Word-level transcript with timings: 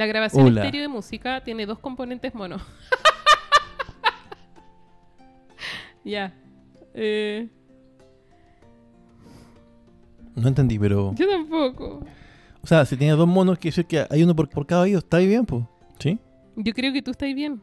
La 0.00 0.06
grabación 0.06 0.46
Hola. 0.46 0.62
estéreo 0.64 0.80
de 0.80 0.88
música 0.88 1.44
tiene 1.44 1.66
dos 1.66 1.78
componentes 1.78 2.34
mono. 2.34 2.56
ya. 6.04 6.32
Eh, 6.94 7.46
No 10.36 10.48
entendí, 10.48 10.78
pero. 10.78 11.14
yo 11.14 11.28
tampoco. 11.28 12.02
O 12.62 12.66
sea, 12.66 12.86
si 12.86 12.96
tiene 12.96 13.12
dos 13.12 13.28
monos, 13.28 13.58
quiere 13.58 13.72
decir 13.76 13.84
que 13.84 14.06
hay 14.08 14.22
uno 14.22 14.34
por, 14.34 14.48
por 14.48 14.66
cada 14.66 14.80
oído. 14.84 15.00
Está 15.00 15.18
bien, 15.18 15.44
pues. 15.44 15.64
¿Sí? 15.98 16.18
Yo 16.56 16.72
creo 16.72 16.94
que 16.94 17.02
tú 17.02 17.10
estás 17.10 17.34
bien. 17.34 17.60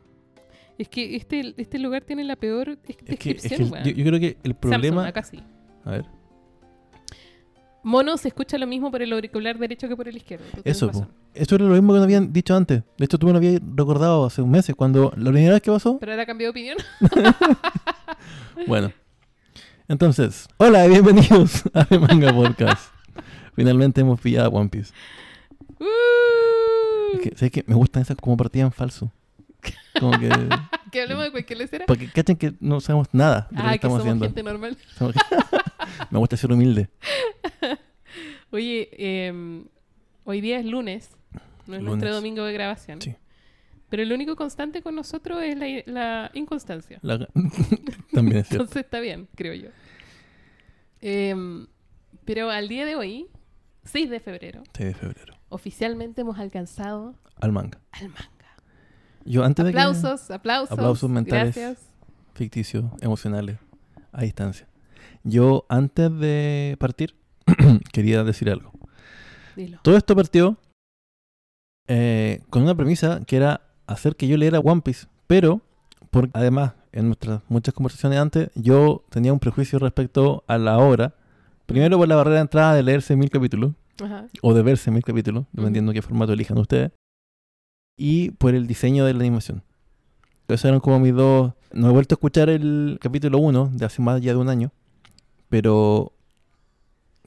Es 0.77 0.89
que 0.89 1.15
este, 1.15 1.55
este 1.57 1.79
lugar 1.79 2.03
tiene 2.03 2.23
la 2.23 2.35
peor 2.35 2.77
des- 2.83 2.89
Es 2.89 2.97
que, 2.97 3.13
es 3.13 3.19
que 3.19 3.33
descripción, 3.33 3.71
weón. 3.71 3.83
yo, 3.83 3.91
yo 3.93 4.05
creo 4.05 4.19
que 4.19 4.27
el 4.43 4.51
Samsung, 4.53 4.59
problema. 4.59 5.07
acá 5.07 5.23
sí. 5.23 5.39
A 5.85 5.89
ver. 5.89 6.05
Mono 7.83 8.17
se 8.17 8.27
escucha 8.27 8.57
lo 8.57 8.67
mismo 8.67 8.91
por 8.91 9.01
el 9.01 9.13
auricular 9.13 9.57
derecho 9.57 9.87
que 9.87 9.95
por 9.95 10.07
el 10.07 10.17
izquierdo. 10.17 10.45
Eso. 10.65 10.91
Eso 11.33 11.55
era 11.55 11.65
lo 11.65 11.73
mismo 11.73 11.93
que 11.93 11.97
nos 11.97 12.03
habían 12.05 12.33
dicho 12.33 12.55
antes. 12.55 12.83
De 12.97 13.05
hecho, 13.05 13.17
tú 13.17 13.27
me 13.27 13.31
lo 13.33 13.37
habías 13.37 13.61
recordado 13.75 14.25
hace 14.25 14.41
un 14.41 14.49
mes, 14.51 14.69
cuando 14.75 15.13
la 15.15 15.31
primera 15.31 15.53
vez 15.53 15.61
que 15.61 15.71
pasó. 15.71 15.97
Pero 15.99 16.11
ahora 16.11 16.25
cambió 16.25 16.47
de 16.47 16.51
opinión. 16.51 16.77
Bueno. 18.67 18.91
Entonces, 19.87 20.47
hola 20.57 20.85
y 20.85 20.89
bienvenidos 20.89 21.63
a 21.73 21.85
The 21.85 21.99
Manga 21.99 22.33
Podcast. 22.33 22.91
Finalmente 23.55 24.01
hemos 24.01 24.19
pillado 24.19 24.47
a 24.47 24.49
One 24.49 24.69
Piece. 24.69 24.91
Uh, 25.79 25.85
Es 27.15 27.21
que, 27.21 27.29
¿sabes 27.37 27.51
qué? 27.51 27.63
Me 27.67 27.75
gustan 27.75 28.01
esas 28.01 28.17
como 28.17 28.35
partidas 28.35 28.65
en 28.65 28.71
falso. 28.73 29.11
Como 29.99 30.19
que. 30.19 30.29
que 30.91 31.01
hablemos 31.03 31.23
de 31.25 31.31
cualquier 31.31 31.59
lecera. 31.59 31.85
Para 31.85 31.99
que 31.99 32.09
cachen 32.11 32.35
que 32.35 32.53
no 32.59 32.81
sabemos 32.81 33.07
nada 33.13 33.47
de 33.51 33.57
lo 33.57 33.61
que 33.61 33.67
Ah, 33.67 33.69
que 33.71 33.75
estamos 33.75 33.99
somos 33.99 34.07
haciendo. 34.07 34.25
gente 34.25 34.43
normal. 34.43 34.77
Somos- 34.97 35.15
Me 36.11 36.19
gusta 36.19 36.37
ser 36.37 36.51
humilde. 36.51 36.89
Oye, 38.51 38.89
eh, 38.93 39.63
hoy 40.23 40.41
día 40.41 40.59
es 40.59 40.65
lunes. 40.65 41.09
No 41.67 41.75
es 41.75 41.81
nuestro 41.81 42.07
Lunes. 42.07 42.15
domingo 42.15 42.43
de 42.45 42.53
grabación. 42.53 43.01
Sí. 43.01 43.15
Pero 43.89 44.05
lo 44.05 44.15
único 44.15 44.35
constante 44.37 44.81
con 44.81 44.95
nosotros 44.95 45.41
es 45.43 45.57
la, 45.57 45.67
la 45.85 46.31
inconstancia. 46.33 46.99
La- 47.01 47.19
También 48.13 48.37
es 48.37 48.47
cierto. 48.47 48.63
Entonces 48.63 48.83
está 48.85 48.99
bien, 49.01 49.27
creo 49.35 49.53
yo. 49.53 49.69
Em, 51.01 51.67
pero 52.25 52.49
al 52.49 52.67
día 52.69 52.85
de 52.85 52.95
hoy, 52.95 53.27
6 53.83 54.09
de 54.09 54.19
febrero, 54.19 54.63
6 54.73 54.87
de 54.89 54.93
febrero. 54.93 55.33
oficialmente 55.49 56.21
hemos 56.21 56.39
alcanzado 56.39 57.15
Al 57.39 57.51
manga. 57.51 57.79
al 57.91 58.09
manga. 58.09 58.27
Yo 59.25 59.43
antes 59.43 59.65
de 59.65 59.71
que- 59.73 59.77
Aplausos, 59.79 60.31
aplausos. 60.31 60.71
Aplausos 60.71 61.09
mentales. 61.09 61.55
Gracias. 61.55 61.85
ficticios, 62.33 62.85
emocionales, 63.01 63.57
a 64.11 64.21
distancia. 64.23 64.67
Yo 65.23 65.65
antes 65.69 66.11
de 66.19 66.75
partir 66.79 67.15
quería 67.91 68.23
decir 68.23 68.49
algo. 68.49 68.71
Dilo. 69.55 69.79
Todo 69.81 69.97
esto 69.97 70.15
partió 70.15 70.57
eh, 71.87 72.41
con 72.49 72.63
una 72.63 72.75
premisa 72.75 73.21
que 73.25 73.37
era 73.37 73.61
hacer 73.87 74.15
que 74.15 74.27
yo 74.27 74.37
leyera 74.37 74.59
One 74.59 74.81
Piece, 74.81 75.07
pero 75.25 75.61
por, 76.11 76.29
además 76.33 76.73
en 76.91 77.07
nuestras 77.07 77.41
muchas 77.47 77.73
conversaciones 77.73 78.19
antes 78.19 78.49
yo 78.55 79.03
tenía 79.09 79.33
un 79.33 79.39
prejuicio 79.39 79.79
respecto 79.79 80.43
a 80.47 80.57
la 80.57 80.77
obra. 80.77 81.15
Primero 81.65 81.97
por 81.97 82.07
la 82.07 82.15
barrera 82.15 82.35
de 82.37 82.41
entrada 82.41 82.73
de 82.75 82.83
leerse 82.83 83.15
mil 83.15 83.29
capítulos 83.29 83.73
Ajá. 84.03 84.27
o 84.41 84.53
de 84.53 84.61
verse 84.61 84.91
mil 84.91 85.03
capítulos, 85.03 85.45
dependiendo 85.51 85.91
qué 85.93 86.01
formato 86.01 86.33
elijan 86.33 86.57
ustedes, 86.57 86.91
y 87.97 88.31
por 88.31 88.55
el 88.55 88.67
diseño 88.67 89.05
de 89.05 89.13
la 89.13 89.19
animación. 89.19 89.63
Esos 90.47 90.65
eran 90.65 90.79
como 90.79 90.99
mis 90.99 91.13
dos... 91.13 91.53
No 91.73 91.89
he 91.89 91.91
vuelto 91.91 92.13
a 92.13 92.15
escuchar 92.15 92.49
el 92.49 92.99
capítulo 93.01 93.37
1 93.39 93.71
de 93.73 93.85
hace 93.85 94.01
más 94.01 94.21
ya 94.21 94.31
de 94.31 94.37
un 94.37 94.47
año, 94.47 94.71
pero 95.49 96.11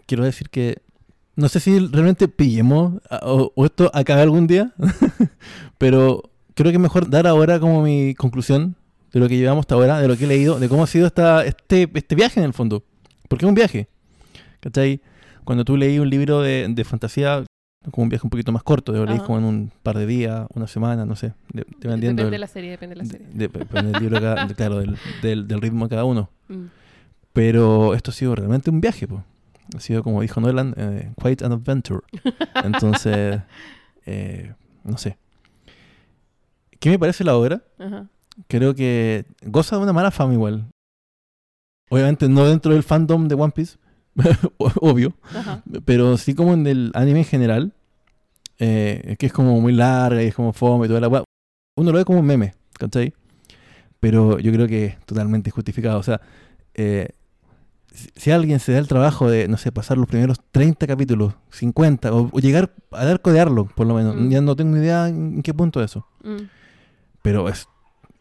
quiero 0.07 0.25
decir 0.25 0.49
que 0.51 0.79
no 1.37 1.49
sé 1.49 1.61
si 1.61 1.79
realmente 1.79 2.29
pillemos 2.29 3.01
o, 3.23 3.53
o 3.55 3.65
esto 3.65 3.91
acabe 3.95 4.23
algún 4.23 4.47
día, 4.47 4.73
pero 5.79 6.23
creo 6.55 6.71
que 6.71 6.77
es 6.77 6.81
mejor 6.83 7.09
dar 7.09 7.27
ahora 7.27 7.59
como 7.61 7.83
mi 7.83 8.15
conclusión 8.15 8.77
de 9.13 9.21
lo 9.21 9.29
que 9.29 9.37
llevamos 9.37 9.63
hasta 9.63 9.75
ahora, 9.75 10.01
de 10.01 10.09
lo 10.09 10.17
que 10.17 10.25
he 10.25 10.29
leído, 10.29 10.59
de 10.61 10.69
cómo 10.69 10.85
ha 10.85 10.87
sido 10.87 11.07
esta, 11.07 11.45
este, 11.45 11.89
este 11.95 12.15
viaje 12.15 12.39
en 12.41 12.47
el 12.47 12.53
fondo. 12.53 12.85
Porque 13.29 13.45
es 13.45 13.49
un 13.49 13.55
viaje, 13.55 13.89
¿cachai? 14.61 15.01
Cuando 15.45 15.65
tú 15.65 15.77
leí 15.77 15.99
un 15.99 16.09
libro 16.11 16.43
de, 16.43 16.67
de 16.69 16.85
fantasía, 16.85 17.45
como 17.91 18.03
un 18.05 18.09
viaje 18.09 18.27
un 18.27 18.31
poquito 18.31 18.53
más 18.53 18.63
corto, 18.63 18.93
lo 18.93 19.07
leí 19.07 19.19
como 19.19 19.39
en 19.39 19.45
un 19.45 19.73
par 19.83 19.97
de 19.97 20.07
días, 20.07 20.47
una 20.55 20.67
semana, 20.67 21.07
no 21.07 21.17
sé, 21.17 21.33
de- 21.53 21.65
dependiendo 21.81 22.23
Depende 22.23 22.31
de 22.31 22.39
la 22.39 22.47
serie, 22.47 22.71
depende 22.73 22.95
de 22.97 23.03
la 23.03 23.05
serie. 23.09 23.27
de- 23.33 23.49
depende 23.49 23.93
del 23.93 24.01
libro 24.03 24.21
cada- 24.21 24.47
claro, 24.49 24.79
del, 24.81 24.97
del- 25.23 25.49
del 25.49 25.61
ritmo 25.61 25.87
de 25.87 25.91
cada 25.91 26.05
uno. 26.05 26.29
Mm. 26.49 26.65
Pero 27.33 27.95
esto 27.95 28.11
ha 28.11 28.15
sido 28.15 28.35
realmente 28.35 28.71
un 28.71 28.81
viaje, 28.81 29.07
po. 29.07 29.23
Ha 29.77 29.81
sido, 29.81 30.03
como 30.03 30.21
dijo 30.23 30.41
Nolan, 30.41 30.75
eh, 30.77 31.13
quite 31.23 31.45
an 31.45 31.53
adventure. 31.53 32.01
Entonces, 32.65 33.41
eh, 34.07 34.53
no 34.85 34.99
sé. 34.99 35.17
¿Qué 36.81 36.91
me 36.91 36.99
parece 36.99 37.25
la 37.25 37.37
obra? 37.37 37.63
Ajá. 37.79 38.09
Creo 38.49 38.75
que 38.75 39.27
goza 39.45 39.77
de 39.77 39.83
una 39.83 39.93
mala 39.93 40.11
fama 40.11 40.33
igual. 40.33 40.67
Obviamente 41.91 42.29
no 42.29 42.47
dentro 42.47 42.73
del 42.73 42.83
fandom 42.83 43.29
de 43.29 43.35
One 43.35 43.53
Piece, 43.53 43.77
obvio, 44.59 45.13
Ajá. 45.35 45.63
pero 45.85 46.17
sí 46.17 46.35
como 46.35 46.55
en 46.55 46.67
el 46.67 46.93
anime 46.95 47.19
en 47.21 47.25
general, 47.25 47.73
eh, 48.59 49.17
que 49.19 49.27
es 49.27 49.33
como 49.33 49.61
muy 49.61 49.73
larga 49.73 50.23
y 50.23 50.29
es 50.29 50.35
como 50.35 50.53
fome 50.53 50.87
y 50.87 50.89
toda 50.89 51.01
la 51.01 51.09
weá. 51.09 51.25
Uno 51.77 51.91
lo 51.91 51.99
ve 51.99 52.05
como 52.05 52.21
un 52.21 52.27
meme, 52.27 52.55
¿cachai? 52.75 53.13
Pero 53.99 54.39
yo 54.39 54.53
creo 54.53 54.69
que 54.69 54.87
es 54.87 55.01
totalmente 55.05 55.51
justificado. 55.51 55.99
O 55.99 56.03
sea, 56.03 56.21
eh, 56.75 57.09
si, 57.93 58.31
alguien 58.31 58.61
se 58.61 58.73
da 58.73 58.79
el 58.79 58.89
trabajo 58.89 59.29
de, 59.29 59.49
no 59.49 59.57
sé, 59.57 59.73
pasar 59.73 59.99
los 59.99 60.07
primeros 60.07 60.39
30 60.53 60.87
capítulos, 60.87 61.35
50, 61.51 62.13
o, 62.15 62.29
o 62.33 62.39
llegar 62.39 62.73
a 62.93 63.05
dar 63.05 63.21
codearlo, 63.21 63.67
por 63.67 63.87
lo 63.87 63.95
menos, 63.95 64.17
Mm. 64.17 64.29
ya 64.31 64.41
no 64.41 64.55
tengo 64.57 64.77
idea 64.77 65.09
en 65.09 65.43
qué 65.43 65.53
punto 65.55 65.83
es 65.83 65.91
eso. 65.91 66.07
Mm. 66.23 66.45
Pero 67.23 67.49
es 67.49 67.69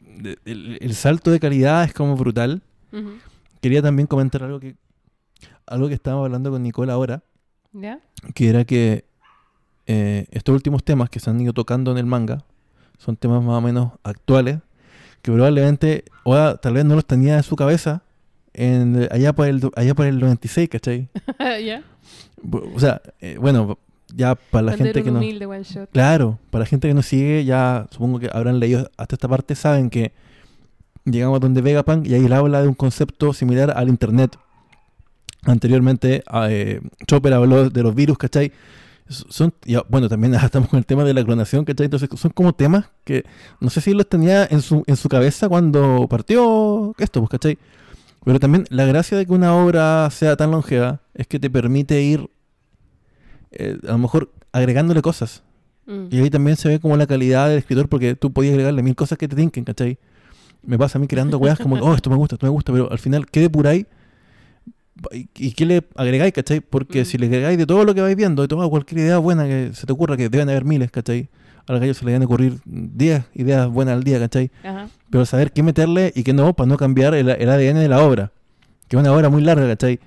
de- 0.01 0.37
el, 0.45 0.77
el 0.81 0.95
salto 0.95 1.31
de 1.31 1.39
calidad 1.39 1.83
es 1.83 1.93
como 1.93 2.15
brutal. 2.17 2.61
Quería 3.61 3.81
también 3.81 4.07
comentar 4.07 4.43
algo 4.43 4.59
que 4.59 4.75
algo 5.67 5.87
que 5.87 5.93
estábamos 5.93 6.25
hablando 6.25 6.49
con 6.49 6.63
Nicole 6.63 6.91
ahora, 6.91 7.21
¿Ya? 7.73 7.99
que 8.33 8.49
era 8.49 8.65
que 8.65 9.05
eh, 9.85 10.25
estos 10.31 10.53
últimos 10.55 10.83
temas 10.83 11.09
que 11.11 11.19
se 11.19 11.29
han 11.29 11.39
ido 11.39 11.53
tocando 11.53 11.91
en 11.91 11.99
el 11.99 12.05
manga 12.07 12.43
son 12.97 13.15
temas 13.15 13.43
más 13.43 13.55
o 13.55 13.61
menos 13.61 13.91
actuales, 14.03 14.57
que 15.21 15.31
probablemente 15.31 16.05
Oda 16.23 16.57
tal 16.57 16.73
vez 16.73 16.85
no 16.85 16.95
los 16.95 17.05
tenía 17.05 17.37
en 17.37 17.43
su 17.43 17.55
cabeza 17.55 18.01
en, 18.53 19.07
allá, 19.11 19.33
por 19.33 19.47
el, 19.47 19.61
allá 19.75 19.93
por 19.95 20.05
el 20.05 20.19
96, 20.19 20.69
¿cachai? 20.69 21.09
¿Ya? 21.65 21.83
Bu- 22.43 22.71
O 22.75 22.79
sea, 22.79 23.01
eh, 23.21 23.37
bueno, 23.39 23.77
ya 24.15 24.35
para 24.35 24.63
la 24.63 24.77
gente 24.77 25.03
que 25.03 25.11
no... 25.11 25.19
humilde 25.19 25.45
one 25.45 25.63
shot. 25.63 25.89
Claro, 25.91 26.39
para 26.49 26.61
la 26.63 26.65
gente 26.65 26.87
que 26.87 26.93
nos 26.93 27.05
sigue, 27.05 27.45
ya 27.45 27.87
supongo 27.91 28.19
que 28.19 28.29
habrán 28.31 28.59
leído 28.59 28.89
hasta 28.97 29.15
esta 29.15 29.27
parte, 29.27 29.55
saben 29.55 29.89
que 29.89 30.11
llegamos 31.05 31.37
a 31.37 31.39
donde 31.39 31.61
Vegapunk 31.61 32.05
y 32.07 32.13
ahí 32.13 32.25
él 32.25 32.33
habla 32.33 32.61
de 32.61 32.67
un 32.67 32.73
concepto 32.75 33.33
similar 33.33 33.71
al 33.75 33.89
Internet. 33.89 34.37
Anteriormente, 35.43 36.23
eh, 36.49 36.81
Chopper 37.07 37.33
habló 37.33 37.69
de 37.69 37.83
los 37.83 37.95
virus, 37.95 38.17
¿cachai? 38.17 38.51
Son, 39.07 39.53
ya, 39.65 39.83
bueno, 39.89 40.09
también 40.09 40.33
estamos 40.43 40.69
con 40.69 40.77
el 40.79 40.85
tema 40.85 41.03
de 41.03 41.13
la 41.13 41.23
clonación, 41.23 41.63
¿cachai? 41.65 41.85
Entonces 41.85 42.09
son 42.19 42.31
como 42.31 42.53
temas 42.53 42.85
que 43.05 43.23
no 43.59 43.69
sé 43.69 43.81
si 43.81 43.93
los 43.93 44.07
tenía 44.07 44.45
en 44.49 44.61
su, 44.61 44.83
en 44.85 44.95
su 44.97 45.07
cabeza 45.09 45.47
cuando 45.49 46.07
partió 46.09 46.93
esto, 46.97 47.21
pues, 47.21 47.29
¿cachai? 47.29 47.57
Pero 48.25 48.39
también 48.39 48.65
la 48.69 48.85
gracia 48.85 49.17
de 49.17 49.25
que 49.25 49.31
una 49.33 49.55
obra 49.55 50.09
sea 50.11 50.35
tan 50.35 50.51
longeva 50.51 51.01
es 51.13 51.25
que 51.27 51.39
te 51.39 51.49
permite 51.49 52.01
ir, 52.01 52.29
eh, 53.51 53.77
a 53.87 53.91
lo 53.93 53.97
mejor, 53.97 54.31
agregándole 54.51 55.01
cosas. 55.01 55.43
Mm. 55.85 56.07
Y 56.11 56.19
ahí 56.19 56.29
también 56.29 56.57
se 56.57 56.69
ve 56.69 56.79
como 56.79 56.97
la 56.97 57.07
calidad 57.07 57.49
del 57.49 57.59
escritor, 57.59 57.87
porque 57.87 58.15
tú 58.15 58.31
podías 58.31 58.53
agregarle 58.53 58.83
mil 58.83 58.95
cosas 58.95 59.17
que 59.17 59.27
te 59.27 59.35
tinquen, 59.35 59.63
¿cachai? 59.63 59.97
Me 60.61 60.77
pasa 60.77 60.97
a 60.97 61.01
mí 61.01 61.07
creando 61.07 61.37
weas 61.37 61.57
como, 61.59 61.75
oh, 61.81 61.95
esto 61.95 62.09
me 62.09 62.15
gusta, 62.17 62.35
esto 62.35 62.45
me 62.45 62.51
gusta, 62.51 62.71
pero 62.73 62.91
al 62.91 62.99
final, 62.99 63.25
¿qué 63.25 63.39
depuráis? 63.39 63.85
¿Y, 65.13 65.29
y 65.35 65.51
qué 65.53 65.65
le 65.65 65.87
agregáis, 65.95 66.33
cachai? 66.33 66.59
Porque 66.59 67.01
Mm. 67.01 67.05
si 67.05 67.17
le 67.17 67.27
agregáis 67.27 67.57
de 67.57 67.65
todo 67.65 67.85
lo 67.85 67.95
que 67.95 68.01
vais 68.01 68.15
viendo, 68.17 68.41
de 68.41 68.47
toda 68.49 68.67
cualquier 68.69 68.99
idea 68.99 69.17
buena 69.17 69.45
que 69.45 69.71
se 69.73 69.87
te 69.87 69.93
ocurra, 69.93 70.17
que 70.17 70.27
deben 70.29 70.49
haber 70.49 70.65
miles, 70.65 70.91
¿cachai? 70.91 71.29
A 71.69 71.73
los 71.73 71.81
gallos 71.81 71.97
se 71.97 72.05
le 72.05 72.11
deben 72.13 72.25
ocurrir 72.25 72.55
10 72.65 73.25
ideas 73.35 73.69
buenas 73.69 73.93
al 73.93 74.03
día, 74.03 74.17
¿cachai? 74.17 74.49
Ajá. 74.63 74.89
Pero 75.11 75.23
saber 75.25 75.51
qué 75.51 75.61
meterle 75.61 76.11
y 76.15 76.23
qué 76.23 76.33
no, 76.33 76.53
para 76.53 76.67
no 76.67 76.77
cambiar 76.77 77.13
el, 77.13 77.29
el 77.29 77.47
ADN 77.49 77.75
de 77.79 77.87
la 77.87 78.03
obra. 78.03 78.31
Que 78.87 78.95
es 78.95 78.99
una 78.99 79.13
obra 79.13 79.29
muy 79.29 79.43
larga, 79.43 79.67
¿cachai? 79.67 79.99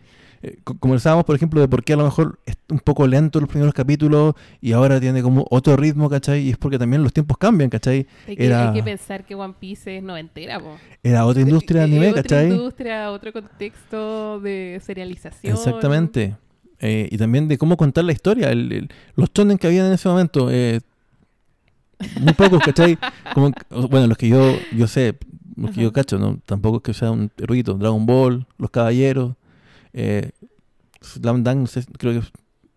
Eh, 0.43 0.56
co- 0.64 0.76
conversábamos, 0.76 1.25
por 1.25 1.37
ejemplo, 1.37 1.61
de 1.61 1.69
por 1.69 1.85
qué 1.85 1.93
a 1.93 1.97
lo 1.97 2.03
mejor 2.03 2.41
es 2.47 2.56
un 2.69 2.81
poco 2.81 3.06
lento 3.06 3.38
los 3.38 3.49
primeros 3.49 3.73
capítulos 3.75 4.35
y 4.61 4.73
ahora 4.73 4.99
tiene 4.99 5.23
como 5.23 5.47
otro 5.50 5.76
ritmo, 5.76 6.11
¿cachai? 6.11 6.41
Y 6.41 6.50
es 6.50 6.56
porque 6.56 6.81
también 6.81 7.05
los 7.05 7.12
tiempos 7.12 7.38
cambian, 7.38 7.70
¿cachai? 7.70 8.08
Hay 8.26 8.35
que, 8.37 8.44
Era- 8.47 8.70
hay 8.70 8.75
que 8.75 8.82
pensar 8.82 9.25
que 9.25 9.37
One 9.37 9.55
Piece 9.61 9.99
es 9.99 10.03
noventera, 10.03 10.58
po. 10.58 10.76
Era 11.00 11.25
otra 11.26 11.43
industria 11.43 11.82
de 11.82 11.87
Eh, 11.87 11.91
anime, 11.93 12.11
otra 12.11 12.23
¿cachai? 12.25 12.50
industria, 12.50 13.12
otro 13.12 13.32
contexto 13.32 14.41
de 14.41 14.81
serialización. 14.85 15.53
Exactamente. 15.55 16.37
Eh, 16.81 17.08
y 17.12 17.17
también 17.19 17.47
de 17.47 17.56
cómo 17.56 17.76
contar 17.76 18.03
la 18.05 18.11
historia. 18.11 18.50
El- 18.50 18.73
el- 18.73 18.88
los 19.15 19.32
chonen 19.32 19.58
que 19.58 19.69
habían 19.69 19.87
en 19.87 19.93
ese 19.93 20.08
momento. 20.08 20.49
eh, 20.50 20.81
muy 22.20 22.32
pocos, 22.34 22.60
¿cachai? 22.64 22.99
Como, 23.34 23.52
bueno, 23.90 24.06
los 24.06 24.16
que 24.19 24.28
yo, 24.28 24.58
yo 24.70 24.87
sé, 24.87 25.19
los 25.56 25.70
que 25.70 25.82
yo 25.82 25.93
cacho, 25.93 26.19
¿no? 26.19 26.38
Tampoco 26.46 26.78
es 26.78 26.82
que 26.82 26.94
sea 26.94 27.10
un 27.10 27.31
erudito. 27.37 27.75
Dragon 27.75 28.04
Ball, 28.06 28.46
Los 28.58 28.70
Caballeros, 28.70 29.34
eh, 29.93 30.31
Slam 31.00 31.43
Dunk, 31.43 31.56
no 31.56 31.66
sé, 31.66 31.84
creo 31.99 32.12
que 32.12 32.19
es, 32.19 32.32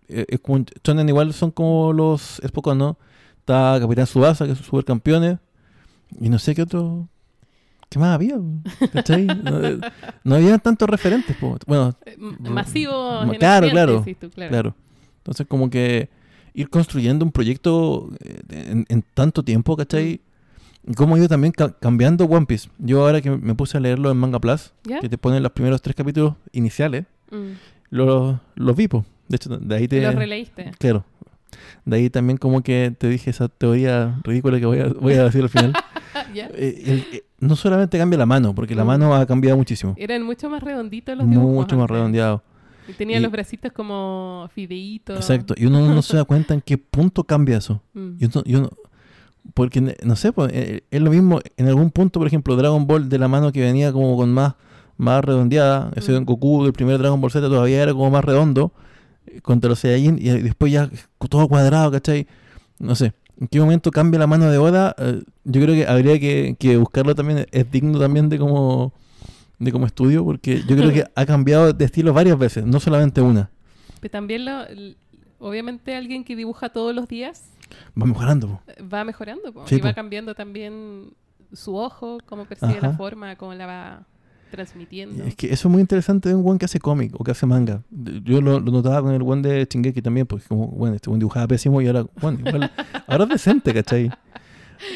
eh, 0.07 0.25
es 0.29 0.39
como 0.39 0.63
igual 1.07 1.33
son 1.33 1.51
como 1.51 1.93
los 1.93 2.41
Spokon, 2.45 2.77
¿no? 2.77 2.97
Está 3.39 3.77
Capitán 3.79 4.07
Subasa, 4.07 4.45
que 4.47 4.55
son 4.55 4.63
supercampeones. 4.63 5.37
Y 6.19 6.29
no 6.29 6.39
sé 6.39 6.55
qué 6.55 6.61
otro. 6.63 7.07
¿Qué 7.89 7.99
más 7.99 8.15
había? 8.15 8.35
¿Cachai? 8.91 9.25
no, 9.43 9.63
eh, 9.63 9.79
no 10.23 10.35
había 10.35 10.57
tantos 10.57 10.89
referentes. 10.89 11.35
po. 11.35 11.57
Bueno, 11.67 11.95
Eh, 12.05 12.15
m- 12.17 12.49
Masivo. 12.49 12.93
Ma- 13.25 13.33
en 13.33 13.37
claro, 13.39 13.67
tú, 13.67 14.29
claro. 14.31 14.49
claro. 14.49 14.75
Entonces, 15.17 15.47
como 15.47 15.69
que 15.69 16.09
ir 16.55 16.69
construyendo 16.69 17.23
un 17.25 17.31
proyecto 17.31 18.09
eh, 18.23 18.41
en, 18.71 18.85
en 18.89 19.03
tanto 19.13 19.43
tiempo, 19.43 19.75
¿cachai? 19.77 20.21
Y 20.87 20.93
cómo 20.93 21.15
ha 21.15 21.17
ido 21.17 21.27
también 21.27 21.51
ca- 21.51 21.73
cambiando 21.79 22.25
One 22.25 22.45
Piece. 22.45 22.69
Yo 22.79 23.01
ahora 23.05 23.19
que 23.21 23.29
me 23.31 23.53
puse 23.55 23.77
a 23.77 23.79
leerlo 23.79 24.09
en 24.11 24.17
Manga 24.17 24.39
Plus, 24.39 24.71
que 25.01 25.09
te 25.09 25.17
ponen 25.17 25.43
los 25.43 25.51
primeros 25.51 25.81
tres 25.81 25.95
capítulos 25.95 26.35
iniciales, 26.51 27.05
Mm. 27.31 27.53
los, 27.89 28.37
los 28.55 28.75
vi, 28.75 28.87
po. 28.87 29.03
De 29.27 29.35
hecho, 29.37 29.49
de 29.57 29.75
ahí 29.75 29.87
te... 29.87 29.99
Los 30.01 30.13
releíste. 30.15 30.71
Claro. 30.77 31.03
De 31.85 31.95
ahí 31.97 32.09
también 32.11 32.37
como 32.37 32.61
que 32.61 32.93
te 32.97 33.09
dije 33.09 33.31
esa 33.31 33.47
teoría 33.47 34.19
ridícula 34.23 34.59
que 34.59 34.65
voy 34.67 34.79
a, 34.79 34.87
voy 34.89 35.13
a 35.13 35.23
decir 35.25 35.41
al 35.43 35.49
final. 35.49 35.73
Eh, 36.33 36.83
el- 36.85 37.05
eh, 37.17 37.23
no 37.39 37.55
solamente 37.55 37.97
cambia 37.97 38.17
la 38.17 38.25
mano, 38.25 38.53
porque 38.55 38.73
la 38.75 38.83
Mm. 38.83 38.87
mano 38.87 39.15
ha 39.15 39.25
cambiado 39.25 39.57
muchísimo. 39.57 39.95
Eran 39.97 40.23
mucho 40.23 40.49
más 40.49 40.61
redonditos 40.63 41.17
los 41.17 41.29
dibujos. 41.29 41.53
Mucho 41.53 41.77
más 41.77 41.89
antes. 41.91 42.39
Y 42.87 42.93
tenían 42.93 43.21
Y- 43.21 43.23
los 43.23 43.31
bracitos 43.31 43.71
como 43.71 44.49
fideitos. 44.53 45.15
Exacto. 45.17 45.53
Y 45.57 45.65
uno 45.65 45.81
no 45.93 46.01
se 46.01 46.17
da 46.17 46.23
cuenta 46.25 46.53
en 46.53 46.61
qué 46.61 46.77
punto 46.77 47.23
cambia 47.23 47.57
eso. 47.57 47.81
Mm. 47.93 48.17
Y 48.19 48.25
uno, 48.25 48.43
y 48.45 48.55
uno- 48.55 48.69
porque, 49.53 49.79
no 50.03 50.15
sé, 50.15 50.31
pues, 50.33 50.51
eh, 50.53 50.83
es 50.89 51.01
lo 51.01 51.11
mismo. 51.11 51.39
En 51.57 51.67
algún 51.67 51.91
punto, 51.91 52.19
por 52.19 52.27
ejemplo, 52.27 52.55
Dragon 52.55 52.85
Ball 52.87 53.07
de 53.09 53.19
la 53.19 53.27
mano 53.27 53.51
que 53.51 53.61
venía 53.61 53.91
como 53.93 54.17
con 54.17 54.31
más, 54.33 54.55
más 54.97 55.23
redondeada. 55.23 55.91
Ese 55.95 56.19
Mm. 56.19 56.25
Goku 56.25 56.63
del 56.63 56.73
primer 56.73 56.97
Dragon 56.97 57.19
Ball 57.21 57.31
Z 57.31 57.47
todavía 57.47 57.81
era 57.83 57.93
como 57.93 58.09
más 58.09 58.23
redondo. 58.25 58.71
eh, 59.27 59.41
Contra 59.41 59.69
los 59.69 59.79
Saiyajin. 59.79 60.17
Y 60.19 60.29
después 60.41 60.71
ya 60.71 60.89
todo 61.29 61.47
cuadrado, 61.47 61.91
¿cachai? 61.91 62.27
No 62.79 62.95
sé. 62.95 63.13
¿En 63.39 63.47
qué 63.47 63.59
momento 63.59 63.91
cambia 63.91 64.19
la 64.19 64.27
mano 64.27 64.49
de 64.49 64.57
Oda? 64.57 64.95
Eh, 64.97 65.21
yo 65.43 65.61
creo 65.61 65.75
que 65.75 65.85
habría 65.87 66.19
que, 66.19 66.55
que 66.59 66.77
buscarlo 66.77 67.13
también. 67.15 67.45
Es 67.51 67.69
digno 67.71 67.99
también 67.99 68.29
de 68.29 68.37
como, 68.39 68.93
de 69.59 69.71
como 69.71 69.85
estudio. 69.85 70.23
Porque 70.23 70.61
yo 70.67 70.75
creo 70.75 70.91
que 70.91 71.05
ha 71.15 71.25
cambiado 71.25 71.73
de 71.73 71.85
estilo 71.85 72.13
varias 72.13 72.37
veces. 72.37 72.65
No 72.65 72.79
solamente 72.79 73.21
una. 73.21 73.49
Pero 73.99 74.11
también, 74.11 74.45
lo, 74.45 74.63
obviamente, 75.39 75.95
alguien 75.95 76.23
que 76.23 76.35
dibuja 76.35 76.69
todos 76.69 76.93
los 76.95 77.07
días 77.07 77.43
Va 77.99 78.05
mejorando. 78.05 78.47
po. 78.47 78.61
va 78.93 79.03
mejorando. 79.03 79.51
po, 79.53 79.67
Sí, 79.67 79.75
y 79.75 79.79
va 79.79 79.89
po. 79.89 79.95
cambiando 79.95 80.35
también 80.35 81.11
su 81.53 81.75
ojo, 81.75 82.17
cómo 82.25 82.45
percibe 82.45 82.79
la 82.81 82.89
Ajá. 82.89 82.97
forma, 82.97 83.35
cómo 83.35 83.53
la 83.53 83.65
va 83.65 84.07
transmitiendo. 84.51 85.23
Es 85.23 85.35
que 85.35 85.47
eso 85.47 85.67
es 85.67 85.71
muy 85.71 85.81
interesante 85.81 86.29
de 86.29 86.35
un 86.35 86.43
buen 86.43 86.57
que 86.57 86.65
hace 86.65 86.79
cómic 86.79 87.13
o 87.19 87.23
que 87.23 87.31
hace 87.31 87.45
manga. 87.45 87.81
Yo 88.23 88.39
lo, 88.41 88.59
lo 88.59 88.71
notaba 88.71 89.01
con 89.01 89.13
el 89.13 89.23
buen 89.23 89.41
de 89.41 89.67
Chingeki 89.67 90.01
también, 90.01 90.27
porque 90.27 90.45
como, 90.47 90.67
bueno, 90.67 90.95
este 90.95 91.09
buen 91.09 91.19
dibujaba 91.19 91.47
pésimo 91.47 91.81
y 91.81 91.87
ahora, 91.87 92.05
bueno, 92.21 92.39
igual, 92.45 92.71
ahora 93.07 93.23
es 93.25 93.29
decente, 93.31 93.73
¿cachai? 93.73 94.11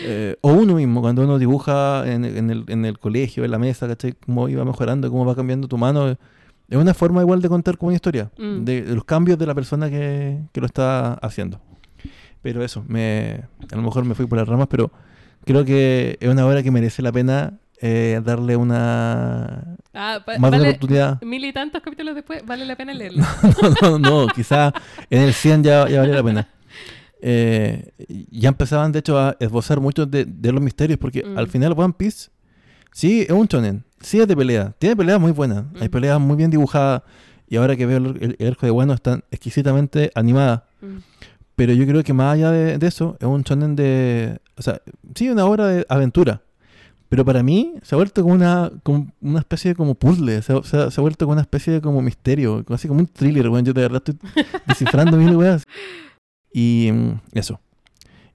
Eh, 0.03 0.35
o 0.41 0.51
uno 0.53 0.75
mismo, 0.75 1.01
cuando 1.01 1.23
uno 1.23 1.37
dibuja 1.39 2.03
en, 2.05 2.23
en 2.25 2.49
el, 2.49 2.63
en 2.67 2.85
el 2.85 2.97
colegio, 2.99 3.43
en 3.45 3.51
la 3.51 3.59
mesa, 3.59 3.87
¿cachai? 3.87 4.13
Cómo 4.13 4.47
iba 4.49 4.63
mejorando, 4.65 5.09
cómo 5.09 5.25
va 5.25 5.35
cambiando 5.35 5.67
tu 5.67 5.77
mano. 5.77 6.09
Es 6.09 6.77
una 6.77 6.93
forma 6.93 7.21
igual 7.21 7.41
de 7.41 7.49
contar 7.49 7.77
como 7.77 7.87
una 7.87 7.95
historia, 7.95 8.29
Mm. 8.37 8.63
de, 8.63 8.81
de 8.83 8.95
los 8.95 9.03
cambios 9.03 9.37
de 9.39 9.45
la 9.45 9.55
persona 9.55 9.89
que, 9.89 10.39
que 10.51 10.59
lo 10.61 10.67
está 10.67 11.13
haciendo. 11.15 11.59
Pero 12.41 12.63
eso, 12.63 12.85
me, 12.87 13.43
a 13.71 13.75
lo 13.75 13.81
mejor 13.81 14.05
me 14.05 14.15
fui 14.15 14.25
por 14.27 14.37
las 14.37 14.47
ramas, 14.47 14.67
pero 14.69 14.91
creo 15.45 15.65
que 15.65 16.17
es 16.21 16.29
una 16.29 16.45
obra 16.45 16.63
que 16.63 16.71
merece 16.71 17.01
la 17.01 17.11
pena 17.11 17.53
eh, 17.81 18.21
darle 18.23 18.55
una 18.55 19.75
Ah, 19.93 20.19
más 20.25 20.51
de 20.51 20.57
vale, 20.57 20.69
oportunidad. 20.69 21.21
mil 21.23 21.43
y 21.43 21.51
tantos 21.51 21.81
capítulos 21.81 22.13
después, 22.15 22.45
vale 22.45 22.65
la 22.65 22.75
pena 22.75 22.93
leerlo. 22.93 23.23
no, 23.81 23.97
no, 23.97 24.25
no, 24.25 24.27
quizá 24.33 24.71
en 25.09 25.21
el 25.23 25.33
100 25.33 25.63
ya, 25.63 25.89
ya 25.89 25.99
valía 26.01 26.15
la 26.15 26.23
pena. 26.23 26.47
Eh, 27.21 27.91
ya 28.31 28.49
empezaban, 28.49 28.91
de 28.91 28.99
hecho, 28.99 29.17
a 29.19 29.35
esbozar 29.39 29.79
muchos 29.81 30.09
de, 30.09 30.25
de 30.25 30.51
los 30.51 30.61
misterios, 30.61 30.97
porque 30.99 31.23
Mm. 31.23 31.37
al 31.37 31.47
final 31.47 31.73
One 31.77 31.93
Piece 31.97 32.29
sí 32.93 33.21
es 33.21 33.31
un 33.31 33.45
shonen, 33.47 33.83
sí 33.99 34.19
es 34.19 34.27
de 34.27 34.35
pelea, 34.37 34.73
tiene 34.79 34.95
peleas 34.95 35.19
muy 35.19 35.31
buenas, 35.31 35.65
hay 35.81 35.87
Mm. 35.87 35.91
peleas 35.91 36.19
muy 36.19 36.37
bien 36.37 36.49
dibujadas, 36.49 37.01
y 37.47 37.57
ahora 37.57 37.75
que 37.75 37.85
veo 37.85 37.97
el, 37.97 38.37
arco 38.47 38.65
de 38.65 38.71
Wano 38.71 38.93
están 38.93 39.23
exquisitamente 39.31 40.11
animadas, 40.15 40.61
Mm. 40.81 40.97
pero 41.55 41.73
yo 41.73 41.85
creo 41.85 42.03
que 42.03 42.13
más 42.13 42.35
allá 42.35 42.51
de, 42.51 42.77
de 42.77 42.87
eso, 42.87 43.17
es 43.19 43.27
un 43.27 43.41
shonen 43.43 43.75
de, 43.75 44.39
o 44.57 44.61
sea, 44.61 44.81
sí, 45.15 45.29
una 45.29 45.45
obra 45.45 45.67
de 45.67 45.85
aventura. 45.89 46.41
Pero 47.09 47.25
para 47.25 47.41
mí 47.41 47.73
se 47.81 47.95
ha 47.95 47.97
vuelto 47.97 48.21
como 48.21 48.35
una, 48.35 48.71
como 48.83 49.07
una 49.19 49.39
especie 49.39 49.69
de 49.71 49.75
como 49.75 49.95
puzzle, 49.95 50.43
se, 50.43 50.53
ha- 50.53 50.61
se 50.63 50.77
ha- 50.77 50.91
se 50.91 50.99
ha 50.99 51.01
vuelto 51.01 51.25
como 51.25 51.33
una 51.33 51.41
especie 51.41 51.73
de 51.73 51.81
como 51.81 52.03
misterio, 52.03 52.63
así 52.69 52.87
como 52.87 52.99
un 52.99 53.07
thriller. 53.07 53.45
Yo 53.45 53.73
de 53.73 53.81
verdad 53.81 54.03
estoy 54.05 54.19
descifrando 54.67 55.17
mil 55.17 55.35
weas. 55.35 55.65
Y 56.51 56.89
mm, 56.91 57.21
eso. 57.33 57.59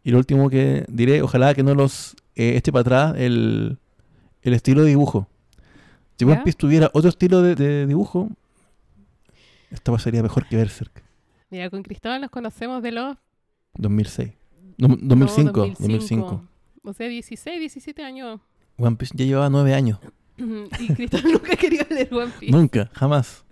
Y 0.02 0.10
lo 0.10 0.18
último 0.18 0.50
que 0.50 0.84
diré, 0.88 1.22
ojalá 1.22 1.54
que 1.54 1.62
no 1.62 1.74
los 1.74 2.14
eh, 2.36 2.56
eche 2.56 2.72
para 2.72 2.80
atrás 2.82 3.14
el, 3.16 3.78
el 4.42 4.52
estilo 4.54 4.82
de 4.82 4.88
dibujo. 4.88 5.28
Si 6.18 6.24
One. 6.24 6.42
Piece 6.44 6.58
tuviera 6.58 6.90
otro 6.92 7.08
estilo 7.08 7.42
de, 7.42 7.54
de 7.54 7.86
dibujo, 7.86 8.28
esta 9.70 9.98
sería 9.98 10.22
mejor 10.22 10.46
que 10.46 10.56
Berserk. 10.56 11.02
Mira, 11.50 11.68
con 11.70 11.82
Cristóbal 11.82 12.20
nos 12.20 12.30
conocemos 12.30 12.82
de 12.82 12.92
los 12.92 13.16
2006. 13.74 14.32
No, 14.76 14.88
2005, 15.00 15.66
no, 15.66 15.74
2005. 15.78 16.48
O 16.84 16.92
sea, 16.92 17.08
16, 17.08 17.60
17 17.60 18.02
años. 18.04 18.40
One 18.76 18.96
Piece 18.96 19.14
ya 19.16 19.24
llevaba 19.24 19.50
nueve 19.50 19.74
años. 19.74 19.98
Y 20.80 20.88
Cristóbal 20.94 21.32
nunca 21.32 21.56
quería 21.56 21.86
leer 21.88 22.12
One 22.12 22.32
Piece. 22.38 22.52
Nunca, 22.52 22.90
jamás. 22.92 23.43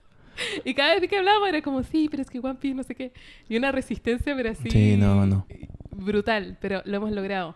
Y 0.65 0.75
cada 0.75 0.99
vez 0.99 1.09
que 1.09 1.17
hablábamos 1.19 1.49
era 1.49 1.63
como, 1.63 1.83
sí, 1.83 2.09
pero 2.11 2.23
es 2.23 2.31
que 2.31 2.39
One 2.39 2.55
Piece 2.57 2.75
no 2.75 2.83
sé 2.83 2.95
qué. 2.95 3.13
Y 3.49 3.57
una 3.57 3.73
resistencia, 3.73 4.35
pero 4.37 4.51
así. 4.51 4.71
Sí, 4.71 4.97
no, 4.97 5.27
no. 5.27 5.47
Brutal, 5.91 6.57
pero 6.61 6.83
lo 6.85 6.97
hemos 6.97 7.13
logrado. 7.13 7.55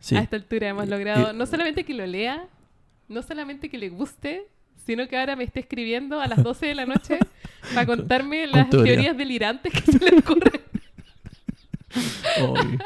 Sí. 0.00 0.16
A 0.16 0.20
esta 0.20 0.36
altura 0.36 0.68
hemos 0.68 0.88
logrado 0.88 1.32
Y- 1.32 1.36
no 1.36 1.46
solamente 1.46 1.84
que 1.84 1.94
lo 1.94 2.04
lea, 2.06 2.46
no 3.08 3.22
solamente 3.22 3.68
que 3.68 3.78
le 3.78 3.88
guste, 3.88 4.46
sino 4.84 5.06
que 5.06 5.16
ahora 5.16 5.36
me 5.36 5.44
esté 5.44 5.60
escribiendo 5.60 6.20
a 6.20 6.26
las 6.26 6.42
12 6.42 6.66
de 6.66 6.74
la 6.74 6.86
noche 6.86 7.18
para 7.74 7.86
contarme 7.86 8.48
con 8.50 8.58
las 8.58 8.70
teoría. 8.70 8.94
teorías 8.94 9.16
delirantes 9.16 9.72
que 9.72 9.92
se 9.92 9.98
le 10.10 10.18
ocurren. 10.18 10.60
Ay, 11.94 12.78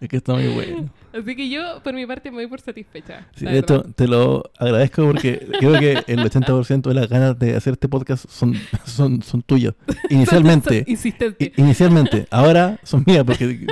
es 0.00 0.08
que 0.08 0.16
está 0.16 0.32
muy 0.34 0.48
bueno. 0.48 0.88
Así 1.14 1.36
que 1.36 1.48
yo, 1.48 1.80
por 1.84 1.94
mi 1.94 2.04
parte, 2.06 2.30
me 2.30 2.38
voy 2.38 2.48
por 2.48 2.60
satisfecha. 2.60 3.28
Sí, 3.36 3.44
de 3.44 3.58
hecho, 3.58 3.84
te 3.94 4.08
lo 4.08 4.50
agradezco 4.58 5.06
porque 5.06 5.46
creo 5.60 5.78
que 5.78 5.92
el 6.08 6.18
80% 6.18 6.82
de 6.82 6.94
las 6.94 7.08
ganas 7.08 7.38
de 7.38 7.54
hacer 7.54 7.74
este 7.74 7.88
podcast 7.88 8.28
son, 8.28 8.54
son, 8.84 9.22
son 9.22 9.42
tuyas. 9.42 9.74
Inicialmente. 10.10 10.84
Inicialmente. 11.56 12.26
Ahora 12.30 12.80
son 12.82 13.04
mías 13.06 13.22
porque... 13.24 13.64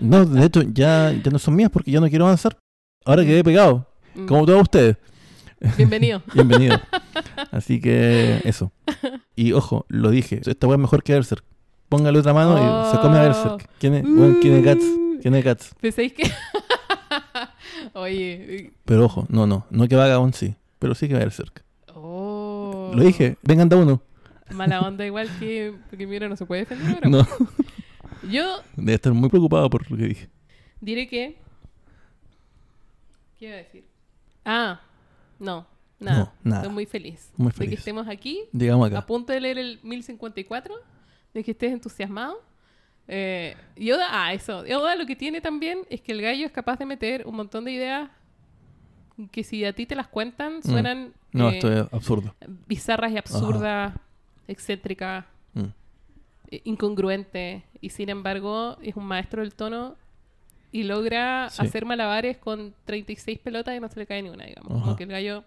No, 0.00 0.24
de 0.24 0.46
hecho, 0.46 0.62
ya, 0.62 1.12
ya 1.12 1.30
no 1.30 1.38
son 1.38 1.54
mías 1.54 1.70
porque 1.70 1.92
ya 1.92 2.00
no 2.00 2.08
quiero 2.08 2.24
avanzar. 2.24 2.58
Ahora 3.04 3.24
quedé 3.24 3.44
pegado. 3.44 3.86
Mm. 4.16 4.26
Como 4.26 4.44
todos 4.44 4.62
ustedes. 4.62 4.96
Bienvenido. 5.76 6.22
Bienvenido. 6.34 6.80
Así 7.50 7.80
que 7.80 8.40
eso. 8.44 8.72
Y 9.36 9.52
ojo, 9.52 9.86
lo 9.88 10.10
dije. 10.10 10.40
Esta 10.44 10.66
weá 10.66 10.74
es 10.74 10.80
mejor 10.80 11.02
que 11.02 11.12
Berserk. 11.12 11.44
Póngale 11.88 12.18
otra 12.18 12.34
mano 12.34 12.56
y 12.56 12.90
se 12.90 13.00
come 13.00 13.18
a 13.18 13.22
Berserk. 13.22 13.68
¿Quién 13.78 13.94
es? 13.94 14.02
Bueno, 14.02 14.38
¿quién 14.40 14.54
es 14.54 14.64
Guts? 14.64 14.84
¿Quién 15.22 15.34
es 15.34 15.44
Guts? 15.44 15.74
¿Pensáis 15.80 16.12
que.? 16.12 16.30
Oye. 17.94 18.72
Pero 18.84 19.04
ojo, 19.06 19.26
no, 19.28 19.46
no. 19.46 19.66
No 19.70 19.88
que 19.88 19.96
Vagabond 19.96 20.34
sí. 20.34 20.54
Pero 20.78 20.94
sí 20.94 21.08
que 21.08 21.14
Berserk. 21.14 21.64
Oh. 21.94 22.92
Lo 22.94 23.02
dije. 23.02 23.36
Vengan 23.42 23.68
da 23.68 23.76
uno. 23.76 24.02
Mala 24.50 24.82
onda, 24.82 25.06
igual 25.06 25.28
que. 25.38 25.74
Porque 25.90 26.06
mira, 26.06 26.28
no 26.28 26.36
se 26.36 26.44
puede 26.46 26.60
defender 26.62 26.96
ahora. 26.96 27.08
No. 27.08 27.26
Yo 28.30 28.60
Debe 28.76 28.94
estar 28.94 29.12
muy 29.12 29.28
preocupado 29.28 29.68
por 29.70 29.90
lo 29.90 29.96
que 29.96 30.04
dije. 30.04 30.28
diré 30.80 31.06
que. 31.08 31.38
¿Qué 33.38 33.46
iba 33.46 33.54
a 33.54 33.58
decir? 33.58 33.84
Ah, 34.44 34.80
no, 35.38 35.66
nada. 35.98 36.18
No, 36.18 36.32
nada. 36.50 36.62
Estoy 36.62 36.74
muy 36.74 36.86
feliz. 36.86 37.30
Muy 37.36 37.48
De 37.48 37.52
que 37.54 37.58
feliz. 37.64 37.78
estemos 37.80 38.08
aquí, 38.08 38.40
Digamos 38.52 38.90
a 38.92 38.98
acá. 38.98 39.06
punto 39.06 39.32
de 39.32 39.40
leer 39.40 39.58
el 39.58 39.80
1054, 39.82 40.74
de 41.34 41.44
que 41.44 41.50
estés 41.52 41.72
entusiasmado. 41.72 42.36
Eh, 43.08 43.54
Yoda, 43.76 44.06
ah, 44.10 44.32
eso. 44.32 44.64
Yoda 44.66 44.96
lo 44.96 45.04
que 45.06 45.14
tiene 45.16 45.40
también 45.40 45.80
es 45.90 46.00
que 46.00 46.12
el 46.12 46.22
gallo 46.22 46.46
es 46.46 46.52
capaz 46.52 46.78
de 46.78 46.86
meter 46.86 47.26
un 47.26 47.36
montón 47.36 47.64
de 47.64 47.72
ideas 47.72 48.10
que 49.30 49.44
si 49.44 49.64
a 49.64 49.72
ti 49.72 49.86
te 49.86 49.94
las 49.94 50.08
cuentan 50.08 50.62
suenan 50.62 51.08
Mm. 51.32 51.38
No, 51.38 51.50
eh, 51.50 51.54
esto 51.54 51.72
es 51.72 51.92
absurdo. 51.92 52.34
bizarras 52.66 53.10
y 53.12 53.16
absurdas, 53.18 53.92
excéntricas, 54.48 55.24
Mm. 55.54 55.62
eh, 56.50 56.60
incongruentes. 56.64 57.62
Y 57.80 57.90
sin 57.90 58.08
embargo, 58.08 58.76
es 58.82 58.94
un 58.96 59.04
maestro 59.04 59.42
del 59.42 59.54
tono 59.54 59.96
y 60.72 60.84
logra 60.84 61.50
Sí. 61.50 61.62
hacer 61.66 61.84
malabares 61.84 62.36
con 62.38 62.72
36 62.84 63.38
pelotas 63.40 63.76
y 63.76 63.80
no 63.80 63.88
se 63.88 63.98
le 64.00 64.06
cae 64.06 64.22
ni 64.22 64.30
una, 64.30 64.44
digamos. 64.44 64.72
Ajá. 64.72 64.82
Como 64.84 64.96
que 64.96 65.04
el 65.04 65.10
gallo, 65.10 65.44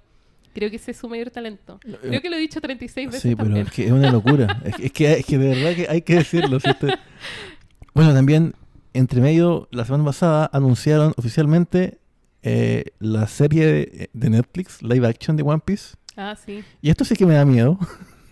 creo 0.57 0.69
que 0.71 0.77
ese 0.77 0.91
es 0.91 0.97
su 0.97 1.07
mayor 1.07 1.29
talento. 1.29 1.79
Eh, 1.85 1.97
Creo 2.01 2.21
que 2.21 2.29
lo 2.31 2.35
he 2.35 2.39
dicho 2.39 2.59
36 2.59 3.07
veces 3.07 3.21
Sí, 3.21 3.35
pero 3.35 3.45
también. 3.49 3.67
es 3.67 3.71
que 3.73 3.85
es 3.85 3.91
una 3.91 4.11
locura. 4.11 4.59
es, 4.65 4.75
que- 4.75 4.85
es 4.87 4.91
que, 4.91 5.13
es 5.13 5.25
que 5.25 5.37
de 5.37 5.47
verdad 5.55 5.75
que 5.75 5.87
hay 5.89 6.01
que 6.01 6.15
decirlo. 6.15 6.57
Bueno, 7.93 8.13
también, 8.13 8.53
entre 8.93 9.21
medio, 9.21 9.67
la 9.71 9.83
semana 9.85 10.05
pasada 10.05 10.49
anunciaron 10.53 11.13
oficialmente 11.17 11.99
eh, 12.43 12.85
la 12.99 13.27
serie 13.27 13.65
de, 13.65 14.09
de 14.13 14.29
Netflix, 14.29 14.81
live 14.83 15.07
action 15.07 15.35
de 15.37 15.43
One 15.43 15.61
Piece. 15.65 15.95
Ah, 16.15 16.35
sí. 16.35 16.63
Y 16.81 16.89
esto 16.91 17.03
sí 17.05 17.15
que 17.15 17.25
me 17.25 17.33
da 17.35 17.43
miedo. 17.45 17.77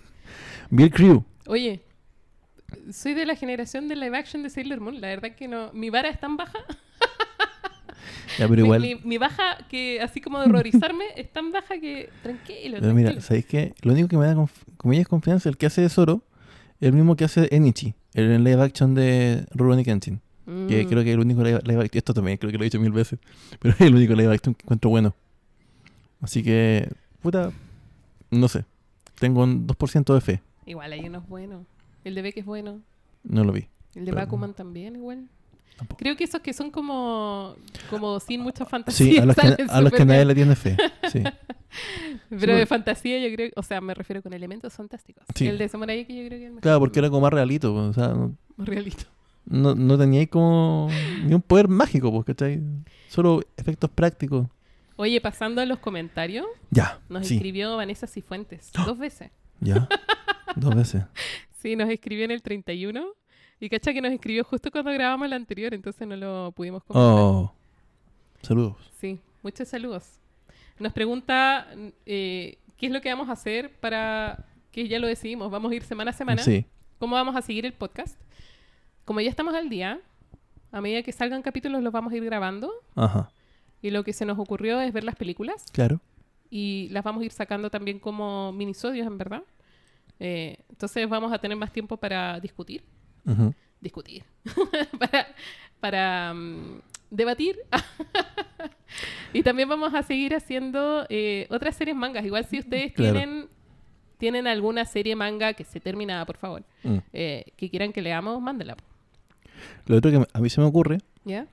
Bill 0.70 0.92
Crew. 0.92 1.24
Oye, 1.48 1.82
soy 2.92 3.14
de 3.16 3.26
la 3.26 3.36
generación 3.36 3.88
de 3.88 3.96
live 3.96 4.18
action 4.18 4.44
de 4.44 4.50
Sailor 4.50 4.80
Moon. 4.82 5.02
La 5.02 5.08
verdad 5.08 5.36
que 5.36 5.48
no. 5.48 5.72
Mi 5.74 5.90
vara 5.90 6.10
es 6.10 6.20
tan 6.20 6.38
baja. 6.38 6.60
Ya, 8.40 8.48
pero 8.48 8.62
Mi- 8.62 8.68
igual. 8.68 8.82
Mi, 8.82 8.96
mi 8.96 9.18
baja 9.18 9.58
que, 9.70 10.02
así 10.02 10.22
como 10.22 10.40
de 10.40 10.46
horrorizarme, 10.50 11.06
es 11.16 11.32
tan 11.32 11.52
baja 11.52 11.80
que. 11.80 12.10
Tranquilo, 12.24 12.78
Pero 12.80 12.94
mira, 12.94 13.10
tranquilo. 13.10 13.22
¿sabéis 13.22 13.46
qué? 13.46 13.74
Lo 13.82 13.94
único 13.94 14.08
que 14.08 14.18
me 14.18 14.26
da 14.26 14.36
comillas 14.78 15.08
confianza, 15.08 15.50
el 15.50 15.58
que 15.58 15.66
hace 15.66 15.82
de 15.82 15.90
Zoro, 15.90 16.22
el 16.82 16.94
mismo 16.94 17.16
que 17.16 17.24
hace 17.26 17.48
Enichi, 17.56 17.94
el 18.14 18.44
live 18.44 18.62
action 18.62 18.94
de 18.96 19.46
Rurouni 19.54 19.84
Kenshin. 19.84 20.22
Que 20.46 20.52
Mm. 20.86 20.90
creo 20.90 21.04
que 21.04 21.10
es 21.10 21.14
el 21.16 21.20
único 21.22 21.42
live, 21.44 21.60
live 21.64 21.82
action. 21.86 21.98
Esto 21.98 22.14
también 22.14 22.38
creo 22.38 22.52
que 22.52 22.58
lo 22.60 22.64
he 22.64 22.68
dicho 22.68 22.80
mil 22.80 22.92
veces. 22.92 23.18
Pero 23.60 23.74
es 23.74 23.82
el 23.82 23.96
único 23.96 24.14
live 24.14 24.32
action 24.34 24.54
que 24.54 24.64
encuentro 24.64 24.90
bueno. 24.92 25.16
Así 26.22 26.44
que, 26.44 26.88
puta, 27.22 27.52
no 28.32 28.48
sé. 28.48 28.66
Tengo 29.20 29.44
un 29.44 29.66
2% 29.68 30.14
de 30.14 30.22
fe. 30.22 30.42
Igual 30.66 30.92
hay 30.94 31.08
unos 31.08 31.28
buenos. 31.28 31.66
El 32.04 32.16
de 32.16 32.22
Beck 32.22 32.38
es 32.38 32.46
bueno. 32.46 32.82
No 33.24 33.44
lo 33.44 33.52
vi. 33.54 33.68
El 33.96 34.06
de 34.06 34.12
Bakuman 34.12 34.54
también, 34.54 34.96
igual. 34.96 35.28
Tampoco. 35.78 35.98
Creo 35.98 36.16
que 36.16 36.24
esos 36.24 36.42
que 36.42 36.54
son 36.54 36.72
como, 36.72 37.56
como 37.90 38.20
sin 38.20 38.42
mucha 38.42 38.66
fantasía. 38.66 39.08
Sí, 39.12 39.18
a 39.18 39.26
los, 39.26 39.36
que, 39.36 39.42
salen 39.42 39.70
a 39.70 39.82
los 39.82 39.92
que 39.92 39.98
súper 39.98 40.08
nadie 40.08 40.26
le 40.26 40.36
tiene 40.36 40.56
fe. 40.56 40.78
Sí. 41.12 41.22
Pero 42.30 42.54
Sí, 42.54 42.60
de 42.60 42.66
fantasía 42.66 43.20
yo 43.28 43.36
creo, 43.36 43.52
o 43.56 43.64
sea, 43.64 43.82
me 43.82 43.94
refiero 43.94 44.22
con 44.22 44.32
elementos 44.34 44.74
fantásticos. 44.74 45.26
Sí. 45.36 45.48
El 45.48 45.58
de 45.58 45.68
Samurai 45.68 46.06
que 46.06 46.16
yo 46.16 46.26
creo 46.28 46.30
que 46.30 46.36
es 46.38 46.42
el 46.44 46.50
mejor. 46.52 46.62
Claro, 46.62 46.80
porque 46.80 47.00
era 47.00 47.10
como 47.10 47.22
más 47.22 47.34
realito. 47.34 47.74
pues, 47.74 47.86
O 47.90 47.94
sea, 47.94 48.08
no, 48.10 48.36
Más 48.56 48.68
realito. 48.68 49.04
no, 49.46 49.76
no 49.76 49.98
tenía 49.98 50.26
como 50.28 50.90
ni 51.26 51.34
un 51.34 51.42
poder 51.42 51.68
mágico, 51.68 52.12
pues, 52.12 52.26
¿cachai? 52.26 52.62
Solo 53.10 53.42
efectos 53.58 53.90
prácticos. 53.90 54.48
Oye, 54.98 55.20
pasando 55.20 55.60
a 55.62 55.66
los 55.66 55.80
comentarios, 55.80 56.46
Ya, 56.72 57.00
nos 57.10 57.28
sí, 57.28 57.36
escribió 57.36 57.76
Vanessa 57.76 58.08
Cifuentes 58.08 58.72
dos 58.86 58.98
veces. 58.98 59.32
ya. 59.60 59.88
Dos 60.56 60.74
veces. 60.76 61.04
Sí, 61.62 61.76
nos 61.76 61.90
escribió 61.90 62.26
en 62.26 62.30
el 62.32 62.44
31 62.44 63.04
y 63.60 63.70
cacha 63.70 63.94
que 63.94 64.02
nos 64.02 64.12
escribió 64.12 64.44
justo 64.44 64.70
cuando 64.72 64.92
grabamos 64.92 65.26
el 65.28 65.34
anterior, 65.34 65.74
entonces 65.74 66.08
no 66.08 66.16
lo 66.16 66.52
pudimos 66.52 66.84
comentar. 66.84 67.12
Oh. 67.20 67.54
Saludos. 68.42 68.76
Sí, 69.00 69.20
muchos 69.44 69.68
saludos. 69.68 70.20
Nos 70.80 70.94
pregunta 70.94 71.68
eh, 72.06 72.58
qué 72.78 72.86
es 72.88 72.92
lo 72.92 73.02
que 73.02 73.10
vamos 73.10 73.30
a 73.30 73.32
hacer 73.34 73.72
para 73.80 74.46
que 74.72 74.88
ya 74.88 75.00
lo 75.00 75.08
decidimos. 75.08 75.50
Vamos 75.50 75.72
a 75.72 75.76
ir 75.76 75.84
semana 75.84 76.12
a 76.12 76.14
semana. 76.14 76.42
Sí. 76.44 76.66
¿Cómo 77.00 77.16
vamos 77.16 77.36
a 77.36 77.42
seguir 77.42 77.66
el 77.66 77.74
podcast? 77.74 78.20
Como 79.06 79.22
ya 79.22 79.30
estamos 79.30 79.54
al 79.56 79.70
día, 79.70 80.00
a 80.72 80.82
medida 80.82 81.02
que 81.04 81.12
salgan 81.12 81.42
capítulos 81.42 81.82
los 81.82 81.94
vamos 81.94 82.12
a 82.12 82.18
ir 82.18 82.26
grabando 82.26 82.72
Ajá. 82.96 83.30
y 83.82 83.92
lo 83.92 84.04
que 84.04 84.14
se 84.14 84.26
nos 84.26 84.38
ocurrió 84.40 84.82
es 84.82 84.92
ver 84.94 85.04
las 85.04 85.16
películas 85.16 85.66
Claro. 85.72 86.02
y 86.50 86.90
las 86.92 87.04
vamos 87.04 87.22
a 87.22 87.26
ir 87.26 87.32
sacando 87.32 87.70
también 87.70 88.00
como 88.00 88.52
minisodios, 88.52 89.08
en 89.08 89.18
verdad. 89.18 89.44
Eh, 90.20 90.58
entonces 90.70 91.08
vamos 91.08 91.32
a 91.32 91.40
tener 91.40 91.58
más 91.58 91.72
tiempo 91.72 91.98
para 91.98 92.40
discutir. 92.40 92.84
Discutir. 93.82 94.24
para 95.00 95.28
para 95.80 96.34
mm, 96.34 96.80
debatir. 97.12 97.58
y 99.34 99.44
también 99.44 99.70
vamos 99.70 99.94
a 99.94 100.04
seguir 100.04 100.34
haciendo 100.36 101.06
eh, 101.10 101.48
otras 101.50 101.76
series 101.76 101.96
mangas. 101.96 102.26
Igual 102.26 102.46
si 102.46 102.60
ustedes 102.60 102.94
Claro. 102.94 103.14
tienen, 103.14 103.48
tienen 104.18 104.48
alguna 104.48 104.86
serie 104.86 105.16
manga 105.16 105.54
que 105.54 105.64
se 105.64 105.80
terminada, 105.80 106.26
por 106.26 106.38
favor, 106.38 106.64
Mm. 106.84 106.98
eh, 107.14 107.46
que 107.58 107.70
quieran 107.70 107.92
que 107.94 108.02
leamos, 108.02 108.42
mándela. 108.42 108.76
Lo 109.86 109.98
otro 109.98 110.12
que 110.12 110.28
a 110.32 110.40
mí 110.40 110.50
se 110.50 110.62
me 110.62 110.68
ocurre 110.68 111.00
¿Ya? 111.24 111.48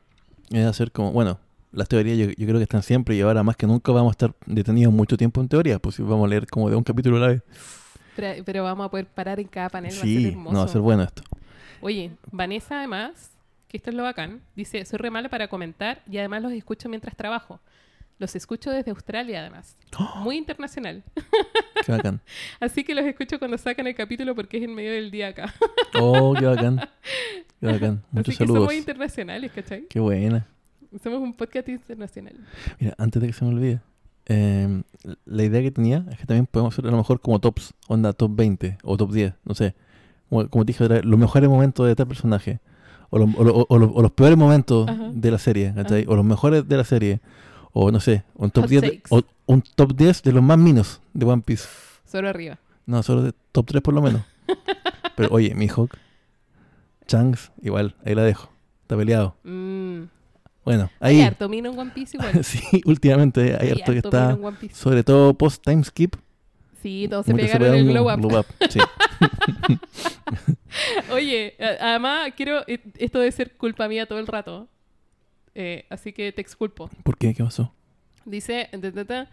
es 0.50 0.64
hacer 0.67 0.93
como, 0.93 1.12
bueno, 1.12 1.38
las 1.73 1.88
teorías 1.88 2.19
yo, 2.19 2.26
yo 2.26 2.47
creo 2.47 2.59
que 2.59 2.64
están 2.64 2.83
siempre 2.83 3.14
y 3.17 3.21
ahora 3.23 3.43
más 3.43 3.57
que 3.57 3.67
nunca 3.67 3.93
vamos 3.93 4.11
a 4.11 4.12
estar 4.12 4.35
detenidos 4.47 4.93
mucho 4.93 5.17
tiempo 5.17 5.41
en 5.41 5.49
teoría, 5.49 5.79
pues 5.79 5.97
si 5.97 6.02
vamos 6.02 6.26
a 6.26 6.29
leer 6.29 6.47
como 6.47 6.69
de 6.71 6.76
un 6.76 6.85
capítulo 6.85 7.17
a 7.17 7.21
la 7.21 7.26
vez. 7.29 7.43
Pero, 8.17 8.45
pero 8.45 8.64
vamos 8.64 8.87
a 8.87 8.91
poder 8.91 9.07
parar 9.07 9.41
en 9.41 9.49
cada 9.49 9.69
panel. 9.71 9.91
va 9.93 9.97
a 9.97 10.00
ser 10.00 10.07
Sí, 10.09 10.29
hermoso. 10.29 10.52
no 10.52 10.59
va 10.59 10.64
a 10.64 10.69
ser 10.69 10.81
bueno 10.83 11.02
esto. 11.02 11.23
Oye, 11.83 12.12
Vanessa 12.31 12.79
además, 12.79 13.33
que 13.67 13.77
esto 13.77 13.91
es 13.91 13.97
lo 13.97 14.05
bacán, 14.05 14.41
dice, 14.55 14.85
soy 14.85 14.99
re 14.99 15.11
mala 15.11 15.29
para 15.29 15.49
comentar 15.49 16.01
y 16.09 16.17
además 16.19 16.41
los 16.43 16.53
escucho 16.53 16.89
mientras 16.89 17.17
trabajo. 17.17 17.59
Los 18.19 18.37
escucho 18.37 18.71
desde 18.71 18.93
Australia 18.93 19.41
además. 19.41 19.77
Muy 20.19 20.37
internacional. 20.37 21.03
Qué 21.85 21.91
bacán. 21.91 22.21
Así 22.61 22.85
que 22.85 22.95
los 22.95 23.05
escucho 23.05 23.37
cuando 23.41 23.59
sacan 23.59 23.89
el 23.89 23.97
capítulo 23.97 24.33
porque 24.37 24.59
es 24.59 24.62
en 24.62 24.77
medio 24.77 24.93
del 24.93 25.11
día 25.11 25.29
acá. 25.29 25.53
Oh, 26.01 26.33
qué 26.39 26.47
bacán. 26.47 26.89
Qué 27.59 27.67
bacán. 27.67 28.05
Muchos 28.12 28.29
Así 28.29 28.39
que 28.39 28.45
saludos. 28.45 28.62
somos 28.62 28.75
internacionales, 28.75 29.51
¿cachai? 29.53 29.87
Qué 29.89 29.99
buena. 29.99 30.47
Somos 31.03 31.21
un 31.21 31.35
podcast 31.35 31.69
internacional. 31.69 32.37
Mira, 32.79 32.95
antes 32.97 33.21
de 33.21 33.27
que 33.27 33.33
se 33.33 33.45
me 33.45 33.51
olvide, 33.51 33.81
eh, 34.27 34.83
la 35.25 35.43
idea 35.43 35.61
que 35.62 35.73
tenía 35.73 36.07
es 36.12 36.19
que 36.19 36.27
también 36.27 36.47
podemos 36.47 36.75
hacer 36.75 36.87
a 36.87 36.93
lo 36.93 36.99
mejor 36.99 37.21
como 37.21 37.41
tops, 37.41 37.75
onda 37.89 38.12
top 38.12 38.37
20 38.37 38.79
o 38.85 38.97
top 38.97 39.11
10, 39.11 39.35
no 39.45 39.55
sé. 39.57 39.75
Como, 40.51 40.65
te 40.65 40.73
dije, 40.73 40.85
era 40.85 41.01
los 41.03 41.19
mejores 41.19 41.49
momentos 41.49 41.87
de 41.87 41.95
tal 41.95 42.07
personaje. 42.07 42.61
O, 43.11 43.19
lo- 43.19 43.29
o 43.37 43.45
lo- 43.45 43.67
o 43.69 43.79
los, 43.79 43.91
o 43.95 44.03
los 44.03 44.11
peores 44.12 44.39
momentos 44.39 44.89
Ajá. 44.89 45.11
de 45.12 45.31
la 45.31 45.39
serie, 45.39 45.73
¿cachai? 45.75 46.07
O 46.09 46.17
los 46.17 46.25
mejores 46.25 46.67
de 46.67 46.77
la 46.77 46.85
serie. 46.85 47.21
O 47.75 47.91
no 47.91 48.01
sé, 48.01 48.25
un 48.35 48.51
top 48.51 48.65
Hot 48.65 48.71
10 48.71 48.83
de- 48.83 49.03
o 49.11 49.23
un 49.47 49.62
top 49.62 49.95
10 49.95 50.23
de 50.23 50.33
los 50.33 50.43
más 50.43 50.59
minos 50.59 51.01
de 51.12 51.25
One 51.27 51.43
Piece. 51.45 51.69
Solo 52.07 52.29
arriba. 52.29 52.59
No, 52.87 53.03
solo 53.03 53.23
de 53.23 53.33
top 53.53 53.67
3 53.67 53.83
por 53.83 53.95
lo 53.95 54.03
menos. 54.03 54.23
Pero 55.17 55.29
oye, 55.31 55.55
Mihawk, 55.55 55.91
Changs, 57.07 57.53
igual, 57.62 57.95
ahí 58.05 58.15
la 58.15 58.23
dejo. 58.23 58.51
Está 58.83 58.97
peleado. 58.97 59.37
Mm. 59.45 60.05
Bueno, 60.65 60.91
Hay 61.01 61.17
ahí. 61.17 61.23
harto 61.23 61.49
mino 61.49 61.71
en 61.73 61.79
One 61.79 61.91
Piece 61.95 62.17
igual. 62.17 62.45
sí, 62.45 62.61
últimamente 62.85 63.57
hay 63.61 63.69
Hay 63.69 63.81
harto 63.81 63.93
que 63.93 63.99
está. 63.99 64.39
Sobre 64.73 65.03
todo 65.05 65.35
post 65.35 65.62
time 65.65 65.83
skip. 65.85 66.15
Sí, 66.83 67.07
todos 67.09 67.27
se 67.27 67.35
pegaron 67.35 67.75
el 67.75 67.87
pegaron 67.87 68.21
glow 68.21 68.41
up. 68.41 68.47
Sí. 68.69 68.81
Oye, 71.12 71.55
además 71.81 72.33
quiero... 72.37 72.62
eh, 72.67 72.81
Esto 72.99 73.19
debe 73.21 73.33
ser 73.33 73.53
culpa 73.57 73.89
mía 73.89 74.07
todo 74.07 74.19
el 74.19 74.27
rato. 74.27 74.69
Eh, 75.55 75.85
así 75.91 76.12
que 76.12 76.33
te 76.33 76.41
exculpo. 76.41 76.89
¿Por 77.03 77.17
qué? 77.19 77.35
¿Qué 77.35 77.45
pasó? 77.45 77.73
Dice, 78.25 78.69
ta, 78.71 78.93
ta, 78.93 79.05
ta, 79.05 79.31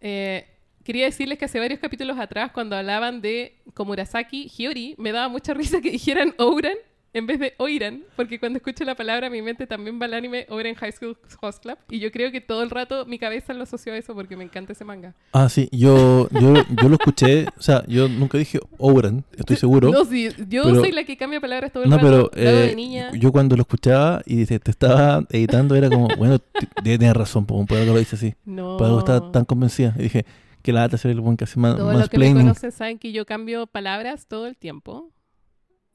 eh, 0.00 0.46
quería 0.84 1.06
decirles 1.06 1.38
que 1.38 1.46
hace 1.46 1.58
varios 1.58 1.80
capítulos 1.80 2.18
atrás, 2.18 2.52
cuando 2.52 2.76
hablaban 2.76 3.20
de 3.20 3.56
Komurasaki 3.74 4.48
Hiyori, 4.56 4.94
me 4.98 5.12
daba 5.12 5.28
mucha 5.28 5.54
risa 5.54 5.80
que 5.80 5.90
dijeran 5.90 6.34
Ouran 6.38 6.76
en 7.12 7.26
vez 7.26 7.38
de 7.40 7.54
Oiran, 7.58 8.02
porque 8.14 8.38
cuando 8.38 8.58
escucho 8.58 8.84
la 8.84 8.94
palabra, 8.94 9.30
mi 9.30 9.40
mente 9.40 9.66
también 9.66 9.98
va 10.00 10.04
al 10.04 10.14
anime 10.14 10.46
Ouran 10.50 10.74
High 10.74 10.92
School 10.92 11.16
Host 11.40 11.62
Club, 11.62 11.78
y 11.90 11.98
yo 11.98 12.10
creo 12.12 12.30
que 12.30 12.40
todo 12.42 12.62
el 12.62 12.68
rato 12.70 13.06
mi 13.06 13.18
cabeza 13.18 13.54
lo 13.54 13.62
asoció 13.62 13.94
a 13.94 13.96
eso 13.96 14.14
porque 14.14 14.36
me 14.36 14.44
encanta 14.44 14.72
ese 14.72 14.84
manga. 14.84 15.14
Ah, 15.32 15.48
sí, 15.48 15.68
yo, 15.72 16.28
yo, 16.30 16.54
yo 16.80 16.88
lo 16.88 16.94
escuché. 16.96 17.46
O 17.58 17.62
sea, 17.62 17.84
yo 17.86 18.08
nunca 18.08 18.36
dije 18.36 18.60
Ouran, 18.78 19.24
estoy 19.36 19.56
seguro. 19.56 19.90
No, 19.90 20.04
sí, 20.04 20.28
yo 20.48 20.64
pero- 20.64 20.80
soy 20.80 20.92
la 20.92 21.04
que 21.04 21.16
cambia 21.16 21.40
palabras 21.40 21.72
todo 21.72 21.84
el 21.84 21.90
No, 21.90 21.96
rato. 21.96 22.06
pero 22.06 22.18
lo 22.18 22.48
hago 22.50 22.58
eh, 22.64 22.66
de 22.68 22.76
niña. 22.76 23.10
yo 23.14 23.32
cuando 23.32 23.56
lo 23.56 23.62
escuchaba 23.62 24.22
y 24.26 24.44
te, 24.44 24.58
te 24.58 24.70
estaba 24.70 25.24
editando 25.30 25.74
era 25.74 25.88
como, 25.88 26.08
bueno, 26.18 26.38
debe 26.82 26.98
tener 26.98 27.16
razón, 27.16 27.46
por 27.46 27.56
algo 27.78 27.92
lo 27.94 27.98
dice 27.98 28.16
así. 28.16 28.34
no. 28.44 28.76
Por 28.76 28.86
algo 28.86 28.98
estaba 28.98 29.32
tan 29.32 29.44
convencida. 29.46 29.94
Y 29.98 30.02
dije, 30.02 30.26
que 30.62 30.72
la 30.72 30.80
lata 30.80 30.98
ser 30.98 31.12
el 31.12 31.20
buen 31.20 31.36
que 31.36 31.44
hace 31.44 31.58
más 31.60 31.76
Todos 31.76 31.94
los 31.94 32.08
que 32.08 32.18
me 32.18 32.32
conocen 32.34 32.72
saben 32.72 32.98
que 32.98 33.12
yo 33.12 33.24
cambio 33.24 33.66
palabras 33.68 34.26
todo 34.26 34.46
el 34.48 34.56
tiempo. 34.56 35.10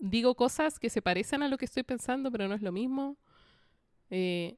Digo 0.04 0.34
cosas 0.34 0.80
que 0.80 0.90
se 0.90 1.00
parecen 1.00 1.44
a 1.44 1.48
lo 1.48 1.60
que 1.60 1.66
estoy 1.66 1.84
pensando, 1.84 2.32
pero 2.32 2.48
no 2.48 2.56
es 2.56 2.64
lo 2.64 2.72
mismo. 2.72 3.18
Eh, 4.10 4.58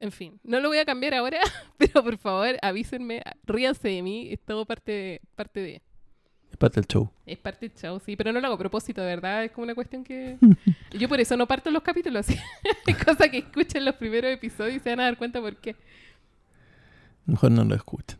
en 0.00 0.10
fin, 0.10 0.40
no 0.42 0.60
lo 0.60 0.68
voy 0.68 0.78
a 0.78 0.86
cambiar 0.86 1.12
ahora, 1.12 1.40
pero 1.76 2.02
por 2.02 2.16
favor 2.16 2.56
avísenme, 2.62 3.22
ríanse 3.44 3.88
de 3.88 4.02
mí, 4.02 4.32
es 4.32 4.40
todo 4.40 4.64
parte 4.64 4.90
de, 4.90 5.20
parte 5.36 5.60
de... 5.60 5.82
Es 6.50 6.56
parte 6.56 6.80
del 6.80 6.86
show. 6.86 7.10
Es 7.26 7.38
parte 7.38 7.68
del 7.68 7.78
show, 7.78 8.00
sí, 8.00 8.16
pero 8.16 8.32
no 8.32 8.40
lo 8.40 8.46
hago 8.46 8.54
a 8.54 8.58
propósito, 8.58 9.02
de 9.02 9.08
verdad, 9.08 9.44
es 9.44 9.52
como 9.52 9.64
una 9.64 9.74
cuestión 9.74 10.02
que... 10.04 10.38
Yo 10.98 11.06
por 11.06 11.20
eso 11.20 11.36
no 11.36 11.46
parto 11.46 11.70
los 11.70 11.82
capítulos, 11.82 12.26
es 12.86 13.04
cosa 13.04 13.28
que 13.30 13.38
escuchen 13.38 13.84
los 13.84 13.96
primeros 13.96 14.32
episodios 14.32 14.76
y 14.76 14.80
se 14.80 14.88
van 14.88 15.00
a 15.00 15.04
dar 15.04 15.18
cuenta 15.18 15.38
por 15.38 15.54
qué. 15.56 15.76
Mejor 17.26 17.50
no 17.52 17.62
lo 17.62 17.74
escuchen. 17.74 18.18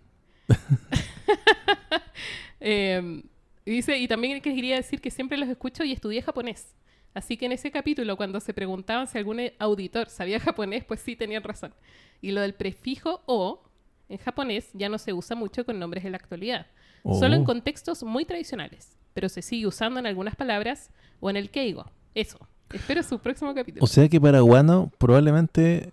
Eh, 2.65 3.25
y 3.65 3.71
dice, 3.71 3.99
y 3.99 4.09
también 4.09 4.41
quería 4.41 4.77
decir 4.77 5.01
que 5.01 5.11
siempre 5.11 5.39
los 5.39 5.49
escucho 5.49 5.85
y 5.85 5.93
estudié 5.93 6.23
japonés. 6.23 6.75
Así 7.15 7.37
que 7.37 7.47
en 7.47 7.53
ese 7.53 7.71
capítulo, 7.71 8.17
cuando 8.17 8.41
se 8.41 8.55
preguntaban 8.55 9.07
si 9.07 9.19
algún 9.19 9.41
auditor 9.59 10.09
sabía 10.09 10.41
japonés, 10.41 10.85
pues 10.85 11.01
sí 11.01 11.15
tenían 11.15 11.43
razón. 11.43 11.75
Y 12.21 12.31
lo 12.33 12.41
del 12.41 12.55
prefijo 12.55 13.21
o 13.27 13.63
en 14.09 14.19
japonés 14.19 14.71
ya 14.73 14.89
no 14.89 14.99
se 14.99 15.13
usa 15.13 15.37
mucho 15.37 15.65
con 15.67 15.79
nombres 15.79 16.05
en 16.05 16.13
la 16.13 16.17
actualidad. 16.19 16.67
Solo 17.05 17.35
en 17.35 17.43
Oh. 17.43 17.45
contextos 17.45 18.03
muy 18.03 18.25
tradicionales. 18.25 18.97
Pero 19.13 19.29
se 19.29 19.43
sigue 19.43 19.67
usando 19.67 20.01
en 20.01 20.07
algunas 20.07 20.37
palabras 20.37 20.91
o 21.21 21.29
en 21.29 21.37
el 21.37 21.51
keigo. 21.51 21.85
Eso. 22.15 22.39
Espero 22.73 23.03
su 23.03 23.19
próximo 23.19 23.55
capítulo. 23.55 23.85
O 23.85 23.87
sea 23.87 24.09
que 24.09 24.19
para 24.21 24.41
Guano 24.41 24.91
probablemente 24.99 25.93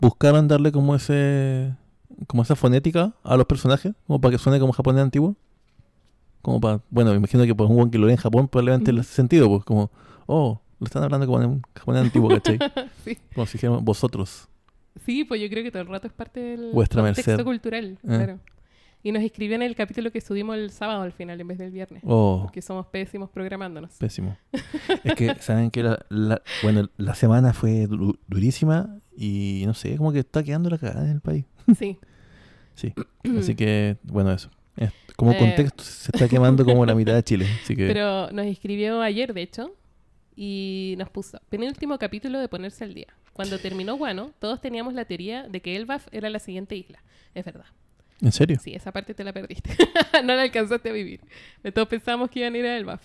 buscaron 0.00 0.48
darle 0.48 0.72
como 0.72 0.96
ese 0.96 1.72
como 2.26 2.42
esa 2.42 2.56
fonética 2.56 3.12
a 3.22 3.36
los 3.36 3.46
personajes, 3.46 3.92
como 4.06 4.20
para 4.20 4.32
que 4.32 4.38
suene 4.38 4.58
como 4.58 4.72
japonés 4.72 5.02
antiguo. 5.02 5.36
Como 6.46 6.60
para, 6.60 6.80
bueno, 6.90 7.10
me 7.10 7.16
imagino 7.16 7.44
que 7.44 7.56
por 7.56 7.66
un 7.68 7.74
buen 7.74 7.90
que 7.90 7.98
lo 7.98 8.06
lee 8.06 8.12
en 8.12 8.18
Japón 8.18 8.46
probablemente 8.46 8.92
le 8.92 9.00
hace 9.00 9.12
sentido, 9.12 9.48
pues 9.48 9.64
como, 9.64 9.90
oh, 10.26 10.60
lo 10.78 10.84
están 10.84 11.02
hablando 11.02 11.26
como 11.26 11.42
en 11.42 11.48
un 11.50 11.62
japonés 11.74 12.02
antiguo, 12.02 12.28
¿cachai? 12.28 12.56
sí. 13.04 13.18
Como 13.34 13.46
si 13.46 13.54
dijéramos 13.54 13.82
vosotros. 13.82 14.46
Sí, 15.04 15.24
pues 15.24 15.40
yo 15.40 15.48
creo 15.50 15.64
que 15.64 15.72
todo 15.72 15.82
el 15.82 15.88
rato 15.88 16.06
es 16.06 16.12
parte 16.12 16.38
del 16.38 16.70
Vuestra 16.72 17.02
contexto 17.02 17.32
merced. 17.32 17.44
cultural. 17.44 17.84
Eh. 17.84 17.98
Claro. 18.06 18.38
Y 19.02 19.10
nos 19.10 19.24
escribió 19.24 19.56
en 19.56 19.62
el 19.62 19.74
capítulo 19.74 20.12
que 20.12 20.20
subimos 20.20 20.54
el 20.56 20.70
sábado 20.70 21.02
al 21.02 21.10
final 21.10 21.40
en 21.40 21.48
vez 21.48 21.58
del 21.58 21.72
viernes. 21.72 22.00
Oh, 22.06 22.42
Porque 22.44 22.62
somos 22.62 22.86
pésimos 22.86 23.28
programándonos. 23.28 23.90
pésimo. 23.98 24.36
es 25.02 25.14
que, 25.16 25.34
¿saben 25.40 25.72
que 25.72 25.82
la, 25.82 25.98
la- 26.10 26.42
bueno, 26.62 26.88
la 26.96 27.16
semana 27.16 27.54
fue 27.54 27.88
du- 27.88 28.18
durísima 28.28 29.00
y 29.16 29.64
no 29.66 29.74
sé, 29.74 29.96
como 29.96 30.12
que 30.12 30.20
está 30.20 30.44
quedando 30.44 30.70
la 30.70 30.78
cagada 30.78 31.06
en 31.06 31.10
el 31.10 31.20
país. 31.20 31.44
Sí. 31.76 31.98
Sí. 32.76 32.94
Así 33.36 33.56
que, 33.56 33.96
bueno, 34.04 34.30
eso. 34.30 34.48
Como 35.16 35.32
Eh. 35.32 35.38
contexto, 35.38 35.82
se 35.82 36.10
está 36.12 36.28
quemando 36.28 36.64
como 36.64 36.84
la 36.84 36.94
mitad 36.94 37.14
de 37.14 37.22
Chile. 37.22 37.46
Así 37.62 37.74
que, 37.74 37.86
Pero 37.86 38.30
nos 38.32 38.46
escribió 38.46 39.00
ayer, 39.00 39.32
de 39.32 39.42
hecho, 39.42 39.74
y 40.36 40.94
nos 40.98 41.08
puso 41.08 41.40
penúltimo 41.48 41.98
capítulo 41.98 42.38
de 42.38 42.48
ponerse 42.48 42.84
al 42.84 42.92
día. 42.92 43.06
Cuando 43.32 43.58
terminó 43.58 43.96
Guano, 43.96 44.32
todos 44.38 44.60
teníamos 44.60 44.92
la 44.94 45.06
teoría 45.06 45.48
de 45.48 45.60
que 45.60 45.76
Elbaf 45.76 46.06
era 46.12 46.28
la 46.28 46.38
siguiente 46.38 46.76
isla. 46.76 47.02
Es 47.34 47.44
verdad. 47.44 47.66
¿en 48.22 48.32
serio? 48.32 48.58
Sí, 48.60 48.74
esa 48.74 48.92
parte 48.92 49.12
te 49.14 49.24
la 49.24 49.32
perdiste. 49.32 49.70
no 50.24 50.34
la 50.34 50.42
alcanzaste 50.42 50.88
a 50.88 50.92
vivir. 50.92 51.20
Todos 51.74 51.88
pensamos 51.88 52.30
que 52.30 52.40
iban 52.40 52.54
a 52.54 52.58
ir 52.58 52.64
a 52.66 52.76
Elbaf. 52.76 53.02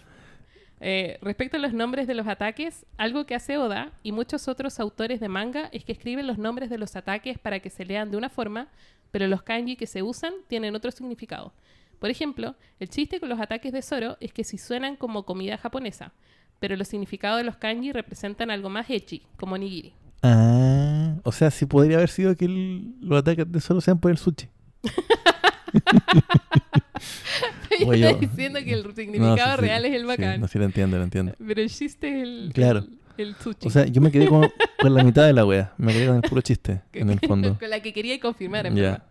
Eh, 0.80 1.20
respecto 1.22 1.58
a 1.58 1.60
los 1.60 1.74
nombres 1.74 2.08
de 2.08 2.16
los 2.16 2.28
ataques, 2.28 2.86
algo 2.98 3.26
que 3.26 3.36
hace 3.36 3.58
Oda 3.58 3.92
y 4.04 4.14
muchos 4.14 4.48
otros 4.48 4.80
autores 4.80 5.20
de 5.20 5.28
manga 5.28 5.70
es 5.72 5.84
que 5.86 5.92
escriben 5.92 6.28
los 6.28 6.38
nombres 6.38 6.70
de 6.70 6.78
los 6.78 6.96
ataques 6.96 7.38
para 7.38 7.60
que 7.60 7.70
se 7.70 7.86
lean 7.86 8.10
de 8.10 8.18
una 8.18 8.30
forma, 8.30 8.68
pero 9.12 9.28
los 9.28 9.44
kanji 9.44 9.76
que 9.76 9.88
se 9.88 10.04
usan 10.04 10.34
tienen 10.48 10.76
otro 10.76 10.92
significado. 10.92 11.54
Por 12.00 12.10
ejemplo, 12.10 12.56
el 12.80 12.90
chiste 12.90 13.20
con 13.20 13.30
los 13.30 13.40
ataques 13.40 13.72
de 13.72 13.82
Zoro 13.82 14.18
es 14.20 14.34
que 14.34 14.44
si 14.44 14.58
suenan 14.58 14.96
como 14.96 15.24
comida 15.26 15.58
japonesa, 15.58 16.12
pero 16.60 16.76
los 16.76 16.88
significados 16.88 17.38
de 17.38 17.44
los 17.44 17.58
kanji 17.58 17.92
representan 17.92 18.50
algo 18.52 18.70
más 18.70 18.90
ecchi, 18.90 19.24
como 19.38 19.58
nigiri. 19.58 19.94
Ah, 20.24 21.16
o 21.24 21.32
sea, 21.32 21.52
sí 21.52 21.66
podría 21.66 21.98
haber 21.98 22.10
sido 22.10 22.36
que 22.36 22.46
el- 22.46 22.96
los 23.02 23.20
ataques 23.20 23.52
de 23.52 23.60
solo 23.62 23.82
sean 23.82 24.00
por 24.00 24.12
el 24.12 24.18
sushi. 24.18 24.48
Yo 27.98 28.14
diciendo 28.16 28.60
que 28.64 28.74
el 28.74 28.84
No, 28.84 28.94
significado 28.94 29.56
sí, 29.56 29.62
real 29.62 29.86
es 29.86 29.94
el 29.94 30.02
sí, 30.02 30.08
bacán. 30.08 30.42
no, 30.42 30.48
sí, 30.48 30.60
lo 30.60 30.66
entiendo, 30.66 30.98
lo 30.98 31.04
entiendo. 31.04 31.34
Pero 31.46 31.62
el 31.62 31.70
chiste 31.70 32.22
es 32.22 32.24
el, 32.24 32.52
Claro. 32.54 32.80
el, 32.80 33.00
el 33.18 33.36
sushi. 33.36 33.68
O 33.68 33.70
sea, 33.70 33.86
yo 33.86 34.02
me 34.02 34.12
quedé 34.12 34.28
con, 34.28 34.50
con 34.80 34.94
la 34.94 35.04
mitad 35.04 35.26
de 35.26 35.34
la 35.34 35.46
wea. 35.46 35.74
Me 35.78 35.94
quedé 35.94 36.08
con 36.08 36.16
el 36.18 36.22
puro 36.22 36.42
chiste, 36.42 36.82
en 36.94 37.10
el 37.10 37.20
fondo. 37.20 37.58
con 37.60 37.70
la 37.70 37.82
que 37.82 37.94
quería 37.94 38.20
confirmar, 38.20 38.66
en 38.66 38.76
verdad. 38.76 39.04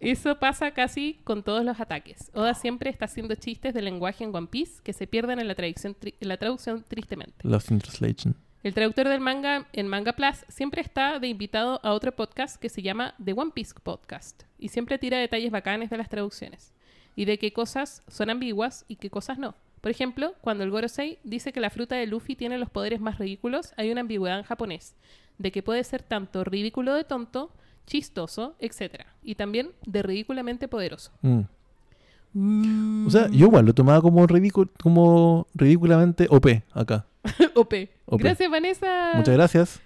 Eso 0.00 0.38
pasa 0.38 0.72
casi 0.72 1.20
con 1.24 1.42
todos 1.42 1.64
los 1.64 1.80
ataques. 1.80 2.30
Oda 2.34 2.54
siempre 2.54 2.90
está 2.90 3.06
haciendo 3.06 3.34
chistes 3.34 3.72
de 3.72 3.82
lenguaje 3.82 4.24
en 4.24 4.34
One 4.34 4.48
Piece 4.48 4.82
que 4.82 4.92
se 4.92 5.06
pierden 5.06 5.38
en 5.40 5.48
la 5.48 5.54
traducción, 5.54 5.96
en 6.02 6.28
la 6.28 6.36
traducción 6.36 6.84
tristemente. 6.86 7.36
Lost 7.42 7.70
in 7.70 7.78
Translation. 7.78 8.36
El 8.62 8.74
traductor 8.74 9.08
del 9.08 9.20
manga 9.20 9.68
en 9.72 9.86
Manga 9.86 10.12
Plus 10.14 10.44
siempre 10.48 10.80
está 10.80 11.20
de 11.20 11.28
invitado 11.28 11.80
a 11.84 11.92
otro 11.92 12.10
podcast 12.14 12.56
que 12.60 12.68
se 12.68 12.82
llama 12.82 13.14
The 13.24 13.32
One 13.32 13.52
Piece 13.54 13.74
Podcast 13.80 14.42
y 14.58 14.68
siempre 14.68 14.98
tira 14.98 15.18
detalles 15.18 15.52
bacanes 15.52 15.88
de 15.88 15.96
las 15.96 16.08
traducciones 16.08 16.74
y 17.14 17.26
de 17.26 17.38
qué 17.38 17.52
cosas 17.52 18.02
son 18.08 18.28
ambiguas 18.28 18.84
y 18.88 18.96
qué 18.96 19.08
cosas 19.08 19.38
no. 19.38 19.54
Por 19.80 19.90
ejemplo, 19.90 20.34
cuando 20.40 20.64
el 20.64 20.70
Gorosei 20.70 21.18
dice 21.22 21.52
que 21.52 21.60
la 21.60 21.70
fruta 21.70 21.96
de 21.96 22.06
Luffy 22.06 22.34
tiene 22.34 22.58
los 22.58 22.70
poderes 22.70 23.00
más 23.00 23.18
ridículos, 23.18 23.72
hay 23.76 23.90
una 23.90 24.00
ambigüedad 24.00 24.38
en 24.38 24.44
japonés, 24.44 24.96
de 25.38 25.52
que 25.52 25.62
puede 25.62 25.84
ser 25.84 26.02
tanto 26.02 26.44
ridículo 26.44 26.94
de 26.94 27.04
tonto, 27.04 27.52
chistoso, 27.86 28.56
etc. 28.58 29.04
Y 29.22 29.36
también 29.36 29.70
de 29.86 30.02
ridículamente 30.02 30.68
poderoso. 30.68 31.12
Mm. 31.22 33.06
O 33.06 33.10
sea, 33.10 33.28
yo 33.30 33.46
igual 33.46 33.64
lo 33.64 33.74
tomaba 33.74 34.02
como, 34.02 34.26
ridículo, 34.26 34.70
como 34.82 35.46
ridículamente 35.54 36.26
OP 36.28 36.46
acá. 36.72 37.06
OP. 37.54 37.74
OP. 38.06 38.20
Gracias, 38.20 38.50
Vanessa. 38.50 39.12
Muchas 39.14 39.34
gracias. 39.34 39.80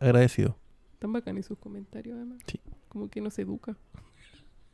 Agradecido. 0.00 0.56
Tan 0.98 1.12
bacanes 1.12 1.46
sus 1.46 1.58
comentarios, 1.58 2.16
además. 2.16 2.38
Sí. 2.46 2.60
Como 2.88 3.08
que 3.08 3.20
nos 3.20 3.38
educa. 3.38 3.76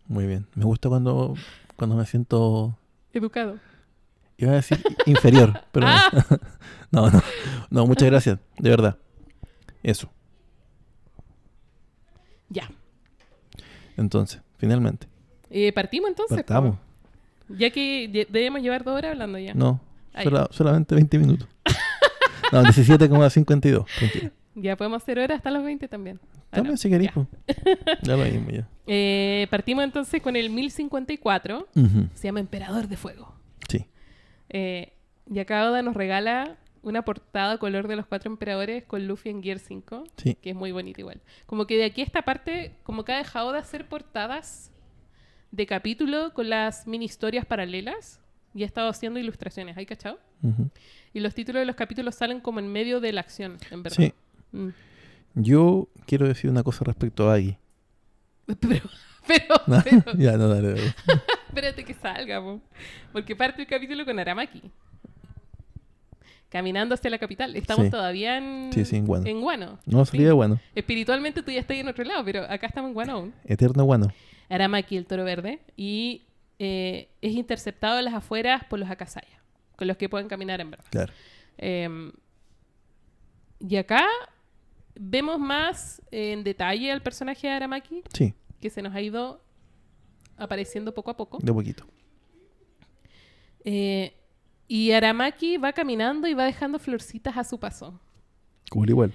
Muy 0.07 0.27
bien. 0.27 0.47
Me 0.55 0.65
gusta 0.65 0.89
cuando, 0.89 1.35
cuando 1.77 1.97
me 1.97 2.07
siento, 2.07 2.77
Educado. 3.13 3.59
Iba 4.45 4.53
a 4.53 4.57
decir 4.57 4.83
inferior, 5.07 5.61
pero 5.73 5.87
no. 5.87 5.93
Ah. 5.93 6.11
no, 6.91 7.11
no. 7.11 7.23
No, 7.71 7.87
muchas 7.87 8.09
gracias. 8.09 8.39
De 8.59 8.71
verdad. 8.71 8.97
Eso. 9.83 10.11
Ya. 12.49 12.71
Entonces, 13.97 14.41
finalmente. 14.59 15.07
Eh, 15.51 15.73
¿Partimos 15.73 16.11
entonces? 16.11 16.37
Partamos. 16.39 16.77
Ya 17.49 17.71
que 17.71 18.27
debemos 18.31 18.63
llevar 18.63 18.85
dos 18.85 18.97
horas 18.97 19.13
hablando 19.13 19.39
ya. 19.39 19.55
No, 19.55 19.81
Ah, 20.13 20.23
sola- 20.25 20.49
solamente 20.51 20.95
20 20.95 21.19
minutos. 21.19 21.49
No, 22.53 22.63
17,52. 22.65 23.87
Tranquila. 23.99 24.33
Ya 24.57 24.77
podemos 24.77 25.03
hacer 25.03 25.19
horas 25.21 25.37
hasta 25.37 25.51
los 25.53 25.63
20 25.63 25.87
también. 25.87 26.19
Ah, 26.51 26.57
También 26.57 26.73
no. 26.75 26.77
si 26.77 26.91
queréis, 26.91 27.11
Ya. 27.15 27.29
Ya 28.03 28.17
lo 28.17 28.25
mismo, 28.25 28.51
ya. 28.51 28.69
Eh, 28.93 29.47
partimos 29.51 29.85
entonces 29.85 30.21
con 30.21 30.35
el 30.35 30.51
1054. 30.51 31.69
Ujú. 31.77 32.09
Se 32.15 32.27
llama 32.27 32.41
Emperador 32.41 32.89
de 32.89 32.97
Fuego. 32.97 33.33
Eh, 34.51 34.93
y 35.33 35.39
acá 35.39 35.69
Oda 35.71 35.83
nos 35.83 35.95
regala 35.95 36.59
una 36.83 37.03
portada 37.03 37.59
color 37.59 37.89
de 37.89 37.97
los 37.97 38.07
cuatro 38.07 38.31
emperadores 38.31 38.85
con 38.85 39.07
Luffy 39.07 39.31
en 39.31 39.43
Gear 39.43 39.59
5. 39.59 40.05
Sí. 40.17 40.35
Que 40.35 40.51
es 40.51 40.57
muy 40.57 40.73
bonito 40.73 41.01
igual. 41.01 41.21
Como 41.47 41.67
que 41.67 41.77
de 41.77 41.85
aquí 41.85 42.01
a 42.01 42.05
esta 42.05 42.23
parte, 42.23 42.75
como 42.83 43.05
que 43.05 43.13
ha 43.13 43.19
dejado 43.19 43.53
de 43.53 43.59
hacer 43.59 43.89
portadas 43.89 44.71
de 45.51 45.67
capítulo 45.67 46.33
con 46.35 46.49
las 46.49 46.87
mini 46.87 47.05
historias 47.05 47.45
paralelas. 47.47 48.21
Y 48.53 48.65
ha 48.65 48.67
estado 48.67 48.89
haciendo 48.89 49.21
ilustraciones, 49.21 49.77
¿hay 49.77 49.87
cachado? 49.87 50.19
Y 51.13 51.21
los 51.21 51.35
títulos 51.35 51.61
de 51.61 51.67
los 51.67 51.77
capítulos 51.77 52.17
salen 52.17 52.41
como 52.41 52.59
en 52.59 52.67
medio 52.67 52.99
de 53.01 53.13
la 53.13 53.21
acción, 53.21 53.59
en 53.71 53.85
verdad. 53.85 53.97
Sí. 53.97 54.13
Mm. 54.51 54.71
Yo 55.35 55.89
quiero 56.07 56.27
decir 56.27 56.51
una 56.51 56.65
cosa 56.65 56.85
respecto 56.85 57.31
a 57.31 57.35
Aggie. 57.35 57.59
Pero, 58.61 58.91
pero, 59.29 59.55
No, 59.69 59.81
pero, 59.85 60.19
ya, 60.19 60.37
no, 60.37 60.49
dale, 60.49 60.71
dale. 60.71 60.95
espérate 61.51 61.85
que 61.85 61.95
salga, 61.95 62.41
po. 62.41 62.61
porque 63.13 63.37
parte 63.37 63.63
el 63.63 63.69
capítulo 63.69 64.05
con 64.05 64.19
Aramaki. 64.19 64.63
Caminando 66.49 66.95
hacia 66.97 67.11
la 67.11 67.19
capital. 67.19 67.55
Estamos 67.55 67.85
Sí. 67.87 67.91
todavía 67.93 68.37
en, 68.39 68.73
Sí, 68.73 68.85
sí, 68.85 68.97
en 68.97 69.07
Guano. 69.07 69.41
Guano. 69.41 69.79
No, 69.87 70.05
salía 70.05 70.29
Sí. 70.31 70.35
bueno. 70.35 70.61
Espiritualmente 70.75 71.43
tú 71.45 71.53
ya 71.53 71.61
estás 71.61 71.77
en 71.77 71.87
otro 71.87 72.03
lado, 72.05 72.25
pero 72.25 72.43
acá 72.43 72.67
estamos 72.67 72.89
en 72.89 72.95
Guano 72.95 73.13
aún. 73.13 73.35
Eterno 73.45 73.85
bueno. 73.87 74.09
Aramaki, 74.49 74.97
el 74.97 75.07
toro 75.07 75.23
verde, 75.25 75.61
y 75.77 76.23
eh, 76.59 77.09
es 77.23 77.33
interceptado 77.35 77.99
en 78.01 78.05
las 78.07 78.15
afueras 78.15 78.65
por 78.65 78.81
los 78.81 78.91
Akasaya, 78.91 79.41
con 79.77 79.87
los 79.87 79.97
que 79.97 80.09
pueden 80.09 80.27
caminar 80.29 80.61
en 80.61 80.73
verdad. 80.73 80.85
Claro. 80.91 81.13
Eh, 81.59 82.11
y 83.61 83.77
acá 83.77 84.05
vemos 84.97 85.39
más 85.39 86.03
en 86.11 86.43
detalle 86.43 86.91
al 86.91 87.01
personaje 87.01 87.47
de 87.47 87.53
Aramaki, 87.53 88.03
Sí, 88.13 88.35
que 88.61 88.71
se 88.71 88.83
nos 88.83 88.93
ha 88.95 89.01
ido 89.01 89.41
apareciendo 90.41 90.95
poco 90.95 91.11
a 91.11 91.17
poco. 91.17 91.39
de 91.43 91.53
poquito. 91.53 91.85
Eh, 93.65 94.15
y 94.69 94.93
Aramaki 94.93 95.57
va 95.57 95.73
caminando 95.73 96.29
y 96.29 96.35
va 96.35 96.45
dejando 96.45 96.79
florcitas 96.79 97.37
a 97.37 97.45
su 97.45 97.59
paso. 97.59 98.01
Cool 98.71 98.91
igual. 98.91 99.15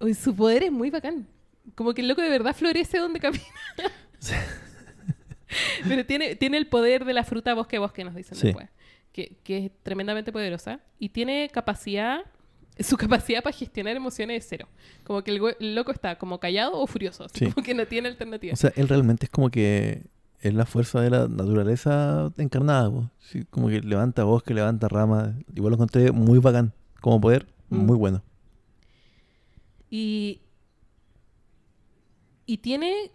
Uy, 0.00 0.14
su 0.14 0.34
poder 0.34 0.64
es 0.64 0.72
muy 0.72 0.90
bacán. 0.90 1.26
Como 1.74 1.94
que 1.94 2.02
el 2.02 2.08
loco 2.08 2.20
de 2.20 2.28
verdad 2.28 2.54
florece 2.54 2.98
donde 2.98 3.20
camina. 3.20 3.44
Pero 5.86 6.06
tiene, 6.06 6.34
tiene 6.34 6.56
el 6.56 6.66
poder 6.66 7.04
de 7.04 7.12
la 7.12 7.24
fruta 7.24 7.54
bosque 7.54 7.78
bosque, 7.78 8.04
nos 8.04 8.14
dicen 8.14 8.36
Sí. 8.36 8.48
después. 8.48 8.68
Que, 9.12 9.36
que 9.44 9.66
es 9.66 9.70
tremendamente 9.82 10.32
poderosa. 10.32 10.80
Y 10.98 11.10
tiene 11.10 11.50
capacidad, 11.52 12.22
su 12.80 12.96
capacidad 12.96 13.42
para 13.42 13.54
gestionar 13.56 13.94
emociones 13.94 14.42
es 14.42 14.48
cero. 14.48 14.66
Como 15.04 15.22
que 15.22 15.30
el, 15.30 15.74
loco 15.74 15.92
está 15.92 16.16
como 16.16 16.40
callado 16.40 16.78
o 16.78 16.86
furioso. 16.86 17.28
Sí. 17.28 17.50
Como 17.52 17.64
que 17.64 17.74
no 17.74 17.86
tiene 17.86 18.08
alternativa. 18.08 18.54
O 18.54 18.56
sea, 18.56 18.72
él 18.74 18.88
realmente 18.88 19.26
es 19.26 19.30
como 19.30 19.50
que 19.50 20.02
es 20.42 20.52
la 20.54 20.66
fuerza 20.66 21.00
de 21.00 21.08
la 21.10 21.28
naturaleza 21.28 22.30
encarnada. 22.36 22.90
po. 22.90 23.10
Sí, 23.20 23.44
como 23.50 23.68
que 23.68 23.80
levanta 23.80 24.24
bosque, 24.24 24.52
levanta 24.54 24.88
ramas. 24.88 25.34
Igual 25.54 25.70
lo 25.70 25.76
encontré 25.76 26.12
muy 26.12 26.38
bacán. 26.38 26.72
Como 27.00 27.20
poder, 27.20 27.46
Mm. 27.70 27.76
muy 27.86 27.96
bueno. 27.96 28.22
Y, 29.88 30.40
y 32.46 32.58
tiene, 32.58 33.10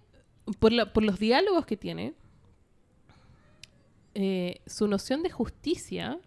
por, 0.59 0.71
la- 0.71 0.91
por 0.93 1.03
los 1.03 1.19
diálogos 1.19 1.65
que 1.65 1.77
tiene, 1.77 2.13
eh, 4.15 4.61
su 4.65 4.87
noción 4.87 5.21
de 5.23 5.29
justicia 5.29 6.19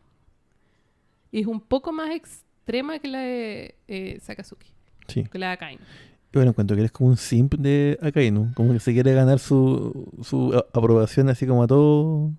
es 1.33 1.47
un 1.47 1.61
poco 1.61 1.93
más 1.93 2.11
extrema 2.11 2.99
que 2.99 3.09
la 3.09 3.21
de 3.21 3.75
eh, 3.89 4.19
Sakazuki, 4.21 4.69
Sí. 5.09 5.25
que 5.25 5.39
la 5.39 5.49
de 5.49 5.53
Akainu. 5.55 5.83
Bueno, 6.33 6.51
encuentro 6.51 6.77
que 6.77 6.81
él 6.83 6.87
es 6.87 6.93
como 6.93 7.11
un 7.11 7.17
simp 7.17 7.55
de 7.55 7.99
Akainu. 8.03 8.53
Como 8.55 8.73
que 8.73 8.79
se 8.81 8.93
quiere 8.93 9.13
ganar 9.15 9.39
su, 9.41 10.09
su 10.23 10.55
aprobación 10.73 11.29
así 11.29 11.47
como 11.47 11.63
a 11.65 11.67
todo. 11.67 12.31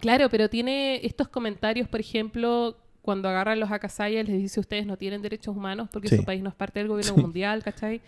Claro, 0.00 0.28
pero 0.30 0.48
tiene 0.48 1.04
estos 1.04 1.28
comentarios, 1.28 1.88
por 1.88 2.00
ejemplo, 2.00 2.76
cuando 3.02 3.28
agarran 3.28 3.60
los 3.60 3.70
Akasaya 3.70 4.22
les 4.22 4.38
dice 4.38 4.60
ustedes 4.60 4.86
no 4.86 4.96
tienen 4.96 5.20
derechos 5.22 5.56
humanos 5.56 5.88
porque 5.92 6.08
Sí. 6.08 6.16
su 6.16 6.24
país 6.24 6.42
no 6.42 6.48
es 6.48 6.54
parte 6.54 6.78
del 6.78 6.88
gobierno 6.88 7.14
Sí. 7.16 7.20
mundial, 7.20 7.62
¿cachai? 7.62 8.00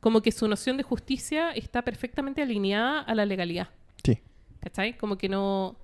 Como 0.00 0.20
que 0.22 0.30
su 0.32 0.46
noción 0.46 0.76
de 0.76 0.82
justicia 0.84 1.50
está 1.52 1.82
perfectamente 1.82 2.42
alineada 2.42 3.00
a 3.00 3.14
la 3.14 3.24
legalidad. 3.26 3.68
Sí. 4.04 4.18
¿Cachai? 4.60 4.96
Como 4.96 5.16
que 5.18 5.28
no. 5.28 5.74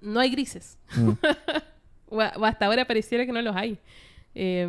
No 0.00 0.20
hay 0.20 0.30
grises. 0.30 0.78
Mm. 0.96 1.10
O, 2.14 2.20
hasta 2.20 2.66
ahora 2.66 2.84
pareciera 2.84 3.24
que 3.24 3.32
no 3.32 3.40
los 3.40 3.56
hay. 3.56 3.78
Eh, 4.34 4.68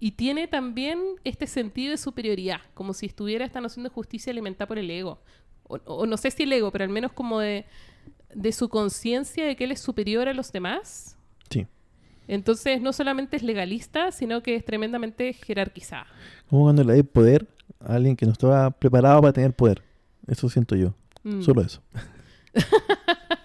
y 0.00 0.12
tiene 0.12 0.46
también 0.46 1.00
este 1.24 1.46
sentido 1.46 1.90
de 1.90 1.96
superioridad, 1.98 2.60
como 2.74 2.92
si 2.92 3.06
estuviera 3.06 3.44
esta 3.44 3.60
noción 3.60 3.84
de 3.84 3.90
justicia 3.90 4.30
alimentada 4.30 4.68
por 4.68 4.78
el 4.78 4.90
ego. 4.90 5.20
o, 5.64 5.76
o 5.84 6.06
no 6.06 6.16
sé 6.16 6.30
si 6.30 6.44
el 6.44 6.52
ego, 6.52 6.70
pero 6.70 6.84
al 6.84 6.90
menos 6.90 7.12
como 7.12 7.40
de, 7.40 7.66
de 8.34 8.52
su 8.52 8.68
conciencia 8.68 9.46
de 9.46 9.56
que 9.56 9.64
él 9.64 9.72
es 9.72 9.80
superior 9.80 10.28
a 10.28 10.34
los 10.34 10.52
demás. 10.52 11.16
Sí. 11.50 11.66
Entonces 12.26 12.80
no 12.80 12.92
solamente 12.92 13.36
es 13.36 13.42
legalista, 13.42 14.12
sino 14.12 14.42
que 14.42 14.54
es 14.54 14.64
tremendamente 14.64 15.32
jerarquizada. 15.32 16.06
Como 16.48 16.64
cuando 16.64 16.84
le 16.84 16.96
da 16.96 17.02
poder 17.02 17.46
a 17.80 17.94
alguien 17.94 18.16
que 18.16 18.26
no 18.26 18.32
estaba 18.32 18.70
preparado 18.70 19.20
para 19.20 19.32
tener 19.32 19.52
poder. 19.52 19.82
Eso 20.26 20.48
siento 20.48 20.76
yo. 20.76 20.94
Mm. 21.22 21.42
Solo 21.42 21.62
eso. 21.62 21.82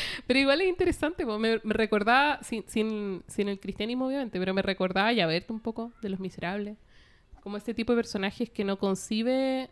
Pero 0.26 0.38
igual 0.38 0.60
es 0.60 0.68
interesante, 0.68 1.24
me, 1.24 1.60
me 1.62 1.74
recordaba, 1.74 2.40
sin, 2.42 2.64
sin, 2.68 3.22
sin 3.26 3.48
el 3.48 3.58
cristianismo 3.60 4.06
obviamente, 4.06 4.38
pero 4.38 4.54
me 4.54 4.62
recordaba 4.62 5.12
ya 5.12 5.26
verte 5.26 5.52
un 5.52 5.60
poco 5.60 5.92
de 6.02 6.08
Los 6.08 6.20
Miserables. 6.20 6.76
Como 7.42 7.56
este 7.56 7.74
tipo 7.74 7.92
de 7.92 7.96
personajes 7.96 8.50
que 8.50 8.64
no 8.64 8.78
concibe, 8.78 9.70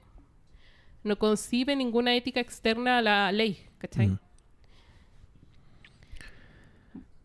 no 1.03 1.19
concibe 1.19 1.77
ninguna 1.77 2.15
ética 2.15 2.41
externa 2.41 2.99
a 2.99 3.03
la 3.03 3.33
ley, 3.33 3.67
¿cachai? 3.79 4.09
Mm. 4.09 4.19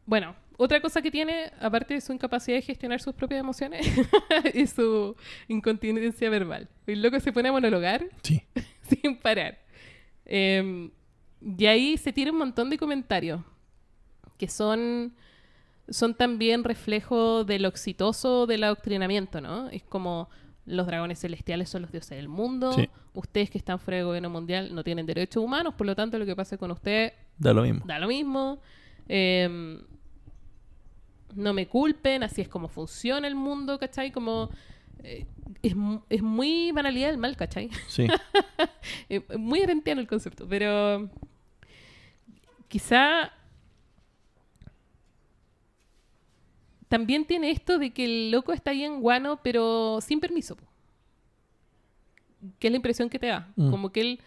Bueno, 0.06 0.36
otra 0.58 0.82
cosa 0.82 1.02
que 1.02 1.10
tiene, 1.10 1.52
aparte 1.60 1.94
de 1.94 2.02
su 2.02 2.12
incapacidad 2.12 2.58
de 2.58 2.62
gestionar 2.62 3.00
sus 3.00 3.16
propias 3.16 3.40
emociones, 3.40 3.88
es 4.54 4.72
su 4.72 5.16
incontinencia 5.48 6.30
verbal. 6.30 6.68
El 6.86 7.02
loco 7.02 7.20
se 7.20 7.32
pone 7.32 7.50
a 7.50 7.52
monologar 7.52 8.06
Sí. 8.22 8.44
sin 8.90 9.18
parar. 9.18 9.58
Eh, 10.26 10.90
y 11.42 11.66
ahí 11.66 11.98
se 11.98 12.14
tira 12.14 12.32
un 12.32 12.38
montón 12.38 12.70
de 12.70 12.78
comentarios 12.78 13.42
que 14.38 14.48
son, 14.48 15.14
son 15.90 16.16
también 16.16 16.64
reflejo 16.64 17.44
de 17.44 17.60
lo 17.60 17.68
exitoso 17.68 18.46
del 18.48 18.64
adoctrinamiento, 18.64 19.42
¿no? 19.42 19.70
Es 19.70 19.84
como 19.84 20.30
los 20.66 20.86
dragones 20.88 21.20
celestiales 21.20 21.70
son 21.70 21.82
los 21.84 21.92
dioses 21.92 22.12
del 22.18 22.28
mundo, 22.30 22.74
Sí. 22.74 22.88
ustedes 23.14 23.50
que 23.50 23.58
están 23.58 23.80
fuera 23.80 23.98
del 23.98 24.06
gobierno 24.06 24.30
mundial 24.30 24.74
no 24.74 24.84
tienen 24.84 25.06
derechos 25.06 25.44
humanos, 25.44 25.74
por 25.74 25.88
lo 25.88 25.96
tanto 25.96 26.18
lo 26.20 26.26
que 26.26 26.36
pase 26.36 26.58
con 26.58 26.72
usted 26.72 27.14
Da 27.38 27.54
lo 27.54 27.64
mismo. 27.64 27.82
da 27.86 27.98
lo 28.00 28.08
mismo. 28.08 28.60
Eh, 29.08 29.80
no 31.36 31.54
me 31.54 31.68
culpen, 31.68 32.24
así 32.24 32.42
es 32.42 32.48
como 32.50 32.68
funciona 32.68 33.28
el 33.28 33.36
mundo, 33.36 33.80
¿cachai? 33.80 34.12
Como... 34.12 34.50
eh, 35.04 35.26
es, 35.64 35.74
es 36.10 36.22
muy 36.22 36.72
banalidad 36.72 37.10
del 37.10 37.18
mal, 37.18 37.36
¿cachai? 37.36 37.70
Sí. 37.88 38.08
Muy 39.38 39.62
arentiano 39.62 40.00
el 40.02 40.08
concepto, 40.08 40.48
pero 40.48 41.10
quizá 42.72 43.32
también 46.88 47.26
tiene 47.26 47.52
esto 47.52 47.78
de 47.78 47.92
que 47.92 48.04
el 48.06 48.32
loco 48.32 48.52
está 48.54 48.72
ahí 48.72 48.84
en 48.84 49.02
guano, 49.02 49.40
pero 49.44 50.00
sin 50.02 50.20
permiso. 50.20 50.58
Que 52.60 52.68
es 52.68 52.72
la 52.72 52.78
impresión 52.78 53.10
que 53.10 53.20
te 53.20 53.28
da. 53.28 53.50
Mm. 53.56 53.70
Como 53.72 53.92
que 53.92 54.02
él 54.02 54.20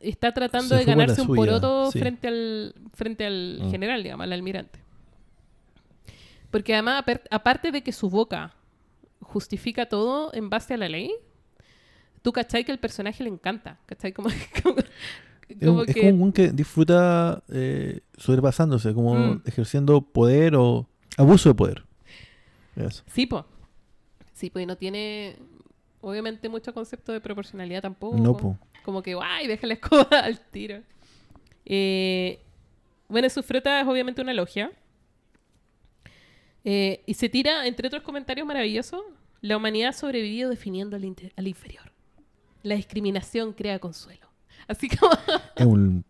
está 0.00 0.32
tratando 0.32 0.68
Se 0.68 0.76
de 0.76 0.84
ganarse 0.84 1.20
un 1.20 1.26
suya, 1.26 1.36
poroto 1.38 1.90
sí. 1.90 1.98
frente 1.98 2.28
al, 2.28 2.74
frente 2.94 3.26
al 3.26 3.60
Mm. 3.64 3.70
general, 3.70 4.02
digamos, 4.02 4.24
al 4.24 4.32
almirante. 4.32 4.78
Porque 6.50 6.72
además, 6.74 7.02
apar- 7.04 7.22
aparte 7.30 7.70
de 7.72 7.82
que 7.82 7.92
su 7.92 8.08
boca 8.08 8.54
justifica 9.20 9.86
todo 9.86 10.32
en 10.32 10.48
base 10.48 10.74
a 10.74 10.76
la 10.78 10.88
ley, 10.88 11.12
tú 12.22 12.32
cachai 12.32 12.64
que 12.64 12.72
el 12.72 12.78
personaje 12.78 13.22
le 13.22 13.28
encanta, 13.28 13.78
cachai 13.86 14.12
como, 14.12 14.28
como, 14.62 14.76
Es, 15.58 15.66
como 15.66 15.80
un- 15.80 15.88
es 15.88 15.94
que 15.94 16.10
como 16.10 16.24
un 16.24 16.32
que 16.32 16.48
disfruta 16.52 17.42
eh, 17.48 18.00
sobrepasándose, 18.16 18.94
como 18.94 19.14
Mm. 19.14 19.42
ejerciendo 19.46 20.00
poder 20.02 20.54
o 20.56 20.86
abuso 21.16 21.48
de 21.50 21.54
poder. 21.54 21.84
Eso. 22.76 23.02
sí 23.08 23.26
po 23.26 23.44
sí 24.32 24.48
po 24.48 24.58
y 24.60 24.64
no 24.66 24.76
tiene 24.76 25.36
obviamente 26.00 26.48
mucho 26.48 26.72
concepto 26.72 27.12
de 27.12 27.20
proporcionalidad 27.20 27.82
tampoco 27.82 28.16
No, 28.16 28.36
po. 28.36 28.56
como 28.84 29.02
que 29.02 29.14
ay 29.20 29.46
deja 29.48 29.66
la 29.66 29.74
escoba 29.74 30.06
al 30.24 30.40
tiro 30.50 30.80
Eh, 31.66 32.40
bueno 33.08 33.28
su 33.28 33.42
fruta 33.42 33.80
es 33.80 33.86
obviamente 33.86 34.22
una 34.22 34.32
logia 34.32 34.70
Eh, 36.64 37.02
y 37.06 37.14
se 37.14 37.28
tira 37.28 37.66
entre 37.66 37.86
otros 37.88 38.02
comentarios 38.02 38.46
maravillosos 38.46 39.02
la 39.40 39.56
humanidad 39.56 39.90
ha 39.90 39.92
sobrevivido 39.92 40.48
definiendo 40.50 40.96
al 40.96 41.48
inferior 41.48 41.90
la 42.62 42.74
discriminación 42.76 43.52
crea 43.52 43.78
consuelo 43.78 44.26
así 44.68 44.88
como 44.88 45.12
Es 45.56 45.66
un 45.66 46.04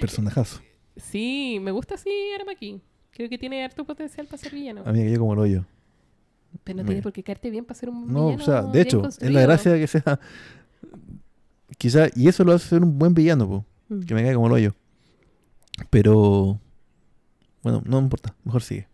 personajazo. 0.00 0.60
Sí, 0.96 1.58
me 1.60 1.70
gusta 1.70 1.94
así 1.94 2.10
Aramaki. 2.34 2.80
Creo 3.10 3.28
que 3.28 3.38
tiene 3.38 3.64
harto 3.64 3.84
potencial 3.84 4.26
para 4.26 4.38
ser 4.38 4.52
villano. 4.52 4.82
A 4.84 4.92
mí 4.92 4.98
me 5.00 5.04
cayó 5.06 5.18
como 5.20 5.32
el 5.34 5.38
hoyo. 5.38 5.64
Pero 6.64 6.78
no 6.78 6.84
tiene 6.84 7.02
por 7.02 7.12
qué 7.12 7.22
caerte 7.22 7.50
bien 7.50 7.64
para 7.64 7.78
ser 7.78 7.88
un 7.90 8.10
No, 8.12 8.26
villano 8.28 8.42
o 8.42 8.46
sea, 8.46 8.62
de 8.62 8.80
hecho, 8.80 9.06
es 9.06 9.20
la 9.30 9.42
gracia 9.42 9.72
de 9.72 9.80
que 9.80 9.86
sea. 9.86 10.18
Quizá, 11.78 12.08
y 12.14 12.28
eso 12.28 12.44
lo 12.44 12.52
hace 12.52 12.68
ser 12.68 12.82
un 12.82 12.98
buen 12.98 13.12
villano, 13.14 13.46
po, 13.48 13.64
Mm. 13.88 14.00
que 14.04 14.14
me 14.14 14.22
cae 14.22 14.34
como 14.34 14.46
el 14.46 14.52
hoyo. 14.52 14.74
Pero. 15.90 16.58
Bueno, 17.62 17.82
no 17.84 17.98
importa, 17.98 18.34
mejor 18.44 18.62
sigue. 18.62 18.88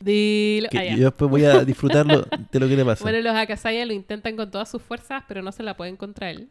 Dilo- 0.00 0.68
ah, 0.78 0.84
yo 0.96 1.04
después 1.06 1.30
voy 1.30 1.44
a 1.44 1.64
disfrutarlo 1.64 2.24
de 2.52 2.60
lo 2.60 2.68
que 2.68 2.76
le 2.76 2.84
pasa. 2.84 3.02
Bueno, 3.02 3.20
los 3.20 3.34
Akasaya 3.34 3.84
lo 3.84 3.92
intentan 3.92 4.36
con 4.36 4.50
todas 4.50 4.68
sus 4.70 4.80
fuerzas, 4.82 5.24
pero 5.26 5.42
no 5.42 5.50
se 5.50 5.62
la 5.62 5.76
pueden 5.76 5.96
contra 5.96 6.30
él. 6.30 6.48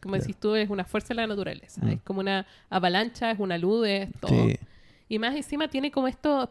Como 0.00 0.16
decís 0.16 0.36
tú, 0.36 0.54
es 0.54 0.70
una 0.70 0.84
fuerza 0.84 1.08
de 1.08 1.14
la 1.16 1.26
naturaleza. 1.26 1.84
Mm. 1.84 1.88
Es 1.88 2.00
como 2.02 2.20
una 2.20 2.46
avalancha, 2.70 3.30
es 3.30 3.38
una 3.38 3.58
luz, 3.58 3.86
es 3.86 4.08
todo. 4.20 4.30
sí, 4.48 4.56
Y 5.08 5.18
más 5.18 5.34
encima 5.36 5.68
tiene 5.68 5.90
como 5.90 6.08
esto, 6.08 6.50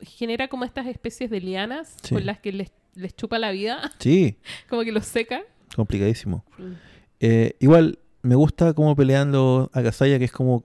genera 0.00 0.48
como 0.48 0.64
estas 0.64 0.86
especies 0.86 1.30
de 1.30 1.40
lianas 1.40 1.96
Sí. 2.02 2.14
con 2.14 2.26
las 2.26 2.38
que 2.40 2.52
les, 2.52 2.72
les 2.94 3.14
chupa 3.16 3.38
la 3.38 3.50
vida, 3.52 3.90
sí, 3.98 4.36
como 4.68 4.82
que 4.82 4.92
los 4.92 5.06
seca. 5.06 5.42
complicadísimo. 5.76 6.44
Eh, 7.20 7.54
igual, 7.60 7.98
me 8.22 8.34
gusta 8.34 8.72
cómo 8.74 8.94
pelean 8.96 9.32
los 9.32 9.68
Akasaya, 9.72 10.18
que 10.18 10.24
es 10.26 10.32
como. 10.32 10.64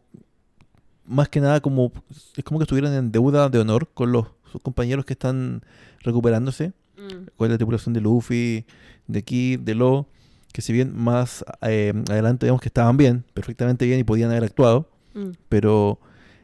Más 1.06 1.30
que 1.30 1.40
nada, 1.40 1.62
como. 1.62 1.92
Es 2.36 2.44
como 2.44 2.60
que 2.60 2.64
estuvieran 2.64 2.94
en 2.94 3.12
deuda 3.12 3.48
de 3.50 3.60
honor 3.60 3.88
con 3.94 4.12
los 4.12 4.28
sus 4.52 4.62
compañeros 4.62 5.06
que 5.06 5.14
están 5.14 5.62
recuperándose. 6.02 6.74
Mm. 6.98 7.28
con 7.38 7.50
la 7.50 7.58
tripulación 7.58 7.94
de 7.94 8.02
Luffy, 8.02 8.66
de 9.06 9.22
Kid, 9.24 9.60
de 9.60 9.76
Lo, 9.76 10.08
que 10.54 10.62
si 10.62 10.74
bien 10.74 10.96
más 10.96 11.46
eh, 11.62 11.94
adelante 12.10 12.46
vemos 12.46 12.62
que 12.62 12.68
estaban 12.70 12.98
bien, 12.98 13.24
perfectamente 13.34 13.86
bien 13.86 14.00
y 14.00 14.04
podían 14.04 14.32
haber 14.32 14.44
actuado, 14.46 14.90
Mm. 15.14 15.32
pero 15.50 16.00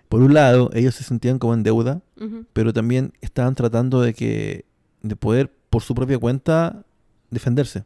por 0.09 0.21
un 0.21 0.33
lado 0.33 0.71
ellos 0.73 0.95
se 0.95 1.03
sentían 1.03 1.37
como 1.39 1.53
en 1.53 1.61
deuda, 1.63 2.01
pero 2.53 2.73
también 2.73 3.13
estaban 3.21 3.53
tratando 3.55 4.01
de 4.01 4.13
que 4.13 4.65
de 5.01 5.15
poder 5.15 5.51
por 5.69 5.81
su 5.83 5.93
propia 5.93 6.17
cuenta 6.17 6.83
defenderse. 7.29 7.83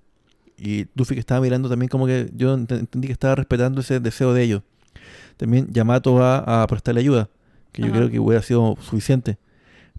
Y 0.58 0.88
Luffy 0.96 1.16
que 1.16 1.20
estaba 1.20 1.42
mirando 1.42 1.68
también 1.70 1.90
como 1.90 2.06
que 2.08 2.30
yo 2.36 2.56
ent- 2.58 2.78
entendí 2.80 3.08
que 3.08 3.14
estaba 3.14 3.36
respetando 3.36 3.82
ese 3.82 4.00
deseo 4.00 4.34
de 4.34 4.44
ellos. 4.44 4.62
También 5.38 5.68
Yamato 5.72 6.14
va 6.16 6.38
a 6.64 6.66
prestarle 6.68 7.02
ayuda, 7.02 7.30
que 7.72 7.82
yo 7.84 7.92
creo 7.92 8.10
que 8.10 8.20
hubiera 8.20 8.42
sido 8.42 8.76
suficiente. 8.82 9.38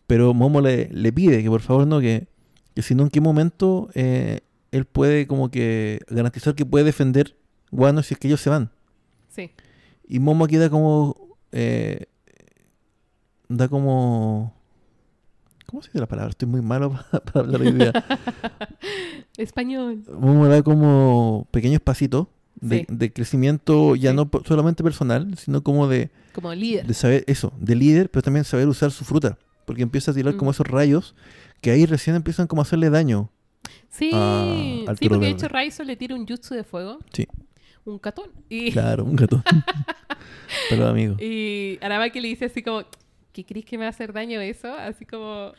Pero 0.07 0.33
Momo 0.35 0.61
le, 0.61 0.89
le 0.93 1.13
pide 1.13 1.43
que 1.43 1.49
por 1.51 1.61
favor 1.61 1.87
no, 1.87 2.01
que, 2.01 2.29
que 2.75 2.83
si 2.83 2.95
no 2.95 3.03
en 3.05 3.11
qué 3.11 3.21
momento 3.21 3.89
eh, 3.95 4.41
él 4.73 4.85
puede 4.85 5.27
como 5.27 5.51
que 5.51 6.01
garantizar 6.09 6.55
que 6.55 6.67
puede 6.67 6.85
defender 6.85 7.37
Guano 7.71 8.03
si 8.03 8.15
es 8.15 8.21
que 8.21 8.29
ellos 8.29 8.41
se 8.41 8.51
van. 8.51 8.71
Sí. 9.29 9.51
Y 10.07 10.19
Momo 10.21 10.47
queda 10.47 10.69
como... 10.71 11.37
eh, 11.53 12.07
da 13.49 13.69
como... 13.69 14.55
¿Cómo 15.67 15.83
se 15.83 15.89
dice 15.91 15.99
la 16.01 16.07
palabra? 16.09 16.31
Estoy 16.31 16.49
muy 16.49 16.63
malo 16.63 16.91
para, 17.11 17.25
para 17.25 17.41
hablar 17.41 17.61
hoy 17.61 17.73
día. 17.73 17.93
Español. 19.37 20.03
Momo 20.19 20.49
da 20.49 20.63
como 20.63 21.47
pequeños 21.51 21.81
pasitos 21.81 22.27
de, 22.61 22.81
Sí. 22.81 22.87
de 22.89 23.13
crecimiento 23.13 23.95
ya 23.97 24.11
Sí. 24.11 24.17
no 24.17 24.31
solamente 24.45 24.83
personal, 24.83 25.37
sino 25.37 25.63
como 25.63 25.87
de, 25.89 26.11
Como 26.35 26.53
líder. 26.55 26.87
de 26.87 26.95
saber 26.95 27.25
eso, 27.27 27.53
de 27.61 27.75
líder, 27.77 28.11
pero 28.11 28.23
también 28.23 28.45
saber 28.45 28.67
usar 28.69 28.91
su 28.91 29.05
fruta. 29.05 29.39
Porque 29.67 29.83
empieza 29.83 30.11
a 30.11 30.15
tirar 30.15 30.35
Mm. 30.35 30.39
como 30.39 30.51
esos 30.51 30.67
rayos 30.67 31.15
que 31.61 31.71
ahí 31.71 31.85
recién 31.87 32.17
empiezan 32.17 32.47
como 32.47 32.63
a 32.63 32.65
hacerle 32.65 32.91
daño. 32.91 33.31
Sí, 33.89 34.11
a- 34.13 34.85
al 34.91 34.99
sí, 34.99 35.09
porque 35.09 35.27
de 35.27 35.33
hecho 35.33 35.49
Raizo 35.49 35.85
le 35.85 35.97
tira 35.97 36.15
un 36.15 36.27
jutsu 36.27 36.55
de 36.55 36.65
fuego. 36.65 36.99
Sí. 37.13 37.27
Un 37.85 37.99
catón. 37.99 38.31
Y, 38.49 38.71
Claro, 38.73 39.05
un 39.05 39.17
gato. 39.17 39.43
pero 40.71 40.89
amigo. 40.89 41.17
y 41.21 41.79
Aramaki 41.81 42.21
le 42.21 42.29
dice 42.29 42.47
así 42.47 42.63
como, 42.63 42.83
¿qué 43.33 43.45
crees 43.45 43.65
que 43.65 43.77
me 43.79 43.85
va 43.85 43.89
a 43.89 43.91
hacer 43.91 44.13
daño 44.13 44.41
eso? 44.41 44.73
Así 44.75 45.05
como, 45.05 45.53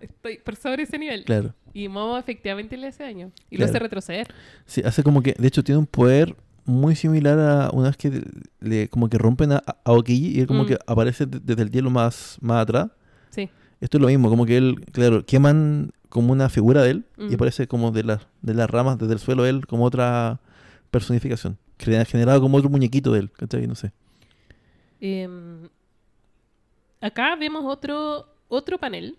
estoy 0.00 0.38
por 0.38 0.56
sobre 0.56 0.82
ese 0.84 0.98
nivel. 0.98 1.24
Claro. 1.24 1.54
Y 1.72 1.88
Momo 1.88 2.16
efectivamente 2.18 2.76
le 2.76 2.88
hace 2.88 3.02
daño. 3.02 3.30
Y 3.50 3.56
Claro. 3.56 3.70
lo 3.70 3.76
hace 3.76 3.78
retroceder. 3.80 4.28
Sí, 4.64 4.82
hace 4.84 5.02
como 5.02 5.22
que, 5.22 5.34
de 5.38 5.46
hecho, 5.48 5.62
tiene 5.62 5.78
un 5.78 5.86
poder 5.86 6.34
muy 6.64 6.96
similar 6.96 7.38
a 7.38 7.70
una 7.72 7.88
vez 7.88 7.96
que 7.96 8.22
le, 8.60 8.88
como 8.88 9.08
que 9.08 9.18
rompen 9.18 9.52
a, 9.52 9.56
a 9.66 9.76
Aokiji 9.84 10.36
y 10.36 10.40
él 10.40 10.46
como 10.48 10.64
Mm. 10.64 10.66
que 10.66 10.78
aparece 10.86 11.26
de- 11.26 11.38
desde 11.40 11.62
el 11.62 11.70
hielo 11.70 11.90
más, 11.90 12.38
más 12.40 12.62
atrás. 12.62 12.88
Sí. 13.30 13.48
Esto 13.80 13.98
es 13.98 14.02
lo 14.02 14.08
mismo, 14.08 14.28
como 14.30 14.46
que 14.46 14.56
él, 14.56 14.80
claro, 14.90 15.24
queman 15.24 15.92
como 16.16 16.32
una 16.32 16.48
figura 16.48 16.82
de 16.82 16.90
él 16.90 17.04
y 17.18 17.34
aparece 17.34 17.68
como 17.68 17.92
de, 17.92 18.02
las 18.02 18.26
de 18.42 18.54
las 18.54 18.68
ramas, 18.68 18.98
desde 18.98 19.12
el 19.12 19.18
suelo 19.20 19.46
él, 19.46 19.66
como 19.66 19.84
otra 19.84 20.40
personificación. 20.90 21.58
Generado 21.78 22.40
como 22.40 22.56
otro 22.56 22.70
muñequito 22.70 23.12
de 23.12 23.20
él, 23.20 23.30
¿cachai? 23.32 23.66
No 23.66 23.74
sé. 23.74 23.92
Em, 24.98 25.68
acá 27.00 27.36
vemos 27.36 27.64
otro, 27.66 28.26
otro 28.48 28.78
panel, 28.78 29.18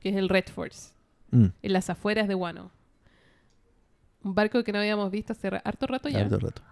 que 0.00 0.08
es 0.08 0.16
el 0.16 0.28
Red 0.28 0.46
Force, 0.52 0.90
Mm, 1.30 1.46
en 1.62 1.72
las 1.72 1.88
afueras 1.88 2.28
de 2.28 2.34
Wano. 2.34 2.70
Un 4.22 4.34
barco 4.34 4.62
que 4.64 4.72
no 4.72 4.78
habíamos 4.78 5.10
visto 5.10 5.32
hace 5.32 5.48
harto 5.64 5.86
rato 5.86 6.08
ya. 6.08 6.20
harto 6.20 6.38
rato. 6.38 6.62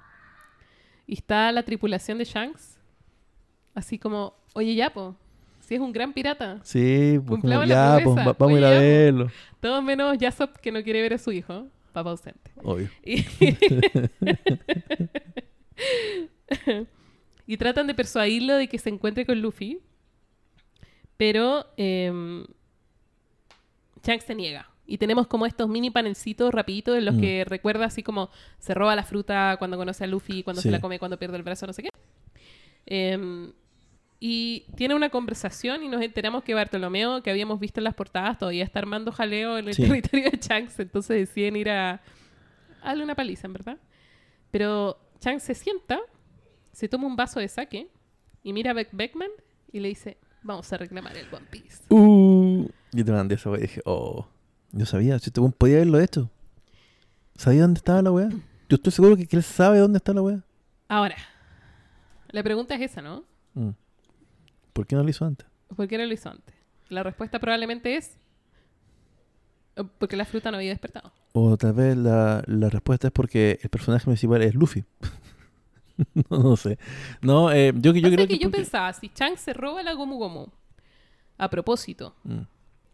y 1.06 1.14
está 1.14 1.50
la 1.52 1.62
tripulación 1.62 2.18
de 2.18 2.24
Shanks. 2.24 2.78
Así 3.74 3.98
como, 3.98 4.34
oye, 4.54 4.74
ya, 4.74 4.92
po, 4.92 5.16
si 5.70 5.76
es 5.76 5.80
un 5.80 5.92
gran 5.92 6.12
pirata. 6.12 6.58
Sí, 6.64 7.20
pues 7.24 7.40
como, 7.42 7.62
ya, 7.64 8.00
pues 8.02 8.16
va- 8.18 8.32
vamos 8.36 8.56
a 8.56 8.58
ir 8.58 8.64
a 8.64 8.70
verlo. 8.70 9.30
Todo 9.60 9.80
menos 9.82 10.18
Yasop 10.18 10.56
que 10.56 10.72
no 10.72 10.82
quiere 10.82 11.00
ver 11.00 11.14
a 11.14 11.18
su 11.18 11.30
hijo, 11.30 11.68
papá 11.92 12.10
ausente. 12.10 12.50
Obvio. 12.64 12.88
Y, 13.04 13.24
y 17.46 17.56
tratan 17.56 17.86
de 17.86 17.94
persuadirlo 17.94 18.54
de 18.56 18.68
que 18.68 18.78
se 18.78 18.90
encuentre 18.90 19.24
con 19.26 19.40
Luffy. 19.40 19.80
Pero 21.16 21.66
Shanks 21.76 22.48
se 24.26 24.34
niega. 24.34 24.68
Y 24.86 24.98
tenemos 24.98 25.26
como 25.28 25.46
estos 25.46 25.68
mini 25.68 25.90
panelcitos 25.90 26.52
rapiditos 26.52 26.96
en 26.98 27.04
los 27.04 27.14
Mm. 27.14 27.20
que 27.20 27.44
recuerda 27.44 27.84
así 27.84 28.02
como 28.02 28.28
se 28.58 28.74
roba 28.74 28.96
la 28.96 29.04
fruta 29.04 29.54
cuando 29.58 29.76
conoce 29.76 30.02
a 30.02 30.06
Luffy, 30.08 30.42
cuando 30.42 30.60
se 30.62 30.70
la 30.70 30.80
come, 30.80 30.98
cuando 30.98 31.16
pierde 31.18 31.36
el 31.36 31.44
brazo, 31.44 31.66
no 31.66 31.72
sé 31.72 31.82
qué. 31.84 31.90
Em, 32.86 33.52
y 34.22 34.66
tiene 34.76 34.94
una 34.94 35.08
conversación 35.08 35.82
y 35.82 35.88
nos 35.88 36.02
enteramos 36.02 36.44
que 36.44 36.52
Bartolomeo, 36.54 37.22
que 37.22 37.30
habíamos 37.30 37.58
visto 37.58 37.80
en 37.80 37.84
las 37.84 37.94
portadas, 37.94 38.36
todavía 38.38 38.64
está 38.64 38.78
armando 38.78 39.10
jaleo 39.12 39.56
en 39.56 39.68
el 39.68 39.74
Sí. 39.74 39.82
territorio 39.82 40.30
de 40.30 40.36
Shanks. 40.38 40.78
Entonces 40.78 41.16
deciden 41.26 41.56
ir 41.56 41.70
a, 41.70 41.92
a 42.82 42.88
darle 42.88 43.04
una 43.04 43.14
paliza, 43.14 43.46
en 43.46 43.54
verdad. 43.54 43.78
Pero 44.50 44.98
Shanks 45.22 45.42
se 45.44 45.54
sienta, 45.54 45.98
se 46.72 46.86
toma 46.88 47.06
un 47.06 47.16
vaso 47.16 47.40
de 47.40 47.48
sake 47.48 47.88
y 48.42 48.52
mira 48.52 48.72
a 48.72 48.74
Beck 48.74 48.90
Beckman 48.92 49.30
y 49.72 49.80
le 49.80 49.88
dice, 49.88 50.18
vamos 50.42 50.70
a 50.72 50.76
reclamar 50.76 51.16
el 51.16 51.26
One 51.32 51.46
Piece. 51.50 51.82
Uh, 51.88 52.68
yo 52.92 53.04
te 53.04 53.12
mandé 53.12 53.36
esa 53.36 53.48
weá 53.50 53.58
y 53.60 53.62
dije, 53.62 53.80
oh, 53.86 54.26
yo 54.72 54.84
sabía, 54.84 55.18
si 55.18 55.30
weón 55.36 55.52
podía 55.52 55.76
haberlo 55.76 55.98
hecho. 55.98 56.30
¿Sabía 57.36 57.62
dónde 57.62 57.78
estaba 57.78 58.02
la 58.02 58.10
weá? 58.12 58.28
Yo 58.68 58.74
estoy 58.76 58.92
seguro 58.92 59.16
que, 59.16 59.26
que 59.26 59.36
él 59.36 59.42
sabe 59.42 59.78
dónde 59.78 59.96
está 59.96 60.12
la 60.12 60.20
weá. 60.20 60.44
Ahora, 60.88 61.16
la 62.30 62.42
pregunta 62.42 62.74
es 62.74 62.82
esa, 62.82 63.00
¿no? 63.00 63.24
Mm. 63.54 63.70
¿Por 64.72 64.86
qué 64.86 64.96
no 64.96 65.02
lo 65.02 65.08
hizo 65.10 65.24
antes? 65.24 65.46
¿Por 65.74 65.86
qué 65.88 65.98
no 65.98 66.04
lo 66.04 66.12
hizo 66.12 66.30
antes? 66.30 66.54
La 66.88 67.02
respuesta 67.02 67.38
probablemente 67.38 67.96
es 67.96 68.18
eh, 69.76 69.84
porque 69.98 70.16
la 70.16 70.24
fruta 70.24 70.50
no 70.50 70.56
había 70.56 70.70
despertado. 70.70 71.12
O 71.32 71.56
tal 71.56 71.72
vez 71.74 71.96
la, 71.96 72.42
la 72.46 72.68
respuesta 72.70 73.08
es 73.08 73.12
porque 73.12 73.58
el 73.62 73.70
personaje 73.70 74.04
principal 74.04 74.42
es 74.42 74.54
Luffy. 74.54 74.84
no, 76.30 76.38
no 76.38 76.56
sé. 76.56 76.78
No, 77.22 77.52
eh, 77.52 77.72
yo, 77.76 77.92
yo 77.94 78.02
Pasa 78.02 78.14
creo 78.14 78.26
que, 78.26 78.34
que... 78.34 78.38
yo 78.38 78.48
porque- 78.50 78.58
pensaba, 78.62 78.92
si 78.92 79.08
Chang 79.10 79.36
se 79.36 79.52
roba 79.52 79.82
la 79.82 79.92
Gomu 79.94 80.16
Gomu 80.18 80.46
a 81.38 81.48
propósito, 81.48 82.14
Mm, 82.24 82.42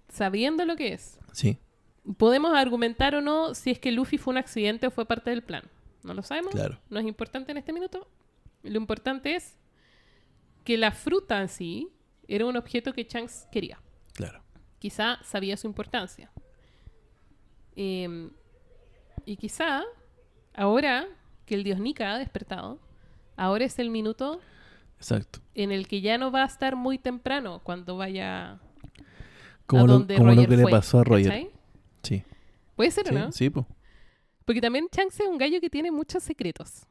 sabiendo 0.09 0.65
lo 0.65 0.77
que 0.77 0.93
es, 0.93 1.19
Sí, 1.33 1.59
podemos 2.19 2.55
argumentar 2.57 3.15
o 3.17 3.21
no 3.21 3.55
si 3.55 3.71
es 3.71 3.79
que 3.79 3.91
Luffy 3.93 4.19
fue 4.19 4.33
un 4.33 4.39
accidente 4.39 4.87
o 4.87 4.91
fue 4.91 5.05
parte 5.07 5.31
del 5.31 5.43
plan. 5.43 5.65
No 6.05 6.15
lo 6.15 6.23
sabemos. 6.23 6.53
claro. 6.53 6.79
No 6.91 7.01
es 7.01 7.07
importante 7.07 7.51
en 7.53 7.59
este 7.59 7.73
minuto. 7.73 8.07
Lo 8.63 8.77
importante 8.77 9.35
es 9.35 9.57
que 10.67 10.77
la 10.77 10.91
fruta 10.91 11.41
en 11.41 11.49
sí 11.49 11.89
era 12.29 12.45
un 12.45 12.57
objeto 12.57 12.93
que 12.93 13.05
Shanks 13.05 13.47
quería. 13.53 13.81
Claro. 14.13 14.43
Quizá 14.81 15.19
sabía 15.23 15.57
su 15.57 15.69
importancia. 15.69 16.31
Em, 17.77 18.31
y 19.25 19.37
quizá 19.37 19.85
ahora 20.55 21.07
que 21.47 21.55
el 21.55 21.63
dios 21.63 21.79
Nika 21.79 22.13
ha 22.15 22.19
despertado, 22.19 22.81
ahora 23.37 23.65
es 23.65 23.79
el 23.79 23.91
minuto 23.91 24.41
Exacto. 24.99 25.39
en 25.55 25.71
el 25.71 25.87
que 25.87 26.01
ya 26.01 26.19
no 26.19 26.33
va 26.33 26.43
a 26.43 26.47
estar 26.47 26.75
muy 26.75 26.99
temprano 26.99 27.61
cuando 27.63 27.97
vaya 27.97 28.59
Como, 29.67 29.87
lo, 29.87 29.93
donde 29.95 30.17
como 30.17 30.31
lo 30.31 30.35
Roger 30.35 30.49
que 30.49 30.57
le 30.57 30.63
fue, 30.63 30.71
pasó 30.73 30.99
a 30.99 31.05
Roger. 31.05 31.27
¿cachai? 31.29 31.51
Sí. 32.03 32.25
Puede 32.75 32.91
ser, 32.91 33.07
¿o 33.07 33.09
Sí, 33.11 33.15
no? 33.15 33.33
sí, 33.33 33.51
po. 33.51 33.67
Porque 34.45 34.61
también 34.61 34.89
Shanks 34.91 35.21
es 35.21 35.27
un 35.29 35.39
gallo 35.39 35.61
que 35.61 35.71
tiene 35.71 35.93
muchos 35.93 36.25
secretos. 36.25 36.87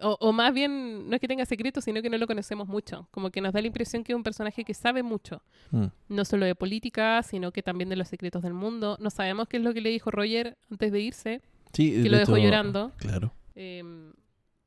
O, 0.00 0.16
o 0.20 0.32
más 0.32 0.52
bien, 0.52 1.08
no 1.08 1.14
es 1.14 1.20
que 1.20 1.28
tenga 1.28 1.46
secretos, 1.46 1.84
sino 1.84 2.02
que 2.02 2.10
no 2.10 2.18
lo 2.18 2.26
conocemos 2.26 2.66
mucho. 2.66 3.06
Como 3.12 3.30
que 3.30 3.40
nos 3.40 3.52
da 3.52 3.60
la 3.60 3.66
impresión 3.68 4.02
que 4.02 4.12
es 4.12 4.16
un 4.16 4.24
personaje 4.24 4.64
que 4.64 4.74
sabe 4.74 5.02
mucho. 5.02 5.42
Mm, 5.70 5.84
No 6.08 6.24
solo 6.24 6.46
de 6.46 6.54
política, 6.54 7.22
sino 7.22 7.52
que 7.52 7.62
también 7.62 7.88
de 7.88 7.96
los 7.96 8.08
secretos 8.08 8.42
del 8.42 8.54
mundo. 8.54 8.96
No 9.00 9.10
sabemos 9.10 9.46
qué 9.48 9.58
es 9.58 9.62
lo 9.62 9.72
que 9.72 9.80
le 9.80 9.90
dijo 9.90 10.10
Roger 10.10 10.56
antes 10.70 10.90
de 10.92 11.00
irse, 11.00 11.42
Sí, 11.72 11.90
que 11.92 11.98
de 12.02 12.08
lo 12.10 12.18
dejó 12.18 12.36
llorando. 12.38 12.92
Claro. 12.96 13.32
Eh, 13.54 13.82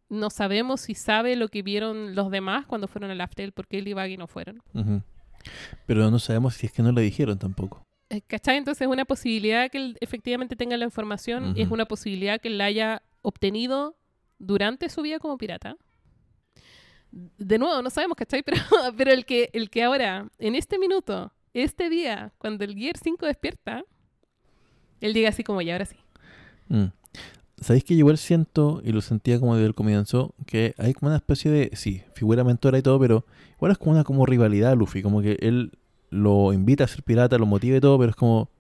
no 0.09 0.29
sabemos 0.29 0.81
si 0.81 0.93
sabe 0.95 1.35
lo 1.35 1.49
que 1.49 1.61
vieron 1.61 2.15
los 2.15 2.31
demás 2.31 2.65
cuando 2.65 2.87
fueron 2.87 3.11
al 3.11 3.19
Aftel, 3.19 3.51
porque 3.51 3.77
él 3.79 3.87
y 3.89 3.93
Baggy 3.93 4.15
no 4.17 4.27
fueron. 4.27 4.61
Pero 5.85 6.09
no 6.11 6.19
sabemos 6.19 6.55
si 6.55 6.67
es 6.67 6.71
que 6.71 6.81
no 6.81 6.91
le 6.91 7.01
dijeron 7.01 7.37
tampoco. 7.37 7.83
Eh, 8.09 8.21
¿Cachai? 8.21 8.57
Entonces 8.57 8.83
es 8.83 8.87
una 8.87 9.03
posibilidad 9.05 9.69
que 9.69 9.77
él 9.77 9.97
efectivamente 9.99 10.55
tenga 10.55 10.77
la 10.77 10.85
información 10.85 11.53
y 11.57 11.61
es 11.61 11.69
una 11.71 11.85
posibilidad 11.85 12.39
que 12.39 12.47
él 12.47 12.57
la 12.57 12.65
haya 12.65 13.01
obtenido 13.21 13.97
durante 14.39 14.89
su 14.89 15.01
vida 15.01 15.19
como 15.19 15.37
pirata. 15.37 15.77
De 17.11 17.57
nuevo, 17.57 17.81
no 17.81 17.89
sabemos, 17.89 18.17
¿cachai? 18.17 18.43
Pero, 18.45 18.61
pero 18.95 19.11
el, 19.11 19.25
que, 19.25 19.49
el 19.53 19.69
que 19.69 19.83
ahora, 19.83 20.29
en 20.39 20.55
este 20.55 20.77
minuto, 20.77 21.31
este 21.53 21.89
día, 21.89 22.33
cuando 22.37 22.63
el 22.63 22.75
Gear 22.75 22.97
5 22.97 23.25
despierta, 23.25 23.83
él 25.01 25.13
llega 25.13 25.29
así 25.29 25.43
como, 25.43 25.61
y 25.61 25.71
ahora 25.71 25.85
sí. 25.85 25.95
Mm. 26.67 26.87
¿Sabéis 27.59 27.83
que 27.83 27.95
yo 27.95 27.99
igual 27.99 28.17
siento, 28.19 28.81
y 28.83 28.91
lo 28.91 29.01
sentía 29.01 29.39
como 29.39 29.55
desde 29.55 29.67
el 29.67 29.73
comienzo, 29.73 30.35
que 30.45 30.75
hay 30.77 30.93
como 30.93 31.09
una 31.09 31.17
especie 31.17 31.49
de, 31.49 31.71
sí, 31.73 32.03
figura 32.13 32.43
mentora 32.43 32.77
y 32.77 32.83
todo, 32.83 32.99
pero 32.99 33.25
igual 33.55 33.71
es 33.71 33.77
como 33.79 33.91
una 33.91 34.03
como 34.03 34.27
rivalidad 34.27 34.77
Luffy, 34.77 35.01
como 35.01 35.21
que 35.21 35.37
él 35.41 35.71
lo 36.09 36.53
invita 36.53 36.83
a 36.83 36.87
ser 36.87 37.01
pirata, 37.03 37.37
lo 37.39 37.47
motiva 37.47 37.77
y 37.77 37.81
todo, 37.81 37.97
pero 37.97 38.11
es 38.11 38.15
como, 38.15 38.51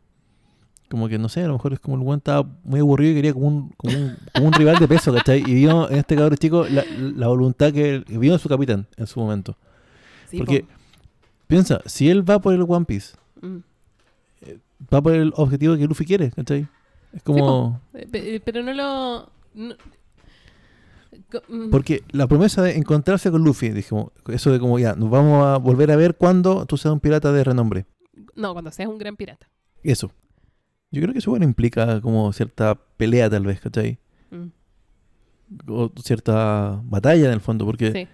como 0.89 1.07
que 1.09 1.17
no 1.17 1.29
sé, 1.29 1.43
a 1.43 1.47
lo 1.47 1.53
mejor 1.53 1.73
es 1.73 1.79
como 1.79 1.97
el 1.97 2.03
buen 2.03 2.17
estaba 2.17 2.47
muy 2.63 2.79
aburrido 2.79 3.11
y 3.11 3.15
quería 3.15 3.33
como 3.33 3.47
un, 3.47 3.69
como 3.77 3.97
un, 3.97 4.17
como 4.33 4.47
un 4.47 4.53
rival 4.53 4.77
de 4.79 4.87
peso, 4.87 5.13
¿cachai? 5.13 5.39
Y 5.45 5.53
vio 5.53 5.89
en 5.89 5.97
este 5.97 6.15
cabrón 6.15 6.37
chico 6.37 6.65
la, 6.69 6.83
la 6.97 7.27
voluntad 7.27 7.71
que 7.73 8.03
vio 8.07 8.33
en 8.33 8.39
su 8.39 8.47
capitán 8.49 8.87
en 8.97 9.07
su 9.07 9.19
momento. 9.19 9.55
Sí, 10.29 10.37
Porque, 10.37 10.61
po. 10.61 10.67
piensa, 11.47 11.81
si 11.85 12.09
él 12.09 12.29
va 12.29 12.39
por 12.39 12.53
el 12.53 12.61
One 12.67 12.85
Piece, 12.85 13.15
Mm. 13.41 13.57
va 14.93 15.01
por 15.01 15.13
el 15.13 15.31
objetivo 15.35 15.77
que 15.77 15.85
Luffy 15.85 16.05
quiere, 16.05 16.31
¿cachai? 16.31 16.67
Es 17.13 17.21
como... 17.23 17.79
Eh, 17.93 18.07
eh, 18.13 18.41
Pero 18.43 18.63
no 18.63 18.73
lo... 18.73 19.29
no- 19.53 19.75
mm, 21.49 21.69
Porque 21.71 22.03
la 22.11 22.27
promesa 22.27 22.61
de 22.61 22.75
encontrarse 22.77 23.31
con 23.31 23.43
Luffy, 23.43 23.69
dijimos, 23.69 24.07
eso 24.27 24.51
de 24.51 24.59
como 24.59 24.79
ya, 24.79 24.95
nos 24.95 25.09
vamos 25.09 25.45
a 25.45 25.57
volver 25.57 25.91
a 25.91 25.95
ver 25.95 26.15
cuando 26.15 26.65
tú 26.65 26.77
seas 26.77 26.93
un 26.93 26.99
pirata 26.99 27.31
de 27.31 27.43
renombre. 27.43 27.85
No, 28.35 28.53
cuando 28.53 28.71
seas 28.71 28.89
un 28.89 28.97
gran 28.97 29.15
pirata. 29.15 29.47
Eso. 29.83 30.11
Yo 30.91 31.01
creo 31.01 31.13
que 31.13 31.19
eso 31.19 31.31
bueno 31.31 31.45
implica 31.45 31.99
como 32.01 32.31
cierta 32.33 32.75
pelea 32.97 33.29
tal 33.29 33.45
vez, 33.45 33.59
¿cachai? 33.59 33.97
Mm, 34.31 34.47
O 35.69 35.91
cierta 36.03 36.79
batalla 36.83 37.25
en 37.27 37.31
el 37.33 37.41
fondo, 37.41 37.65
porque 37.65 37.91
Sí. 37.91 38.07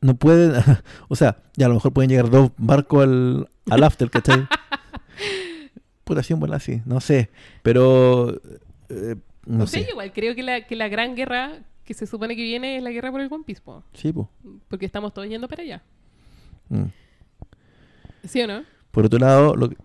no 0.00 0.14
pueden, 0.14 0.52
o 1.08 1.16
sea, 1.16 1.42
ya 1.56 1.66
a 1.66 1.68
lo 1.68 1.74
mejor 1.76 1.92
pueden 1.92 2.10
llegar 2.10 2.30
dos 2.30 2.50
barcos 2.58 3.04
al, 3.04 3.48
al 3.70 3.82
after, 3.84 4.10
¿cachai? 4.10 4.46
Puta, 6.04 6.22
sí, 6.22 6.34
bueno, 6.34 6.54
así, 6.54 6.82
no 6.86 7.00
sé, 7.00 7.30
pero 7.62 8.40
eh, 8.88 9.16
no 9.46 9.64
o 9.64 9.66
sea, 9.66 9.80
sé. 9.80 9.86
yo 9.86 9.92
igual 9.92 10.12
creo 10.12 10.34
que 10.34 10.42
la, 10.42 10.66
que 10.66 10.74
la 10.76 10.88
gran 10.88 11.14
guerra 11.14 11.58
que 11.84 11.94
se 11.94 12.06
supone 12.06 12.34
que 12.36 12.42
viene 12.42 12.76
es 12.76 12.82
la 12.82 12.90
guerra 12.90 13.10
por 13.12 13.20
el 13.20 13.28
One 13.32 13.44
Piece, 13.44 13.60
po, 13.62 13.82
Sí, 13.94 14.12
po. 14.12 14.28
porque 14.68 14.86
estamos 14.86 15.12
todos 15.14 15.28
yendo 15.28 15.48
para 15.48 15.62
allá. 15.62 15.82
Mm. 16.68 16.84
¿Sí 18.24 18.40
o 18.42 18.46
no? 18.46 18.62
Por 18.90 19.06
otro 19.06 19.18
lado, 19.20 19.54
lo, 19.56 19.68
que- 19.70 19.76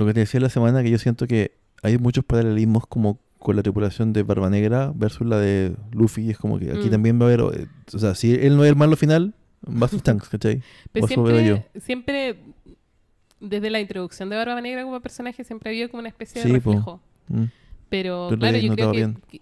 lo 0.00 0.06
que 0.06 0.14
te 0.14 0.20
decía 0.20 0.40
la 0.40 0.48
semana, 0.50 0.82
que 0.82 0.90
yo 0.90 0.98
siento 0.98 1.26
que 1.26 1.52
hay 1.82 1.96
muchos 1.98 2.24
paralelismos 2.24 2.86
como 2.86 3.18
con 3.38 3.56
la 3.56 3.62
tripulación 3.62 4.12
de 4.12 4.22
Barba 4.22 4.50
Negra 4.50 4.92
versus 4.94 5.26
la 5.26 5.38
de 5.38 5.74
Luffy. 5.92 6.30
Es 6.30 6.36
como 6.38 6.58
que 6.58 6.70
aquí 6.70 6.88
Mm. 6.88 6.90
también 6.90 7.20
va 7.20 7.24
a 7.24 7.28
haber, 7.28 7.40
eh, 7.60 7.66
o 7.94 7.98
sea, 7.98 8.14
si 8.14 8.34
él 8.34 8.56
no 8.56 8.64
es 8.64 8.70
el 8.70 8.76
malo 8.76 8.96
final, 8.96 9.34
va 9.66 9.86
a 9.86 9.88
sus 9.88 10.02
tanks, 10.02 10.28
¿cachai? 10.28 10.62
Pero 10.92 11.06
siempre, 11.06 11.66
siempre, 11.80 12.36
desde 13.40 13.70
la 13.70 13.80
introducción 13.80 14.28
de 14.28 14.36
Barba 14.36 14.60
Negra 14.60 14.82
como 14.84 15.00
personaje, 15.00 15.42
siempre 15.44 15.68
ha 15.68 15.72
habido 15.72 15.88
como 15.88 16.00
una 16.00 16.08
especie 16.10 16.42
de 16.42 16.48
Sí, 16.48 16.52
reflejo. 16.52 17.00
Mm. 17.28 17.44
Pero 17.88 18.28
claro, 18.38 18.58
yo 18.58 18.74
creo 18.74 18.92
que, 18.92 19.40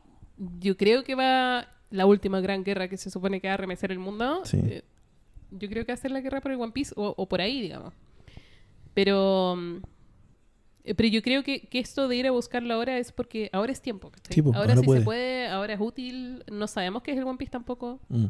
yo 0.61 0.77
creo 0.77 1.03
que 1.05 1.14
va 1.16 1.66
la 1.90 2.07
última 2.07 2.40
gran 2.40 2.62
guerra 2.64 2.87
que 2.88 2.97
se 2.97 3.11
supone 3.11 3.40
que 3.40 3.49
va 3.49 3.55
a 3.55 3.57
remecer 3.57 3.90
el 3.90 3.99
mundo. 3.99 4.42
Sí. 4.44 4.59
eh, 4.62 4.83
yo 5.51 5.68
creo 5.68 5.85
que 5.87 5.92
va 5.92 5.94
a 5.94 6.01
ser 6.01 6.11
la 6.11 6.21
guerra 6.21 6.40
por 6.40 6.53
el 6.53 6.61
One 6.61 6.73
Piece 6.73 6.92
o, 6.97 7.14
o 7.16 7.27
por 7.29 7.40
ahí, 7.40 7.61
digamos. 7.62 7.94
Pero 8.94 9.57
mm, 9.57 9.77
pero 10.94 11.09
yo 11.09 11.22
creo 11.22 11.42
que, 11.42 11.61
que 11.68 11.79
esto 11.79 12.09
de 12.09 12.16
ir 12.16 12.27
a 12.27 12.31
buscarlo 12.31 12.74
ahora 12.74 12.98
es 12.98 13.12
porque 13.12 13.51
ahora 13.53 13.72
es 13.72 13.81
tiempo. 13.83 14.11
Sí, 14.31 14.40
ahora, 14.44 14.59
ahora 14.61 14.77
sí 14.77 14.83
puede. 14.87 15.01
se 15.01 15.05
puede, 15.05 15.48
ahora 15.48 15.74
es 15.74 15.81
útil. 15.81 16.44
No 16.51 16.66
sabemos 16.66 17.03
qué 17.03 17.12
es 17.12 17.18
el 17.18 17.24
One 17.24 17.38
Piece 17.38 17.51
tampoco. 17.51 18.01
Mm. 18.09 18.27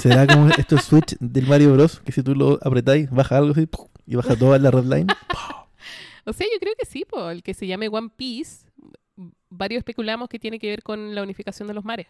¿Será 0.00 0.26
como 0.26 0.48
estos 0.48 0.82
switch 0.84 1.16
del 1.20 1.46
Mario 1.46 1.72
Bros? 1.74 2.00
Que 2.00 2.12
si 2.12 2.22
tú 2.22 2.34
lo 2.34 2.58
apretáis, 2.62 3.10
baja 3.10 3.36
algo 3.38 3.52
así 3.52 3.66
¡pum! 3.66 3.86
y 4.06 4.16
baja 4.16 4.34
toda 4.36 4.58
la 4.58 4.70
red 4.70 4.84
line. 4.84 5.06
O 6.26 6.32
sea, 6.34 6.46
yo 6.52 6.58
creo 6.60 6.74
que 6.78 6.84
sí, 6.86 7.04
po, 7.06 7.30
el 7.30 7.42
que 7.42 7.54
se 7.54 7.66
llame 7.66 7.88
One 7.88 8.10
Piece, 8.14 8.66
varios 9.48 9.78
especulamos 9.80 10.28
que 10.28 10.38
tiene 10.38 10.58
que 10.58 10.68
ver 10.68 10.82
con 10.82 11.14
la 11.14 11.22
unificación 11.22 11.66
de 11.66 11.74
los 11.74 11.82
mares. 11.84 12.06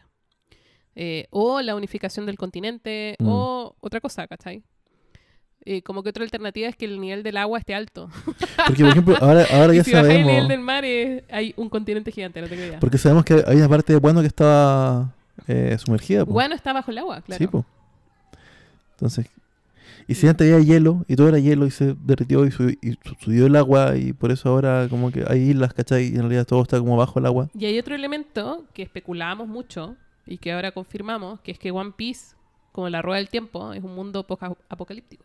Eh, 0.97 1.27
o 1.31 1.63
la 1.63 1.77
unificación 1.77 2.27
del 2.27 2.37
continente, 2.37 3.15
Mm. 3.21 3.29
o 3.29 3.77
otra 3.81 4.01
cosa, 4.01 4.27
¿cachai? 4.27 4.63
Eh, 5.67 5.83
como 5.83 6.03
que 6.03 6.09
otra 6.09 6.25
alternativa 6.25 6.69
es 6.69 6.75
que 6.77 6.87
el 6.87 6.99
nivel 7.01 7.23
del 7.23 7.37
agua 7.37 7.59
esté 7.59 7.75
alto. 7.75 8.09
Porque, 8.67 8.83
por 8.83 8.91
ejemplo, 8.93 9.17
ahora, 9.21 9.47
ahora 9.53 9.75
ya 9.75 9.85
si 9.85 9.93
baja 9.93 10.07
el 10.07 10.09
nivel 10.09 10.25
sabemos. 10.27 10.49
del 10.49 10.61
mar, 10.61 10.85
eh, 10.85 11.25
hay 11.31 11.53
un 11.57 11.69
continente 11.69 12.11
gigante, 12.11 12.41
no 12.41 12.49
tengo 12.49 12.63
idea. 12.65 12.81
Porque 12.81 12.97
sabemos 12.99 13.25
que 13.25 13.45
hay 13.47 13.57
una 13.59 13.69
parte 13.69 13.93
de 13.93 13.99
bueno 13.99 14.21
que 14.23 14.27
estaba 14.27 15.13
eh, 15.47 15.77
sumergida. 15.79 16.25
po. 16.25 16.33
Guano 16.33 16.55
está 16.55 16.73
bajo 16.73 16.91
el 16.91 16.99
agua, 16.99 17.21
claro. 17.21 17.39
Sí, 17.39 17.47
po. 17.47 17.65
Entonces, 18.93 19.27
y 20.07 20.15
si 20.15 20.27
antes 20.27 20.53
había 20.53 20.65
hielo 20.65 21.05
y 21.09 21.17
todo 21.17 21.29
era 21.29 21.39
hielo 21.39 21.67
y 21.67 21.71
se 21.71 21.95
derritió 22.05 22.45
y, 22.45 22.51
subió, 22.51 22.77
y 22.83 22.93
su- 23.05 23.15
subió 23.21 23.47
el 23.47 23.57
agua 23.57 23.97
y 23.97 24.13
por 24.13 24.31
eso 24.33 24.49
ahora 24.49 24.87
como 24.91 25.11
que 25.13 25.25
hay 25.29 25.51
islas, 25.51 25.73
¿cachai? 25.73 26.07
Y 26.07 26.15
en 26.15 26.21
realidad 26.23 26.47
todo 26.47 26.63
está 26.63 26.79
como 26.79 26.97
bajo 26.97 27.19
el 27.19 27.27
agua. 27.27 27.49
Y 27.57 27.67
hay 27.67 27.79
otro 27.79 27.95
elemento 27.95 28.65
que 28.75 28.83
especulábamos 28.83 29.47
mucho 29.49 29.95
y 30.27 30.39
que 30.39 30.53
ahora 30.53 30.73
confirmamos, 30.73 31.41
que 31.41 31.53
es 31.53 31.59
que 31.59 31.71
One 31.71 31.93
Piece, 31.97 32.35
como 32.73 32.89
la 32.89 33.03
rueda 33.03 33.19
del 33.19 33.29
tiempo, 33.29 33.73
es 33.73 33.83
un 33.85 33.95
mundo 33.95 34.27
poca- 34.27 34.55
apocalíptico. 34.69 35.25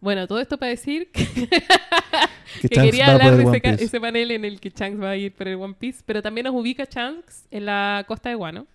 Bueno, 0.00 0.26
todo 0.26 0.40
esto 0.40 0.58
para 0.58 0.70
decir 0.70 1.10
que, 1.12 1.24
Que 2.62 2.68
que 2.68 2.80
quería 2.80 3.12
hablar 3.12 3.36
de 3.36 3.44
ese, 3.44 3.84
ese 3.84 4.00
panel 4.00 4.30
en 4.32 4.44
el 4.44 4.58
que 4.60 4.70
Shanks 4.70 5.00
va 5.00 5.10
a 5.10 5.16
ir 5.16 5.32
por 5.34 5.46
el 5.46 5.56
One 5.56 5.74
Piece, 5.78 6.02
pero 6.04 6.20
también 6.22 6.44
nos 6.46 6.54
ubica 6.54 6.84
Shanks 6.90 7.46
en 7.50 7.66
la 7.66 8.04
costa 8.08 8.28
de 8.28 8.34
Guano. 8.34 8.66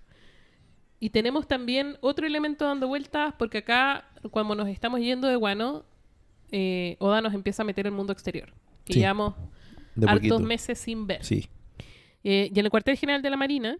Y 0.99 1.09
tenemos 1.09 1.47
también 1.47 1.97
otro 2.01 2.25
elemento 2.25 2.65
dando 2.65 2.87
vueltas, 2.87 3.33
porque 3.37 3.59
acá, 3.59 4.05
cuando 4.31 4.55
nos 4.55 4.69
estamos 4.69 5.01
yendo 5.01 5.27
de 5.27 5.35
Guano, 5.35 5.83
eh, 6.51 6.95
Oda 6.99 7.21
nos 7.21 7.33
empieza 7.33 7.63
a 7.63 7.65
meter 7.65 7.85
el 7.85 7.91
mundo 7.91 8.13
exterior, 8.13 8.53
que 8.85 8.93
Sí, 8.93 8.99
llevamos 8.99 9.33
hartos 9.97 10.13
poquito. 10.15 10.39
meses 10.39 10.79
sin 10.79 11.05
ver. 11.05 11.23
Sí. 11.23 11.49
Eh, 12.23 12.49
y 12.53 12.59
en 12.59 12.65
el 12.65 12.71
cuartel 12.71 12.97
general 12.97 13.21
de 13.21 13.29
la 13.29 13.37
Marina 13.37 13.77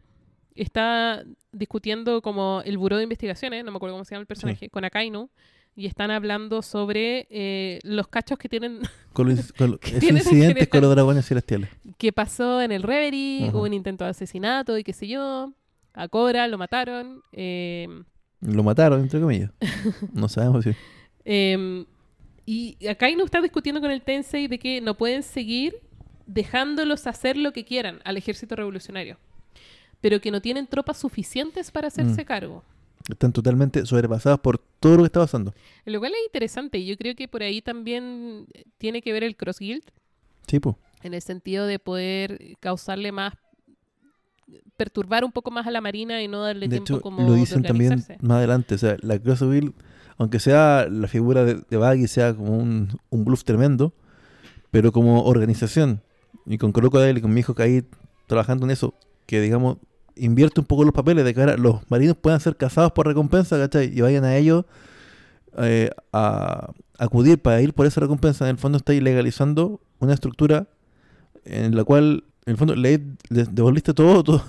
está 0.55 1.23
discutiendo 1.51 2.21
como 2.21 2.61
el 2.65 2.77
buró 2.77 2.97
de 2.97 3.03
investigaciones, 3.03 3.63
no 3.63 3.71
me 3.71 3.77
acuerdo 3.77 3.93
cómo 3.95 4.03
se 4.05 4.13
llama 4.13 4.21
el 4.21 4.27
personaje, 4.27 4.69
con 4.69 4.83
Akainu, 4.85 5.29
y 5.75 5.87
están 5.87 6.09
hablando 6.11 6.61
sobre 6.61 7.27
eh, 7.29 7.79
los 7.83 8.07
cachos 8.07 8.37
que 8.37 8.47
tienen 8.49 8.79
Con 9.13 9.27
los, 9.29 9.51
con 9.53 9.71
los- 9.71 9.79
incidentes 10.03 10.67
con 10.69 10.81
los 10.81 10.91
dragones 10.91 11.25
celestiales. 11.27 11.69
que 11.97 12.11
pasó 12.13 12.61
en 12.61 12.71
el 12.71 12.81
Reverie, 12.83 13.49
hubo 13.51 13.63
un 13.63 13.73
intento 13.73 14.03
de 14.05 14.11
asesinato 14.11 14.77
y 14.77 14.83
qué 14.83 14.93
sé 14.93 15.07
yo, 15.07 15.53
a 15.93 16.07
Cobra 16.07 16.47
lo 16.47 16.57
mataron, 16.57 17.21
eh, 17.33 17.87
Lo 18.41 18.63
mataron, 18.63 19.01
entre 19.01 19.19
comillas. 19.19 19.51
No 20.13 20.29
sabemos 20.29 20.63
si. 20.63 20.71
eh, 21.25 21.85
y 22.47 22.77
Akainu 22.87 23.25
está 23.25 23.41
discutiendo 23.41 23.81
con 23.81 23.89
el 23.91 24.01
Tensei 24.03 24.47
de 24.47 24.59
que 24.59 24.79
no 24.79 24.95
pueden 24.95 25.23
seguir 25.23 25.75
dejándolos 26.27 27.07
hacer 27.07 27.37
lo 27.37 27.51
que 27.53 27.65
quieran 27.65 27.99
al 28.03 28.17
ejército 28.17 28.55
revolucionario, 28.55 29.17
pero 30.01 30.19
que 30.21 30.31
no 30.31 30.41
tienen 30.41 30.67
tropas 30.67 30.97
suficientes 30.99 31.71
para 31.71 31.87
hacerse 31.87 32.21
Mm. 32.21 32.25
cargo. 32.25 32.63
Están 33.09 33.31
totalmente 33.33 33.85
sobrepasadas 33.85 34.39
por 34.39 34.57
todo 34.79 34.95
lo 34.97 35.03
que 35.03 35.07
está 35.07 35.19
pasando. 35.19 35.53
Lo 35.85 35.99
cual 35.99 36.11
es 36.13 36.25
interesante 36.25 36.79
y 36.79 36.85
yo 36.87 36.97
creo 36.97 37.15
que 37.15 37.27
por 37.27 37.43
ahí 37.43 37.61
también 37.61 38.47
tiene 38.77 39.01
que 39.01 39.13
ver 39.13 39.23
el 39.23 39.35
Cross 39.35 39.59
Guild 39.59 39.83
Sí, 40.47 40.59
pues. 40.59 40.75
en 41.03 41.13
el 41.13 41.21
sentido 41.21 41.65
de 41.67 41.77
poder 41.79 42.55
causarle 42.59 43.11
más 43.11 43.33
perturbar 44.77 45.23
un 45.23 45.31
poco 45.31 45.51
más 45.51 45.65
a 45.67 45.71
la 45.71 45.81
marina 45.81 46.21
y 46.21 46.27
no 46.27 46.41
darle 46.41 46.67
De 46.67 46.77
tiempo 46.77 46.93
hecho, 46.95 47.01
como 47.01 47.23
lo 47.23 47.33
de 47.33 47.39
dicen 47.39 47.63
también 47.63 47.93
organizarse. 47.93 48.25
más 48.25 48.37
adelante. 48.37 48.75
O 48.75 48.77
sea, 48.77 48.97
la 49.01 49.17
Crossville, 49.19 49.73
aunque 50.17 50.39
sea 50.39 50.87
la 50.89 51.07
figura 51.07 51.43
de, 51.45 51.61
de 51.69 51.77
Baggy, 51.77 52.07
sea 52.07 52.33
como 52.35 52.57
un, 52.57 52.89
un 53.09 53.25
bluff 53.25 53.43
tremendo, 53.43 53.93
pero 54.71 54.91
como 54.91 55.23
organización, 55.23 56.01
y 56.45 56.57
con 56.57 56.71
Crocodile 56.71 57.17
y 57.19 57.21
con 57.21 57.33
mi 57.33 57.39
hijo 57.39 57.55
que 57.55 57.63
ahí 57.63 57.83
trabajando 58.27 58.65
en 58.65 58.71
eso, 58.71 58.93
que 59.25 59.41
digamos, 59.41 59.77
invierte 60.15 60.59
un 60.59 60.65
poco 60.65 60.83
los 60.83 60.93
papeles 60.93 61.25
de 61.25 61.33
que 61.33 61.39
ahora 61.41 61.57
los 61.57 61.89
marinos 61.89 62.17
puedan 62.17 62.39
ser 62.39 62.55
cazados 62.55 62.91
por 62.91 63.07
recompensa, 63.07 63.57
¿cachai? 63.57 63.91
Y 63.95 64.01
vayan 64.01 64.23
a 64.23 64.35
ellos 64.37 64.65
eh, 65.57 65.89
a 66.11 66.71
acudir 66.97 67.39
para 67.39 67.61
ir 67.61 67.73
por 67.73 67.85
esa 67.85 68.01
recompensa. 68.01 68.45
En 68.45 68.51
el 68.51 68.57
fondo 68.57 68.77
está 68.77 68.93
ilegalizando 68.93 69.81
una 69.99 70.13
estructura 70.13 70.67
en 71.43 71.75
la 71.75 71.83
cual, 71.83 72.23
en 72.45 72.51
el 72.51 72.57
fondo, 72.57 72.75
le, 72.75 73.01
le 73.29 73.43
devolviste 73.45 73.93
todo, 73.93 74.23
todo, 74.25 74.43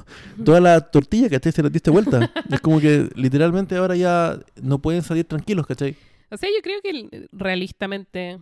toda 0.44 0.60
la 0.60 0.80
tortilla, 0.80 1.28
¿cachai? 1.28 1.52
Se 1.52 1.62
la 1.62 1.68
diste 1.68 1.90
vuelta. 1.90 2.32
es 2.50 2.60
como 2.60 2.80
que 2.80 3.08
literalmente 3.14 3.76
ahora 3.76 3.96
ya 3.96 4.38
no 4.62 4.80
pueden 4.80 5.02
salir 5.02 5.24
tranquilos, 5.24 5.66
¿cachai? 5.66 5.96
O 6.30 6.36
sea, 6.36 6.48
yo 6.48 6.62
creo 6.62 6.80
que 6.82 7.28
realistamente 7.32 8.38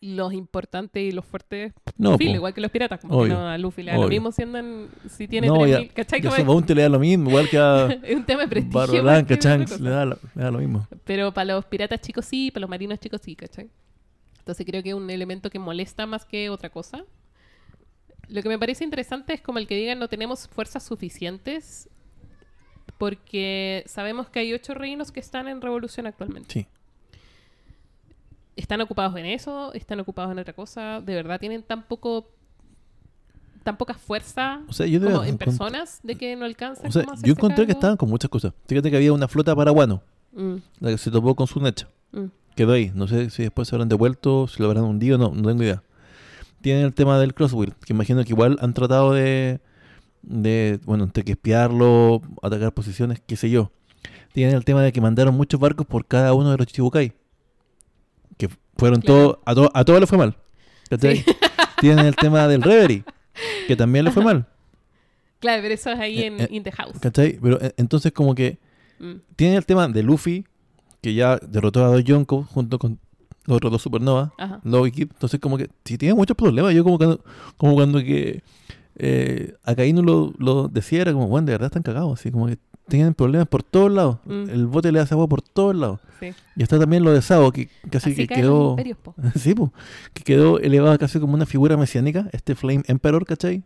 los 0.00 0.32
importantes 0.34 1.02
y 1.02 1.10
los 1.12 1.24
fuertes 1.24 1.72
No, 1.96 2.16
igual 2.20 2.52
que 2.54 2.60
los 2.60 2.70
piratas, 2.70 3.00
como 3.00 3.22
que 3.24 3.30
no 3.30 3.48
a 3.48 3.56
Luffy 3.58 3.82
le 3.82 3.92
da 3.92 3.98
lo 3.98 4.08
mismo 4.08 4.30
si 4.32 4.42
andan 4.42 4.88
si 5.08 5.26
tiene 5.26 5.46
No, 5.46 5.54
3000, 5.60 5.88
ya- 5.88 5.94
¿cachai? 5.94 6.20
ya 6.20 6.30
Como 6.30 6.60
le 6.66 6.82
da 6.82 6.88
lo 6.88 6.98
mismo, 6.98 7.30
igual 7.30 7.48
que 7.48 7.58
a 7.58 7.86
es 8.04 8.14
un 8.16 8.24
tema 8.24 8.42
de 8.42 8.48
prestigio. 8.48 9.02
Blanca, 9.02 9.34
le 9.80 9.90
da, 9.90 10.04
lo- 10.04 10.18
le 10.34 10.42
da 10.42 10.50
lo 10.50 10.58
mismo. 10.58 10.86
Pero 11.04 11.32
para 11.32 11.54
los 11.54 11.64
piratas 11.64 12.00
chicos 12.00 12.24
sí, 12.26 12.50
para 12.50 12.62
los 12.62 12.70
marinos 12.70 12.98
chicos 13.00 13.20
sí, 13.24 13.34
¿cachai? 13.36 13.68
Entonces 14.38 14.64
creo 14.66 14.82
que 14.82 14.90
es 14.90 14.94
un 14.94 15.10
elemento 15.10 15.50
que 15.50 15.58
molesta 15.58 16.06
más 16.06 16.24
que 16.24 16.50
otra 16.50 16.70
cosa. 16.70 17.04
Lo 18.28 18.42
que 18.42 18.48
me 18.48 18.58
parece 18.58 18.84
interesante 18.84 19.32
es 19.34 19.40
como 19.40 19.58
el 19.58 19.66
que 19.66 19.76
digan 19.76 19.98
no 19.98 20.08
tenemos 20.08 20.46
fuerzas 20.48 20.82
suficientes 20.84 21.88
porque 22.98 23.82
sabemos 23.86 24.28
que 24.28 24.38
hay 24.40 24.52
ocho 24.52 24.74
reinos 24.74 25.12
que 25.12 25.20
están 25.20 25.48
en 25.48 25.60
revolución 25.60 26.06
actualmente. 26.06 26.52
Sí. 26.52 26.66
¿Están 28.56 28.80
ocupados 28.80 29.16
en 29.16 29.26
eso? 29.26 29.72
¿Están 29.74 30.00
ocupados 30.00 30.32
en 30.32 30.38
otra 30.38 30.54
cosa? 30.54 31.00
¿De 31.00 31.14
verdad 31.14 31.38
tienen 31.38 31.62
tan 31.62 31.82
poco 31.86 32.30
tan 33.62 33.76
poca 33.76 33.94
fuerza 33.94 34.60
O 34.68 34.72
sea, 34.72 34.86
yo 34.86 35.00
de 35.00 35.10
como 35.10 35.24
en 35.24 35.36
personas 35.38 35.98
de 36.04 36.14
que 36.14 36.36
no 36.36 36.44
alcanzan 36.44 36.86
O 36.86 36.92
sea, 36.92 37.04
yo 37.22 37.32
encontré 37.32 37.66
que 37.66 37.72
estaban 37.72 37.96
con 37.96 38.08
muchas 38.08 38.30
cosas. 38.30 38.52
Fíjate 38.68 38.90
que 38.90 38.96
había 38.96 39.12
una 39.12 39.28
flota 39.28 39.54
paraguano, 39.54 40.02
Mm, 40.32 40.56
la 40.80 40.90
que 40.90 40.98
se 40.98 41.10
topó 41.10 41.34
con 41.34 41.46
su 41.46 41.60
necha. 41.60 41.88
mm. 42.12 42.26
Quedó 42.54 42.72
ahí. 42.72 42.92
No 42.94 43.06
sé 43.08 43.30
si 43.30 43.42
después 43.42 43.68
se 43.68 43.74
habrán 43.74 43.88
devuelto, 43.88 44.46
si 44.48 44.60
lo 44.62 44.66
habrán 44.68 44.84
hundido, 44.84 45.16
no, 45.18 45.30
no 45.34 45.48
tengo 45.48 45.62
idea. 45.62 45.82
Tienen 46.60 46.84
el 46.84 46.94
tema 46.94 47.18
del 47.18 47.32
Crosswill, 47.34 47.74
que 47.84 47.92
imagino 47.92 48.22
que 48.22 48.30
igual 48.30 48.58
han 48.60 48.72
tratado 48.74 49.12
de, 49.12 49.60
de 50.22 50.78
bueno, 50.84 51.04
entre 51.04 51.24
que 51.24 51.32
espiarlo, 51.32 52.20
atacar 52.42 52.72
posiciones, 52.72 53.20
qué 53.26 53.36
sé 53.36 53.50
yo. 53.50 53.70
Tienen 54.32 54.54
el 54.54 54.64
tema 54.64 54.82
de 54.82 54.92
que 54.92 55.00
mandaron 55.00 55.34
muchos 55.34 55.58
barcos 55.58 55.86
por 55.86 56.06
cada 56.06 56.34
uno 56.34 56.50
de 56.50 56.56
los 56.58 56.66
Chichibukai. 56.66 57.12
Fueron 58.76 59.00
Claro. 59.00 59.20
todos, 59.22 59.38
a, 59.44 59.54
to- 59.54 59.70
a 59.74 59.84
todos 59.84 60.00
les 60.00 60.08
fue 60.08 60.18
mal. 60.18 60.36
¿Cachai? 60.90 61.24
Tienen 61.80 62.06
el 62.06 62.16
tema 62.16 62.46
del 62.48 62.62
Reverie, 62.62 63.04
que 63.66 63.76
también 63.76 64.04
le 64.04 64.10
fue 64.10 64.22
mal. 64.24 64.46
Claro, 65.40 65.62
pero 65.62 65.74
eso 65.74 65.90
es 65.90 65.98
ahí 65.98 66.20
Eh, 66.22 66.26
en 66.26 66.40
eh, 66.40 66.48
In 66.50 66.62
the 66.62 66.72
House. 66.72 66.98
¿Cachai? 67.00 67.38
Pero 67.42 67.60
eh, 67.60 67.72
entonces 67.76 68.12
como 68.12 68.34
que 68.34 68.58
Mm. 68.98 69.16
tienen 69.36 69.56
el 69.58 69.66
tema 69.66 69.86
de 69.88 70.02
Luffy, 70.02 70.46
que 71.02 71.12
ya 71.12 71.36
derrotó 71.36 71.84
a 71.84 71.88
dos 71.88 72.02
Yonko 72.02 72.44
junto 72.44 72.78
con 72.78 72.98
los 73.44 73.56
otros 73.58 73.70
dos 73.70 73.82
Supernova. 73.82 74.32
Ajá. 74.38 74.60
Low 74.64 74.86
Equip. 74.86 75.12
Entonces, 75.12 75.38
como 75.38 75.58
que 75.58 75.68
si 75.84 75.98
tiene 75.98 76.14
muchos 76.14 76.34
problemas. 76.36 76.72
Yo, 76.74 76.82
como 76.82 76.96
cuando, 76.96 77.22
como 77.58 77.74
cuando 77.74 77.98
que 78.00 78.42
eh, 78.96 79.54
Akainu 79.64 80.02
lo, 80.02 80.32
lo 80.38 80.68
decía, 80.68 81.02
era 81.02 81.12
como, 81.12 81.28
bueno, 81.28 81.44
de 81.46 81.52
verdad 81.52 81.66
están 81.66 81.82
cagados. 81.82 82.18
Así 82.18 82.30
como 82.30 82.46
que 82.46 82.56
tienen 82.88 83.14
problemas 83.14 83.48
por 83.48 83.62
todos 83.62 83.90
lados. 83.90 84.18
Mm. 84.24 84.48
El 84.50 84.66
bote 84.66 84.92
le 84.92 85.00
hace 85.00 85.14
agua 85.14 85.28
por 85.28 85.42
todos 85.42 85.74
lados. 85.74 86.00
Sí. 86.20 86.32
Y 86.56 86.62
está 86.62 86.78
también 86.78 87.04
lo 87.04 87.12
de 87.12 87.20
Sao, 87.22 87.50
que 87.52 87.68
casi 87.90 88.10
Así 88.12 88.26
que 88.26 88.34
quedó. 88.34 88.76
sí, 89.36 89.54
po, 89.54 89.72
que 90.14 90.22
quedó 90.22 90.58
elevado 90.58 90.98
casi 90.98 91.18
como 91.20 91.34
una 91.34 91.46
figura 91.46 91.76
mesiánica. 91.76 92.28
Este 92.32 92.54
Flame 92.54 92.82
Emperor, 92.86 93.24
¿cachai? 93.26 93.62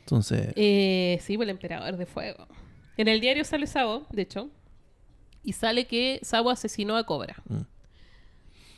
Entonces, 0.00 0.52
Eh, 0.56 1.18
sí, 1.22 1.34
el 1.34 1.50
emperador 1.50 1.96
de 1.96 2.06
fuego. 2.06 2.46
En 2.96 3.08
el 3.08 3.20
diario 3.20 3.44
sale 3.44 3.66
Sabo, 3.66 4.06
de 4.10 4.22
hecho, 4.22 4.50
y 5.44 5.52
sale 5.52 5.86
que 5.86 6.18
Sabo 6.22 6.50
asesinó 6.50 6.96
a 6.96 7.04
Cobra. 7.06 7.36
Mm. 7.48 7.60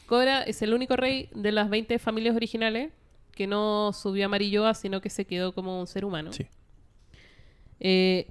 Cobra 0.06 0.42
es 0.42 0.60
el 0.62 0.74
único 0.74 0.96
rey 0.96 1.30
de 1.34 1.50
las 1.50 1.70
20 1.70 1.98
familias 1.98 2.36
originales 2.36 2.92
que 3.32 3.46
no 3.46 3.92
subió 3.92 4.26
a 4.26 4.28
Marilloa, 4.28 4.74
sino 4.74 5.00
que 5.00 5.10
se 5.10 5.24
quedó 5.24 5.54
como 5.54 5.80
un 5.80 5.86
ser 5.86 6.04
humano. 6.04 6.32
sí. 6.32 6.46
Eh, 7.80 8.28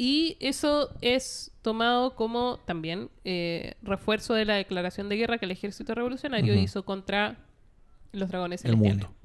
y 0.00 0.36
eso 0.38 0.90
es 1.00 1.50
tomado 1.60 2.14
como 2.14 2.58
también 2.64 3.10
eh, 3.24 3.74
refuerzo 3.82 4.32
de 4.32 4.44
la 4.44 4.54
declaración 4.54 5.08
de 5.08 5.16
guerra 5.16 5.38
que 5.38 5.44
el 5.46 5.50
ejército 5.50 5.92
revolucionario 5.92 6.54
hizo 6.54 6.84
contra 6.84 7.36
los 8.12 8.28
dragones 8.28 8.64
El 8.64 8.70
celestiales. 8.70 9.02
mundo. 9.08 9.16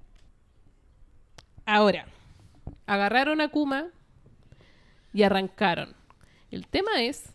Ahora, 1.65 2.07
agarraron 2.87 3.39
a 3.39 3.49
Kuma 3.49 3.87
y 5.13 5.21
arrancaron. 5.23 5.93
El 6.51 6.67
tema 6.67 7.01
es 7.03 7.25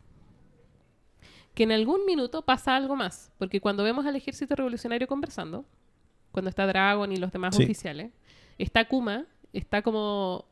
que 1.54 1.62
en 1.62 1.70
algún 1.72 2.04
minuto 2.06 2.42
pasa 2.42 2.74
algo 2.76 2.96
más, 2.96 3.30
porque 3.38 3.60
cuando 3.60 3.84
vemos 3.84 4.04
al 4.04 4.16
ejército 4.16 4.56
revolucionario 4.56 5.06
conversando, 5.06 5.64
cuando 6.32 6.50
está 6.50 6.66
Dragon 6.66 7.10
y 7.12 7.16
los 7.16 7.32
demás 7.32 7.54
Sí. 7.56 7.62
oficiales, 7.62 8.10
está 8.58 8.84
Kuma, 8.86 9.26
está 9.52 9.80
como 9.82 10.44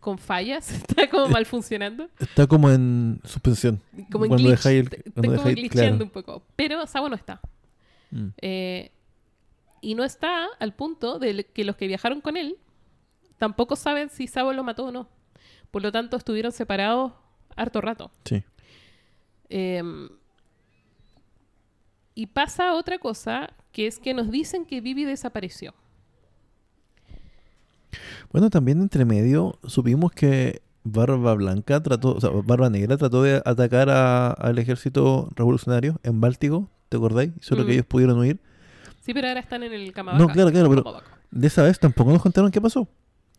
con 0.00 0.18
fallas, 0.18 0.70
está 0.88 1.08
como 1.10 1.28
mal 1.28 1.44
funcionando, 1.46 2.08
Está 2.18 2.46
como 2.46 2.70
en 2.70 3.20
suspensión. 3.24 3.80
como 4.12 4.24
en 4.24 4.28
Cuando 4.30 4.36
glitch, 4.48 4.50
dejáis 4.58 4.78
el- 4.80 5.12
cuando 5.12 5.36
como 5.36 5.50
glitcheando 5.54 5.96
claro. 5.98 6.04
un 6.04 6.10
poco, 6.10 6.42
pero 6.54 6.86
Sabo 6.86 7.08
no 7.08 7.14
está. 7.16 7.40
Mm. 8.10 8.28
Eh, 8.40 8.92
y 9.80 9.94
no 9.94 10.04
está 10.04 10.46
al 10.60 10.72
punto 10.74 11.18
de 11.18 11.44
que 11.46 11.64
los 11.64 11.76
que 11.76 11.86
viajaron 11.86 12.20
con 12.20 12.36
él 12.36 12.56
tampoco 13.38 13.76
saben 13.76 14.08
si 14.08 14.26
Sabo 14.26 14.52
lo 14.52 14.62
mató 14.64 14.86
o 14.86 14.92
no. 14.92 15.08
Por 15.70 15.82
lo 15.82 15.92
tanto, 15.92 16.16
estuvieron 16.16 16.52
separados 16.52 17.12
harto 17.56 17.80
rato. 17.80 18.10
Sí. 18.24 18.42
Eh, 19.48 19.82
y 22.14 22.26
pasa 22.28 22.74
otra 22.74 22.98
cosa, 22.98 23.52
que 23.72 23.86
es 23.86 23.98
que 23.98 24.14
nos 24.14 24.30
dicen 24.30 24.64
que 24.64 24.80
Vivi 24.80 25.04
desapareció. 25.04 25.74
Bueno, 28.32 28.50
también 28.50 28.80
entre 28.80 29.04
medio 29.04 29.58
supimos 29.66 30.12
que 30.12 30.62
Barba 30.84 31.34
Blanca 31.34 31.82
trató, 31.82 32.14
o 32.14 32.20
sea, 32.20 32.30
Barba 32.30 32.70
Negra 32.70 32.96
trató 32.96 33.22
de 33.22 33.42
atacar 33.44 33.90
a- 33.90 34.28
al 34.30 34.58
ejército 34.58 35.28
revolucionario 35.34 35.98
en 36.02 36.20
Báltico, 36.20 36.68
¿te 36.88 36.96
acordáis? 36.96 37.32
Solo 37.40 37.62
Mm. 37.62 37.66
que 37.66 37.72
ellos 37.72 37.86
pudieron 37.86 38.18
huir. 38.18 38.38
Sí, 39.00 39.12
pero 39.14 39.28
ahora 39.28 39.40
están 39.40 39.62
en 39.62 39.72
el 39.72 39.86
No, 39.86 39.92
Kamabaka. 39.92 40.32
claro, 40.32 40.50
claro, 40.52 40.68
pero-. 40.70 41.02
De 41.30 41.46
esa 41.46 41.62
vez 41.62 41.78
tampoco 41.78 42.12
nos 42.12 42.22
contaron 42.22 42.50
qué 42.50 42.60
pasó. 42.60 42.88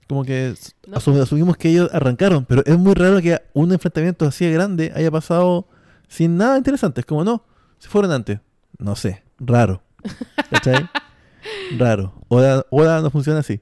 Como 0.07 0.23
que 0.23 0.49
s- 0.49 0.71
No. 0.87 0.97
asu- 0.97 1.19
asumimos 1.21 1.57
que 1.57 1.69
ellos 1.69 1.89
arrancaron, 1.93 2.45
pero 2.45 2.63
es 2.65 2.77
muy 2.77 2.93
raro 2.93 3.21
que 3.21 3.37
un 3.53 3.71
enfrentamiento 3.73 4.25
así 4.25 4.45
de 4.45 4.51
grande 4.53 4.91
haya 4.95 5.11
pasado 5.11 5.67
sin 6.07 6.37
nada 6.37 6.57
interesante. 6.57 7.01
Es 7.01 7.05
como, 7.05 7.23
no, 7.25 7.43
se 7.79 7.89
fueron 7.89 8.11
antes. 8.11 8.39
No 8.77 8.95
sé, 8.95 9.23
raro. 9.39 9.81
¿Cachai? 10.49 10.89
raro. 11.77 12.13
Oda, 12.29 12.65
Oda 12.69 13.01
no 13.01 13.09
funciona 13.09 13.39
así. 13.39 13.61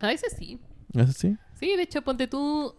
A 0.00 0.06
veces 0.08 0.34
sí. 0.38 0.58
¿Es 0.94 1.10
así? 1.10 1.36
Sí, 1.58 1.76
de 1.76 1.82
hecho, 1.82 2.02
ponte 2.02 2.26
tú. 2.26 2.74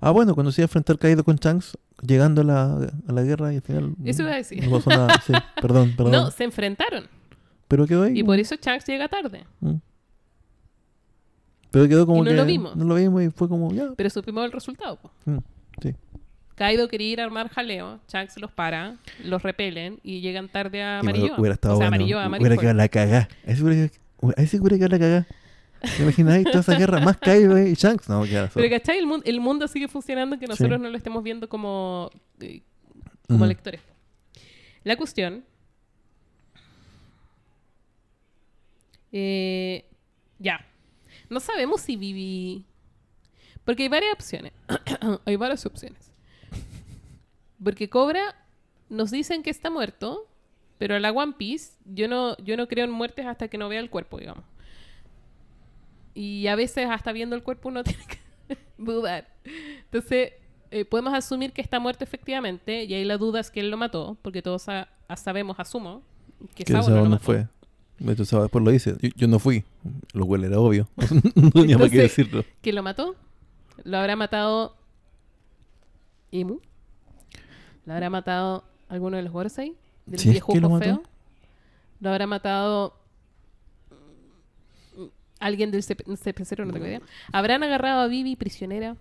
Ah, 0.00 0.10
bueno, 0.10 0.34
cuando 0.34 0.50
se 0.50 0.62
iba 0.62 0.64
a 0.64 0.68
enfrentar 0.68 0.98
Kaido 0.98 1.22
con 1.22 1.36
Shanks, 1.36 1.78
llegando 2.02 2.40
a 2.40 2.44
la, 2.44 2.90
a 3.06 3.12
la 3.12 3.22
guerra 3.22 3.52
y 3.52 3.56
al 3.56 3.62
final... 3.62 3.94
Eso 4.04 4.22
iba 4.22 4.32
a 4.32 4.36
decir. 4.36 4.64
No 4.64 4.76
pasó 4.78 4.90
nada. 4.90 5.20
Sí, 5.24 5.32
perdón, 5.60 5.94
perdón. 5.96 6.12
No, 6.12 6.30
se 6.30 6.44
enfrentaron. 6.44 7.06
pero 7.68 7.86
quedó 7.86 8.04
ahí. 8.04 8.18
Y 8.18 8.24
por 8.24 8.38
eso 8.38 8.56
Shanks 8.60 8.86
llega 8.86 9.08
tarde. 9.08 9.44
Mm. 9.60 9.76
Pero 11.70 11.86
quedó 11.88 12.06
como 12.06 12.22
Y 12.22 12.24
no 12.24 12.30
que... 12.30 12.36
lo 12.36 12.44
vimos. 12.44 12.76
No 12.76 12.84
lo 12.84 12.94
vimos 12.94 13.22
y 13.22 13.30
fue 13.30 13.48
como, 13.48 13.72
ya. 13.72 13.92
Pero 13.94 14.10
supimos 14.10 14.44
el 14.44 14.52
resultado. 14.52 14.98
Mm, 15.26 15.38
sí. 15.82 15.94
Kaido 16.54 16.88
quería 16.88 17.12
ir 17.12 17.20
a 17.20 17.24
armar 17.24 17.50
jaleo. 17.50 18.00
Shanks 18.08 18.40
los 18.40 18.50
para, 18.50 18.96
los 19.22 19.42
repelen 19.42 20.00
y 20.02 20.20
llegan 20.20 20.48
tarde 20.48 20.82
a 20.82 21.00
Amarillo. 21.00 21.34
Hubiera 21.36 21.54
estado 21.54 21.74
o 21.74 21.78
sea, 21.78 21.88
bueno. 21.88 22.04
Amarillo 22.04 22.20
a 22.20 22.28
Hubiera 22.28 22.56
quedado 22.56 22.74
la 22.74 22.88
cagá. 22.88 23.28
Ahí 23.46 23.54
sí 23.54 23.62
sí 24.48 24.58
hubiera 24.58 24.76
quedado 24.76 24.88
la 24.88 24.98
cagá. 24.98 25.26
¿Te 25.80 26.02
imagináis 26.02 26.44
toda 26.46 26.60
esa 26.60 26.76
guerra? 26.76 27.00
Más 27.00 27.16
Kaido 27.18 27.58
y 27.58 27.74
Shanks. 27.74 28.08
No, 28.08 28.24
queda 28.24 28.50
Pero 28.52 28.68
¿cachai? 28.70 28.98
El, 28.98 29.06
mun- 29.06 29.22
el 29.24 29.40
mundo 29.40 29.68
sigue 29.68 29.88
funcionando 29.88 30.38
que 30.38 30.46
nosotros 30.46 30.80
no 30.80 30.88
lo 30.90 30.96
estemos 30.96 31.22
viendo 31.22 31.48
como, 31.48 32.10
eh, 32.40 32.62
como 33.28 33.46
lectores. 33.46 33.80
La 34.84 34.96
cuestión... 34.96 35.44
eh, 39.12 39.84
ya. 40.38 40.64
No 41.30 41.40
sabemos 41.40 41.80
si 41.82 41.96
Vivi... 41.96 42.64
Porque 43.64 43.82
hay 43.84 43.88
varias 43.88 44.14
opciones. 44.14 44.52
hay 45.26 45.36
varias 45.36 45.66
opciones. 45.66 46.12
Porque 47.62 47.88
Cobra 47.90 48.34
nos 48.88 49.10
dicen 49.10 49.42
que 49.42 49.50
está 49.50 49.68
muerto, 49.68 50.26
pero 50.78 50.94
a 50.96 51.00
la 51.00 51.12
One 51.12 51.34
Piece 51.36 51.72
yo 51.84 52.08
no, 52.08 52.36
yo 52.38 52.56
no 52.56 52.66
creo 52.68 52.84
en 52.84 52.90
muertes 52.90 53.26
hasta 53.26 53.48
que 53.48 53.58
no 53.58 53.68
vea 53.68 53.80
el 53.80 53.90
cuerpo, 53.90 54.18
digamos. 54.18 54.44
Y 56.18 56.48
a 56.48 56.56
veces 56.56 56.88
hasta 56.90 57.12
viendo 57.12 57.36
el 57.36 57.42
cuerpo 57.44 57.68
uno 57.68 57.84
tiene 57.84 58.02
que 58.06 58.56
dudar. 58.76 59.28
Entonces, 59.84 60.32
eh, 60.70 60.84
podemos 60.84 61.14
asumir 61.14 61.52
que 61.52 61.60
está 61.60 61.78
muerto 61.78 62.02
efectivamente, 62.02 62.84
y 62.84 62.94
ahí 62.94 63.04
la 63.04 63.16
duda 63.18 63.38
es 63.40 63.50
que 63.50 63.60
él 63.60 63.70
lo 63.70 63.76
mató, 63.76 64.16
porque 64.22 64.42
todos 64.42 64.62
sa- 64.62 64.88
a- 65.06 65.16
sabemos, 65.16 65.60
asumo, 65.60 66.02
que 66.54 66.64
Que 66.64 66.72
Sabo 66.72 66.88
no 66.90 66.96
lo 66.96 67.04
no 67.04 67.10
mató. 67.10 67.24
fue. 67.24 67.46
De 68.00 68.12
hecho, 68.12 68.24
Sabo 68.24 68.42
después 68.42 68.64
lo 68.64 68.70
dice. 68.70 68.96
Yo, 69.00 69.10
yo 69.16 69.28
no 69.28 69.38
fui. 69.38 69.64
Lo 70.12 70.26
cual 70.26 70.44
era 70.44 70.58
obvio. 70.58 70.88
no 71.36 71.50
tenía 71.50 71.74
Entonces- 71.76 71.98
decirlo. 72.02 72.44
¿Quién 72.62 72.74
lo 72.76 72.82
mató? 72.82 73.14
¿Lo 73.84 73.98
habrá 73.98 74.16
matado 74.16 74.76
Imu? 76.32 76.58
¿Lo 77.86 77.92
habrá 77.94 78.10
matado 78.10 78.64
alguno 78.88 79.16
de 79.16 79.22
los 79.22 79.32
Gorosei? 79.32 79.74
¿Del 80.06 80.18
Si 80.18 80.28
es 80.28 80.32
viejo 80.34 80.52
que 80.52 80.60
lo 80.60 80.68
mató. 80.70 80.84
feo? 80.84 81.02
¿Lo 82.00 82.10
habrá 82.10 82.26
matado 82.26 82.94
alguien 85.40 85.70
del 85.70 85.82
CP 85.82 86.04
CP0? 86.04 86.64
No 86.66 86.72
tengo 86.72 86.86
idea. 86.86 87.00
¿Habrán 87.32 87.62
agarrado 87.62 88.00
a 88.00 88.06
Vivi 88.06 88.36
prisionera? 88.36 88.96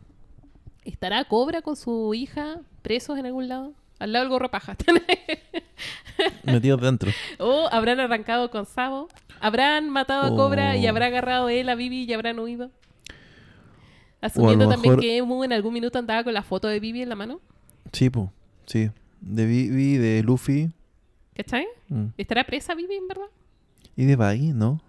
¿Estará 0.85 1.23
Cobra 1.25 1.61
con 1.61 1.75
su 1.75 2.13
hija 2.13 2.59
presos 2.81 3.17
en 3.17 3.25
algún 3.25 3.47
lado? 3.47 3.73
Al 3.99 4.11
lado 4.13 4.23
del 4.25 4.29
gorro 4.29 4.49
paja. 4.51 4.75
Metido 6.43 6.77
dentro. 6.77 7.11
¿O 7.39 7.67
habrán 7.71 7.99
arrancado 7.99 8.49
con 8.51 8.65
Sabo? 8.65 9.07
¿Habrán 9.39 9.89
matado 9.89 10.23
a 10.33 10.35
Cobra 10.35 10.77
y 10.77 10.85
Oh. 10.85 10.89
habrá 10.89 11.07
agarrado 11.07 11.49
él 11.49 11.69
a 11.69 11.75
Vivi 11.75 12.03
y 12.03 12.13
habrán 12.13 12.39
huido? 12.39 12.71
Asumiendo 14.21 14.67
también 14.67 14.97
que 14.99 15.17
Emu 15.17 15.43
en 15.43 15.53
algún 15.53 15.73
minuto 15.73 15.99
andaba 15.99 16.23
con 16.23 16.33
la 16.33 16.41
foto 16.43 16.67
de 16.67 16.79
Vivi 16.79 17.01
en 17.03 17.09
la 17.09 17.15
mano. 17.15 17.39
Sí, 17.93 18.09
po. 18.09 18.31
Sí. 18.65 18.89
De 19.21 19.45
Vivi, 19.45 19.97
de 19.97 20.23
Luffy. 20.23 20.71
¿Cachai? 21.35 21.67
mm. 21.89 22.05
¿Estará 22.17 22.43
presa 22.43 22.73
Vivi 22.73 22.95
en 22.95 23.07
verdad? 23.07 23.27
Y 23.95 24.05
de 24.05 24.15
Baggy, 24.15 24.53
¿no? 24.53 24.81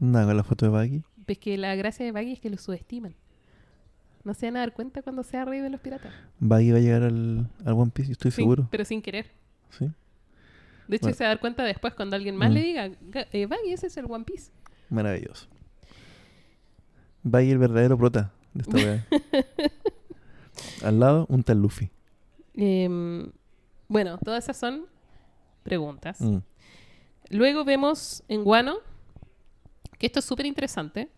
Nada 0.00 0.26
con 0.26 0.36
la 0.36 0.42
foto 0.44 0.66
de 0.66 0.70
Baggy. 0.72 1.02
Pues 1.26 1.38
que 1.38 1.56
la 1.58 1.74
gracia 1.76 2.04
de 2.04 2.10
Baggy 2.12 2.32
es 2.32 2.40
que 2.40 2.50
lo 2.50 2.56
subestiman. 2.56 3.14
No 4.24 4.34
se 4.34 4.46
van 4.46 4.56
a 4.56 4.60
dar 4.60 4.72
cuenta 4.72 5.02
cuando 5.02 5.22
sea 5.22 5.44
rey 5.44 5.60
de 5.60 5.70
los 5.70 5.80
piratas. 5.80 6.12
Baggy 6.40 6.72
va 6.72 6.78
a 6.78 6.80
llegar 6.80 7.02
al, 7.04 7.48
al 7.64 7.72
One 7.74 7.90
Piece, 7.94 8.08
yo 8.08 8.12
estoy 8.12 8.30
Sí, 8.32 8.36
seguro. 8.36 8.66
pero 8.70 8.84
sin 8.84 9.00
querer. 9.02 9.30
Sí. 9.70 9.86
De 10.88 10.96
hecho, 10.96 11.04
Bueno. 11.04 11.16
se 11.16 11.24
va 11.24 11.28
a 11.28 11.34
dar 11.34 11.40
cuenta 11.40 11.62
después 11.64 11.94
cuando 11.94 12.16
alguien 12.16 12.34
más 12.36 12.50
Mm. 12.50 12.54
le 12.54 12.62
diga, 12.62 12.88
"Ga- 12.88 13.28
eh, 13.32 13.46
Baggy, 13.46 13.72
ese 13.72 13.86
es 13.86 13.96
el 13.96 14.06
One 14.10 14.24
Piece. 14.24 14.50
Maravilloso. 14.88 15.46
Baggy 17.22 17.50
el 17.52 17.58
verdadero 17.58 17.96
prota 17.96 18.32
de 18.54 18.62
esta 18.62 18.76
weá. 18.76 19.06
Al 20.82 20.98
lado, 21.00 21.26
un 21.28 21.42
tal 21.42 21.60
Luffy. 21.62 21.90
Em, 22.54 23.30
bueno, 23.88 24.18
todas 24.18 24.44
esas 24.44 24.56
son 24.56 24.86
preguntas. 25.62 26.20
Mm. 26.20 26.38
Luego 27.30 27.64
vemos 27.64 28.22
en 28.28 28.42
Guano, 28.44 28.78
que 30.00 30.06
esto 30.06 30.18
es 30.18 30.24
súper 30.24 30.46
interesante. 30.46 31.08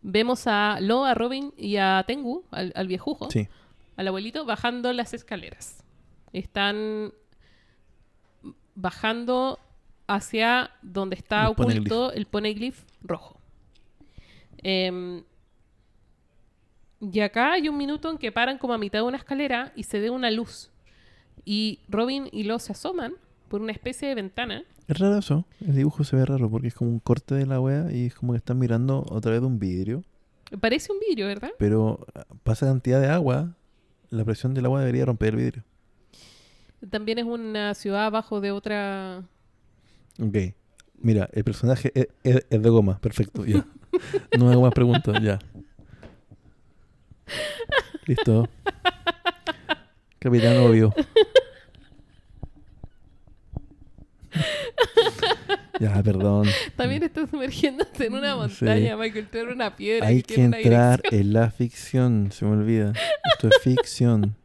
Vemos 0.00 0.48
a 0.48 0.78
Lo, 0.80 1.04
a 1.04 1.14
Robin 1.14 1.54
y 1.56 1.76
a 1.76 2.02
Tengu, 2.06 2.44
al, 2.50 2.72
al 2.74 2.88
viejujo, 2.88 3.30
Sí. 3.30 3.46
al 3.96 4.08
abuelito, 4.08 4.44
bajando 4.44 4.92
las 4.92 5.14
escaleras. 5.14 5.84
Están 6.32 7.12
bajando 8.74 9.60
hacia 10.08 10.70
donde 10.82 11.16
está 11.16 11.46
El 11.46 11.54
poneglyph. 11.54 11.78
oculto 11.86 12.12
el 12.12 12.26
poneglyph 12.26 12.80
rojo. 13.02 13.38
Em, 14.58 15.22
y 17.00 17.20
acá 17.20 17.52
hay 17.52 17.68
un 17.68 17.76
minuto 17.76 18.10
en 18.10 18.18
que 18.18 18.32
paran 18.32 18.58
como 18.58 18.72
a 18.74 18.78
mitad 18.78 19.00
de 19.00 19.04
una 19.04 19.16
escalera 19.18 19.72
y 19.76 19.82
se 19.84 20.00
ve 20.00 20.10
una 20.10 20.30
luz. 20.30 20.70
Y 21.44 21.80
Robin 21.88 22.28
y 22.32 22.44
Lo 22.44 22.58
se 22.58 22.72
asoman 22.72 23.14
por 23.52 23.60
una 23.60 23.72
especie 23.72 24.08
de 24.08 24.14
ventana. 24.14 24.64
Es 24.88 24.98
raro 24.98 25.18
eso. 25.18 25.44
El 25.60 25.74
dibujo 25.76 26.04
se 26.04 26.16
ve 26.16 26.24
raro 26.24 26.50
porque 26.50 26.68
es 26.68 26.74
como 26.74 26.88
un 26.90 27.00
corte 27.00 27.34
de 27.34 27.44
la 27.44 27.60
wea 27.60 27.92
y 27.92 28.06
es 28.06 28.14
como 28.14 28.32
que 28.32 28.38
están 28.38 28.58
mirando 28.58 29.04
a 29.14 29.20
través 29.20 29.42
de 29.42 29.46
un 29.46 29.58
vidrio. 29.58 30.02
Parece 30.58 30.90
un 30.90 30.98
vidrio, 30.98 31.26
¿verdad? 31.26 31.50
Pero 31.58 31.98
ah, 32.14 32.24
pasa 32.44 32.64
cantidad 32.64 32.98
de 32.98 33.08
agua. 33.08 33.54
La 34.08 34.24
presión 34.24 34.54
del 34.54 34.64
agua 34.64 34.80
debería 34.80 35.04
romper 35.04 35.34
el 35.34 35.36
vidrio. 35.36 35.64
También 36.88 37.18
es 37.18 37.26
una 37.26 37.74
ciudad 37.74 38.06
abajo 38.06 38.40
de 38.40 38.52
otra... 38.52 39.22
Ok. 40.18 40.36
Mira, 40.98 41.28
el 41.32 41.44
personaje 41.44 41.92
es, 41.94 42.08
es- 42.24 42.46
es 42.48 42.62
de 42.62 42.70
goma. 42.70 42.98
Perfecto, 43.00 43.44
ya. 43.44 43.66
No 44.38 44.46
me 44.46 44.52
hago 44.52 44.62
más 44.62 44.72
preguntas, 44.72 45.22
ya. 45.22 45.38
Listo. 48.06 48.48
Capitán 50.18 50.56
obvio. 50.58 50.94
Ya, 55.80 56.02
perdón. 56.02 56.46
También 56.76 57.02
está 57.02 57.26
sumergiéndose 57.26 58.06
en 58.06 58.14
una 58.14 58.36
Mm, 58.36 58.48
Sí. 58.50 58.64
montaña, 58.64 58.96
Michael, 58.96 59.28
eres 59.32 59.54
una 59.54 59.76
piedra 59.76 60.06
Hay 60.06 60.22
que 60.22 60.42
entrar 60.42 61.02
en 61.10 61.32
la 61.32 61.50
ficción. 61.50 62.30
Se 62.32 62.44
me 62.44 62.52
olvida. 62.52 62.92
Esto 63.32 63.48
es 63.48 63.58
ficción. 63.62 64.36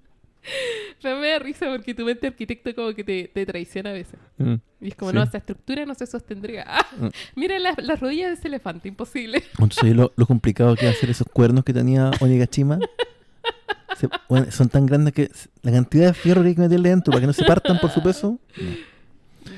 Pero 1.02 1.20
me 1.20 1.28
da 1.30 1.40
risa 1.40 1.68
porque 1.70 1.94
tu 1.94 2.06
mente 2.06 2.26
arquitecto 2.28 2.74
como 2.74 2.94
que 2.94 3.04
te, 3.04 3.28
te 3.32 3.46
traiciona 3.46 3.92
a 3.92 3.94
veces. 3.94 4.20
Mm. 4.38 4.56
Y 4.82 4.88
es 4.90 4.96
como, 4.96 5.12
Sí. 5.12 5.18
no, 5.18 5.24
esa 5.24 5.38
estructura 5.38 5.86
no 5.86 5.94
se 5.94 6.08
sostendría. 6.08 6.66
Ah, 6.68 6.86
Mm. 7.00 7.08
mira 7.36 7.60
las, 7.60 7.78
las 7.84 8.00
rodillas 8.00 8.30
de 8.30 8.34
ese 8.36 8.48
elefante, 8.48 8.88
imposible. 8.88 9.44
Entonces, 9.60 9.96
lo, 9.96 10.14
lo 10.16 10.26
complicado 10.26 10.76
que 10.76 10.88
hacer 10.88 11.10
esos 11.10 11.28
cuernos 11.32 11.64
que 11.64 11.74
tenía 11.74 12.10
Onigashima. 12.20 12.80
se- 13.98 14.10
bueno, 14.30 14.50
son 14.52 14.70
tan 14.70 14.86
grandes 14.86 15.14
que 15.14 15.30
la 15.62 15.72
cantidad 15.72 16.08
de 16.08 16.14
fierro 16.14 16.42
que 16.42 16.50
hay 16.50 16.56
que 16.56 16.62
meterle 16.62 16.90
dentro 16.90 17.12
para 17.12 17.22
que 17.22 17.28
no 17.28 17.34
se 17.34 17.44
partan 17.46 17.78
por 17.80 17.92
su 17.92 18.02
peso. 18.02 18.40
no. 18.60 18.97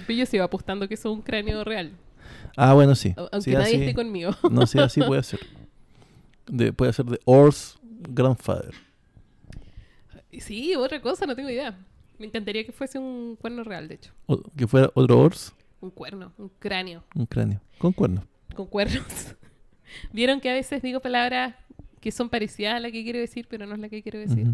Pero 0.09 0.17
yo 0.21 0.25
sigo 0.25 0.43
apostando 0.43 0.87
que 0.87 0.95
eso 0.95 1.11
es 1.11 1.15
un 1.17 1.21
cráneo 1.21 1.63
real. 1.63 1.91
Ah, 2.57 2.73
bueno, 2.73 2.95
sí. 2.95 3.13
Aunque 3.15 3.41
Sí, 3.41 3.51
nadie 3.51 3.65
así- 3.75 3.75
esté 3.83 3.93
conmigo. 3.93 4.31
No 4.49 4.65
sé, 4.65 4.79
así 4.79 5.03
puede 5.03 5.21
ser. 5.21 5.39
De, 6.47 6.73
puede 6.73 6.91
ser 6.93 7.05
de 7.05 7.19
Or's 7.25 7.77
Grandfather. 8.09 8.73
Sí, 10.39 10.75
otra 10.75 10.99
cosa, 10.99 11.27
no 11.27 11.35
tengo 11.35 11.49
idea. 11.51 11.77
Me 12.17 12.25
encantaría 12.25 12.65
que 12.65 12.71
fuese 12.71 12.97
un 12.97 13.35
cuerno 13.39 13.63
real, 13.63 13.87
de 13.87 13.95
hecho. 13.95 14.11
O- 14.25 14.41
que 14.57 14.65
fuera 14.65 14.89
otro 14.95 15.19
Or's, 15.19 15.53
Un 15.79 15.91
cuerno, 15.91 16.33
un 16.39 16.49
cráneo. 16.57 17.03
un 17.13 17.27
cráneo. 17.27 17.61
Con 17.77 17.93
cuernos. 17.93 18.23
con 18.55 18.65
cuernos. 18.65 19.03
Vieron 20.11 20.41
que 20.41 20.49
a 20.49 20.53
veces 20.53 20.81
digo 20.81 21.01
palabras 21.01 21.53
que 22.01 22.11
son 22.11 22.29
parecidas 22.29 22.73
a 22.73 22.79
la 22.79 22.89
que 22.89 23.03
quiero 23.03 23.19
decir, 23.19 23.45
pero 23.47 23.67
no 23.67 23.75
es 23.75 23.79
la 23.79 23.89
que 23.89 24.01
quiero 24.01 24.17
decir. 24.17 24.47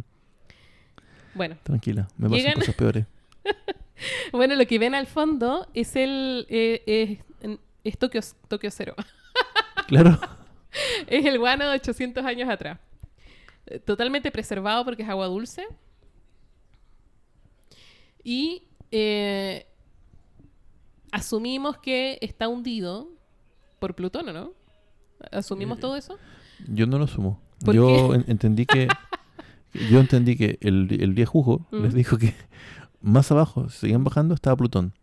Bueno, 1.34 1.56
Tranquila, 1.64 2.10
me 2.18 2.28
pasan 2.30 2.44
Llegan- 2.44 2.56
cosas 2.60 2.76
peores. 2.76 3.06
bueno, 4.32 4.56
lo 4.56 4.66
que 4.66 4.80
ven 4.80 4.96
al 4.96 5.08
fondo 5.08 5.68
es 5.74 5.96
el 5.96 6.46
eh, 6.50 6.84
eh, 7.42 7.58
es 7.84 7.98
Tokio, 7.98 8.22
Tokio 8.48 8.72
Cero. 8.72 8.96
Claro. 9.88 10.20
es 11.06 11.24
el 11.26 11.38
guano 11.38 11.70
de 11.70 11.76
800 11.76 12.26
años 12.26 12.50
atrás. 12.50 12.80
Eh, 13.68 13.78
Totalmente 13.80 14.32
preservado 14.32 14.84
porque 14.84 15.04
es 15.04 15.10
agua 15.10 15.28
dulce. 15.28 15.64
Y 18.24 18.64
eh, 18.92 19.68
asumimos 21.12 21.78
que 21.78 22.18
está 22.22 22.48
hundido 22.48 23.10
por 23.80 23.96
Plutón, 23.96 24.30
¿o 24.30 24.34
no? 24.34 24.54
¿Asumimos 25.32 25.78
Eh, 25.78 25.82
todo 25.82 25.96
eso? 25.96 26.18
Yo 26.68 26.88
no 26.88 26.98
lo 26.98 27.06
asumo. 27.06 27.42
¿Por 27.64 27.76
Yo 27.76 28.14
en- 28.16 28.26
entendí 28.28 28.66
que. 28.66 28.88
Yo 29.92 30.00
entendí 30.00 30.36
que 30.38 30.58
el, 30.62 30.88
el 31.00 31.12
Mm. 31.72 31.76
les 31.84 31.94
dijo 31.94 32.18
que 32.18 32.34
más 33.06 33.32
abajo, 33.32 33.70
si 33.70 33.78
seguían 33.80 34.04
bajando, 34.04 34.34
estaba 34.34 34.56
Plutón. 34.56 34.94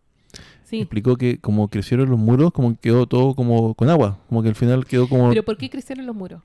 Sí. 0.63 0.79
Explicó 0.81 1.15
que 1.17 1.39
como 1.39 1.67
crecieron 1.67 2.09
los 2.09 2.17
muros, 2.19 2.51
como 2.51 2.75
quedó 2.79 3.05
todo 3.05 3.35
como 3.35 3.73
con 3.75 3.89
agua. 3.89 4.17
Como 4.29 4.41
que 4.41 4.49
al 4.49 4.55
final 4.55 4.85
quedó 4.85 5.07
como 5.07 5.29
¿Pero 5.29 5.43
por 5.43 5.57
qué 5.57 5.69
crecieron 5.69 6.05
los 6.05 6.15
muros? 6.15 6.41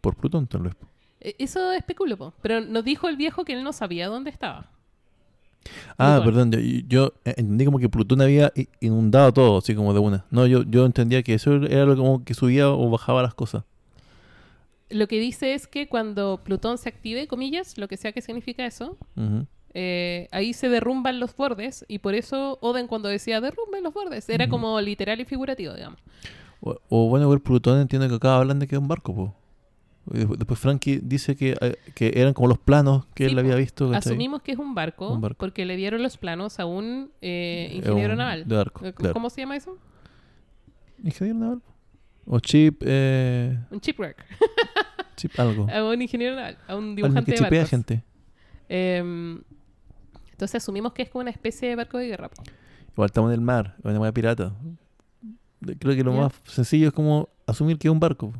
por 0.00 0.16
Plutón, 0.16 0.46
tal 0.46 0.62
vez. 0.62 0.74
Eh, 1.20 1.34
Eso 1.38 1.72
especulo, 1.72 2.16
po. 2.16 2.34
pero 2.42 2.60
nos 2.60 2.84
dijo 2.84 3.08
el 3.08 3.16
viejo 3.16 3.44
que 3.44 3.54
él 3.54 3.62
no 3.64 3.72
sabía 3.72 4.08
dónde 4.08 4.30
estaba. 4.30 4.70
Ah, 5.96 6.20
Plutón. 6.22 6.50
perdón, 6.50 6.62
yo, 6.62 6.68
yo 6.88 7.12
entendí 7.24 7.64
como 7.64 7.78
que 7.78 7.88
Plutón 7.88 8.20
había 8.20 8.52
inundado 8.80 9.32
todo, 9.32 9.58
así 9.58 9.74
como 9.74 9.94
de 9.94 10.00
una. 10.00 10.24
No, 10.30 10.46
yo, 10.46 10.62
yo 10.64 10.84
entendía 10.84 11.22
que 11.22 11.34
eso 11.34 11.54
era 11.54 11.86
lo 11.86 11.96
como 11.96 12.24
que 12.24 12.34
subía 12.34 12.68
o 12.70 12.90
bajaba 12.90 13.22
las 13.22 13.34
cosas. 13.34 13.64
Lo 14.90 15.08
que 15.08 15.18
dice 15.18 15.54
es 15.54 15.66
que 15.66 15.88
cuando 15.88 16.40
Plutón 16.44 16.76
se 16.78 16.88
active, 16.90 17.26
comillas, 17.26 17.78
lo 17.78 17.88
que 17.88 17.96
sea 17.96 18.12
que 18.12 18.20
significa 18.20 18.66
eso, 18.66 18.98
Ujú. 19.16 19.46
Eh, 19.74 20.28
ahí 20.30 20.52
se 20.52 20.68
derrumban 20.68 21.18
los 21.20 21.34
bordes 21.36 21.84
y 21.88 21.98
por 21.98 22.14
eso 22.14 22.58
Oden 22.62 22.86
cuando 22.86 23.08
decía 23.08 23.40
derrumben 23.40 23.82
los 23.82 23.92
bordes, 23.92 24.28
era 24.28 24.48
como 24.48 24.80
literal 24.80 25.20
y 25.20 25.24
figurativo, 25.24 25.74
digamos. 25.74 25.98
O, 26.60 26.78
o 26.88 27.08
bueno, 27.08 27.28
ver 27.28 27.40
Plutón 27.40 27.80
entiendo 27.80 28.08
que 28.08 28.14
acá 28.14 28.36
hablan 28.36 28.58
de 28.60 28.66
que 28.66 28.76
es 28.76 28.80
un 28.80 28.88
barco, 28.88 29.14
po. 29.14 29.34
Después- 30.06 30.58
Frankie 30.60 31.00
dice 31.02 31.34
que, 31.34 31.56
eh, 31.60 31.76
que 31.94 32.12
eran 32.16 32.34
como 32.34 32.46
los 32.48 32.58
planos 32.58 33.06
que 33.14 33.24
Sí, 33.24 33.30
él 33.32 33.38
había 33.38 33.56
visto. 33.56 33.90
¿cachai? 33.90 34.12
Asumimos 34.12 34.42
que 34.42 34.52
es 34.52 34.58
un 34.58 34.74
barco, 34.74 35.08
Un 35.10 35.20
barco. 35.22 35.38
porque 35.38 35.64
le 35.64 35.76
dieron 35.76 36.02
los 36.02 36.18
planos 36.18 36.60
a 36.60 36.66
un 36.66 37.10
eh, 37.22 37.70
ingeniero 37.74 38.12
un- 38.12 38.18
naval. 38.18 38.46
De 38.46 38.54
barco, 38.56 38.80
claro. 38.92 39.12
¿Cómo 39.14 39.30
se 39.30 39.40
llama 39.40 39.56
eso? 39.56 39.78
¿Ingeniero 41.02 41.38
naval? 41.38 41.62
O 42.26 42.38
chip, 42.40 42.82
eh, 42.86 43.58
Un 43.70 43.80
shipwreck. 43.80 44.24
chip 45.16 45.38
algo. 45.38 45.66
A 45.72 45.84
un 45.84 46.00
ingeniero 46.00 46.36
naval, 46.36 46.58
a 46.68 46.76
un 46.76 46.94
dibujante 46.96 47.32
que 47.32 47.36
de 47.42 47.50
barcos. 47.50 47.70
gente. 47.70 48.04
Em, 48.68 49.42
entonces 50.34 50.56
asumimos 50.62 50.92
que 50.92 51.02
es 51.02 51.08
como 51.10 51.22
una 51.22 51.30
especie 51.30 51.68
de 51.68 51.76
barco 51.76 51.96
de 51.98 52.08
guerra. 52.08 52.28
po. 52.28 52.42
Igual 52.92 53.06
estamos 53.06 53.30
en 53.30 53.34
el 53.34 53.40
mar, 53.40 53.76
una 53.82 53.98
hueá 54.00 54.12
pirata. 54.12 54.52
Creo 55.78 55.94
que 55.96 56.04
lo 56.04 56.12
más 56.12 56.32
sencillo 56.44 56.88
es 56.88 56.92
como 56.92 57.28
asumir 57.46 57.78
que 57.78 57.88
es 57.88 57.92
un 57.92 58.00
barco. 58.00 58.30
po. 58.32 58.38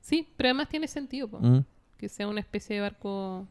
Sí, 0.00 0.28
pero 0.36 0.48
además 0.48 0.68
tiene 0.68 0.88
sentido 0.88 1.28
po, 1.28 1.38
Mm. 1.40 1.64
que 1.98 2.08
sea 2.08 2.26
una 2.28 2.40
especie 2.40 2.76
de 2.76 2.82
barco. 2.82 3.46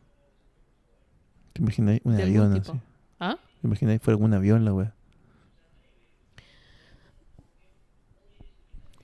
¿Te 1.53 1.61
imagináis 1.61 2.01
un 2.03 2.19
avión 2.19 2.53
así? 2.53 2.71
¿Ah? 3.19 3.37
¿Te 3.61 3.67
imagináis 3.67 4.01
fuera 4.01 4.17
un 4.17 4.33
avión 4.33 4.65
la 4.65 4.73
weá? 4.73 4.93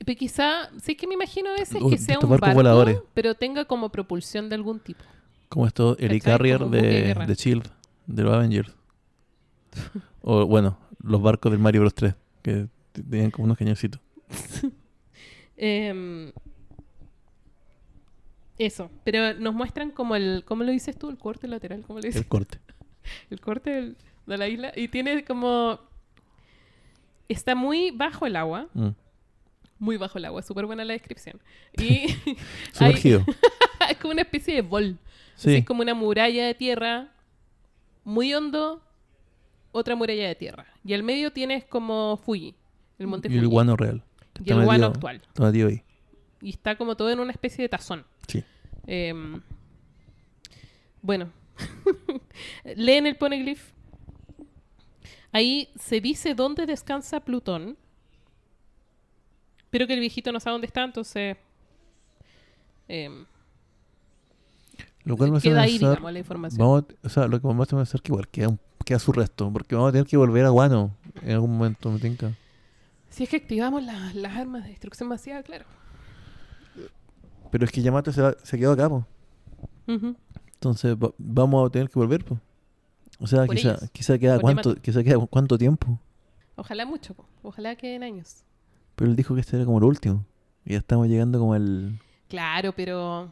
Pero 0.03 0.17
quizá, 0.17 0.69
sí 0.81 0.95
que 0.95 1.05
me 1.07 1.13
imagino 1.13 1.49
a 1.51 1.53
veces 1.53 1.81
que 1.87 1.97
sea 1.97 2.17
un 2.19 2.29
barco, 2.29 2.53
voladores. 2.53 2.99
pero 3.13 3.35
tenga 3.35 3.65
como 3.65 3.89
propulsión 3.89 4.49
de 4.49 4.55
algún 4.55 4.79
tipo. 4.79 5.03
Como. 5.47 5.67
Helicarrier 5.99 6.57
Como 6.59 6.71
buque 6.71 6.81
de 6.81 7.13
de, 7.13 7.25
de 7.27 7.35
Shield, 7.35 7.67
de 8.11 8.23
los 8.23 8.33
Avengers. 8.33 8.75
o 10.21 10.45
bueno, 10.45 10.77
los 11.03 11.21
barcos 11.21 11.51
del 11.51 11.59
Mario 11.61 11.81
Bros 11.81 11.95
3, 11.95 12.13
que 12.41 12.67
tenían 12.91 13.31
como 13.31 13.45
unos 13.45 13.57
cañoncitos. 13.57 13.99
Em, 15.63 16.31
eso, 18.57 18.89
pero 19.03 19.33
nos 19.35 19.53
muestran 19.53 19.91
como 19.91 20.15
el, 20.15 20.43
¿cómo 20.45 20.63
lo 20.63 20.71
dices 20.71 20.97
tú? 20.97 21.09
El 21.09 21.17
corte 21.17 21.47
lateral, 21.47 21.83
¿cómo 21.85 21.99
le 21.99 22.07
dices? 22.07 22.21
El 22.23 22.27
corte. 22.27 22.59
El 23.29 23.39
corte 23.39 23.69
del- 23.71 23.97
de 24.27 24.37
la 24.37 24.47
isla. 24.47 24.71
Y 24.75 24.87
tiene 24.87 25.23
como... 25.25 25.79
Está 27.27 27.55
muy 27.55 27.91
bajo 27.91 28.25
el 28.27 28.35
agua. 28.35 28.67
Mm. 28.73 28.89
Muy 29.79 29.97
bajo 29.97 30.17
el 30.19 30.25
agua, 30.25 30.41
súper 30.43 30.65
buena 30.67 30.85
la 30.85 30.93
descripción. 30.93 31.39
Y 31.77 32.07
Sumergido. 32.73 33.23
es 33.89 33.97
como 33.97 34.13
una 34.13 34.21
especie 34.21 34.53
de 34.55 34.61
bol. 34.61 34.97
Así. 35.35 35.55
Es 35.55 35.65
como 35.65 35.81
una 35.81 35.93
muralla 35.95 36.45
de 36.45 36.53
tierra 36.53 37.11
muy 38.03 38.33
hondo, 38.33 38.81
otra 39.71 39.95
muralla 39.95 40.27
de 40.27 40.35
tierra. 40.35 40.65
Y 40.83 40.93
al 40.93 41.03
medio 41.03 41.31
tienes 41.31 41.65
como 41.65 42.17
Fuji, 42.17 42.55
el 42.99 43.07
monte 43.07 43.27
y 43.27 43.31
Fuji. 43.31 43.39
el 43.39 43.47
guano 43.47 43.75
real. 43.75 44.03
que 44.33 44.43
y 44.45 44.51
el 44.51 44.63
guano 44.63 44.87
actual. 44.87 45.21
Está 45.27 45.47
ahí. 45.47 45.83
Y 46.41 46.49
está 46.49 46.75
como 46.75 46.95
todo 46.95 47.09
en 47.11 47.19
una 47.19 47.31
especie 47.31 47.61
de 47.63 47.69
tazón. 47.69 48.05
Sí. 48.27 48.43
Em, 48.87 49.41
bueno, 51.01 51.31
leen 52.75 53.05
el 53.07 53.15
poneglyph. 53.15 53.71
Ahí 55.31 55.69
se 55.79 56.01
dice 56.01 56.35
dónde 56.35 56.65
descansa 56.65 57.21
Plutón, 57.21 57.77
pero 59.69 59.87
que 59.87 59.93
el 59.93 59.99
viejito 59.99 60.31
no 60.31 60.39
sabe 60.39 60.55
dónde 60.55 60.67
está, 60.67 60.83
entonces 60.83 61.37
em, 62.89 63.25
Lo 65.03 65.17
cual 65.17 65.31
me 65.31 65.37
hace 65.37 65.49
queda 65.49 65.61
ahí, 65.61 65.71
pensar, 65.73 65.89
digamos, 65.91 66.13
la 66.13 66.19
información. 66.19 66.59
vamos, 66.59 66.83
o 67.03 67.09
sea, 67.09 67.27
lo 67.27 67.41
que 67.41 67.47
me 67.47 67.63
hace 67.63 67.75
pensar 67.75 68.01
que 68.01 68.11
igual 68.11 68.27
queda, 68.27 68.49
un- 68.49 68.59
queda 68.85 68.99
su 68.99 69.11
resto, 69.11 69.51
porque 69.51 69.75
vamos 69.75 69.89
a 69.89 69.91
tener 69.93 70.05
que 70.07 70.17
volver 70.17 70.45
a 70.45 70.49
Guano 70.49 70.95
en 71.23 71.31
algún 71.31 71.57
momento, 71.57 71.89
me 71.91 71.99
tinca. 71.99 72.33
Si 73.09 73.23
es 73.23 73.29
que 73.29 73.37
activamos 73.37 73.83
la- 73.83 74.13
las 74.13 74.35
armas 74.37 74.63
de 74.63 74.69
destrucción 74.69 75.09
masiva, 75.09 75.41
claro. 75.43 75.65
Pero 77.51 77.65
es 77.65 77.71
que 77.71 77.81
Yamato 77.81 78.11
se, 78.13 78.21
va- 78.21 78.35
se 78.43 78.57
quedó 78.57 78.71
acá, 78.73 78.87
po. 78.89 79.05
Entonces 79.87 80.95
va- 80.95 81.11
vamos 81.17 81.67
a 81.67 81.71
tener 81.71 81.89
que 81.89 81.99
volver, 81.99 82.23
po. 82.23 82.39
O 83.19 83.27
sea, 83.27 83.45
Por 83.45 83.55
quizá, 83.55 83.69
ellos. 83.75 83.89
quizá 83.91 84.17
queda 84.17 84.33
Por 84.35 84.41
cuánto, 84.41 84.69
Yamato. 84.69 84.81
quizá 84.81 85.03
queda 85.03 85.17
cuánto 85.27 85.57
tiempo. 85.57 85.99
Ojalá 86.55 86.85
mucho, 86.85 87.13
po. 87.13 87.25
ojalá 87.43 87.75
queden 87.75 88.03
años. 88.03 88.43
Pero 88.95 89.09
él 89.09 89.15
dijo 89.15 89.33
que 89.35 89.41
este 89.41 89.55
era 89.57 89.65
como 89.65 89.79
el 89.79 89.83
último. 89.83 90.25
Y 90.65 90.71
ya 90.73 90.77
estamos 90.77 91.07
llegando 91.07 91.39
como 91.39 91.53
al... 91.53 91.99
Claro, 92.29 92.71
pero 92.73 93.31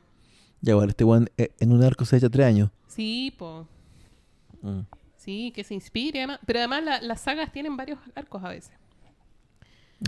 Ya, 0.61 0.71
igual, 0.73 0.89
este 0.89 1.03
weón 1.03 1.29
eh, 1.37 1.51
en 1.59 1.71
un 1.71 1.83
arco 1.83 2.05
se 2.05 2.17
echa 2.17 2.29
tres 2.29 2.45
años. 2.47 2.69
sí, 2.87 3.33
po. 3.37 3.67
Mm. 4.61 4.81
Sí, 5.17 5.51
que 5.55 5.63
se 5.63 5.73
inspire. 5.73 6.19
además- 6.19 6.39
Pero 6.45 6.59
además 6.59 6.83
la- 6.83 7.01
las 7.01 7.21
sagas 7.21 7.51
tienen 7.51 7.75
varios 7.77 7.99
arcos 8.15 8.43
a 8.43 8.49
veces. 8.49 8.71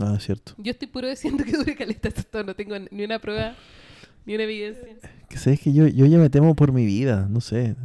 Ah, 0.01 0.15
es 0.17 0.23
cierto. 0.25 0.53
Yo 0.57 0.71
estoy 0.71 0.87
puro 0.87 1.07
diciendo 1.09 1.43
que 1.43 1.51
dure 1.57 1.75
caleta 1.75 2.07
esto. 2.09 2.43
No 2.43 2.55
tengo 2.55 2.75
ni 2.91 3.03
una 3.03 3.19
prueba, 3.19 3.55
ni 4.25 4.35
una 4.35 4.43
evidencia. 4.43 4.87
Que 5.29 5.37
sabes 5.37 5.59
que 5.59 5.73
yo, 5.73 5.87
yo 5.87 6.05
ya 6.05 6.17
me 6.17 6.29
temo 6.29 6.55
por 6.55 6.71
mi 6.71 6.85
vida, 6.85 7.27
no 7.29 7.41
sé. 7.41 7.75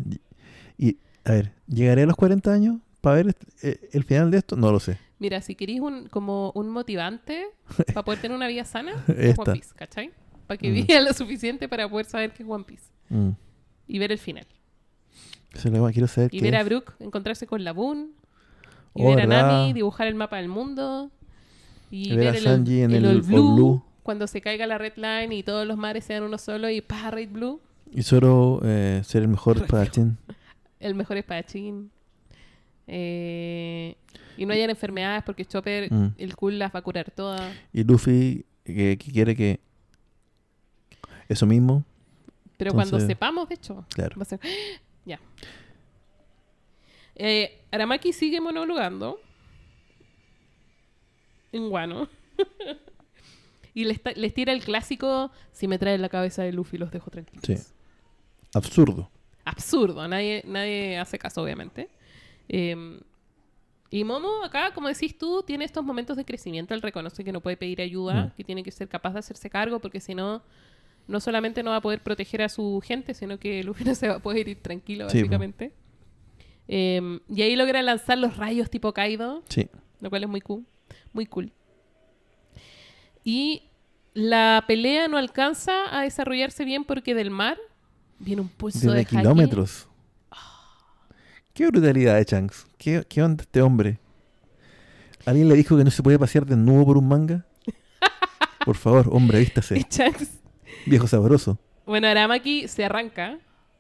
Y, 0.79 0.97
a 1.25 1.33
ver, 1.33 1.53
¿llegaré 1.67 2.03
a 2.03 2.07
los 2.07 2.17
40 2.17 2.53
años 2.53 2.77
para 3.01 3.17
ver 3.17 3.35
eh, 3.63 3.89
el 3.93 4.05
final 4.05 4.31
de 4.31 4.39
esto? 4.39 4.57
No 4.57 4.71
lo 4.73 4.79
sé. 4.81 4.99
Mira, 5.19 5.41
si 5.41 5.55
queréis 5.57 5.81
un, 5.81 6.09
como 6.09 6.53
un 6.55 6.69
motivante 6.71 7.47
para 7.93 8.05
poder 8.05 8.21
tener 8.21 8.37
una 8.37 8.47
vida 8.49 8.65
sana, 8.65 9.05
es. 9.09 9.37
One 9.39 9.53
Piece, 9.53 9.75
¿cachai? 9.75 10.11
Para 10.47 10.59
que 10.59 10.71
Mm. 10.71 10.75
viva 10.75 11.01
lo 11.01 11.13
suficiente 11.13 11.69
para 11.69 11.89
poder 11.89 12.07
saber 12.07 12.33
qué 12.33 12.43
es 12.43 12.49
One 12.49 12.65
Piece. 12.65 12.85
Mm. 13.09 13.31
Y 13.89 13.99
ver 13.99 14.13
el 14.13 14.19
final. 14.19 14.47
Eso 15.55 15.69
es 15.69 15.75
lo 15.75 15.87
que 15.87 15.93
quiero 15.93 16.09
saber. 16.09 16.35
Y 16.35 16.41
ver 16.41 16.55
a 16.57 16.61
es. 16.61 16.67
Brooke 16.67 16.93
encontrarse 17.01 17.47
con 17.47 17.65
la 17.65 17.73
Boon. 17.73 18.11
Y 18.95 19.03
Oh, 19.03 19.09
ver 19.11 19.21
a 19.23 19.27
¿verdad? 19.27 19.53
Nami 19.53 19.73
dibujar 19.73 20.07
el 20.07 20.15
mapa 20.15 20.37
del 20.37 20.49
mundo. 20.49 21.11
Y, 21.91 22.13
Y 22.13 22.17
ver 22.17 22.29
a 22.35 22.37
el, 22.37 22.43
Sanji 22.45 22.81
en 22.83 22.91
el 22.93 23.05
All 23.07 23.17
All 23.17 23.23
Blue. 23.23 23.83
Cuando 24.03 24.27
se 24.27 24.41
caiga 24.41 24.67
la 24.67 24.79
Red 24.79 24.95
Line 24.97 25.35
y 25.35 25.43
todos 25.43 25.67
los 25.67 25.77
mares 25.77 26.05
sean 26.05 26.23
uno 26.23 26.39
solo 26.39 26.69
y 26.71 26.81
pa, 26.81 27.11
Red 27.11 27.31
Blue. 27.31 27.61
Y 27.93 28.03
Zoro 28.03 28.61
eh, 28.65 29.03
ser 29.05 29.23
el 29.23 29.29
mejor 29.29 29.57
espadachín. 29.63 30.19
El 30.81 30.95
mejor 30.95 31.17
espadachín. 31.17 31.91
Eh, 32.87 33.97
y 34.37 34.47
no 34.47 34.53
hayan 34.53 34.71
enfermedades 34.71 35.23
porque 35.25 35.45
Chopper, 35.45 35.93
Mm. 35.93 36.15
el 36.19 36.37
cool 36.37 36.59
las 36.59 36.75
va 36.75 36.81
a 36.81 36.83
curar 36.83 37.11
todas. 37.11 37.53
Y 37.73 37.85
Luffy 37.85 38.45
que, 38.65 38.97
que 38.99 39.13
quiere 39.13 39.35
que... 39.35 39.61
Eso 41.29 41.47
mismo, 41.47 41.85
Pero 42.57 42.73
cuando 42.73 42.99
sepamos, 43.01 43.49
de 43.49 43.55
hecho, 43.57 43.85
claro. 43.91 44.17
va 44.19 44.23
a 44.23 44.27
ser... 44.27 44.41
ya. 45.05 45.21
Eh, 47.15 47.63
Aramaki 47.71 48.13
sigue 48.13 48.41
monologando. 48.41 49.19
En 51.53 51.69
guano. 51.69 52.09
y 53.75 53.85
les, 53.85 54.01
les 54.17 54.35
tira 54.35 54.53
el 54.53 54.63
clásico, 54.63 55.31
si 55.53 55.69
me 55.69 55.79
traen 55.79 56.03
la 56.03 56.09
cabeza 56.09 56.43
de 56.43 56.53
Luffy 56.53 56.79
los 56.79 56.91
dejo 56.91 57.11
tranquilos. 57.11 57.45
Sí. 57.45 57.57
Absurdo. 58.55 59.11
Absurdo, 59.45 60.07
nadie, 60.09 60.43
nadie 60.47 60.99
hace 60.99 61.19
caso, 61.19 61.43
obviamente. 61.43 61.89
Eh, 62.49 63.01
y 63.91 64.03
Momo 64.05 64.43
acá, 64.45 64.75
como 64.75 64.89
decís 64.89 65.17
tú, 65.17 65.43
tiene 65.47 65.65
estos 65.65 65.85
momentos 65.85 66.17
de 66.17 66.25
crecimiento. 66.25 66.75
Él 66.75 66.83
reconoce 66.83 67.23
que 67.23 67.33
no 67.33 67.41
puede 67.41 67.57
pedir 67.57 67.81
ayuda, 67.81 68.27
Mm. 68.27 68.31
que 68.37 68.45
tiene 68.45 68.63
que 68.63 68.71
ser 68.73 68.89
capaz 68.89 69.13
de 69.13 69.21
hacerse 69.21 69.49
cargo, 69.49 69.79
porque 69.79 70.01
si 70.01 70.15
no, 70.15 70.43
no 71.09 71.21
solamente 71.21 71.63
no 71.63 71.71
va 71.71 71.77
a 71.77 71.81
poder 71.81 72.03
proteger 72.03 72.43
a 72.43 72.49
su 72.49 72.81
gente, 72.85 73.15
sino 73.15 73.39
que 73.39 73.63
Luffy 73.65 73.85
no 73.85 73.95
se 73.95 74.09
va 74.09 74.17
a 74.17 74.19
poder 74.19 74.49
ir 74.49 74.61
tranquilo, 74.63 75.09
Sí, 75.11 75.19
básicamente. 75.19 75.73
Eh, 76.69 77.21
y 77.29 77.43
ahí 77.43 77.55
logra 77.57 77.81
lanzar 77.83 78.19
los 78.19 78.37
rayos 78.37 78.69
tipo 78.71 78.93
Kaido, 78.93 79.43
Sí. 79.49 79.69
lo 80.01 80.11
cual 80.11 80.25
es 80.25 80.29
muy 80.29 80.41
cool. 80.41 80.65
Muy 81.13 81.27
cool. 81.27 81.53
Y 83.25 83.63
la 84.15 84.65
pelea 84.67 85.09
no 85.09 85.17
alcanza 85.17 85.73
a 85.97 86.03
desarrollarse 86.03 86.65
bien 86.65 86.85
porque 86.85 87.15
del 87.15 87.31
mar 87.31 87.59
viene 88.19 88.43
un 88.43 88.49
pulso 88.49 88.91
de 88.93 89.01
haki. 89.03 89.17
kilómetros. 89.17 89.89
Qué 91.53 91.67
brutalidad 91.69 92.17
de 92.17 92.25
Shanks. 92.25 92.67
¿Qué, 92.79 93.05
¿Qué 93.09 93.23
onda 93.23 93.43
este 93.43 93.63
hombre? 93.63 93.99
¿Alguien 95.25 95.49
le 95.49 95.55
dijo 95.55 95.77
que 95.77 95.85
no 95.85 95.91
se 95.91 96.03
puede 96.03 96.19
pasear 96.19 96.45
desnudo 96.47 96.85
por 96.85 96.99
un 96.99 97.09
manga? 97.09 97.47
Por 98.65 98.77
favor, 98.77 99.09
hombre, 99.11 99.39
vístase. 99.41 99.75
Shanks- 99.91 100.41
Viejo 100.85 101.07
sabroso. 101.07 101.59
Bueno, 101.87 102.07
Aramaki 102.09 102.69
se 102.69 102.85
arranca, 102.85 103.39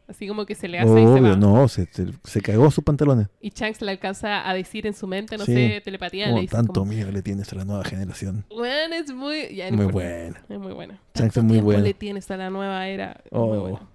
así 0.08 0.26
como 0.28 0.46
que 0.46 0.54
se 0.54 0.68
le 0.68 0.78
hace 0.78 0.88
y 0.90 0.94
se 0.94 1.06
Obvio, 1.06 1.22
va. 1.30 1.36
no, 1.36 1.68
se, 1.68 1.86
se, 1.86 2.06
se 2.24 2.40
cagó 2.40 2.70
sus 2.70 2.82
pantalones. 2.84 3.28
Y 3.40 3.50
Shanks 3.50 3.80
le 3.82 3.90
alcanza 3.90 4.48
a 4.48 4.54
decir 4.54 4.86
en 4.86 4.94
su 4.94 5.06
mente, 5.06 5.36
no 5.36 5.44
Sí. 5.44 5.52
sé, 5.54 5.80
telepatía, 5.84 6.26
le 6.26 6.30
Como 6.30 6.40
dice 6.42 6.54
tanto 6.56 6.80
como, 6.80 6.92
miedo 6.92 7.10
le 7.10 7.22
tienes 7.22 7.52
a 7.52 7.56
la 7.56 7.64
nueva 7.64 7.84
generación. 7.84 8.44
bueno, 8.48 8.94
es 8.94 9.12
muy... 9.12 9.54
ya, 9.54 9.70
no 9.70 9.76
Muy 9.78 9.86
importa. 9.86 10.08
buena. 10.08 10.42
Es 10.48 10.58
muy 10.58 10.72
buena. 10.72 10.94
Shanks 10.94 11.08
es 11.14 11.34
Tanto 11.34 11.42
muy 11.42 11.52
tiempo 11.54 11.64
bueno. 11.66 11.82
le 11.82 11.94
tienes 11.94 12.30
a 12.30 12.36
la 12.36 12.50
nueva 12.50 12.86
era. 12.88 13.20
es 13.24 13.32
Muy 13.32 13.40
Oh. 13.40 13.60
bueno. 13.60 13.88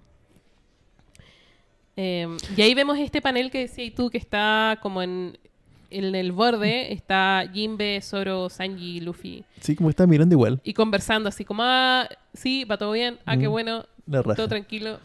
Eh, 1.96 2.26
y 2.56 2.62
ahí 2.62 2.74
vemos 2.74 2.98
este 2.98 3.20
panel 3.20 3.50
que 3.50 3.58
decías 3.60 3.94
tú 3.94 4.08
que 4.10 4.16
está 4.18 4.78
como 4.80 5.02
en, 5.02 5.38
en 5.92 6.14
el 6.14 6.32
borde. 6.32 6.92
Está 6.92 7.44
Jinbe, 7.52 8.00
Zoro, 8.02 8.48
Sanji, 8.48 9.00
Luffy. 9.00 9.44
Sí, 9.60 9.74
como 9.76 9.90
está 9.90 10.06
mirando 10.06 10.34
igual. 10.34 10.60
Y 10.64 10.72
conversando 10.74 11.28
así 11.28 11.44
como, 11.44 11.62
ah, 11.64 12.08
sí, 12.34 12.64
va 12.64 12.76
todo 12.78 12.92
bien. 12.92 13.18
Ah, 13.26 13.36
qué 13.36 13.48
Mm. 13.48 13.52
bueno. 13.52 13.84
La. 14.06 14.22
Todo 14.22 14.48
tranquilo. 14.48 14.98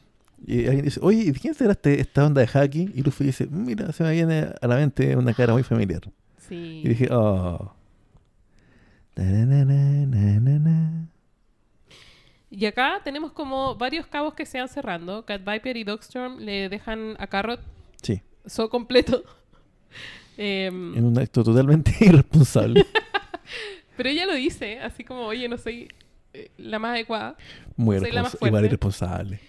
Y 0.46 0.66
alguien 0.68 0.86
dice, 0.86 1.00
oye, 1.04 1.24
¿y 1.24 1.32
quién 1.34 1.54
será 1.56 1.72
este- 1.72 2.00
esta 2.00 2.26
onda 2.26 2.42
de 2.42 2.50
Haki? 2.54 2.92
Y 2.94 3.02
Luffy 3.02 3.24
dice, 3.26 3.48
mira, 3.48 3.92
se 3.92 4.04
me 4.04 4.12
viene 4.12 4.48
a 4.62 4.68
la 4.68 4.76
mente 4.76 5.16
una 5.16 5.34
cara 5.34 5.54
muy 5.54 5.64
familiar. 5.64 6.02
Sí. 6.38 6.82
Y 6.84 6.90
dije, 6.90 7.08
oh. 7.12 7.74
Na, 9.16 9.24
na, 9.46 9.66
na. 9.66 11.08
Y 12.50 12.66
acá 12.66 13.02
tenemos 13.04 13.32
como 13.34 13.76
varios 13.76 14.08
cabos 14.08 14.34
que 14.34 14.46
se 14.46 14.60
van 14.60 14.70
cerrando. 14.70 15.26
Cat 15.26 15.42
Viper 15.46 15.76
y 15.76 15.84
Dogstorm 15.84 16.38
le 16.40 16.70
dejan 16.70 17.16
a 17.20 17.28
Carrot 17.28 17.60
Sí, 18.02 18.22
so 18.46 18.70
completo. 18.70 19.24
Em, 20.38 20.96
en 20.96 21.04
un 21.06 21.18
acto 21.20 21.44
totalmente 21.44 21.92
irresponsable. 22.02 22.86
pero 23.98 24.10
ella 24.10 24.26
lo 24.26 24.34
dice, 24.36 24.80
así 24.80 25.04
como, 25.04 25.22
oye, 25.26 25.48
no 25.50 25.58
soy 25.58 25.88
eh, 26.34 26.52
la 26.58 26.78
más 26.80 26.92
adecuada. 26.92 27.36
Muy 27.76 28.00
Soy 28.00 28.12
la 28.12 28.22
más 28.22 28.34
irresponsable. 28.34 28.48
Igual 28.50 28.66
irresponsable. 28.66 29.40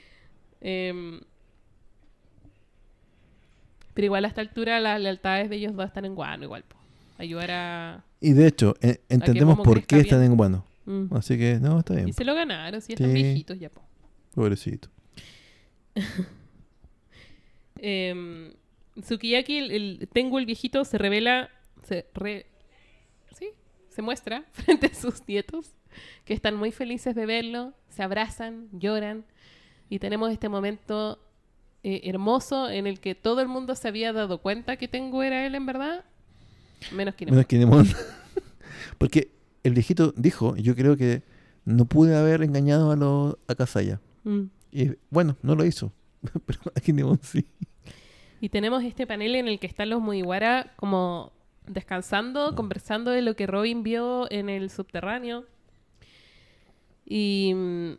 Em, 0.60 1.20
pero 3.94 4.04
igual 4.06 4.24
a 4.24 4.28
esta 4.28 4.40
altura 4.40 4.80
las 4.80 5.00
lealtades 5.00 5.50
de 5.50 5.56
ellos 5.56 5.74
dos 5.74 5.86
están 5.86 6.04
en 6.04 6.14
guano 6.14 6.44
igual. 6.44 6.62
po. 6.66 6.76
Ayudar 7.18 7.50
a... 7.50 8.04
Y 8.20 8.32
de 8.32 8.46
hecho, 8.46 8.74
e- 8.80 9.00
entendemos 9.08 9.58
por 9.60 9.84
qué 9.84 10.00
están 10.00 10.20
bien. 10.20 10.32
en 10.32 10.36
bueno. 10.36 10.64
Mm. 10.86 11.14
Así 11.16 11.36
que, 11.36 11.58
no, 11.60 11.80
está 11.80 11.94
bien. 11.94 12.08
Y 12.08 12.12
se 12.12 12.24
lo 12.24 12.34
ganaron, 12.34 12.80
si 12.80 12.88
ya 12.88 12.94
están 12.94 13.08
Sí. 13.12 13.22
viejitos 13.22 13.58
ya. 13.58 13.68
po. 13.70 13.82
Pobrecito. 14.34 14.88
Em, 17.80 18.52
Tsukiyaki, 19.00 19.58
el, 19.58 19.70
el 19.70 20.08
Tengu 20.12 20.38
el 20.38 20.46
viejito, 20.46 20.84
se 20.84 20.98
revela, 20.98 21.50
se 21.86 22.06
re- 22.14 22.46
sí, 23.36 23.48
se 23.88 24.02
muestra 24.02 24.44
frente 24.52 24.86
a 24.86 24.94
sus 24.94 25.26
nietos, 25.26 25.74
que 26.24 26.34
están 26.34 26.56
muy 26.56 26.72
felices 26.72 27.14
de 27.14 27.26
verlo, 27.26 27.74
se 27.88 28.02
abrazan, 28.02 28.68
lloran, 28.72 29.24
y 29.90 29.98
tenemos 29.98 30.30
este 30.30 30.48
momento 30.48 31.18
eh, 31.82 32.02
hermoso 32.04 32.68
en 32.68 32.86
el 32.86 33.00
que 33.00 33.14
todo 33.14 33.40
el 33.40 33.48
mundo 33.48 33.74
se 33.74 33.88
había 33.88 34.12
dado 34.12 34.38
cuenta 34.42 34.76
que 34.76 34.88
Tengu 34.88 35.22
era 35.22 35.46
él 35.46 35.54
en 35.54 35.66
verdad, 35.66 36.04
menos 36.92 37.14
Kinemon. 37.14 37.36
Menos 37.36 37.46
Kinemon. 37.48 37.88
Porque 38.98 39.30
el 39.62 39.74
viejito 39.74 40.12
dijo, 40.16 40.56
yo 40.56 40.74
creo 40.74 40.96
que 40.96 41.22
no 41.64 41.84
pude 41.84 42.16
haber 42.16 42.42
engañado 42.42 42.90
a, 42.90 42.96
los 42.96 43.36
a 43.46 43.54
Kasaya. 43.54 44.00
Mm. 44.24 44.42
Y 44.72 44.90
bueno, 45.10 45.36
no 45.42 45.54
lo 45.54 45.64
hizo. 45.64 45.92
Pero 46.46 46.60
a 46.74 46.80
Kinemon 46.80 47.18
sí. 47.22 47.44
Y 48.40 48.48
tenemos 48.50 48.84
este 48.84 49.06
panel 49.06 49.34
en 49.34 49.48
el 49.48 49.58
que 49.58 49.66
están 49.66 49.90
los 49.90 50.00
Mugiwara 50.00 50.72
como 50.76 51.32
descansando, 51.66 52.54
conversando 52.54 53.10
de 53.10 53.22
lo 53.22 53.34
que 53.36 53.46
Robin 53.46 53.82
vio 53.82 54.30
en 54.30 54.48
el 54.48 54.70
subterráneo. 54.70 55.44
Y, 57.04 57.52
mm, 57.54 57.92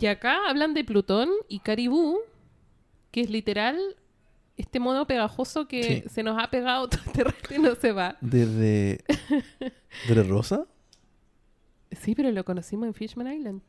y 0.00 0.06
acá 0.06 0.38
hablan 0.48 0.74
de 0.74 0.84
Plutón 0.84 1.28
y 1.48 1.60
Caribú, 1.60 2.18
que 3.10 3.20
es 3.22 3.30
literal 3.30 3.78
este 4.56 4.80
mono 4.80 5.06
pegajoso 5.06 5.68
que 5.68 5.82
Sí. 5.82 6.08
se 6.08 6.22
nos 6.22 6.42
ha 6.42 6.50
pegado 6.50 6.88
todo 6.88 7.00
este 7.06 7.24
rato 7.24 7.54
y 7.54 7.58
no 7.58 7.74
se 7.74 7.92
va. 7.92 8.16
Desde... 8.20 9.04
¿De 10.08 10.22
Rosa? 10.24 10.66
Sí, 11.92 12.14
pero 12.14 12.30
lo 12.32 12.44
conocimos 12.44 12.86
en 12.86 12.94
Fishman 12.94 13.32
Island. 13.32 13.62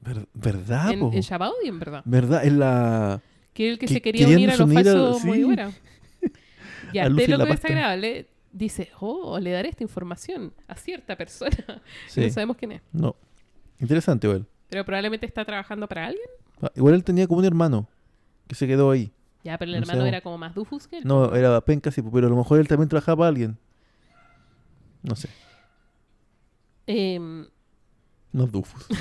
Ver- 0.00 0.28
¿Verdad, 0.34 0.90
en, 0.92 1.00
po? 1.00 1.10
en 1.12 1.20
Shabaudi, 1.20 1.66
en 1.68 1.78
verdad. 1.78 2.02
¿Verdad? 2.04 2.44
Es 2.44 2.52
la... 2.52 3.20
Que 3.52 3.70
el 3.70 3.78
que 3.78 3.86
Que- 3.86 3.94
se 3.94 4.00
quería 4.02 4.26
unir 4.28 4.50
a 4.50 4.56
los 4.56 4.72
falsos 4.72 5.20
sí. 5.22 5.26
Mugiwara. 5.26 5.72
Y 6.92 6.98
A 6.98 7.04
a 7.04 7.08
Luffy 7.08 7.26
lo 7.28 7.38
que 7.38 7.52
desagradable 7.52 8.28
dice, 8.52 8.90
oh, 9.00 9.38
le 9.38 9.50
daré 9.50 9.70
esta 9.70 9.82
información 9.82 10.52
a 10.68 10.74
cierta 10.76 11.16
persona. 11.16 11.56
Sí. 12.08 12.20
No 12.22 12.30
sabemos 12.30 12.56
quién 12.56 12.72
es. 12.72 12.82
No. 12.92 13.16
Interesante, 13.80 14.26
igual. 14.26 14.46
Pero 14.68 14.84
probablemente 14.84 15.26
está 15.26 15.44
trabajando 15.44 15.88
para 15.88 16.06
alguien. 16.06 16.24
Ah, 16.60 16.70
Igual 16.76 16.94
él 16.94 17.02
tenía 17.04 17.26
como 17.26 17.40
un 17.40 17.46
hermano 17.46 17.88
que 18.46 18.54
se 18.54 18.66
quedó 18.66 18.90
ahí. 18.90 19.10
Ya, 19.44 19.58
pero 19.58 19.70
el 19.70 19.76
No 19.76 19.82
hermano 19.82 19.98
sabemos. 20.00 20.08
era 20.08 20.20
como 20.20 20.38
más 20.38 20.54
Dufus 20.54 20.86
que 20.86 20.98
él. 20.98 21.04
No, 21.04 21.34
era 21.34 21.60
penca, 21.62 21.90
sí, 21.90 22.00
pero 22.02 22.26
a 22.26 22.30
lo 22.30 22.36
mejor 22.36 22.60
él 22.60 22.68
también 22.68 22.88
trabajaba 22.88 23.16
para 23.16 23.28
alguien. 23.28 23.58
No 25.02 25.16
sé. 25.16 25.28
Em, 26.86 27.46
No 28.32 28.46
Dufus. 28.46 28.86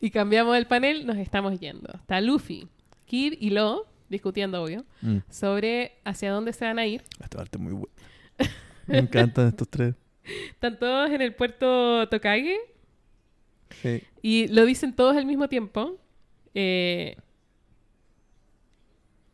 y 0.00 0.10
cambiamos 0.10 0.56
el 0.56 0.66
panel, 0.66 1.06
nos 1.06 1.16
estamos 1.18 1.58
yendo. 1.60 1.88
Está 1.94 2.20
Luffy, 2.20 2.68
Kid 3.06 3.34
y 3.38 3.50
Lo 3.50 3.86
discutiendo, 4.08 4.62
obvio, 4.62 4.84
Mm. 5.02 5.18
sobre 5.28 5.92
hacia 6.04 6.32
dónde 6.32 6.52
se 6.52 6.64
van 6.64 6.78
a 6.78 6.86
ir. 6.86 7.02
Esta 7.20 7.38
parte 7.38 7.58
es 7.58 7.62
muy 7.62 7.72
buena. 7.72 7.94
Me 8.86 8.98
encantan 8.98 9.48
estos 9.48 9.68
tres. 9.68 9.94
Están 10.50 10.78
todos 10.78 11.10
en 11.10 11.22
el 11.22 11.34
puerto 11.34 12.08
Tokage 12.08 12.56
Sí. 13.82 14.02
y 14.22 14.48
lo 14.48 14.64
dicen 14.66 14.94
todos 14.96 15.16
al 15.16 15.26
mismo 15.26 15.48
tiempo. 15.48 15.96
Eh, 16.54 17.16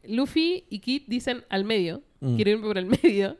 Luffy 0.05 0.65
y 0.71 0.81
Kid 0.81 1.03
dicen 1.07 1.45
al 1.49 1.65
medio, 1.65 2.03
Mm. 2.21 2.37
quiero 2.37 2.51
irme 2.53 2.67
por 2.67 2.79
el 2.79 2.87
medio, 3.03 3.37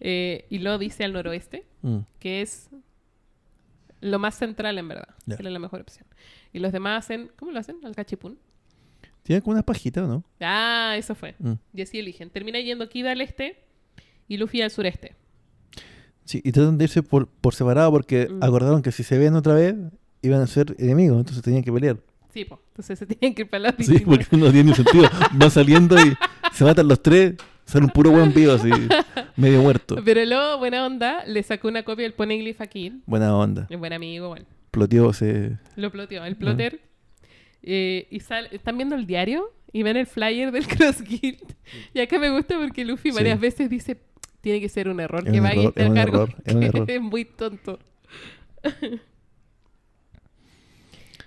eh, 0.00 0.46
y 0.50 0.58
Lo 0.58 0.78
dice 0.78 1.04
al 1.04 1.12
noroeste, 1.12 1.64
Mm. 1.82 1.98
que 2.18 2.42
es 2.42 2.70
lo 4.00 4.18
más 4.18 4.34
central 4.36 4.78
en 4.78 4.88
verdad, 4.88 5.08
que 5.26 5.34
es 5.34 5.40
la 5.40 5.58
mejor 5.60 5.80
opción. 5.80 6.06
Y 6.52 6.58
los 6.58 6.72
demás 6.72 7.04
hacen, 7.04 7.30
¿cómo 7.36 7.50
lo 7.52 7.58
hacen? 7.58 7.76
Al 7.84 7.94
cachipún. 7.94 8.38
Tiene 9.22 9.40
como 9.40 9.52
unas 9.52 9.64
pajitas, 9.64 10.06
¿no? 10.08 10.24
Ah, 10.40 10.94
eso 10.98 11.14
fue. 11.14 11.34
Mm. 11.38 11.52
Y 11.74 11.82
así 11.82 11.98
eligen. 11.98 12.28
Termina 12.30 12.58
yendo 12.60 12.88
Kid 12.88 13.06
al 13.06 13.20
este 13.20 13.56
y 14.28 14.36
Luffy 14.36 14.60
al 14.62 14.70
sureste. 14.70 15.14
Sí, 16.24 16.40
y 16.44 16.52
tratan 16.52 16.78
de 16.78 16.84
irse 16.84 17.02
por, 17.02 17.26
por 17.28 17.54
separado 17.54 17.90
porque 17.90 18.28
Mm. 18.28 18.42
acordaron 18.42 18.82
que 18.82 18.92
si 18.92 19.02
se 19.02 19.18
ven 19.18 19.34
otra 19.34 19.54
vez 19.54 19.74
iban 20.22 20.40
a 20.40 20.46
ser 20.46 20.74
enemigos, 20.78 21.18
entonces 21.18 21.42
tenían 21.42 21.62
que 21.62 21.72
pelear. 21.72 21.98
Sí, 22.32 22.44
pues. 22.44 22.60
Entonces 22.68 22.98
se 22.98 23.06
tienen 23.06 23.34
que 23.34 23.42
ir 23.42 23.50
para 23.50 23.64
lados 23.64 23.84
Sí, 23.84 23.98
porque 24.00 24.26
no 24.36 24.50
tiene 24.50 24.70
ni 24.70 24.74
sentido. 24.74 25.08
Van 25.34 25.50
saliendo 25.50 25.96
y 26.00 26.14
se 26.52 26.64
matan 26.64 26.88
los 26.88 27.02
tres, 27.02 27.34
sale 27.64 27.84
un 27.84 27.90
puro 27.90 28.10
buen 28.10 28.32
vivo 28.32 28.52
así, 28.52 28.70
medio 29.36 29.62
muerto. 29.62 29.96
Pero 30.04 30.24
luego, 30.24 30.58
buena 30.58 30.86
onda, 30.86 31.24
le 31.26 31.42
sacó 31.42 31.68
una 31.68 31.82
copia 31.84 32.04
del 32.04 32.14
Poneglyph 32.14 32.60
a 32.60 32.66
Kid. 32.66 32.94
Buena 33.06 33.36
onda. 33.36 33.66
Es 33.68 33.78
buen 33.78 33.92
amigo, 33.92 34.28
bueno. 34.28 34.46
Ploteó, 34.72 35.12
se... 35.12 35.58
Lo 35.76 35.92
ploteó. 35.92 36.22
Ah. 36.22 36.26
El 36.28 36.36
plotter. 36.36 36.80
eh, 37.62 38.08
y 38.10 38.18
sal- 38.20 38.48
están 38.50 38.76
viendo 38.76 38.96
el 38.96 39.06
diario 39.06 39.52
y 39.72 39.82
ven 39.84 39.96
el 39.96 40.06
flyer 40.06 40.50
del 40.50 40.66
Cross 40.76 41.02
Guild. 41.02 41.54
Y 41.94 42.00
acá 42.00 42.18
me 42.18 42.30
gusta 42.30 42.58
porque 42.58 42.84
Luffy 42.84 43.10
Sí. 43.10 43.14
varias 43.16 43.38
veces 43.38 43.70
dice, 43.70 43.98
tiene 44.40 44.60
que 44.60 44.68
ser 44.68 44.88
un 44.88 44.98
error 44.98 45.22
Es 45.26 45.32
que 45.32 45.38
un 45.38 45.44
vaya 45.44 45.68
a 45.68 45.72
cargo. 45.94 46.26
es 46.44 46.54
un 46.54 46.62
error. 46.64 46.90
es 46.90 47.00
muy 47.00 47.24
tonto. 47.24 47.78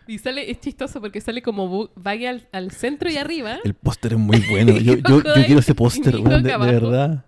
y 0.07 0.17
sale, 0.19 0.51
es 0.51 0.59
chistoso 0.59 1.01
porque 1.01 1.19
sale 1.21 1.41
como 1.41 1.89
vaya 1.95 2.29
al, 2.31 2.47
al 2.51 2.71
centro 2.71 3.09
y 3.09 3.17
arriba. 3.17 3.59
El 3.63 3.73
póster 3.73 4.13
es 4.13 4.19
muy 4.19 4.39
bueno. 4.49 4.73
Yo, 4.77 4.95
yo, 4.95 5.23
yo 5.23 5.33
quiero 5.45 5.59
ese 5.59 5.73
póster, 5.73 6.15
de, 6.15 6.57
verdad. 6.57 7.25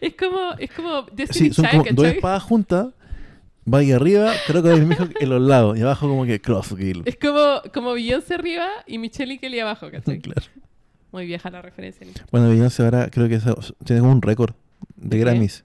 Es 0.00 0.14
como, 0.14 0.52
es 0.58 0.70
como 0.72 1.02
Destiny 1.12 1.48
Sí, 1.48 1.54
son 1.54 1.64
Child, 1.66 1.86
como 1.88 2.02
dos 2.02 2.06
espadas 2.06 2.42
juntas. 2.42 2.88
Va 3.72 3.78
ahí 3.78 3.92
arriba, 3.92 4.32
creo 4.46 4.62
que 4.62 4.70
hay 4.70 4.80
mismo 4.82 5.06
en 5.18 5.28
los 5.28 5.40
lados. 5.40 5.78
Y 5.78 5.82
abajo 5.82 6.06
como 6.08 6.24
que 6.26 6.40
Cross 6.40 6.74
Guild. 6.76 7.08
Es 7.08 7.16
como, 7.16 7.62
como 7.72 7.92
Beyoncé 7.94 8.34
arriba 8.34 8.66
y 8.86 8.98
Michelle 8.98 9.34
y 9.34 9.38
Kelly 9.38 9.60
abajo, 9.60 9.90
¿cachai? 9.90 10.20
Claro. 10.22 10.42
Muy 11.12 11.26
vieja 11.26 11.48
la 11.50 11.62
referencia. 11.62 12.04
Nico. 12.06 12.20
Bueno, 12.32 12.48
Beyoncé 12.50 12.82
ahora 12.82 13.08
creo 13.10 13.28
que 13.28 13.36
esa- 13.36 13.54
tiene 13.84 14.00
como 14.00 14.12
un 14.12 14.20
récord 14.22 14.54
de 14.96 15.08
¿De 15.08 15.16
qué? 15.16 15.20
Grammys. 15.20 15.64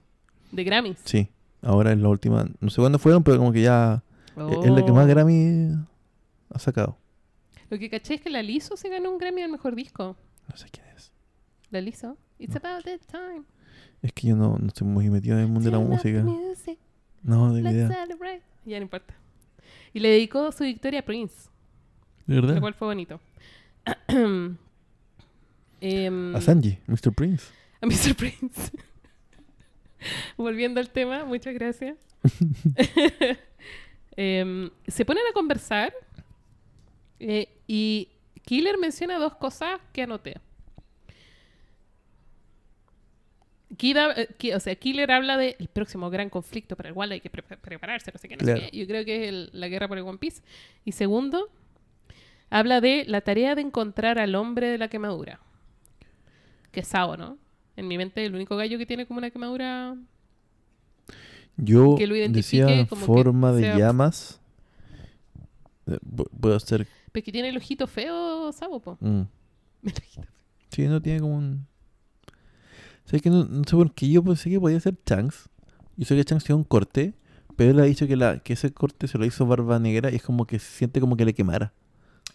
De 0.52 0.64
Grammys. 0.64 0.98
Sí. 1.04 1.28
Ahora 1.62 1.92
en 1.92 2.02
la 2.02 2.08
última, 2.08 2.46
no 2.60 2.70
sé 2.70 2.80
cuándo 2.80 2.98
fueron, 2.98 3.22
pero 3.22 3.36
como 3.38 3.52
que 3.52 3.62
ya 3.62 4.02
es 4.36 4.70
la 4.70 4.84
que 4.84 4.92
más 4.92 5.04
Oh. 5.04 5.08
Grammy 5.08 5.74
ha 6.54 6.58
sacado. 6.58 6.96
Lo 7.68 7.78
que 7.78 7.90
caché 7.90 8.14
es 8.14 8.20
que 8.22 8.30
la 8.30 8.42
Liso 8.42 8.76
se 8.76 8.88
ganó 8.88 9.10
un 9.10 9.18
Grammy 9.18 9.42
al 9.42 9.50
mejor 9.50 9.74
disco. 9.74 10.16
No 10.48 10.56
sé 10.56 10.68
quién 10.70 10.86
es. 10.96 11.12
La 11.70 11.80
Liso. 11.80 12.16
It's 12.38 12.56
about 12.56 12.84
that 12.84 13.00
time. 13.10 13.42
Es 14.02 14.12
que 14.12 14.28
yo 14.28 14.36
no, 14.36 14.56
no 14.58 14.68
estoy 14.68 14.86
muy 14.86 15.10
metido 15.10 15.36
en 15.36 15.42
el 15.42 15.48
mundo 15.48 15.70
de 15.70 15.76
la 15.76 15.82
música. 15.82 16.22
music, 16.22 16.78
No, 17.22 17.52
tengo 17.54 17.68
let's 17.68 17.74
idea. 17.76 17.88
celebrate. 17.88 18.42
Ya 18.64 18.78
no 18.78 18.82
importa. 18.84 19.14
Y 19.92 20.00
le 20.00 20.08
dedicó 20.10 20.50
su 20.52 20.64
victoria 20.64 21.00
a 21.00 21.02
Prince, 21.04 21.48
¿De 22.26 22.36
lo 22.36 22.42
verdad? 22.42 22.60
cual 22.60 22.74
fue 22.74 22.88
bonito. 22.88 23.20
Em, 25.82 26.36
A 26.36 26.40
Sanji, 26.40 26.78
Mr. 26.86 27.12
Prince. 27.12 27.44
a 27.80 27.86
Mr. 27.86 28.14
Prince. 28.14 28.70
Volviendo 30.36 30.80
al 30.80 30.90
tema, 30.90 31.24
muchas 31.24 31.54
gracias. 31.54 31.96
Em, 34.16 34.70
se 34.86 35.04
ponen 35.04 35.22
a 35.30 35.32
conversar 35.32 35.94
eh, 37.20 37.48
y 37.66 38.08
Killer 38.44 38.76
menciona 38.76 39.18
dos 39.18 39.34
cosas 39.36 39.80
que 39.92 40.02
anoté. 40.02 40.34
Kida- 43.76 44.14
eh, 44.16 44.54
o 44.54 44.60
sea, 44.60 44.74
Killer 44.74 45.10
habla 45.12 45.36
del 45.36 45.68
próximo 45.72 46.10
gran 46.10 46.28
conflicto 46.28 46.76
para 46.76 46.88
el 46.88 46.94
cual 46.94 47.12
hay 47.12 47.20
que 47.20 47.30
pre- 47.30 47.42
prepararse, 47.42 48.10
no 48.12 48.18
sé 48.18 48.28
qué, 48.28 48.36
no 48.36 48.40
sé 48.44 48.52
Claro. 48.54 48.68
qué. 48.70 48.76
Yo 48.76 48.86
creo 48.86 49.04
que 49.04 49.22
es 49.24 49.28
el- 49.28 49.50
la 49.52 49.68
guerra 49.68 49.86
por 49.88 49.96
el 49.98 50.04
One 50.04 50.18
Piece. 50.18 50.42
Y 50.84 50.92
segundo, 50.92 51.48
habla 52.50 52.80
de 52.80 53.04
la 53.06 53.20
tarea 53.20 53.54
de 53.54 53.62
encontrar 53.62 54.18
al 54.18 54.34
hombre 54.34 54.68
de 54.68 54.78
la 54.78 54.88
quemadura. 54.88 55.40
Que 56.72 56.80
es 56.80 56.88
Sao, 56.88 57.16
¿no? 57.16 57.38
En 57.76 57.86
mi 57.88 57.96
mente, 57.96 58.24
el 58.26 58.34
único 58.34 58.56
gallo 58.56 58.76
que 58.76 58.86
tiene 58.86 59.06
como 59.06 59.18
una 59.18 59.30
quemadura. 59.30 59.96
Yo 61.56 61.94
Que 61.96 62.06
lo 62.06 62.14
decía 62.14 62.86
como 62.88 63.02
que 63.02 63.06
forma 63.06 63.52
de 63.52 63.62
sea- 63.62 63.78
llamas. 63.78 64.40
Eh, 65.86 65.98
pu- 66.04 66.28
Puedo 66.40 66.56
hacer. 66.56 66.86
Pues 67.12 67.24
que 67.24 67.32
tiene 67.32 67.48
el 67.50 67.56
ojito 67.56 67.86
feo, 67.86 68.50
Sao, 68.52 68.80
po. 68.80 68.96
mm. 69.00 69.22
El 69.84 69.92
ojito 69.92 70.22
feo. 70.22 70.32
Sí, 70.70 70.86
no 70.88 71.00
tiene 71.02 71.20
como 71.20 71.36
un. 71.36 71.66
¿Sabes 73.10 73.22
que 73.22 73.30
no, 73.30 73.44
no 73.44 73.64
sé 73.64 73.74
por 73.74 73.92
qué 73.92 74.08
yo 74.08 74.22
pensé 74.22 74.50
que 74.50 74.60
podía 74.60 74.78
ser 74.78 74.94
Chanks? 75.04 75.48
Yo 75.96 76.04
sé 76.06 76.14
que 76.14 76.24
Chanks 76.24 76.44
tiene 76.44 76.58
un 76.58 76.64
corte, 76.64 77.12
pero 77.56 77.72
él 77.72 77.80
ha 77.80 77.82
dicho 77.82 78.06
que, 78.06 78.14
la, 78.14 78.38
que 78.38 78.52
ese 78.52 78.72
corte 78.72 79.08
se 79.08 79.18
lo 79.18 79.24
hizo 79.24 79.44
Barba 79.46 79.80
Negra 79.80 80.12
y 80.12 80.16
es 80.16 80.22
como 80.22 80.46
que 80.46 80.60
se 80.60 80.70
siente 80.78 81.00
como 81.00 81.16
que 81.16 81.24
le 81.24 81.34
quemara. 81.34 81.72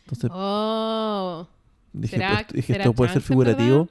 Entonces 0.03 0.29
Oh. 0.33 1.47
dije, 1.93 2.17
¿será- 2.17 2.33
pues, 2.43 2.47
dije 2.53 2.73
será 2.73 2.83
esto 2.83 2.93
puede 2.93 3.13
ser 3.13 3.21
figurativo. 3.21 3.87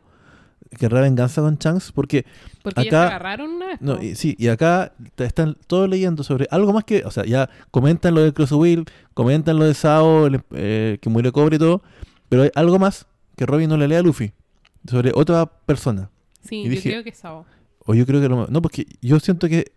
Querrá 0.79 1.01
venganza 1.01 1.41
con 1.41 1.57
Chanks 1.57 1.91
porque 1.93 2.27
Porque 2.63 2.81
Acá- 2.83 2.91
se 2.91 2.97
agarraron 3.15 3.51
una 3.51 3.67
vez. 3.69 3.81
No, 3.81 4.03
y, 4.03 4.15
sí, 4.17 4.35
y 4.39 4.49
acá 4.49 4.93
están 5.19 5.57
todos 5.67 5.89
leyendo 5.89 6.23
sobre 6.23 6.47
algo 6.51 6.73
más 6.73 6.85
que, 6.85 7.05
o 7.05 7.11
sea, 7.11 7.25
ya 7.25 7.49
comentan 7.71 8.15
lo 8.15 8.21
del 8.23 8.35
Crosswill, 8.35 8.85
comentan 9.15 9.59
lo 9.59 9.65
de 9.65 9.75
Sao, 9.75 10.27
el, 10.27 10.41
eh, 10.53 10.99
que 11.01 11.09
murió 11.11 11.33
cobre 11.33 11.57
y 11.57 11.59
todo, 11.59 11.83
pero 12.29 12.43
hay 12.43 12.51
algo 12.57 12.79
más 12.79 13.07
que 13.37 13.47
Robin 13.47 13.69
no 13.71 13.77
le 13.77 13.89
lee 13.89 13.95
a 13.97 14.03
Luffy, 14.03 14.33
sobre 14.89 15.13
otra 15.15 15.47
persona. 15.47 16.11
Sí, 16.49 16.57
y 16.57 16.65
yo 16.65 16.71
dije- 16.71 16.91
creo 16.91 17.03
que 17.05 17.11
es 17.11 17.17
Sao. 17.19 17.45
O 17.87 17.95
yo 17.95 18.07
creo 18.07 18.21
que 18.21 18.29
lo, 18.29 18.47
no, 18.47 18.63
porque 18.63 18.87
yo 19.03 19.19
siento 19.21 19.49
que, 19.49 19.73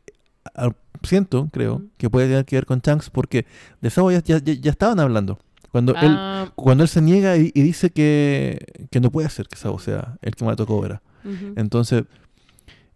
al- 0.54 0.76
siento, 1.04 1.50
creo, 1.52 1.84
que 1.98 2.10
puede 2.10 2.28
tener 2.28 2.46
que 2.46 2.56
ver 2.56 2.66
con 2.66 2.80
Shanks, 2.80 3.10
porque 3.10 3.46
de 3.82 3.90
Sao 3.90 4.10
ya, 4.12 4.20
ya, 4.24 4.40
ya- 4.40 4.72
estaban 4.72 5.00
hablando. 5.00 5.40
Cuando 5.72 5.92
él 5.96 6.14
Ah, 6.16 6.52
cuando 6.56 6.84
él 6.84 6.88
se 6.90 7.02
niega 7.02 7.36
y, 7.38 7.52
y 7.54 7.62
dice 7.62 7.90
que, 7.90 8.88
que 8.90 9.00
no 9.02 9.12
puede 9.12 9.30
ser 9.30 9.48
que 9.48 9.58
Sao 9.58 9.78
sea 9.80 10.18
el 10.22 10.36
que 10.36 10.46
mató 10.46 10.64
a 10.64 10.66
Cobra. 10.66 11.02
ujú. 11.26 11.54
Entonces, 11.58 12.04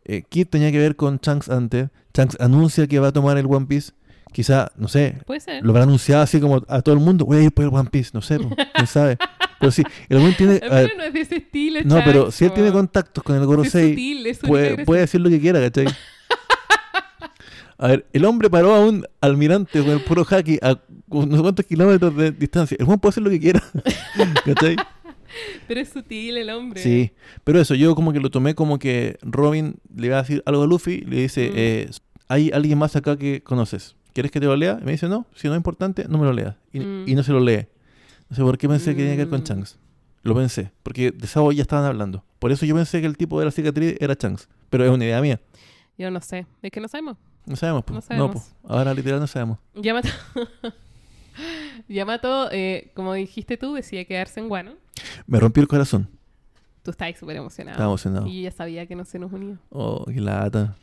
eh, 0.05 0.23
Kid 0.27 0.47
tenía 0.47 0.71
que 0.71 0.79
ver 0.79 0.95
con 0.95 1.19
Shanks 1.21 1.49
antes. 1.49 1.89
Shanks 2.15 2.37
anuncia 2.39 2.87
que 2.87 2.99
va 2.99 3.09
a 3.09 3.11
tomar 3.11 3.37
el 3.37 3.45
One 3.45 3.65
Piece. 3.67 3.91
Quizá, 4.31 4.71
no 4.77 4.87
sé, 4.87 5.17
Puede 5.25 5.41
ser. 5.41 5.63
lo 5.63 5.71
habrá 5.71 5.83
anunciado 5.83 6.21
así 6.23 6.39
como 6.39 6.63
a 6.67 6.81
todo 6.81 6.95
el 6.95 7.01
mundo. 7.01 7.25
Voy 7.25 7.37
a 7.37 7.41
ir 7.43 7.51
por 7.51 7.65
el 7.65 7.71
One 7.73 7.89
Piece, 7.89 8.11
no 8.13 8.21
sé, 8.21 8.37
quién 8.73 8.87
sabe. 8.87 9.17
Pero 9.59 9.71
sí, 9.71 9.83
el 10.09 10.19
buen 10.19 10.35
tiene. 10.37 10.59
Pero 10.59 10.73
ver, 10.73 10.91
no 10.97 11.03
es 11.03 11.13
de 11.13 11.21
ese 11.21 11.35
estilo. 11.37 11.79
no, 11.83 12.01
pero 12.05 12.31
si 12.31 12.45
él 12.45 12.53
tiene 12.53 12.71
contactos 12.71 13.23
con 13.23 13.35
el 13.35 13.45
Gorosei, 13.45 13.89
sutil, 13.89 14.25
es 14.27 14.37
sutil 14.37 14.49
puede, 14.49 14.85
puede 14.85 15.01
decir 15.01 15.19
lo 15.21 15.29
que 15.29 15.39
quiera, 15.39 15.59
¿cachai? 15.59 15.85
A 17.77 17.87
ver, 17.87 18.05
el 18.13 18.25
hombre 18.25 18.49
paró 18.49 18.75
a 18.75 18.85
un 18.85 19.05
almirante 19.21 19.79
con 19.81 19.89
el 19.89 20.01
puro 20.01 20.23
haki 20.29 20.59
a 20.61 20.79
no 21.09 21.35
sé 21.35 21.41
cuántos 21.41 21.65
kilómetros 21.65 22.15
de 22.15 22.31
distancia. 22.31 22.77
El 22.79 22.85
buen 22.85 22.99
puede 22.99 23.09
hacer 23.11 23.23
lo 23.23 23.29
que 23.31 23.39
quiera, 23.39 23.63
¿cachai? 24.45 24.75
Pero 25.67 25.79
es 25.79 25.89
sutil 25.89 26.37
el 26.37 26.49
hombre. 26.51 26.81
Sí, 26.81 27.11
pero 27.43 27.59
eso, 27.59 27.73
yo 27.73 27.95
como 27.95 28.13
que 28.13 28.19
lo 28.19 28.29
tomé 28.29 28.53
como 28.53 28.77
que 28.77 29.17
Robin 29.23 29.75
le 29.95 30.09
va 30.09 30.19
a 30.19 30.21
decir 30.21 30.43
algo 30.45 30.63
a 30.63 30.67
Luffy, 30.67 31.01
le 31.01 31.21
dice, 31.21 31.49
Mm. 31.49 31.53
eh, 31.55 31.89
hay 32.27 32.51
alguien 32.53 32.77
más 32.77 32.95
acá 32.95 33.17
que 33.17 33.41
conoces, 33.41 33.95
¿quieres 34.13 34.31
que 34.31 34.39
te 34.39 34.45
lo 34.45 34.55
lea? 34.55 34.77
Y 34.81 34.85
me 34.85 34.91
dice, 34.91 35.07
no, 35.07 35.25
si 35.35 35.47
no 35.47 35.53
es 35.53 35.57
importante, 35.57 36.05
no 36.07 36.17
me 36.17 36.25
lo 36.25 36.33
leas. 36.33 36.55
Y, 36.73 36.79
Mm. 36.79 37.03
y 37.07 37.15
no 37.15 37.23
se 37.23 37.31
lo 37.31 37.39
lee. 37.39 37.67
No 38.29 38.35
sé 38.35 38.41
por 38.43 38.57
qué 38.57 38.67
pensé 38.69 38.91
que 38.95 39.01
tenía 39.01 39.13
que 39.13 39.25
ver 39.25 39.29
con 39.29 39.41
Mm. 39.41 39.43
Shanks. 39.43 39.77
Lo 40.23 40.35
pensé, 40.35 40.71
porque 40.83 41.11
de 41.11 41.27
Sao 41.27 41.51
ya 41.51 41.63
estaban 41.63 41.85
hablando. 41.85 42.23
Por 42.39 42.51
eso 42.51 42.65
yo 42.65 42.75
pensé 42.75 43.01
que 43.01 43.07
el 43.07 43.17
tipo 43.17 43.39
de 43.39 43.45
la 43.45 43.51
cicatriz 43.51 43.97
era 43.99 44.15
Shanks. 44.19 44.47
Pero 44.69 44.85
es 44.85 44.91
una 44.91 45.03
idea 45.05 45.19
mía. 45.21 45.39
Yo 45.97 46.09
no 46.11 46.21
sé. 46.21 46.45
Es 46.61 46.71
que 46.71 46.79
no 46.79 46.87
sabemos. 46.87 47.17
No 47.45 47.55
sabemos, 47.55 47.83
po. 47.83 47.93
No 47.93 47.97
No, 47.97 48.01
sabemos. 48.01 48.35
po. 48.61 48.67
Ahora 48.73 48.93
literal 48.93 49.19
no 49.19 49.27
sabemos. 49.27 49.57
Yamato, 49.75 50.09
Yamato 51.87 52.49
eh, 52.51 52.91
como 52.93 53.13
dijiste 53.13 53.57
tú, 53.57 53.73
decía 53.73 54.05
quedarse 54.05 54.39
en 54.39 54.47
Guano. 54.49 54.73
Me 55.27 55.39
rompió 55.39 55.61
el 55.61 55.67
corazón. 55.67 56.07
Tú 56.83 56.91
estabas 56.91 57.17
súper 57.17 57.35
emocionado. 57.37 57.73
Estaba 57.75 57.89
emocionado. 57.89 58.27
Y 58.27 58.37
yo 58.37 58.49
ya 58.49 58.51
sabía 58.55 58.85
que 58.85 58.95
no 58.95 59.05
se 59.05 59.19
nos 59.19 59.31
unía. 59.31 59.57
Oh, 59.69 60.05
qué 60.05 60.19
lata. 60.21 60.75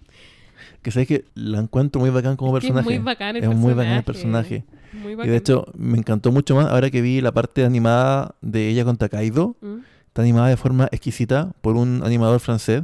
Que 0.82 0.90
sabes 0.90 1.08
que 1.08 1.24
la 1.34 1.58
encuentro 1.58 2.00
muy 2.00 2.10
bacán 2.10 2.36
como 2.36 2.56
Es 2.56 2.62
que 2.62 2.68
es 2.68 2.72
personaje. 2.72 2.98
muy 2.98 3.04
bacán 3.04 3.36
el 3.36 3.44
Es 3.44 3.54
muy 3.56 3.74
bacán 3.74 3.92
el 3.94 4.04
personaje. 4.04 4.64
personaje. 4.64 5.24
Y 5.24 5.28
de 5.28 5.36
hecho, 5.36 5.66
me 5.76 5.98
encantó 5.98 6.32
mucho 6.32 6.54
más 6.54 6.66
ahora 6.66 6.90
que 6.90 7.00
vi 7.02 7.20
la 7.20 7.32
parte 7.32 7.64
animada 7.64 8.34
de 8.40 8.68
ella 8.68 8.84
con 8.84 8.96
Takaido. 8.96 9.56
¿Mm? 9.60 9.76
Está 10.08 10.22
animada 10.22 10.48
de 10.48 10.56
forma 10.56 10.88
exquisita 10.90 11.52
por 11.60 11.76
un 11.76 12.02
animador 12.04 12.40
francés, 12.40 12.82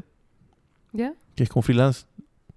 ¿Ya? 0.92 1.14
que 1.34 1.42
es 1.44 1.48
como 1.48 1.62
freelance. 1.62 2.04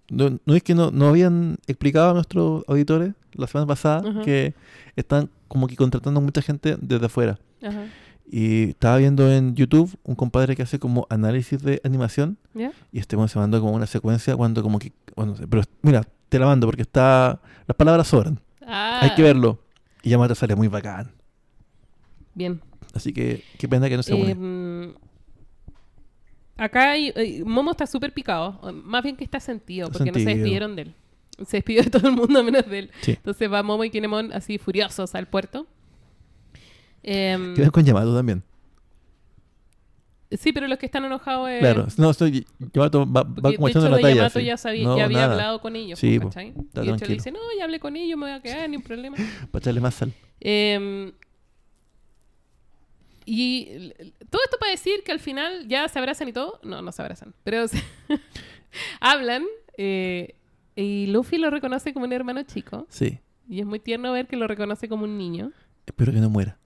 No, 0.10 0.38
no 0.46 0.56
es 0.56 0.64
que 0.64 0.76
no, 0.76 0.92
no 0.92 1.08
habían 1.08 1.58
explicado 1.68 2.12
a 2.12 2.14
nuestros 2.14 2.64
auditores 2.68 3.14
la 3.34 3.48
semana 3.48 3.68
pasada 3.68 4.04
que 4.24 4.54
están 4.96 5.30
como 5.48 5.68
que 5.68 5.76
contratando 5.76 6.22
mucha 6.22 6.42
gente 6.42 6.78
desde 6.80 7.06
afuera. 7.08 7.40
Ajá. 7.64 7.86
Y 8.30 8.72
estaba 8.72 8.98
viendo 8.98 9.32
en 9.32 9.56
YouTube 9.56 9.98
un 10.04 10.16
compadre 10.16 10.56
que 10.56 10.62
hace 10.62 10.80
como 10.80 11.08
análisis 11.10 11.64
de 11.64 11.80
animación 11.86 12.38
¿Ya? 12.54 12.74
y 12.92 13.00
este 13.00 13.16
bueno 13.16 13.30
se 13.30 13.40
mandó 13.40 13.62
como 13.62 13.72
una 13.74 13.88
secuencia 13.88 14.36
cuando 14.36 14.62
como 14.62 14.80
que... 14.80 14.92
Bueno, 15.16 15.36
pero 15.50 15.64
mira, 15.82 16.04
te 16.28 16.38
la 16.38 16.46
mando 16.46 16.68
porque 16.68 16.82
está... 16.82 17.40
Las 17.68 17.76
palabras 17.78 18.08
sobran. 18.08 18.40
Ah, 18.66 19.00
Hay 19.02 19.16
que 19.16 19.24
verlo. 19.24 19.60
Y 20.04 20.10
Yamato 20.10 20.36
sale 20.36 20.56
muy 20.56 20.68
bacán. 20.68 21.12
Bien. 22.34 22.62
Así 22.94 23.14
que 23.14 23.44
qué 23.58 23.68
pena 23.68 23.88
que 23.90 23.96
no 23.96 24.04
se 24.04 24.14
une. 24.14 24.32
Em, 24.32 24.94
acá 26.58 26.92
hay, 26.92 27.14
eh, 27.16 27.44
Momo 27.46 27.72
está 27.72 27.88
súper 27.88 28.14
picado. 28.14 28.60
Más 28.84 29.04
bien 29.04 29.16
que 29.16 29.24
está 29.24 29.40
sentido, 29.40 29.90
porque 29.90 30.12
no 30.12 30.20
se 30.20 30.26
despidieron 30.26 30.76
de 30.76 30.82
él. 30.84 30.96
Se 31.46 31.58
despidió 31.58 31.84
de 31.84 31.90
todo 31.90 32.08
el 32.10 32.16
mundo 32.16 32.44
menos 32.44 32.68
de 32.68 32.80
él. 32.80 32.92
Sí. 33.02 33.12
Entonces 33.12 33.52
va 33.52 33.64
Momo 33.64 33.84
y 33.84 33.90
Kinemon 33.90 34.34
así 34.34 34.58
furiosos 34.58 35.16
al 35.16 35.28
puerto. 35.28 35.66
Em, 37.10 37.54
Quedan 37.56 37.70
con 37.72 37.86
Yamato 37.86 38.14
también. 38.14 38.44
sí, 40.32 40.52
pero 40.52 40.68
los 40.68 40.78
que 40.78 40.88
están 40.88 41.06
enojados 41.06 41.50
es... 41.50 41.60
Claro. 41.60 41.88
No, 41.98 42.10
estoy, 42.10 42.46
Yamato 42.74 43.10
va, 43.10 43.24
va 43.24 43.54
como 43.54 43.70
echando 43.70 43.90
la 43.90 43.98
talla. 43.98 44.16
Yamato 44.16 44.40
así. 44.40 44.46
ya, 44.46 44.58
sabía, 44.58 44.84
No, 44.84 44.98
ya 44.98 45.06
había 45.06 45.20
nada. 45.20 45.32
hablado 45.34 45.62
con 45.62 45.76
ellos. 45.78 45.98
Sí, 46.00 46.20
po, 46.20 46.24
po. 46.24 46.30
¿cachai? 46.30 46.50
Está 46.50 46.84
y 46.84 46.88
de 46.88 46.94
hecho 46.94 47.06
le 47.06 47.14
dice, 47.14 47.32
no, 47.32 47.40
ya 47.58 47.64
hablé 47.64 47.80
con 47.80 47.96
ellos, 47.96 48.18
me 48.20 48.26
voy 48.26 48.34
a 48.36 48.42
quedar, 48.42 48.70
ni 48.70 48.76
un 48.76 48.84
problema. 48.84 49.16
Para 49.52 49.64
echarle 49.64 49.80
más 49.80 49.94
sal. 49.96 50.12
Em, 50.42 51.14
y 53.26 53.92
todo 54.30 54.42
esto 54.46 54.58
para 54.60 54.72
decir 54.72 55.04
que 55.06 55.12
al 55.12 55.20
final 55.20 55.68
ya 55.68 55.88
se 55.90 56.00
abrazan 56.00 56.28
y 56.30 56.34
todo. 56.34 56.60
No, 56.64 56.82
no 56.82 56.92
se 56.92 57.02
abrazan. 57.02 57.34
Pero 57.44 57.68
se- 57.68 57.82
hablan. 59.00 59.44
eh, 59.78 60.34
y 60.76 61.08
Luffy 61.08 61.38
lo 61.38 61.50
reconoce 61.50 61.92
como 61.94 62.06
un 62.06 62.14
hermano 62.14 62.44
chico. 62.44 62.86
Sí. 62.90 63.20
Y 63.50 63.60
es 63.62 63.66
muy 63.66 63.80
tierno 63.80 64.12
ver 64.12 64.28
que 64.28 64.36
lo 64.38 64.48
reconoce 64.48 64.88
como 64.88 65.06
un 65.06 65.18
niño. 65.18 65.52
Espero 65.86 66.12
que 66.12 66.20
no 66.20 66.30
muera. 66.30 66.58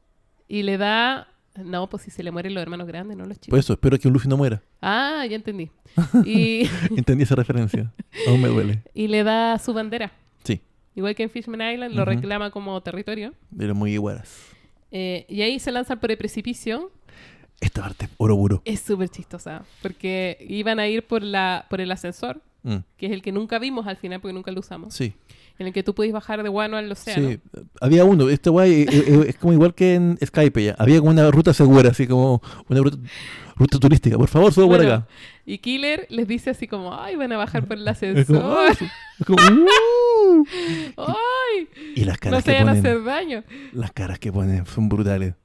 Y 0.52 0.64
le 0.64 0.78
da... 0.78 1.30
No, 1.64 1.90
pues 1.90 2.04
si 2.04 2.12
se 2.12 2.24
le 2.24 2.32
mueren 2.32 2.54
los 2.54 2.62
hermanos 2.62 2.86
grandes, 2.86 3.16
no 3.16 3.26
los 3.26 3.38
chicos. 3.40 3.52
Por 3.52 3.60
eso, 3.60 3.72
espero 3.72 3.98
que 3.98 4.10
Luffy 4.10 4.28
no 4.28 4.36
muera. 4.36 4.62
Ah, 4.82 5.26
ya 5.30 5.38
entendí. 5.38 5.72
Y, 6.26 6.70
Entendí 6.98 7.24
esa 7.24 7.36
referencia. 7.36 7.90
Aún 8.28 8.42
me 8.42 8.50
duele. 8.50 8.84
y 8.94 9.08
le 9.08 9.24
da 9.24 9.58
su 9.60 9.74
bandera. 9.74 10.12
Sí. 10.44 10.60
Igual 10.94 11.16
que 11.16 11.24
en 11.24 11.30
Fishman 11.30 11.62
Island, 11.74 11.96
lo 11.96 12.04
reclama 12.04 12.52
como 12.52 12.82
territorio. 12.82 13.34
De 13.50 13.68
los 13.68 13.78
muy 13.78 13.94
iguaras. 13.94 14.50
Eh, 14.92 15.26
y 15.30 15.42
ahí 15.42 15.58
se 15.58 15.72
lanzan 15.72 16.02
por 16.02 16.12
el 16.12 16.18
precipicio. 16.18 16.92
Esta 17.62 17.82
parte, 17.82 18.10
oro 18.18 18.36
puro. 18.36 18.62
Es 18.66 18.82
súper 18.82 19.08
chistosa. 19.08 19.64
Porque 19.82 20.38
iban 20.50 20.80
a 20.80 20.88
ir 20.90 21.08
por, 21.08 21.24
la, 21.24 21.66
por 21.70 21.80
el 21.80 21.92
ascensor, 21.94 22.42
Mm, 22.64 22.78
que 22.98 23.08
es 23.08 23.12
el 23.12 23.22
que 23.22 23.32
nunca 23.32 23.60
vimos 23.60 23.88
al 23.88 23.98
final 23.98 24.22
porque 24.22 24.34
nunca 24.34 24.52
lo 24.52 24.60
usamos. 24.60 24.94
Sí. 24.94 25.14
En 25.62 25.68
el 25.68 25.74
que 25.74 25.84
tú 25.84 25.94
puedes 25.94 26.12
bajar 26.12 26.42
de 26.42 26.50
guano 26.50 26.76
al 26.76 26.92
océano. 26.92 27.30
Sí. 27.30 27.40
Había 27.80 28.04
uno. 28.04 28.30
Este 28.30 28.50
guay 28.50 28.82
eh, 28.82 28.86
eh, 28.92 29.26
es 29.30 29.38
como 29.38 29.54
igual 29.54 29.76
que 29.76 29.94
en 29.94 30.18
Skype 30.26 30.64
ya. 30.64 30.76
Había 30.80 30.98
como 31.00 31.12
una 31.12 31.30
ruta 31.30 31.54
segura, 31.54 31.92
así 31.92 32.08
como 32.08 32.42
una 32.68 32.82
ruta, 32.82 32.98
ruta 33.56 33.78
turística. 33.78 34.18
Por 34.18 34.28
favor, 34.28 34.52
sube 34.52 34.66
por 34.66 34.78
Bueno, 34.78 34.92
acá. 34.94 35.08
Y 35.46 35.60
Killer 35.60 36.08
les 36.10 36.28
dice 36.28 36.50
así 36.50 36.68
como, 36.68 37.00
ay, 37.00 37.16
van 37.16 37.32
a 37.32 37.38
bajar 37.38 37.66
por 37.68 37.78
el 37.78 37.88
ascensor. 37.88 38.72
Es 38.72 39.26
como, 39.26 39.38
"Uh". 39.38 40.44
ay, 40.98 41.68
Y 41.96 42.06
las 42.06 42.16
no 42.16 42.20
caras 42.20 42.44
se 42.44 42.52
que 42.52 42.52
vayan 42.64 42.70
a 42.70 42.72
ponen. 42.72 42.86
hacer 42.86 43.04
daño. 43.04 43.44
Las 43.74 43.92
caras 43.92 44.18
que 44.18 44.32
ponen 44.32 44.66
son 44.66 44.90
brutales. 44.90 45.36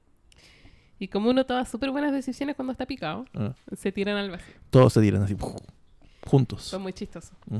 Y 0.99 1.09
como 1.09 1.29
uno 1.29 1.45
toma 1.45 1.63
súper 1.65 1.91
buenas 1.91 2.11
decisiones 2.11 2.55
cuando 2.55 2.71
está 2.71 2.87
picado, 2.87 3.25
Ah. 3.35 3.53
se 3.77 3.91
tiran 3.91 4.17
al 4.17 4.31
vacío. 4.31 4.55
Todos 4.71 4.93
se 4.93 5.01
tiran 5.01 5.21
así. 5.21 5.35
juntos. 6.25 6.63
Son 6.63 6.81
muy 6.81 6.91
chistosos. 6.93 7.33
Mm. 7.45 7.57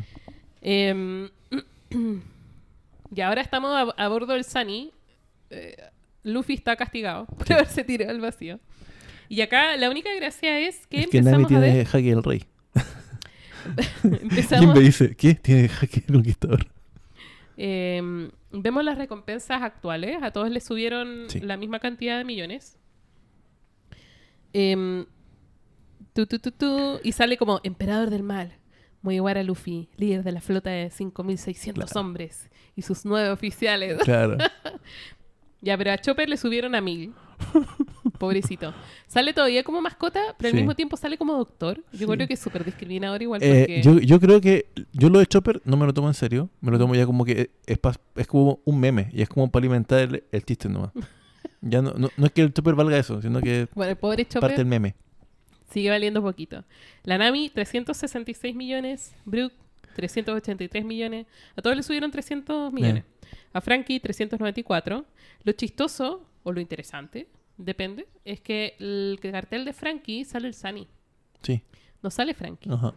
Em, 0.62 1.30
y 3.16 3.22
ahora 3.22 3.42
estamos 3.42 3.72
a, 3.98 4.04
a 4.04 4.08
bordo 4.10 4.34
del 4.34 4.44
Sunny. 4.44 4.92
Eh, 5.50 5.76
Luffy 6.24 6.56
está 6.56 6.76
castigado 6.76 7.26
por 7.26 7.48
Sí. 7.48 7.54
haberse 7.54 7.84
tirado 7.84 8.12
al 8.12 8.20
vacío. 8.22 8.60
Y 9.30 9.42
acá 9.42 9.76
la 9.78 9.90
única 9.90 10.10
gracia 10.16 10.60
es 10.60 10.88
que 10.88 11.02
Es 11.02 11.08
que 11.10 11.22
Nami 11.22 11.44
empezamos 11.44 11.46
a 11.46 11.48
tiene 11.48 11.78
ver... 11.78 11.86
jaque 11.86 12.10
del 12.10 12.24
rey. 12.24 12.44
empezamos- 14.04 14.66
Jimbe 14.66 14.80
dice, 14.82 15.16
¿qué? 15.16 15.36
Tiene 15.36 15.68
jaque 15.70 16.02
del 16.02 16.16
conquistador. 16.18 16.68
em, 17.58 18.30
vemos 18.52 18.84
las 18.84 18.98
recompensas 18.98 19.62
actuales. 19.62 20.22
A 20.22 20.32
todos 20.32 20.50
les 20.50 20.64
subieron 20.66 21.26
Sí. 21.30 21.40
la 21.42 21.58
misma 21.58 21.80
cantidad 21.80 22.18
de 22.18 22.24
millones. 22.24 22.78
Em, 24.54 25.06
tu, 26.14 26.26
tu, 26.26 26.40
tu, 26.40 26.52
tu, 26.52 27.00
y 27.04 27.12
sale 27.12 27.38
como 27.38 27.60
Emperador 27.64 28.10
del 28.10 28.24
Mal. 28.24 28.54
Mugiwara 29.02 29.44
Luffy, 29.44 29.90
líder 29.98 30.24
de 30.24 30.32
la 30.32 30.42
flota 30.42 30.70
de 30.70 30.90
5.600 30.90 31.74
Claro. 31.74 31.90
hombres 32.00 32.50
y 32.76 32.82
sus 32.82 33.06
nueve 33.06 33.30
oficiales. 33.30 33.98
Claro. 34.04 34.38
Ya, 35.62 35.76
pero 35.78 35.92
a 35.92 35.98
Chopper 35.98 36.30
le 36.30 36.38
subieron 36.38 36.76
a 36.76 36.82
mil. 36.82 37.14
Pobrecito. 38.20 38.74
Sale 39.08 39.34
todavía 39.34 39.64
como 39.64 39.82
mascota, 39.82 40.22
pero 40.38 40.50
al 40.50 40.56
mismo 40.56 40.76
tiempo 40.76 40.98
sale 40.98 41.18
como 41.18 41.34
doctor. 41.36 41.84
Yo 41.92 42.00
Sí. 42.00 42.06
creo 42.06 42.28
que 42.28 42.34
es 42.36 42.40
súper 42.40 42.64
discriminador 42.64 43.22
igual 43.22 43.42
Eh, 43.44 43.60
porque... 43.60 43.82
yo, 43.82 44.00
yo 44.00 44.20
creo 44.20 44.40
que 44.42 44.68
yo 44.94 45.10
lo 45.10 45.20
de 45.20 45.26
Chopper 45.26 45.62
no 45.66 45.78
me 45.78 45.86
lo 45.86 45.94
tomo 45.94 46.08
en 46.08 46.14
serio. 46.14 46.50
Me 46.62 46.72
lo 46.72 46.78
tomo 46.78 46.94
ya 46.96 47.06
como 47.06 47.26
que 47.26 47.50
es, 47.66 47.78
pa- 47.80 47.96
es 48.16 48.28
como 48.28 48.60
un 48.66 48.80
meme 48.80 49.10
y 49.14 49.22
es 49.22 49.30
como 49.30 49.50
para 49.52 49.62
alimentar 49.62 50.00
el, 50.00 50.24
el 50.32 50.44
chiste 50.46 50.70
nomás. 50.70 50.92
Ya 51.62 51.82
no, 51.82 51.92
no, 51.98 52.10
no 52.18 52.26
es 52.28 52.32
que 52.32 52.42
el 52.44 52.54
Chopper 52.54 52.76
valga 52.76 52.98
eso, 53.00 53.20
sino 53.20 53.42
que 53.42 53.68
Bueno, 53.74 53.90
el 53.92 53.98
pobre 53.98 54.24
parte 54.26 54.34
Chopper 54.40 54.56
del 54.58 54.66
meme. 54.68 54.96
Sigue 55.70 55.90
valiendo 55.90 56.22
poquito. 56.22 56.64
La 57.04 57.18
Nami, 57.18 57.50
366 57.50 58.56
millones. 58.56 59.16
Brooke, 59.26 59.56
383 59.96 60.86
millones. 60.86 61.28
A 61.56 61.62
todos 61.62 61.76
le 61.76 61.84
subieron 61.84 62.12
300 62.12 62.72
millones. 62.72 63.04
A 63.54 63.62
Frankie, 63.62 64.00
394. 64.00 65.06
Lo 65.44 65.52
chistoso, 65.54 66.26
o 66.44 66.52
lo 66.52 66.60
interesante, 66.60 67.28
depende, 67.58 68.08
es 68.24 68.40
que 68.40 68.76
el 68.80 69.20
cartel 69.22 69.66
de 69.66 69.74
Frankie 69.74 70.26
sale 70.26 70.48
el 70.48 70.54
Sunny. 70.54 70.88
Sí. 71.42 71.62
No 72.02 72.10
sale 72.10 72.34
Frankie. 72.34 72.70
Ajá. 72.72 72.94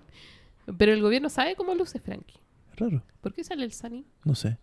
Pero 0.77 0.93
el 0.93 1.03
gobierno 1.03 1.29
sabe 1.29 1.57
cómo 1.57 1.75
luce 1.75 1.99
Frankie. 1.99 2.39
Raro. 2.77 3.03
¿Por 3.21 3.35
qué 3.35 3.45
sale 3.45 3.64
el 3.64 3.73
Sunny? 3.73 4.05
No 4.25 4.35
sé. 4.35 4.59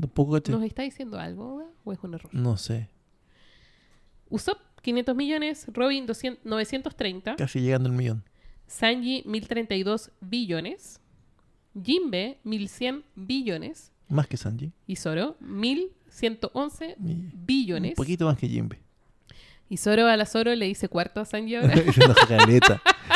Tampoco. 0.00 0.40
¿Nos 0.48 0.62
está 0.62 0.82
diciendo 0.82 1.18
algo 1.18 1.72
o 1.84 1.92
es 1.92 1.98
un 2.02 2.14
error? 2.14 2.32
No 2.32 2.56
sé. 2.56 2.88
Usopp, 4.28 4.58
500 4.84 5.16
millones. 5.16 5.66
Robin, 5.72 6.06
200 6.06 6.44
930. 6.44 7.36
Casi 7.36 7.60
llegando 7.60 7.88
al 7.88 7.94
millón. 7.94 8.22
Sanji, 8.66 9.22
1032 9.26 10.10
billones. 10.20 11.00
Jinbe, 11.82 12.38
1100 12.44 13.02
billones. 13.16 13.90
Más 14.08 14.28
que 14.28 14.36
Sanji. 14.36 14.72
Y 14.86 14.96
Zoro, 14.96 15.36
1111 15.40 16.96
Y 17.02 17.14
billones. 17.34 17.92
Un 17.92 17.96
poquito 17.96 18.26
más 18.26 18.38
que 18.38 18.46
Jimbe. 18.48 18.78
Y 19.68 19.78
Zoro 19.78 20.06
a 20.06 20.16
la 20.16 20.26
Zoro 20.26 20.54
le 20.54 20.66
dice 20.66 20.88
cuarto 20.88 21.20
a 21.20 21.24
Sanji 21.24 21.56
ahora. 21.56 21.74
Caleta. 22.28 22.82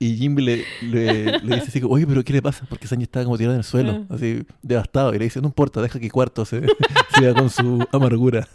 Y 0.00 0.14
Jimbe 0.16 0.42
le, 0.42 0.64
le, 0.82 1.24
le 1.40 1.54
dice 1.56 1.66
así 1.68 1.80
oye, 1.88 2.06
pero 2.06 2.22
¿qué 2.22 2.32
le 2.32 2.40
pasa? 2.40 2.64
Porque 2.68 2.86
Sanji 2.86 3.02
estaba 3.02 3.24
como 3.24 3.36
tirado 3.36 3.54
en 3.54 3.58
el 3.58 3.64
suelo, 3.64 4.06
Ah. 4.08 4.14
así, 4.14 4.44
devastado. 4.62 5.12
Y 5.12 5.18
le 5.18 5.24
dice, 5.24 5.40
no 5.40 5.48
importa, 5.48 5.82
deja 5.82 5.98
que 5.98 6.08
cuarto 6.08 6.44
se 6.44 6.62
siga 7.16 7.34
con 7.34 7.50
su 7.50 7.84
amargura. 7.92 8.46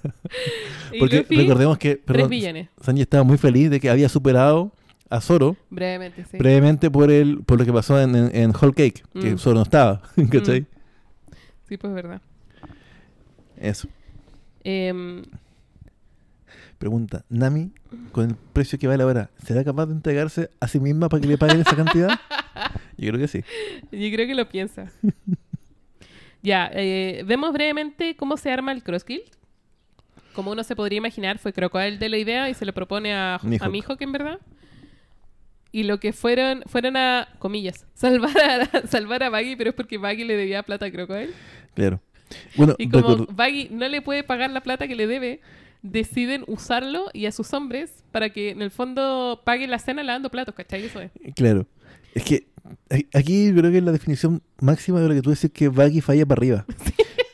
Porque 1.00 1.18
Luffy, 1.20 1.36
recordemos 1.36 1.78
que, 1.78 1.96
3 1.98 2.28
perdón. 2.30 2.70
Sanji 2.82 3.02
estaba 3.02 3.24
muy 3.24 3.38
feliz 3.38 3.70
de 3.70 3.80
que 3.82 3.90
había 3.90 4.08
superado 4.08 4.72
a 5.10 5.20
Zoro 5.20 5.58
Brevemente, 5.70 6.24
sí. 6.32 6.38
previamente 6.38 6.90
por 6.90 7.12
el, 7.12 7.44
por 7.44 7.60
lo 7.60 7.66
que 7.66 7.74
pasó 7.74 8.00
en, 8.02 8.16
en, 8.16 8.36
en 8.36 8.50
Whole 8.52 8.74
Cake, 8.74 9.04
que 9.20 9.34
Mm. 9.34 9.38
Zoro 9.38 9.56
no 9.58 9.64
estaba, 9.64 10.02
¿cachai? 10.32 10.66
Sí, 11.68 11.76
pues 11.78 11.94
verdad. 11.94 12.22
Eso. 13.58 13.88
Em, 14.64 15.24
Pregunta, 16.84 17.24
Nami, 17.30 17.72
con 18.12 18.32
el 18.32 18.36
precio 18.36 18.78
que 18.78 18.88
vale 18.88 19.04
ahora, 19.04 19.30
¿será 19.42 19.64
capaz 19.64 19.86
de 19.86 19.94
entregarse 19.94 20.50
a 20.60 20.68
sí 20.68 20.82
misma 20.82 21.08
para 21.08 21.22
que 21.22 21.30
le 21.30 21.38
paguen 21.38 21.62
esa 21.62 21.78
cantidad? 21.78 22.10
Yo 22.98 23.08
creo 23.08 23.22
que 23.22 23.30
sí. 23.30 23.42
yo 23.90 24.14
creo 24.14 24.28
que 24.28 24.36
lo 24.36 24.50
piensa. 24.50 24.92
ya, 26.44 26.70
eh, 26.74 27.24
vemos 27.26 27.54
brevemente 27.54 28.18
cómo 28.18 28.36
se 28.36 28.52
arma 28.52 28.74
el 28.74 28.84
Cross 28.84 29.06
Guild. 29.06 29.24
Como 30.34 30.52
uno 30.52 30.62
se 30.66 30.76
podría 30.76 30.98
imaginar, 30.98 31.38
fue 31.38 31.54
Crocodile 31.54 31.98
de 31.98 32.10
la 32.10 32.18
idea 32.18 32.50
y 32.50 32.54
se 32.54 32.66
lo 32.66 32.74
propone 32.74 33.14
a, 33.14 33.40
Mihawk. 33.44 33.66
a 33.66 33.70
Mihawk, 33.70 34.02
en 34.02 34.12
verdad. 34.12 34.40
Y 35.72 35.84
lo 35.84 36.02
que 36.02 36.12
fueron, 36.12 36.64
fueron 36.66 36.98
a, 36.98 37.30
comillas, 37.40 37.88
salvar 37.94 38.38
a, 38.38 38.88
salvar 38.88 39.24
a 39.24 39.30
Baggy, 39.30 39.56
pero 39.56 39.70
es 39.70 39.76
porque 39.78 39.98
Baggy 39.98 40.26
le 40.26 40.36
debía 40.36 40.64
plata 40.64 40.88
a 40.88 40.92
Crocodile. 40.92 41.32
Claro. 41.76 42.02
Bueno, 42.56 42.76
Y 42.78 42.90
como 42.90 43.26
Baggy 43.28 43.70
no 43.72 43.88
le 43.88 44.02
puede 44.02 44.24
pagar 44.24 44.50
la 44.52 44.62
plata 44.62 44.88
que 44.88 44.96
le 44.96 45.08
debe, 45.08 45.42
deciden 45.82 46.44
usarlo 46.48 47.06
y 47.14 47.26
a 47.26 47.32
sus 47.32 47.54
hombres 47.54 48.04
para 48.12 48.30
que 48.32 48.52
en 48.52 48.62
el 48.62 48.72
fondo 48.72 49.42
paguen 49.44 49.70
la 49.72 49.80
cena 49.80 50.04
lavando 50.04 50.30
platos, 50.30 50.56
¿cachai? 50.56 50.86
Eso 50.86 51.00
es. 51.02 51.12
claro. 51.36 51.66
Es 52.14 52.24
que 52.24 52.48
aquí 53.14 53.48
yo 53.48 53.56
creo 53.56 53.72
que 53.72 53.78
es 53.80 53.84
la 53.84 53.92
definición 53.92 54.42
máxima 54.62 55.02
de 55.02 55.08
lo 55.10 55.14
que 55.16 55.22
tú 55.22 55.32
decís 55.32 55.52
que 55.52 55.68
Baggy 55.70 56.02
falla 56.02 56.26
para 56.26 56.40
arriba. 56.40 56.66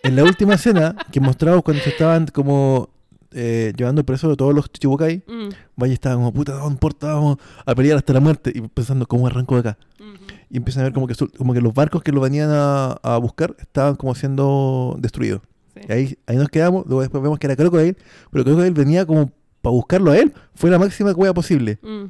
En 0.02 0.16
la 0.16 0.24
última 0.24 0.54
escena 0.54 0.95
que 1.12 1.20
mostramos 1.20 1.62
cuando 1.62 1.84
se 1.84 1.89
estaban 1.89 2.26
como 2.28 2.89
eh, 3.34 3.74
llevando 3.76 4.04
preso 4.06 4.32
a 4.32 4.36
todos 4.38 4.56
los 4.56 4.72
Chichibukai, 4.72 5.22
Mm, 5.28 5.50
Baggy 5.76 5.93
estaba 5.93 6.16
como, 6.16 6.34
puta, 6.34 6.54
no 6.58 6.68
importa, 6.70 7.14
vamos 7.14 7.38
a 7.66 7.76
pelear 7.76 7.97
hasta 7.97 8.14
la 8.14 8.22
muerte. 8.22 8.52
Y 8.56 8.62
pensando, 8.62 9.06
¿cómo 9.06 9.28
arranco 9.28 9.56
de 9.62 9.70
acá? 9.70 9.78
ujú. 10.00 10.08
Y 10.50 10.58
empiezan 10.58 10.82
a 10.82 10.84
ver 10.86 10.93
como 10.93 11.08
que, 11.08 11.16
como 11.38 11.54
que 11.54 11.62
los 11.62 11.74
barcos 11.74 12.02
que 12.02 12.12
lo 12.12 12.22
venían 12.22 12.50
a, 12.52 12.93
a 13.04 13.18
buscar 13.18 13.56
estaban 13.60 13.95
como 13.95 14.16
siendo 14.16 14.95
destruidos. 15.00 15.41
Sí. 15.76 15.82
Y 15.88 15.91
ahí, 15.91 16.18
ahí 16.26 16.38
nos 16.38 16.50
quedamos, 16.50 16.86
luego 16.88 17.02
después 17.02 17.22
vemos 17.22 17.38
que 17.38 17.47
era 17.47 17.56
Crocodile, 17.56 17.95
pero 18.32 18.43
Crocodile 18.43 18.72
venía 18.72 19.06
como 19.06 19.32
para 19.62 19.74
buscarlo 19.74 20.12
a 20.12 20.18
él, 20.18 20.34
fue 20.56 20.70
la 20.70 20.80
máxima 20.80 21.12
hueá 21.12 21.34
posible. 21.34 21.80
Mm, 21.82 22.06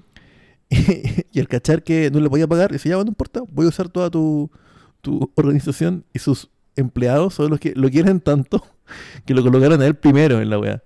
y 1.31 1.39
el 1.39 1.47
cachar 1.47 1.83
que 1.83 2.11
no 2.11 2.19
le 2.19 2.29
podía 2.29 2.47
pagar, 2.47 2.71
dice, 2.71 2.89
ya, 2.89 2.95
bueno, 2.95 3.07
no 3.07 3.11
importa, 3.11 3.41
voy 3.51 3.65
a 3.65 3.69
usar 3.69 3.89
toda 3.89 4.09
tu, 4.09 4.51
tu 5.01 5.31
organización 5.35 6.05
y 6.13 6.19
sus 6.19 6.49
empleados 6.75 7.33
son 7.33 7.49
los 7.49 7.59
que 7.59 7.73
lo 7.75 7.89
quieren 7.89 8.21
tanto 8.21 8.63
que 9.25 9.33
lo 9.33 9.43
colocaron 9.43 9.81
a 9.81 9.85
él 9.85 9.95
primero 9.95 10.39
en 10.41 10.49
la 10.49 10.59
weá. 10.59 10.83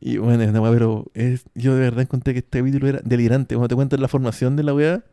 Y 0.00 0.18
bueno, 0.18 0.42
es 0.42 0.50
una 0.50 0.60
weá, 0.60 0.72
pero 0.72 1.06
es, 1.14 1.44
yo 1.54 1.74
de 1.74 1.80
verdad 1.80 2.02
encontré 2.02 2.32
que 2.32 2.38
este 2.40 2.60
capítulo 2.60 2.86
era 2.86 3.00
delirante. 3.04 3.56
Cuando 3.56 3.68
te 3.68 3.74
cuentan 3.74 4.00
la 4.00 4.08
formación 4.08 4.54
de 4.54 4.62
la 4.62 4.74
weá 4.74 5.04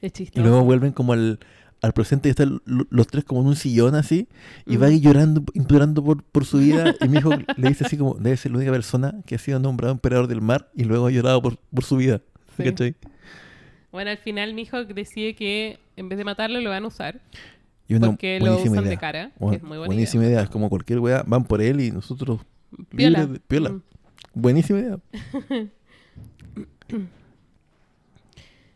es 0.00 0.08
y 0.10 0.24
chistoso. 0.24 0.46
luego 0.46 0.64
vuelven 0.64 0.92
como 0.92 1.12
al, 1.12 1.38
al 1.82 1.92
presente 1.92 2.28
y 2.28 2.30
están 2.30 2.60
lo- 2.64 2.86
los 2.90 3.06
tres 3.06 3.24
como 3.24 3.40
en 3.42 3.46
un 3.48 3.56
sillón 3.56 3.94
así 3.94 4.28
y 4.66 4.76
Mm. 4.76 4.82
va 4.82 4.86
ahí 4.86 5.00
llorando, 5.00 5.42
implorando 5.54 6.02
por, 6.04 6.22
por 6.24 6.44
su 6.44 6.58
vida 6.58 6.94
y 7.00 7.08
mi 7.08 7.18
hijo 7.18 7.30
le 7.56 7.68
dice 7.68 7.84
así 7.84 7.96
como, 7.96 8.14
debe 8.14 8.36
ser 8.36 8.52
la 8.52 8.58
única 8.58 8.72
persona 8.72 9.14
que 9.26 9.34
ha 9.34 9.38
sido 9.38 9.58
nombrado 9.60 9.92
emperador 9.92 10.26
del 10.26 10.40
mar 10.40 10.70
y 10.74 10.84
luego 10.84 11.06
ha 11.06 11.10
llorado 11.10 11.40
por, 11.42 11.56
por 11.58 11.84
su 11.84 11.96
vida. 11.96 12.20
Sí. 12.56 12.64
¿Cachai? 12.64 12.94
Bueno, 13.92 14.10
al 14.10 14.18
final 14.18 14.54
Mihawk 14.54 14.88
decide 14.88 15.34
que 15.34 15.78
en 15.96 16.08
vez 16.08 16.18
de 16.18 16.24
matarlo 16.24 16.60
lo 16.60 16.68
van 16.70 16.84
a 16.84 16.88
usar 16.88 17.20
Y 17.88 17.94
una 17.94 18.08
porque 18.08 18.38
lo 18.40 18.56
usan 18.56 18.72
idea. 18.80 18.90
de 18.90 18.96
cara, 18.98 19.32
que 19.38 19.56
es 19.56 19.62
muy 19.62 19.78
buena 19.78 19.86
buenísima 19.86 20.24
idea. 20.24 20.42
Es 20.42 20.50
como 20.50 20.68
cualquier 20.68 20.98
weá, 21.00 21.22
van 21.26 21.44
por 21.44 21.62
él 21.62 21.80
y 21.80 21.90
nosotros. 21.90 22.40
Piola. 22.90 23.26
de- 23.26 23.40
piola. 23.40 23.70
Mm. 23.70 23.82
Buenísima 24.34 24.78
idea. 24.80 24.98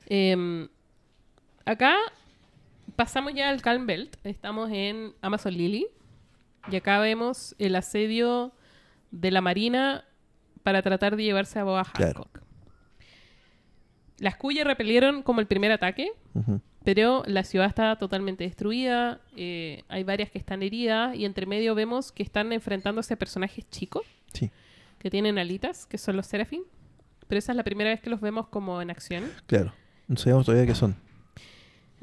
Em, 0.07 0.69
acá 1.65 1.97
pasamos 2.97 3.33
ya 3.35 3.49
al 3.51 3.63
Calm 3.63 3.87
Belt. 3.87 4.17
Estamos 4.25 4.71
en 4.73 5.13
Amazon 5.23 5.55
Lily. 5.55 5.87
Y 6.71 6.77
acá 6.77 7.01
vemos 7.01 7.55
el 7.59 7.75
asedio 7.75 8.53
de 9.11 9.31
la 9.31 9.41
Marina 9.41 10.05
para 10.63 10.81
tratar 10.83 11.17
de 11.17 11.25
llevarse 11.25 11.59
a 11.59 11.65
Boa 11.65 11.85
Claro. 11.93 12.21
Hancock. 12.25 12.41
Las 14.19 14.37
cuyas 14.37 14.65
repelieron 14.65 15.23
como 15.23 15.41
el 15.41 15.47
primer 15.49 15.73
ataque, 15.73 16.13
pero 16.85 17.25
la 17.27 17.43
ciudad 17.43 17.67
está 17.67 17.97
totalmente 17.97 18.45
destruida. 18.45 19.21
eh, 19.37 19.83
hay 19.89 20.05
varias 20.05 20.31
que 20.31 20.39
están 20.39 20.63
heridas 20.63 21.17
y 21.17 21.25
entre 21.25 21.47
medio 21.47 21.75
vemos 21.75 22.13
que 22.13 22.23
están 22.23 22.53
enfrentándose 22.53 23.15
a 23.15 23.17
personajes 23.17 23.69
chicos 23.71 24.07
Sí, 24.33 24.51
que 25.01 25.11
tienen 25.11 25.39
alitas, 25.39 25.87
que 25.87 25.99
son 25.99 26.17
los 26.17 26.27
Serafin. 26.27 26.63
Pero 27.27 27.39
esa 27.41 27.51
es 27.53 27.57
la 27.57 27.65
primera 27.65 27.91
vez 27.91 28.01
que 28.01 28.11
los 28.11 28.21
vemos 28.21 28.47
como 28.47 28.81
en 28.81 28.91
acción. 28.91 29.25
claro. 29.47 29.73
No 30.07 30.17
sabemos 30.17 30.45
todavía 30.47 30.67
qué 30.67 30.75
son. 30.77 30.95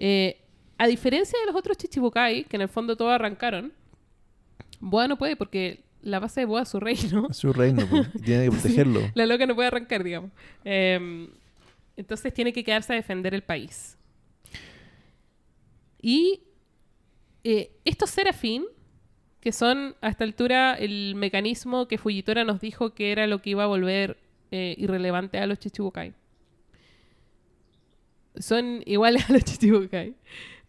Eh, 0.02 0.38
a 0.78 0.88
diferencia 0.88 1.38
de 1.39 1.45
los 1.45 1.56
otros 1.56 1.78
Chichibukai, 1.78 2.45
que 2.45 2.56
en 2.56 2.62
el 2.62 2.70
fondo 2.70 2.95
todos 2.95 3.12
arrancaron, 3.12 3.74
Boa 4.80 5.10
no 5.10 5.18
puede 5.18 5.36
porque 5.36 5.84
la 6.02 6.20
base 6.20 6.39
de 6.39 6.45
Boa 6.45 6.62
es 6.62 6.70
su 6.70 6.80
reino. 6.80 7.28
Es 7.30 7.36
su 7.36 7.52
reino, 7.52 7.84
y 8.14 8.20
tiene 8.22 8.45
que 8.45 8.52
protegerlo. 8.58 9.02
La 9.14 9.26
loca 9.26 9.45
no 9.45 9.56
puede 9.56 9.68
arrancar, 9.68 10.06
digamos. 10.06 10.32
Eh, 10.64 11.30
entonces 11.97 12.34
tiene 12.34 12.54
que 12.54 12.64
quedarse 12.64 12.93
a 12.93 12.95
defender 12.95 13.34
el 13.34 13.43
país. 13.43 13.97
Y 16.02 16.43
eh, 17.43 17.72
estos 17.84 18.10
Serafín, 18.12 18.66
que 19.41 19.52
son 19.52 19.97
a 20.00 20.08
esta 20.08 20.24
altura 20.24 20.76
el 20.76 21.16
mecanismo 21.16 21.89
que 21.89 21.97
Fujitora 21.97 22.45
nos 22.45 22.62
dijo 22.62 22.93
que 22.93 23.12
era 23.12 23.28
lo 23.28 23.41
que 23.41 23.50
iba 23.50 23.66
a 23.66 23.68
volver 23.68 24.18
eh, 24.52 24.76
irrelevante 24.78 25.39
a 25.39 25.45
los 25.45 25.60
Chichibukai. 25.60 26.14
Son 28.38 28.82
iguales 28.86 29.30
a 29.30 29.34
los 29.34 29.44
Chichibukai, 29.44 30.16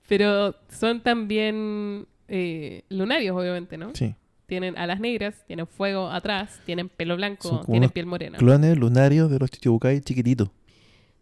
pero 0.08 0.54
son 0.68 1.02
también 1.02 2.06
eh, 2.28 2.82
lunarios, 2.88 3.36
obviamente, 3.36 3.76
¿no? 3.76 3.94
Sí. 3.94 4.14
Tienen 4.46 4.76
alas 4.76 4.98
negras, 4.98 5.44
tienen 5.46 5.66
fuego 5.66 6.10
atrás, 6.10 6.60
tienen 6.66 6.88
pelo 6.88 7.16
blanco, 7.16 7.64
tienen 7.66 7.90
piel 7.90 8.06
morena. 8.06 8.38
Clones 8.38 8.76
lunarios 8.76 9.30
de 9.30 9.38
los 9.38 9.50
Chichibukai 9.50 10.00
chiquititos. 10.00 10.50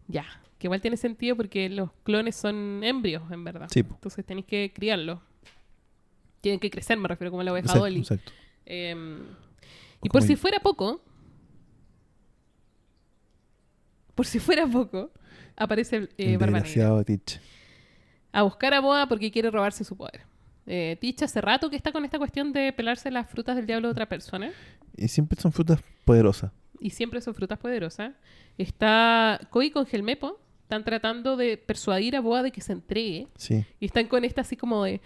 Ya, 0.07 0.24
que 0.59 0.66
igual 0.66 0.80
tiene 0.80 0.97
sentido 0.97 1.36
porque 1.36 1.68
los 1.68 1.91
clones 2.05 2.36
son 2.36 2.80
embrios, 2.82 3.30
en 3.30 3.45
verdad. 3.45 3.68
Sí. 3.70 3.80
Entonces 3.80 4.24
tenéis 4.24 4.47
que 4.47 4.72
criarlos. 4.74 5.20
Tienen 6.41 6.59
que 6.61 6.70
crecer, 6.70 6.97
me 6.97 7.09
refiero, 7.09 7.30
como 7.30 7.43
la 7.43 7.53
oveja 7.53 7.66
Exacto, 7.66 7.84
Dolly. 7.84 8.01
exacto. 8.01 8.32
Em, 8.64 9.18
y 10.03 10.09
por 10.09 10.22
si 10.22 10.36
fuera 10.36 10.61
poco, 10.61 11.03
por 14.14 14.26
si 14.26 14.39
fuera 14.39 14.66
poco, 14.66 15.11
aparece 15.59 16.09
eh, 16.16 16.36
Barba 16.36 16.61
Negra 16.61 17.04
Teach. 17.04 17.40
a 18.32 18.42
buscar 18.42 18.74
a 18.74 18.80
Boa 18.80 19.06
porque 19.09 19.30
quiere 19.30 19.50
robarse 19.50 19.84
su 19.84 19.96
poder. 19.96 20.22
Eh, 20.66 20.96
Teach 21.00 21.22
hace 21.22 21.40
rato 21.40 21.70
que 21.70 21.76
está 21.76 21.92
con 21.92 22.04
esta 22.04 22.18
cuestión 22.18 22.52
de 22.52 22.72
pelarse 22.72 23.11
las 23.11 23.28
frutas 23.28 23.56
del 23.56 23.66
diablo 23.66 23.88
de 23.88 23.92
otra 23.92 24.06
persona 24.06 24.52
Y 24.96 25.09
siempre 25.09 25.40
son 25.40 25.50
frutas 25.52 25.80
poderosas. 26.04 26.52
y 26.80 26.90
siempre 26.90 27.20
son 27.20 27.34
frutas 27.34 27.59
poderosas. 27.59 28.12
Está 28.59 29.40
Koi 29.50 29.70
con 29.70 29.86
Gelmepo, 29.86 30.38
están 30.62 30.84
tratando 30.84 31.36
de 31.36 31.56
persuadir 31.56 32.16
a 32.16 32.20
Boa 32.20 32.42
de 32.42 32.50
que 32.52 32.61
se 32.61 32.72
entregue 32.72 33.28
Sí. 33.36 33.64
y 33.80 33.86
están 33.86 34.06
con 34.09 34.24
esta 34.24 34.42
así 34.42 34.56
como 34.56 34.84
de 34.84 35.00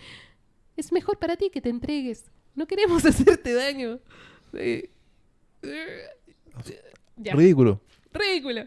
es 0.76 0.90
mejor 0.90 1.18
para 1.18 1.36
ti 1.36 1.50
que 1.50 1.60
te 1.60 1.68
entregues. 1.68 2.24
No 2.54 2.66
queremos 2.66 3.04
hacerte 3.06 3.54
daño. 3.54 4.00
Eh, 4.54 4.90
eh, 5.62 6.02
ya. 7.16 7.34
Ridículo. 7.34 7.80
ridículo. 8.12 8.66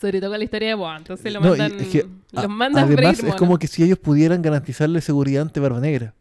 Sobre 0.00 0.20
todo 0.20 0.30
con 0.30 0.38
la 0.38 0.44
historia 0.44 0.68
de 0.68 0.74
Boa. 0.74 0.96
Entonces 0.96 1.32
lo 1.32 1.40
No, 1.40 1.48
mandan, 1.50 1.80
es 1.80 1.88
que, 1.88 2.06
los 2.32 2.48
mandan 2.48 2.84
además, 2.84 3.16
freír 3.18 3.32
es 3.34 3.38
como 3.38 3.58
que 3.58 3.66
si 3.66 3.82
ellos 3.84 3.98
pudieran 3.98 4.40
garantizarle 4.42 5.00
seguridad 5.00 5.42
ante 5.42 5.60
Barba 5.60 5.80
Negra. 5.80 6.14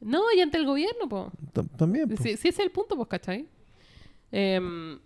No, 0.00 0.22
y 0.36 0.40
ante 0.40 0.58
el 0.58 0.66
gobierno, 0.66 1.08
po. 1.08 1.32
Tam- 1.52 1.68
También. 1.76 2.08
po. 2.08 2.16
Sí, 2.16 2.36
sí, 2.36 2.48
ese 2.48 2.48
es 2.48 2.58
el 2.60 2.70
punto, 2.70 2.96
pues, 2.96 3.08
¿cachai? 3.08 3.46
Em, 4.32 4.98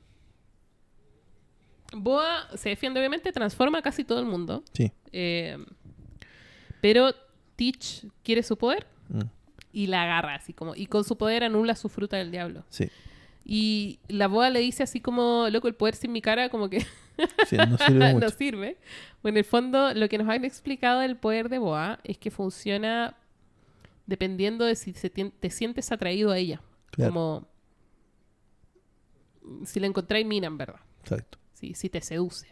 Boa 1.92 2.48
se 2.56 2.68
defiende, 2.70 3.00
obviamente, 3.00 3.32
transforma 3.32 3.78
a 3.78 3.82
casi 3.82 4.04
todo 4.04 4.20
el 4.20 4.26
mundo. 4.26 4.62
Sí. 4.74 4.92
Em, 5.10 5.64
pero 6.82 7.12
Teach 7.56 8.04
quiere 8.22 8.42
su 8.42 8.56
poder 8.56 8.86
Mm, 9.08 9.22
y 9.72 9.86
la 9.86 10.02
agarra 10.02 10.34
así 10.34 10.52
como. 10.52 10.74
Y 10.76 10.86
con 10.86 11.02
su 11.04 11.16
poder 11.16 11.44
anula 11.44 11.74
su 11.76 11.88
fruta 11.88 12.18
del 12.18 12.30
diablo. 12.30 12.62
Sí. 12.68 12.90
Y 13.44 14.00
la 14.08 14.28
Boa 14.28 14.50
le 14.50 14.60
dice 14.60 14.82
así 14.82 15.00
como, 15.00 15.48
loco, 15.50 15.68
el 15.68 15.74
poder 15.74 15.94
sin 15.94 16.12
mi 16.12 16.20
cara, 16.20 16.48
como 16.50 16.68
que 16.68 16.84
Sí, 17.48 17.56
no 17.56 17.78
sirve 17.78 18.12
mucho. 18.14 18.26
no 18.26 18.30
sirve. 18.30 18.78
Bueno, 19.22 19.34
en 19.34 19.38
el 19.38 19.44
fondo, 19.44 19.94
lo 19.94 20.08
que 20.08 20.18
nos 20.18 20.28
han 20.28 20.44
explicado 20.44 21.00
del 21.00 21.16
poder 21.16 21.48
de 21.48 21.58
Boa 21.58 21.98
es 22.04 22.18
que 22.18 22.30
funciona 22.30 23.16
dependiendo 24.06 24.64
de 24.64 24.74
si 24.74 24.92
se 24.92 25.10
te 25.10 25.50
sientes 25.50 25.90
atraído 25.92 26.30
a 26.30 26.38
ella. 26.38 26.62
Claro. 26.90 27.12
Como 27.12 27.48
si 29.64 29.80
la 29.80 29.86
encontráis 29.86 30.26
mina, 30.26 30.46
en 30.46 30.58
verdad. 30.58 30.80
Exacto. 31.00 31.38
Si, 31.54 31.74
si 31.74 31.88
te 31.88 32.00
seduce. 32.00 32.48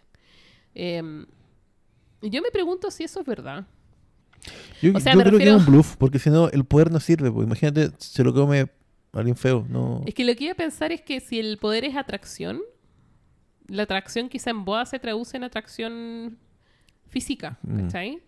Y 0.75 2.31
yo 2.31 2.43
me 2.43 2.51
pregunto 2.51 2.91
si 2.91 3.05
eso 3.05 3.21
es 3.21 3.27
verdad. 3.27 3.67
Yo, 4.83 4.93
O 4.95 5.01
sea, 5.01 5.13
yo 5.13 5.19
me 5.19 5.25
creo 5.25 5.39
que 5.39 5.49
es 5.49 5.55
un 5.55 5.67
bluff, 5.67 5.97
porque 5.97 6.19
si 6.19 6.31
no, 6.31 6.49
el 6.51 6.65
poder 6.65 6.91
no 6.91 7.01
sirve. 7.01 7.31
Porque 7.31 7.47
imagínate, 7.47 7.91
se 7.99 8.23
lo 8.23 8.35
come 8.35 8.69
alguien 9.21 9.37
feo. 9.37 9.67
No. 9.69 10.03
Es 10.07 10.15
que 10.15 10.25
lo 10.25 10.35
que 10.35 10.45
iba 10.45 10.53
a 10.53 10.57
pensar 10.57 10.93
es 10.93 11.01
que 11.03 11.21
si 11.21 11.39
el 11.39 11.59
poder 11.59 11.85
es 11.85 11.97
atracción, 11.97 12.61
la 13.69 13.83
atracción 13.85 14.29
quizá 14.29 14.51
en 14.51 14.65
Boa 14.65 14.85
se 14.87 14.99
traduce 14.99 15.37
en 15.37 15.45
atracción 15.45 16.39
física, 17.09 17.59
Mm. 17.63 17.81
¿cachai? 17.83 18.23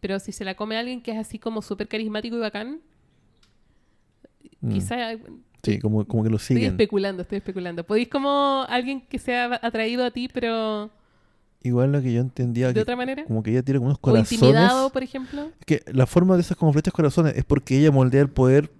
Pero 0.00 0.18
si 0.18 0.32
se 0.32 0.44
la 0.44 0.54
come 0.54 0.76
alguien 0.76 1.00
que 1.02 1.12
es 1.12 1.18
así 1.18 1.38
como 1.38 1.62
súper 1.62 1.88
carismático 1.88 2.36
y 2.36 2.40
bacán, 2.40 2.80
Mm. 4.60 4.72
quizá 4.72 4.96
Sí, 5.62 5.78
como, 5.80 6.06
como 6.06 6.22
que 6.22 6.30
lo 6.30 6.36
estoy 6.36 6.56
siguen. 6.56 6.72
especulando, 6.72 7.22
estoy 7.22 7.38
especulando. 7.38 7.84
¿Podéis 7.84 8.08
como 8.08 8.64
alguien 8.68 9.00
que 9.00 9.18
sea 9.18 9.58
atraído 9.62 10.04
a 10.04 10.10
ti, 10.12 10.28
pero 10.32 10.90
Igual 11.62 11.90
lo 11.90 12.00
que 12.00 12.12
yo 12.12 12.20
entendía, 12.20 12.68
de 12.68 12.74
que 12.74 12.80
otra 12.80 12.94
manera? 12.94 13.24
como 13.24 13.42
que 13.42 13.50
ella 13.50 13.62
tiene 13.62 13.78
como 13.80 13.86
unos 13.88 13.98
O 13.98 14.00
corazones. 14.00 14.32
intimidado, 14.32 14.90
por 14.90 15.02
ejemplo. 15.02 15.50
Que 15.66 15.82
la 15.92 16.06
forma 16.06 16.36
de 16.36 16.42
esas 16.42 16.56
como 16.56 16.72
flechas 16.72 16.94
corazones 16.94 17.36
es 17.36 17.44
porque 17.44 17.76
ella 17.78 17.90
moldea 17.90 18.22
el 18.22 18.30
poder 18.30 18.70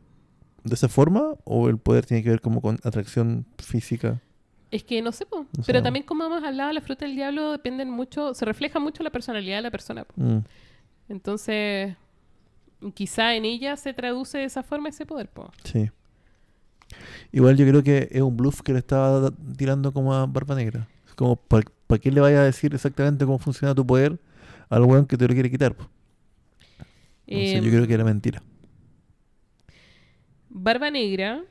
de 0.68 0.74
esa 0.74 0.88
forma 0.88 1.34
o 1.44 1.68
el 1.68 1.78
poder 1.78 2.04
tiene 2.06 2.22
que 2.22 2.30
ver 2.30 2.40
como 2.40 2.60
con 2.60 2.78
atracción 2.84 3.46
física. 3.58 4.20
Es 4.70 4.82
que 4.84 5.00
no 5.00 5.12
sé, 5.12 5.24
po. 5.26 5.46
No 5.56 5.64
pero 5.64 5.78
sé. 5.78 5.82
también 5.84 6.04
como 6.04 6.24
hemos 6.24 6.42
hablado, 6.42 6.72
la 6.72 6.80
fruta 6.80 7.04
del 7.06 7.14
diablo 7.14 7.52
dependen 7.52 7.88
mucho, 7.90 8.34
se 8.34 8.44
refleja 8.44 8.78
mucho 8.80 9.02
la 9.02 9.10
personalidad 9.10 9.56
de 9.56 9.62
la 9.62 9.70
persona. 9.70 10.04
po. 10.04 10.12
Mm, 10.16 10.42
Entonces, 11.08 11.94
quizá 12.94 13.34
en 13.34 13.44
ella 13.44 13.76
se 13.76 13.94
traduce 13.94 14.38
de 14.38 14.44
esa 14.44 14.62
forma 14.62 14.88
ese 14.88 15.06
poder, 15.06 15.28
po. 15.28 15.50
sí. 15.64 15.90
Igual 17.32 17.56
yo 17.56 17.66
creo 17.66 17.82
que 17.82 18.08
es 18.10 18.22
un 18.22 18.36
bluff 18.36 18.62
que 18.62 18.72
le 18.72 18.78
estaba 18.78 19.30
tirando 19.56 19.92
como 19.92 20.14
a 20.14 20.24
Barba 20.26 20.54
Negra. 20.54 20.88
Como, 21.16 21.36
¿para 21.36 21.64
qué 22.00 22.10
le 22.10 22.20
vaya 22.20 22.40
a 22.40 22.44
decir 22.44 22.74
exactamente 22.74 23.24
cómo 23.24 23.38
funciona 23.38 23.74
tu 23.74 23.86
poder 23.86 24.18
al 24.68 24.82
weón 24.82 25.06
que 25.06 25.16
te 25.16 25.26
lo 25.26 25.34
quiere 25.34 25.50
quitar? 25.50 25.74
Entonces, 27.26 27.54
Em, 27.56 27.64
yo 27.64 27.70
creo 27.70 27.86
que 27.86 27.94
era 27.94 28.04
mentira. 28.04 28.42
Barba 30.58 30.90
Negra 30.90 31.44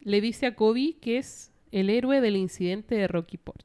le 0.00 0.20
dice 0.20 0.46
a 0.46 0.56
Kobe 0.56 0.96
que 1.00 1.18
es 1.18 1.52
el 1.70 1.88
héroe 1.90 2.20
del 2.20 2.36
incidente 2.36 2.96
de 2.96 3.06
Rocky 3.06 3.36
Port, 3.36 3.64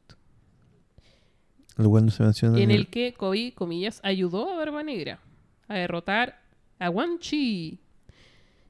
El 1.78 1.88
weón 1.88 2.06
no 2.06 2.12
se 2.12 2.22
menciona. 2.24 2.60
en 2.60 2.70
el 2.70 2.88
que 2.90 3.14
Kobe, 3.16 3.54
comillas, 3.56 4.00
ayudó 4.04 4.52
a 4.52 4.56
Barba 4.56 4.84
Negra 4.84 5.20
a 5.68 5.74
derrotar 5.76 6.40
a 6.78 6.92
Wan 6.92 7.18
Chi 7.18 7.80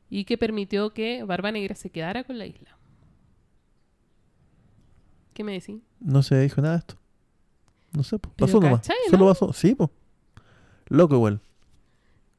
y 0.09 0.23
que 0.23 0.37
permitió 0.37 0.93
que 0.93 1.23
Barba 1.23 1.51
Negra 1.51 1.75
se 1.75 1.89
quedara 1.89 2.23
con 2.23 2.37
la 2.37 2.45
isla. 2.45 2.77
¿Qué 5.33 5.43
me 5.43 5.51
decís? 5.51 5.81
No 5.99 6.23
se 6.23 6.39
dijo 6.39 6.61
nada 6.61 6.75
de 6.75 6.79
esto. 6.79 6.95
No 7.91 8.03
sé, 8.03 8.17
po. 8.17 8.29
Pasó 8.37 8.61
nomás. 8.61 8.79
¿cachai, 8.81 8.95
Solo 9.09 9.25
no? 9.25 9.31
pasó. 9.31 9.51
Sí, 9.51 9.75
pues. 9.75 9.89
Loco 10.87 11.15
igual. 11.15 11.41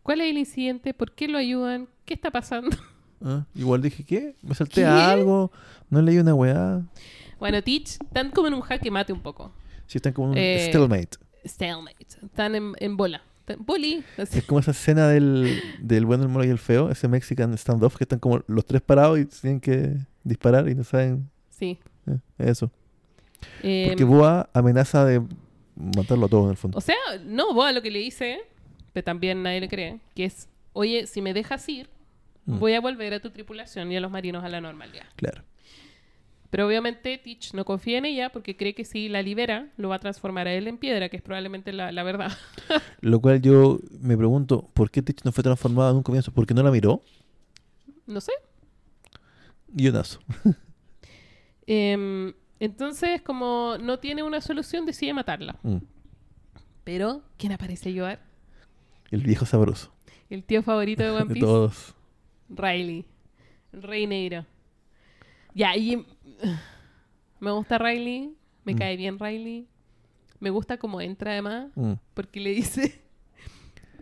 ¿Cuál 0.03 0.23
es 0.23 0.31
el 0.31 0.39
incidente? 0.39 0.95
¿Por 0.95 1.13
qué 1.15 1.29
lo 1.29 1.37
ayudan? 1.37 1.87
¿Qué 2.07 2.15
está 2.15 2.31
pasando? 2.31 2.75
Ah, 3.25 3.45
Igual 3.55 3.83
dije, 3.83 4.05
¿qué? 4.05 4.35
Me 4.43 4.55
salté 4.55 4.83
¿Qué? 4.83 4.85
algo. 4.87 5.51
No 5.91 6.01
leí 6.03 6.19
una 6.19 6.35
weá. 6.35 6.83
Bueno, 7.41 7.63
Teach 7.63 7.99
están 8.03 8.31
como 8.31 8.49
en 8.49 8.55
un 8.55 8.61
jaque 8.61 8.91
mate 8.91 9.13
un 9.13 9.21
poco. 9.21 9.53
Sí, 9.87 9.99
están 9.99 10.13
como 10.13 10.31
un 10.31 10.39
Eh, 10.39 10.67
stalemate. 10.69 11.19
Stalemate. 11.45 12.07
Están 12.25 12.55
en, 12.55 12.73
en 12.79 12.97
bola. 12.97 13.23
Están- 13.41 13.65
Boli. 13.65 14.05
así. 14.19 14.39
Es 14.39 14.45
como 14.45 14.61
esa 14.61 14.73
escena 14.73 15.09
del, 15.09 15.61
del 15.81 16.05
bueno, 16.05 16.25
el 16.25 16.29
malo 16.29 16.45
y 16.45 16.49
el 16.51 16.59
feo, 16.59 16.91
ese 16.91 17.09
Mexican 17.09 17.57
standoff, 17.57 17.97
que 17.97 18.05
están 18.05 18.19
como 18.19 18.43
los 18.47 18.67
tres 18.67 18.83
parados 18.83 19.19
y 19.19 19.25
tienen 19.25 19.61
que 19.61 19.97
disparar 20.25 20.69
y 20.69 20.75
no 20.75 20.85
saben 20.85 21.31
Sí. 21.51 21.79
eh, 22.07 22.19
eso. 22.39 22.71
Eh, 23.63 23.87
Porque 23.89 24.05
Boa 24.05 24.51
amenaza 24.53 25.05
de 25.05 25.23
matarlo 25.77 26.27
a 26.27 26.29
todos 26.29 26.45
en 26.45 26.51
el 26.51 26.57
fondo. 26.57 26.77
o 26.77 26.81
sea, 26.81 26.97
no, 27.25 27.55
Boa 27.55 27.73
lo 27.73 27.81
que 27.83 27.91
le 27.91 28.01
dice, 28.01 28.41
pero 28.93 29.05
también 29.05 29.43
nadie 29.43 29.61
le 29.61 29.69
cree, 29.69 30.01
que 30.15 30.25
es, 30.27 30.49
oye, 30.73 31.07
si 31.07 31.23
me 31.23 31.33
dejas 31.33 31.67
ir, 31.69 31.89
Mm. 32.49 32.59
voy 32.59 32.73
a 32.75 32.81
volver 32.81 33.13
a 33.15 33.21
tu 33.21 33.31
tripulación 33.31 33.93
y 33.93 33.97
a 33.97 34.01
los 34.01 34.11
marinos 34.11 34.43
a 34.43 34.49
la 34.49 34.61
normalidad. 34.61 35.05
Claro. 35.17 35.43
Pero 36.51 36.67
obviamente 36.67 37.19
Teach 37.19 37.53
no 37.53 37.67
confía 37.67 37.99
en 37.99 38.07
ella 38.07 38.31
porque 38.33 38.57
cree 38.57 38.75
que 38.75 38.87
si 38.87 39.11
la 39.11 39.21
libera, 39.21 39.69
lo 39.77 39.91
va 39.91 39.97
a 39.97 39.99
transformar 39.99 40.47
a 40.49 40.55
él 40.55 40.67
en 40.67 40.79
piedra, 40.79 41.11
que 41.11 41.19
es 41.19 41.23
probablemente 41.23 41.75
la, 41.75 41.93
la 41.93 42.03
verdad. 42.03 42.33
Lo 43.03 43.21
cual 43.21 43.43
yo 43.43 43.79
me 44.01 44.17
pregunto, 44.17 44.71
¿por 44.73 44.91
qué 44.91 45.03
Teach 45.03 45.25
no 45.25 45.33
fue 45.33 45.45
transformada 45.45 45.91
en 45.91 45.97
un 45.99 46.03
comienzo? 46.03 46.33
¿Por 46.33 46.47
qué 46.47 46.55
no 46.55 46.63
la 46.63 46.71
miró? 46.71 47.03
No 48.07 48.21
sé. 48.23 48.33
Guionazo. 49.69 50.21
Em, 51.71 52.33
entonces, 52.61 53.21
como 53.21 53.77
no 53.79 53.99
tiene 53.99 54.23
una 54.23 54.41
solución, 54.41 54.87
decide 54.87 55.13
matarla. 55.13 55.57
Mm. 55.63 55.77
Pero, 56.85 57.21
¿quién 57.37 57.53
aparece 57.53 57.91
a 57.91 57.93
ayudar? 57.93 58.21
El 59.11 59.21
viejo 59.23 59.45
sabroso. 59.45 59.93
El 60.31 60.45
tío 60.45 60.63
favorito 60.63 61.03
de 61.03 61.11
One 61.11 61.25
De 61.29 61.35
Piece. 61.35 61.47
todos. 61.47 61.95
Riley. 62.49 63.05
El 63.73 63.83
Rey 63.83 64.07
Negro. 64.07 64.47
Ya, 65.55 65.77
y 65.77 66.05
me 67.41 67.51
gusta 67.53 67.79
Riley. 67.79 68.35
Me 68.65 68.75
Mm. 68.75 68.79
cae 68.79 68.97
bien 68.97 69.19
Riley. 69.19 69.67
Me 70.41 70.51
gusta 70.51 70.77
cómo 70.79 71.01
entra 71.01 71.33
además. 71.33 71.69
Mm. 71.75 71.95
Porque 72.15 72.41
le 72.41 72.51
dice... 72.51 73.01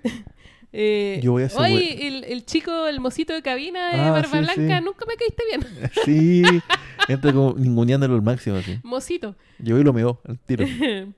eh, 0.73 1.21
Yo 1.23 1.33
voy 1.33 1.45
a 1.45 1.49
hue- 1.49 1.97
el, 2.01 2.25
el 2.25 2.45
chico, 2.45 2.87
el 2.87 3.01
mocito 3.01 3.33
de 3.33 3.43
cabina 3.43 3.93
de 3.95 4.01
Ah, 4.01 4.11
Barba 4.11 4.31
sí, 4.33 4.39
Blanca, 4.55 4.79
sí. 4.79 4.85
nunca 4.85 5.07
me 5.07 5.17
caíste 5.17 5.43
bien. 5.49 5.91
Sí, 6.05 6.43
entra 7.09 7.33
como 7.33 7.55
ninguneándolo 7.55 8.15
al 8.15 8.23
máximo 8.23 8.57
así. 8.57 8.79
Mocito. 8.83 9.35
Yo 9.59 9.79
y 9.79 9.85
lo 9.85 9.93
meó 9.93 10.21
al 10.25 10.39
tiro. 10.39 10.67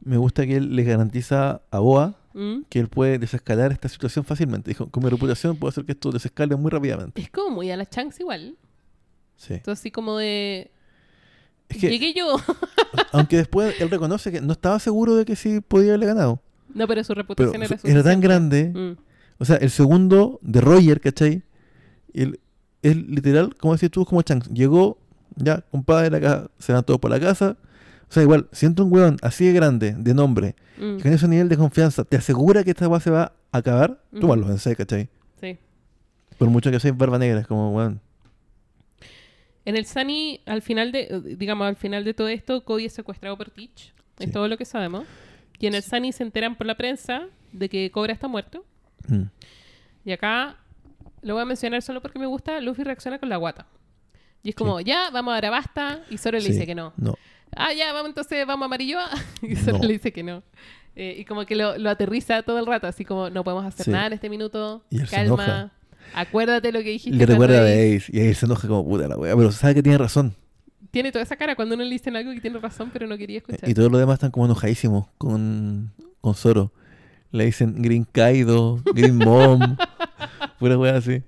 Me 0.00 0.16
gusta 0.18 0.46
que 0.46 0.56
él 0.56 0.76
le 0.76 0.84
garantiza 0.84 1.62
a 1.70 1.78
Boa 1.80 2.14
Mm. 2.36 2.64
que 2.68 2.78
él 2.78 2.88
puede 2.88 3.18
desescalar 3.18 3.72
esta 3.72 3.88
situación 3.88 4.22
fácilmente. 4.24 4.70
Dijo, 4.70 4.90
con 4.90 5.02
mi 5.02 5.08
reputación 5.08 5.56
puedo 5.56 5.70
hacer 5.70 5.86
que 5.86 5.92
esto 5.92 6.12
desescale 6.12 6.54
muy 6.54 6.70
rápidamente. 6.70 7.18
Es 7.22 7.30
como 7.30 7.50
muy 7.56 7.70
a 7.70 7.78
la 7.78 7.84
Shanks 7.90 8.20
igual. 8.20 8.56
Sí. 9.36 9.54
Entonces, 9.54 9.80
así 9.80 9.90
como 9.90 10.18
de. 10.18 10.70
Es 11.70 11.78
que, 11.78 11.88
Llegué 11.88 12.12
yo. 12.12 12.36
aunque 13.12 13.38
después 13.38 13.80
él 13.80 13.88
reconoce 13.88 14.30
que 14.30 14.42
no 14.42 14.52
estaba 14.52 14.78
seguro 14.78 15.16
de 15.16 15.24
que 15.24 15.34
sí 15.34 15.60
podía 15.60 15.90
haberle 15.92 16.06
ganado. 16.06 16.42
no, 16.74 16.86
pero 16.86 17.02
su 17.02 17.14
Pero 17.14 17.22
reputación 17.22 17.62
era 17.62 17.78
era 17.82 18.02
tan 18.02 18.20
grande. 18.20 18.72
Mm. 18.74 19.00
O 19.38 19.44
sea, 19.46 19.56
el 19.56 19.70
segundo 19.70 20.38
de 20.42 20.60
Roger, 20.60 21.00
¿cachai? 21.00 21.42
El, 22.12 22.38
es 22.82 22.96
literal, 22.96 23.54
como 23.56 23.74
decís 23.74 23.90
tú, 23.90 24.04
como 24.04 24.20
Chanks. 24.20 24.48
Llegó, 24.50 24.98
ya, 25.36 25.62
compadre, 25.70 26.16
acá 26.18 26.50
se 26.58 26.72
van 26.72 26.84
todos 26.84 27.00
por 27.00 27.10
la 27.10 27.18
casa. 27.18 27.56
O 28.08 28.12
sea, 28.12 28.22
igual, 28.22 28.48
siento 28.52 28.84
un 28.84 28.92
weón 28.92 29.16
así 29.22 29.46
de 29.46 29.52
grande, 29.52 29.94
de 29.98 30.14
nombre, 30.14 30.54
Mm. 30.78 30.98
y 30.98 31.02
con 31.02 31.12
ese 31.12 31.26
nivel 31.28 31.48
de 31.48 31.56
confianza, 31.56 32.04
te 32.04 32.16
asegura 32.16 32.62
que 32.64 32.70
esta 32.70 32.86
weá 32.88 33.00
se 33.00 33.10
va 33.10 33.32
a 33.52 33.58
acabar, 33.58 34.00
tú 34.12 34.18
Ujú. 34.18 34.28
más 34.28 34.38
lo 34.38 34.46
pensás, 34.46 34.76
¿cachai? 34.76 35.08
Sí. 35.40 35.58
Por 36.38 36.48
mucho 36.48 36.70
que 36.70 36.78
seas 36.80 36.96
barba 36.96 37.18
negra, 37.18 37.40
es 37.40 37.46
como, 37.46 37.72
weón. 37.74 38.00
En 39.64 39.76
el 39.76 39.84
Sunny, 39.86 40.40
al 40.46 40.62
final 40.62 40.92
de, 40.92 41.20
digamos, 41.36 41.66
al 41.66 41.76
final 41.76 42.04
de 42.04 42.14
todo 42.14 42.28
esto, 42.28 42.64
Cody 42.64 42.84
es 42.86 42.92
secuestrado 42.92 43.36
por 43.36 43.50
Teach. 43.50 43.92
Es 44.18 44.26
Sí. 44.26 44.30
todo 44.32 44.46
lo 44.48 44.56
que 44.56 44.64
sabemos. 44.64 45.04
Y 45.58 45.66
en 45.66 45.74
el 45.74 45.82
Sunny 45.82 46.12
se 46.12 46.22
enteran 46.22 46.56
por 46.56 46.66
la 46.66 46.76
prensa 46.76 47.26
de 47.52 47.68
que 47.68 47.90
Cobra 47.90 48.12
está 48.12 48.28
muerto. 48.28 48.64
Mm. 49.08 49.22
Y 50.04 50.12
acá 50.12 50.56
lo 51.22 51.34
voy 51.34 51.42
a 51.42 51.46
mencionar 51.46 51.82
solo 51.82 52.00
porque 52.00 52.18
me 52.20 52.26
gusta. 52.26 52.60
Luffy 52.60 52.84
reacciona 52.84 53.18
con 53.18 53.28
la 53.28 53.36
guata. 53.38 53.66
Y 54.44 54.50
es 54.50 54.54
como, 54.54 54.80
ya, 54.80 55.10
vamos 55.10 55.34
a 55.34 55.38
Arabasta. 55.38 56.02
Y 56.10 56.18
Zoro 56.18 56.38
le 56.38 56.44
dice 56.46 56.64
que 56.66 56.74
no. 56.76 56.92
No. 56.96 57.14
Ah, 57.54 57.72
ya, 57.72 57.92
vamos 57.92 58.08
entonces, 58.10 58.46
vamos 58.46 58.64
a 58.64 58.66
Amarillo. 58.66 58.98
y 59.42 59.54
No. 59.54 59.78
le 59.78 59.92
dice 59.94 60.12
que 60.12 60.22
no. 60.22 60.42
Eh, 60.94 61.16
y 61.18 61.24
como 61.24 61.44
que 61.46 61.56
lo, 61.56 61.76
lo 61.78 61.90
aterriza 61.90 62.42
todo 62.42 62.58
el 62.58 62.66
rato. 62.66 62.86
Así 62.86 63.04
como, 63.04 63.28
no 63.30 63.44
podemos 63.44 63.64
hacer 63.66 63.84
Sí. 63.84 63.90
nada 63.90 64.06
en 64.08 64.12
este 64.14 64.28
minuto. 64.30 64.82
Y 64.90 65.00
Calma. 65.04 65.72
Acuérdate 66.14 66.72
lo 66.72 66.78
que 66.80 66.90
dijiste. 66.90 67.16
Le 67.18 67.26
recuerda 67.26 67.60
Reddit". 67.60 67.76
de 67.76 67.96
Ace, 67.96 68.12
y 68.16 68.20
Ace 68.20 68.34
se 68.34 68.46
enoja 68.46 68.68
como 68.68 68.84
puta 68.84 69.08
la 69.08 69.16
weá, 69.16 69.36
pero 69.36 69.52
sabe 69.52 69.74
que 69.74 69.82
tiene 69.82 69.98
razón. 69.98 70.34
Tiene 70.90 71.12
toda 71.12 71.22
esa 71.24 71.36
cara 71.36 71.56
cuando 71.56 71.74
uno 71.74 71.84
le 71.84 71.90
dicen 71.90 72.16
algo 72.16 72.32
que 72.32 72.40
tiene 72.40 72.58
razón, 72.58 72.90
pero 72.92 73.06
no 73.06 73.18
quería 73.18 73.38
escuchar. 73.38 73.68
Y 73.68 73.74
todos 73.74 73.90
los 73.90 74.00
demás 74.00 74.14
están 74.14 74.30
como 74.30 74.46
enojadísimos 74.46 75.08
con, 75.18 75.92
con 76.20 76.34
Zoro. 76.34 76.72
Le 77.32 77.44
dicen 77.46 77.82
Green 77.82 78.04
Kaido, 78.10 78.80
Green 78.94 79.16
Mom, 79.16 79.76
pura 80.58 80.78
weá 80.78 80.96
así. 80.96 81.22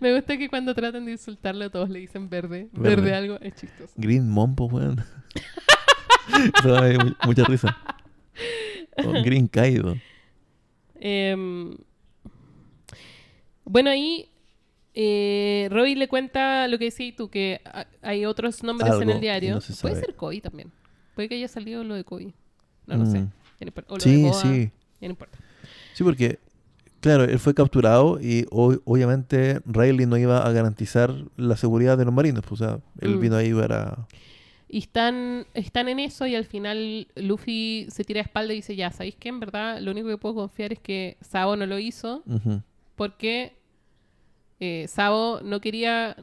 Me 0.00 0.14
gusta 0.14 0.38
que 0.38 0.48
cuando 0.48 0.74
tratan 0.74 1.04
de 1.04 1.12
insultarlo 1.12 1.68
todos 1.70 1.90
le 1.90 1.98
dicen 2.00 2.28
verde. 2.30 2.68
Verde. 2.72 2.96
Verde, 2.96 3.14
algo. 3.14 3.38
Es 3.40 3.54
chistoso. 3.56 3.92
Green 3.96 4.28
Mom, 4.30 4.54
pues 4.54 4.72
weón. 4.72 5.00
Eso 6.58 6.68
da 6.72 7.04
mu- 7.04 7.12
mucha 7.26 7.44
risa. 7.44 7.76
O 9.04 9.10
Green 9.24 9.46
Kaido. 9.48 9.96
Em, 10.94 11.76
bueno, 13.64 13.90
ahí 13.90 14.28
eh, 14.94 15.68
Roy 15.70 15.94
le 15.94 16.08
cuenta 16.08 16.68
lo 16.68 16.78
que 16.78 16.86
decías 16.86 17.16
tú, 17.16 17.28
que 17.28 17.60
ha- 17.64 17.86
hay 18.02 18.24
otros 18.24 18.62
nombres 18.62 18.92
en 19.00 19.10
el 19.10 19.20
diario. 19.20 19.54
no 19.54 19.60
se 19.60 19.74
Puede 19.80 19.96
ser 20.00 20.14
Koi 20.14 20.40
también. 20.40 20.70
Puede 21.14 21.28
que 21.28 21.34
haya 21.34 21.48
salido 21.48 21.82
lo 21.84 21.94
de 21.94 22.04
Koi. 22.04 22.32
No 22.86 22.96
lo 22.96 23.06
sé. 23.06 23.18
Mm. 23.20 23.30
No. 23.60 23.72
O 23.88 23.96
lo 23.96 23.96
de 23.96 24.00
Sí, 24.10 24.22
Boa, 24.22 24.32
sí. 24.34 24.70
No 25.06 25.12
importa. 25.12 25.38
Sí, 25.94 26.04
porque, 26.04 26.38
claro, 27.00 27.24
él 27.24 27.38
fue 27.38 27.54
capturado 27.54 28.18
y 28.20 28.46
o- 28.50 28.76
obviamente 28.84 29.60
Riley 29.66 30.06
no 30.06 30.16
iba 30.16 30.46
a 30.46 30.52
garantizar 30.52 31.14
la 31.36 31.56
seguridad 31.56 31.98
de 31.98 32.04
los 32.04 32.14
marinos. 32.14 32.42
Pues, 32.48 32.60
o 32.60 32.64
sea, 32.64 32.80
él 33.00 33.16
Mm. 33.16 33.20
vino 33.20 33.36
ahí 33.36 33.52
para... 33.52 34.06
Y 34.68 34.78
están, 34.78 35.46
están 35.52 35.88
en 35.88 35.98
eso 35.98 36.26
y 36.26 36.34
al 36.34 36.46
final 36.46 37.06
Luffy 37.14 37.86
se 37.90 38.04
tira 38.04 38.18
de 38.20 38.22
espalda 38.22 38.54
y 38.54 38.56
dice, 38.56 38.74
ya, 38.74 38.90
¿sabéis 38.90 39.16
qué? 39.18 39.28
En 39.28 39.38
verdad, 39.38 39.78
lo 39.80 39.90
único 39.90 40.08
que 40.08 40.16
puedo 40.16 40.34
confiar 40.34 40.72
es 40.72 40.78
que 40.78 41.18
Sabo 41.20 41.56
no 41.56 41.66
lo 41.66 41.78
hizo 41.78 42.22
porque 42.96 43.52
eh, 44.60 44.86
Sabo 44.88 45.40
no 45.42 45.60
quería... 45.60 46.16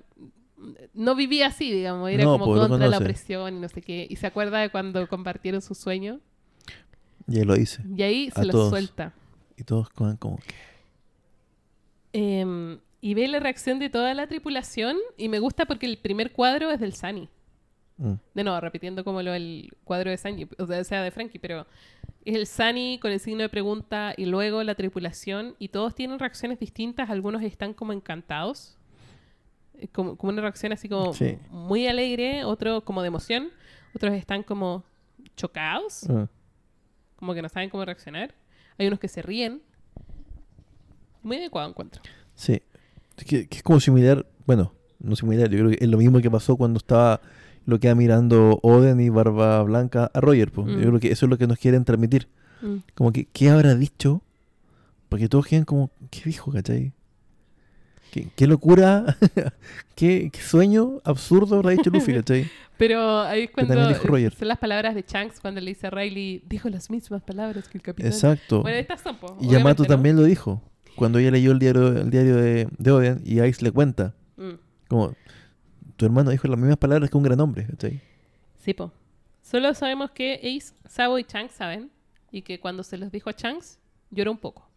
No 0.93 1.15
vivía 1.15 1.47
así, 1.47 1.71
digamos, 1.71 2.09
era 2.09 2.23
No, 2.25 2.34
como 2.34 2.45
pues, 2.45 2.59
contra 2.61 2.80
la 2.80 2.86
conoce. 2.97 3.03
opresión 3.03 3.55
y 3.57 3.59
no 3.61 3.69
sé 3.69 3.82
qué. 3.82 4.05
Y 4.09 4.15
se 4.17 4.27
acuerda 4.27 4.59
de 4.59 4.69
cuando 4.69 5.07
compartieron 5.07 5.61
su 5.61 5.73
sueño 5.75 6.19
Y 7.30 7.39
él 7.39 7.47
lo 7.47 7.55
hice. 7.55 7.82
y 7.95 8.01
ahí 8.03 8.32
se 8.32 8.45
lo 8.45 8.51
todos. 8.51 8.69
suelta. 8.69 9.13
Y 9.57 9.63
todos 9.63 9.89
como, 9.89 10.17
como 10.17 10.38
que... 10.38 10.55
Em, 12.13 12.80
y 13.01 13.13
ve 13.13 13.27
la 13.27 13.39
reacción 13.39 13.80
de 13.80 13.89
toda 13.89 14.13
la 14.13 14.27
tripulación 14.27 14.97
y 15.17 15.30
me 15.30 15.39
gusta 15.39 15.65
porque 15.65 15.86
el 15.86 15.97
primer 15.97 16.32
cuadro 16.32 16.71
es 16.71 16.80
del 16.80 16.93
Sunny. 16.93 17.30
mm. 17.97 18.13
De 18.34 18.43
nuevo, 18.43 18.59
repitiendo 18.59 19.03
como 19.03 19.21
lo 19.21 19.32
del 19.32 19.71
cuadro 19.84 20.09
de 20.09 20.17
Sunny, 20.17 20.47
o 20.57 20.84
sea, 20.84 21.01
de 21.03 21.11
Frankie, 21.11 21.39
pero 21.39 21.65
es 22.25 22.36
el 22.36 22.47
Sunny 22.47 22.99
con 22.99 23.11
el 23.11 23.19
signo 23.19 23.41
de 23.43 23.49
pregunta 23.49 24.13
y 24.17 24.25
luego 24.25 24.63
la 24.63 24.75
tripulación 24.75 25.55
y 25.59 25.69
todos 25.69 25.93
tienen 25.95 26.19
reacciones 26.19 26.59
distintas, 26.59 27.09
algunos 27.09 27.41
están 27.43 27.73
como 27.73 27.93
encantados, 27.93 28.77
eh, 29.75 29.88
como, 29.89 30.17
como 30.17 30.32
una 30.34 30.41
reacción 30.41 30.71
así 30.73 30.89
como 30.89 31.13
Sí. 31.13 31.38
muy 31.51 31.88
alegre, 31.88 32.43
otros 32.43 32.84
como 32.84 33.01
de 33.01 33.07
emoción, 33.09 33.49
otros 33.95 34.13
están 34.13 34.43
como 34.43 34.84
chocados, 35.38 36.09
Ah. 36.09 36.27
Como 37.20 37.34
que 37.34 37.41
no 37.41 37.49
saben 37.49 37.70
cómo 37.70 37.84
reaccionar, 37.84 38.34
hay 38.78 38.88
unos 38.88 38.99
que 38.99 39.09
se 39.09 39.22
ríen. 39.22 39.61
Muy 41.22 41.36
adecuado 41.36 41.70
encuentro. 41.70 42.01
Sí. 42.34 42.61
Es 43.17 43.26
que, 43.26 43.47
que 43.47 43.57
es 43.57 43.63
como 43.63 43.82
similar, 43.82 44.26
bueno, 44.45 44.74
no 44.99 45.17
similar, 45.17 45.49
yo 45.49 45.59
creo 45.59 45.72
que 45.72 45.84
es 45.84 45.89
lo 45.89 45.97
mismo 45.97 46.22
que 46.22 46.32
pasó 46.32 46.55
cuando 46.55 46.78
estaba 46.78 47.20
lo 47.65 47.80
que 47.80 47.93
mirando 47.93 48.59
Oden 48.63 49.01
y 49.01 49.09
Barba 49.09 49.61
Blanca 49.63 50.09
a 50.13 50.22
Roger. 50.22 50.49
pues. 50.51 50.67
Mm. 50.67 50.80
Yo 50.80 50.88
creo 50.88 50.99
que 51.01 51.11
eso 51.11 51.26
es 51.26 51.30
lo 51.30 51.38
que 51.38 51.45
nos 51.45 51.59
quieren 51.59 51.84
transmitir. 51.84 52.30
Mm. 52.61 52.78
Como 52.95 53.11
que, 53.11 53.26
¿qué 53.26 53.49
habrá 53.49 53.76
dicho? 53.76 54.22
Porque 55.09 55.28
todos 55.28 55.45
quedan 55.45 55.65
como, 55.65 55.91
¿qué 56.09 56.22
dijo, 56.24 56.51
cachai? 56.53 56.93
¿Qué, 58.12 58.28
qué 58.36 58.47
locura, 58.47 59.18
qué, 59.95 60.30
qué 60.32 60.41
sueño 60.41 60.99
absurdo 61.03 61.57
habrá 61.57 61.72
dicho 61.72 61.89
Luffy, 61.89 62.14
cachai? 62.16 62.47
Pero 62.78 63.22
ahí 63.22 63.43
es 63.43 63.51
cuando 63.51 63.74
también 63.74 63.93
dijo 63.93 64.07
Roger. 64.07 64.34
son 64.34 64.47
las 64.47 64.57
palabras 64.57 64.95
de 64.95 65.03
Shanks 65.07 65.39
cuando 65.39 65.60
le 65.62 65.72
dice 65.72 65.88
a 65.88 65.89
Riley, 65.89 66.41
dijo 66.47 66.70
las 66.70 66.89
mismas 66.89 67.22
palabras 67.22 67.68
que 67.68 67.78
el 67.78 67.82
capitán. 67.84 68.12
Exacto. 68.12 68.62
Bueno, 68.62 68.78
estas 68.78 69.01
son, 69.01 69.18
po, 69.18 69.38
y 69.41 69.49
Yamato 69.49 69.84
¿no? 69.84 69.88
también 69.89 70.16
lo 70.16 70.24
dijo. 70.24 70.62
Cuando 70.95 71.20
ella 71.20 71.32
leyó 71.32 71.51
el 71.51 71.60
diario, 71.60 71.88
el 71.89 72.10
diario 72.10 72.36
de, 72.38 72.68
de 72.78 72.91
Oden 72.91 73.22
y 73.26 73.41
Ice 73.41 73.64
le 73.64 73.72
cuenta, 73.72 74.14
Mm. 74.38 74.53
como, 74.88 75.14
tu 75.97 76.05
hermano 76.05 76.32
dijo 76.32 76.47
las 76.47 76.57
mismas 76.57 76.78
palabras 76.78 77.10
que 77.10 77.18
un 77.18 77.24
gran 77.24 77.39
hombre, 77.41 77.68
¿cachai? 77.68 77.99
Sí, 78.57 78.74
po. 78.74 78.93
Solo 79.41 79.74
sabemos 79.74 80.12
que 80.12 80.36
Ace, 80.36 80.74
Sabo 80.88 81.20
y 81.20 81.24
Shanks 81.28 81.55
saben. 81.55 81.91
Y 82.32 82.43
que 82.43 82.60
cuando 82.62 82.84
se 82.84 82.97
los 82.97 83.12
dijo 83.12 83.30
a 83.30 83.34
Shanks, 83.34 83.80
lloró 84.12 84.32
un 84.32 84.38
poco. 84.38 84.70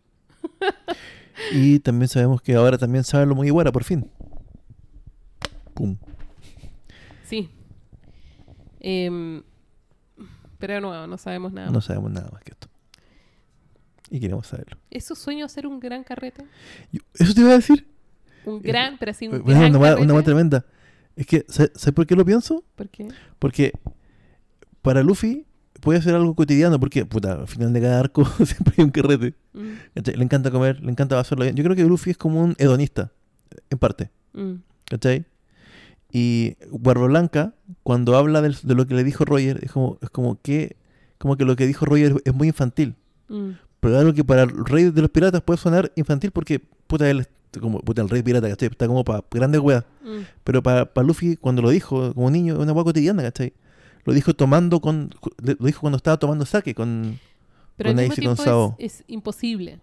Y 1.53 1.78
también 1.80 2.09
sabemos 2.09 2.41
que 2.43 2.55
ahora 2.55 2.78
también 2.78 3.05
sabe 3.05 3.26
lo 3.26 3.35
muy 3.35 3.51
buena, 3.51 3.72
por 3.72 3.85
fin. 3.85 4.11
Pum. 5.74 5.97
Sí. 7.24 7.51
Em, 8.80 9.43
pero 10.59 10.74
de 10.74 10.80
nuevo, 10.80 11.07
no 11.07 11.16
sabemos 11.18 11.53
nada. 11.53 11.70
No 11.70 11.80
sabemos 11.80 12.11
nada 12.11 12.28
más 12.33 12.43
que 12.43 12.53
esto. 12.53 12.68
Y 14.11 14.20
queremos 14.20 14.47
saberlo. 14.47 14.76
¿Es 14.91 15.05
su 15.05 15.15
sueño 15.15 15.47
hacer 15.47 15.66
un 15.66 15.81
gran 15.81 16.05
carrete? 16.05 16.44
Yo- 16.93 17.01
Eso 17.15 17.32
te 17.35 17.40
iba 17.40 17.51
a 17.51 17.56
decir. 17.56 17.86
Un 18.44 18.61
gran, 18.61 18.98
pero 18.98 19.12
así 19.12 19.27
un 19.28 19.43
Bueno, 19.43 19.61
gran 19.61 19.70
una 19.70 19.78
hueá- 19.78 19.89
carrete. 19.90 20.05
una 20.05 20.15
hueá 20.15 20.23
tremenda. 20.24 20.66
Es 21.16 21.27
que, 21.27 21.44
¿sabes 21.48 21.73
sabes 21.74 21.94
por 21.94 22.06
qué 22.06 22.15
lo 22.16 22.24
pienso? 22.24 22.65
¿Por 22.74 22.89
qué? 22.89 23.09
Porque 23.39 23.73
para 24.82 25.02
Luffy 25.02 25.47
puede 25.82 26.00
ser 26.00 26.14
algo 26.14 26.34
cotidiano, 26.34 26.78
porque, 26.80 27.04
puta, 27.04 27.32
al 27.32 27.48
final 27.48 27.72
de 27.72 27.80
cada 27.80 27.98
arco 28.00 28.24
siempre 28.46 28.74
hay 28.78 28.84
un 28.84 28.90
carrete. 28.90 29.34
Mm. 29.52 29.72
Le 30.16 30.24
encanta 30.24 30.50
comer, 30.50 30.80
le 30.80 30.90
encanta 30.90 31.18
hacerlo 31.18 31.42
bien. 31.44 31.56
Yo 31.56 31.64
creo 31.64 31.74
que 31.76 31.82
Luffy 31.84 32.10
es 32.12 32.16
como 32.16 32.42
un 32.42 32.54
hedonista, 32.59 33.10
en 33.68 33.78
parte. 33.78 34.10
mm, 34.32 34.52
¿Cachai? 34.88 35.24
Y 36.10 36.56
Barba 36.70 37.06
Blanca, 37.06 37.54
cuando 37.82 38.16
habla 38.16 38.40
del- 38.42 38.56
de 38.62 38.74
lo 38.74 38.86
que 38.86 38.94
le 38.94 39.02
dijo 39.04 39.24
Roger, 39.24 39.59
es 39.62 39.72
como, 39.72 39.98
es 40.00 40.10
como 40.10 40.40
que 40.40 40.76
como 41.18 41.36
que 41.36 41.44
lo 41.44 41.54
que 41.56 41.66
dijo 41.68 41.84
Roger 41.86 42.16
es 42.24 42.34
muy 42.34 42.48
infantil. 42.48 42.94
mm. 43.28 43.50
Pero 43.80 43.98
algo 43.98 44.12
que 44.14 44.22
para 44.24 44.42
el 44.44 44.64
rey 44.64 44.90
de 44.90 45.00
los 45.00 45.10
piratas 45.10 45.40
puede 45.42 45.59
sonar 45.59 45.90
infantil 45.96 46.30
porque, 46.30 46.60
puta, 46.86 47.09
él 47.10 47.20
es 47.20 47.28
como, 47.60 47.80
puta, 47.80 48.00
el 48.02 48.09
rey 48.09 48.22
pirata, 48.22 48.48
¿cachai? 48.48 48.68
Está 48.68 48.86
como 48.86 49.02
para 49.04 49.24
grandes 49.30 49.60
weas. 49.60 49.84
Mm. 50.04 50.20
Pero 50.44 50.62
para, 50.62 50.92
para 50.92 51.04
Luffy, 51.06 51.36
cuando 51.36 51.62
lo 51.62 51.70
dijo 51.70 52.14
como 52.14 52.30
niño, 52.30 52.54
es 52.54 52.60
una 52.60 52.72
wea 52.72 52.84
cotidiana, 52.84 53.22
¿cachai? 53.24 53.52
Lo 54.05 54.12
dijo 54.12 54.35
tomando 54.35 54.81
con, 54.81 55.15
lo 55.39 55.66
dijo 55.66 55.81
cuando 55.81 55.97
estaba 55.97 56.16
tomando 56.16 56.45
sake 56.45 56.74
con... 56.74 57.19
Pero 57.77 57.91
al 57.91 57.95
Con 57.97 58.03
mismo 58.05 58.15
tiempo 58.16 58.43
Sao. 58.43 58.77
es, 58.79 59.01
es 59.01 59.05
imposible. 59.09 59.79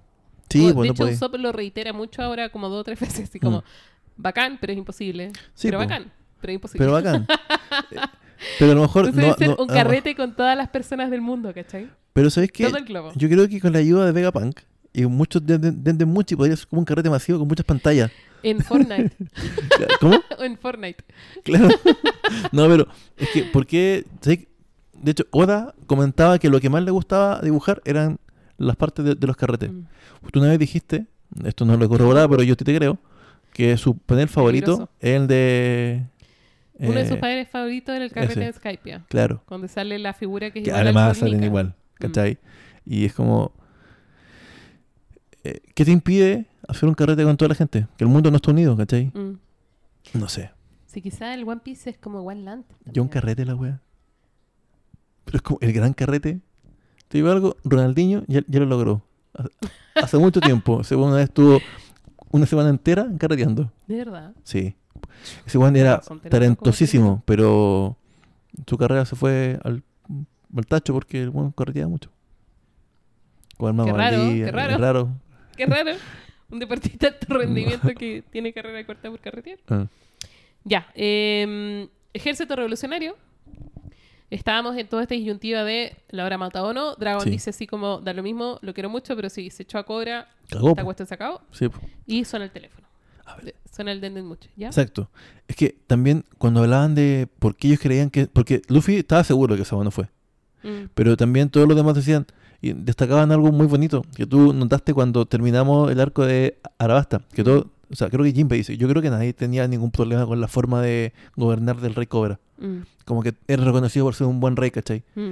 Sí, 0.49 0.63
O- 0.65 0.67
de 0.67 0.73
pues 0.73 0.87
no 0.99 1.05
hecho. 1.07 1.13
Usopp 1.15 1.35
lo 1.35 1.51
reitera 1.51 1.93
mucho 1.93 2.21
ahora 2.21 2.49
como 2.49 2.69
dos 2.69 2.81
o 2.81 2.83
tres 2.83 2.99
veces, 3.01 3.29
así 3.29 3.39
como, 3.39 3.59
Mm. 3.59 3.63
bacán, 4.17 4.57
pero 4.59 4.73
es 4.73 4.77
imposible. 4.79 5.31
Sí, 5.53 5.67
pero 5.67 5.77
po. 5.79 5.85
bacán, 5.85 6.11
pero 6.41 6.51
es 6.51 6.55
imposible. 6.55 6.79
Pero 6.85 6.91
bacán. 6.93 7.27
Eh, 7.91 7.97
pero 8.57 8.71
a 8.71 8.75
lo 8.75 8.81
mejor... 8.81 9.13
No- 9.13 9.33
ser 9.35 9.49
no- 9.49 9.57
un 9.57 9.67
carrete 9.67 10.15
con 10.15 10.33
todas 10.35 10.55
las 10.57 10.69
personas 10.69 11.11
del 11.11 11.19
mundo, 11.21 11.53
¿cachai? 11.53 11.89
Pero 12.13 12.29
¿sabes 12.29 12.51
qué? 12.51 12.65
Todo 12.65 12.77
el 12.77 12.85
globo. 12.85 13.11
Yo 13.15 13.27
creo 13.29 13.47
que 13.49 13.59
con 13.59 13.73
la 13.73 13.79
ayuda 13.79 14.05
de 14.05 14.11
Vegapunk 14.13 14.59
y 14.93 15.05
muchos 15.05 15.45
de, 15.45 15.57
de, 15.57 15.71
de, 15.71 15.93
de 15.93 16.05
Muchi 16.05 16.35
podría 16.35 16.55
ser 16.55 16.67
como 16.67 16.79
un 16.79 16.85
carrete 16.85 17.09
masivo 17.09 17.39
con 17.39 17.47
muchas 17.47 17.65
pantallas. 17.65 18.11
En 18.43 18.61
Fortnite. 18.61 19.11
¿Cómo? 19.99 20.19
en 20.39 20.57
Fortnite. 20.57 21.03
Claro. 21.43 21.67
No, 22.51 22.67
pero 22.67 22.87
es 23.17 23.27
que, 23.29 23.41
¿por 23.43 23.65
qué? 23.65 24.05
De 24.21 25.11
hecho, 25.11 25.25
Oda 25.31 25.73
comentaba 25.87 26.37
que 26.37 26.47
lo 26.47 26.59
que 26.59 26.69
más 26.69 26.83
le 26.83 26.91
gustaba 26.91 27.41
dibujar 27.41 27.81
eran 27.85 28.19
las 28.57 28.75
partes 28.75 29.03
de, 29.03 29.15
de 29.15 29.25
los 29.27 29.35
carretes. 29.35 29.71
Mm. 29.71 29.81
Tú 30.31 30.39
una 30.39 30.49
vez 30.49 30.59
dijiste, 30.59 31.07
esto 31.43 31.65
no 31.65 31.75
lo 31.75 31.85
he 31.85 31.89
corroborado, 31.89 32.29
pero 32.29 32.43
yo 32.43 32.53
sí 32.53 32.63
te 32.63 32.75
creo, 32.75 32.99
que 33.51 33.75
su 33.77 33.97
panel 33.97 34.27
favorito 34.27 34.89
es 34.99 35.15
el 35.15 35.25
de 35.27 36.03
Uno 36.77 36.93
de 36.99 37.07
sus 37.07 37.17
Eh, 37.17 37.19
padres 37.19 37.49
favoritos 37.49 37.95
era 37.95 38.05
el 38.05 38.11
carrete 38.11 38.41
de 38.41 38.53
Skype, 38.53 39.01
Claro. 39.09 39.41
donde 39.49 39.67
sale 39.69 39.97
la 39.97 40.13
figura 40.13 40.51
que 40.51 40.59
es 40.59 40.65
Que 40.65 40.69
igual 40.69 40.81
al 40.81 40.87
además 40.87 41.17
salen 41.17 41.43
igual, 41.43 41.67
Mm. 41.67 42.01
¿cachai? 42.01 42.37
Y 42.85 43.05
es 43.05 43.13
como... 43.13 43.53
eh, 45.43 45.61
¿Qué 45.73 45.85
te 45.85 45.91
impide 45.91 46.47
hacer 46.67 46.87
un 46.89 46.95
carrete 46.95 47.23
con 47.23 47.37
toda 47.37 47.49
la 47.49 47.55
gente? 47.55 47.87
Que 47.97 48.03
el 48.03 48.09
mundo 48.09 48.29
no 48.31 48.37
está 48.37 48.51
unido, 48.51 48.75
¿cachai? 48.75 49.11
Mm. 49.13 49.37
No 50.17 50.27
sé. 50.27 50.51
Sí, 50.87 51.01
quizá 51.01 51.33
el 51.33 51.47
One 51.47 51.61
Piece 51.63 51.89
es 51.91 51.97
como 51.97 52.21
One 52.21 52.41
Land. 52.43 52.65
Yo 52.85 53.01
un 53.03 53.09
carrete 53.09 53.45
la 53.45 53.55
wea. 53.55 53.79
Pero 55.25 55.35
es 55.37 55.41
como 55.41 55.59
el 55.61 55.71
gran 55.73 55.93
carrete. 55.93 56.39
Te 57.07 57.17
digo 57.17 57.29
algo, 57.31 57.57
Ronaldinho 57.63 58.23
ya, 58.27 58.41
ya 58.47 58.59
lo 58.59 58.65
logró. 58.65 59.03
Hace- 59.95 60.17
mucho 60.17 60.41
tiempo. 60.41 60.81
Ese 60.81 60.95
una 60.95 61.15
vez 61.15 61.25
estuvo 61.25 61.59
una 62.31 62.45
semana 62.45 62.69
entera 62.69 63.07
carreteando. 63.17 63.71
De 63.87 63.97
verdad. 63.97 64.33
Sí. 64.43 64.75
Ese 65.45 65.57
weón 65.57 65.75
era 65.75 66.01
talentosísimo, 66.29 67.23
pero 67.25 67.97
su 68.67 68.77
carrera 68.77 69.05
se 69.05 69.15
fue 69.15 69.59
al, 69.63 69.83
al 70.55 70.65
tacho 70.65 70.93
porque 70.93 71.21
el 71.23 71.29
weón 71.29 71.51
carreteaba 71.51 71.89
mucho. 71.89 72.09
Con 73.57 73.75
Qué 73.85 73.91
raro, 73.93 74.17
qué 74.17 74.51
raro. 74.51 74.77
raro. 74.77 75.09
Qué 75.59 75.65
raro. 75.65 75.91
Un 76.49 76.57
deportista 76.59 77.09
de 77.09 77.13
alto 77.15 77.33
rendimiento 77.33 77.89
que 77.89 78.23
tiene 78.31 78.53
carrera 78.53 78.83
corta 78.85 79.09
por 79.09 79.19
carretear. 79.19 79.59
Ah, 79.67 79.87
Ya. 80.63 80.87
eh, 80.95 81.87
ejército 82.13 82.55
revolucionario. 82.55 83.17
Estábamos 84.29 84.77
en 84.77 84.87
toda 84.87 85.01
esta 85.03 85.15
disyuntiva 85.15 85.63
de 85.63 85.97
la 86.11 86.23
hora 86.23 86.37
mata 86.37 86.63
o 86.63 86.71
no. 86.71 86.95
Dragon 86.95 87.21
Sí. 87.23 87.31
dice 87.31 87.49
así 87.49 87.65
como, 87.67 87.99
da 87.99 88.13
lo 88.13 88.21
mismo, 88.23 88.59
lo 88.61 88.73
quiero 88.73 88.89
mucho, 88.89 89.15
pero 89.15 89.29
si 89.29 89.49
se 89.49 89.63
echó 89.63 89.79
a 89.79 89.83
cobra, 89.85 90.27
Cagó. 90.49 90.69
esta 90.69 90.83
cuestión 90.83 91.07
se 91.07 91.13
acabó. 91.15 91.41
Sí. 91.51 91.67
Y 92.05 92.23
suena 92.25 92.45
el 92.45 92.51
teléfono. 92.51 92.87
A 93.25 93.35
ver. 93.35 93.45
De- 93.45 93.55
Suena 93.71 93.91
el 93.91 94.01
Denden 94.01 94.25
mucho, 94.25 94.49
¿ya? 94.57 94.67
Exacto. 94.67 95.09
Es 95.47 95.55
que 95.55 95.75
también 95.87 96.25
cuando 96.37 96.61
hablaban 96.61 96.95
de 96.95 97.27
por 97.39 97.55
qué 97.55 97.67
ellos 97.69 97.79
creían 97.79 98.09
que... 98.09 98.27
Porque 98.27 98.61
Luffy 98.67 98.97
estaba 98.97 99.23
seguro 99.23 99.55
que 99.55 99.61
esa 99.61 99.75
no 99.77 99.91
fue. 99.91 100.05
Mm, 100.63 100.87
Pero 100.93 101.15
también 101.17 101.49
todos 101.49 101.67
los 101.67 101.77
demás 101.77 101.95
decían 101.95 102.25
y 102.61 102.73
destacaban 102.73 103.31
algo 103.31 103.51
muy 103.51 103.67
bonito 103.67 104.03
que 104.15 104.25
tú 104.25 104.53
notaste 104.53 104.93
cuando 104.93 105.25
terminamos 105.25 105.91
el 105.91 105.99
arco 105.99 106.25
de 106.25 106.57
Arabasta. 106.77 107.21
Que 107.33 107.43
todo, 107.43 107.67
o 107.91 107.95
sea, 107.95 108.09
creo 108.09 108.23
que 108.23 108.31
Jinbe 108.33 108.55
dice, 108.57 108.77
yo 108.77 108.87
creo 108.89 109.01
que 109.01 109.09
nadie 109.09 109.33
tenía 109.33 109.67
ningún 109.67 109.91
problema 109.91 110.25
con 110.25 110.41
la 110.41 110.47
forma 110.47 110.81
de 110.81 111.13
gobernar 111.35 111.79
del 111.81 111.95
rey 111.95 112.07
Cobra. 112.07 112.39
mm, 112.59 112.77
Como 113.05 113.23
que 113.23 113.33
era 113.47 113.63
reconocido 113.63 114.05
por 114.05 114.15
ser 114.15 114.27
un 114.27 114.39
buen 114.39 114.55
rey, 114.55 114.71
¿cachai? 114.71 115.03
mm. 115.15 115.31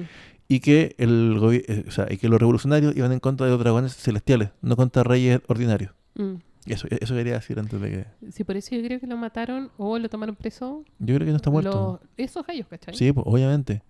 Y 0.49 0.61
que, 0.61 0.95
el, 0.97 1.37
eh, 1.67 1.83
o 1.87 1.91
sea, 1.91 2.07
y 2.09 2.15
que 2.15 2.29
los 2.29 2.39
revolucionarios 2.39 2.95
iban 2.95 3.11
en 3.11 3.19
contra 3.19 3.45
de 3.47 3.51
los 3.51 3.59
dragones 3.59 3.93
celestiales, 3.97 4.49
no 4.61 4.77
contra 4.77 5.03
reyes 5.03 5.41
ordinarios. 5.47 5.91
Mm. 6.15 6.35
Eso, 6.67 6.87
eso 6.89 7.13
quería 7.15 7.33
decir 7.33 7.59
antes 7.59 7.79
de 7.81 7.89
que... 7.89 8.05
Sí, 8.31 8.43
por 8.45 8.55
eso 8.57 8.73
yo 8.75 8.81
creo 8.81 8.99
que 8.99 9.07
lo 9.07 9.17
mataron 9.17 9.69
o 9.77 9.99
lo 9.99 10.07
tomaron 10.09 10.35
preso. 10.35 10.83
Yo 10.99 11.15
creo 11.15 11.25
que 11.25 11.31
no 11.31 11.35
está 11.37 11.49
muerto. 11.49 11.99
los- 12.01 12.09
esos 12.29 12.45
gallos, 12.47 12.67
¿cachai? 12.69 12.95
Sí, 12.95 13.11
pues, 13.11 13.25
obviamente. 13.27 13.81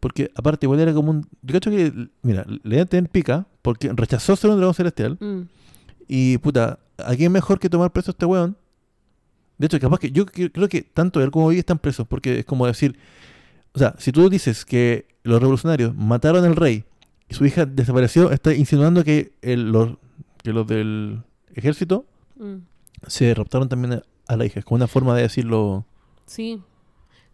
Porque 0.00 0.30
aparte 0.36 0.66
igual 0.66 0.78
era 0.80 0.94
como 0.94 1.10
un... 1.10 1.26
Yo 1.42 1.52
cacho 1.54 1.70
que, 1.70 1.92
mira, 2.22 2.46
le 2.62 2.86
tener 2.86 3.10
pica 3.10 3.46
porque 3.62 3.90
rechazó 3.92 4.36
ser 4.36 4.50
un 4.50 4.56
dragón 4.56 4.74
celestial. 4.74 5.16
Mm, 5.20 5.42
Y 6.06 6.38
puta, 6.38 6.78
¿a 6.98 7.14
quién 7.16 7.32
mejor 7.32 7.58
que 7.58 7.68
tomar 7.68 7.90
preso 7.92 8.10
a 8.10 8.12
este 8.12 8.24
weón? 8.26 8.56
De 9.58 9.66
hecho, 9.66 9.80
capaz 9.80 9.98
que 9.98 10.10
yo 10.12 10.24
cre- 10.24 10.52
creo 10.52 10.68
que 10.68 10.82
tanto 10.82 11.20
él 11.20 11.30
como 11.32 11.48
Vivi 11.48 11.58
están 11.60 11.78
presos 11.78 12.06
porque 12.06 12.40
es 12.40 12.44
como 12.44 12.66
decir... 12.66 12.96
O 13.72 13.78
sea, 13.78 13.94
si 13.98 14.12
tú 14.12 14.28
dices 14.30 14.64
que 14.64 15.06
los 15.24 15.40
revolucionarios 15.40 15.94
mataron 15.94 16.44
al 16.44 16.56
rey 16.56 16.84
y 17.28 17.34
su 17.34 17.44
hija 17.44 17.66
desapareció, 17.66 18.30
está 18.30 18.54
insinuando 18.54 19.02
que, 19.04 19.32
el- 19.42 19.70
los, 19.72 19.96
que 20.42 20.52
los 20.52 20.66
del 20.66 21.22
ejército 21.54 22.06
mm. 22.36 22.54
se 23.08 23.34
raptaron 23.34 23.68
también 23.68 24.00
a 24.28 24.36
la 24.36 24.46
hija. 24.46 24.60
Es 24.60 24.64
como 24.64 24.76
una 24.76 24.86
forma 24.86 25.16
de 25.16 25.22
decirlo... 25.22 25.84
Sí. 26.26 26.62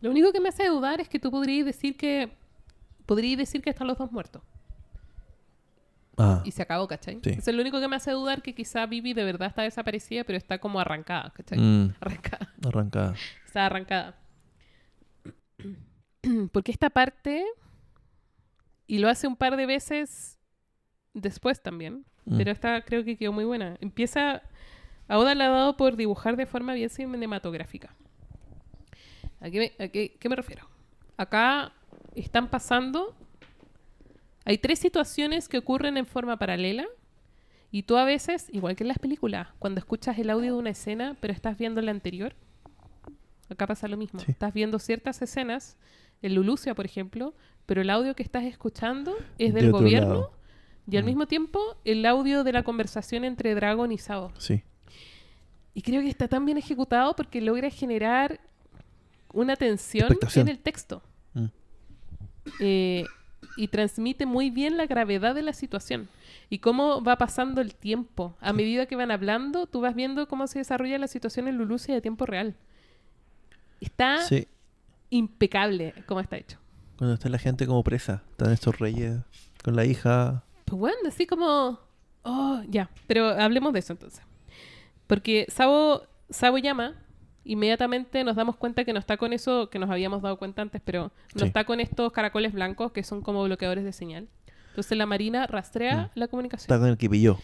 Lo 0.00 0.10
único 0.10 0.32
que 0.32 0.40
me 0.40 0.48
hace 0.48 0.66
dudar 0.68 1.00
es 1.00 1.08
que 1.08 1.18
tú 1.18 1.30
podrías 1.30 1.64
decir 1.66 1.96
que. 1.96 2.30
Podrías 3.06 3.38
decir 3.38 3.62
que 3.62 3.70
están 3.70 3.86
los 3.86 3.98
dos 3.98 4.10
muertos. 4.12 4.42
Ah, 6.16 6.42
Y 6.44 6.52
se 6.52 6.62
acabó, 6.62 6.86
¿cachai? 6.86 7.18
Sí. 7.24 7.30
Es 7.30 7.46
lo 7.48 7.60
único 7.60 7.80
que 7.80 7.88
me 7.88 7.96
hace 7.96 8.12
dudar 8.12 8.40
que 8.40 8.54
quizá 8.54 8.86
Vivi 8.86 9.14
de 9.14 9.24
verdad 9.24 9.48
está 9.48 9.62
desaparecida, 9.62 10.22
pero 10.24 10.36
está 10.38 10.58
como 10.58 10.78
arrancada, 10.78 11.32
¿cachai? 11.36 11.58
mm, 11.58 11.94
Arrancada. 12.00 12.52
arrancada. 12.64 13.14
Está 13.46 13.66
arrancada. 13.66 14.14
Porque 16.52 16.72
esta 16.72 16.90
parte. 16.90 17.44
Y 18.86 18.98
lo 18.98 19.08
hace 19.08 19.26
un 19.26 19.36
par 19.36 19.56
de 19.56 19.66
veces 19.66 20.38
después 21.14 21.62
también. 21.62 22.04
Mm. 22.26 22.36
Pero 22.36 22.50
esta 22.52 22.82
creo 22.82 23.04
que 23.04 23.16
quedó 23.16 23.32
muy 23.32 23.44
buena. 23.44 23.76
Empieza. 23.80 24.42
A 25.08 25.18
Oda 25.18 25.34
le 25.34 25.44
ha 25.44 25.48
dado 25.48 25.76
por 25.76 25.96
dibujar 25.96 26.36
de 26.36 26.46
forma 26.46 26.72
bien 26.74 26.88
cinematográfica. 26.90 27.94
¿A 29.40 29.50
qué 29.50 29.58
me, 29.78 29.84
a 29.84 29.88
qué- 29.88 30.16
qué 30.18 30.28
me 30.30 30.36
refiero? 30.36 30.66
Acá 31.18 31.72
están 32.14 32.48
pasando. 32.48 33.14
Hay 34.44 34.58
tres 34.58 34.78
situaciones 34.78 35.48
que 35.48 35.58
ocurren 35.58 35.96
en 35.96 36.06
forma 36.06 36.36
paralela. 36.38 36.86
Y 37.70 37.82
tú 37.84 37.96
a 37.96 38.04
veces, 38.04 38.48
igual 38.52 38.76
que 38.76 38.84
en 38.84 38.88
las 38.88 38.98
películas, 38.98 39.48
cuando 39.58 39.80
escuchas 39.80 40.18
el 40.18 40.30
audio 40.30 40.52
de 40.52 40.58
una 40.58 40.70
escena, 40.70 41.16
pero 41.20 41.32
estás 41.32 41.58
viendo 41.58 41.80
la 41.80 41.90
anterior, 41.90 42.34
acá 43.48 43.66
pasa 43.66 43.88
lo 43.88 43.96
mismo. 43.96 44.20
Sí. 44.20 44.26
Estás 44.30 44.52
viendo 44.54 44.78
ciertas 44.78 45.20
escenas, 45.22 45.76
en 46.22 46.34
Lulucia, 46.36 46.74
por 46.74 46.84
ejemplo, 46.86 47.34
pero 47.66 47.82
el 47.82 47.90
audio 47.90 48.14
que 48.14 48.22
estás 48.22 48.44
escuchando 48.44 49.14
es 49.38 49.52
De 49.52 49.60
del 49.62 49.72
gobierno 49.72 50.08
lado. 50.14 50.32
y 50.88 50.96
al 50.96 51.02
Mm. 51.02 51.06
mismo 51.06 51.26
tiempo 51.26 51.60
el 51.84 52.06
audio 52.06 52.44
de 52.44 52.52
la 52.52 52.62
conversación 52.62 53.24
entre 53.24 53.54
Dragon 53.54 53.90
y 53.92 53.98
Sao. 53.98 54.32
Sí. 54.38 54.62
Y 55.74 55.82
creo 55.82 56.00
que 56.00 56.08
está 56.08 56.28
tan 56.28 56.46
bien 56.46 56.56
ejecutado 56.58 57.16
porque 57.16 57.40
logra 57.40 57.68
generar 57.70 58.40
una 59.32 59.56
tensión 59.56 60.16
en 60.36 60.48
el 60.48 60.60
texto. 60.60 61.02
Eh, 62.60 63.04
y 63.56 63.68
transmite 63.68 64.26
muy 64.26 64.50
bien 64.50 64.76
la 64.76 64.86
gravedad 64.86 65.34
de 65.34 65.42
la 65.42 65.52
situación 65.52 66.08
y 66.50 66.58
cómo 66.58 67.02
va 67.02 67.16
pasando 67.18 67.60
el 67.60 67.74
tiempo. 67.74 68.36
A 68.40 68.52
medida 68.52 68.86
que 68.86 68.96
van 68.96 69.10
hablando, 69.10 69.66
tú 69.66 69.80
vas 69.80 69.94
viendo 69.94 70.26
cómo 70.28 70.46
se 70.46 70.58
desarrolla 70.58 70.98
la 70.98 71.06
situación 71.08 71.46
en 71.48 71.56
Lulucia 71.58 71.94
de 71.94 72.00
tiempo 72.00 72.26
real. 72.26 72.56
Está 73.80 74.22
Sí. 74.22 74.48
impecable 75.10 75.94
cómo 76.06 76.20
está 76.20 76.36
hecho. 76.36 76.58
Cuando 76.96 77.14
está 77.14 77.28
la 77.28 77.38
gente 77.38 77.66
como 77.66 77.82
presa, 77.84 78.22
están 78.30 78.52
estos 78.52 78.78
reyes 78.78 79.18
con 79.62 79.76
la 79.76 79.84
hija. 79.84 80.44
Pues 80.64 80.78
bueno, 80.78 80.96
así 81.08 81.26
como... 81.26 81.78
Oh, 82.22 82.62
ya. 82.68 82.90
Pero 83.06 83.28
hablemos 83.28 83.72
de 83.72 83.80
eso 83.80 83.92
entonces. 83.92 84.22
Porque 85.06 85.44
Sabo, 85.48 86.02
Sabo 86.30 86.58
llama, 86.58 86.94
inmediatamente 87.44 88.24
nos 88.24 88.36
damos 88.36 88.56
cuenta 88.56 88.84
que 88.84 88.92
no 88.92 88.98
está 88.98 89.16
con 89.16 89.32
eso 89.32 89.68
que 89.70 89.78
nos 89.78 89.90
habíamos 89.90 90.22
dado 90.22 90.38
cuenta 90.38 90.62
antes, 90.62 90.80
pero 90.84 91.12
no 91.34 91.40
Sí. 91.40 91.46
está 91.46 91.64
con 91.64 91.80
estos 91.80 92.12
caracoles 92.12 92.52
blancos 92.52 92.92
que 92.92 93.02
son 93.02 93.20
como 93.20 93.44
bloqueadores 93.44 93.84
de 93.84 93.92
señal. 93.92 94.28
Entonces 94.70 94.96
la 94.98 95.06
Marina 95.06 95.46
rastrea 95.46 96.10
la 96.14 96.26
comunicación. 96.28 96.64
Está 96.64 96.78
con 96.80 96.88
el 96.88 96.96
que 96.96 97.08
pilló. 97.08 97.38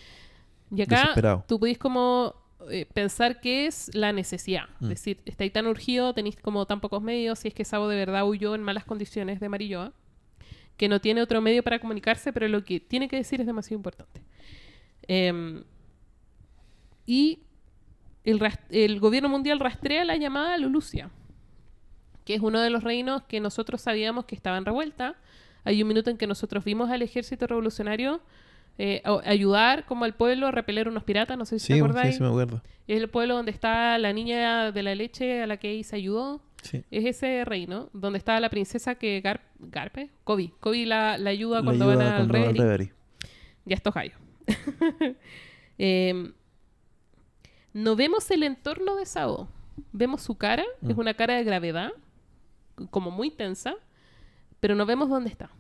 Y 0.75 0.83
acá 0.83 1.01
desesperado. 1.01 1.45
tú 1.47 1.59
podéis 1.61 1.79
como 1.79 2.35
eh, 2.71 2.87
pensar 2.93 3.41
que 3.41 3.67
es 3.67 3.91
la 3.95 4.13
necesidad. 4.13 4.65
Mm. 4.81 4.85
Es 4.85 4.89
decir, 4.91 5.21
estáis 5.25 5.53
tan 5.53 5.67
urgido, 5.67 6.13
tenéis 6.15 6.37
como 6.37 6.67
tan 6.67 6.81
pocos 6.81 7.03
medios, 7.03 7.39
si 7.39 7.49
es 7.49 7.55
que 7.55 7.65
Sabo 7.65 7.89
de 7.89 7.97
verdad 7.97 8.27
huyó 8.29 8.55
en 8.55 8.63
malas 8.63 8.85
condiciones 8.85 9.41
de 9.41 9.49
Marilloa, 9.49 9.93
que 10.77 10.89
no 10.89 11.01
tiene 11.01 11.23
otro 11.23 11.41
medio 11.41 11.63
para 11.63 11.79
comunicarse, 11.79 12.33
pero 12.33 12.49
lo 12.49 12.65
que 12.65 12.81
tiene 12.81 13.09
que 13.09 13.17
decir 13.17 13.41
es 13.41 13.47
demasiado 13.47 13.77
importante. 13.77 14.23
Em, 15.09 15.63
y 17.07 17.41
el, 18.71 19.01
gobierno 19.01 19.29
mundial 19.29 19.61
rastrea 19.61 20.05
la 20.05 20.17
llamada 20.17 20.57
Lulucia, 20.59 21.11
que 22.25 22.35
es 22.35 22.41
uno 22.41 22.61
de 22.61 22.71
los 22.71 22.83
reinos 22.85 23.23
que 23.23 23.41
nosotros 23.41 23.81
sabíamos 23.81 24.25
que 24.25 24.35
estaba 24.35 24.57
en 24.59 24.65
revuelta. 24.65 25.17
Hay 25.65 25.83
un 25.83 25.89
minuto 25.89 26.11
en 26.11 26.17
que 26.17 26.27
nosotros 26.27 26.65
vimos 26.65 26.91
al 26.91 27.03
ejército 27.03 27.47
revolucionario 27.47 28.21
eh, 28.79 29.03
ayudar 29.25 29.85
como 29.85 30.05
al 30.07 30.15
pueblo 30.15 30.47
a 30.47 30.51
repeler 30.51 30.89
unos 30.89 31.05
piratas, 31.05 31.37
no 31.37 31.45
sé 31.45 31.59
si 31.59 31.67
Sí, 31.67 31.73
te 31.73 31.75
sí, 31.75 31.81
acordáis. 31.81 32.17
sí 32.17 32.23
me 32.23 32.29
acuerdo. 32.29 32.63
Es 32.89 32.99
el 33.01 33.09
pueblo 33.11 33.35
donde 33.35 33.51
está 33.51 33.99
la 33.99 34.13
niña 34.13 34.73
de 34.73 34.83
la 34.83 34.95
leche 34.95 35.43
a 35.43 35.47
la 35.47 35.59
que 35.59 35.83
se 35.85 35.97
ayudó. 35.97 36.41
Sí. 36.63 36.83
Es 36.91 37.05
ese 37.05 37.45
reino 37.45 37.89
donde 37.93 38.19
está 38.19 38.39
la 38.41 38.49
princesa 38.51 38.95
que 38.95 39.23
Gar- 39.23 39.41
Garpe, 39.59 40.11
Kobe. 40.25 40.53
Kobe 40.61 40.87
la, 40.87 41.19
la 41.19 41.31
ayuda 41.31 41.63
cuando 41.63 41.91
ayuda 41.91 42.05
van 42.05 42.13
al 42.23 42.29
Reverie. 42.29 42.93
Ya 43.67 43.77
estos 43.77 43.93
gallos. 43.95 44.17
Em, 45.79 46.33
no 47.73 47.97
vemos 47.97 48.31
el 48.31 48.43
entorno 48.43 48.97
de 48.97 49.07
Sao. 49.07 49.49
Vemos 49.93 50.23
su 50.23 50.37
cara, 50.37 50.65
es 50.83 50.97
Mm. 50.97 51.01
una 51.01 51.15
cara 51.15 51.35
de 51.37 51.45
gravedad, 51.45 51.93
como 52.91 53.11
muy 53.11 53.31
tensa, 53.31 53.75
pero 54.61 54.75
no 54.75 54.85
vemos 54.87 55.09
dónde 55.09 55.31
está. 55.31 55.51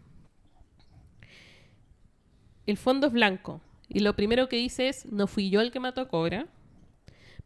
El 2.67 2.77
fondo 2.77 3.07
es 3.09 3.13
blanco. 3.13 3.61
Y 3.89 4.01
lo 4.01 4.15
primero 4.15 4.49
que 4.49 4.57
dice 4.57 4.89
es, 4.89 5.07
no 5.11 5.27
fui 5.27 5.51
yo 5.51 5.61
el 5.61 5.71
que 5.73 5.81
mató 5.81 6.01
a 6.01 6.09
Cobra, 6.09 6.47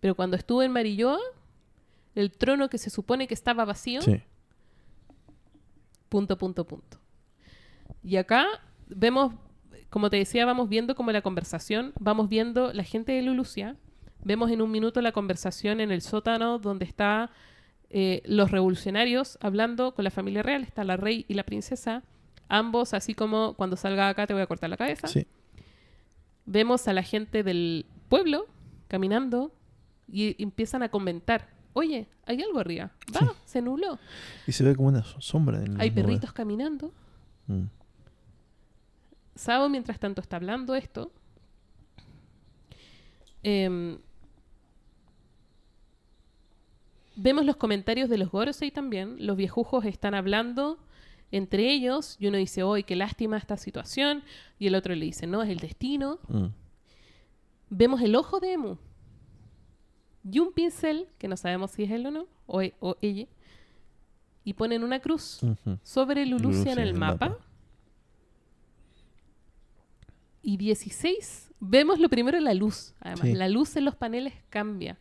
pero 0.00 0.14
cuando 0.14 0.36
estuve 0.36 0.66
en 0.66 0.72
Marilloa, 0.72 1.18
el 2.14 2.30
trono 2.32 2.68
que 2.68 2.78
se 2.78 2.90
supone 2.90 3.26
que 3.26 3.34
estaba 3.34 3.64
vacío, 3.64 4.02
Sí. 4.02 4.22
punto, 6.08 6.36
punto, 6.36 6.66
punto. 6.66 6.98
Y 8.02 8.16
acá 8.16 8.46
vemos, 8.88 9.32
como 9.90 10.10
te 10.10 10.16
decía, 10.18 10.44
vamos 10.44 10.68
viendo 10.68 10.94
como 10.94 11.10
la 11.12 11.22
conversación, 11.22 11.92
vamos 11.98 12.28
viendo 12.28 12.72
la 12.72 12.84
gente 12.84 13.12
de 13.12 13.22
Lulucia, 13.22 13.76
vemos 14.24 14.50
en 14.50 14.62
un 14.62 14.70
minuto 14.70 15.00
la 15.00 15.12
conversación 15.12 15.80
en 15.80 15.90
el 15.92 16.00
sótano 16.02 16.58
donde 16.58 16.84
está 16.84 17.30
eh, 17.90 18.22
los 18.24 18.50
revolucionarios 18.50 19.38
hablando 19.40 19.94
con 19.94 20.04
la 20.04 20.10
familia 20.10 20.42
real, 20.42 20.62
está 20.64 20.82
la 20.84 20.96
rey 20.96 21.24
y 21.28 21.34
la 21.34 21.44
princesa, 21.44 22.02
ambos 22.48 22.92
así 22.94 23.14
como 23.14 23.54
cuando 23.54 23.76
salga 23.76 24.08
acá 24.08 24.26
te 24.26 24.32
voy 24.34 24.42
a 24.42 24.46
cortar 24.46 24.70
la 24.70 24.76
cabeza. 24.76 25.06
Sí. 25.06 25.26
Vemos 26.46 26.88
a 26.88 26.92
la 26.92 27.02
gente 27.02 27.42
del 27.42 27.86
pueblo 28.08 28.46
caminando 28.88 29.52
y 30.10 30.40
empiezan 30.42 30.82
a 30.82 30.88
comentar, 30.90 31.48
oye, 31.72 32.06
hay 32.26 32.42
algo 32.42 32.58
arriba, 32.58 32.90
va, 33.14 33.20
Sí. 33.20 33.26
se 33.44 33.62
nubló, 33.62 33.98
Y 34.46 34.52
se 34.52 34.64
ve 34.64 34.74
como 34.76 34.88
una 34.88 35.02
so- 35.04 35.20
sombra 35.20 35.62
en 35.64 35.80
hay 35.80 35.90
perritos 35.90 36.32
caminando. 36.32 36.92
Mm. 37.46 37.64
Sabo, 39.36 39.68
mientras 39.68 39.98
tanto, 39.98 40.20
está 40.20 40.36
hablando 40.36 40.74
esto. 40.74 41.10
Em, 43.42 43.98
vemos 47.16 47.44
los 47.44 47.56
comentarios 47.56 48.08
de 48.08 48.18
los 48.18 48.30
Gorosei 48.30 48.70
también. 48.70 49.16
Los 49.18 49.36
viejujos 49.36 49.84
están 49.84 50.14
hablando 50.14 50.78
entre 51.30 51.72
ellos 51.72 52.16
y 52.20 52.26
uno 52.28 52.36
dice, 52.38 52.62
hoy 52.62 52.84
qué 52.84 52.96
lástima 52.96 53.36
esta 53.36 53.56
situación. 53.56 54.22
Y 54.58 54.66
el 54.68 54.74
otro 54.74 54.94
le 54.94 55.04
dice, 55.06 55.26
no, 55.26 55.42
es 55.42 55.50
el 55.50 55.58
destino. 55.58 56.18
Mm. 56.28 56.46
Vemos 57.70 58.00
el 58.02 58.14
ojo 58.14 58.40
de 58.40 58.52
Emu. 58.52 58.76
Y 60.30 60.38
un 60.38 60.52
pincel, 60.52 61.08
que 61.18 61.28
no 61.28 61.36
sabemos 61.36 61.72
si 61.72 61.82
es 61.84 61.90
él 61.90 62.06
o 62.06 62.10
no, 62.10 62.26
o, 62.46 62.62
e- 62.62 62.74
o 62.80 62.96
ella. 63.02 63.26
Y 64.44 64.54
ponen 64.54 64.84
una 64.84 65.00
cruz 65.00 65.40
sobre 65.82 66.24
Lulucia 66.26 66.72
en 66.72 66.78
el 66.78 66.94
mapa. 66.94 67.38
Y 70.42 70.56
16, 70.58 71.52
vemos 71.60 71.98
lo 71.98 72.08
primero 72.10 72.38
la 72.40 72.52
luz. 72.54 72.94
Además, 73.00 73.22
Sí. 73.28 73.32
la 73.34 73.48
luz 73.48 73.76
en 73.76 73.84
los 73.86 73.96
paneles 73.96 74.34
cambia. 74.50 74.98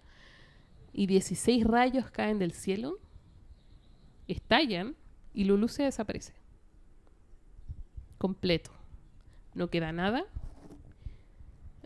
Y 0.93 1.07
16 1.07 1.65
rayos 1.65 2.09
caen 2.11 2.37
del 2.39 2.51
cielo, 2.51 2.99
estallan 4.27 4.95
y 5.33 5.43
Lulucia 5.45 5.85
desaparece. 5.85 6.33
Completo. 8.17 8.71
No 9.55 9.69
queda 9.69 9.91
nada. 9.91 10.23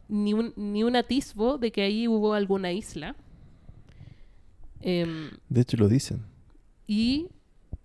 Ni 0.09 0.33
un, 0.33 0.53
ni 0.55 0.83
un 0.83 0.95
atisbo 0.95 1.57
de 1.57 1.71
que 1.71 1.81
ahí 1.81 2.07
hubo 2.07 2.33
alguna 2.33 2.71
isla. 2.71 3.15
Em, 4.81 5.31
De 5.49 5.61
hecho, 5.61 5.77
lo 5.77 5.87
dicen. 5.87 6.23
y 6.85 7.27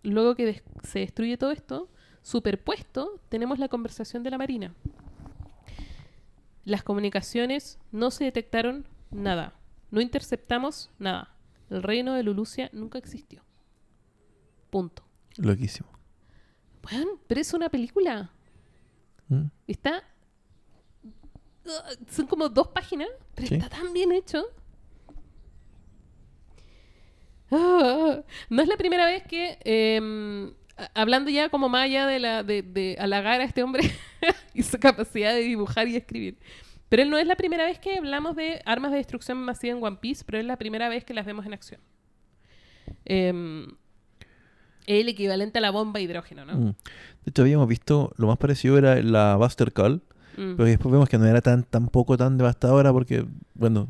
luego 0.02 0.34
que 0.34 0.44
des- 0.46 0.62
se 0.82 0.98
destruye 1.00 1.36
todo 1.38 1.50
esto, 1.52 1.88
superpuesto, 2.22 3.20
tenemos 3.28 3.58
la 3.58 3.68
conversación 3.68 4.22
de 4.22 4.30
la 4.30 4.38
Marina. 4.38 4.74
Las 6.64 6.82
comunicaciones 6.84 7.78
no 7.90 8.10
se 8.12 8.24
detectaron 8.24 8.86
nada. 9.10 9.54
No 9.92 10.00
interceptamos 10.00 10.90
nada. 10.98 11.32
El 11.70 11.82
reino 11.84 12.14
de 12.14 12.24
Lulucia 12.24 12.68
nunca 12.72 12.98
existió. 12.98 13.42
Punto. 14.70 15.04
Loquísimo. 15.36 15.88
Bueno, 16.82 17.20
pero 17.28 17.40
es 17.40 17.54
una 17.54 17.68
película. 17.68 18.30
Mm. 19.28 19.44
Está. 19.68 20.02
uh, 21.64 21.70
son 22.10 22.26
como 22.26 22.48
dos 22.48 22.66
páginas, 22.68 23.08
pero 23.36 23.46
Sí. 23.48 23.54
está 23.54 23.68
tan 23.68 23.92
bien 23.92 24.10
hecho. 24.12 24.44
Ah, 27.50 28.22
no 28.48 28.62
es 28.62 28.68
la 28.68 28.76
primera 28.76 29.06
vez 29.06 29.22
que, 29.26 29.58
eh, 29.64 30.52
a- 30.76 30.90
hablando 31.00 31.30
ya 31.30 31.50
como 31.50 31.68
más 31.68 31.84
allá 31.84 32.06
de, 32.06 32.18
la, 32.18 32.42
de, 32.42 32.62
de 32.62 32.96
halagar 32.98 33.40
a 33.40 33.44
este 33.44 33.62
hombre 33.62 33.82
y 34.54 34.62
su 34.62 34.78
capacidad 34.78 35.34
de 35.34 35.40
dibujar 35.40 35.86
y 35.86 35.96
escribir, 35.96 36.38
pero 36.92 37.04
él 37.04 37.08
no 37.10 37.16
es 37.16 37.26
la 37.26 37.36
primera 37.36 37.64
vez 37.64 37.78
que 37.78 37.96
hablamos 37.96 38.36
de 38.36 38.60
armas 38.66 38.90
de 38.90 38.98
destrucción 38.98 39.38
masiva 39.38 39.74
en 39.74 39.82
One 39.82 39.96
Piece, 39.98 40.24
pero 40.26 40.36
es 40.38 40.44
la 40.44 40.58
primera 40.58 40.90
vez 40.90 41.04
que 41.06 41.14
las 41.14 41.24
vemos 41.24 41.46
en 41.46 41.54
acción. 41.54 41.80
Es 43.06 43.32
el 44.86 45.08
equivalente 45.08 45.58
a 45.58 45.60
la 45.62 45.70
bomba 45.70 45.98
de 45.98 46.04
hidrógeno, 46.04 46.44
¿no? 46.44 46.54
Mm. 46.54 46.64
De 46.66 47.30
hecho, 47.30 47.42
habíamos 47.42 47.68
visto, 47.68 48.12
lo 48.16 48.26
más 48.26 48.36
parecido 48.38 48.76
era 48.78 49.00
la 49.02 49.36
Buster 49.36 49.72
Call, 49.72 50.02
Mm. 50.36 50.56
pero 50.56 50.64
después 50.64 50.92
vemos 50.92 51.08
que 51.08 51.18
no 51.18 51.26
era 51.26 51.40
tan 51.40 51.62
tampoco 51.62 52.16
tan 52.16 52.36
devastadora 52.38 52.92
porque, 52.92 53.24
bueno, 53.54 53.88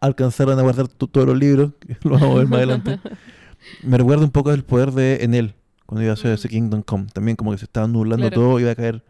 alcanzaron 0.00 0.58
a 0.58 0.62
guardar 0.62 0.88
to- 0.88 1.06
todos 1.06 1.26
los 1.26 1.38
libros, 1.38 1.72
lo 2.04 2.10
vamos 2.12 2.30
a 2.36 2.38
ver 2.38 2.46
más 2.48 2.56
adelante. 2.58 2.98
Me 3.82 3.98
recuerda 3.98 4.24
un 4.24 4.30
poco 4.30 4.52
el 4.52 4.64
poder 4.64 4.92
de 4.92 5.24
Enel, 5.24 5.54
cuando 5.86 6.02
iba 6.02 6.10
a 6.12 6.14
hacer 6.14 6.30
Mm. 6.30 6.34
ese 6.34 6.48
Kingdom 6.48 6.82
Come. 6.82 7.06
También 7.12 7.36
como 7.36 7.52
que 7.52 7.58
se 7.58 7.64
estaba 7.64 7.86
nublando 7.86 8.28
Claro. 8.28 8.40
todo, 8.42 8.60
iba 8.60 8.70
a 8.70 8.74
caer. 8.74 9.02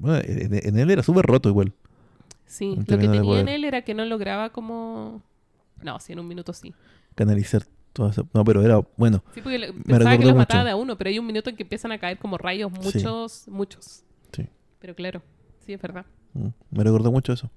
Bueno, 0.00 0.18
En- 0.24 0.54
Enel 0.68 0.90
era 0.90 1.02
súper 1.02 1.24
roto 1.26 1.48
igual. 1.48 1.72
Sí, 2.46 2.74
lo 2.76 2.84
que 2.84 2.96
tenía 2.96 3.20
en 3.40 3.48
él 3.48 3.64
era 3.64 3.82
que 3.82 3.94
no 3.94 4.04
lograba 4.04 4.50
como... 4.50 5.22
No, 5.82 6.00
sí, 6.00 6.12
en 6.12 6.18
un 6.18 6.26
minuto 6.28 6.52
sí. 6.52 6.74
Canalizar 7.14 7.62
todo 7.92 8.08
eso. 8.10 8.28
No, 8.34 8.44
pero 8.44 8.62
era 8.62 8.80
bueno. 8.96 9.22
Sí, 9.34 9.40
porque 9.40 9.58
le- 9.58 9.72
pensaba 9.72 10.10
que 10.12 10.24
los 10.24 10.32
mucho. 10.32 10.34
mataba 10.36 10.64
de 10.64 10.70
a 10.70 10.76
uno, 10.76 10.96
pero 10.98 11.10
hay 11.10 11.18
un 11.18 11.26
minuto 11.26 11.48
en 11.50 11.56
que 11.56 11.62
empiezan 11.62 11.92
a 11.92 11.98
caer 11.98 12.18
como 12.18 12.38
rayos, 12.38 12.70
muchos, 12.72 13.46
muchos. 13.48 14.02
Sí. 14.32 14.46
Pero 14.80 14.94
claro, 14.94 15.22
sí, 15.64 15.72
es 15.72 15.80
verdad. 15.80 16.04
Mm, 16.34 16.48
Me 16.70 16.84
recordó 16.84 17.10
mucho 17.12 17.32
eso. 17.32 17.50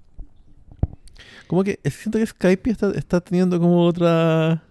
Como 1.46 1.62
que 1.64 1.78
eh, 1.82 1.90
siento 1.90 2.18
que 2.18 2.26
Skype 2.26 2.70
está, 2.70 2.90
está 2.92 3.20
teniendo 3.20 3.58
como 3.60 3.84
otra 3.84 4.62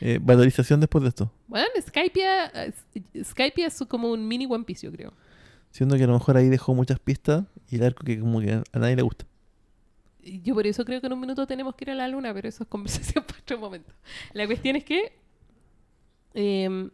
eh, 0.00 0.18
valorización 0.22 0.80
después 0.80 1.02
de 1.02 1.08
esto. 1.08 1.32
Bueno, 1.48 1.66
Skypia, 1.80 2.46
eh, 2.66 2.72
Skypia 3.24 3.66
es 3.68 3.78
como 3.88 4.10
un 4.10 4.26
mini 4.26 4.46
One 4.46 4.64
Piece, 4.64 4.86
yo 4.86 4.92
creo. 4.92 5.12
Siento 5.72 5.96
que 5.96 6.04
a 6.04 6.06
lo 6.06 6.12
mejor 6.12 6.36
ahí 6.36 6.48
dejó 6.48 6.74
muchas 6.74 6.98
pistas 7.00 7.44
y 7.70 7.76
el 7.76 7.84
arco 7.84 8.04
que 8.04 8.20
como 8.20 8.40
que 8.40 8.52
a 8.52 8.78
nadie 8.78 8.94
le 8.94 9.02
gusta. 9.02 9.24
Yo 10.22 10.54
por 10.54 10.66
eso 10.66 10.84
creo 10.84 11.00
que 11.00 11.06
en 11.06 11.14
un 11.14 11.20
minuto 11.20 11.46
tenemos 11.46 11.74
que 11.74 11.84
ir 11.84 11.90
a 11.90 11.94
la 11.94 12.06
luna, 12.08 12.32
pero 12.32 12.46
eso 12.48 12.62
es 12.62 12.68
conversación 12.68 13.24
para 13.26 13.40
otro 13.40 13.58
momento. 13.58 13.92
La 14.34 14.46
cuestión 14.46 14.76
es 14.76 14.84
que... 14.84 15.18
em, 16.34 16.90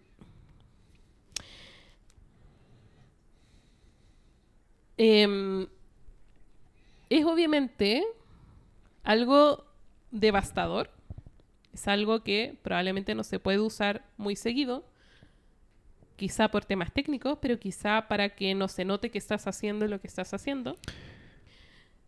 em, 4.97 5.67
es 7.11 7.25
obviamente 7.25 8.05
algo 9.03 9.65
devastador. 10.13 10.91
Es 11.73 11.89
algo 11.89 12.23
que 12.23 12.57
probablemente 12.63 13.15
no 13.17 13.25
se 13.25 13.41
puede 13.41 13.59
usar 13.59 14.05
muy 14.17 14.37
seguido. 14.37 14.85
Quizá 16.19 16.49
por 16.49 16.65
temas 16.65 16.93
técnicos, 16.93 17.39
pero 17.41 17.61
quizá 17.61 18.09
para 18.09 18.31
que 18.31 18.53
no 18.53 18.67
se 18.67 18.85
note 18.85 19.09
que 19.09 19.19
estás 19.19 19.47
haciendo 19.47 19.87
lo 19.87 20.01
que 20.01 20.09
estás 20.09 20.35
haciendo. 20.35 20.77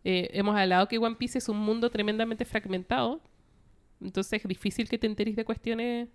Eh, 0.03 0.29
hemos 0.33 0.53
hablado 0.57 0.89
que 0.89 0.97
One 0.97 1.15
Piece 1.15 1.37
es 1.37 1.47
un 1.47 1.57
mundo 1.57 1.89
tremendamente 1.89 2.43
fragmentado. 2.43 3.21
Entonces 4.01 4.41
es 4.41 4.47
difícil 4.49 4.89
que 4.89 4.97
te 4.97 5.07
enteres 5.07 5.37
de 5.37 5.45
cuestiones, 5.45 6.09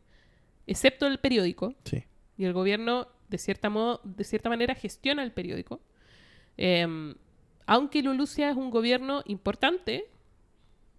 excepto 0.66 1.06
el 1.06 1.18
periódico. 1.18 1.74
Sí. 1.84 2.04
Y 2.36 2.44
el 2.44 2.52
gobierno, 2.52 3.08
de 3.30 3.38
cierta, 3.38 3.70
modo, 3.70 4.02
de 4.04 4.24
cierta 4.24 4.50
manera, 4.50 4.74
gestiona 4.74 5.22
el 5.22 5.32
periódico. 5.32 5.80
Eh, 6.58 7.14
aunque 7.64 8.02
Lulucia 8.02 8.50
es 8.50 8.56
un 8.58 8.68
gobierno 8.68 9.22
importante, 9.24 10.04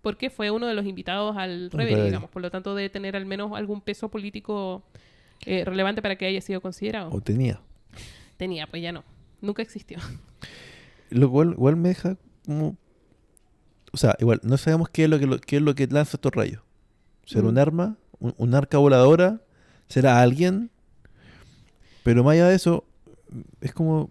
porque 0.02 0.32
fue 0.32 0.50
uno 0.50 0.66
de 0.66 0.74
los 0.74 0.88
invitados 0.88 1.38
al 1.38 1.70
Rebel, 1.70 1.94
Rebel. 1.94 2.06
digamos. 2.06 2.32
Por 2.32 2.42
lo 2.42 2.50
tanto, 2.50 2.74
debe 2.74 2.90
tener 2.90 3.16
al 3.16 3.28
menos 3.28 3.52
algún 3.54 3.82
peso 3.82 4.10
político 4.10 4.84
eh, 5.46 5.64
relevante 5.66 6.02
para 6.02 6.16
que 6.18 6.26
haya 6.26 6.42
sido 6.42 6.62
considerado. 6.62 7.10
O 7.12 7.22
tenía. 7.22 7.62
Tenía, 8.38 8.68
pues 8.68 8.82
ya 8.82 8.92
no. 8.92 9.04
Nunca 9.42 9.62
existió. 9.62 9.98
Lo 11.10 11.30
cual 11.32 11.52
igual 11.54 11.76
me 11.76 11.90
deja 11.90 12.18
como... 12.46 12.76
O 13.94 13.98
sea, 13.98 14.16
igual, 14.20 14.40
no 14.44 14.58
sabemos 14.58 14.90
qué 14.90 15.06
es 15.06 15.10
lo 15.10 15.18
que, 15.20 15.26
lo- 15.28 15.40
qué 15.40 15.56
es 15.58 15.62
lo 15.62 15.74
que 15.76 15.88
lanza 15.88 16.18
estos 16.18 16.34
rayos. 16.34 16.62
¿Será 17.26 17.48
un 17.48 17.56
Mm. 17.56 17.60
arma? 17.60 17.98
¿Un, 18.20 18.34
un 18.38 18.54
arca 18.56 18.78
voladora? 18.78 19.42
¿Será 19.88 20.22
alguien? 20.22 20.70
Pero 22.04 22.24
más 22.24 22.34
allá 22.34 22.48
de 22.50 22.56
eso, 22.56 22.86
es 23.62 23.74
como... 23.74 24.10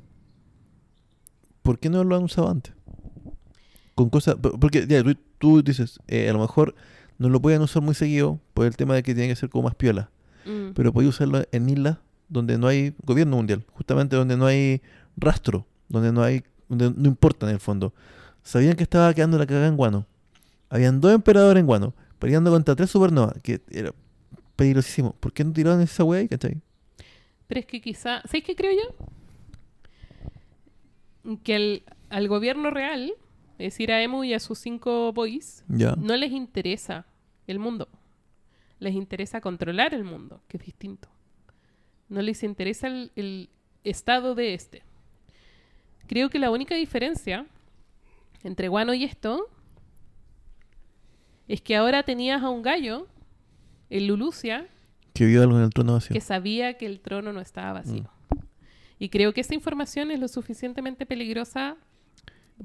¿Por 1.62 1.78
qué 1.78 1.90
no 1.90 2.04
lo 2.04 2.16
han 2.16 2.24
usado 2.24 2.48
antes? 2.50 2.72
Con 3.94 4.08
cosas... 4.10 4.36
por- 4.36 4.58
Porque 4.58 4.86
ya, 4.86 5.02
tú, 5.02 5.14
tú 5.38 5.62
dices, 5.62 5.98
eh, 6.08 6.28
a 6.28 6.32
lo 6.32 6.38
mejor 6.40 6.74
no 7.18 7.28
lo 7.28 7.40
pueden 7.40 7.62
usar 7.62 7.82
muy 7.82 7.94
seguido 7.94 8.40
por 8.54 8.66
el 8.66 8.76
tema 8.76 8.94
de 8.94 9.02
que 9.02 9.14
tiene 9.14 9.28
que 9.28 9.36
ser 9.36 9.50
como 9.50 9.64
más 9.68 9.74
piola. 9.74 10.10
Mm. 10.46 10.72
Pero 10.74 10.92
podéis 10.92 11.14
usarlo 11.14 11.42
en 11.50 11.68
islas 11.68 11.98
donde 12.28 12.58
no 12.58 12.68
hay 12.68 12.94
gobierno 13.04 13.36
mundial, 13.36 13.64
justamente 13.72 14.16
donde 14.16 14.36
no 14.36 14.46
hay 14.46 14.80
rastro, 15.16 15.66
donde 15.88 16.12
no 16.12 16.22
hay, 16.22 16.44
donde 16.68 16.92
no 16.96 17.08
importa 17.08 17.46
en 17.46 17.54
el 17.54 17.60
fondo. 17.60 17.92
Sabían 18.42 18.76
que 18.76 18.84
estaba 18.84 19.12
quedando 19.12 19.38
la 19.38 19.46
cagada 19.46 19.68
en 19.68 19.76
Guano. 19.76 20.06
Habían 20.68 21.00
dos 21.00 21.12
emperadores 21.12 21.60
en 21.60 21.66
Guano, 21.66 21.94
peleando 22.18 22.50
contra 22.50 22.74
tres 22.74 22.90
supernovas, 22.90 23.34
que 23.42 23.60
era 23.70 23.92
peligrosísimo. 24.56 25.12
¿Por 25.14 25.32
qué 25.32 25.44
no 25.44 25.52
tiraron 25.52 25.80
esa 25.80 26.04
wea 26.04 26.20
ahí, 26.20 26.28
cachai? 26.28 26.60
Pero 27.46 27.60
es 27.60 27.66
que 27.66 27.80
quizá, 27.80 28.22
¿sabéis 28.22 28.44
qué 28.44 28.56
creo 28.56 28.72
yo? 28.72 28.96
Que 31.42 31.54
al, 31.54 31.82
al 32.08 32.28
gobierno 32.28 32.70
real, 32.70 33.12
es 33.58 33.72
decir, 33.72 33.92
a 33.92 34.02
Emu 34.02 34.24
y 34.24 34.34
a 34.34 34.40
sus 34.40 34.58
cinco 34.58 35.12
boys, 35.12 35.64
no 35.68 36.16
les 36.16 36.32
interesa 36.32 37.06
el 37.46 37.58
mundo. 37.58 37.88
Les 38.78 38.94
interesa 38.94 39.40
controlar 39.40 39.94
el 39.94 40.04
mundo, 40.04 40.42
que 40.48 40.56
es 40.58 40.64
distinto. 40.64 41.08
No 42.08 42.22
les 42.22 42.42
interesa 42.42 42.86
el, 42.88 43.10
el 43.16 43.48
estado 43.84 44.34
de 44.34 44.54
este. 44.54 44.82
Creo 46.06 46.28
que 46.30 46.38
la 46.38 46.50
única 46.50 46.74
diferencia 46.74 47.46
entre 48.44 48.68
Guano 48.68 48.94
y 48.94 49.04
esto 49.04 49.48
es 51.48 51.60
que 51.60 51.76
ahora 51.76 52.02
tenías 52.02 52.42
a 52.42 52.48
un 52.50 52.62
gallo, 52.62 53.06
el 53.90 54.06
Lulucia, 54.06 54.66
Que 55.14 55.26
vio 55.26 55.42
algo 55.42 55.56
en 55.58 55.64
el 55.64 55.70
trono 55.70 55.94
vacío. 55.94 56.12
que 56.14 56.20
sabía 56.20 56.74
que 56.76 56.86
el 56.86 57.00
trono 57.00 57.32
no 57.32 57.40
estaba 57.40 57.72
vacío. 57.74 58.10
Y 58.98 59.08
creo 59.10 59.32
que 59.32 59.40
esa 59.42 59.54
información 59.54 60.10
es 60.10 60.20
lo 60.20 60.28
suficientemente 60.28 61.06
peligrosa 61.06 61.76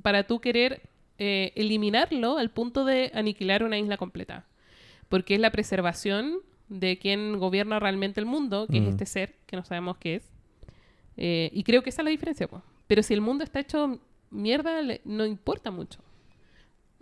para 0.02 0.24
tú 0.26 0.40
querer 0.40 0.82
eh, 1.18 1.52
eliminarlo 1.56 2.38
al 2.38 2.50
punto 2.52 2.86
de 2.86 3.12
aniquilar 3.14 3.64
una 3.64 3.78
isla 3.78 3.98
completa. 3.98 4.46
Porque 5.12 5.36
es 5.36 5.40
la 5.42 5.52
preservación 5.52 6.40
de 6.70 6.98
quien 6.98 7.38
gobierna 7.38 7.80
realmente 7.80 8.20
el 8.20 8.26
mundo, 8.26 8.66
que 8.68 8.78
es 8.80 8.84
este 8.90 9.06
ser, 9.06 9.36
que 9.46 9.56
no 9.58 9.64
sabemos 9.66 9.98
qué 9.98 10.16
es. 10.16 10.32
Eh, 11.18 11.50
y 11.54 11.64
creo 11.64 11.84
que 11.84 11.90
esa 11.92 12.02
es 12.02 12.06
la 12.06 12.12
diferencia. 12.12 12.48
po. 12.48 12.64
Pero 12.88 13.04
si 13.04 13.14
el 13.14 13.22
mundo 13.22 13.44
está 13.44 13.60
hecho 13.60 14.00
mierda, 14.32 14.82
le- 14.82 15.02
no 15.06 15.26
importa 15.26 15.70
mucho. 15.70 16.00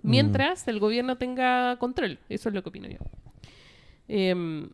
Mientras 0.01 0.67
el 0.67 0.79
gobierno 0.79 1.17
tenga 1.17 1.77
control. 1.77 2.17
Eso 2.29 2.49
es 2.49 2.55
lo 2.55 2.63
que 2.63 2.69
opino 2.69 2.87
yo. 2.89 2.97
Em, 4.07 4.69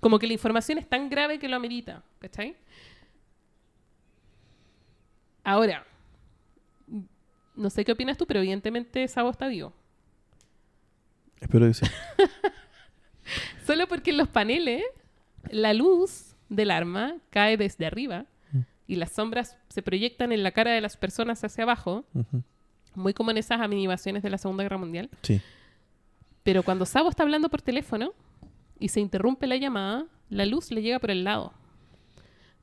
como 0.00 0.18
que 0.18 0.26
la 0.26 0.32
información 0.32 0.78
es 0.78 0.88
tan 0.88 1.10
grave 1.10 1.38
que 1.38 1.48
lo 1.48 1.56
amerita, 1.56 2.02
¿cachai? 2.20 2.56
Ahora, 5.44 5.84
no 7.56 7.70
sé 7.70 7.84
qué 7.84 7.92
opinas 7.92 8.16
tú, 8.16 8.26
pero 8.26 8.40
evidentemente 8.40 9.06
Sabo 9.08 9.30
está 9.30 9.48
vivo. 9.48 9.72
Espero 11.40 11.66
que 11.66 11.74
sí. 11.74 11.86
Solo 13.66 13.86
porque 13.88 14.10
en 14.10 14.16
los 14.16 14.28
paneles 14.28 14.82
la 15.50 15.74
luz 15.74 16.34
del 16.48 16.70
arma 16.70 17.14
cae 17.30 17.56
desde 17.56 17.86
arriba 17.86 18.24
Mm. 18.50 18.60
y 18.86 18.96
las 18.96 19.12
sombras 19.12 19.58
se 19.68 19.82
proyectan 19.82 20.32
en 20.32 20.42
la 20.42 20.52
cara 20.52 20.72
de 20.72 20.80
las 20.80 20.96
personas 20.96 21.44
hacia 21.44 21.64
abajo, 21.64 22.06
muy 22.94 23.12
como 23.12 23.30
en 23.30 23.36
esas 23.36 23.60
animaciones 23.60 24.22
de 24.22 24.30
la 24.30 24.38
Segunda 24.38 24.62
Guerra 24.62 24.78
Mundial. 24.78 25.10
Sí. 25.20 25.42
Pero 26.44 26.62
cuando 26.62 26.86
Sabo 26.86 27.10
está 27.10 27.24
hablando 27.24 27.50
por 27.50 27.60
teléfono 27.60 28.14
y 28.78 28.88
se 28.88 29.00
interrumpe 29.00 29.46
la 29.46 29.56
llamada, 29.56 30.06
la 30.30 30.46
luz 30.46 30.70
le 30.70 30.80
llega 30.80 30.98
por 30.98 31.10
el 31.10 31.24
lado. 31.24 31.52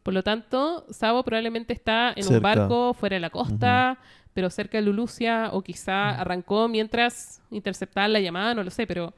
Por 0.02 0.16
lo 0.16 0.24
tanto, 0.24 0.88
Sabo 0.90 1.24
probablemente 1.24 1.74
está 1.74 2.12
en 2.16 2.28
un 2.34 2.42
barco 2.42 2.96
fuera 2.96 3.16
de 3.16 3.20
la 3.20 3.30
costa, 3.30 4.00
pero 4.36 4.50
cerca 4.50 4.78
de 4.78 4.84
Lulucia, 4.84 5.50
o 5.54 5.64
quizá 5.64 6.10
arrancó 6.20 6.68
mientras 6.68 7.42
interceptaba 7.52 8.08
la 8.10 8.20
llamada, 8.20 8.54
no 8.54 8.64
lo 8.64 8.70
sé, 8.70 8.86
pero 8.86 9.14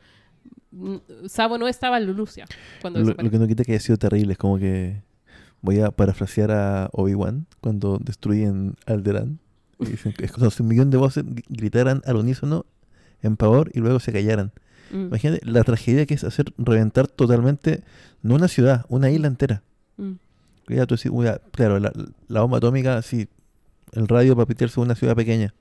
mm, 0.71 0.95
Sabo 1.27 1.57
no 1.57 1.67
estaba 1.67 1.97
en 1.97 2.05
Lulucia 2.05 2.45
cuando 2.81 2.99
Lo, 3.01 3.15
que 3.15 3.39
no 3.39 3.47
quita 3.47 3.63
que 3.63 3.71
haya 3.73 3.81
sido 3.81 3.97
terrible. 3.97 4.33
Es 4.33 4.37
como 4.37 4.59
que 4.59 5.01
voy 5.61 5.79
a 5.81 5.89
parafrasear 5.89 6.51
a 6.51 6.89
Obi-Wan 6.93 7.47
cuando 7.61 7.97
destruyen 7.99 8.75
Alderaan. 8.85 9.39
Y 9.79 9.85
dicen 9.87 10.13
que 10.13 10.25
es 10.25 10.31
como 10.31 10.49
si 10.51 10.61
un 10.61 10.69
millón 10.69 10.91
de 10.91 10.97
voces 10.97 11.25
gr- 11.25 11.43
gritaran 11.49 12.01
al 12.05 12.15
unísono 12.17 12.65
en 13.23 13.37
pavor 13.37 13.71
y 13.73 13.79
luego 13.79 13.99
se 13.99 14.13
callaran. 14.13 14.51
Mm, 14.91 15.07
Imagínate 15.07 15.45
la 15.45 15.63
tragedia 15.63 16.05
que 16.05 16.13
es 16.13 16.23
hacer 16.23 16.53
reventar 16.59 17.07
totalmente, 17.07 17.83
no 18.21 18.35
una 18.35 18.47
ciudad, 18.47 18.85
una 18.89 19.09
isla 19.09 19.27
entera. 19.27 19.63
mm, 19.97 20.13
Ya 20.69 20.85
tú 20.85 20.95
decís, 20.95 21.11
"Uy, 21.11 21.25
claro, 21.51 21.79
la, 21.79 21.91
la 22.27 22.41
bomba 22.41 22.57
atómica, 22.57 23.01
sí, 23.01 23.27
el 23.97 24.07
radio 24.07 24.35
para 24.35 24.45
pitearse 24.45 24.79
una 24.79 24.95
ciudad 24.95 25.15
pequeña. 25.15 25.53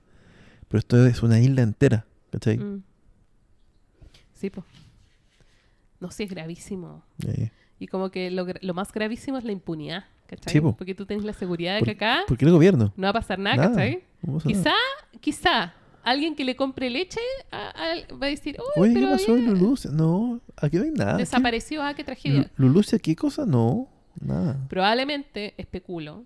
Pero 0.67 0.79
esto 0.79 1.05
es 1.05 1.23
una 1.23 1.39
isla 1.39 1.61
entera, 1.61 2.05
¿cachai? 2.31 2.57
mm. 2.57 2.83
Sí, 4.33 4.49
pues. 4.49 4.65
No, 5.99 6.11
sí, 6.11 6.23
es 6.23 6.29
gravísimo. 6.29 7.03
Y 7.79 7.87
como 7.87 8.09
que 8.11 8.29
lo, 8.31 8.45
más 8.73 8.91
gravísimo 8.91 9.37
es 9.37 9.43
la 9.43 9.51
impunidad, 9.51 10.05
¿cachai? 10.27 10.53
Sí, 10.53 10.61
po. 10.61 10.75
Porque 10.77 10.93
tú 10.93 11.05
tienes 11.05 11.25
la 11.25 11.33
seguridad 11.33 11.73
de 11.75 11.79
Por- 11.79 11.87
que 11.87 11.91
acá 11.93 12.23
¿Por 12.27 12.37
qué 12.37 12.45
el 12.45 12.51
gobierno? 12.51 12.93
no 12.95 13.03
va 13.03 13.09
a 13.09 13.13
pasar 13.13 13.39
nada, 13.39 13.55
Nada. 13.57 13.69
¿cachai? 13.69 14.03
No 14.21 14.33
pasa 14.33 14.49
nada. 14.49 14.63
Quizá, 14.63 15.19
quizá, 15.21 15.73
alguien 16.03 16.35
que 16.35 16.43
le 16.45 16.55
compre 16.55 16.89
leche 16.89 17.19
a- 17.51 17.69
a- 17.69 18.13
va 18.15 18.27
a 18.27 18.29
decir, 18.29 18.57
uy, 18.75 18.89
Oye, 18.89 18.99
¿qué 18.99 19.07
pasó 19.07 19.35
en 19.35 19.45
Lulucia? 19.47 19.89
No, 19.91 20.39
aquí 20.55 20.77
no 20.77 20.83
hay 20.83 20.91
nada. 20.91 21.13
¿Qué- 21.13 21.23
desapareció, 21.23 21.81
ah, 21.83 21.93
qué 21.95 22.03
tragedia. 22.03 22.51
Lu- 22.57 22.67
¿Lulucia 22.67 22.99
qué 22.99 23.15
cosa? 23.15 23.45
No, 23.45 23.87
nada. 24.19 24.59
Probablemente, 24.69 25.55
especulo, 25.57 26.25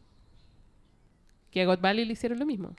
que 1.51 1.61
a 1.61 1.65
God 1.65 1.79
Valley 1.81 2.05
le 2.05 2.13
hicieron 2.13 2.39
lo 2.39 2.45
mismo. 2.45 2.75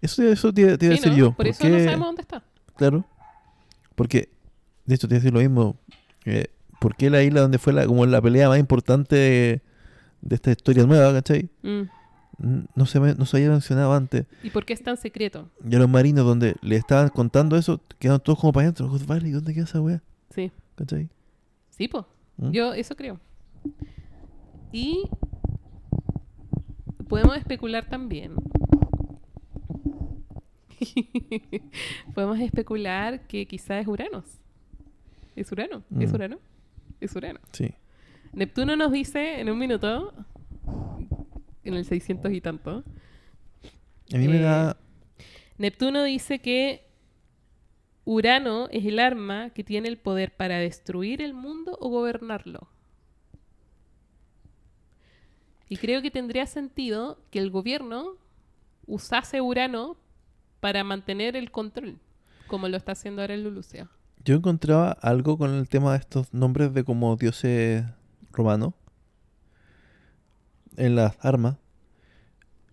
Eso, 0.00 0.22
eso 0.22 0.52
te, 0.52 0.78
te 0.78 0.86
iba 0.86 0.94
a 0.94 0.96
Sí, 0.98 1.02
decir 1.02 1.12
¿no? 1.12 1.18
yo. 1.18 1.32
Por 1.32 1.46
eso 1.46 1.64
qué? 1.64 1.70
no 1.70 1.78
sabemos 1.78 2.06
dónde 2.08 2.22
está. 2.22 2.42
Claro. 2.76 3.04
Porque, 3.94 4.28
de 4.86 4.94
hecho, 4.94 5.08
te 5.08 5.14
iba 5.14 5.18
a 5.18 5.20
decir 5.22 5.32
lo 5.34 5.40
mismo. 5.40 5.76
eh, 6.24 6.46
¿Por 6.80 6.96
qué 6.96 7.10
la 7.10 7.22
isla 7.22 7.40
donde 7.42 7.58
fue 7.58 7.72
la, 7.72 7.86
como 7.86 8.04
la 8.06 8.20
pelea 8.22 8.48
más 8.48 8.58
importante 8.58 9.14
de, 9.16 9.62
de 10.22 10.34
esta 10.34 10.50
historia 10.50 10.84
nueva, 10.86 11.12
¿cachai? 11.12 11.48
Mm. 11.62 11.82
No 12.74 12.86
se, 12.86 12.98
me- 12.98 13.14
no 13.14 13.24
se 13.26 13.36
había 13.36 13.50
mencionado 13.50 13.92
antes. 13.92 14.24
¿Y 14.42 14.50
por 14.50 14.64
qué 14.64 14.72
es 14.72 14.82
tan 14.82 14.96
secreto? 14.96 15.48
Y 15.68 15.76
a 15.76 15.78
los 15.78 15.88
marinos 15.88 16.24
donde 16.24 16.56
le 16.62 16.76
estaban 16.76 17.08
contando 17.10 17.56
eso, 17.56 17.80
quedaron 18.00 18.20
todos 18.20 18.38
como 18.40 18.52
para 18.52 18.64
adentro. 18.64 18.88
God 18.88 19.04
Valley, 19.06 19.30
¿dónde 19.30 19.54
queda 19.54 19.64
esa 19.64 19.80
wea? 19.80 20.02
Sí, 20.34 20.50
¿Cachai? 20.74 21.08
sí, 21.70 21.86
pues. 21.86 22.04
¿Mm? 22.38 22.50
Yo 22.50 22.72
eso 22.74 22.96
creo. 22.96 23.20
Y 24.72 25.04
podemos 27.12 27.36
especular 27.36 27.84
también. 27.90 28.32
podemos 32.14 32.40
especular 32.40 33.26
que 33.26 33.46
quizá 33.46 33.78
es 33.78 33.86
Uranos. 33.86 34.24
¿Es 35.36 35.52
Urano? 35.52 35.82
¿Es 36.00 36.10
Mm. 36.10 36.14
Urano? 36.14 36.38
Es 37.02 37.14
Urano. 37.14 37.38
Sí. 37.52 37.74
Neptuno 38.32 38.76
nos 38.76 38.92
dice 38.92 39.40
en 39.40 39.50
un 39.50 39.58
minuto, 39.58 40.14
en 41.64 41.74
el 41.74 41.84
600 41.84 42.32
y 42.32 42.40
tanto, 42.40 42.82
A 44.14 44.16
mí 44.16 44.26
me 44.26 44.38
Eh, 44.38 44.40
da... 44.40 44.78
Neptuno 45.58 46.04
dice 46.04 46.38
que 46.40 46.86
Urano 48.06 48.68
es 48.70 48.86
el 48.86 48.98
arma 48.98 49.50
que 49.50 49.64
tiene 49.64 49.88
el 49.88 49.98
poder 49.98 50.34
para 50.34 50.56
destruir 50.56 51.20
el 51.20 51.34
mundo 51.34 51.76
o 51.78 51.90
gobernarlo. 51.90 52.68
Y 55.72 55.78
creo 55.78 56.02
que 56.02 56.10
tendría 56.10 56.44
sentido 56.44 57.18
que 57.30 57.38
el 57.38 57.50
gobierno 57.50 58.18
usase 58.86 59.40
Urano 59.40 59.96
para 60.60 60.84
mantener 60.84 61.34
el 61.34 61.50
control, 61.50 61.98
como 62.46 62.68
lo 62.68 62.76
está 62.76 62.92
haciendo 62.92 63.22
ahora 63.22 63.32
en 63.32 63.42
Lulucia. 63.42 63.88
Yo 64.22 64.34
encontraba 64.34 64.90
algo 64.90 65.38
con 65.38 65.54
el 65.54 65.70
tema 65.70 65.92
de 65.92 66.00
estos 66.00 66.34
nombres 66.34 66.74
de 66.74 66.84
como 66.84 67.16
dioses 67.16 67.86
romanos 68.32 68.74
en 70.76 70.94
las 70.94 71.16
armas. 71.24 71.56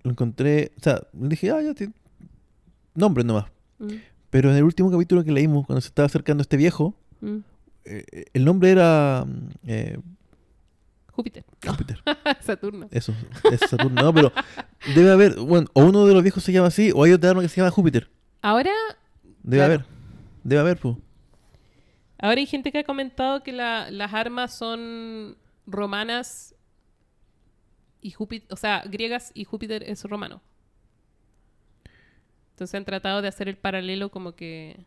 Lo 0.03 0.11
encontré, 0.11 0.73
o 0.77 0.81
sea, 0.81 1.01
dije, 1.13 1.51
ah, 1.51 1.61
ya 1.61 1.73
tiene 1.73 1.93
nombres 2.95 3.25
nomás. 3.25 3.45
Mm, 3.77 3.93
Pero 4.29 4.51
en 4.51 4.57
el 4.57 4.65
último 4.65 4.91
capítulo 4.91 5.23
que 5.23 5.31
leímos, 5.31 5.65
cuando 5.65 5.79
se 5.79 5.87
estaba 5.87 6.07
acercando 6.07 6.41
este 6.41 6.57
viejo, 6.57 6.95
mm. 7.21 7.37
eh, 7.85 8.25
el 8.33 8.43
nombre 8.43 8.71
era 8.71 9.23
mm, 9.25 9.49
eh, 9.67 9.99
Júpiter. 11.19 11.43
Júpiter. 11.67 12.01
Saturno. 12.41 12.87
Eso, 12.91 13.13
es 13.51 13.59
Saturno. 13.69 14.01
No, 14.01 14.13
pero 14.13 14.31
debe 14.95 15.11
haber, 15.11 15.37
bueno, 15.37 15.67
o 15.73 15.83
uno 15.83 16.05
de 16.05 16.13
los 16.13 16.23
viejos 16.23 16.41
se 16.41 16.53
llama 16.53 16.67
así, 16.67 16.91
o 16.95 17.03
hay 17.03 17.11
otra 17.11 17.31
arma 17.31 17.41
que 17.41 17.49
se 17.49 17.57
llama 17.59 17.71
Júpiter. 17.71 18.09
Ahora, 18.41 18.71
Debe 19.43 19.57
Claro. 19.57 19.73
haber. 19.73 19.85
Debe 20.45 20.61
haber, 20.61 20.77
pues. 20.77 20.95
ahora 22.21 22.39
hay 22.39 22.45
gente 22.45 22.71
que 22.71 22.79
ha 22.79 22.83
comentado 22.85 23.43
que 23.43 23.51
la- 23.51 23.91
las 23.91 24.13
armas 24.13 24.53
son 24.57 25.37
romanas 25.67 26.55
y 28.01 28.11
Júpiter, 28.11 28.47
o 28.51 28.55
sea, 28.55 28.81
griegas 28.85 29.31
y 29.33 29.43
Júpiter 29.43 29.83
es 29.83 30.03
romano. 30.05 30.41
Entonces 32.51 32.75
han 32.75 32.85
tratado 32.85 33.21
de 33.21 33.27
hacer 33.27 33.47
el 33.49 33.57
paralelo 33.57 34.09
como 34.09 34.35
que 34.35 34.85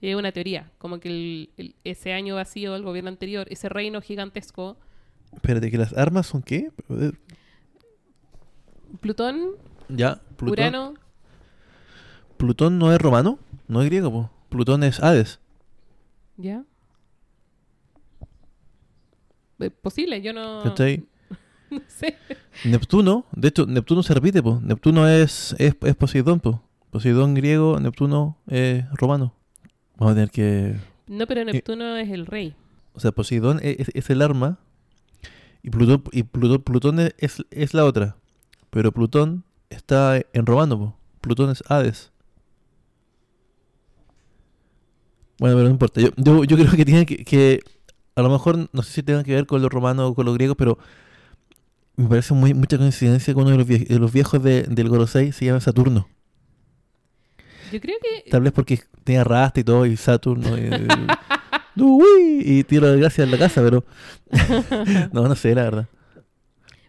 es 0.00 0.14
una 0.16 0.32
teoría, 0.32 0.70
como 0.78 0.98
que 0.98 1.08
el- 1.08 1.50
el- 1.58 1.74
ese 1.84 2.12
año 2.14 2.36
vacío 2.36 2.72
del 2.72 2.82
gobierno 2.82 3.08
anterior, 3.10 3.46
ese 3.50 3.68
reino 3.68 4.00
gigantesco, 4.00 4.78
Espérate, 5.34 5.70
que 5.70 5.78
las 5.78 5.92
armas 5.96 6.26
son 6.26 6.42
qué? 6.42 6.70
Eh, 6.88 7.12
Plutón, 9.00 9.52
Ya, 9.88 10.20
Plutón. 10.36 10.52
Urano, 10.52 10.94
Plutón 12.36 12.78
no 12.78 12.92
es 12.92 13.00
romano, 13.00 13.38
no 13.68 13.82
es 13.82 13.86
griego, 13.88 14.10
po. 14.10 14.30
Plutón 14.48 14.82
es 14.82 15.00
Hades. 15.00 15.40
¿ya? 16.36 16.64
Eh, 19.60 19.70
Posible, 19.70 20.22
yo 20.22 20.32
no, 20.32 20.62
¿Cachai? 20.62 21.04
no 21.70 21.82
sé. 21.86 22.16
Neptuno, 22.64 23.26
de 23.32 23.48
hecho, 23.48 23.66
Neptuno 23.66 24.02
se 24.02 24.14
repite, 24.14 24.42
po. 24.42 24.60
Neptuno 24.62 25.06
es, 25.06 25.54
es, 25.58 25.76
es 25.80 25.94
Poseidón, 25.96 26.40
po. 26.40 26.62
Poseidón 26.90 27.34
griego, 27.34 27.78
Neptuno 27.78 28.36
es 28.48 28.84
romano. 28.92 29.34
Vamos 29.96 30.12
a 30.12 30.14
tener 30.14 30.30
que. 30.30 30.76
No, 31.06 31.26
pero 31.26 31.44
Neptuno 31.44 31.96
es 31.96 32.10
el 32.10 32.26
rey. 32.26 32.56
O 32.94 33.00
sea, 33.00 33.12
Poseidón 33.12 33.60
es, 33.62 33.90
es 33.94 34.10
el 34.10 34.22
arma. 34.22 34.58
Y 35.62 35.70
Plutón, 35.70 36.02
y 36.12 36.22
Plutón, 36.22 36.62
Plutón 36.62 37.00
es, 37.00 37.44
es, 37.50 37.74
la 37.74 37.84
otra. 37.84 38.16
Pero 38.70 38.92
Plutón 38.92 39.44
está 39.68 40.20
en 40.32 40.46
romano, 40.46 40.78
po. 40.78 40.96
Plutón 41.20 41.50
es 41.50 41.62
Hades. 41.68 42.12
Bueno, 45.38 45.56
pero 45.56 45.64
no 45.64 45.70
importa. 45.70 46.00
Yo, 46.00 46.08
yo, 46.16 46.44
yo 46.44 46.56
creo 46.56 46.70
que 46.72 46.84
tiene 46.84 47.06
que, 47.06 47.24
que. 47.24 47.60
A 48.16 48.22
lo 48.22 48.30
mejor, 48.30 48.68
no 48.72 48.82
sé 48.82 48.92
si 48.92 49.02
tenga 49.02 49.24
que 49.24 49.34
ver 49.34 49.46
con 49.46 49.62
los 49.62 49.70
romanos 49.70 50.10
o 50.10 50.14
con 50.14 50.26
los 50.26 50.34
griegos, 50.34 50.56
pero. 50.56 50.78
Me 51.96 52.08
parece 52.08 52.32
muy, 52.32 52.54
mucha 52.54 52.78
coincidencia 52.78 53.34
que 53.34 53.40
uno 53.40 53.50
de 53.50 53.58
los, 53.58 53.66
vie- 53.66 53.86
de 53.86 53.98
los 53.98 54.10
viejos 54.10 54.42
de- 54.42 54.62
del 54.62 54.88
Gorosei 54.88 55.32
se 55.32 55.44
llama 55.44 55.60
Saturno. 55.60 56.08
Yo 57.72 57.78
creo 57.80 57.96
que 58.00 58.30
Tal 58.30 58.40
vez 58.42 58.52
porque 58.52 58.80
tenía 59.04 59.22
rasta 59.22 59.60
y 59.60 59.64
todo, 59.64 59.84
y 59.84 59.96
Saturno. 59.98 60.56
y- 60.56 60.70
Uy, 61.80 62.42
y 62.44 62.64
tiro 62.64 62.90
de 62.90 62.98
gracia 62.98 63.24
en 63.24 63.30
la 63.30 63.38
casa, 63.38 63.62
pero. 63.62 63.84
no, 65.12 65.28
no 65.28 65.34
sé, 65.34 65.54
la 65.54 65.64
verdad. 65.64 65.86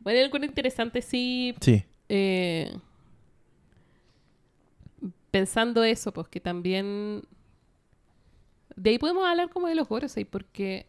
Bueno, 0.01 0.19
algo 0.19 0.37
interesante 0.43 1.01
sí. 1.01 1.55
Sí. 1.61 1.83
eh, 2.09 2.75
pensando 5.31 5.83
eso, 5.83 6.11
pues 6.11 6.27
que 6.27 6.39
también. 6.39 7.23
De 8.75 8.89
ahí 8.91 8.97
podemos 8.97 9.27
hablar 9.27 9.49
como 9.49 9.67
de 9.67 9.75
los 9.75 9.87
Gorosei, 9.87 10.25
porque 10.25 10.87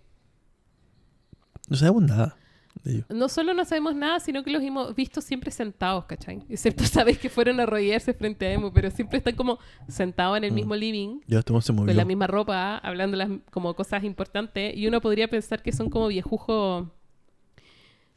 No 1.69 1.77
sabemos 1.77 2.03
nada 2.05 2.37
de 2.85 2.93
ellos. 2.93 3.05
no 3.11 3.29
solo 3.29 3.55
no 3.55 3.65
sabemos 3.65 3.95
nada, 3.95 4.19
sino 4.21 4.43
que 4.43 4.51
los 4.51 4.63
hemos 4.63 4.95
visto 4.95 5.21
siempre 5.21 5.51
sentados, 5.51 6.05
¿cachai? 6.07 6.43
Excepto 6.49 6.85
vez 7.05 7.19
que 7.23 7.29
fueron 7.29 7.61
a 7.61 7.65
arrodillarse 7.65 8.13
frente 8.15 8.47
a 8.47 8.53
Emo, 8.53 8.73
pero 8.73 8.91
siempre 8.91 9.19
están 9.19 9.35
como 9.37 9.59
sentados 9.89 10.37
en 10.39 10.45
el 10.45 10.53
Mm. 10.53 10.55
mismo 10.55 10.75
living, 10.77 11.21
Ya 11.27 11.39
este 11.41 11.53
se 11.61 11.73
movió. 11.73 11.87
con 11.87 11.97
la 11.97 12.05
misma 12.05 12.27
ropa, 12.27 12.79
hablando 12.79 13.17
las 13.17 13.29
como 13.51 13.75
cosas 13.75 14.03
importantes, 14.05 14.77
y 14.77 14.87
uno 14.87 15.01
podría 15.01 15.29
pensar 15.29 15.63
que 15.63 15.73
son 15.73 15.91
como 15.91 16.09
viejujos 16.09 16.87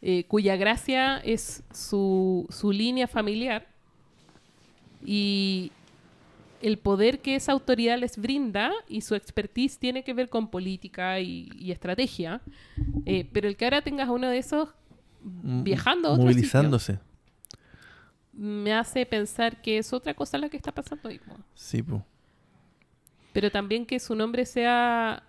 eh, 0.01 0.25
cuya 0.27 0.55
gracia 0.55 1.17
es 1.17 1.63
su, 1.73 2.45
su 2.49 2.71
línea 2.71 3.07
familiar 3.07 3.67
y 5.03 5.71
el 6.67 6.77
poder 6.77 7.19
que 7.21 7.35
esa 7.35 7.51
autoridad 7.51 7.97
les 7.99 8.17
brinda 8.17 8.71
y 8.87 9.01
su 9.01 9.13
expertise 9.15 9.77
tiene 9.77 10.03
que 10.03 10.13
ver 10.13 10.29
con 10.29 10.49
política 10.49 11.19
y, 11.19 11.49
y 11.57 11.71
estrategia, 11.71 12.41
Eh, 13.05 13.29
pero 13.33 13.47
el 13.47 13.55
que 13.55 13.65
ahora 13.65 13.81
tengas 13.81 14.09
uno 14.09 14.29
de 14.29 14.37
esos 14.39 14.69
Mm, 15.27 15.63
viajando 15.63 16.09
a 16.09 16.11
otro 16.11 16.25
Movilizándose. 16.25 16.93
sitio, 16.93 17.05
me 18.33 18.73
hace 18.73 19.05
pensar 19.07 19.59
que 19.61 19.77
es 19.79 19.91
otra 19.93 20.13
cosa 20.13 20.37
la 20.37 20.49
que 20.49 20.57
está 20.57 20.71
pasando 20.71 21.09
ahí. 21.09 21.17
po. 21.19 21.35
Sí, 21.55 21.81
pues. 21.81 22.01
Pero 23.33 23.49
también 23.49 23.85
que 23.87 23.99
su 23.99 24.13
nombre 24.15 24.45
sea, 24.45 25.23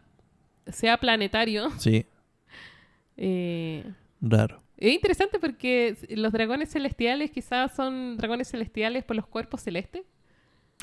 sea 0.66 0.98
planetario. 0.98 1.70
Sí, 1.78 2.04
eh, 3.16 3.84
raro. 4.20 4.62
es 4.76 4.92
interesante 4.92 5.38
porque 5.38 5.96
los 6.10 6.30
dragones 6.32 6.70
celestiales 6.70 7.30
quizás 7.30 7.74
son 7.74 8.16
dragones 8.18 8.48
celestiales 8.50 9.02
por 9.04 9.16
los 9.16 9.26
cuerpos 9.26 9.62
celestes. 9.62 10.02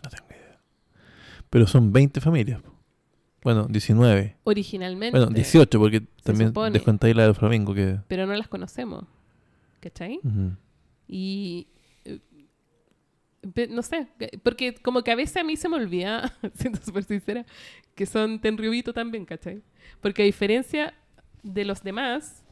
No 0.03 0.09
tengo 0.09 0.25
idea. 0.31 0.42
Pero 1.53 1.67
son 1.67 1.93
20 1.93 2.19
familias. 2.19 2.59
Bueno, 3.43 3.67
19. 3.69 4.37
Originalmente. 4.43 5.15
Bueno, 5.15 5.31
18, 5.31 5.77
porque 5.77 6.01
también 6.23 6.49
supone. 6.49 6.71
descontáis 6.71 7.15
la 7.15 7.25
del 7.25 7.35
Flamingo. 7.35 7.75
que 7.75 7.99
Pero 8.07 8.25
no 8.25 8.33
las 8.33 8.47
conocemos. 8.47 9.05
¿Cachai? 9.79 10.19
Ujú. 10.23 10.55
Y. 11.07 11.67
eh, 12.05 12.19
No 13.69 13.83
sé, 13.83 14.07
que- 14.17 14.39
porque 14.41 14.73
como 14.75 15.03
que 15.03 15.11
a 15.11 15.15
veces 15.15 15.37
a 15.37 15.43
mí 15.43 15.55
se 15.57 15.69
me 15.69 15.75
olvida, 15.75 16.33
siendo 16.55 16.79
súper 16.81 17.03
sincera, 17.03 17.45
que 17.93 18.05
son 18.07 18.39
Tenryubito 18.39 18.91
también, 18.93 19.25
¿cachai? 19.25 19.61
Porque 20.01 20.23
a 20.23 20.25
diferencia 20.25 20.95
de 21.43 21.65
los 21.65 21.83
demás, 21.83 22.43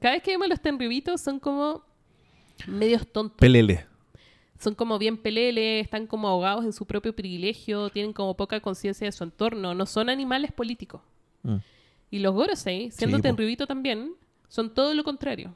cada 0.00 0.14
vez 0.14 0.22
que 0.24 0.32
vemos 0.32 0.48
los 0.48 0.60
Tenryubitos 0.60 1.20
son 1.20 1.38
como 1.38 1.84
medios 2.66 3.06
tontos. 3.12 3.36
Pelele. 3.38 3.86
Son 4.60 4.74
como 4.74 4.98
bien 4.98 5.16
peleles, 5.16 5.84
están 5.84 6.06
como 6.06 6.28
ahogados 6.28 6.64
en 6.66 6.72
su 6.74 6.84
propio 6.84 7.14
privilegio, 7.16 7.88
tienen 7.90 8.12
como 8.12 8.36
poca 8.36 8.60
conciencia 8.60 9.06
de 9.06 9.12
su 9.12 9.24
entorno, 9.24 9.74
no 9.74 9.86
son 9.86 10.10
animales 10.10 10.52
políticos. 10.52 11.00
Mm. 11.42 11.56
Y 12.10 12.18
los 12.18 12.34
Gorosei, 12.34 12.90
siendo 12.90 13.16
Sí. 13.16 13.22
Tenryubito 13.22 13.66
también, 13.66 14.12
son 14.48 14.74
todo 14.74 14.92
lo 14.94 15.02
contrario. 15.02 15.54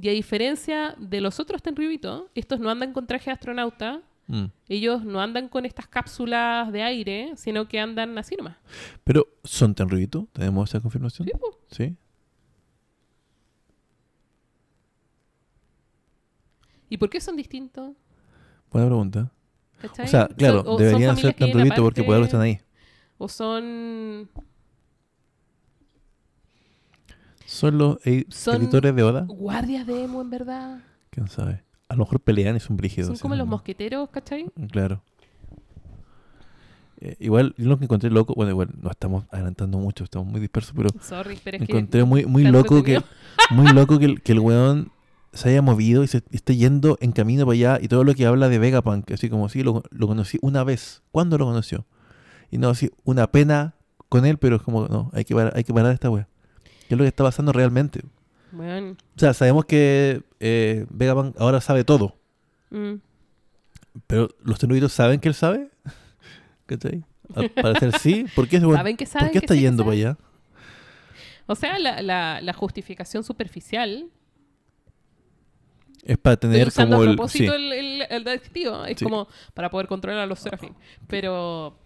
Y 0.00 0.08
a 0.08 0.12
diferencia 0.12 0.94
de 0.98 1.20
los 1.20 1.38
otros 1.40 1.62
Tenryubito, 1.62 2.28
estos 2.34 2.58
no 2.58 2.70
andan 2.70 2.92
con 2.92 3.06
traje 3.06 3.26
de 3.26 3.32
astronauta, 3.34 4.02
Mm. 4.26 4.44
ellos 4.68 5.04
no 5.04 5.20
andan 5.20 5.48
con 5.48 5.64
estas 5.66 5.86
cápsulas 5.88 6.70
de 6.72 6.82
aire, 6.82 7.32
sino 7.36 7.66
que 7.68 7.78
andan 7.80 8.16
así 8.18 8.36
nomás. 8.36 8.56
Pero, 9.04 9.26
¿son 9.44 9.74
tan 9.74 9.88
ruiditos? 9.88 10.24
¿Tenemos 10.32 10.70
esa 10.70 10.80
confirmación? 10.80 11.28
Sí. 11.70 11.96
¿Y 16.90 16.98
por 16.98 17.08
qué 17.08 17.20
son 17.20 17.36
distintos? 17.36 17.92
Buena 18.70 18.88
pregunta. 18.88 19.32
¿Cachai? 19.80 20.04
O 20.04 20.08
sea, 20.08 20.28
claro, 20.28 20.62
Son- 20.64 20.76
deberían 20.76 21.16
ser 21.16 21.32
tan 21.32 21.52
ruiditos 21.52 21.80
porque 21.80 22.02
por 22.02 22.14
algo 22.14 22.26
están 22.26 22.42
ahí. 22.42 22.60
O 23.16 23.28
son... 23.28 24.28
¿Son 27.46 27.78
los 27.78 27.98
e- 28.06 28.26
Son- 28.28 28.56
editores 28.56 28.94
de 28.94 29.02
Oda? 29.02 29.24
guardias 29.26 29.86
de 29.86 30.04
emo, 30.04 30.20
en 30.20 30.30
verdad. 30.30 30.80
¿Quién 31.10 31.28
sabe? 31.28 31.62
A 31.88 31.94
lo 31.94 32.00
mejor 32.00 32.20
pelean 32.20 32.56
y 32.56 32.60
son 32.60 32.76
brígidos. 32.76 33.08
Son 33.08 33.18
como 33.18 33.34
los 33.34 33.46
¿no? 33.46 33.52
mosqueteros, 33.52 34.08
¿cachai? 34.10 34.46
Claro. 34.70 35.02
Eh, 37.00 37.16
igual, 37.18 37.54
yo 37.56 37.66
lo 37.68 37.78
que 37.78 37.84
encontré 37.84 38.10
loco, 38.10 38.34
bueno, 38.34 38.50
igual 38.50 38.68
no 38.80 38.90
estamos 38.90 39.24
adelantando 39.30 39.78
mucho, 39.78 40.04
estamos 40.04 40.28
muy 40.28 40.38
dispersos, 40.40 40.74
pero 40.76 40.90
Sorry, 41.00 41.40
pero 41.42 41.56
es 41.56 41.66
que... 41.66 41.72
encontré 41.72 42.04
muy, 42.04 42.26
muy 42.26 42.44
loco 42.44 42.82
que, 42.82 43.02
muy 43.50 43.72
loco 43.72 43.98
que 43.98 44.04
el, 44.04 44.22
que 44.22 44.32
el 44.32 44.40
weón 44.40 44.92
se 45.32 45.48
haya 45.50 45.62
movido 45.62 46.02
y 46.02 46.08
se 46.08 46.22
esté 46.32 46.56
yendo 46.56 46.98
en 47.00 47.12
camino 47.12 47.44
para 47.46 47.54
allá 47.54 47.78
y 47.80 47.88
todo 47.88 48.04
lo 48.04 48.14
que 48.14 48.26
habla 48.26 48.48
de 48.48 48.58
Vegapunk, 48.58 49.10
así 49.12 49.28
como 49.30 49.48
sí, 49.48 49.62
lo, 49.62 49.82
lo 49.90 50.06
conocí 50.06 50.38
una 50.42 50.64
vez. 50.64 51.02
¿Cuándo 51.12 51.38
lo 51.38 51.46
conoció? 51.46 51.86
Y 52.50 52.58
no, 52.58 52.70
así, 52.70 52.90
una 53.04 53.30
pena 53.30 53.74
con 54.08 54.26
él, 54.26 54.38
pero 54.38 54.56
es 54.56 54.62
como, 54.62 54.88
no, 54.88 55.10
hay 55.14 55.24
que 55.24 55.34
parar, 55.34 55.52
hay 55.54 55.64
que 55.64 55.72
parar 55.72 55.92
esta 55.92 56.10
wea. 56.10 56.26
¿Qué 56.88 56.94
es 56.94 56.98
lo 56.98 57.04
que 57.04 57.08
está 57.08 57.22
pasando 57.22 57.52
realmente? 57.52 58.02
Bueno, 58.52 58.96
O 59.16 59.18
sea, 59.18 59.32
sabemos 59.32 59.64
que 59.66 60.22
eh, 60.40 60.84
Vegapunk 60.90 61.36
ahora 61.40 61.60
sabe 61.60 61.84
todo, 61.84 62.16
mm, 62.70 62.94
pero 64.08 64.28
los 64.42 64.58
tenuitos 64.58 64.92
saben 64.92 65.20
que 65.20 65.28
él 65.28 65.34
sabe. 65.34 65.70
¿Cachai? 66.66 67.04
Al 67.34 67.50
parecer 67.50 67.96
sí. 68.00 68.26
¿Por 68.34 68.48
qué, 68.48 68.60
¿Saben 68.60 68.96
que 68.96 69.06
saben 69.06 69.28
¿por 69.28 69.32
qué 69.32 69.38
que 69.38 69.44
está 69.44 69.54
que 69.54 69.60
yendo 69.60 69.84
para 69.84 69.96
saben? 69.96 70.08
allá? 70.08 70.18
O 71.46 71.54
sea, 71.54 71.78
la, 71.78 72.02
la, 72.02 72.40
la 72.40 72.52
justificación 72.52 73.22
superficial, 73.24 74.08
Es 76.04 76.18
para 76.18 76.34
estoy 76.34 76.50
tener 76.50 76.68
usando 76.68 76.96
como 76.96 77.06
a 77.06 77.10
el... 77.10 77.16
propósito 77.16 77.52
sí. 77.52 77.56
el, 77.58 77.72
el, 77.72 78.02
el 78.08 78.28
adjetivo, 78.28 78.84
es 78.84 78.98
Sí. 78.98 79.04
como 79.04 79.28
para 79.54 79.70
poder 79.70 79.86
controlar 79.86 80.20
a 80.20 80.26
los 80.26 80.38
serafín. 80.38 80.74
Pero... 81.06 81.76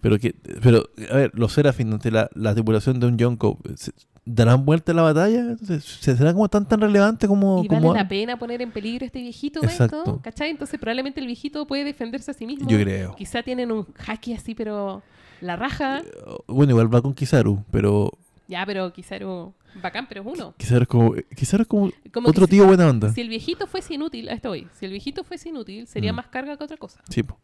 Pero 0.00 0.18
que, 0.18 0.34
pero, 0.62 0.82
a 1.10 1.16
ver, 1.16 1.30
los 1.34 1.52
Serafin 1.52 1.92
ante 1.92 2.10
la, 2.10 2.28
la 2.34 2.54
tripulación 2.54 2.98
de 2.98 3.06
un 3.06 3.16
Yonko, 3.16 3.58
¿se- 3.76 3.92
¿darán 4.24 4.64
vuelta 4.64 4.90
a 4.90 4.94
la 4.96 5.02
batalla? 5.02 5.38
Entonces, 5.40 5.84
¿se- 5.84 6.16
¿Será 6.16 6.32
como 6.32 6.48
tan 6.48 6.66
tan 6.66 6.80
relevante 6.80 7.28
como... 7.28 7.62
Y 7.64 7.68
vale 7.68 7.80
como 7.80 7.94
la 7.94 8.08
pena 8.08 8.36
poner 8.36 8.62
en 8.62 8.72
peligro 8.72 9.04
a 9.04 9.06
este 9.06 9.20
viejito 9.20 9.62
Exacto. 9.62 9.98
esto, 9.98 10.20
¿cachai? 10.20 10.50
Entonces 10.50 10.78
probablemente 10.80 11.20
el 11.20 11.26
viejito 11.26 11.66
puede 11.68 11.84
defenderse 11.84 12.32
a 12.32 12.34
sí 12.34 12.46
mismo. 12.46 12.68
Yo 12.68 12.78
creo. 12.80 13.14
Quizá 13.14 13.44
tienen 13.44 13.70
un 13.70 13.86
jaque 13.94 14.34
así, 14.34 14.56
pero 14.56 15.02
la 15.40 15.54
raja. 15.54 16.02
Bueno, 16.48 16.72
igual 16.72 16.92
va 16.92 17.00
con 17.00 17.14
Kizaru, 17.14 17.64
pero 17.70 18.10
Ya, 18.52 18.66
pero 18.66 18.92
quizá 18.92 19.16
era 19.16 19.26
un 19.26 19.54
bacán, 19.82 20.06
pero 20.08 20.20
es 20.20 20.26
uno. 20.26 20.54
Kizaru 20.58 20.82
es 20.82 20.88
como, 20.88 21.14
Kizaru 21.34 21.62
es 21.62 21.68
como 21.68 21.90
Como 22.12 22.28
otro 22.28 22.44
si- 22.44 22.50
tío 22.50 22.66
buena 22.66 22.88
onda. 22.88 23.08
Si 23.12 23.20
el 23.22 23.28
viejito 23.30 23.66
fuese 23.66 23.94
inútil, 23.94 24.28
a 24.28 24.32
esto 24.34 24.50
voy, 24.50 24.68
si 24.74 24.84
el 24.84 24.90
viejito 24.92 25.24
fuese 25.24 25.48
inútil, 25.48 25.86
sería 25.86 26.12
Mm. 26.12 26.16
más 26.16 26.26
carga 26.28 26.56
que 26.58 26.64
otra 26.64 26.76
cosa. 26.76 27.02
Sí, 27.08 27.22
po. 27.22 27.38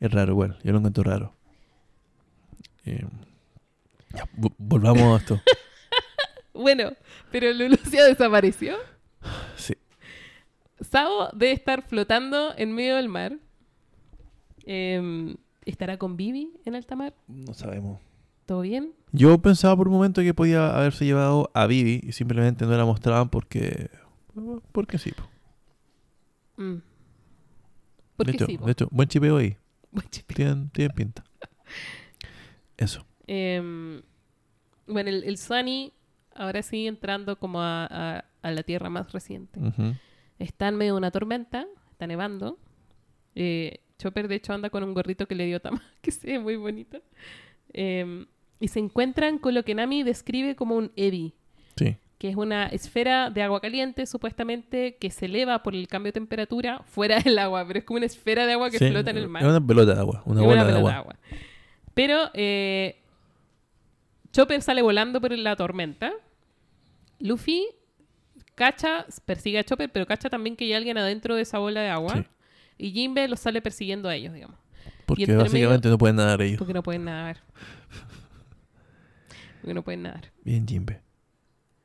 Es 0.00 0.10
raro 0.12 0.32
igual, 0.32 0.58
yo 0.62 0.70
lo 0.72 0.78
encuentro 0.78 1.02
raro. 1.02 1.34
Eh, 2.84 3.04
ya, 4.14 4.24
volvamos 4.58 5.02
a 5.02 5.16
esto. 5.22 5.40
Bueno, 6.54 6.90
pero 7.30 7.52
Lulucia 7.52 8.04
desapareció. 8.04 8.74
Sí. 9.56 9.74
Sao 10.80 11.30
debe 11.32 11.52
estar 11.52 11.82
flotando 11.82 12.52
en 12.56 12.72
medio 12.72 12.96
del 12.96 13.08
mar. 13.08 13.38
Em, 14.64 15.36
¿Estará 15.64 15.98
con 15.98 16.16
Vivi 16.16 16.50
en 16.64 16.74
alta 16.74 16.96
mar? 16.96 17.14
No 17.28 17.54
sabemos. 17.54 18.00
¿Todo 18.48 18.62
bien? 18.62 18.94
Yo 19.12 19.36
pensaba 19.42 19.76
por 19.76 19.88
un 19.88 19.94
momento 19.94 20.22
que 20.22 20.32
podía 20.32 20.74
haberse 20.74 21.04
llevado 21.04 21.50
a 21.52 21.66
Vivi 21.66 22.00
y 22.02 22.12
simplemente 22.12 22.64
no 22.64 22.74
la 22.78 22.86
mostraban 22.86 23.28
porque... 23.28 23.90
Porque 24.72 24.96
sí. 24.96 25.12
po. 25.12 25.28
Mm. 26.56 26.76
De 26.76 26.82
Porque 28.16 28.32
hecho, 28.32 28.46
sí, 28.46 28.56
po. 28.56 28.64
de 28.64 28.72
hecho, 28.72 28.88
buen 28.90 29.06
chipeo 29.06 29.36
ahí. 29.36 29.54
Buen 29.92 30.08
chip. 30.08 30.26
Tienen, 30.34 30.70
tienen 30.70 30.94
pinta. 30.96 31.24
Eso. 32.78 33.04
Em, 33.26 34.00
bueno, 34.86 35.10
el, 35.10 35.24
el 35.24 35.36
Sunny 35.36 35.92
ahora 36.34 36.62
sí 36.62 36.86
entrando 36.86 37.38
como 37.38 37.60
a, 37.60 37.84
a- 37.86 38.24
a 38.40 38.50
la 38.50 38.62
tierra 38.62 38.88
más 38.88 39.12
reciente. 39.12 39.60
Está 40.38 40.68
en 40.68 40.76
medio 40.76 40.94
de 40.94 40.98
una 40.98 41.10
tormenta, 41.10 41.66
está 41.90 42.06
nevando. 42.06 42.58
Eh, 43.34 43.80
Chopper, 43.98 44.26
de 44.28 44.36
hecho, 44.36 44.54
anda 44.54 44.70
con 44.70 44.84
un 44.84 44.94
gorrito 44.94 45.26
que 45.28 45.34
le 45.34 45.44
dio 45.44 45.60
Tama, 45.60 45.82
que 46.00 46.12
se 46.12 46.26
ve 46.28 46.38
muy 46.38 46.56
bonito. 46.56 47.02
Em, 47.74 48.24
y 48.60 48.68
se 48.68 48.78
encuentran 48.80 49.38
con 49.38 49.54
lo 49.54 49.64
que 49.64 49.74
Nami 49.74 50.02
describe 50.02 50.56
como 50.56 50.76
un 50.76 50.90
Ebi, 50.96 51.34
Sí. 51.76 51.96
que 52.18 52.28
es 52.28 52.36
una 52.36 52.66
esfera 52.66 53.30
de 53.30 53.42
agua 53.42 53.60
caliente, 53.60 54.04
supuestamente, 54.06 54.96
que 54.96 55.10
se 55.10 55.26
eleva 55.26 55.62
por 55.62 55.74
el 55.74 55.86
cambio 55.88 56.08
de 56.08 56.14
temperatura 56.14 56.82
fuera 56.86 57.20
del 57.20 57.38
agua, 57.38 57.64
pero 57.66 57.78
es 57.78 57.84
como 57.84 57.98
una 57.98 58.06
esfera 58.06 58.46
de 58.46 58.54
agua 58.54 58.70
que 58.70 58.78
Sí, 58.78 58.88
flota 58.90 59.10
en 59.10 59.18
el 59.18 59.28
mar. 59.28 59.42
Es 59.42 59.48
una 59.48 59.64
pelota 59.64 59.94
de 59.94 60.00
agua. 60.00 60.22
Una 60.26 60.42
bola 60.42 60.64
de 60.64 60.72
pelota 60.72 60.96
agua. 60.96 61.16
Pero 61.94 62.30
eh, 62.34 63.00
Chopper 64.32 64.60
sale 64.62 64.82
volando 64.82 65.20
por 65.20 65.36
la 65.36 65.56
tormenta. 65.56 66.12
Luffy 67.20 67.66
cacha, 68.54 69.06
persigue 69.24 69.58
a 69.60 69.64
Chopper, 69.64 69.90
pero 69.90 70.06
cacha 70.06 70.28
también 70.28 70.56
que 70.56 70.64
hay 70.64 70.72
alguien 70.74 70.98
adentro 70.98 71.34
de 71.36 71.42
esa 71.42 71.58
bola 71.58 71.80
de 71.80 71.88
agua. 71.90 72.14
Sí. 72.16 72.24
Y 72.78 72.90
Jinbe 72.92 73.26
los 73.28 73.40
sale 73.40 73.60
persiguiendo 73.62 74.08
a 74.08 74.14
ellos, 74.14 74.34
digamos. 74.34 74.56
Porque 75.06 75.34
básicamente 75.34 75.88
no 75.88 75.98
pueden 75.98 76.16
nadar 76.16 76.42
ellos. 76.42 76.58
Porque 76.58 76.74
no 76.74 76.82
pueden 76.82 77.04
nadar. 77.04 77.38
Porque 79.68 79.74
no 79.74 79.84
pueden 79.84 80.00
nadar. 80.04 80.32
Bien, 80.44 80.66
Jimbe. 80.66 81.02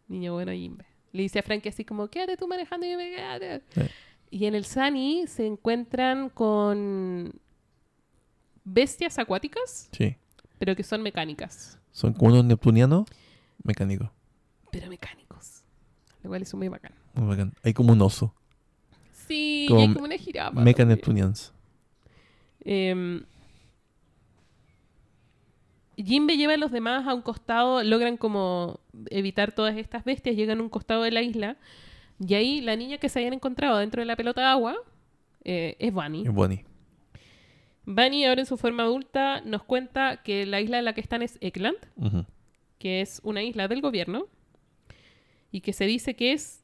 Niño 0.08 0.32
bueno 0.36 0.54
Jimbe. 0.54 0.86
Le 1.12 1.24
dice 1.24 1.40
a 1.40 1.44
Frankie 1.44 1.68
así 1.68 1.84
como, 1.84 2.08
quédate 2.08 2.38
tú 2.38 2.48
manejando 2.48 2.88
y 2.88 2.96
me 2.96 3.12
quédate. 3.14 3.56
Eh. 3.76 3.90
Y 4.32 4.46
en 4.46 4.56
el 4.56 4.64
Sunny 4.64 5.28
se 5.28 5.46
encuentran 5.46 6.30
con 6.30 7.34
bestias 8.64 9.20
acuáticas, 9.20 9.90
Sí. 9.92 10.16
pero 10.60 10.78
que 10.78 10.84
son 10.84 11.02
mecánicas. 11.02 11.78
Son 11.92 12.14
como 12.14 12.32
unos 12.32 12.46
neptunianos 12.46 13.06
mecánicos. 13.66 14.10
Pero 14.72 14.88
mecánicos. 14.88 15.66
Lo 16.24 16.30
cual 16.30 16.42
es 16.44 16.54
muy 16.54 16.70
bacán. 16.70 16.94
Muy 17.16 17.28
bacán. 17.28 17.54
Hay 17.64 17.74
como 17.74 17.92
un 17.92 18.02
oso. 18.02 18.34
Sí, 19.28 19.66
Como 19.68 19.82
y 19.82 19.84
hay 19.84 19.94
como 19.94 20.06
una 20.06 20.18
jirafa. 20.18 20.56
También. 20.56 20.88
Neptunians. 20.88 21.52
Em, 22.62 23.26
Jimbe 25.98 26.38
lleva 26.38 26.54
a 26.54 26.58
los 26.58 26.72
demás 26.72 27.08
a 27.08 27.14
un 27.14 27.22
costado, 27.22 27.84
logran 27.84 28.18
como 28.18 28.80
evitar 29.10 29.52
todas 29.54 29.78
estas 29.78 30.04
bestias, 30.04 30.36
llegan 30.36 30.60
a 30.60 30.64
un 30.64 30.70
costado 30.70 31.04
de 31.04 31.12
la 31.12 31.22
isla 31.22 31.58
y 32.20 32.34
ahí 32.34 32.62
la 32.62 32.76
niña 32.76 32.98
que 32.98 33.10
se 33.10 33.20
habían 33.20 33.34
encontrado 33.34 33.78
dentro 33.78 34.02
de 34.02 34.06
la 34.06 34.16
pelota 34.16 34.42
de 34.42 34.48
agua 34.48 34.76
eh, 35.44 35.76
es 35.80 35.94
Bunny. 35.94 36.24
Es. 36.26 36.66
Bunny 37.86 38.26
ahora 38.26 38.42
en 38.42 38.46
su 38.48 38.58
forma 38.58 38.84
adulta 38.84 39.42
nos 39.42 39.64
cuenta 39.64 40.24
que 40.24 40.46
la 40.46 40.62
isla 40.62 40.80
en 40.80 40.86
la 40.86 40.94
que 40.94 41.02
están 41.02 41.22
es 41.22 41.38
Ekland, 41.42 41.78
Ujú. 41.98 42.26
que 42.80 43.02
es 43.02 43.20
una 43.24 43.44
isla 43.44 43.68
del 43.68 43.82
gobierno 43.82 44.28
y 45.52 45.62
que 45.62 45.74
se 45.74 45.86
dice 45.86 46.16
que 46.16 46.32
es 46.34 46.64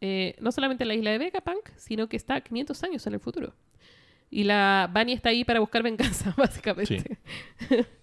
eh, 0.00 0.36
no 0.40 0.52
solamente 0.52 0.84
la 0.84 0.94
isla 0.94 1.10
de 1.10 1.18
Vegapunk, 1.18 1.70
sino 1.76 2.08
que 2.08 2.16
está 2.16 2.40
500 2.40 2.82
años 2.84 3.06
en 3.06 3.14
el 3.14 3.20
futuro. 3.20 3.54
Y 4.30 4.44
la 4.44 4.90
Bunny 4.92 5.12
está 5.14 5.30
ahí 5.30 5.44
para 5.44 5.60
buscar 5.60 5.82
venganza, 5.82 6.34
básicamente. 6.36 7.18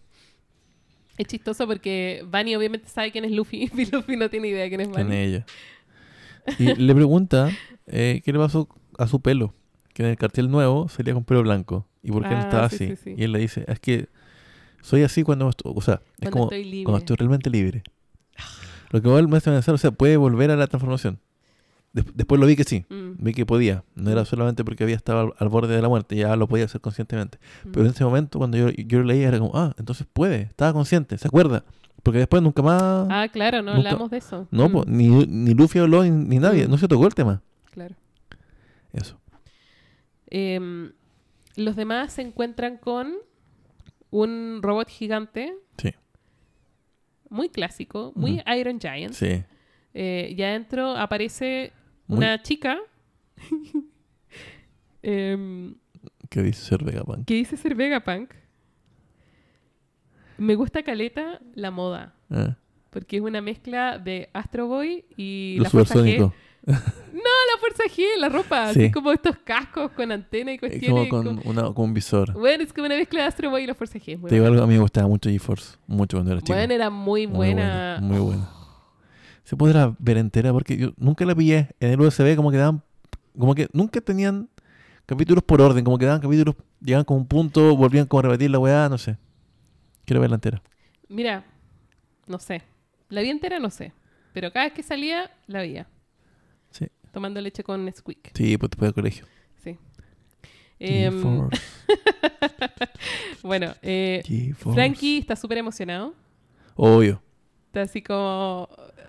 es 1.17 1.27
chistoso 1.27 1.65
porque 1.67 2.25
Bunny 2.29 2.55
obviamente 2.55 2.87
sabe 2.89 3.11
quién 3.11 3.25
es 3.25 3.31
Luffy 3.31 3.69
y 3.77 3.85
Luffy 3.91 4.17
no 4.17 4.29
tiene 4.29 4.47
idea 4.49 4.63
de 4.63 4.69
quién 4.69 4.81
es 4.81 4.87
¿Quién 4.89 5.07
Bunny. 5.07 5.15
es 5.17 5.27
ella? 5.27 5.45
Y 6.59 6.75
le 6.75 6.93
pregunta 6.95 7.49
eh, 7.87 8.21
qué 8.23 8.31
le 8.33 8.39
pasó 8.39 8.67
a 8.97 9.07
su 9.07 9.19
pelo. 9.21 9.53
Que 9.93 10.03
en 10.03 10.09
el 10.09 10.17
cartel 10.17 10.51
nuevo 10.51 10.89
salía 10.89 11.13
con 11.13 11.23
pelo 11.23 11.41
blanco. 11.41 11.87
¿Y 12.03 12.11
por 12.11 12.23
qué 12.23 12.29
no 12.31 12.35
Ah, 12.37 12.41
estaba 12.41 12.69
sí, 12.69 12.75
así? 12.75 12.87
sí, 12.89 12.95
sí. 13.03 13.15
Y 13.17 13.23
él 13.23 13.31
le 13.31 13.39
dice, 13.39 13.63
es 13.67 13.79
que 13.79 14.09
soy 14.81 15.03
así 15.03 15.23
cuando 15.23 15.49
estoy, 15.49 15.71
o 15.75 15.81
sea, 15.81 16.01
es 16.19 16.29
Cuando 16.29 16.31
como 16.31 16.43
estoy 16.45 16.63
libre. 16.65 16.83
cuando 16.83 16.99
estoy 16.99 17.15
realmente 17.15 17.49
libre. 17.49 17.81
Lo 18.91 19.01
que 19.01 19.09
me 19.09 19.37
hace 19.37 19.49
pensar, 19.49 19.73
o 19.73 19.77
sea, 19.77 19.91
puede 19.91 20.17
volver 20.17 20.51
a 20.51 20.55
la 20.55 20.67
transformación. 20.67 21.19
Des- 21.95 22.05
después 22.13 22.39
lo 22.41 22.45
vi 22.45 22.55
que 22.57 22.65
sí, 22.65 22.85
Mm, 22.89 23.23
vi 23.23 23.33
que 23.33 23.45
podía. 23.45 23.83
No 23.95 24.11
era 24.11 24.23
Mm. 24.23 24.25
solamente 24.25 24.63
porque 24.65 24.83
había 24.83 24.97
estado 24.97 25.19
al, 25.21 25.33
al 25.39 25.47
borde 25.49 25.73
de 25.75 25.81
la 25.81 25.87
muerte, 25.87 26.15
ya 26.17 26.35
lo 26.35 26.45
podía 26.47 26.65
hacer 26.65 26.81
conscientemente. 26.81 27.37
mm. 27.63 27.71
Pero 27.71 27.85
en 27.85 27.91
ese 27.91 28.03
momento, 28.03 28.37
cuando 28.37 28.57
yo, 28.57 28.69
yo 28.69 28.99
lo 28.99 29.05
leía, 29.05 29.29
era 29.29 29.39
como, 29.39 29.51
ah, 29.55 29.73
entonces 29.79 30.05
puede, 30.11 30.41
estaba 30.41 30.73
consciente, 30.73 31.17
se 31.17 31.27
acuerda. 31.27 31.63
Porque 32.03 32.19
después 32.19 32.43
nunca 32.43 32.61
más... 32.61 33.07
Ah, 33.09 33.27
claro, 33.31 33.61
no 33.63 33.73
Nunca- 33.75 33.89
hablamos 33.89 34.11
de 34.11 34.17
eso. 34.17 34.47
no, 34.51 34.67
Mm, 34.69 34.71
po, 34.73 34.83
ni, 34.85 35.07
ni 35.25 35.53
Luffy 35.55 35.79
habló, 35.79 36.03
ni, 36.03 36.11
ni 36.11 36.37
nadie, 36.37 36.67
no 36.67 36.77
se 36.77 36.87
tocó 36.87 37.07
el 37.07 37.15
tema. 37.15 37.41
Claro. 37.71 37.95
Eso. 38.93 39.17
Em, 40.27 40.91
los 41.55 41.75
demás 41.75 42.13
se 42.13 42.21
encuentran 42.21 42.77
con 42.77 43.13
un 44.11 44.59
robot 44.61 44.89
gigante. 44.89 45.53
Sí. 45.77 45.91
Muy 47.29 47.49
clásico, 47.49 48.11
muy 48.15 48.41
Iron 48.59 48.79
Giant. 48.79 49.13
Sí. 49.13 49.43
Eh, 49.93 50.33
y 50.37 50.41
adentro 50.43 50.91
aparece 50.97 51.71
Muy- 52.07 52.17
una 52.19 52.41
chica 52.41 52.77
em, 55.01 55.75
¿Qué 56.29 56.41
dice 56.43 56.61
ser 56.65 56.83
Vegapunk? 56.83 57.25
que 57.25 57.33
dice 57.35 57.57
ser 57.57 57.75
Vegapunk. 57.75 58.31
Me 60.37 60.55
gusta 60.55 60.83
caleta 60.83 61.39
la 61.53 61.71
moda, 61.71 62.13
Ah, 62.29 62.57
porque 62.89 63.17
es 63.17 63.21
una 63.23 63.41
mezcla 63.41 63.97
de 63.99 64.29
Astro 64.33 64.67
Boy 64.67 65.05
y 65.15 65.55
Los 65.57 65.65
la 65.65 65.69
Fuerza 65.69 65.93
G. 65.95 65.97
supersónicos. 65.97 66.33
La 67.55 67.59
Fuerza 67.61 67.83
G, 67.85 68.03
la 68.17 68.27
ropa, 68.27 68.73
Sí. 68.73 68.83
así 68.83 68.91
como 68.91 69.11
estos 69.13 69.37
cascos 69.37 69.91
con 69.91 70.11
antena 70.11 70.51
y 70.51 70.55
Es 70.55 70.59
cuestiones. 70.59 71.07
como 71.09 71.23
con, 71.23 71.41
una, 71.45 71.73
con 71.73 71.85
un 71.85 71.93
visor. 71.93 72.33
Bueno, 72.33 72.63
es 72.63 72.73
como 72.73 72.85
una 72.87 72.95
mezcla 72.97 73.21
de 73.21 73.27
Astro 73.27 73.49
Boy 73.49 73.63
y 73.63 73.67
la 73.67 73.75
Fuerza 73.75 73.97
G. 73.97 74.15
es 74.15 74.21
Te 74.29 74.35
digo 74.35 74.45
algo, 74.47 74.61
a 74.61 74.67
mí 74.67 74.73
me 74.73 74.79
gustaba 74.81 75.07
mucho 75.07 75.29
GeForce. 75.29 75.77
Mucho 75.87 76.17
cuando 76.17 76.31
era 76.33 76.41
chico. 76.41 76.53
Bueno, 76.53 76.73
era 76.73 76.89
muy 76.89 77.27
Muy 77.27 77.35
buena. 77.37 77.99
Muy 78.01 78.19
buena. 78.19 78.49
Se 79.45 79.55
podrá 79.55 79.95
ver 79.99 80.17
entera 80.17 80.51
porque 80.51 80.75
yo 80.75 80.93
nunca 80.97 81.23
la 81.23 81.33
pillé 81.33 81.69
en 81.79 81.91
el 81.91 82.01
USB 82.01 82.35
como 82.35 82.51
que 82.51 82.57
daban, 82.57 82.81
como 83.37 83.55
que 83.55 83.69
nunca 83.71 84.01
tenían 84.01 84.49
capítulos 85.05 85.43
por 85.43 85.61
orden, 85.61 85.85
como 85.85 85.97
que 85.97 86.05
daban 86.05 86.19
capítulos, 86.19 86.55
llegaban 86.81 87.05
con 87.05 87.17
un 87.17 87.27
punto, 87.27 87.75
volvían 87.77 88.07
como 88.07 88.19
a 88.19 88.23
repetir 88.23 88.49
la 88.49 88.59
weá, 88.59 88.89
no 88.89 88.97
sé. 88.97 89.17
Quiero 90.03 90.19
verla 90.19 90.35
entera. 90.35 90.61
Mira, 91.07 91.45
no 92.27 92.39
sé. 92.39 92.63
La 93.09 93.21
vi 93.21 93.29
entera, 93.29 93.59
no 93.59 93.69
sé. 93.69 93.93
Pero 94.33 94.51
cada 94.51 94.65
vez 94.65 94.73
que 94.73 94.83
salía, 94.83 95.31
la 95.47 95.59
veía. 95.59 95.87
Sí. 96.71 96.87
Tomando 97.11 97.39
leche 97.39 97.63
con 97.63 97.91
Squeak. 97.93 98.31
Sí, 98.35 98.57
pues 98.57 98.71
después 98.71 98.87
del 98.87 98.93
colegio. 98.93 99.25
Sí. 99.63 99.77
GeForce, 100.79 101.61
bueno, 103.43 103.73
eh. 103.81 104.53
Frankie 104.57 105.19
está 105.19 105.35
súper 105.35 105.59
emocionado. 105.59 106.13
Obvio, 106.75 107.21
Está 107.75 107.81
así 107.81 108.01
como 108.01 108.69
eh, 108.77 109.03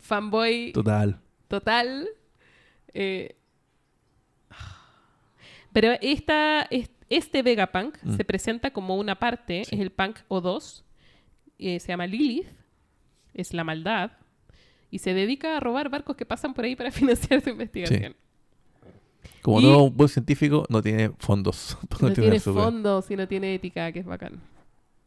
fanboy 0.00 0.72
total. 0.72 1.20
total. 1.48 2.08
Eh, 2.92 3.36
pero 5.72 5.92
esta, 6.00 6.62
es- 6.70 6.90
este 7.10 7.42
Vegapunk 7.42 7.96
Mm. 8.02 8.16
se 8.16 8.24
presenta 8.24 8.72
como 8.72 8.96
una 8.96 9.18
parte, 9.18 9.64
Sí. 9.64 9.74
es 9.74 9.80
el 9.80 9.90
Punk 9.90 10.18
O2, 10.28 10.84
eh, 11.58 11.80
se 11.80 11.88
llama 11.88 12.06
Lilith, 12.06 12.46
es 13.34 13.52
la 13.52 13.64
maldad, 13.64 14.12
y 14.90 14.98
se 15.00 15.12
dedica 15.14 15.56
a 15.56 15.60
robar 15.60 15.88
barcos 15.88 16.16
que 16.16 16.24
pasan 16.24 16.54
por 16.54 16.64
ahí 16.64 16.76
para 16.76 16.90
financiar 17.32 17.40
su 17.40 17.50
investigación. 17.50 18.14
Como 19.42 19.60
Y- 19.60 19.64
no 19.64 19.90
buen 19.90 20.08
científico, 20.08 20.64
no 20.68 20.80
tiene 20.82 21.10
fondos. 21.18 21.76
No 22.00 22.12
tiene 22.12 22.40
fondos 22.40 23.10
y 23.10 23.16
no 23.16 23.26
tiene 23.28 23.54
ética, 23.54 23.90
que 23.92 23.98
es 24.00 24.06
bacán. 24.06 24.40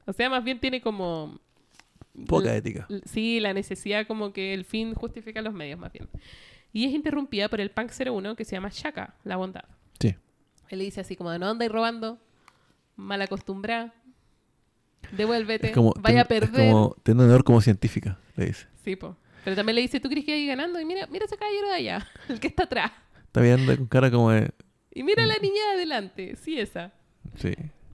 O 0.05 0.13
sea, 0.13 0.29
más 0.29 0.43
bien 0.43 0.59
tiene 0.59 0.81
como... 0.81 1.39
Poca 2.25 2.55
ética. 2.55 2.87
Sí, 3.05 3.39
la 3.39 3.53
necesidad 3.53 4.07
como 4.07 4.33
que 4.33 4.53
el 4.53 4.65
fin 4.65 4.93
justifica 4.95 5.41
los 5.41 5.53
medios, 5.53 5.79
más 5.79 5.91
bien. 5.93 6.07
Y 6.73 6.85
es 6.85 6.91
interrumpida 6.93 7.47
por 7.49 7.61
el 7.61 7.69
Punk 7.71 7.91
01 7.91 8.35
que 8.35 8.43
se 8.45 8.55
llama 8.55 8.69
Shaka, 8.71 9.15
la 9.23 9.35
bondad. 9.37 9.65
Sí. 9.99 10.15
Él 10.69 10.79
le 10.79 10.85
dice 10.85 11.01
así 11.01 11.15
como, 11.15 11.35
no 11.37 11.47
andáis 11.49 11.71
robando, 11.71 12.19
mal 12.95 13.21
acostumbrada, 13.21 13.93
devuélvete, 15.11 15.67
Es 15.67 15.73
como, 15.73 15.93
vaya 15.99 16.21
a 16.21 16.25
ten- 16.25 16.43
es 16.43 16.49
perder. 16.49 16.71
como 16.71 16.95
tener 17.03 17.25
honor 17.25 17.43
como 17.43 17.61
científica, 17.61 18.17
le 18.35 18.47
dice. 18.47 18.67
Sí, 18.83 18.95
po. 18.95 19.15
Pero 19.43 19.55
también 19.55 19.75
le 19.75 19.81
dice, 19.81 19.99
¿tú 19.99 20.09
crees 20.09 20.25
que 20.25 20.33
hay 20.33 20.45
ganando? 20.47 20.79
Y 20.79 20.85
mira, 20.85 21.07
mira 21.07 21.25
ese 21.25 21.37
caballero 21.37 21.67
de 21.69 21.73
allá, 21.75 22.07
el 22.29 22.39
que 22.39 22.47
está 22.47 22.63
atrás. 22.63 22.91
Está 23.25 23.41
viendo 23.41 23.75
con 23.77 23.87
cara 23.87 24.11
como 24.11 24.31
de... 24.31 24.51
Y 24.93 25.03
mira 25.03 25.23
a 25.23 25.27
la 25.27 25.35
Mm. 25.35 25.41
niña 25.41 25.63
de 25.67 25.73
adelante, 25.75 26.35
sí, 26.35 26.59
esa. 26.59 26.91
Sí. 27.35 27.53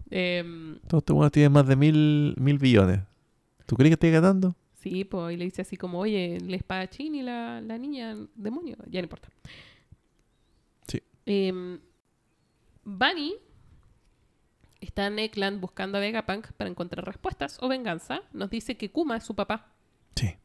Em, 0.10 0.80
Todos 0.88 1.02
estos 1.02 1.16
buenos 1.16 1.32
tienen 1.32 1.52
más 1.52 1.68
de 1.68 1.76
mil, 1.76 2.34
mil 2.38 2.58
billones. 2.58 3.02
¿Tú 3.66 3.76
crees 3.76 3.92
que 3.92 3.94
estés 3.94 4.14
ganando? 4.14 4.56
Sí, 4.74 5.06
pues, 5.06 5.34
y 5.34 5.38
le 5.38 5.46
dice 5.46 5.62
así 5.62 5.78
como, 5.78 6.00
oye, 6.00 6.36
el 6.36 6.54
espadachín 6.54 7.16
y 7.16 7.22
la, 7.22 7.62
la 7.62 7.78
niña 7.78 8.18
demonio, 8.36 8.76
ya 8.88 9.00
no 9.00 9.06
importa. 9.06 9.30
Sí. 10.88 11.02
Em, 11.26 11.80
Bunny 12.84 13.36
está 14.82 15.08
en 15.08 15.20
Ekland 15.20 15.62
buscando 15.62 15.98
a 15.98 16.02
Vegapunk 16.02 16.52
para 16.54 16.70
encontrar 16.70 17.06
respuestas 17.06 17.58
o 17.62 17.70
venganza. 17.70 18.22
Nos 18.34 18.50
dice 18.50 18.76
que 18.76 18.92
Kuma 18.92 19.18
es 19.18 19.24
su 19.24 19.36
papá. 19.36 19.72
Sí. 20.16 20.36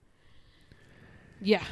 Ya. 1.41 1.63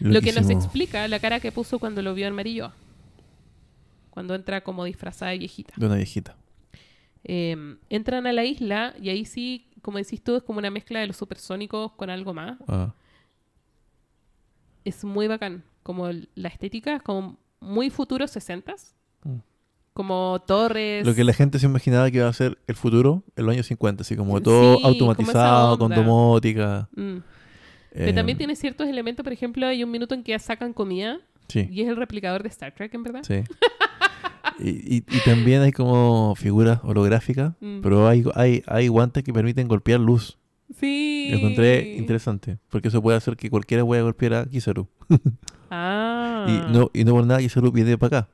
Lo 0.00 0.20
que 0.20 0.32
nos 0.32 0.50
explica 0.50 1.06
la 1.08 1.20
cara 1.20 1.40
que 1.40 1.52
puso 1.52 1.78
cuando 1.78 2.02
lo 2.02 2.14
vio 2.14 2.26
en 2.26 2.34
Marillo. 2.34 2.72
Cuando 4.10 4.34
entra 4.34 4.62
como 4.62 4.84
disfrazada 4.84 5.30
de 5.30 5.38
viejita. 5.38 5.72
De 5.76 5.86
una 5.86 5.96
viejita. 5.96 6.36
Em, 7.24 7.78
entran 7.88 8.26
a 8.26 8.32
la 8.32 8.44
isla 8.44 8.94
y 9.00 9.08
ahí 9.08 9.24
sí, 9.24 9.70
como 9.82 9.98
decís 9.98 10.22
tú, 10.22 10.36
es 10.36 10.42
como 10.42 10.58
una 10.58 10.70
mezcla 10.70 11.00
de 11.00 11.06
los 11.08 11.16
supersónicos 11.16 11.92
con 11.92 12.08
algo 12.10 12.32
más. 12.32 12.56
Ah, 12.68 12.94
es 14.84 15.04
muy 15.04 15.28
bacán. 15.28 15.64
Como 15.82 16.08
la 16.34 16.48
estética 16.48 16.96
es 16.96 17.02
como 17.02 17.38
muy 17.60 17.90
futuro 17.90 18.24
60s. 18.26 18.94
Mm. 19.24 19.36
Como 19.92 20.42
torres. 20.46 21.06
Lo 21.06 21.14
que 21.14 21.22
la 21.24 21.32
gente 21.34 21.58
se 21.58 21.66
imaginaba 21.66 22.10
que 22.10 22.18
iba 22.18 22.28
a 22.28 22.32
ser 22.32 22.58
el 22.66 22.76
futuro 22.76 23.22
en 23.36 23.44
los 23.46 23.52
años 23.52 23.66
50, 23.66 24.02
así 24.02 24.16
como 24.16 24.40
todo 24.40 24.76
Sí, 24.78 24.82
automatizado, 24.84 25.78
con 25.78 25.92
domótica. 25.94 26.88
Mm. 26.96 27.16
eh, 27.16 27.22
Pero 27.92 28.14
también 28.14 28.38
tiene 28.38 28.56
ciertos 28.56 28.88
elementos, 28.88 29.22
por 29.22 29.32
ejemplo, 29.32 29.66
hay 29.66 29.84
un 29.84 29.90
minuto 29.90 30.14
en 30.14 30.22
que 30.22 30.38
sacan 30.38 30.72
comida 30.72 31.20
Sí, 31.48 31.68
y 31.70 31.82
es 31.82 31.88
el 31.88 31.96
replicador 31.96 32.42
de 32.42 32.48
Star 32.48 32.72
Trek, 32.74 32.94
en 32.94 33.02
verdad. 33.02 33.22
sí. 33.22 33.42
y, 34.58 34.96
y- 34.96 35.04
y 35.08 35.20
también 35.24 35.62
hay 35.62 35.72
como 35.72 36.34
figuras 36.36 36.80
holográficas, 36.82 37.54
Mm. 37.60 37.80
pero 37.82 38.08
hay, 38.08 38.24
hay, 38.34 38.62
hay 38.66 38.88
guantes 38.88 39.22
que 39.24 39.32
permiten 39.32 39.68
golpear 39.68 40.00
luz. 40.00 40.38
Sí. 40.78 41.28
Lo 41.30 41.36
encontré 41.38 41.96
interesante, 41.96 42.58
porque 42.70 42.88
eso 42.88 43.02
puede 43.02 43.16
hacer 43.18 43.36
que 43.36 43.50
cualquiera 43.50 43.84
pueda 43.84 44.02
golpear 44.02 44.34
a 44.34 44.46
Kizaru. 44.46 44.88
Ah. 45.74 46.44
Y, 46.48 46.72
no, 46.72 46.90
y 46.92 47.04
no 47.04 47.12
por 47.12 47.26
nada 47.26 47.40
Kizaru 47.40 47.72
viene 47.72 47.96
para 47.96 48.18
acá. 48.18 48.28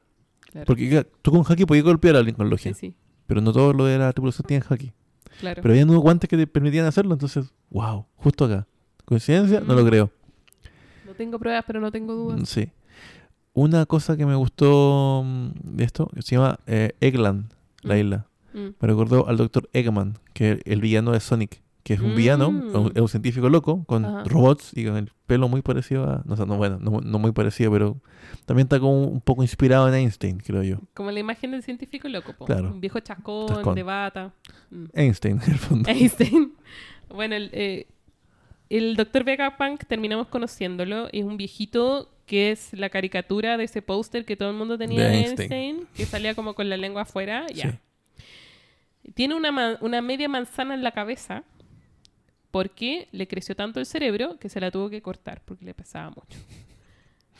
Claro. 0.51 0.67
Porque 0.67 1.07
tú 1.23 1.31
con 1.31 1.45
haki 1.49 1.67
podías 1.67 1.85
golpear 1.85 2.17
a 2.17 2.19
alguien 2.19 2.35
con 2.35 2.47
Sí, 2.47 2.51
logia, 2.51 2.75
sí, 2.75 2.95
pero 3.29 3.41
no 3.41 3.53
todo 3.53 3.73
lo 3.73 3.85
de 3.85 3.97
la 3.99 4.13
tripulación 4.13 4.45
tiene 4.47 4.65
haki. 4.69 4.93
claro. 5.41 5.63
Pero 5.63 5.73
había 5.73 5.85
unos 5.85 5.99
guantes 5.99 6.29
que 6.29 6.37
te 6.37 6.47
permitían 6.49 6.87
hacerlo, 6.87 7.13
entonces, 7.13 7.53
wow, 7.71 8.07
justo 8.17 8.47
acá. 8.47 8.67
¿Coincidencia? 9.05 9.61
No 9.61 9.75
lo 9.75 9.85
Mm. 9.85 9.87
creo. 9.89 10.11
No 11.07 11.13
tengo 11.15 11.39
pruebas, 11.39 11.63
pero 11.67 11.81
no 11.81 11.93
tengo 11.93 12.13
Mm, 12.15 12.17
dudas. 12.37 12.49
Sí. 12.49 12.69
Una 13.59 13.87
cosa 13.87 14.17
que 14.17 14.25
me 14.25 14.35
gustó 14.37 15.23
mm, 15.25 15.49
de 15.77 15.85
esto 15.85 16.09
se 16.21 16.37
llama 16.37 16.61
eh, 16.67 16.93
Eggland, 17.01 17.51
la 17.83 17.95
Mm. 17.95 17.99
isla. 17.99 18.27
Mm. 18.55 18.59
Me 18.81 18.89
recordó 18.89 19.27
al 19.29 19.37
Dr. 19.37 19.69
Eggman, 19.73 20.15
que 20.33 20.53
es 20.53 20.61
el 20.65 20.81
villano 20.81 21.11
de 21.13 21.21
Sonic, 21.21 21.61
que 21.83 21.95
es 21.95 22.01
un 22.01 22.15
villano, 22.15 22.49
un- 22.51 22.93
es 22.95 23.01
un 23.01 23.09
científico 23.09 23.49
loco, 23.49 23.85
con 23.85 24.05
Ajá. 24.05 24.23
robots 24.25 24.73
y 24.77 24.85
con 24.85 24.97
el 24.97 25.11
pelo 25.27 25.49
muy 25.49 25.63
parecido 25.63 26.05
a. 26.05 26.23
No 26.25 26.37
sé, 26.37 26.47
no, 26.47 26.57
bueno, 26.57 26.79
no, 26.81 27.01
no 27.01 27.19
muy 27.19 27.33
parecido, 27.33 27.73
pero 27.73 27.97
también 28.47 28.67
está 28.67 28.79
como 28.79 29.05
un 29.05 29.21
poco 29.21 29.43
inspirado 29.43 29.89
en 29.89 29.95
Einstein, 29.95 30.39
creo 30.39 30.63
yo. 30.63 30.77
Como 30.95 31.11
la 31.11 31.19
imagen 31.21 31.51
del 31.51 31.63
científico 31.63 32.09
loco, 32.09 32.35
po. 32.35 32.45
Claro. 32.47 32.69
Un 32.73 32.81
viejo 32.81 33.01
chascón, 33.01 33.49
Chascón. 33.49 33.75
de 33.75 33.83
bata. 33.83 34.33
Einstein, 34.93 35.41
en 35.45 35.51
el 35.53 35.59
fondo. 35.59 35.89
Einstein. 35.91 36.53
Bueno, 37.11 37.37
el, 37.37 37.49
eh, 37.55 37.87
el 38.71 38.97
Dr. 38.97 39.25
Vegapunk 39.25 39.85
terminamos 39.87 40.29
conociéndolo. 40.29 41.09
Es 41.13 41.25
un 41.25 41.37
viejito 41.37 42.11
que 42.27 42.51
es 42.51 42.73
la 42.75 42.91
caricatura 42.91 43.57
de 43.57 43.65
ese 43.65 43.81
póster 43.83 44.25
que 44.25 44.37
todo 44.37 44.51
el 44.51 44.57
mundo 44.57 44.77
tenía 44.77 45.09
De 45.09 45.19
Einstein. 45.19 45.53
Einstein, 45.53 45.89
que 45.97 46.05
salía 46.05 46.35
como 46.35 46.55
con 46.55 46.69
la 46.69 46.77
lengua 46.77 47.03
afuera. 47.03 47.47
Ya. 47.55 47.71
Sí. 47.71 47.79
Tiene 49.15 49.35
una, 49.35 49.79
una 49.81 50.03
media 50.03 50.29
manzana 50.29 50.75
en 50.75 50.83
la 50.83 50.93
cabeza 50.93 51.45
porque 52.51 53.09
le 53.13 53.27
creció 53.27 53.55
tanto 53.57 53.81
el 53.81 53.87
cerebro 53.87 54.39
que 54.39 54.49
se 54.49 54.61
la 54.61 54.71
tuvo 54.71 54.91
que 54.91 55.01
cortar 55.03 55.43
porque 55.45 55.65
le 55.65 55.75
pesaba 55.75 56.11
mucho. 56.11 56.39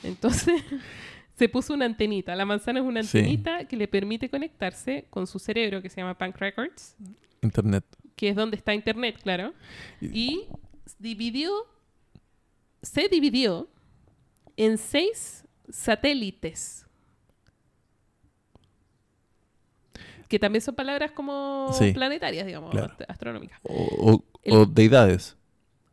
Entonces 0.03 0.63
se 1.37 1.49
puso 1.49 1.75
una 1.75 1.85
antenita. 1.85 2.35
La 2.37 2.47
manzana 2.47 2.81
es 2.81 2.87
una 2.87 3.03
Sí. 3.03 3.19
antenita 3.19 3.65
que 3.67 3.77
le 3.77 3.89
permite 3.89 4.31
conectarse 4.31 5.07
con 5.11 5.27
su 5.27 5.39
cerebro 5.39 5.83
que 5.83 5.89
se 5.91 6.01
llama 6.01 6.17
Punk 6.17 6.37
Records, 6.39 6.97
Internet. 7.43 7.85
que 8.17 8.31
es 8.31 8.37
donde 8.37 8.57
está 8.57 8.73
Internet, 8.75 9.19
claro. 9.23 9.53
Y 10.01 10.45
dividió, 10.99 11.53
se 12.83 13.09
dividió 13.09 13.69
en 14.57 14.79
seis 14.79 15.45
satélites. 15.69 16.87
Que 20.29 20.39
también 20.39 20.61
son 20.63 20.75
palabras 20.75 21.13
como 21.13 21.71
Sí, 21.73 21.93
planetarias, 21.93 22.47
digamos, 22.47 22.71
claro. 22.71 22.95
astronómicas. 23.09 23.59
O, 23.63 23.75
o- 24.13 24.25
El- 24.43 24.53
o 24.55 24.67
deidades. 24.67 25.37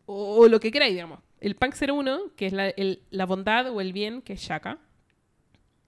O, 0.06 0.38
o 0.42 0.48
lo 0.48 0.60
que 0.60 0.72
queráis, 0.72 0.94
digamos. 0.94 1.20
El 1.40 1.56
Punk 1.56 1.74
01, 1.76 2.32
que 2.36 2.48
es 2.48 2.54
la, 2.54 2.68
el- 2.70 3.02
la 3.12 3.26
bondad 3.26 3.70
o 3.72 3.80
el 3.80 3.94
bien, 3.94 4.22
que 4.22 4.34
es 4.34 4.42
Shaka. 4.42 4.78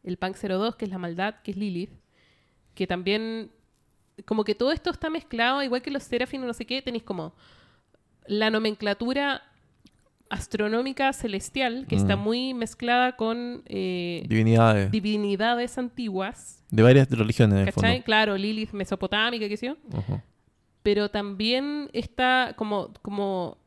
El 0.04 0.18
Punk 0.18 0.38
02, 0.38 0.76
que 0.78 0.86
es 0.86 0.92
la 0.92 0.98
maldad, 0.98 1.36
que 1.44 1.52
es 1.52 1.58
Lilith. 1.58 1.92
Que 2.74 2.88
también, 2.88 3.52
como 4.26 4.44
que 4.46 4.56
todo 4.56 4.72
esto 4.72 4.92
está 4.92 5.10
mezclado, 5.10 5.62
igual 5.62 5.82
que 5.82 5.92
los 5.92 6.04
Serafin 6.04 6.42
o 6.44 6.48
no 6.48 6.54
sé 6.54 6.66
qué, 6.66 6.82
tenéis 6.82 7.04
como 7.04 7.34
la 8.28 8.50
nomenclatura 8.50 9.42
astronómica 10.30 11.14
celestial, 11.14 11.86
que 11.88 11.96
está 11.96 12.18
Mm. 12.18 12.20
muy 12.20 12.54
mezclada 12.54 13.16
con 13.16 13.64
eh, 13.66 14.24
Divinidades. 14.28 14.92
divinidades 14.92 15.78
antiguas. 15.78 16.54
de 16.70 16.84
varias 16.84 17.10
religiones, 17.10 17.54
en 17.62 17.68
el 17.68 17.74
¿Cachai? 17.74 17.92
fondo. 17.94 18.04
Claro, 18.06 18.38
Lilith 18.38 18.72
mesopotámica, 18.74 19.48
qué 19.48 19.56
sé 19.58 19.68
yo 19.68 19.78
pero 20.84 21.10
también 21.10 21.90
está 21.92 22.54
como, 22.58 22.94
como 23.02 23.58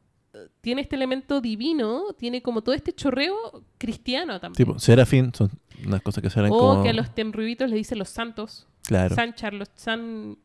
tiene 0.63 0.81
este 0.83 0.97
elemento 0.97 1.41
divino, 1.43 2.15
tiene 2.19 2.41
como 2.41 2.63
todo 2.63 2.75
este 2.75 2.95
chorreo 2.95 3.35
cristiano 3.77 4.41
también. 4.41 4.57
Tipo, 4.57 4.79
Serafín 4.79 5.35
son 5.35 5.51
unas 5.87 6.01
cosas 6.03 6.23
que 6.23 6.31
salen 6.31 6.51
o 6.53 6.57
como. 6.59 6.83
que 6.83 6.89
a 6.91 6.93
los 6.95 7.15
temruitos 7.15 7.69
le 7.69 7.77
dicen 7.77 7.99
los 7.99 8.09
santos. 8.09 8.67
Claro. 8.85 9.15
San 9.15 9.35
Charlos, 9.35 9.69
San 9.75 10.39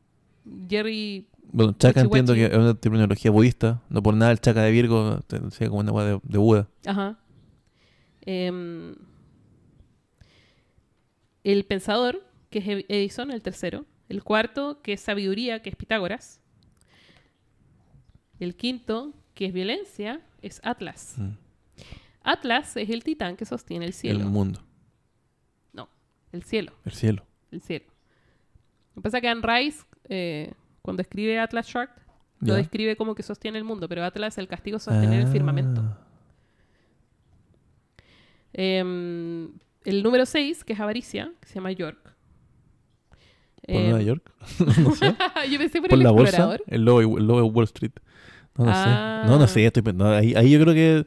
Jerry. 0.70 1.28
Bueno, 1.52 1.74
Chaka 1.80 2.02
entiendo 2.02 2.34
que 2.34 2.46
es 2.46 2.54
una 2.54 2.74
terminología 2.74 3.32
budista. 3.32 3.82
No 3.90 4.04
por 4.04 4.14
nada 4.16 4.32
el 4.32 4.40
Chaka 4.40 4.62
de 4.64 4.72
Virgo 4.72 5.20
sea 5.52 5.68
como 5.70 5.80
una 5.80 5.90
agua 5.90 6.06
de, 6.06 6.20
de 6.24 6.38
Buda. 6.38 6.68
Ajá. 6.86 7.18
Em, 8.22 8.96
el 11.44 11.64
pensador, 11.66 12.24
que 12.50 12.60
es 12.60 12.68
Ed- 12.68 12.86
Edison, 12.90 13.32
el 13.32 13.42
tercero. 13.42 13.86
El 14.10 14.24
cuarto, 14.24 14.82
que 14.82 14.94
es 14.94 15.02
sabiduría, 15.02 15.62
que 15.62 15.70
es 15.70 15.76
Pitágoras. 15.76 16.42
El 18.40 18.56
quinto, 18.56 19.14
que 19.34 19.46
es 19.46 19.54
violencia, 19.54 20.22
es 20.42 20.60
Atlas. 20.64 21.16
Mm. 21.18 21.30
Atlas 22.22 22.76
es 22.78 22.90
el 22.90 23.04
titán 23.04 23.38
que 23.38 23.46
sostiene 23.46 23.86
el 23.86 23.94
cielo. 23.94 24.20
El 24.20 24.26
mundo, 24.26 24.60
No, 25.74 25.88
el 26.32 26.44
cielo, 26.44 26.74
el 26.84 26.92
cielo. 26.94 27.24
el 27.52 27.62
cielo. 27.62 27.86
Lo 28.96 29.02
que 29.02 29.04
pasa 29.04 29.18
es 29.18 29.22
que 29.22 29.28
Anne 29.30 29.42
Rice, 29.44 29.84
eh, 30.10 30.52
cuando 30.86 31.02
escribe 31.02 31.40
Atlas 31.40 31.68
Shrugged, 31.68 31.90
lo 32.42 32.54
describe 32.54 32.96
como 32.96 33.16
que 33.16 33.24
sostiene 33.24 33.58
el 33.58 33.64
mundo, 33.64 33.90
pero 33.90 34.04
Atlas 34.04 34.38
el 34.38 34.48
castigo 34.48 34.78
es 34.78 34.84
sostener 34.84 35.22
el 35.22 35.28
firmamento. 35.28 35.82
Ah, 35.82 35.98
Em, 38.54 39.50
el 39.84 40.02
número 40.04 40.26
6, 40.26 40.64
que 40.64 40.74
es 40.74 40.80
avaricia, 40.80 41.32
que 41.42 41.48
se 41.48 41.56
llama 41.56 41.72
York. 41.72 41.98
¿Por 43.66 43.76
Em, 43.76 43.84
Nueva 43.90 44.02
York? 44.02 44.32
no 44.84 44.92
sé. 44.96 45.16
yo 45.52 45.58
pensé 45.58 45.82
por, 45.82 45.90
¿Por 45.90 45.98
el 46.00 46.04
la 46.04 46.12
bolsa? 46.12 46.58
El 46.68 46.86
lobo, 46.86 47.18
el 47.18 47.28
de 47.28 47.34
Wall 47.42 47.66
Street. 47.66 47.92
No, 48.58 48.66
no 48.66 48.72
Ah. 48.74 49.22
sé. 49.24 49.30
No, 49.32 49.40
no 49.40 49.48
sé. 49.48 49.66
Estoy, 49.66 49.84
no, 49.94 50.06
ahí, 50.08 50.34
ahí 50.36 50.52
yo 50.52 50.60
creo 50.62 50.74
que 50.74 51.06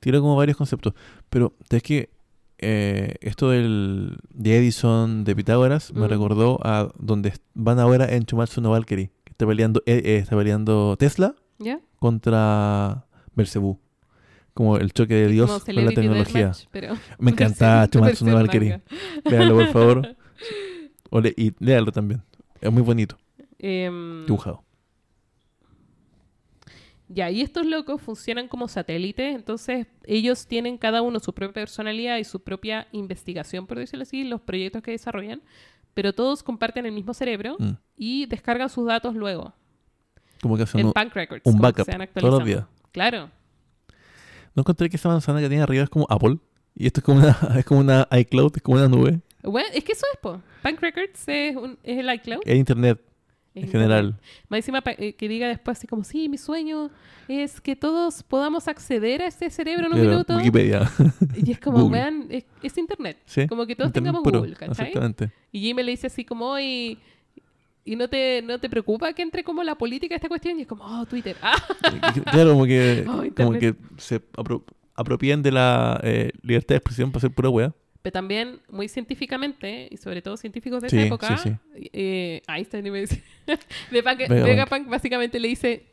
tiro 0.00 0.20
como 0.20 0.36
varios 0.36 0.56
conceptos. 0.56 0.94
Pero 1.28 1.54
es 1.68 1.82
que 1.82 2.10
eh, 2.58 3.14
esto 3.20 3.50
del, 3.50 4.16
de 4.32 4.56
Edison, 4.58 5.24
de 5.24 5.34
Pitágoras, 5.36 5.92
me 5.92 6.08
recordó 6.08 6.58
a 6.64 6.92
donde 6.98 7.32
van 7.54 7.78
ahora 7.78 8.06
en 8.14 8.24
Chumatsu 8.24 8.60
no 8.60 8.70
Valkyrie. 8.70 9.10
Que 9.24 9.32
está 9.32 9.46
peleando, 9.46 9.82
eh, 9.86 10.00
eh, 10.04 10.16
está 10.18 10.36
peleando 10.36 10.96
Tesla 10.98 11.34
contra 11.98 13.06
Belcebú. 13.34 13.78
Como 14.54 14.78
el 14.78 14.92
choque 14.92 15.14
de 15.14 15.28
Dios 15.28 15.62
con 15.64 15.84
la 15.84 15.90
tecnología. 15.92 16.52
Pero 16.70 16.94
Me 17.18 17.32
encanta 17.32 17.86
Chumatsu 17.88 18.24
no 18.24 18.34
Valkyrie. 18.34 18.80
Léalo, 19.24 19.54
por 19.56 19.66
favor. 19.68 20.16
O 21.10 21.20
le- 21.20 21.32
y 21.36 21.52
léalo 21.60 21.92
también. 21.92 22.20
Es 22.60 22.72
muy 22.72 22.82
bonito. 22.82 23.16
Em, 23.60 24.26
Dibujado. 24.26 24.64
Ya, 27.08 27.30
y 27.30 27.40
estos 27.40 27.64
locos 27.66 28.02
funcionan 28.02 28.48
como 28.48 28.66
satélites, 28.66 29.34
entonces 29.36 29.86
ellos 30.04 30.46
tienen 30.48 30.76
cada 30.76 31.02
uno 31.02 31.20
su 31.20 31.32
propia 31.32 31.52
personalidad 31.62 32.16
y 32.18 32.24
su 32.24 32.40
propia 32.42 32.88
investigación, 32.90 33.66
por 33.68 33.78
decirlo 33.78 34.02
así, 34.02 34.24
los 34.24 34.40
proyectos 34.40 34.82
que 34.82 34.90
desarrollan, 34.90 35.40
pero 35.94 36.12
todos 36.12 36.42
comparten 36.42 36.84
el 36.84 36.92
mismo 36.92 37.14
cerebro 37.14 37.56
Mm. 37.60 37.70
y 37.96 38.26
descargan 38.26 38.68
sus 38.68 38.86
datos 38.86 39.14
luego 39.14 39.54
Como 40.42 40.56
que 40.56 40.64
hacen 40.64 40.80
en 40.80 40.86
un, 40.86 40.92
Punk 40.92 41.14
Records. 41.14 41.42
un 41.46 41.60
backup 41.60 41.86
todos 42.14 42.38
los 42.40 42.44
días. 42.44 42.64
Claro. 42.92 43.30
¿No 44.54 44.62
encontré 44.62 44.88
que 44.90 44.96
esa 44.96 45.08
manzana 45.08 45.40
que 45.40 45.48
tiene 45.48 45.62
arriba 45.62 45.84
es 45.84 45.90
como 45.90 46.06
Apple? 46.10 46.38
Y 46.74 46.86
esto 46.86 47.00
es 47.00 47.04
como 47.04 47.20
una, 47.20 47.30
es 47.58 47.64
como 47.64 47.80
una 47.80 48.08
iCloud, 48.10 48.52
es 48.56 48.62
como 48.62 48.78
una 48.78 48.88
nube. 48.88 49.20
Bueno, 49.42 49.68
es 49.72 49.84
que 49.84 49.92
eso 49.92 50.04
es, 50.12 50.18
po. 50.20 50.40
Punk 50.62 50.80
Records 50.80 51.22
es, 51.28 51.54
un- 51.56 51.78
es 51.82 51.98
el 51.98 52.12
iCloud. 52.14 52.40
Es 52.44 52.56
internet 52.56 53.00
en 53.56 53.68
general. 53.68 54.18
Más 54.48 54.58
encima 54.58 54.82
eh, 54.86 55.14
que 55.14 55.28
diga 55.28 55.48
después 55.48 55.78
así 55.78 55.86
como, 55.86 56.04
sí, 56.04 56.28
mi 56.28 56.38
sueño 56.38 56.90
es 57.28 57.60
que 57.60 57.74
todos 57.74 58.22
podamos 58.22 58.68
acceder 58.68 59.22
a 59.22 59.26
ese 59.26 59.50
cerebro 59.50 59.86
en 59.86 59.94
un 59.94 60.00
minuto. 60.00 60.36
Wikipedia. 60.36 60.90
Y 61.36 61.52
es 61.52 61.58
como, 61.60 61.88
vean, 61.90 62.26
es, 62.30 62.44
es 62.62 62.76
internet. 62.78 63.18
¿Sí? 63.26 63.46
Como 63.46 63.66
que 63.66 63.74
todos 63.74 63.88
Internet 63.88 64.04
tengamos 64.12 64.22
puro, 64.22 64.38
Google, 64.40 64.54
¿cachai? 64.54 64.86
Exactamente. 64.88 65.30
Y 65.52 65.60
Jimmy 65.60 65.82
le 65.82 65.90
dice 65.92 66.06
así 66.06 66.24
como, 66.24 66.58
y, 66.58 66.98
y 67.84 67.96
no, 67.96 68.08
te, 68.08 68.42
no 68.42 68.58
te 68.58 68.68
preocupa 68.68 69.12
que 69.12 69.22
entre 69.22 69.42
como 69.44 69.62
la 69.62 69.74
política 69.74 70.12
de 70.14 70.16
esta 70.16 70.28
cuestión. 70.28 70.58
Y 70.58 70.62
es 70.62 70.68
como, 70.68 70.84
oh, 70.84 71.06
Twitter. 71.06 71.36
Ah, 71.42 72.14
claro, 72.30 72.52
como 72.52 72.66
que, 72.66 73.04
Oh, 73.08 73.22
como 73.36 73.52
que 73.58 73.74
se 73.96 74.20
apro- 74.32 74.64
apropian 74.94 75.42
de 75.42 75.52
la 75.52 76.00
eh, 76.02 76.30
libertad 76.42 76.74
de 76.74 76.76
expresión 76.76 77.10
para 77.10 77.18
hacer 77.18 77.30
pura 77.30 77.48
wea. 77.48 77.74
Pero 78.06 78.12
también 78.12 78.60
muy 78.70 78.86
científicamente, 78.86 79.88
y 79.90 79.96
sobre 79.96 80.22
todo 80.22 80.36
científicos 80.36 80.80
de 80.80 80.90
Sí, 80.90 80.96
esa 80.96 81.06
época, 81.06 81.36
sí, 81.38 81.50
eh, 81.92 82.40
Einstein 82.46 82.84
me 82.92 83.00
dice, 83.06 83.20
de 83.90 84.04
Punk- 84.04 84.28
Vegapunk. 84.28 84.88
Básicamente 84.88 85.40
le 85.40 85.48
dice, 85.48 85.86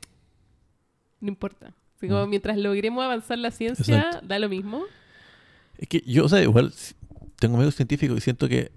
no 1.19 1.29
importa. 1.29 1.73
Así 1.97 2.07
como 2.07 2.27
Mm. 2.27 2.29
mientras 2.29 2.57
logremos 2.59 3.03
avanzar 3.03 3.39
la 3.39 3.49
ciencia, 3.49 3.97
Exacto. 3.97 4.27
da 4.27 4.37
lo 4.37 4.47
mismo. 4.47 4.83
Es 5.79 5.87
que 5.87 6.01
yo, 6.05 6.25
o 6.25 6.29
sea, 6.29 6.39
igual 6.43 6.71
tengo 7.39 7.55
amigos 7.55 7.73
científicos 7.75 8.15
y 8.19 8.21
siento 8.21 8.47
que 8.47 8.71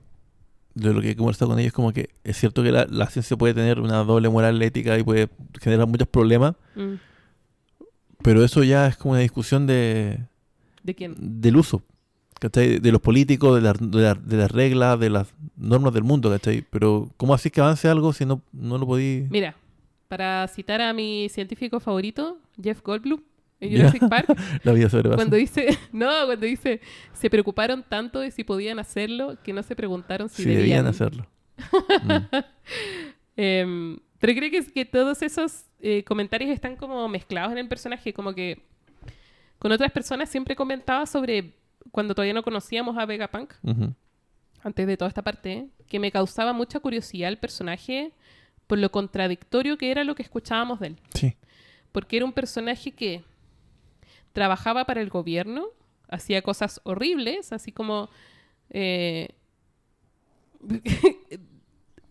de 0.72 0.94
lo 0.94 1.02
que 1.02 1.10
he 1.10 1.16
conversado 1.16 1.50
con 1.50 1.58
ellos, 1.60 1.74
como 1.74 1.92
que 1.92 2.08
es 2.24 2.38
cierto 2.38 2.62
que 2.62 2.72
la, 2.72 2.86
la 2.88 3.06
ciencia 3.10 3.36
puede 3.36 3.52
tener 3.52 3.80
una 3.80 3.98
doble 3.98 4.30
moral 4.30 4.62
ética 4.62 4.98
y 4.98 5.02
puede 5.02 5.28
generar 5.60 5.86
muchos 5.86 6.08
problemas, 6.08 6.54
Mm. 6.74 6.94
pero 8.22 8.42
eso 8.42 8.64
ya 8.64 8.86
es 8.86 8.96
como 8.96 9.12
una 9.12 9.20
discusión 9.20 9.66
de, 9.66 10.20
¿De 10.82 10.94
quién? 10.94 11.14
del 11.18 11.56
uso, 11.56 11.82
¿cachai? 12.40 12.78
De 12.78 12.92
los 12.92 13.00
políticos, 13.00 13.54
de, 13.56 13.60
las- 13.62 13.78
de, 13.90 14.00
las- 14.02 14.26
de 14.28 14.36
las 14.36 14.50
reglas, 14.50 14.98
de 15.00 15.10
las 15.10 15.32
normas 15.56 15.92
del 15.94 16.04
mundo, 16.04 16.30
¿cachai? 16.30 16.64
Pero 16.70 17.10
¿cómo 17.16 17.34
así 17.34 17.50
que 17.50 17.60
avance 17.60 17.88
algo 17.88 18.12
si 18.12 18.24
no, 18.24 18.42
no 18.52 18.78
lo 18.78 18.86
podí...? 18.86 19.26
Mira, 19.30 19.54
para 20.08 20.46
citar 20.48 20.80
a 20.80 20.92
mi 20.92 21.28
científico 21.28 21.80
favorito, 21.80 22.38
Jeff 22.62 22.80
Goldblum, 22.82 23.20
en. 23.60 23.70
Jurassic 23.76 24.08
Park. 24.08 24.26
La 24.64 24.72
vida. 24.72 24.88
Cuando 25.14 25.36
dice, 25.36 25.66
no, 25.92 26.10
cuando 26.26 26.44
dice, 26.46 26.80
se 27.14 27.30
preocuparon 27.30 27.84
tanto 27.88 28.20
de 28.20 28.30
si 28.30 28.44
podían 28.44 28.78
hacerlo 28.78 29.36
que 29.42 29.52
no 29.52 29.62
se 29.62 29.74
preguntaron 29.74 30.28
si, 30.28 30.42
Si 30.42 30.48
debían 30.48 30.86
hacerlo. 30.86 31.26
Mm. 32.02 32.36
Em, 33.36 33.98
pero 34.18 34.34
creo 34.34 34.50
que, 34.50 34.72
que 34.72 34.84
todos 34.84 35.22
esos 35.22 35.64
eh, 35.80 36.04
comentarios 36.04 36.50
están 36.50 36.76
como 36.76 37.06
mezclados 37.08 37.52
en 37.52 37.58
el 37.58 37.68
personaje, 37.68 38.12
como 38.12 38.34
que 38.34 38.62
con 39.58 39.72
otras 39.72 39.92
personas 39.92 40.28
siempre 40.28 40.56
comentaba 40.56 41.06
sobre 41.06 41.52
cuando 41.90 42.14
todavía 42.14 42.34
no 42.34 42.42
conocíamos 42.42 42.96
a 42.98 43.06
Vegapunk, 43.06 43.54
antes 44.62 44.86
de 44.86 44.96
toda 44.96 45.08
esta 45.08 45.22
parte, 45.22 45.68
que 45.88 45.98
me 45.98 46.10
causaba 46.10 46.52
mucha 46.52 46.80
curiosidad 46.80 47.28
el 47.28 47.38
personaje 47.38 48.12
por 48.66 48.78
lo 48.78 48.90
contradictorio 48.90 49.78
que 49.78 49.90
era 49.90 50.02
lo 50.04 50.14
que 50.14 50.22
escuchábamos 50.22 50.80
de 50.80 50.88
él. 50.88 50.96
Sí. 51.14 51.36
Porque 51.92 52.16
era 52.16 52.26
un 52.26 52.32
personaje 52.32 52.92
que 52.92 53.22
trabajaba 54.32 54.84
para 54.84 55.00
el 55.00 55.08
gobierno, 55.08 55.66
hacía 56.08 56.42
cosas 56.42 56.80
horribles, 56.84 57.52
así 57.52 57.72
como... 57.72 58.10
eh, 58.70 59.28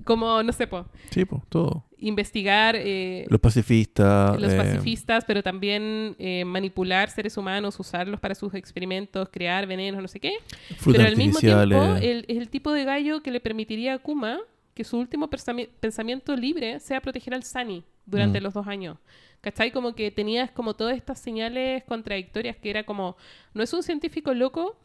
como, 0.06 0.42
no 0.44 0.54
sé, 0.54 0.68
po, 0.68 0.86
Sí, 1.12 1.26
pues, 1.26 1.42
todo. 1.50 1.84
investigar 1.98 2.76
eh, 2.78 3.26
Los 3.30 3.42
pacifistas. 3.42 4.40
los 4.40 4.54
eh, 4.54 4.58
pacifistas, 4.58 5.26
pero 5.26 5.44
también 5.44 6.16
eh, 6.20 6.46
manipular 6.46 7.10
seres 7.10 7.36
humanos, 7.36 7.78
usarlos 7.80 8.20
para 8.22 8.34
sus 8.36 8.54
experimentos, 8.54 9.28
crear 9.32 9.68
venenos, 9.68 10.02
no 10.02 10.08
sé 10.08 10.20
qué. 10.22 10.38
frutas 10.78 11.00
pero 11.02 11.08
al 11.10 11.18
mismo 11.18 11.40
tiempo, 11.40 11.96
el- 12.02 12.26
es 12.28 12.38
el 12.38 12.48
tipo 12.50 12.72
de 12.72 12.86
gallo 12.86 13.22
que 13.22 13.32
le 13.32 13.40
permitiría 13.42 13.96
a 13.96 13.98
Kuma 14.00 14.40
que 14.74 14.84
su 14.84 14.98
último 14.98 15.30
pensamiento 15.30 16.36
libre 16.36 16.80
sea 16.80 17.02
proteger 17.02 17.34
al 17.34 17.44
Sani 17.44 17.84
durante 18.06 18.40
Mm. 18.40 18.44
los 18.44 18.54
dos 18.54 18.68
años. 18.68 18.98
¿Cachai? 19.42 19.72
Como 19.72 19.94
que 19.96 20.10
tenías 20.12 20.50
como 20.52 20.74
todas 20.76 20.98
estas 20.98 21.20
señales 21.20 21.84
contradictorias 21.86 22.58
que 22.58 22.70
era 22.72 22.84
como, 22.84 23.16
no 23.54 23.62
es 23.64 23.72
un 23.74 23.84
científico 23.84 24.34
loco, 24.34 24.76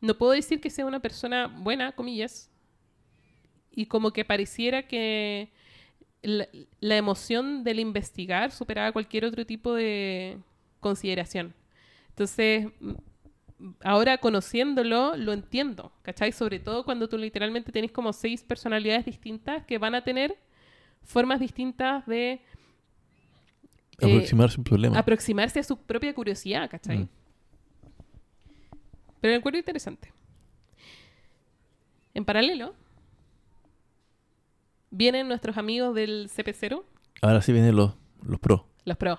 no 0.00 0.14
puedo 0.18 0.32
decir 0.32 0.60
que 0.60 0.68
sea 0.70 0.84
una 0.84 1.00
persona 1.00 1.46
buena, 1.46 1.92
comillas, 1.92 2.50
y 3.74 3.86
como 3.86 4.12
que 4.12 4.24
pareciera 4.24 4.86
que 4.86 5.50
la, 6.22 6.48
la 6.80 6.96
emoción 6.96 7.64
del 7.64 7.80
investigar 7.80 8.50
superaba 8.50 8.92
cualquier 8.92 9.24
otro 9.24 9.44
tipo 9.44 9.74
de 9.74 10.38
consideración. 10.80 11.54
Entonces, 12.10 12.68
ahora 13.82 14.18
conociéndolo, 14.18 15.16
lo 15.16 15.32
entiendo, 15.32 15.92
¿cachai? 16.02 16.32
Sobre 16.32 16.58
todo 16.58 16.84
cuando 16.84 17.08
tú 17.08 17.18
literalmente 17.18 17.72
tenés 17.72 17.92
como 17.92 18.12
seis 18.12 18.42
personalidades 18.42 19.04
distintas 19.04 19.64
que 19.64 19.78
van 19.78 19.94
a 19.94 20.04
tener 20.04 20.36
formas 21.02 21.40
distintas 21.40 22.06
de 22.06 22.32
eh, 22.32 22.40
aproximarse 23.98 24.56
a 24.56 24.58
un 24.58 24.64
problema. 24.64 24.98
aproximarse 24.98 25.60
a 25.60 25.62
su 25.62 25.76
propia 25.76 26.14
curiosidad, 26.14 26.68
¿cachai? 26.70 26.98
Mm. 26.98 27.08
Pero 29.20 29.32
lo 29.32 29.38
encuentro 29.38 29.58
interesante. 29.58 30.12
En 32.12 32.24
paralelo, 32.24 32.74
vienen 34.96 35.28
nuestros 35.28 35.56
amigos 35.56 35.94
del 35.94 36.28
CP0, 36.34 36.82
Ahora 37.22 37.40
sí 37.42 37.52
vienen 37.52 37.74
los, 37.76 37.94
los 38.26 38.38
pros. 38.38 38.62
los 38.84 38.96
pros. 38.96 39.18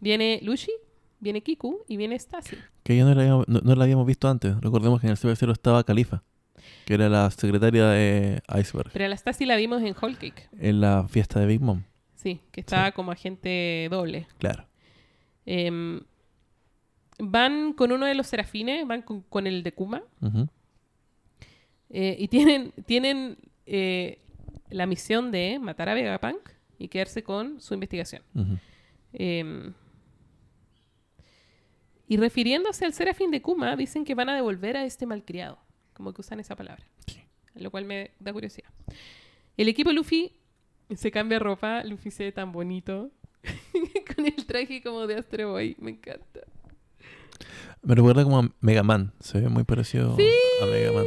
Viene 0.00 0.40
Lushi, 0.42 0.72
viene 1.20 1.40
Kiku 1.42 1.78
y 1.88 1.96
viene 1.96 2.16
Stacy. 2.16 2.56
Que 2.82 2.96
ya 2.96 3.04
no 3.04 3.14
la, 3.14 3.22
habíamos, 3.22 3.48
no, 3.48 3.60
no 3.62 3.74
la 3.74 3.84
habíamos 3.84 4.06
visto 4.06 4.28
antes. 4.28 4.60
Recordemos 4.60 5.00
que 5.00 5.06
en 5.06 5.12
el 5.12 5.16
CP0 5.16 5.52
estaba 5.52 5.82
Califa, 5.84 6.22
que 6.84 6.94
era 6.94 7.08
la 7.08 7.30
secretaria 7.30 7.86
de 7.86 8.42
Iceberg, 8.60 8.90
Pero 8.92 9.04
a 9.04 9.08
la 9.08 9.14
Stacy 9.14 9.46
la 9.46 9.56
vimos 9.56 9.82
en 9.82 9.94
Whole 10.00 10.16
Cake. 10.16 10.48
en 10.58 10.80
la 10.80 11.06
fiesta 11.08 11.40
de 11.40 11.46
Big 11.46 11.60
Mom. 11.60 11.82
Sí, 12.16 12.40
que 12.52 12.60
estaba 12.60 12.86
Sí. 12.88 12.92
como 12.92 13.12
agente 13.12 13.88
doble. 13.90 14.26
Claro. 14.38 14.66
Em, 15.46 16.00
van 17.18 17.72
con 17.72 17.92
uno 17.92 18.06
de 18.06 18.14
los 18.14 18.26
serafines, 18.26 18.86
van 18.86 19.02
con, 19.02 19.22
con 19.22 19.46
el 19.46 19.62
de 19.62 19.72
Kuma. 19.72 20.02
Eh, 21.90 22.16
y 22.18 22.28
tienen, 22.28 22.72
tienen 22.86 23.38
eh, 23.66 24.18
la 24.72 24.86
misión 24.86 25.30
de 25.30 25.58
matar 25.58 25.88
a 25.88 25.94
Vegapunk 25.94 26.48
y 26.78 26.88
quedarse 26.88 27.22
con 27.22 27.60
su 27.60 27.74
investigación. 27.74 28.22
Em, 29.12 29.72
y 32.08 32.16
refiriéndose 32.16 32.84
al 32.84 32.92
serafín 32.92 33.30
de 33.30 33.40
Kuma, 33.40 33.76
dicen 33.76 34.04
que 34.04 34.14
van 34.14 34.28
a 34.28 34.34
devolver 34.34 34.76
a 34.76 34.84
este 34.84 35.06
malcriado. 35.06 35.58
Como 35.92 36.12
que 36.12 36.20
usan 36.20 36.40
esa 36.40 36.56
palabra. 36.56 36.84
Sí. 37.06 37.20
Lo 37.54 37.70
cual 37.70 37.84
me 37.84 38.10
da 38.18 38.32
curiosidad. 38.32 38.70
El 39.56 39.68
equipo 39.68 39.92
Luffy 39.92 40.32
se 40.94 41.10
cambia 41.10 41.38
ropa. 41.38 41.84
Luffy 41.84 42.10
se 42.10 42.24
ve 42.24 42.32
tan 42.32 42.52
bonito. 42.52 43.10
con 44.14 44.26
el 44.26 44.46
traje 44.46 44.82
como 44.82 45.06
de 45.06 45.16
Astro 45.16 45.52
Boy. 45.52 45.76
Me 45.78 45.92
encanta. 45.92 46.40
Me 47.82 47.94
recuerda 47.94 48.24
como 48.24 48.38
a 48.38 48.50
Mega 48.60 48.82
Man. 48.82 49.12
Se 49.20 49.40
ve 49.40 49.48
muy 49.48 49.64
parecido 49.64 50.14
a 50.14 50.66
Mega 50.66 50.92
Man. 50.92 51.06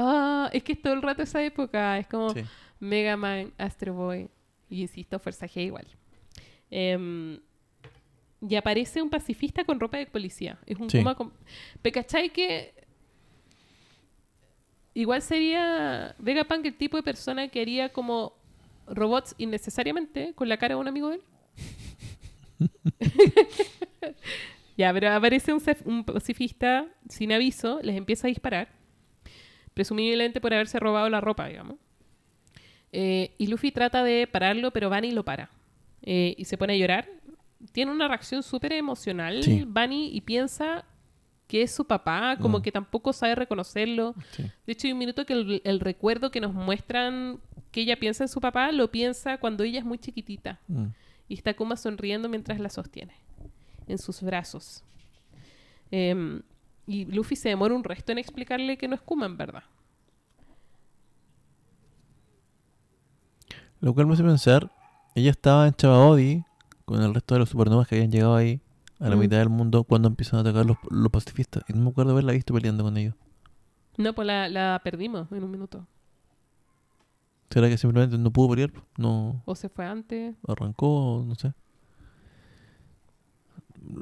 Ah, 0.00 0.48
es 0.52 0.62
que 0.62 0.74
es 0.74 0.80
todo 0.80 0.92
el 0.92 1.02
rato 1.02 1.22
esa 1.22 1.42
época. 1.42 1.98
Es 1.98 2.06
como 2.06 2.30
Sí. 2.30 2.42
Mega 2.78 3.16
Man, 3.16 3.52
Astro 3.58 3.94
Boy. 3.94 4.28
Y 4.70 4.82
insisto, 4.82 5.18
Fuerza 5.18 5.46
G 5.48 5.64
igual. 5.64 5.86
Em, 6.70 7.40
y 8.40 8.54
aparece 8.54 9.02
un 9.02 9.10
pacifista 9.10 9.64
con 9.64 9.80
ropa 9.80 9.96
de 9.96 10.06
policía. 10.06 10.56
Es 10.66 10.78
un 10.78 10.88
Sí. 10.88 10.98
Kuma 10.98 11.16
con... 11.16 11.32
¿Pero 11.82 11.94
cachai 11.94 12.30
que 12.30 12.72
igual 14.94 15.20
sería 15.20 16.14
Vegapunk 16.18 16.64
el 16.66 16.76
tipo 16.76 16.96
de 16.96 17.02
persona 17.02 17.48
que 17.48 17.60
haría 17.60 17.88
como 17.92 18.34
robots 18.86 19.34
innecesariamente 19.38 20.32
con 20.34 20.48
la 20.48 20.58
cara 20.58 20.76
de 20.76 20.80
un 20.80 20.86
amigo 20.86 21.08
de 21.08 21.16
él? 21.16 21.22
ya, 24.76 24.92
pero 24.92 25.10
aparece 25.10 25.52
un, 25.52 25.62
un 25.86 26.04
pacifista 26.04 26.86
sin 27.08 27.32
aviso, 27.32 27.80
les 27.82 27.96
empieza 27.96 28.28
a 28.28 28.30
disparar, 28.30 28.77
presumiblemente 29.78 30.40
por 30.40 30.52
haberse 30.52 30.80
robado 30.80 31.08
la 31.08 31.20
ropa, 31.20 31.46
digamos. 31.46 31.76
Eh, 32.90 33.30
y 33.38 33.46
Luffy 33.46 33.70
trata 33.70 34.02
de 34.02 34.26
pararlo, 34.26 34.72
pero 34.72 34.90
Bunny 34.90 35.12
lo 35.12 35.24
para. 35.24 35.50
Eh, 36.02 36.34
y 36.36 36.46
se 36.46 36.58
pone 36.58 36.72
a 36.72 36.76
llorar. 36.76 37.08
Tiene 37.70 37.92
una 37.92 38.08
reacción 38.08 38.42
súper 38.42 38.72
emocional, 38.72 39.44
Sí. 39.44 39.62
Bunny, 39.64 40.10
y 40.12 40.20
piensa 40.22 40.84
que 41.46 41.62
es 41.62 41.70
su 41.72 41.84
papá, 41.86 42.36
como 42.40 42.58
Mm. 42.58 42.62
que 42.62 42.72
tampoco 42.72 43.12
sabe 43.12 43.36
reconocerlo. 43.36 44.16
Sí. 44.32 44.42
De 44.66 44.72
hecho, 44.72 44.88
hay 44.88 44.92
un 44.94 44.98
minuto 44.98 45.24
que 45.24 45.32
el, 45.34 45.62
el 45.64 45.78
recuerdo 45.78 46.32
que 46.32 46.40
nos 46.40 46.52
muestran 46.52 47.38
que 47.70 47.82
ella 47.82 47.96
piensa 48.00 48.24
en 48.24 48.28
su 48.28 48.40
papá, 48.40 48.72
lo 48.72 48.90
piensa 48.90 49.38
cuando 49.38 49.62
ella 49.62 49.78
es 49.78 49.84
muy 49.84 49.98
chiquitita. 49.98 50.58
Mm. 50.66 50.86
Y 51.28 51.34
está 51.34 51.54
Kuma 51.54 51.76
sonriendo 51.76 52.28
mientras 52.28 52.58
la 52.58 52.68
sostiene 52.68 53.14
en 53.86 53.98
sus 53.98 54.22
brazos. 54.22 54.82
Em, 55.92 56.42
y 56.88 57.04
Luffy 57.04 57.36
se 57.36 57.50
demora 57.50 57.74
un 57.74 57.84
resto 57.84 58.10
en 58.12 58.18
explicarle 58.18 58.76
que 58.78 58.88
no 58.88 58.94
es 58.96 59.00
Kuma, 59.02 59.26
en 59.26 59.36
verdad. 59.36 59.62
Lo 63.80 63.94
cual 63.94 64.06
me 64.06 64.14
hace 64.14 64.24
pensar, 64.24 64.70
ella 65.14 65.30
estaba 65.30 65.66
en 65.68 65.74
Chabaodi 65.74 66.44
con 66.84 67.00
el 67.02 67.14
resto 67.14 67.34
de 67.34 67.40
los 67.40 67.48
supernovas 67.50 67.86
que 67.86 67.96
habían 67.96 68.10
llegado 68.10 68.34
ahí 68.34 68.60
a 68.98 69.08
la 69.08 69.16
Mm. 69.16 69.20
mitad 69.20 69.36
del 69.38 69.48
mundo 69.50 69.84
cuando 69.84 70.08
empiezan 70.08 70.38
a 70.38 70.40
atacar 70.40 70.66
los, 70.66 70.76
los 70.90 71.10
pacifistas. 71.12 71.62
Y 71.68 71.72
no 71.74 71.80
me 71.84 71.90
acuerdo 71.90 72.12
haberla 72.12 72.32
visto 72.32 72.52
peleando 72.54 72.82
con 72.82 72.96
ellos. 72.96 73.14
No, 73.96 74.12
pues 74.14 74.26
la, 74.26 74.48
la 74.48 74.80
perdimos 74.82 75.30
en 75.32 75.44
un 75.44 75.50
minuto. 75.50 75.86
¿Será 77.50 77.68
que 77.68 77.78
simplemente 77.78 78.18
no 78.18 78.30
pudo 78.32 78.50
pelear? 78.50 78.72
No 78.96 79.42
O 79.44 79.54
se 79.54 79.68
fue 79.68 79.86
antes. 79.86 80.34
arrancó, 80.46 81.24
no 81.26 81.34
sé. 81.34 81.52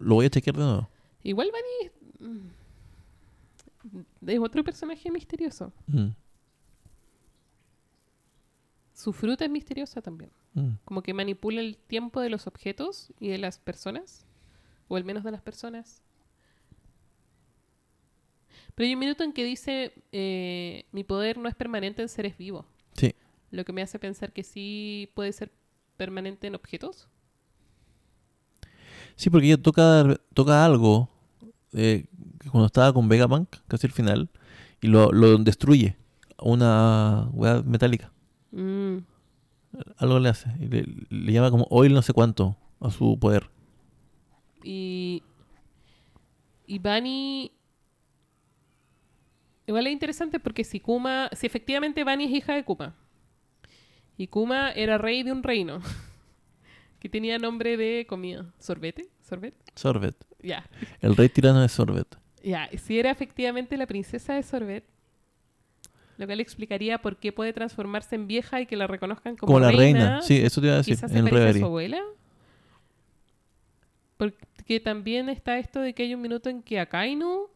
Lo 0.00 0.16
voy 0.16 0.26
a 0.26 0.30
chequear 0.30 0.56
de 0.56 0.62
nuevo. 0.64 0.88
Igual 1.22 1.48
Bunny 1.50 2.46
es, 4.26 4.40
otro 4.40 4.64
personaje 4.64 5.10
misterioso. 5.10 5.72
Mm, 5.86 6.08
Su 8.92 9.12
fruta 9.12 9.44
es 9.44 9.50
misteriosa 9.50 10.00
también. 10.00 10.30
mm. 10.54 10.70
Como 10.84 11.02
que 11.02 11.14
manipula 11.14 11.60
el 11.60 11.76
tiempo 11.76 12.20
de 12.20 12.30
los 12.30 12.46
objetos 12.46 13.12
y 13.20 13.28
de 13.28 13.38
las 13.38 13.58
personas. 13.58 14.26
O 14.88 14.96
al 14.96 15.04
menos 15.04 15.24
de 15.24 15.32
las 15.32 15.42
personas. 15.42 16.02
Pero 18.74 18.86
hay 18.86 18.94
un 18.94 19.00
minuto 19.00 19.24
en 19.24 19.32
que 19.32 19.44
dice, 19.44 19.92
eh, 20.12 20.84
mi 20.92 21.02
poder 21.02 21.38
no 21.38 21.48
es 21.48 21.54
permanente 21.54 22.02
en 22.02 22.08
seres 22.08 22.36
vivos. 22.36 22.66
Sí. 22.92 23.14
Lo 23.50 23.64
que 23.64 23.72
me 23.72 23.82
hace 23.82 23.98
pensar 23.98 24.32
que 24.32 24.42
sí 24.42 25.10
puede 25.14 25.32
ser 25.32 25.50
permanente 25.96 26.46
en 26.46 26.54
objetos. 26.54 27.08
Sí, 29.16 29.30
porque 29.30 29.46
ella 29.46 29.62
toca, 29.62 30.20
toca 30.34 30.64
algo 30.64 31.08
eh, 31.72 32.06
que 32.46 32.50
cuando 32.52 32.66
estaba 32.66 32.92
con 32.92 33.08
Vegapunk, 33.08 33.48
casi 33.66 33.88
al 33.88 33.92
final, 33.92 34.30
y 34.80 34.86
lo, 34.86 35.10
lo 35.10 35.36
destruye. 35.38 35.96
Una 36.38 37.28
weá 37.32 37.60
metálica. 37.62 38.12
Mm. 38.52 38.98
Algo 39.96 40.20
le 40.20 40.28
hace. 40.28 40.48
Y 40.60 40.66
le, 40.68 40.86
le 41.10 41.32
llama 41.32 41.50
como 41.50 41.66
oil 41.70 41.92
no 41.92 42.02
sé 42.02 42.12
cuánto 42.12 42.56
a 42.80 42.90
su 42.92 43.18
poder. 43.18 43.50
Y. 44.62 45.24
Y 46.68 46.78
Bunny. 46.78 47.50
Igual 49.66 49.88
es 49.88 49.92
interesante 49.92 50.38
porque 50.38 50.62
si 50.62 50.78
Kuma. 50.78 51.28
Si 51.32 51.46
efectivamente 51.46 52.04
Bunny 52.04 52.26
es 52.26 52.30
hija 52.30 52.54
de 52.54 52.64
Kuma. 52.64 52.94
Y 54.16 54.28
Kuma 54.28 54.70
era 54.70 54.98
rey 54.98 55.24
de 55.24 55.32
un 55.32 55.42
reino. 55.42 55.80
que 57.00 57.08
tenía 57.08 57.38
nombre 57.38 57.76
de 57.76 58.06
comida. 58.08 58.54
¿Sorbete? 58.60 59.08
¿Sorbet? 59.20 59.54
Sorbet. 59.74 60.16
Ya. 60.42 60.64
El 61.00 61.16
rey 61.16 61.28
tirano 61.28 61.60
de 61.60 61.68
Sorbet. 61.68 62.16
Ya, 62.46 62.70
si 62.78 62.96
era 62.96 63.10
efectivamente 63.10 63.76
la 63.76 63.86
princesa 63.86 64.34
de 64.34 64.42
Sorbet, 64.44 64.84
lo 66.16 66.26
cual 66.26 66.38
explicaría 66.38 66.98
por 66.98 67.16
qué 67.16 67.32
puede 67.32 67.52
transformarse 67.52 68.14
en 68.14 68.28
vieja 68.28 68.60
y 68.60 68.66
que 68.66 68.76
la 68.76 68.86
reconozcan 68.86 69.34
como, 69.34 69.52
Como, 69.52 69.58
la 69.58 69.72
reina. 69.72 70.22
Sí, 70.22 70.36
eso 70.36 70.60
te 70.60 70.68
iba 70.68 70.74
a 70.74 70.78
decir. 70.78 70.94
Quizás 70.94 71.10
En 71.10 71.24
se 71.24 71.30
parece 71.30 71.58
a 71.58 71.60
su 71.60 71.64
abuela. 71.64 72.00
Porque 74.16 74.78
también 74.78 75.28
está 75.28 75.58
esto 75.58 75.80
de 75.80 75.92
que 75.92 76.04
hay 76.04 76.14
un 76.14 76.20
minuto 76.20 76.48
en 76.48 76.62
que 76.62 76.78
Akainu 76.78 77.48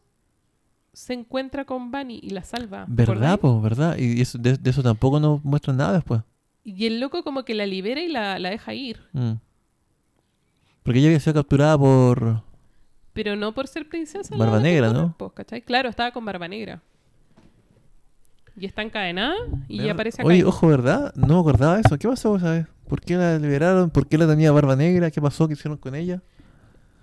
se 0.91 1.13
encuentra 1.13 1.63
con 1.63 1.89
Bunny 1.89 2.19
y 2.21 2.31
la 2.31 2.43
salva. 2.43 2.85
¿te 2.85 3.05
¿Verdad, 3.05 3.39
po? 3.39 3.61
¿Verdad? 3.61 3.97
Y 3.97 4.19
eso, 4.19 4.37
de, 4.37 4.57
de 4.57 4.69
eso 4.69 4.83
tampoco 4.83 5.21
nos 5.21 5.41
muestran 5.41 5.77
nada 5.77 5.93
después. 5.93 6.21
Y 6.65 6.85
el 6.85 6.99
loco 6.99 7.23
como 7.23 7.45
que 7.45 7.55
la 7.55 7.65
libera 7.65 8.01
y 8.01 8.09
la, 8.09 8.39
la 8.39 8.49
deja 8.49 8.73
ir. 8.73 8.99
Mm. 9.13 9.35
Porque 10.83 10.99
ella 10.99 11.07
había 11.07 11.19
sido 11.21 11.35
capturada 11.35 11.77
por... 11.77 12.50
Pero 13.13 13.35
no 13.35 13.53
por 13.53 13.67
ser 13.67 13.87
princesa. 13.89 14.35
Barba 14.35 14.57
la 14.57 14.61
Negra, 14.63 14.93
¿no? 14.93 15.15
pues, 15.17 15.31
¿cachai? 15.33 15.61
Claro, 15.61 15.89
estaba 15.89 16.11
con 16.11 16.23
Barba 16.25 16.47
Negra. 16.47 16.81
Y 18.57 18.65
está 18.65 18.81
encadenada 18.81 19.35
y 19.67 19.83
ya 19.83 19.93
aparece 19.93 20.21
Oye, 20.23 20.35
Akainu. 20.35 20.49
ojo, 20.49 20.67
¿verdad? 20.67 21.13
No 21.15 21.35
me 21.35 21.39
acordaba 21.39 21.75
de 21.75 21.81
eso. 21.81 21.97
¿Qué 21.97 22.07
pasó 22.07 22.35
esa 22.35 22.51
vez? 22.51 22.67
¿Por 22.87 23.01
qué 23.01 23.15
la 23.15 23.39
liberaron? 23.39 23.89
¿Por 23.89 24.07
qué 24.07 24.17
la 24.17 24.27
tenía 24.27 24.51
barba 24.51 24.75
negra? 24.75 25.09
¿Qué 25.09 25.21
pasó? 25.21 25.47
¿Qué 25.47 25.53
hicieron 25.53 25.77
con 25.77 25.95
ella? 25.95 26.21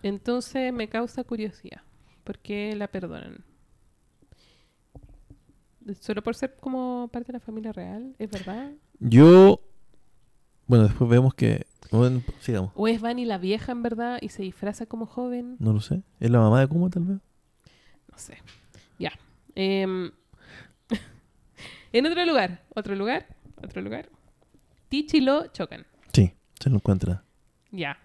Entonces 0.03 0.73
me 0.73 0.89
causa 0.89 1.25
curiosidad. 1.25 1.81
¿Por 2.25 2.39
qué 2.39 2.75
la 2.77 2.89
perdonan? 2.89 3.45
¿Solo 6.01 6.23
por 6.23 6.35
ser 6.35 6.55
como 6.61 7.09
parte 7.11 7.33
de 7.33 7.39
la 7.39 7.41
familia 7.41 7.73
real? 7.73 8.15
¿Es 8.19 8.31
verdad? 8.31 8.73
Yo... 9.01 9.61
Bueno, 10.69 10.85
después 10.85 11.11
vemos 11.11 11.35
que... 11.35 11.67
Bueno, 11.91 12.23
sigamos. 12.41 12.71
¿O 12.75 12.87
es 12.87 13.01
Bunny 13.01 13.25
la 13.25 13.39
vieja 13.39 13.73
en 13.73 13.83
verdad 13.83 14.19
y 14.21 14.29
se 14.29 14.43
disfraza 14.43 14.85
como 14.85 15.07
joven? 15.07 15.57
No 15.59 15.73
lo 15.73 15.81
sé. 15.81 16.03
¿Es 16.21 16.31
la 16.31 16.39
mamá 16.39 16.61
de 16.61 16.67
Kuma 16.69 16.91
tal 16.91 17.05
vez? 17.05 17.19
No 18.13 18.19
sé. 18.19 18.37
Ya. 18.99 19.13
Em, 19.55 20.11
en 21.93 22.07
otro 22.07 22.25
lugar, 22.27 22.63
otro 22.75 22.95
lugar, 22.95 23.27
otro 23.63 23.81
lugar. 23.81 24.11
Teach 24.91 25.15
y 25.15 25.21
Lo 25.23 25.47
chocan. 25.47 25.87
Sí, 26.13 26.33
se 26.61 26.69
lo 26.69 26.77
encuentra. 26.77 27.25
Ya. 27.71 27.99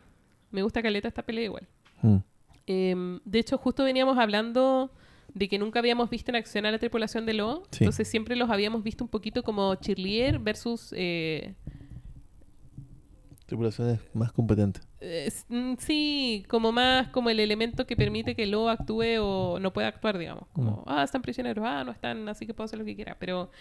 Me 0.52 0.61
gusta 0.64 0.81
caleta 0.81 1.10
esta 1.10 1.23
pelea 1.23 1.44
igual. 1.44 1.68
Mm. 2.02 2.18
Em, 2.65 3.19
de 3.26 3.40
hecho, 3.40 3.57
justo 3.57 3.84
veníamos 3.84 4.18
hablando 4.18 4.91
de 5.34 5.49
que 5.49 5.57
nunca 5.60 5.80
habíamos 5.80 6.10
visto 6.10 6.31
en 6.31 6.35
acción 6.38 6.65
a 6.65 6.72
la 6.72 6.80
tripulación 6.80 7.26
de 7.26 7.34
Lo. 7.34 7.64
Sí. 7.72 7.84
Entonces 7.84 8.07
siempre 8.07 8.38
los 8.38 8.49
habíamos 8.49 8.81
visto 8.81 9.03
un 9.03 9.10
poquito 9.10 9.44
como 9.44 9.76
cheerleader 9.76 10.40
versus... 10.40 10.94
eh, 10.95 11.56
Tripulaciones 13.53 13.99
más 14.15 14.31
competentes. 14.31 14.81
eh, 14.99 15.31
mm, 15.47 15.73
sí, 15.77 16.43
como 16.49 16.71
más 16.71 17.09
como 17.09 17.30
el 17.30 17.39
elemento 17.39 17.85
que 17.85 17.95
permite 17.95 18.35
que 18.35 18.47
Lo 18.47 18.67
actúe 18.67 19.19
o 19.21 19.59
no 19.59 19.71
pueda 19.71 19.89
actuar, 19.89 20.17
digamos. 20.17 20.47
Como, 20.53 20.71
Mm. 20.71 20.84
ah, 20.88 21.03
están 21.03 21.21
prisioneros, 21.21 21.63
ah, 21.67 21.84
no 21.84 21.91
están, 21.91 22.27
así 22.30 22.47
que 22.47 22.55
puedo 22.55 22.65
hacer 22.65 22.80
lo 22.80 22.85
que 22.85 22.95
quiera. 22.95 23.15
Pero 23.19 23.51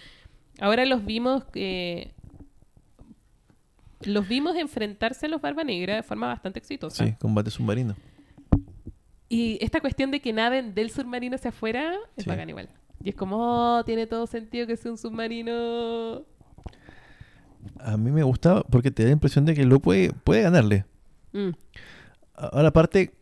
ahora 0.61 0.87
los 0.87 1.05
vimos 1.05 1.45
que... 1.45 2.15
Los 4.05 4.27
vimos 4.27 4.57
enfrentarse 4.57 5.27
a 5.27 5.29
los 5.29 5.43
Barba 5.43 5.63
Negra 5.63 5.97
de 5.97 6.03
forma 6.03 6.27
bastante 6.29 6.59
exitosa. 6.59 7.05
Sí, 7.05 7.13
combate 7.21 7.51
submarino. 7.51 7.95
Y 9.29 9.59
esta 9.63 9.81
cuestión 9.83 10.11
de 10.11 10.21
que 10.21 10.33
naden 10.33 10.75
del 10.75 10.91
submarino 10.91 11.35
hacia 11.37 11.51
afuera 11.51 11.95
es 12.17 12.25
Sí. 12.25 12.31
bacán 12.31 12.49
igual. 12.49 12.71
Y 13.05 13.11
es 13.11 13.15
como, 13.15 13.77
oh, 13.79 13.85
tiene 13.85 14.07
todo 14.07 14.27
sentido 14.27 14.67
que 14.67 14.77
sea 14.77 14.91
un 14.91 14.97
submarino. 14.99 16.23
A 17.81 17.97
mí 17.97 18.11
me 18.11 18.23
gustaba 18.23 18.63
porque 18.63 18.91
te 18.91 19.03
da 19.03 19.09
la 19.09 19.13
impresión 19.15 19.45
de 19.45 19.55
que 19.55 19.65
lo 19.65 19.81
puede, 19.81 20.13
puede 20.13 20.43
ganarle. 20.43 20.85
Mm. 21.33 21.51
Ahora, 22.35 22.69
aparte, 22.69 23.15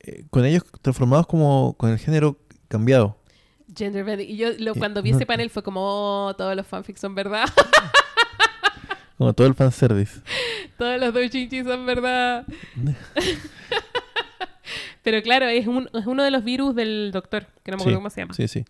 eh, 0.00 0.24
con 0.30 0.44
ellos 0.44 0.64
transformados 0.82 1.26
como 1.26 1.74
con 1.78 1.90
el 1.90 1.98
género 1.98 2.38
cambiado. 2.68 3.18
Gender 3.76 4.04
bending. 4.04 4.30
Y 4.30 4.36
yo 4.36 4.48
lo- 4.58 4.72
Eh, 4.72 4.78
cuando 4.78 5.02
vi 5.02 5.10
no- 5.10 5.16
ese 5.16 5.26
panel 5.26 5.50
fue 5.50 5.62
como, 5.62 5.80
oh, 6.28 6.34
todos 6.36 6.54
los 6.56 6.66
fanfics 6.66 7.00
son 7.00 7.14
verdad. 7.14 7.44
Como 9.18 9.32
todo 9.32 9.46
el 9.46 9.54
fanservice. 9.54 10.20
todos 10.78 11.00
los 11.00 11.14
doujinshi 11.14 11.64
son 11.64 11.86
verdad. 11.86 12.44
Pero 15.02 15.22
claro, 15.22 15.46
es, 15.46 15.66
un- 15.66 15.88
es 15.94 16.06
uno 16.06 16.22
de 16.24 16.30
los 16.30 16.42
virus 16.44 16.74
del 16.74 17.10
doctor, 17.12 17.46
que 17.62 17.70
no 17.70 17.76
me 17.76 17.82
acuerdo 17.82 17.90
Sí, 17.90 17.94
cómo 18.00 18.10
se 18.10 18.20
llama. 18.20 18.34
Sí, 18.34 18.48
sí. 18.48 18.64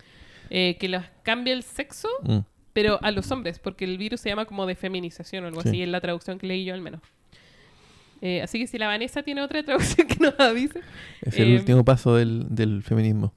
Eh, 0.50 0.76
que 0.78 0.88
los 0.88 1.02
cambia 1.22 1.52
el 1.54 1.62
sexo, 1.62 2.08
Mm. 2.22 2.38
Pero 2.76 2.98
a 3.02 3.10
los 3.10 3.30
hombres, 3.30 3.58
porque 3.58 3.86
el 3.86 3.96
virus 3.96 4.20
se 4.20 4.28
llama 4.28 4.44
como 4.44 4.66
de 4.66 4.74
feminización 4.74 5.44
o 5.44 5.46
algo 5.46 5.62
Sí. 5.62 5.68
así, 5.70 5.82
en 5.82 5.92
la 5.92 6.00
traducción 6.02 6.36
que 6.38 6.46
leí 6.46 6.66
yo 6.66 6.74
al 6.74 6.82
menos. 6.82 7.00
Eh, 8.20 8.42
así 8.42 8.58
que 8.58 8.66
si 8.66 8.76
la 8.76 8.86
Vanessa 8.86 9.22
tiene 9.22 9.40
otra 9.40 9.62
traducción 9.64 10.06
que 10.06 10.16
nos 10.20 10.38
avise. 10.38 10.80
Es 11.22 11.38
el 11.38 11.52
Eh, 11.54 11.56
último 11.56 11.84
paso 11.86 12.14
del, 12.16 12.44
del 12.54 12.82
feminismo. 12.82 13.32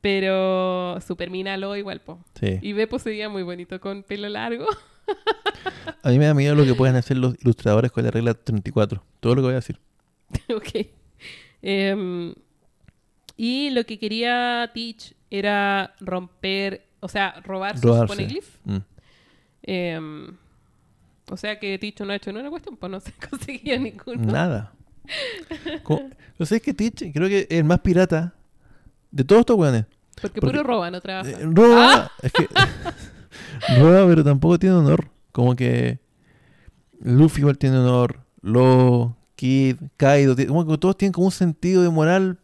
Pero 0.00 1.00
supermínalo 1.00 1.76
igual, 1.76 2.00
po. 2.00 2.18
Sí. 2.40 2.58
Y 2.60 2.72
Beppo 2.72 2.98
se 2.98 3.10
veía 3.10 3.28
muy 3.28 3.44
bonito 3.44 3.80
con 3.80 4.02
pelo 4.02 4.28
largo. 4.28 4.66
A 6.02 6.10
mí 6.10 6.18
me 6.18 6.26
da 6.26 6.34
miedo 6.34 6.54
lo 6.56 6.64
que 6.64 6.74
pueden 6.74 6.96
hacer 6.96 7.16
los 7.18 7.34
ilustradores 7.40 7.92
con 7.92 8.02
la 8.04 8.10
regla 8.10 8.34
34. 8.34 9.00
Todo 9.20 9.34
lo 9.36 9.42
que 9.42 9.46
voy 9.46 9.52
a 9.52 9.56
decir. 9.56 9.78
ok. 10.54 10.86
Em, 11.62 12.34
y 13.36 13.70
lo 13.70 13.84
que 13.84 13.98
quería 14.00 14.70
Teach 14.74 15.14
era 15.30 15.94
romper, 16.00 16.85
o 17.06 17.08
sea, 17.08 17.40
robar 17.44 17.80
poneglyphs. 17.80 18.58
Mm. 18.64 18.76
Em, 19.62 20.36
o 21.30 21.36
sea 21.36 21.58
que 21.58 21.78
Teach 21.78 22.00
no 22.00 22.12
ha 22.12 22.16
hecho 22.16 22.30
ninguna 22.32 22.50
cuestión, 22.50 22.76
pues 22.76 22.90
no 22.92 23.00
se 23.00 23.12
conseguía 23.30 23.78
ninguno. 23.78 24.32
Nada. 24.32 24.72
Como- 25.82 26.10
Lo 26.38 26.46
sé 26.46 26.56
es 26.56 26.62
que 26.62 26.74
Teach 26.74 27.12
creo 27.12 27.28
que 27.28 27.40
es 27.48 27.58
el 27.58 27.64
más 27.64 27.80
pirata 27.80 28.34
de 29.10 29.24
todos 29.24 29.40
estos 29.40 29.56
weones. 29.56 29.86
Porque, 30.20 30.40
porque- 30.40 30.56
puro 30.58 30.62
roba, 30.68 30.90
no 30.90 31.00
trabaja. 31.00 31.30
Eh, 31.30 31.38
roba, 31.42 31.92
Ah. 31.94 32.10
es 32.22 32.32
que 32.32 32.48
roba, 33.80 34.06
pero 34.08 34.24
tampoco 34.24 34.58
tiene 34.58 34.74
honor. 34.76 35.08
Como 35.32 35.54
que 35.54 35.98
Luffy 37.00 37.40
igual 37.40 37.58
tiene 37.58 37.78
honor, 37.78 38.20
Lo, 38.40 39.16
Kid, 39.36 39.76
Kaido, 39.96 40.34
como 40.48 40.66
que 40.66 40.78
todos 40.78 40.96
tienen 40.96 41.12
como 41.12 41.26
un 41.26 41.32
sentido 41.32 41.82
de 41.82 41.90
moral 41.90 42.38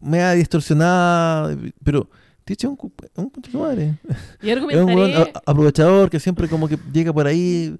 media 0.00 0.32
distorsionada, 0.32 1.56
pero 1.84 2.08
Teach 2.56 2.64
es 2.64 2.70
un, 2.70 2.78
un 3.16 3.60
madre. 3.60 3.98
Y 4.40 4.48
Es 4.50 4.56
un 4.56 4.62
argumentaré, 4.70 5.32
a- 5.34 5.42
aprovechador 5.50 6.08
que 6.08 6.18
siempre 6.18 6.48
como 6.48 6.66
que 6.66 6.78
llega 6.92 7.12
por 7.12 7.26
ahí. 7.26 7.78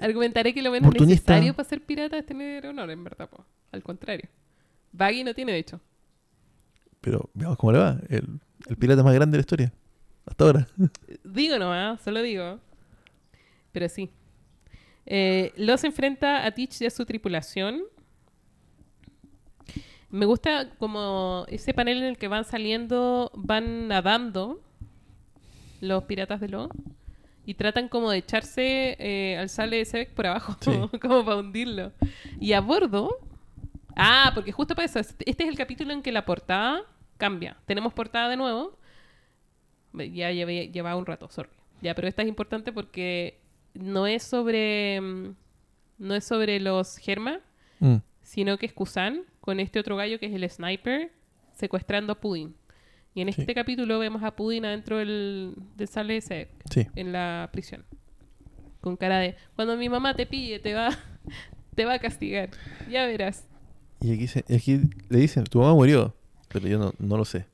argumentaré 0.00 0.52
que 0.52 0.62
lo 0.62 0.70
menos 0.72 0.92
necesario 1.00 1.54
para 1.54 1.68
ser 1.68 1.80
pirata 1.80 2.18
es 2.18 2.26
tener 2.26 2.66
honor, 2.66 2.90
en 2.90 3.04
verdad. 3.04 3.28
po. 3.28 3.44
Al 3.70 3.82
contrario. 3.82 4.28
Baggy 4.92 5.22
no 5.22 5.32
tiene, 5.34 5.52
de 5.52 5.58
hecho. 5.58 5.80
Pero 7.00 7.30
veamos 7.34 7.56
cómo 7.56 7.72
le 7.72 7.78
va. 7.78 8.00
El, 8.08 8.40
el 8.68 8.76
pirata 8.76 9.02
más 9.04 9.14
grande 9.14 9.36
de 9.36 9.38
la 9.38 9.42
historia. 9.42 9.72
Hasta 10.26 10.44
ahora. 10.44 10.66
Digo 11.24 11.56
nomás, 11.58 12.00
solo 12.02 12.20
digo. 12.22 12.58
Pero 13.72 13.88
sí. 13.88 14.10
Eh, 15.06 15.52
los 15.56 15.82
enfrenta 15.84 16.44
a 16.44 16.50
Teach 16.50 16.82
y 16.82 16.86
a 16.86 16.90
su 16.90 17.06
tripulación. 17.06 17.82
Me 20.10 20.26
gusta 20.26 20.70
como 20.78 21.44
ese 21.48 21.72
panel 21.74 21.98
en 21.98 22.04
el 22.04 22.18
que 22.18 22.28
van 22.28 22.44
saliendo, 22.44 23.30
van 23.34 23.88
nadando 23.88 24.60
los 25.80 26.04
piratas 26.04 26.40
de 26.40 26.48
Lo 26.48 26.68
y 27.46 27.54
tratan 27.54 27.88
como 27.88 28.10
de 28.10 28.18
echarse 28.18 28.96
eh, 28.98 29.38
al 29.38 29.48
sale 29.48 29.78
de 29.78 29.84
Sebek 29.84 30.10
por 30.14 30.26
abajo, 30.26 30.56
Sí. 30.60 30.70
como 31.00 31.24
para 31.24 31.36
hundirlo. 31.38 31.92
Y 32.40 32.52
a 32.52 32.60
bordo... 32.60 33.18
Ah, 33.96 34.30
porque 34.34 34.52
justo 34.52 34.74
para 34.74 34.86
eso, 34.86 34.98
este 35.00 35.24
es 35.26 35.48
el 35.48 35.56
capítulo 35.56 35.92
en 35.92 36.00
que 36.00 36.12
la 36.12 36.24
portada 36.24 36.82
cambia. 37.18 37.56
Tenemos 37.66 37.92
portada 37.92 38.28
de 38.28 38.36
nuevo. 38.36 38.78
Ya 39.92 40.30
llevé- 40.30 40.70
llevaba 40.72 40.96
un 40.96 41.04
rato, 41.06 41.28
sorry. 41.28 41.50
Ya, 41.82 41.94
pero 41.94 42.06
esta 42.08 42.22
es 42.22 42.28
importante 42.28 42.72
porque 42.72 43.40
no 43.74 44.06
es 44.06 44.22
sobre 44.22 45.00
mm, 45.00 45.34
no 45.98 46.14
es 46.14 46.24
sobre 46.24 46.60
los 46.60 46.96
Germa, 46.98 47.40
Mm, 47.80 47.96
sino 48.30 48.58
que 48.58 48.66
es 48.66 48.72
Kusan 48.72 49.22
con 49.40 49.58
este 49.58 49.80
otro 49.80 49.96
gallo 49.96 50.20
que 50.20 50.26
es 50.26 50.32
el 50.32 50.48
sniper 50.48 51.10
secuestrando 51.52 52.12
a 52.12 52.20
Pudding. 52.20 52.54
Y 53.12 53.22
en 53.22 53.32
Sí. 53.32 53.40
este 53.40 53.54
capítulo 53.56 53.98
vemos 53.98 54.22
a 54.22 54.36
Pudding 54.36 54.64
adentro 54.64 54.98
del, 54.98 55.54
del 55.76 55.88
sale 55.88 56.20
sí. 56.20 56.46
en 56.94 57.12
la 57.12 57.48
prisión. 57.52 57.84
Con 58.80 58.96
cara 58.96 59.18
de, 59.18 59.34
cuando 59.56 59.76
mi 59.76 59.88
mamá 59.88 60.14
te 60.14 60.26
pille, 60.26 60.60
te 60.60 60.74
va, 60.74 60.90
te 61.74 61.84
va 61.84 61.94
a 61.94 61.98
castigar. 61.98 62.50
Ya 62.88 63.04
verás. 63.06 63.48
Y 64.00 64.14
aquí, 64.14 64.28
se- 64.28 64.44
aquí 64.54 64.80
le 65.08 65.18
dicen, 65.18 65.42
tu 65.42 65.58
mamá 65.58 65.74
murió. 65.74 66.14
Pero 66.48 66.68
yo 66.68 66.78
no, 66.78 66.92
no 67.00 67.16
lo 67.16 67.24
sé. 67.24 67.46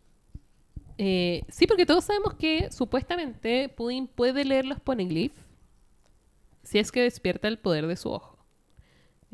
Eh, 0.98 1.42
sí, 1.48 1.66
porque 1.66 1.86
todos 1.86 2.04
sabemos 2.04 2.34
que 2.34 2.70
supuestamente 2.70 3.70
Pudding 3.70 4.08
puede 4.08 4.44
leer 4.44 4.66
los 4.66 4.78
poneglyphs 4.80 5.40
si 6.64 6.78
es 6.78 6.92
que 6.92 7.00
despierta 7.02 7.48
el 7.48 7.58
poder 7.58 7.86
de 7.86 7.96
su 7.96 8.10
ojo. 8.10 8.35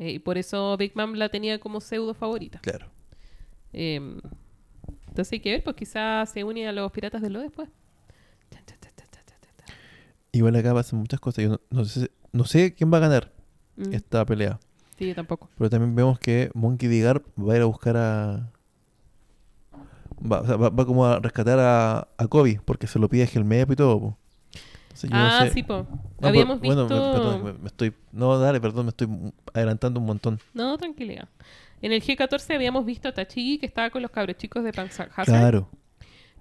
Eh, 0.03 0.11
y 0.11 0.19
por 0.19 0.37
eso 0.37 0.75
Big 0.77 0.95
Mom 0.95 1.13
la 1.13 1.29
tenía 1.29 1.59
como 1.59 1.79
pseudo 1.79 2.13
favorita. 2.13 2.59
Claro. 2.59 2.87
Eh, 3.71 3.95
entonces 5.07 5.31
hay 5.31 5.39
que 5.39 5.51
ver, 5.51 5.63
pues 5.63 5.75
quizás 5.77 6.29
se 6.31 6.43
une 6.43 6.67
a 6.67 6.71
los 6.71 6.91
piratas 6.91 7.21
de 7.21 7.29
lo 7.29 7.39
después. 7.39 7.69
Igual 10.31 10.55
acá 10.55 10.73
pasan 10.73 10.99
muchas 10.99 11.19
cosas. 11.19 11.43
Yo 11.43 11.49
no, 11.51 11.59
no 11.69 11.85
sé, 11.85 12.09
no 12.31 12.43
sé 12.45 12.73
quién 12.73 12.91
va 12.91 12.97
a 12.97 13.01
ganar 13.01 13.31
Mm. 13.75 13.93
esta 13.93 14.23
pelea. 14.25 14.59
Sí, 14.99 15.07
yo 15.07 15.15
tampoco. 15.15 15.49
Pero 15.57 15.69
también 15.69 15.95
vemos 15.95 16.19
que 16.19 16.51
Monkey 16.53 16.87
D. 16.89 16.99
Garp 17.01 17.25
va 17.39 17.53
a 17.53 17.55
ir 17.55 17.61
a 17.63 17.65
buscar 17.65 17.97
a. 17.97 18.51
Va, 20.31 20.41
o 20.41 20.45
sea, 20.45 20.55
va, 20.57 20.69
va 20.69 20.85
como 20.85 21.05
a 21.07 21.19
rescatar 21.19 21.57
a, 21.59 22.07
a 22.17 22.27
Kobe, 22.27 22.59
porque 22.65 22.85
se 22.87 22.99
lo 22.99 23.09
pide 23.09 23.23
Helmepo 23.31 23.73
y 23.73 23.75
todo. 23.75 23.99
po. 23.99 24.17
No 25.09 25.09
ah, 25.17 25.49
sí, 25.53 25.63
po. 25.63 25.87
No, 26.21 26.27
Habíamos 26.27 26.59
por- 26.59 26.67
bueno, 26.67 26.83
visto... 26.87 26.95
me- 27.07 27.13
perdón, 27.13 27.59
me, 27.61 27.67
estoy. 27.67 27.93
No, 28.11 28.37
dale, 28.37 28.61
perdón, 28.61 28.85
me 28.85 28.89
estoy 28.89 29.07
adelantando 29.53 29.99
un 29.99 30.05
montón. 30.05 30.39
No, 30.53 30.77
tranquilidad. 30.77 31.27
En 31.81 31.91
el 31.91 32.01
G14 32.01 32.55
habíamos 32.55 32.85
visto 32.85 33.09
a 33.09 33.11
Tachigi 33.11 33.57
que 33.57 33.65
estaba 33.65 33.89
con 33.89 34.01
los 34.01 34.11
cabros 34.11 34.37
chicos 34.37 34.63
de 34.63 34.71
Panzer 34.71 35.09
Claro. 35.25 35.69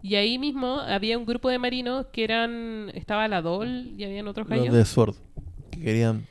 Y 0.03 0.15
ahí 0.16 0.39
mismo 0.39 0.79
había 0.81 1.16
un 1.19 1.24
grupo 1.24 1.49
de 1.49 1.59
marinos 1.59 2.07
que 2.12 2.24
eran... 2.24 2.91
Estaba 2.95 3.27
la 3.29 3.41
Dol 3.43 3.93
y 3.97 4.05
habían 4.05 4.29
otros 4.29 4.49
Los 4.49 4.59
gallos. 4.59 4.74
de 4.74 4.85
Sword. 4.85 5.15
Que 5.70 5.81
querían. 5.81 6.27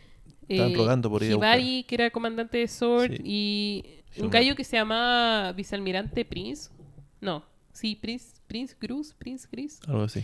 estaban 0.47 0.75
rogando 0.75 1.09
por 1.09 1.23
ir 1.23 1.31
a. 1.31 1.35
Hibari, 1.35 1.83
que 1.85 1.95
era 1.95 2.09
comandante 2.11 2.57
de 2.59 2.67
Sword, 2.67 3.11
Sí. 3.17 3.21
y 3.23 3.85
un 4.21 4.29
gallo 4.29 4.55
que 4.55 4.63
se 4.63 4.77
llamaba 4.77 5.51
vicealmirante 5.53 6.25
Prince. 6.25 6.69
No, 7.21 7.43
sí, 7.71 7.95
Prince, 7.95 8.35
Prince 8.47 8.75
Cruz, 8.77 9.13
Prince 9.17 9.47
Chris. 9.49 9.79
Algo 9.87 10.03
así. 10.03 10.23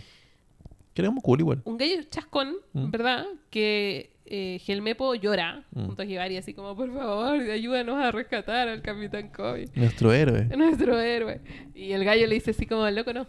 Que 0.98 1.02
era 1.02 1.12
muy 1.12 1.22
cool 1.22 1.38
igual. 1.38 1.62
Un 1.64 1.78
gallo 1.78 2.02
chascón, 2.10 2.56
Mm. 2.72 2.90
¿verdad? 2.90 3.24
Que 3.50 4.10
eh, 4.26 4.60
Helmepo 4.66 5.14
llora 5.14 5.64
Mm. 5.70 5.86
junto 5.86 6.02
a 6.02 6.04
Hibari, 6.04 6.36
así 6.36 6.54
como, 6.54 6.74
por 6.74 6.92
favor, 6.92 7.38
ayúdanos 7.38 7.96
a 8.04 8.10
rescatar 8.10 8.66
al 8.66 8.82
Capitán 8.82 9.28
Kobe. 9.28 9.68
Nuestro 9.76 10.12
héroe. 10.12 10.48
Nuestro 10.58 10.98
héroe. 11.00 11.40
Y 11.72 11.92
el 11.92 12.04
gallo 12.04 12.26
le 12.26 12.34
dice 12.34 12.50
así 12.50 12.66
como, 12.66 12.90
loco, 12.90 13.12
no. 13.12 13.28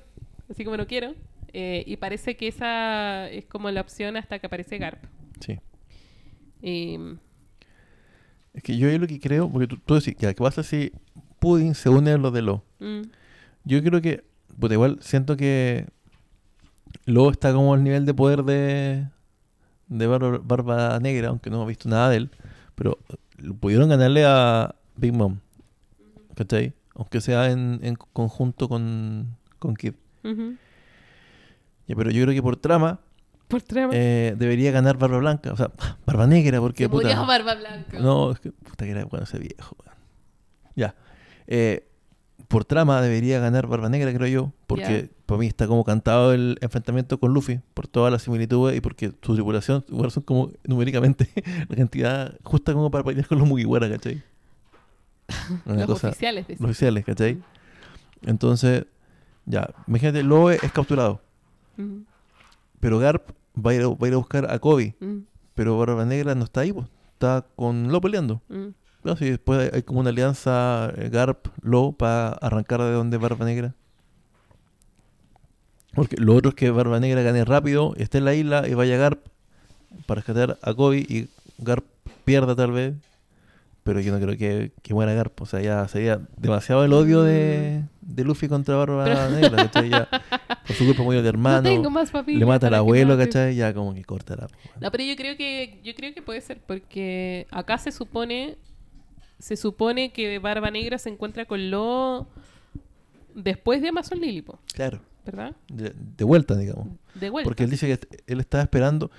Así 0.50 0.66
como 0.66 0.78
no 0.78 0.88
quiero. 0.88 1.14
Eh, 1.54 1.84
y 1.86 1.98
parece 1.98 2.36
que 2.36 2.48
esa 2.48 3.30
es 3.30 3.46
como 3.46 3.70
la 3.70 3.82
opción 3.82 4.18
hasta 4.18 4.40
que 4.40 4.48
aparece 4.48 4.80
Garp. 4.80 5.04
Sí. 5.40 5.60
Eh, 6.64 7.18
Es 8.54 8.64
que 8.64 8.76
yo 8.78 8.88
lo 8.98 9.06
que 9.06 9.20
creo, 9.20 9.48
porque 9.48 9.68
tú, 9.68 9.78
tú 9.78 9.94
decís, 9.94 10.16
ya, 10.18 10.34
¿qué 10.34 10.41
pasa 10.44 10.64
si 10.64 10.91
Pudding 11.40 11.76
se 11.76 11.90
une 11.90 12.12
a 12.14 12.18
lo 12.18 12.32
de 12.32 12.41
Lo? 12.41 12.64
mm, 12.80 13.02
Yo 13.64 13.84
creo 13.84 14.02
que, 14.02 14.24
pues 14.60 14.74
igual 14.74 14.98
siento 15.02 15.38
que 15.38 15.86
Lo 17.06 17.30
está 17.32 17.53
como 17.53 17.74
al 17.74 17.84
nivel 17.84 18.06
de 18.06 18.14
poder 18.14 18.44
de, 18.44 19.07
de 19.88 20.07
Barba, 20.07 20.40
Barba 20.44 20.99
Negra, 20.99 21.30
aunque 21.30 21.49
no 21.49 21.57
hemos 21.57 21.68
visto 21.68 21.90
nada 21.90 22.10
de 22.10 22.18
él, 22.18 22.32
pero 22.76 22.98
pudieron 23.60 23.90
ganarle 23.90 24.26
a 24.26 24.76
Big 24.95 25.14
Mom, 25.14 25.40
¿cachai? 26.36 26.74
Aunque 26.95 27.22
sea 27.22 27.49
en, 27.52 27.80
en 27.84 27.95
conjunto 27.95 28.68
con, 28.70 29.36
con 29.60 29.76
Kid. 29.76 29.94
Ya, 30.24 31.95
pero 31.95 32.11
yo 32.11 32.24
creo 32.24 32.36
que 32.36 32.44
por 32.44 32.57
trama 32.57 32.99
Por 33.48 33.61
trama. 33.64 33.94
eh, 33.95 34.36
debería 34.38 34.72
ganar 34.72 34.98
Barba 34.98 35.18
Blanca, 35.18 35.52
o 35.52 35.57
sea, 35.57 35.72
Barba 36.06 36.28
Negra, 36.28 36.60
porque 36.60 36.84
Se 36.84 36.90
puta, 36.90 37.07
murió 37.07 37.26
Barba 37.26 37.56
Blanca. 37.56 37.99
No, 37.99 38.32
es 38.32 38.40
que 38.40 38.52
puta 38.52 38.86
que 38.86 38.91
era 38.91 39.06
bueno 39.06 39.24
ese 39.24 39.40
viejo. 39.40 39.76
Ya. 40.76 40.94
Eh, 41.48 41.89
por 42.49 42.65
trama 42.65 43.01
debería 43.01 43.39
ganar 43.39 43.67
Barba 43.67 43.88
Negra, 43.89 44.11
creo 44.13 44.27
yo, 44.27 44.53
porque 44.67 45.09
para 45.26 45.39
mí 45.39 45.47
está 45.47 45.67
como 45.67 45.84
cantado 45.85 46.34
el 46.34 46.57
enfrentamiento 46.61 47.17
con 47.19 47.31
Luffy, 47.34 47.61
por 47.73 47.88
todas 47.88 48.11
las 48.11 48.23
similitudes 48.23 48.76
y 48.76 48.81
porque 48.81 49.13
su 49.21 49.35
tripulación 49.35 49.85
igual 49.88 50.11
son 50.11 50.23
como 50.23 50.49
numéricamente 50.65 51.30
la 51.69 51.76
cantidad 51.77 52.34
justa 52.43 52.73
como 52.73 52.89
para 52.91 53.03
pelear 53.05 53.27
con 53.27 53.38
los 53.39 53.47
Mugiwara, 53.47 53.88
¿cachai? 53.89 54.21
Una 55.65 55.77
Los 55.85 55.85
cosa, 55.85 56.09
oficiales. 56.09 56.47
de 56.47 56.55
los 56.55 56.63
oficiales, 56.63 57.05
¿cachai? 57.05 57.38
Entonces, 58.26 58.85
ya, 59.45 59.69
imagínate, 59.88 60.23
Loe 60.23 60.55
es 60.61 60.71
capturado, 60.71 61.21
pero 62.80 62.97
Garp 62.99 63.30
va 63.55 63.71
a 63.71 63.73
ir 63.76 63.81
a, 63.84 63.88
va 63.89 63.97
a, 64.01 64.07
ir 64.07 64.13
a 64.13 64.17
buscar 64.17 64.51
a 64.51 64.57
Kobe, 64.59 64.95
pero 65.53 65.77
Barba 65.77 66.03
Negra 66.05 66.34
no 66.35 66.45
está 66.45 66.61
ahí, 66.61 66.73
pues, 66.73 66.88
está 67.13 67.45
con 67.55 67.91
Lo 67.91 68.01
peleando. 68.01 68.41
ujú. 68.49 68.73
No, 69.03 69.15
sí, 69.15 69.30
después 69.30 69.71
hay, 69.73 69.84
como 69.84 70.01
una 70.01 70.09
alianza 70.09 70.91
eh, 70.97 71.09
Garp-Lo 71.09 71.93
para 71.93 72.30
arrancar 72.30 72.81
de 72.81 72.91
donde 72.91 73.17
Barba 73.17 73.45
Negra. 73.45 73.73
Porque 75.93 76.17
lo 76.17 76.35
otro 76.35 76.49
es 76.49 76.55
que 76.55 76.69
Barba 76.69 76.99
Negra 76.99 77.21
gane 77.21 77.45
rápido, 77.45 77.93
esté 77.97 78.19
en 78.19 78.26
la 78.26 78.34
isla 78.34 78.67
y 78.67 78.73
vaya 78.73 78.97
Garp 78.97 79.26
para 80.05 80.19
rescatar 80.19 80.57
a 80.61 80.73
Kobe 80.73 80.97
y 80.99 81.30
Garp 81.57 81.85
pierda 82.26 82.55
tal 82.55 82.71
vez. 82.71 82.93
Pero 83.84 84.01
yo 84.01 84.11
no 84.11 84.19
creo 84.19 84.38
que, 84.38 84.71
que 84.84 84.93
muera 84.93 85.13
Garp. 85.13 85.41
O 85.41 85.45
sea, 85.45 85.61
ya 85.61 85.88
sería 85.88 86.19
demasiado 86.38 86.84
el 86.84 86.93
odio 86.93 87.23
de, 87.23 87.84
de 88.01 88.23
Luffy 88.23 88.47
contra 88.47 88.76
Barba 88.76 89.30
Negra. 89.30 89.49
¿cachai? 89.71 89.89
Ya, 89.89 90.07
por 90.67 90.76
su 90.76 90.85
culpa 90.85 91.01
murió 91.01 91.21
No 91.23 91.30
hermano. 91.30 91.63
tengo 91.63 91.89
más 91.89 92.11
le 92.27 92.45
mata 92.45 92.67
al 92.67 92.76
abuelo. 92.76 93.17
¿cachai? 93.17 93.55
Ya 93.55 93.73
como 93.73 93.95
que 93.95 94.03
cortará. 94.03 94.47
No, 94.80 94.91
pero 94.91 95.03
yo 95.03 95.15
creo 95.15 95.38
que 95.38 95.80
yo 95.84 95.95
creo 95.95 96.13
que 96.13 96.21
puede 96.21 96.41
ser 96.41 96.59
porque 96.67 97.47
acá 97.49 97.77
se 97.80 97.91
supone 97.91 98.57
se 99.40 99.56
supone 99.57 100.11
que 100.11 100.38
Barba 100.40 100.70
Negra 100.70 100.98
se 100.98 101.10
encuentra 101.10 101.45
con 101.45 101.72
Lo 101.72 102.28
después 103.34 103.82
de 103.82 103.90
Amazon 103.90 104.20
Lilipo, 104.20 104.60
Claro, 104.74 105.02
¿verdad? 105.26 105.56
de, 105.70 105.94
de 106.18 106.24
vuelta, 106.26 106.56
digamos. 106.57 106.88
De 107.16 107.30
vuelta. 107.30 107.48
Porque 107.48 107.64
él 107.64 107.70
dice 107.70 107.88
que 107.88 108.07
él 108.28 108.40
estaba 108.40 108.64
esperando. 108.64 109.10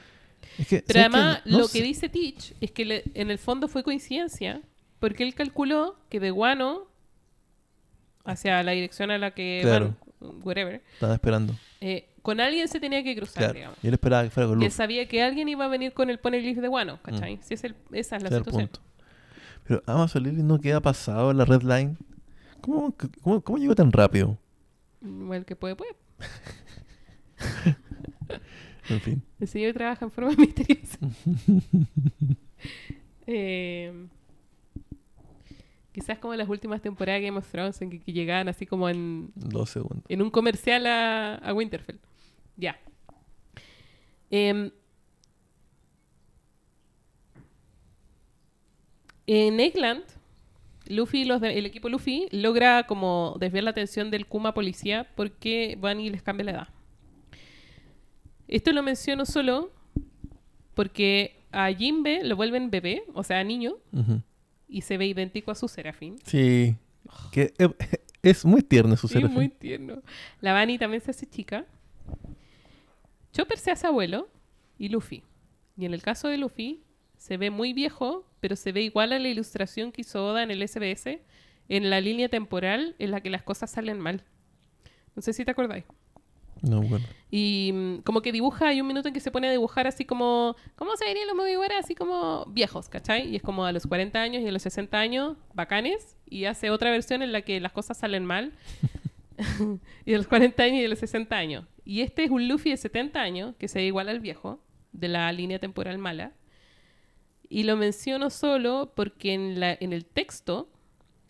Es 0.58 0.66
que, 0.68 0.82
Pero 0.86 1.00
además, 1.00 1.42
No 1.46 1.58
lo 1.60 1.68
sé. 1.68 1.78
que 1.78 1.84
dice 1.84 2.08
Teach 2.08 2.52
es 2.60 2.70
que 2.72 2.84
le- 2.84 3.04
en 3.14 3.30
el 3.30 3.38
fondo 3.38 3.66
fue 3.68 3.82
coincidencia, 3.82 4.60
porque 4.98 5.22
él 5.22 5.34
calculó 5.34 5.96
que 6.10 6.20
de 6.20 6.30
Guano 6.30 6.86
hacia 8.24 8.62
la 8.62 8.72
dirección 8.72 9.10
a 9.10 9.18
la 9.18 9.30
que 9.32 9.60
Claro. 9.62 9.94
bueno, 10.20 10.38
whatever, 10.44 10.82
Estaba 10.94 11.14
esperando. 11.14 11.54
eh, 11.80 12.06
con 12.22 12.40
alguien 12.40 12.68
se 12.68 12.80
tenía 12.80 13.02
que 13.02 13.16
cruzar, 13.16 13.38
Claro. 13.44 13.54
digamos. 13.54 13.78
Y 13.82 13.86
él 13.88 13.94
esperaba 13.94 14.24
que 14.24 14.30
fuera 14.30 14.48
con 14.48 14.60
Y 14.60 14.66
él 14.66 14.72
sabía 14.72 15.08
que 15.08 15.22
alguien 15.22 15.48
iba 15.48 15.64
a 15.64 15.68
venir 15.68 15.94
con 15.94 16.10
el 16.10 16.18
Poneglyph 16.18 16.58
de 16.58 16.68
Guano, 16.68 16.98
¿cachai? 17.02 17.38
Si 17.42 17.54
es 17.54 17.64
el- 17.64 17.74
esa 17.92 18.16
es 18.16 18.22
la 18.22 18.28
Ese 18.28 18.36
era 18.36 18.36
el 18.36 18.44
situación. 18.44 18.68
punto. 18.68 18.80
Pero 19.70 19.84
Amazon 19.86 20.24
Lily 20.24 20.42
no 20.42 20.58
queda 20.60 20.80
pasado 20.80 21.30
en 21.30 21.36
la 21.36 21.44
red 21.44 21.62
line. 21.62 21.96
¿Cómo, 22.60 22.92
cómo, 23.22 23.40
cómo 23.40 23.56
llegó 23.56 23.76
tan 23.76 23.92
rápido? 23.92 24.36
Bueno, 25.00 25.34
el 25.36 25.44
que 25.44 25.54
puede, 25.54 25.76
puede. 25.76 25.94
En 28.88 29.00
fin. 29.00 29.22
El 29.38 29.46
señor 29.46 29.72
trabaja 29.74 30.04
en 30.04 30.10
forma 30.10 30.32
misteriosa. 30.36 30.98
Eh, 33.28 34.08
quizás 35.92 36.18
como 36.18 36.34
en 36.34 36.38
las 36.40 36.48
últimas 36.48 36.82
temporadas 36.82 37.20
de 37.20 37.26
Game 37.28 37.38
of 37.38 37.48
Thrones, 37.48 37.80
en 37.80 37.90
que, 37.90 38.00
que 38.00 38.12
llegaban 38.12 38.48
así 38.48 38.66
como 38.66 38.88
en, 38.88 39.30
Dos 39.36 39.70
segundos. 39.70 40.04
en 40.08 40.20
un 40.20 40.30
comercial 40.30 40.84
a, 40.88 41.36
a 41.36 41.54
Winterfell. 41.54 42.00
Ya. 42.56 42.76
Em, 44.30 44.72
en 49.32 49.60
Eggland, 49.60 50.02
Luffy, 50.86 51.22
y 51.22 51.24
los 51.24 51.40
de- 51.40 51.56
el 51.58 51.66
equipo 51.66 51.88
Luffy, 51.88 52.26
logra 52.32 52.84
como 52.86 53.36
desviar 53.38 53.64
la 53.64 53.70
atención 53.70 54.10
del 54.10 54.26
Kuma 54.26 54.54
policía 54.54 55.06
porque 55.14 55.76
van 55.80 56.00
y 56.00 56.10
les 56.10 56.22
cambia 56.22 56.44
la 56.46 56.50
edad. 56.50 56.68
Esto 58.48 58.72
lo 58.72 58.82
menciono 58.82 59.24
solo 59.26 59.70
porque 60.74 61.36
a 61.52 61.72
Jimbe 61.72 62.24
lo 62.24 62.34
vuelven 62.36 62.70
bebé, 62.70 63.02
o 63.14 63.22
sea, 63.22 63.42
niño, 63.44 63.74
y 64.68 64.80
se 64.82 64.96
ve 64.98 65.06
idéntico 65.06 65.50
a 65.50 65.54
su 65.54 65.68
Serafín. 65.68 66.16
Sí. 66.24 66.74
Que 67.32 67.52
es, 67.58 67.68
es 68.22 68.44
muy 68.44 68.62
tierno 68.62 68.96
su 68.96 69.06
Sí, 69.08 69.14
Serafín. 69.14 69.34
muy 69.36 69.48
tierno. 69.48 70.02
La 70.40 70.58
Bunny 70.58 70.78
también 70.78 71.00
se 71.02 71.10
hace 71.12 71.26
chica. 71.28 71.64
Chopper 73.32 73.58
se 73.58 73.70
hace 73.70 73.86
abuelo 73.86 74.28
y 74.78 74.88
Luffy. 74.88 75.22
Y 75.76 75.84
en 75.86 75.94
el 75.94 76.02
caso 76.02 76.28
de 76.28 76.36
Luffy, 76.38 76.82
se 77.16 77.36
ve 77.36 77.50
muy 77.50 77.72
viejo, 77.72 78.24
pero 78.40 78.56
se 78.56 78.72
ve 78.72 78.82
igual 78.82 79.12
a 79.12 79.18
la 79.18 79.28
ilustración 79.28 79.92
que 79.92 80.02
hizo 80.02 80.24
Oda 80.26 80.42
en 80.42 80.50
el 80.50 80.66
SBS, 80.66 81.20
en 81.68 81.90
la 81.90 82.00
línea 82.00 82.28
temporal 82.28 82.96
en 82.98 83.10
la 83.10 83.20
que 83.20 83.30
las 83.30 83.42
cosas 83.42 83.70
salen 83.70 84.00
mal. 84.00 84.24
No 85.14 85.22
sé 85.22 85.32
si 85.32 85.44
te 85.44 85.50
acordáis. 85.50 85.84
No, 86.62 86.82
bueno. 86.82 87.06
Y 87.30 87.70
mm, 87.72 87.98
como 88.02 88.20
que 88.20 88.32
dibuja, 88.32 88.68
hay 88.68 88.80
un 88.80 88.86
minuto 88.86 89.08
en 89.08 89.14
que 89.14 89.20
se 89.20 89.30
pone 89.30 89.48
a 89.48 89.50
dibujar 89.50 89.86
así 89.86 90.04
como, 90.04 90.56
¿cómo 90.76 90.96
se 90.96 91.04
verían 91.04 91.26
los 91.26 91.36
Mugiwara? 91.36 91.78
Así 91.78 91.94
como 91.94 92.44
viejos, 92.46 92.88
¿cachai? 92.88 93.28
Y 93.28 93.36
es 93.36 93.42
como 93.42 93.64
a 93.64 93.72
los 93.72 93.86
40 93.86 94.20
años 94.20 94.42
y 94.42 94.48
a 94.48 94.52
los 94.52 94.62
60 94.62 94.98
años, 94.98 95.36
bacanes, 95.54 96.16
y 96.28 96.44
hace 96.44 96.70
otra 96.70 96.90
versión 96.90 97.22
en 97.22 97.32
la 97.32 97.42
que 97.42 97.60
las 97.60 97.72
cosas 97.72 97.98
salen 97.98 98.24
mal. 98.24 98.52
y 100.04 100.12
de 100.12 100.18
los 100.18 100.26
40 100.26 100.62
años 100.62 100.78
y 100.78 100.82
de 100.82 100.88
los 100.88 100.98
60 100.98 101.36
años. 101.36 101.64
Y 101.84 102.02
este 102.02 102.24
es 102.24 102.30
un 102.30 102.48
Luffy 102.48 102.70
de 102.70 102.76
70 102.76 103.20
años, 103.20 103.54
que 103.56 103.68
se 103.68 103.78
ve 103.80 103.86
igual 103.86 104.08
al 104.08 104.20
viejo, 104.20 104.60
de 104.92 105.08
la 105.08 105.30
línea 105.32 105.58
temporal 105.58 105.98
mala. 105.98 106.32
Y 107.50 107.64
lo 107.64 107.76
menciono 107.76 108.30
solo 108.30 108.92
porque 108.94 109.34
en, 109.34 109.58
la, 109.58 109.76
en 109.78 109.92
el 109.92 110.06
texto 110.06 110.70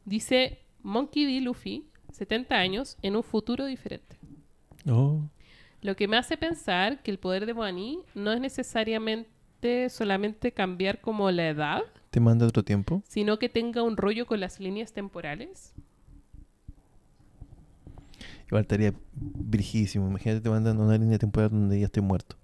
dice 0.05 0.59
Monkey 0.83 1.25
D. 1.25 1.41
Luffy, 1.41 1.87
70 2.13 2.55
años, 2.55 2.99
en 3.01 3.17
un 3.17 3.23
futuro 3.23 3.65
diferente. 3.65 4.19
Oh. 4.87 5.23
Lo 5.81 5.97
que 5.97 6.07
me 6.07 6.19
hace 6.19 6.37
pensar 6.37 7.03
que 7.03 7.11
el 7.11 7.19
poder 7.19 7.47
de 7.47 7.55
Bonnie 7.55 8.01
no 8.15 8.33
es 8.33 8.41
necesariamente 8.41 9.89
solamente 9.89 10.53
cambiar 10.53 11.01
como 11.01 11.31
la 11.31 11.49
edad, 11.49 11.83
¿Te 12.11 12.21
manda 12.21 12.47
otro 12.47 12.63
tiempo? 12.63 13.03
sino 13.09 13.39
que 13.39 13.49
tenga 13.49 13.83
un 13.83 13.97
rollo 13.97 14.27
con 14.27 14.41
las 14.41 14.61
líneas 14.61 14.93
temporales. 14.93 15.73
Igual 18.47 18.63
estaría 18.63 18.93
virgísimo. 19.15 20.07
Imagínate 20.09 20.43
te 20.43 20.51
mandan 20.51 20.79
una 20.79 20.99
línea 20.99 21.19
temporal 21.19 21.51
donde 21.51 21.81
ya 21.81 21.87
estoy 21.87 22.03
muerto. 22.03 22.37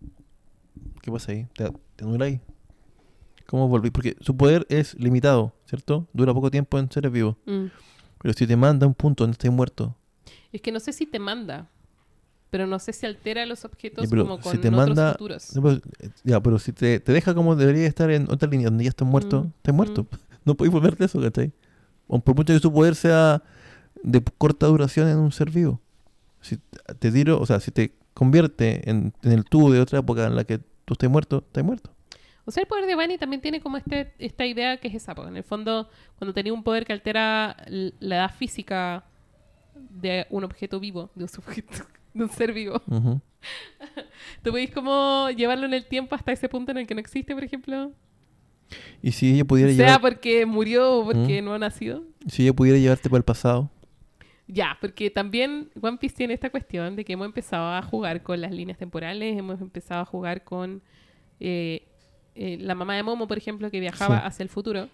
¿Qué 1.02 1.10
pasa 1.10 1.32
ahí? 1.32 1.46
¿Te, 1.54 1.70
te 1.96 2.04
anula 2.04 2.26
ahí? 2.26 2.40
¿Cómo 3.46 3.68
volví? 3.68 3.90
Porque 3.90 4.16
su 4.20 4.36
poder 4.36 4.66
es 4.68 4.94
limitado. 4.98 5.52
¿cierto? 5.66 6.06
Dura 6.12 6.32
poco 6.34 6.50
tiempo 6.50 6.78
en 6.78 6.90
seres 6.90 7.10
vivos. 7.12 7.36
Mm. 7.46 7.66
Pero 8.22 8.34
si 8.34 8.46
te 8.46 8.56
manda 8.56 8.86
un 8.86 8.94
punto 8.94 9.24
donde 9.24 9.32
estás 9.34 9.50
muerto, 9.52 9.96
Es 10.52 10.60
que 10.62 10.72
no 10.72 10.80
sé 10.80 10.92
si 10.92 11.06
te 11.06 11.18
manda, 11.18 11.68
pero 12.50 12.66
no 12.66 12.78
sé 12.78 12.92
si 12.92 13.04
altera 13.06 13.44
los 13.46 13.64
objetos 13.64 14.06
pero 14.08 14.22
como 14.24 14.36
si 14.38 14.42
con 14.42 14.60
te 14.60 14.68
otros 14.68 14.86
manda- 14.88 15.12
futuros. 15.12 15.52
pues, 15.60 15.80
ya, 16.24 16.40
pero 16.42 16.58
si 16.58 16.72
te, 16.72 17.00
te 17.00 17.12
deja 17.12 17.34
como 17.34 17.54
debería 17.56 17.86
estar 17.86 18.10
en 18.10 18.30
otra 18.30 18.48
línea 18.48 18.68
donde 18.68 18.84
ya 18.84 18.90
estás 18.90 19.06
muerto, 19.06 19.44
Mm, 19.44 19.46
estás 19.56 19.74
muerto. 19.74 20.06
No 20.44 20.54
podéis 20.56 20.72
volver 20.72 20.96
de 20.96 21.06
eso, 21.06 21.20
¿cachai? 21.20 21.52
Por 22.06 22.36
mucho 22.36 22.52
que 22.54 22.60
su 22.60 22.72
poder 22.72 22.94
sea 22.94 23.42
de 24.04 24.22
corta 24.38 24.66
duración 24.66 25.08
en 25.08 25.18
un 25.18 25.32
ser 25.32 25.50
vivo. 25.50 25.80
Si 26.40 26.58
te 27.00 27.10
tiro, 27.10 27.40
o 27.40 27.46
sea, 27.46 27.58
si 27.58 27.72
te 27.72 27.92
convierte 28.14 28.88
en, 28.88 29.12
en 29.22 29.32
el 29.32 29.44
tú 29.44 29.70
de 29.72 29.80
otra 29.80 29.98
época 29.98 30.24
en 30.26 30.36
la 30.36 30.44
que 30.44 30.58
tú 30.84 30.94
estás 30.94 31.10
muerto, 31.10 31.38
estás 31.44 31.64
muerto. 31.64 31.90
O 32.46 32.50
sea, 32.50 32.62
el 32.62 32.66
poder 32.66 32.86
de 32.86 32.94
Bunny 32.94 33.18
también 33.18 33.42
tiene 33.42 33.60
como 33.60 33.76
este, 33.76 34.12
esta 34.18 34.46
idea 34.46 34.76
que 34.78 34.88
es 34.88 34.94
esa. 34.94 35.14
porque 35.14 35.30
En 35.30 35.36
el 35.36 35.44
fondo, 35.44 35.88
cuando 36.18 36.32
tenía 36.32 36.52
un 36.54 36.62
poder 36.62 36.84
que 36.86 36.92
altera 36.94 37.56
la 37.68 38.16
edad 38.16 38.34
física 38.34 39.04
de 39.74 40.26
un 40.30 40.44
objeto 40.44 40.80
vivo, 40.80 41.10
de 41.14 41.24
un 41.24 41.28
sujeto, 41.28 41.84
de 42.14 42.22
un 42.24 42.30
ser 42.30 42.52
vivo. 42.52 42.80
¿tú 44.42 44.50
podéis 44.50 44.70
como 44.70 45.28
llevarlo 45.30 45.66
en 45.66 45.74
el 45.74 45.86
tiempo 45.86 46.14
hasta 46.14 46.32
ese 46.32 46.48
punto 46.48 46.72
en 46.72 46.78
el 46.78 46.86
que 46.86 46.94
no 46.94 47.00
existe, 47.00 47.34
por 47.34 47.44
ejemplo? 47.44 47.92
Y 49.02 49.12
si 49.12 49.32
ella 49.34 49.44
pudiera 49.44 49.72
Sea 49.72 49.86
llevar, 49.86 50.00
porque 50.00 50.44
murió 50.46 50.98
o 51.00 51.04
porque 51.04 51.40
Mm. 51.40 51.44
no 51.44 51.54
ha 51.54 51.58
nacido. 51.58 52.02
si 52.26 52.42
ella 52.42 52.52
pudiera 52.52 52.78
llevarte 52.78 53.08
para 53.08 53.18
el 53.18 53.24
pasado, 53.24 53.70
Ya, 54.48 54.76
porque 54.80 55.10
también 55.10 55.70
One 55.80 55.98
Piece 55.98 56.14
tiene 56.16 56.32
esta 56.34 56.50
cuestión 56.50 56.94
de 56.96 57.04
que 57.04 57.12
hemos 57.14 57.26
empezado 57.26 57.66
a 57.72 57.82
jugar 57.82 58.22
con 58.22 58.40
las 58.40 58.52
líneas 58.52 58.78
temporales, 58.78 59.36
hemos 59.36 59.60
empezado 59.60 60.00
a 60.02 60.04
jugar 60.04 60.44
con 60.44 60.82
eh, 61.40 61.86
eh, 62.36 62.58
la 62.60 62.74
mamá 62.74 62.94
de 62.96 63.02
Momo, 63.02 63.26
por 63.26 63.38
ejemplo, 63.38 63.70
que 63.70 63.80
viajaba 63.80 64.20
Sí. 64.20 64.26
hacia 64.26 64.42
el 64.44 64.48
futuro. 64.48 64.88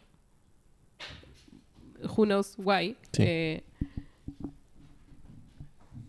Who 2.16 2.24
knows 2.24 2.55
why. 2.59 2.97
Sí. 3.12 3.23
Eh, 3.24 3.64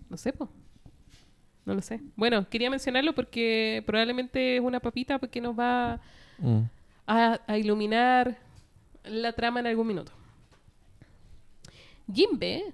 no 0.09 0.17
sé, 0.17 0.33
po. 0.33 0.49
No 1.65 1.73
lo 1.73 1.81
sé. 1.81 2.01
Bueno, 2.15 2.47
quería 2.49 2.69
mencionarlo 2.69 3.13
porque 3.13 3.83
probablemente 3.85 4.57
es 4.57 4.61
una 4.61 4.79
papita 4.79 5.17
que 5.19 5.41
nos 5.41 5.57
va 5.57 5.99
mm, 6.39 6.59
a, 7.07 7.39
a 7.47 7.57
iluminar 7.57 8.37
la 9.05 9.31
trama 9.33 9.59
en 9.61 9.67
algún 9.67 9.87
minuto. 9.87 10.11
Jimbe, 12.13 12.73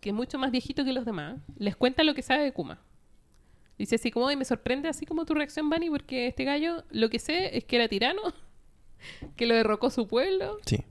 que 0.00 0.08
es 0.08 0.14
mucho 0.14 0.38
más 0.38 0.50
viejito 0.50 0.84
que 0.84 0.92
los 0.92 1.04
demás, 1.04 1.38
les 1.58 1.76
cuenta 1.76 2.02
lo 2.02 2.14
que 2.14 2.22
sabe 2.22 2.42
de 2.44 2.52
Kuma. 2.52 2.78
Dice 3.80 3.94
así 3.94 4.10
como, 4.10 4.30
y 4.30 4.36
me 4.36 4.44
sorprende 4.44 4.90
así 4.90 5.06
como 5.06 5.24
tu 5.24 5.32
reacción, 5.32 5.70
Bunny, 5.70 5.88
porque 5.88 6.26
este 6.26 6.44
gallo, 6.44 6.84
lo 6.90 7.08
que 7.08 7.18
sé 7.18 7.56
es 7.56 7.64
que 7.64 7.76
era 7.76 7.88
tirano, 7.88 8.20
que 9.36 9.46
lo 9.46 9.54
derrocó 9.54 9.88
su 9.88 10.06
pueblo, 10.06 10.58
sí. 10.66 10.84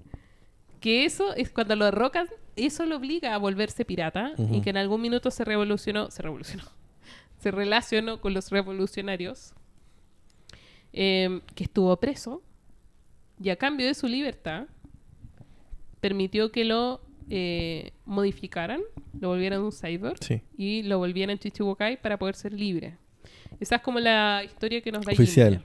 que 0.79 1.05
eso 1.05 1.35
es 1.35 1.51
cuando 1.51 1.75
lo 1.75 1.85
derrocan, 1.85 2.27
eso 2.55 2.87
lo 2.87 2.97
obliga 2.97 3.35
a 3.35 3.37
volverse 3.37 3.85
pirata 3.85 4.33
y 4.51 4.61
que 4.61 4.71
en 4.71 4.77
algún 4.77 5.01
minuto 5.01 5.29
se 5.29 5.45
revolucionó, 5.45 6.09
se 6.09 6.23
revolucionó, 6.23 6.63
se 7.37 7.51
relacionó 7.51 8.21
con 8.21 8.33
los 8.33 8.49
revolucionarios, 8.49 9.53
eh, 10.91 11.41
que 11.53 11.65
estuvo 11.65 11.95
preso 11.99 12.41
y 13.39 13.51
a 13.51 13.55
cambio 13.55 13.85
de 13.85 13.93
su 13.93 14.07
libertad 14.07 14.65
permitió 16.01 16.51
que 16.51 16.65
lo 16.65 17.01
eh, 17.29 17.91
modificaran, 18.05 18.81
lo 19.19 19.29
volvieran 19.29 19.61
un 19.61 19.71
cyborg 19.71 20.17
Sí. 20.23 20.41
y 20.57 20.83
lo 20.83 20.97
volvieran 20.97 21.37
Chichibukai 21.37 22.01
para 22.01 22.17
poder 22.17 22.35
ser 22.35 22.53
libre. 22.53 22.97
Esa 23.59 23.75
es 23.77 23.81
como 23.81 23.99
la 23.99 24.43
historia 24.43 24.81
que 24.81 24.91
nos 24.91 25.05
da 25.05 25.11
Oficial. 25.11 25.63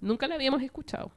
Nunca 0.00 0.28
la 0.28 0.34
habíamos 0.36 0.62
escuchado. 0.62 1.10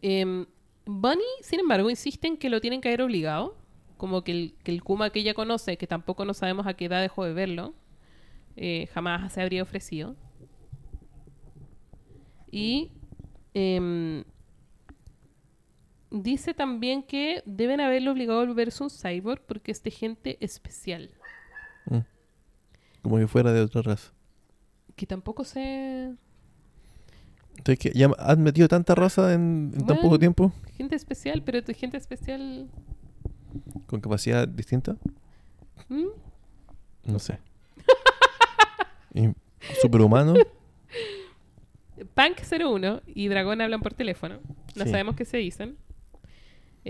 Em, 0.00 0.46
Bunny, 0.86 1.22
sin 1.42 1.60
embargo, 1.60 1.90
insiste 1.90 2.26
en 2.26 2.36
que 2.36 2.48
lo 2.48 2.60
tienen 2.60 2.80
que 2.80 2.88
haber 2.88 3.02
obligado. 3.02 3.56
Como 3.96 4.22
que 4.22 4.32
el, 4.32 4.54
que 4.62 4.70
el 4.72 4.82
Kuma 4.82 5.10
que 5.10 5.18
ella 5.20 5.34
conoce, 5.34 5.76
que 5.76 5.86
tampoco 5.86 6.24
no 6.24 6.32
sabemos 6.32 6.66
a 6.66 6.74
qué 6.74 6.84
edad 6.86 7.00
dejó 7.02 7.24
de 7.24 7.32
verlo, 7.32 7.74
eh, 8.56 8.88
jamás 8.94 9.32
se 9.32 9.42
habría 9.42 9.62
ofrecido. 9.62 10.14
Y 12.50 12.90
em, 13.54 14.24
dice 16.10 16.54
también 16.54 17.02
que 17.02 17.42
deben 17.46 17.80
haberlo 17.80 18.12
obligado 18.12 18.40
a 18.40 18.44
volverse 18.46 18.82
un 18.82 18.90
cyborg 18.90 19.42
porque 19.46 19.72
es 19.72 19.82
de 19.82 19.90
gente 19.90 20.38
especial. 20.40 21.10
mm. 21.86 21.98
Como 23.02 23.18
que 23.18 23.26
fuera 23.28 23.52
de 23.52 23.60
otra 23.60 23.82
raza. 23.82 24.12
Que 24.96 25.06
tampoco 25.06 25.44
se... 25.44 26.14
Entonces, 27.56 27.78
que 27.78 27.90
ya 27.98 28.10
han 28.18 28.42
metido 28.42 28.68
tanta 28.68 28.94
raza 28.94 29.32
en, 29.34 29.72
en 29.74 29.86
tan 29.86 30.00
poco 30.00 30.18
tiempo, 30.18 30.52
Gente 30.76 30.94
especial, 30.96 31.42
pero 31.42 31.62
tu 31.62 31.72
gente 31.74 31.96
especial... 31.96 32.68
con 33.86 34.00
capacidad 34.00 34.46
distinta, 34.46 34.96
¿Mm? 35.88 36.06
no 37.04 37.18
sé. 37.18 37.38
Superhumano, 39.82 40.34
Punk 42.14 42.40
01 42.48 43.02
y 43.06 43.26
Dragón 43.28 43.60
hablan 43.60 43.80
por 43.80 43.94
teléfono. 43.94 44.38
No 44.76 44.84
Sí. 44.84 44.90
sabemos 44.90 45.16
qué 45.16 45.24
se 45.24 45.38
dicen. 45.38 45.76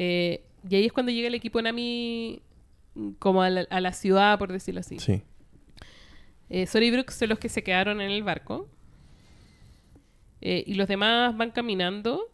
Eh, 0.00 0.44
y 0.70 0.76
ahí 0.76 0.86
es 0.86 0.92
cuando 0.92 1.10
llega 1.10 1.26
el 1.26 1.34
equipo 1.34 1.60
Nami 1.60 2.40
mm, 2.94 3.10
como 3.18 3.42
a 3.42 3.50
la, 3.50 3.66
a 3.68 3.80
la 3.80 3.92
ciudad, 3.92 4.38
por 4.38 4.52
decirlo 4.52 4.78
así. 4.78 5.00
sí. 5.00 5.22
Eh, 6.50 6.66
Sora 6.66 6.84
y 6.84 6.90
Brooks 6.92 7.14
son 7.16 7.30
los 7.30 7.40
que 7.40 7.48
se 7.48 7.64
quedaron 7.64 8.00
en 8.00 8.12
el 8.12 8.22
barco. 8.22 8.68
Eh, 10.40 10.62
y 10.68 10.74
los 10.74 10.86
demás 10.86 11.36
van 11.36 11.50
caminando 11.50 12.30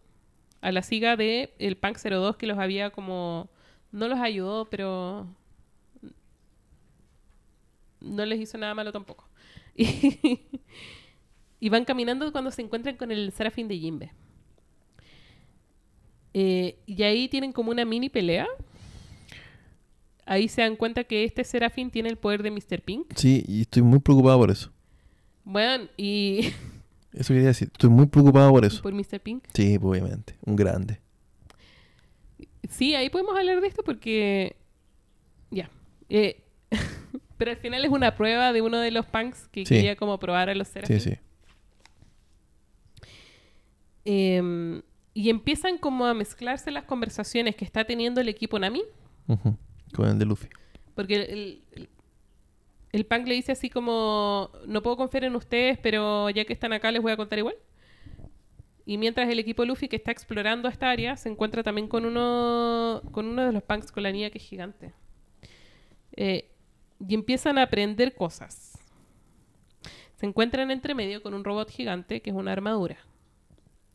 a 0.60 0.72
la 0.72 0.82
siga 0.82 1.16
de 1.16 1.54
el 1.58 1.76
Punk 1.78 1.96
02 1.98 2.36
que 2.36 2.46
los 2.46 2.58
había 2.58 2.90
como... 2.90 3.48
No 3.92 4.08
los 4.08 4.18
ayudó, 4.18 4.66
pero... 4.66 5.26
No 8.00 8.26
les 8.26 8.40
hizo 8.40 8.58
nada 8.58 8.74
malo 8.74 8.92
tampoco. 8.92 9.26
Y, 9.76 10.42
y 11.60 11.68
van 11.70 11.86
caminando 11.86 12.30
cuando 12.30 12.50
se 12.50 12.60
encuentran 12.60 12.96
con 12.96 13.10
el 13.10 13.32
Serafín 13.32 13.68
de 13.68 13.78
Jimbe. 13.78 14.12
Eh, 16.34 16.76
y 16.86 17.02
ahí 17.04 17.28
tienen 17.28 17.52
como 17.52 17.70
una 17.70 17.84
mini 17.84 18.08
pelea. 18.08 18.46
Ahí 20.26 20.48
se 20.48 20.62
dan 20.62 20.76
cuenta 20.76 21.04
que 21.04 21.24
este 21.24 21.44
Serafín 21.44 21.90
tiene 21.90 22.08
el 22.08 22.16
poder 22.16 22.42
de 22.42 22.50
Mr. 22.50 22.80
Pink. 22.82 23.12
Sí, 23.14 23.44
y 23.46 23.62
estoy 23.62 23.82
muy 23.82 23.98
preocupado 24.00 24.38
por 24.38 24.50
eso. 24.50 24.70
Bueno, 25.44 25.86
y 25.96 26.50
Eso 27.12 27.32
quería 27.32 27.48
decir, 27.48 27.68
estoy 27.72 27.90
muy 27.90 28.06
preocupado 28.06 28.50
por 28.50 28.64
eso. 28.64 28.82
por 28.82 28.92
Mr. 28.92 29.20
Pink. 29.20 29.44
Sí, 29.54 29.78
pues, 29.78 30.00
obviamente, 30.02 30.34
un 30.44 30.56
grande. 30.56 30.98
Sí, 32.68 32.94
ahí 32.94 33.08
podemos 33.10 33.36
hablar 33.36 33.60
de 33.60 33.68
esto 33.68 33.84
porque. 33.84 34.56
Ya. 35.50 35.70
Eh, 36.08 36.42
pero 37.38 37.52
al 37.52 37.56
final 37.58 37.84
es 37.84 37.90
una 37.90 38.16
prueba 38.16 38.52
de 38.52 38.62
uno 38.62 38.78
de 38.80 38.90
los 38.90 39.06
punks 39.06 39.46
que 39.48 39.64
Sí. 39.66 39.74
quería 39.76 39.94
como 39.94 40.18
probar 40.18 40.48
a 40.48 40.54
los 40.56 40.66
Sí, 40.68 40.72
Serafín. 40.72 41.00
sí. 41.00 41.16
Em, 44.04 44.82
y 45.14 45.30
empiezan 45.30 45.78
como 45.78 46.04
a 46.06 46.12
mezclarse 46.14 46.70
las 46.72 46.84
conversaciones 46.84 47.54
que 47.56 47.64
está 47.64 47.84
teniendo 47.84 48.20
el 48.20 48.28
equipo 48.28 48.58
Nami. 48.58 48.82
Ujú, 49.28 49.56
Con 49.94 50.08
el 50.08 50.18
de 50.18 50.24
Luffy. 50.26 50.48
Porque 50.94 51.14
el, 51.14 51.62
el, 51.72 51.88
el 52.92 53.06
punk 53.06 53.26
le 53.28 53.34
dice 53.34 53.52
así 53.52 53.70
como: 53.70 54.50
No 54.66 54.82
puedo 54.82 54.96
confiar 54.96 55.24
en 55.24 55.36
ustedes, 55.36 55.78
pero 55.78 56.28
ya 56.30 56.44
que 56.44 56.52
están 56.52 56.72
acá 56.72 56.90
les 56.90 57.00
voy 57.00 57.12
a 57.12 57.16
contar 57.16 57.38
igual. 57.38 57.56
Y 58.86 58.98
mientras 58.98 59.28
el 59.30 59.38
equipo 59.38 59.64
Luffy 59.64 59.88
que 59.88 59.96
está 59.96 60.10
explorando 60.10 60.68
esta 60.68 60.90
área 60.90 61.16
se 61.16 61.30
encuentra 61.30 61.62
también 61.62 61.88
con 61.88 62.04
uno, 62.04 63.00
con 63.12 63.26
uno 63.26 63.46
de 63.46 63.52
los 63.52 63.62
punks 63.62 63.90
con 63.90 64.02
la 64.02 64.12
niña 64.12 64.30
que 64.30 64.38
es 64.38 64.44
gigante. 64.44 64.92
Eh, 66.16 66.50
y 67.08 67.14
empiezan 67.14 67.56
a 67.58 67.62
aprender 67.62 68.14
cosas. 68.14 68.78
Se 70.16 70.26
encuentran 70.26 70.70
entre 70.70 70.94
medio 70.94 71.22
con 71.22 71.34
un 71.34 71.44
robot 71.44 71.70
gigante 71.70 72.20
que 72.20 72.30
es 72.30 72.36
una 72.36 72.52
armadura. 72.52 72.98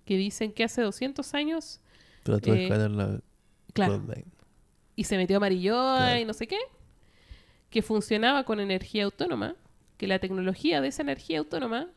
Que 0.09 0.17
dicen 0.17 0.51
que 0.53 0.63
hace 0.63 0.81
200 0.81 1.35
años, 1.35 1.81
Trató 2.23 2.51
de 2.51 2.65
Eh, 2.65 2.89
la 2.89 3.21
claro, 3.73 4.03
y 4.95 5.03
se 5.03 5.17
metió 5.17 5.37
amarilloa 5.37 5.97
Claro. 5.97 6.19
y 6.19 6.25
no 6.25 6.33
sé 6.33 6.47
qué, 6.47 6.57
que 7.69 7.83
funcionaba 7.83 8.43
con 8.43 8.59
energía 8.59 9.03
autónoma, 9.05 9.55
que 9.97 10.07
la 10.07 10.17
tecnología 10.17 10.81
de 10.81 10.87
esa 10.87 11.03
energía 11.03 11.37
autónoma 11.37 11.89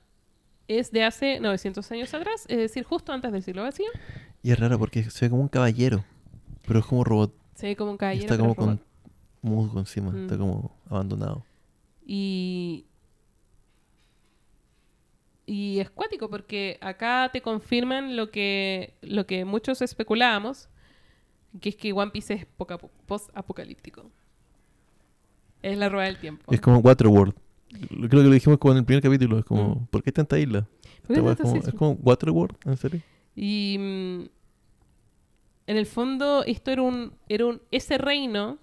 es 0.68 0.90
de 0.92 1.04
hace 1.04 1.40
900 1.40 1.90
años 1.90 2.12
atrás, 2.12 2.44
es 2.48 2.58
decir, 2.58 2.84
justo 2.84 3.14
antes 3.14 3.32
del 3.32 3.42
siglo 3.42 3.62
vacío. 3.62 3.88
Y 4.42 4.50
es 4.50 4.60
raro 4.60 4.78
porque 4.78 5.04
se 5.04 5.24
ve 5.24 5.30
como 5.30 5.40
un 5.40 5.48
caballero, 5.48 6.04
pero 6.66 6.80
es 6.80 6.84
como 6.84 7.04
robot. 7.04 7.34
Se 7.54 7.68
ve 7.68 7.76
como 7.76 7.92
un 7.92 7.96
Y 7.96 7.98
caballero. 7.98 8.24
está 8.26 8.36
como 8.36 8.54
con 8.54 8.78
musgo 9.40 9.78
encima, 9.80 10.10
Mm. 10.10 10.22
está 10.24 10.36
como 10.36 10.76
abandonado. 10.90 11.46
Y... 12.06 12.84
Y 15.52 15.80
es 15.80 15.90
cuático 15.90 16.30
porque 16.30 16.78
acá 16.80 17.28
te 17.30 17.42
confirman 17.42 18.16
lo 18.16 18.30
que, 18.30 18.94
lo 19.02 19.26
que 19.26 19.44
muchos 19.44 19.82
especulábamos, 19.82 20.70
que 21.60 21.68
es 21.68 21.76
que 21.76 21.92
One 21.92 22.10
Piece 22.10 22.32
es 22.32 22.46
poca- 22.46 22.78
post-apocalíptico. 22.78 24.10
Es 25.60 25.76
la 25.76 25.90
rueda 25.90 26.06
del 26.06 26.16
tiempo. 26.16 26.50
Es 26.54 26.58
como 26.60 26.78
Waterworld. 26.78 27.34
Creo 27.88 28.08
que 28.08 28.16
lo 28.16 28.30
dijimos 28.30 28.58
como 28.58 28.72
en 28.72 28.78
el 28.78 28.84
primer 28.86 29.02
capítulo. 29.02 29.38
Es 29.38 29.44
como, 29.44 29.74
Mm. 29.74 29.86
¿por 29.88 30.02
qué 30.02 30.10
tanta 30.10 30.38
isla? 30.38 30.66
Es 31.10 31.74
como 31.74 31.92
Waterworld, 32.02 32.56
¿en 32.64 32.76
serio? 32.78 33.00
Y 33.36 33.76
mm, 33.78 34.20
en 35.66 35.76
el 35.76 35.84
fondo 35.86 36.44
esto 36.46 36.70
era 36.70 36.80
un, 36.80 37.12
era 37.28 37.44
un 37.44 37.60
ese 37.70 37.98
reino 37.98 38.58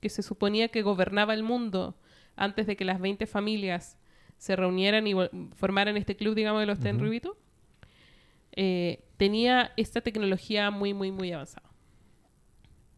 que 0.00 0.08
se 0.08 0.22
suponía 0.24 0.68
que 0.68 0.82
gobernaba 0.82 1.34
el 1.34 1.44
mundo 1.44 1.96
antes 2.34 2.66
de 2.66 2.74
que 2.76 2.84
las 2.84 3.00
20 3.00 3.26
familias 3.26 3.96
se 4.38 4.56
reunieran 4.56 5.06
y 5.06 5.14
formaran 5.54 5.96
este 5.96 6.16
club, 6.16 6.34
digamos, 6.34 6.60
de 6.60 6.66
los 6.66 6.78
Ujú. 6.78 6.84
Tenryubito, 6.84 7.36
eh, 8.52 9.04
tenía 9.16 9.72
esta 9.76 10.00
tecnología 10.00 10.70
muy, 10.70 10.94
muy, 10.94 11.10
muy 11.10 11.32
avanzada. 11.32 11.70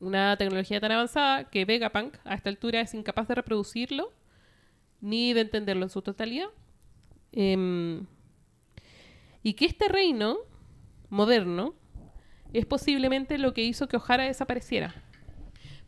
Una 0.00 0.36
tecnología 0.36 0.80
tan 0.80 0.92
avanzada 0.92 1.50
que 1.50 1.64
Vegapunk 1.64 2.16
a 2.24 2.34
esta 2.34 2.48
altura 2.48 2.80
es 2.80 2.94
incapaz 2.94 3.26
de 3.26 3.34
reproducirlo 3.34 4.12
ni 5.00 5.32
de 5.32 5.40
entenderlo 5.42 5.84
en 5.84 5.90
su 5.90 6.02
totalidad. 6.02 6.48
Em, 7.32 8.06
y 9.42 9.54
que 9.54 9.66
este 9.66 9.88
reino 9.88 10.38
moderno 11.08 11.74
es 12.52 12.66
posiblemente 12.66 13.38
lo 13.38 13.54
que 13.54 13.62
hizo 13.62 13.88
que 13.88 13.96
O'Hara 13.96 14.24
desapareciera. 14.24 14.94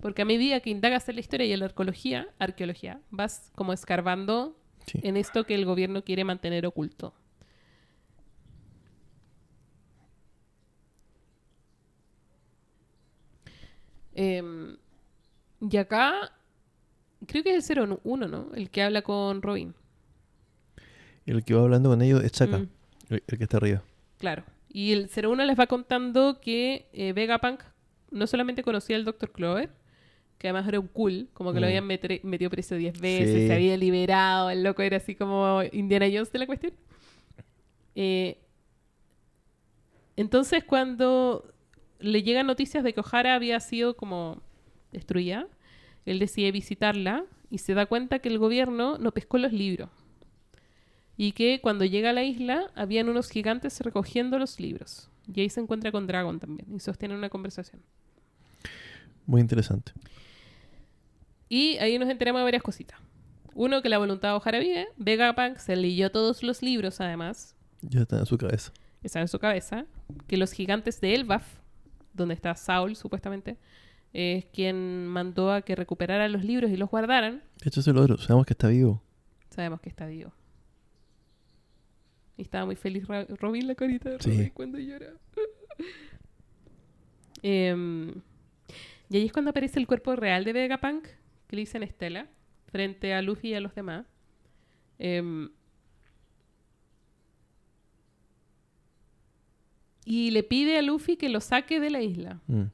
Porque 0.00 0.22
a 0.22 0.24
medida 0.24 0.60
que 0.60 0.70
indagas 0.70 1.08
en 1.08 1.16
la 1.16 1.20
historia 1.20 1.46
y 1.46 1.52
en 1.52 1.60
la 1.60 1.66
arqueología, 1.66 2.28
arqueología 2.38 3.00
vas 3.10 3.52
como 3.54 3.72
escarbando 3.72 4.56
Sí. 4.90 4.98
en 5.02 5.16
esto 5.16 5.44
que 5.44 5.54
el 5.54 5.64
gobierno 5.64 6.02
quiere 6.04 6.24
mantener 6.24 6.66
oculto. 6.66 7.14
Em, 14.14 14.76
y 15.60 15.76
acá, 15.76 16.32
creo 17.26 17.42
que 17.44 17.56
es 17.56 17.70
el 17.70 17.78
01, 18.04 18.28
¿no? 18.28 18.50
El 18.54 18.70
que 18.70 18.82
habla 18.82 19.02
con 19.02 19.42
Robin. 19.42 19.74
El 21.26 21.44
que 21.44 21.54
va 21.54 21.62
hablando 21.62 21.90
con 21.90 22.02
ellos 22.02 22.22
es 22.24 22.32
Chaka, 22.32 22.58
Mm, 22.58 22.68
el, 23.10 23.22
el 23.26 23.38
que 23.38 23.44
está 23.44 23.56
arriba. 23.58 23.82
claro. 24.18 24.44
Y 24.72 24.92
el 24.92 25.08
01 25.10 25.44
les 25.46 25.58
va 25.58 25.66
contando 25.66 26.40
que 26.40 26.88
eh, 26.92 27.12
Vegapunk 27.12 27.60
no 28.12 28.28
solamente 28.28 28.62
conocía 28.62 28.94
al 28.94 29.04
Dr. 29.04 29.32
Clover, 29.32 29.68
que 30.40 30.48
además 30.48 30.66
era 30.66 30.80
un 30.80 30.88
cool, 30.88 31.28
como 31.34 31.52
que 31.52 31.60
lo 31.60 31.66
Mm. 31.66 31.68
habían 31.68 31.86
metido 31.86 32.48
preso 32.50 32.74
10 32.74 32.98
veces, 32.98 33.42
Sí. 33.42 33.46
se 33.46 33.52
había 33.54 33.76
liberado, 33.76 34.48
el 34.48 34.62
loco 34.62 34.80
era 34.80 34.96
así 34.96 35.14
como 35.14 35.60
Indiana 35.70 36.06
Jones 36.10 36.32
de 36.32 36.38
la 36.38 36.46
cuestión. 36.46 36.72
Eh, 37.94 38.38
entonces, 40.16 40.64
cuando 40.64 41.52
le 41.98 42.22
llegan 42.22 42.46
noticias 42.46 42.82
de 42.82 42.92
que 42.94 43.00
O'Hara 43.00 43.34
había 43.34 43.60
sido 43.60 43.94
como 43.96 44.40
destruida, 44.92 45.46
él 46.06 46.18
decide 46.18 46.50
visitarla 46.52 47.24
y 47.50 47.58
se 47.58 47.74
da 47.74 47.84
cuenta 47.86 48.20
que 48.20 48.30
el 48.30 48.38
gobierno 48.38 48.96
no 48.98 49.12
pescó 49.12 49.36
los 49.38 49.52
libros. 49.52 49.90
Y 51.18 51.32
que 51.32 51.60
cuando 51.60 51.84
llega 51.84 52.10
a 52.10 52.12
la 52.14 52.24
isla, 52.24 52.70
habían 52.74 53.10
unos 53.10 53.28
gigantes 53.28 53.78
recogiendo 53.80 54.38
los 54.38 54.58
libros. 54.58 55.10
Y 55.32 55.42
ahí 55.42 55.50
se 55.50 55.60
encuentra 55.60 55.92
con 55.92 56.06
Dragon 56.06 56.40
también 56.40 56.66
y 56.74 56.80
sostienen 56.80 57.18
una 57.18 57.28
conversación. 57.28 57.82
Muy 59.26 59.42
interesante. 59.42 59.92
Y 61.50 61.76
ahí 61.78 61.98
nos 61.98 62.08
enteramos 62.08 62.38
de 62.40 62.44
varias 62.44 62.62
cositas. 62.62 62.98
Uno, 63.54 63.82
que 63.82 63.88
la 63.90 63.98
voluntad 63.98 64.28
de 64.30 64.34
O'Hara 64.36 64.58
vive. 64.60 64.86
Vegapunk 64.96 65.58
se 65.58 65.74
leyó 65.76 66.10
todos 66.10 66.42
los 66.42 66.62
libros, 66.62 67.00
además. 67.02 67.56
Ya 67.82 68.02
está 68.02 68.18
en 68.20 68.26
su 68.26 68.38
cabeza. 68.38 68.72
Está 69.02 69.20
en 69.20 69.28
su 69.28 69.38
cabeza. 69.38 69.84
Que 70.28 70.36
los 70.36 70.52
gigantes 70.52 71.00
de 71.00 71.14
Elbaf, 71.14 71.44
donde 72.14 72.34
está 72.34 72.54
Saul, 72.54 72.94
supuestamente, 72.96 73.56
es 74.12 74.44
quien 74.46 75.06
mandó 75.08 75.52
a 75.52 75.62
que 75.62 75.74
recuperaran 75.74 76.30
los 76.32 76.44
libros 76.44 76.70
y 76.70 76.76
los 76.76 76.88
guardaran. 76.88 77.42
De 77.60 77.68
hecho, 77.68 77.80
es 77.80 77.88
el 77.88 77.98
otro. 77.98 78.16
Sabemos 78.18 78.46
que 78.46 78.52
está 78.54 78.68
vivo. 78.68 79.02
Sabemos 79.50 79.80
que 79.80 79.88
está 79.88 80.06
vivo. 80.06 80.32
Y 82.36 82.42
estaba 82.42 82.64
muy 82.64 82.76
feliz 82.76 83.06
Ra- 83.08 83.26
Robin, 83.40 83.66
la 83.66 83.74
carita 83.74 84.10
de 84.10 84.20
Sí. 84.20 84.30
Robin 84.30 84.50
cuando 84.54 84.78
llora. 84.78 85.08
Em, 87.42 88.10
y 89.08 89.16
ahí 89.16 89.26
es 89.26 89.32
cuando 89.32 89.50
aparece 89.50 89.78
el 89.78 89.86
cuerpo 89.86 90.14
real 90.14 90.44
de 90.44 90.52
Vegapunk, 90.52 91.06
que 91.50 91.56
le 91.56 91.62
dicen 91.62 91.82
Estela, 91.82 92.28
frente 92.70 93.12
a 93.12 93.20
Luffy 93.22 93.48
y 93.48 93.54
a 93.54 93.60
los 93.60 93.74
demás. 93.74 94.06
Em, 95.00 95.50
y 100.04 100.30
le 100.30 100.42
pide 100.44 100.78
a 100.78 100.82
Luffy 100.82 101.16
que 101.16 101.28
lo 101.28 101.40
saque 101.40 101.80
de 101.80 101.90
la 101.90 102.00
isla. 102.02 102.40
Mm. 102.46 102.64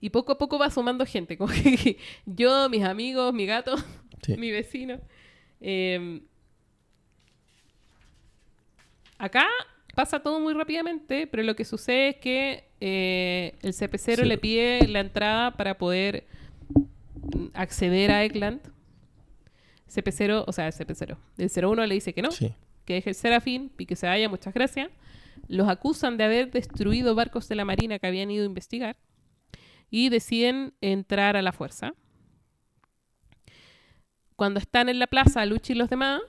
Y 0.00 0.10
poco 0.10 0.32
a 0.32 0.38
poco 0.38 0.58
va 0.58 0.70
sumando 0.70 1.04
gente, 1.06 1.36
como 1.36 1.52
que 1.52 1.98
yo, 2.26 2.68
mis 2.70 2.82
amigos, 2.84 3.32
mi 3.34 3.46
gato, 3.46 3.76
Sí. 4.22 4.36
mi 4.38 4.50
vecino. 4.50 4.98
Eh, 5.60 6.22
acá 9.18 9.46
pasa 9.94 10.20
todo 10.20 10.40
muy 10.40 10.54
rápidamente, 10.54 11.26
pero 11.26 11.42
lo 11.42 11.54
que 11.54 11.64
sucede 11.64 12.08
es 12.10 12.16
que 12.16 12.64
eh, 12.80 13.54
el 13.62 13.72
CP0 13.74 14.16
Sí. 14.22 14.24
le 14.24 14.38
pide 14.38 14.88
la 14.88 15.00
entrada 15.00 15.50
para 15.52 15.76
poder 15.76 16.24
acceder 17.54 18.10
a 18.10 18.24
Eggland. 18.24 18.60
CP0, 19.88 20.44
o 20.46 20.52
sea, 20.52 20.66
el 20.68 20.72
CP0. 20.72 21.16
El 21.38 21.50
01 21.50 21.86
le 21.86 21.94
dice 21.94 22.14
que 22.14 22.22
no, 22.22 22.30
Sí. 22.30 22.54
que 22.86 22.94
deje 22.94 23.10
el 23.10 23.14
Serafín 23.16 23.72
y 23.78 23.86
que 23.86 23.94
se 23.96 24.06
vaya, 24.06 24.28
muchas 24.28 24.54
gracias. 24.54 24.90
Los 25.48 25.68
acusan 25.68 26.16
de 26.16 26.24
haber 26.24 26.50
destruido 26.50 27.14
barcos 27.14 27.48
de 27.48 27.56
la 27.56 27.64
Marina 27.64 27.98
que 27.98 28.06
habían 28.06 28.30
ido 28.30 28.42
a 28.44 28.46
investigar 28.46 28.96
y 29.90 30.08
deciden 30.08 30.72
entrar 30.80 31.36
a 31.36 31.42
la 31.42 31.52
fuerza. 31.52 31.92
Cuando 34.36 34.60
están 34.60 34.88
en 34.88 34.98
la 34.98 35.06
plaza, 35.06 35.44
Luchi 35.46 35.72
y 35.74 35.76
los 35.76 35.90
demás 35.90 36.20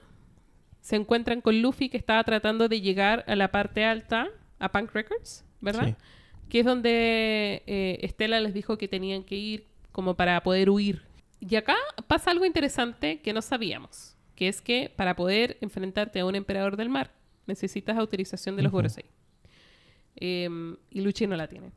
se 0.80 0.96
encuentran 0.96 1.40
con 1.40 1.60
Luffy 1.62 1.88
que 1.88 1.96
estaba 1.96 2.22
tratando 2.24 2.68
de 2.68 2.80
llegar 2.80 3.24
a 3.26 3.34
la 3.36 3.50
parte 3.50 3.84
alta, 3.84 4.28
a 4.58 4.70
Punk 4.70 4.92
Records, 4.92 5.44
¿verdad? 5.60 5.88
Sí. 5.88 5.94
que 6.50 6.60
es 6.60 6.66
donde 6.66 7.62
eh, 7.66 7.98
Estela 8.02 8.38
les 8.40 8.52
dijo 8.52 8.76
que 8.76 8.86
tenían 8.86 9.24
que 9.24 9.34
ir 9.36 9.66
como 9.94 10.16
para 10.16 10.42
poder 10.42 10.70
huir. 10.70 11.02
Y 11.38 11.54
acá 11.54 11.76
pasa 12.08 12.32
algo 12.32 12.44
interesante 12.44 13.20
que 13.20 13.32
no 13.32 13.40
sabíamos, 13.42 14.16
que 14.34 14.48
es 14.48 14.60
que 14.60 14.92
para 14.96 15.14
poder 15.14 15.56
enfrentarte 15.60 16.18
a 16.18 16.26
un 16.26 16.34
emperador 16.34 16.76
del 16.76 16.88
mar 16.88 17.12
necesitas 17.46 17.96
autorización 17.96 18.56
de 18.56 18.62
los 18.62 18.70
Ujú. 18.70 18.78
Gorosei. 18.78 19.04
Em, 20.16 20.76
y 20.90 21.00
Luchi 21.00 21.26
no 21.28 21.36
la 21.36 21.46
tiene. 21.46 21.70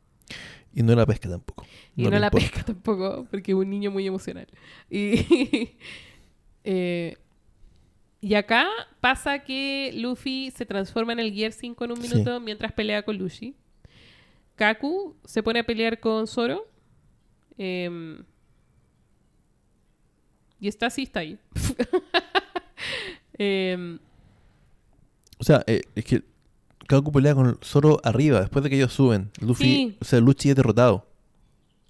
Y 0.74 0.82
no 0.82 0.94
la 0.96 1.06
pesca 1.06 1.28
tampoco. 1.28 1.64
Y 1.96 2.02
no, 2.02 2.10
la 2.10 2.26
importa. 2.26 2.38
pesca 2.38 2.64
tampoco, 2.64 3.26
porque 3.30 3.52
es 3.52 3.56
un 3.56 3.70
niño 3.70 3.90
muy 3.92 4.04
emocional. 4.06 4.48
Y, 4.90 5.14
eh, 6.64 7.16
y 8.20 8.34
acá 8.34 8.66
pasa 9.00 9.40
que 9.44 9.92
Luffy 9.94 10.50
se 10.50 10.66
transforma 10.66 11.12
en 11.12 11.20
el 11.20 11.32
Gear 11.32 11.52
5 11.52 11.84
en 11.84 11.90
un 11.92 11.96
Sí. 12.02 12.08
minuto 12.14 12.40
mientras 12.40 12.72
pelea 12.72 13.02
con 13.04 13.16
Luffy. 13.16 13.54
Kaku 14.56 15.14
se 15.24 15.42
pone 15.42 15.60
a 15.60 15.64
pelear 15.64 16.00
con 16.00 16.26
Zoro. 16.26 16.66
Em, 17.58 18.22
y 20.60 20.68
está 20.68 20.86
así, 20.86 21.02
está 21.02 21.20
ahí. 21.20 21.38
Em, 23.40 23.98
O 25.38 25.44
sea, 25.44 25.62
eh, 25.68 25.82
es 25.94 26.04
que 26.04 26.24
Kaku 26.88 27.12
pelea 27.12 27.34
con 27.34 27.58
Zoro 27.62 28.00
arriba, 28.02 28.40
después 28.40 28.64
de 28.64 28.70
que 28.70 28.76
ellos 28.76 28.92
suben. 28.92 29.30
Luffy, 29.40 29.64
Sí. 29.64 29.96
o 30.00 30.04
sea, 30.04 30.20
Luchi 30.20 30.50
es 30.50 30.56
derrotado 30.56 31.06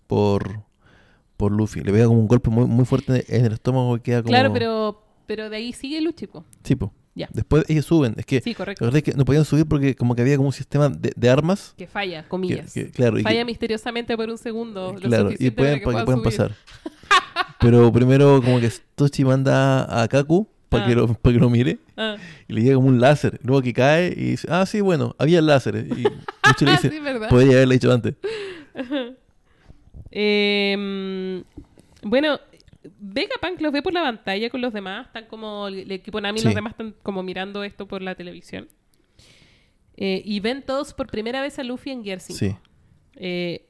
por, 0.06 0.62
por 1.36 1.52
Luffy. 1.52 1.80
Le 1.82 1.92
pega 1.92 2.06
como 2.06 2.20
un 2.20 2.28
golpe 2.28 2.50
muy, 2.50 2.66
muy 2.66 2.84
fuerte 2.84 3.24
en 3.34 3.46
el 3.46 3.52
estómago 3.54 3.96
y 3.96 4.00
queda 4.00 4.22
como... 4.22 4.30
Claro, 4.30 4.52
pero, 4.52 5.02
pero 5.26 5.48
de 5.48 5.56
ahí 5.56 5.72
sigue 5.72 6.00
Luchi, 6.02 6.26
po. 6.26 6.44
Sí, 6.64 6.74
po. 6.76 6.92
Después 7.32 7.64
ellos 7.68 7.84
suben. 7.86 8.14
Es 8.16 8.24
que 8.26 8.40
Sí, 8.40 8.50
la 8.50 8.56
correcto. 8.56 8.84
verdad 8.84 8.98
es 8.98 9.02
que 9.02 9.12
no 9.14 9.24
podían 9.24 9.44
subir 9.44 9.66
porque 9.66 9.94
como 9.96 10.14
que 10.14 10.22
había 10.22 10.36
como 10.36 10.48
un 10.48 10.52
sistema 10.52 10.88
de, 10.88 11.12
de 11.16 11.28
armas. 11.30 11.74
Que 11.76 11.86
falla, 11.86 12.26
comillas. 12.28 12.72
que- 12.72 12.90
claro, 12.90 13.18
y 13.18 13.22
Falla 13.22 13.44
misteriosamente 13.44 14.16
por 14.16 14.28
un 14.30 14.38
segundo. 14.38 14.92
lo 14.92 15.00
claro, 15.00 15.30
y 15.36 15.50
pueden, 15.50 15.82
para 15.82 15.98
que 16.00 16.04
puedan 16.04 16.22
pasar. 16.22 16.52
Pero 17.60 17.92
primero 17.92 18.40
como 18.42 18.60
que 18.60 18.70
Tochi 18.94 19.24
manda 19.24 20.02
a 20.02 20.06
Kaku 20.06 20.46
para 20.68 20.86
que, 20.86 20.92
Ah. 20.92 20.96
lo, 20.96 21.14
para 21.14 21.32
que 21.34 21.40
lo 21.40 21.48
mire 21.50 21.78
Ah, 21.96 22.16
y 22.46 22.52
le 22.52 22.60
llega 22.62 22.74
como 22.76 22.88
un 22.88 23.00
láser. 23.00 23.40
Luego 23.42 23.62
que 23.62 23.72
cae 23.72 24.08
y 24.16 24.30
dice, 24.32 24.46
ah, 24.50 24.64
sí, 24.66 24.80
bueno, 24.80 25.16
había 25.18 25.40
láseres. 25.42 25.86
Y 25.86 26.02
Luchi 26.02 26.64
le 26.64 26.70
dice, 26.72 26.90
sí, 26.90 27.00
podría 27.28 27.52
haberle 27.56 27.74
dicho 27.76 27.92
antes. 27.92 28.14
Em, 30.10 31.42
bueno, 32.02 32.38
Vegapunk 33.20 33.60
los 33.60 33.72
ve 33.72 33.82
por 33.82 33.92
la 33.92 34.02
pantalla 34.02 34.50
con 34.50 34.60
los 34.60 34.72
demás. 34.72 35.06
Están 35.06 35.26
como 35.26 35.68
el 35.68 35.90
equipo 35.90 36.20
Nami 36.20 36.40
y 36.40 36.42
los 36.44 36.52
Sí. 36.52 36.54
demás 36.56 36.72
están 36.72 36.94
como 37.02 37.22
mirando 37.22 37.62
esto 37.64 37.86
por 37.88 38.02
la 38.02 38.14
televisión. 38.14 38.68
Eh, 39.96 40.22
y 40.24 40.40
ven 40.40 40.62
todos 40.62 40.94
por 40.94 41.08
primera 41.08 41.40
vez 41.42 41.58
a 41.58 41.64
Luffy 41.64 41.90
en 41.90 42.04
Gear 42.04 42.20
5. 42.20 42.38
Sí. 42.38 42.56
Eh, 43.16 43.64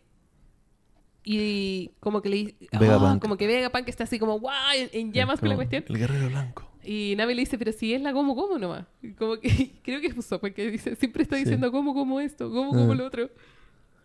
y 1.24 1.90
como 2.00 2.22
que 2.22 2.28
le 2.28 2.54
Vegapunk. 2.78 3.20
como 3.20 3.36
que 3.36 3.46
Vegapunk 3.46 3.88
está 3.88 4.04
así 4.04 4.18
como 4.18 4.38
guau 4.38 4.54
en, 4.76 4.88
en 4.92 5.12
llamas 5.12 5.40
con 5.40 5.48
la 5.48 5.56
cuestión. 5.56 5.84
El 5.88 5.98
guerrero 5.98 6.28
blanco. 6.28 6.64
Y 6.84 7.14
Nami 7.16 7.34
le 7.34 7.40
dice, 7.40 7.58
pero 7.58 7.72
si 7.72 7.92
es 7.92 8.00
la 8.00 8.12
como 8.12 8.34
como 8.34 8.58
nomás. 8.58 8.86
Como 9.18 9.38
que 9.38 9.72
creo 9.82 10.00
que 10.00 10.06
es 10.06 10.16
Usopp 10.16 10.44
el 10.44 10.54
que 10.54 10.70
dice, 10.70 10.96
siempre 10.96 11.22
está 11.22 11.36
Sí. 11.36 11.44
diciendo 11.44 11.70
como 11.70 11.92
como 11.94 12.20
esto, 12.20 12.50
como 12.50 12.70
como 12.70 12.92
Ah. 12.92 12.94
lo 12.94 13.06
otro. 13.06 13.30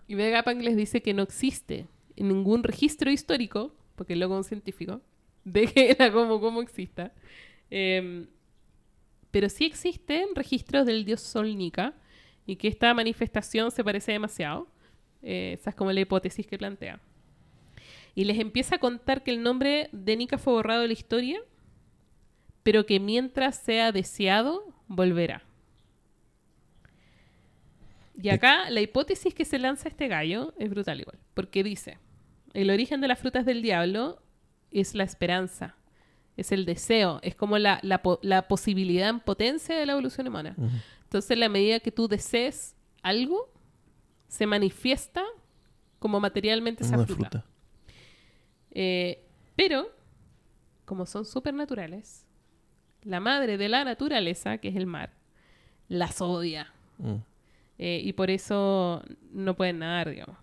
Y 0.07 0.15
Vegapunk 0.15 0.61
les 0.61 0.75
dice 0.75 1.01
que 1.01 1.13
no 1.13 1.23
existe 1.23 1.87
en 2.17 2.27
ningún 2.27 2.63
registro 2.63 3.09
histórico, 3.09 3.73
porque 3.95 4.13
el 4.13 4.19
loco 4.19 4.33
es 4.35 4.39
un 4.39 4.43
científico, 4.43 5.01
de 5.43 5.67
que 5.67 5.95
la 5.97 6.11
como 6.11 6.39
como 6.39 6.61
exista. 6.61 7.11
Em, 7.69 8.27
pero 9.31 9.49
sí 9.49 9.65
existen 9.65 10.35
registros 10.35 10.85
del 10.85 11.05
dios 11.05 11.21
Sol 11.21 11.57
Nika 11.57 11.93
y 12.45 12.55
que 12.55 12.67
esta 12.67 12.93
manifestación 12.93 13.71
se 13.71 13.83
parece 13.83 14.11
demasiado. 14.11 14.67
Eh, 15.21 15.53
esa 15.59 15.71
es 15.71 15.75
como 15.75 15.91
la 15.91 16.01
hipótesis 16.01 16.45
que 16.45 16.57
plantea. 16.57 16.99
Y 18.15 18.25
les 18.25 18.39
empieza 18.39 18.75
a 18.75 18.79
contar 18.79 19.23
que 19.23 19.31
el 19.31 19.41
nombre 19.41 19.89
de 19.91 20.15
Nika 20.15 20.37
fue 20.37 20.53
borrado 20.53 20.81
de 20.81 20.87
la 20.87 20.93
historia, 20.93 21.41
pero 22.61 22.85
que 22.85 22.99
mientras 22.99 23.57
sea 23.57 23.91
deseado, 23.91 24.63
volverá. 24.87 25.43
Y 28.21 28.29
acá 28.29 28.69
la 28.69 28.81
hipótesis 28.81 29.33
que 29.33 29.45
se 29.45 29.57
lanza 29.57 29.89
este 29.89 30.07
gallo 30.07 30.53
es 30.59 30.69
brutal 30.69 31.01
igual, 31.01 31.17
porque 31.33 31.63
dice, 31.63 31.97
el 32.53 32.69
origen 32.69 33.01
de 33.01 33.07
las 33.07 33.19
frutas 33.19 33.45
del 33.45 33.63
diablo 33.63 34.22
es 34.73 34.95
la 34.95 35.03
esperanza, 35.03 35.75
es 36.37 36.51
el 36.51 36.65
deseo, 36.65 37.19
es 37.21 37.35
como 37.35 37.57
la, 37.57 37.79
la, 37.83 38.01
po- 38.01 38.19
la 38.23 38.47
posibilidad 38.47 39.09
en 39.09 39.19
potencia 39.19 39.77
de 39.77 39.85
la 39.85 39.93
evolución 39.93 40.27
humana. 40.27 40.55
Entonces, 41.03 41.29
en 41.31 41.39
la 41.41 41.49
medida 41.49 41.79
que 41.79 41.91
tú 41.91 42.07
desees 42.07 42.75
algo, 43.01 43.51
se 44.27 44.47
manifiesta 44.47 45.23
como 45.99 46.19
materialmente 46.19 46.83
esa 46.83 46.95
Una 46.97 47.05
fruta. 47.05 47.29
fruta. 47.29 47.45
Eh, 48.71 49.23
pero, 49.55 49.87
como 50.85 51.05
son 51.05 51.25
supernaturales, 51.25 52.25
la 53.03 53.19
madre 53.19 53.57
de 53.57 53.69
la 53.69 53.83
naturaleza, 53.83 54.57
que 54.57 54.69
es 54.69 54.75
el 54.75 54.85
mar, 54.87 55.11
las 55.87 56.19
odia. 56.21 56.73
Mm. 56.97 57.15
Eh, 57.77 58.01
y 58.03 58.13
por 58.13 58.29
eso 58.31 59.03
no 59.31 59.55
pueden 59.55 59.79
nadar, 59.79 60.09
digamos. 60.09 60.37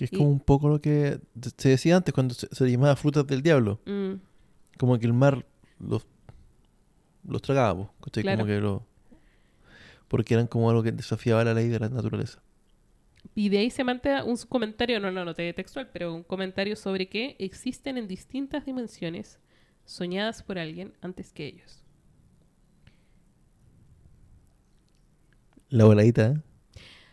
Que 0.00 0.06
es 0.06 0.12
Y- 0.14 0.16
como 0.16 0.30
un 0.30 0.40
poco 0.40 0.70
lo 0.70 0.80
que 0.80 1.20
se 1.58 1.68
decía 1.68 1.94
antes 1.94 2.14
cuando 2.14 2.32
se, 2.32 2.46
se 2.50 2.70
llamaba 2.70 2.96
frutas 2.96 3.26
del 3.26 3.42
diablo. 3.42 3.80
Mm, 3.84 4.14
Como 4.78 4.98
que 4.98 5.04
el 5.04 5.12
mar 5.12 5.44
los, 5.78 6.06
los 7.28 7.42
tragaba. 7.42 7.92
Claro. 8.10 8.38
Como 8.38 8.46
que 8.46 8.60
lo... 8.62 8.86
Porque 10.08 10.32
eran 10.32 10.46
como 10.46 10.70
algo 10.70 10.82
que 10.82 10.90
desafiaba 10.90 11.44
la 11.44 11.52
ley 11.52 11.68
de 11.68 11.78
la 11.80 11.90
naturaleza. 11.90 12.40
Y 13.34 13.50
de 13.50 13.58
ahí 13.58 13.70
se 13.70 13.84
mantiene 13.84 14.22
un 14.22 14.38
comentario, 14.48 14.98
no 15.00 15.10
lo 15.10 15.22
noté 15.22 15.52
textual, 15.52 15.90
pero 15.92 16.14
un 16.14 16.22
comentario 16.22 16.76
sobre 16.76 17.10
que 17.10 17.36
existen 17.38 17.98
en 17.98 18.08
distintas 18.08 18.64
dimensiones 18.64 19.38
soñadas 19.84 20.42
por 20.42 20.58
alguien 20.58 20.94
antes 21.02 21.30
que 21.34 21.44
ellos. 21.46 21.84
La 25.68 25.84
voladita, 25.84 26.26
¿eh? 26.28 26.40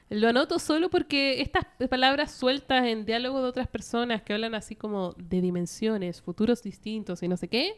Lo 0.09 0.29
anoto 0.29 0.57
solo 0.57 0.89
porque 0.89 1.41
estas 1.41 1.65
palabras 1.89 2.31
sueltas 2.31 2.85
en 2.85 3.05
diálogo 3.05 3.41
de 3.41 3.49
otras 3.49 3.67
personas 3.67 4.21
que 4.21 4.33
hablan 4.33 4.55
así 4.55 4.75
como 4.75 5.13
de 5.17 5.41
dimensiones, 5.41 6.21
futuros 6.21 6.63
distintos 6.63 7.21
y 7.23 7.27
no 7.27 7.35
sé 7.35 7.49
qué, 7.49 7.73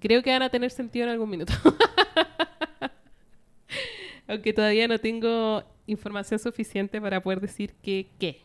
creo 0.00 0.22
que 0.22 0.30
van 0.30 0.42
a 0.42 0.50
tener 0.50 0.72
sentido 0.72 1.04
en 1.04 1.10
algún 1.10 1.30
minuto. 1.30 1.52
Aunque 4.26 4.52
todavía 4.52 4.88
no 4.88 4.98
tengo 4.98 5.62
información 5.86 6.40
suficiente 6.40 7.00
para 7.00 7.20
poder 7.20 7.40
decir 7.40 7.74
que 7.74 8.08
qué. 8.18 8.42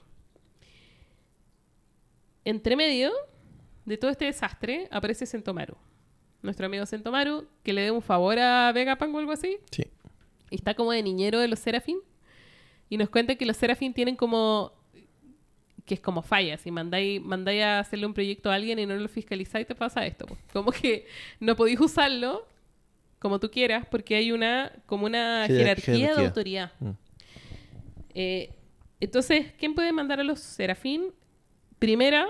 Entre 2.46 2.76
medio 2.76 3.12
de 3.86 3.98
todo 3.98 4.12
este 4.12 4.26
desastre 4.26 4.88
aparece 4.92 5.26
Sentomaru. 5.26 5.76
Nuestro 6.44 6.68
amigo 6.68 6.86
Sentomaru, 6.86 7.48
que 7.64 7.74
le 7.74 7.82
dé 7.82 7.92
un 7.92 8.02
favor 8.02 8.38
a 8.38 8.72
Vegapunk 8.74 9.16
o 9.16 9.18
algo 9.18 9.32
así. 9.32 9.58
Sí. 9.72 9.86
Y 10.52 10.56
está 10.56 10.76
como 10.76 10.92
de 10.92 11.02
niñero 11.02 11.40
de 11.40 11.48
los 11.48 11.60
Serafín. 11.60 11.98
Y 12.90 12.98
nos 12.98 13.10
cuenta 13.10 13.36
que 13.36 13.46
los 13.46 13.58
Serafín 13.58 13.94
tienen 13.94 14.16
como. 14.16 14.72
que 15.86 15.94
es 15.96 16.00
como 16.02 16.22
fallas. 16.22 16.62
Si 16.62 16.72
mandáis, 16.72 17.22
mandáis 17.22 17.64
a 17.64 17.80
hacerle 17.80 18.06
un 18.06 18.14
proyecto 18.14 18.50
a 18.52 18.56
alguien 18.56 18.78
y 18.80 18.86
no 18.86 18.96
lo 18.96 19.08
fiscalizáis, 19.08 19.66
te 19.68 19.76
pasa 19.76 20.06
esto. 20.06 20.26
po. 20.26 20.38
Como 20.54 20.72
que 20.72 21.06
no 21.40 21.56
podéis 21.56 21.80
usarlo 21.80 22.46
como 23.20 23.40
tú 23.40 23.50
quieras 23.50 23.86
porque 23.90 24.16
hay 24.16 24.32
una. 24.32 24.72
como 24.86 25.06
una 25.06 25.46
Jerar- 25.48 25.80
jerarquía, 25.82 26.16
de 26.16 26.26
autoridad. 26.26 26.72
Mm. 26.80 26.90
Eh, 28.14 28.54
entonces, 29.00 29.54
¿quién 29.60 29.76
puede 29.76 29.92
mandar 29.92 30.20
a 30.20 30.24
los 30.24 30.40
Serafín? 30.40 31.14
Primera, 31.80 32.26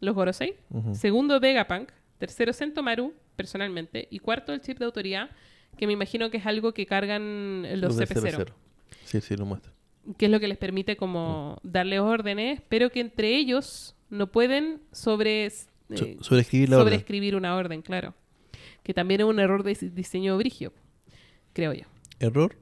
los 0.00 0.14
Gorosei. 0.14 0.56
Ujú. 0.70 0.94
Segundo, 0.94 1.38
Vegapunk. 1.40 1.90
Tercero, 2.18 2.52
Sentomaru, 2.52 3.14
personalmente. 3.36 4.08
Y 4.10 4.18
cuarto, 4.18 4.52
el 4.52 4.60
chip 4.60 4.78
de 4.78 4.84
autoridad, 4.84 5.30
que 5.78 5.86
me 5.86 5.92
imagino 5.92 6.30
que 6.30 6.38
es 6.38 6.46
algo 6.46 6.74
que 6.74 6.84
cargan 6.84 7.62
los 7.80 7.96
de 7.96 8.06
CP0. 8.06 8.46
0-0. 8.46 8.52
Sí, 9.04 9.20
sí, 9.20 9.36
lo 9.36 9.46
muestra. 9.46 9.72
Que 10.16 10.26
es 10.26 10.30
lo 10.30 10.40
que 10.40 10.48
les 10.48 10.58
permite 10.58 10.96
como 10.96 11.58
darle 11.62 12.00
órdenes, 12.00 12.62
pero 12.68 12.90
que 12.90 13.00
entre 13.00 13.36
ellos 13.36 13.94
no 14.08 14.26
pueden 14.28 14.80
sobre, 14.92 15.48
So- 15.50 15.66
eh, 16.04 16.16
sobreescribir 16.20 16.68
la 16.70 16.78
orden. 16.78 17.36
una 17.36 17.56
orden, 17.56 17.82
claro. 17.82 18.14
Que 18.82 18.94
también 18.94 19.20
es 19.20 19.26
un 19.26 19.38
error 19.38 19.62
de 19.62 19.72
dis- 19.72 19.92
diseño 19.92 20.36
brigio, 20.38 20.72
creo 21.52 21.72
yo. 21.74 21.84
¿Error? 22.18 22.56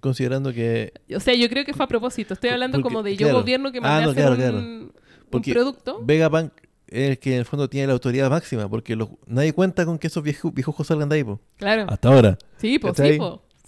Considerando 0.00 0.52
que... 0.52 0.92
O 1.14 1.20
sea, 1.20 1.34
yo 1.34 1.48
creo 1.48 1.64
que 1.64 1.72
fue 1.72 1.84
a 1.84 1.88
propósito. 1.88 2.34
Estoy 2.34 2.50
hablando 2.50 2.76
porque- 2.78 2.88
como 2.92 3.02
de 3.02 3.16
yo 3.16 3.26
claro. 3.26 3.38
gobierno 3.40 3.72
que 3.72 3.78
Ah, 3.78 3.82
mandé 3.82 4.06
no, 4.06 4.14
claro, 4.14 4.30
un, 4.32 4.36
claro. 4.36 4.56
un 4.58 4.92
Porque 5.30 5.52
producto. 5.52 6.00
Vegapunk 6.04 6.52
es 6.88 7.10
el 7.10 7.18
que 7.18 7.32
en 7.34 7.38
el 7.40 7.44
fondo 7.44 7.68
tiene 7.68 7.86
la 7.86 7.92
autoridad 7.94 8.30
máxima, 8.30 8.68
porque 8.68 8.94
los- 8.96 9.08
nadie 9.26 9.52
cuenta 9.52 9.84
con 9.86 9.98
que 9.98 10.08
esos 10.08 10.22
viejos 10.22 10.52
viejos 10.52 10.86
salgan 10.86 11.08
de 11.08 11.16
ahí, 11.16 11.24
po. 11.24 11.40
Claro. 11.56 11.86
Hasta 11.88 12.08
ahora. 12.08 12.36
Sí, 12.56 12.78
pues 12.78 12.96
sí. 12.96 13.18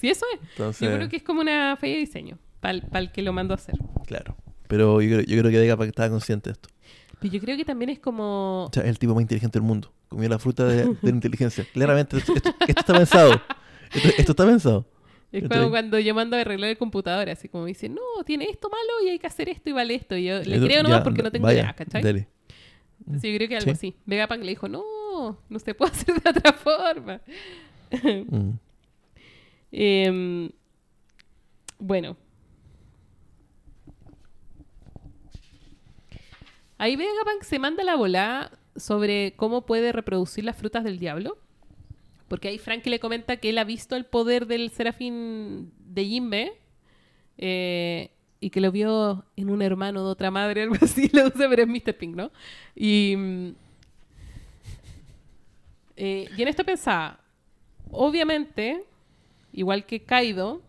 Sí, 0.01 0.11
eso 0.11 0.27
es. 0.35 0.41
Entonces, 0.51 0.89
Yo 0.89 0.97
creo 0.97 1.09
que 1.09 1.17
es 1.17 1.23
como 1.23 1.41
una 1.41 1.77
falla 1.77 1.93
de 1.95 1.99
diseño 2.01 2.39
para 2.63 2.99
el 3.01 3.13
que 3.13 3.21
lo 3.21 3.35
mandó 3.35 3.53
a 3.53 3.57
hacer. 3.57 3.75
claro. 4.07 4.35
Pero 4.69 5.03
yo, 5.03 5.17
creo- 5.19 5.27
yo 5.27 5.39
creo 5.39 5.51
que 5.51 5.59
Vegapunk 5.59 5.89
estaba 5.89 6.09
consciente 6.09 6.49
de 6.49 6.53
esto. 6.55 6.71
Pero 7.21 7.35
yo 7.35 7.41
creo 7.43 7.57
que 7.59 7.65
también 7.67 7.91
es 7.91 7.99
como... 7.99 8.65
O 8.65 8.71
sea, 8.73 8.85
es 8.85 8.89
el 8.89 8.99
tipo 8.99 9.13
más 9.15 9.21
inteligente 9.21 9.59
del 9.59 9.67
mundo. 9.69 9.93
Comió 10.09 10.31
la 10.31 10.39
fruta 10.39 10.65
de, 10.67 10.87
de 10.87 10.97
la 11.03 11.11
inteligencia. 11.11 11.67
Claramente, 11.75 12.17
esto, 12.17 12.33
esto- 12.35 12.55
esto 12.67 12.81
está 12.81 12.95
pensado. 12.95 13.33
Esto, 13.93 14.09
esto 14.17 14.33
está 14.33 14.47
pensado. 14.47 14.87
Es 15.31 15.47
como 15.47 15.69
cuando 15.69 15.99
yo 15.99 16.15
mando 16.15 16.37
a 16.39 16.41
arreglar 16.41 16.71
el 16.71 16.79
computador, 16.79 17.29
así 17.29 17.49
como 17.51 17.67
dice, 17.67 17.91
no, 17.91 18.01
tiene 18.25 18.47
esto 18.47 18.71
malo 18.71 19.07
y 19.07 19.11
hay 19.11 19.19
que 19.19 19.27
hacer 19.27 19.51
esto 19.51 19.69
y 19.69 19.73
vale 19.75 19.95
esto. 19.95 20.17
Y 20.17 20.25
yo 20.25 20.39
le 20.43 20.59
creo 20.59 20.83
nomás 20.83 21.01
ya, 21.01 21.05
porque 21.05 21.23
no 21.23 21.31
tengo 21.31 21.45
vaya, 21.47 21.61
idea, 21.61 21.75
¿cachai? 21.75 22.03
Dale. 22.03 22.29
Entonces 23.07 23.31
yo 23.31 23.37
creo 23.37 23.49
que 23.49 23.57
algo 23.57 23.65
Sí. 23.67 23.71
así. 23.73 23.97
Vegapunk 24.07 24.41
le 24.43 24.49
dijo, 24.51 24.69
no, 24.69 25.39
no 25.51 25.59
se 25.59 25.75
puede 25.75 25.91
hacer 25.93 26.15
de 26.21 26.31
otra 26.31 26.53
forma. 26.55 27.21
Mm. 28.03 28.51
Em, 29.73 30.51
bueno. 31.79 32.17
Ahí 36.83 36.97
Vegapunk 36.97 37.45
se 37.45 37.61
manda 37.61 37.85
la 37.85 37.95
bola 37.95 38.51
sobre 38.75 39.35
cómo 39.37 39.65
puede 39.67 39.93
reproducir 39.93 40.43
las 40.43 40.57
frutas 40.57 40.83
del 40.83 40.99
diablo. 40.99 41.39
Porque 42.27 42.49
ahí 42.49 42.59
Frankie 42.59 42.91
le 42.91 42.99
comenta 42.99 43.37
que 43.37 43.51
él 43.51 43.59
ha 43.59 43.63
visto 43.63 43.95
el 43.95 44.05
poder 44.05 44.49
del 44.49 44.69
serafín 44.71 45.73
de 45.79 46.05
Jimbe. 46.05 46.53
eh, 47.39 48.11
y 48.41 48.51
que 48.51 48.61
lo 48.61 48.73
vio 48.73 49.25
en 49.37 49.49
un 49.51 49.63
hermano 49.63 50.05
de 50.05 50.11
otra 50.11 50.33
madre, 50.33 50.63
algo 50.65 50.75
así, 50.81 51.09
lo 51.13 51.29
usa, 51.29 51.49
pero 51.49 51.63
es 51.63 51.69
Mr. 51.69 51.97
Pink, 51.97 52.17
¿no? 52.17 52.33
Y, 52.75 53.15
mm, 53.17 53.55
eh, 55.95 56.29
y 56.37 56.43
en 56.43 56.49
esto 56.49 56.65
pensaba, 56.65 57.21
obviamente, 57.93 58.83
igual 59.53 59.87
que 59.87 60.03
Kaido, 60.03 60.61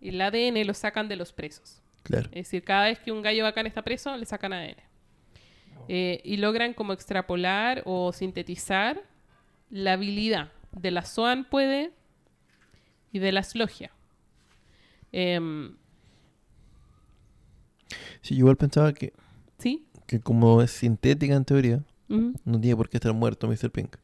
el 0.00 0.20
ADN 0.20 0.64
lo 0.64 0.74
sacan 0.74 1.08
de 1.08 1.16
los 1.16 1.32
presos. 1.32 1.82
Claro. 2.04 2.26
Es 2.26 2.46
decir, 2.46 2.62
cada 2.62 2.84
vez 2.84 3.00
que 3.00 3.10
un 3.10 3.20
gallo 3.20 3.42
bacán 3.42 3.66
está 3.66 3.82
preso, 3.82 4.16
le 4.16 4.26
sacan 4.26 4.52
ADN. 4.52 4.93
Eh, 5.88 6.20
y 6.24 6.36
logran 6.38 6.74
como 6.74 6.92
extrapolar 6.92 7.82
o 7.84 8.12
sintetizar 8.12 9.02
la 9.70 9.94
habilidad 9.94 10.52
de 10.72 10.90
la 10.90 11.02
Zoan 11.02 11.44
puede 11.44 11.92
y 13.12 13.18
de 13.18 13.32
las 13.32 13.54
logia. 13.54 13.90
Em, 15.12 15.76
Sí, 18.22 18.34
yo 18.34 18.40
igual 18.40 18.56
pensaba 18.56 18.92
que, 18.94 19.12
¿Sí? 19.58 19.86
que 20.06 20.18
como 20.18 20.62
es 20.62 20.70
sintética 20.70 21.34
en 21.34 21.44
teoría, 21.44 21.84
no 22.08 22.60
tiene 22.60 22.76
por 22.76 22.88
qué 22.88 22.96
estar 22.96 23.12
muerto 23.12 23.46
Mr. 23.46 23.70
Pink. 23.70 23.96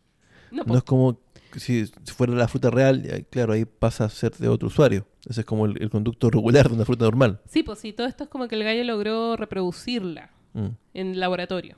No, 0.50 0.76
es 0.76 0.82
como 0.82 1.18
si 1.56 1.86
fuera 2.04 2.34
la 2.34 2.46
fruta 2.48 2.70
real, 2.70 3.26
claro, 3.30 3.54
ahí 3.54 3.64
pasa 3.64 4.04
a 4.04 4.10
ser 4.10 4.32
de 4.32 4.48
otro 4.48 4.68
usuario. 4.68 5.06
Ese 5.28 5.40
es 5.40 5.46
como 5.46 5.66
el, 5.66 5.80
el 5.82 5.90
conducto 5.90 6.30
regular 6.30 6.68
de 6.68 6.74
una 6.74 6.84
fruta 6.84 7.04
normal. 7.06 7.40
Sí, 7.48 7.62
pues 7.62 7.78
sí, 7.78 7.92
todo 7.92 8.06
esto 8.06 8.24
es 8.24 8.30
como 8.30 8.46
que 8.46 8.56
el 8.56 8.64
gallo 8.64 8.84
logró 8.84 9.36
reproducirla 9.36 10.30
Mm. 10.52 10.68
en 10.94 11.20
laboratorio. 11.20 11.76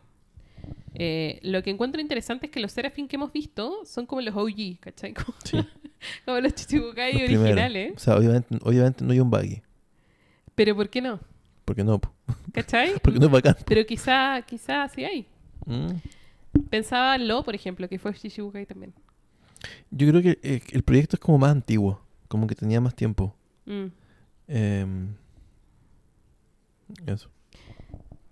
Eh, 0.94 1.40
lo 1.42 1.62
que 1.62 1.70
encuentro 1.70 2.00
interesante 2.00 2.46
es 2.46 2.52
que 2.52 2.60
los 2.60 2.70
Serafín 2.72 3.08
que 3.08 3.16
hemos 3.16 3.32
visto 3.32 3.84
son 3.84 4.06
como 4.06 4.20
los 4.20 4.34
OG, 4.36 4.78
¿cachai? 4.80 5.14
Como, 5.14 5.34
Sí. 5.44 5.58
como 6.26 6.40
los 6.40 6.54
Chichibukai 6.54 7.12
Los 7.12 7.22
primeros. 7.22 7.44
originales. 7.46 7.92
O 7.96 7.98
sea, 7.98 8.16
obviamente, 8.16 8.58
obviamente 8.62 9.04
no 9.04 9.12
hay 9.12 9.20
un 9.20 9.30
baggy. 9.30 9.62
Pero 10.54 10.76
¿por 10.76 10.88
qué 10.90 11.00
no? 11.00 11.18
Porque 11.64 11.82
no. 11.84 12.00
¿Cachai? 12.52 12.98
porque 13.02 13.18
no 13.18 13.26
es 13.26 13.32
bacán. 13.32 13.56
Pero 13.64 13.86
quizá, 13.86 14.42
quizá 14.46 14.88
sí 14.88 15.04
hay. 15.04 15.26
Mm. 15.66 15.92
Pensaba 16.68 17.14
en 17.16 17.26
Lo, 17.28 17.42
por 17.42 17.54
ejemplo, 17.54 17.88
que 17.88 17.98
fue 17.98 18.12
Chichibukai 18.12 18.66
también. 18.66 18.92
Yo 19.90 20.08
creo 20.08 20.20
que 20.22 20.38
eh, 20.42 20.60
el 20.72 20.82
proyecto 20.82 21.16
es 21.16 21.20
como 21.20 21.38
más 21.38 21.52
antiguo, 21.52 22.02
como 22.28 22.46
que 22.46 22.54
tenía 22.54 22.80
más 22.80 22.94
tiempo. 22.94 23.34
Mm. 23.64 23.86
Em, 24.48 25.14
eso. 27.06 27.30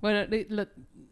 Bueno, 0.01 0.27
lo- 0.49 0.67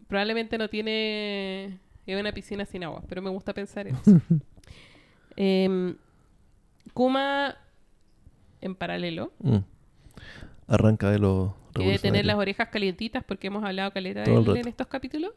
probablemente 0.06 0.56
no 0.58 0.68
tiene 0.68 1.78
es 2.06 2.18
una 2.20 2.32
piscina 2.32 2.64
sin 2.64 2.84
agua, 2.84 3.02
pero 3.08 3.20
me 3.20 3.28
gusta 3.30 3.52
pensar 3.52 3.86
en 3.86 3.96
eso. 3.96 4.20
Em, 5.36 5.96
Kuma, 6.94 7.56
en 8.60 8.74
paralelo, 8.74 9.32
Mm. 9.40 9.58
arranca 10.66 11.10
de 11.10 11.18
los 11.20 11.52
que 11.74 11.84
debe 11.84 11.98
tener 12.00 12.24
las 12.26 12.36
orejas 12.36 12.68
calientitas 12.70 13.22
porque 13.22 13.46
hemos 13.46 13.62
hablado 13.62 13.92
caleta 13.92 14.22
de 14.24 14.34
él 14.34 14.56
en 14.56 14.66
estos 14.68 14.86
capítulos. 14.88 15.32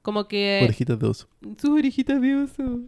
Como 0.00 0.26
que 0.28 0.60
Orejitas 0.64 0.98
de 0.98 1.06
oso. 1.06 1.28
sus 1.58 1.70
orejitas 1.70 2.18
de 2.22 2.34
oso. 2.36 2.80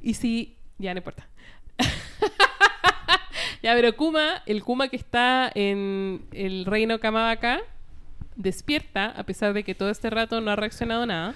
Y 0.00 0.14
si, 0.14 0.56
ya 0.78 0.94
no 0.94 0.98
importa. 0.98 1.28
ya, 3.62 3.74
pero 3.74 3.94
Kuma, 3.96 4.42
el 4.46 4.62
Kuma 4.62 4.88
que 4.88 4.96
está 4.96 5.50
en 5.54 6.24
el 6.32 6.64
reino 6.64 6.98
Kamabaka, 7.00 7.60
despierta 8.36 9.06
a 9.10 9.24
pesar 9.24 9.52
de 9.52 9.64
que 9.64 9.74
todo 9.74 9.90
este 9.90 10.10
rato 10.10 10.40
no 10.40 10.50
ha 10.50 10.56
reaccionado 10.56 11.06
nada. 11.06 11.34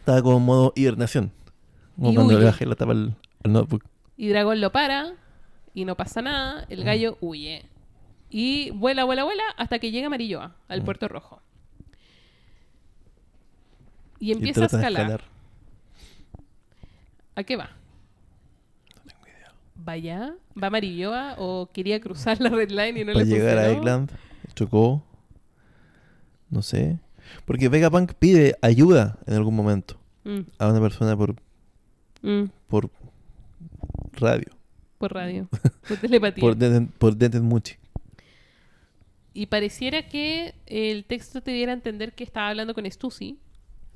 Estaba 0.00 0.22
como 0.22 0.36
en 0.38 0.42
modo 0.44 0.72
hibernación. 0.76 1.32
Como 1.96 2.14
cuando 2.14 2.34
huye. 2.34 2.38
le 2.40 2.44
bajé 2.46 2.66
la 2.66 2.74
tapa 2.74 2.92
al, 2.92 3.16
al 3.44 3.52
notebook. 3.52 3.84
Y 4.16 4.28
Dragón 4.28 4.60
lo 4.60 4.70
para 4.72 5.14
y 5.74 5.84
no 5.84 5.96
pasa 5.96 6.22
nada. 6.22 6.64
El 6.68 6.84
gallo 6.84 7.18
huye. 7.20 7.64
Y 8.30 8.70
vuela, 8.70 9.04
vuela, 9.04 9.24
vuela 9.24 9.42
hasta 9.56 9.78
que 9.78 9.90
llega 9.90 10.06
Amarilloa 10.08 10.54
al 10.68 10.82
Mm. 10.82 10.84
Puerto 10.84 11.08
Rojo. 11.08 11.40
Y 14.18 14.28
Y 14.28 14.32
empieza 14.32 14.62
a 14.62 14.66
escalar. 14.66 15.22
¿A 17.34 17.42
qué 17.44 17.56
va? 17.56 17.70
¿Vaya? 19.74 20.34
¿Va 20.60 20.68
Amarilloa 20.68 21.34
o 21.38 21.70
quería 21.72 22.00
cruzar 22.00 22.40
la 22.40 22.48
red 22.48 22.70
line 22.70 23.00
y 23.00 23.04
no 23.04 23.12
Para 23.12 23.24
le 23.24 23.30
llegar 23.30 23.58
a? 23.58 23.70
Eggland, 23.70 24.10
chocó. 24.54 25.02
No 26.50 26.62
sé. 26.62 26.98
Porque 27.44 27.68
Vegapunk 27.68 28.12
pide 28.14 28.56
ayuda 28.62 29.18
en 29.26 29.34
algún 29.34 29.54
momento 29.56 29.98
Mm, 30.24 30.40
a 30.58 30.68
una 30.68 30.80
persona 30.80 31.16
por, 31.16 31.36
mm, 32.22 32.44
por 32.68 32.90
radio. 34.14 34.46
por 34.98 35.12
radio. 35.14 35.48
Por 35.88 35.96
telepatía. 35.98 36.40
Por, 36.40 36.56
Denten- 36.56 36.88
por 36.98 37.16
Dentenmuchi. 37.16 37.74
Y 39.34 39.46
pareciera 39.46 40.08
que 40.08 40.54
el 40.66 41.04
texto 41.04 41.42
te 41.42 41.50
diera 41.52 41.72
a 41.72 41.74
entender 41.74 42.14
que 42.14 42.24
estaba 42.24 42.48
hablando 42.48 42.74
con 42.74 42.90
Stussy. 42.90 43.38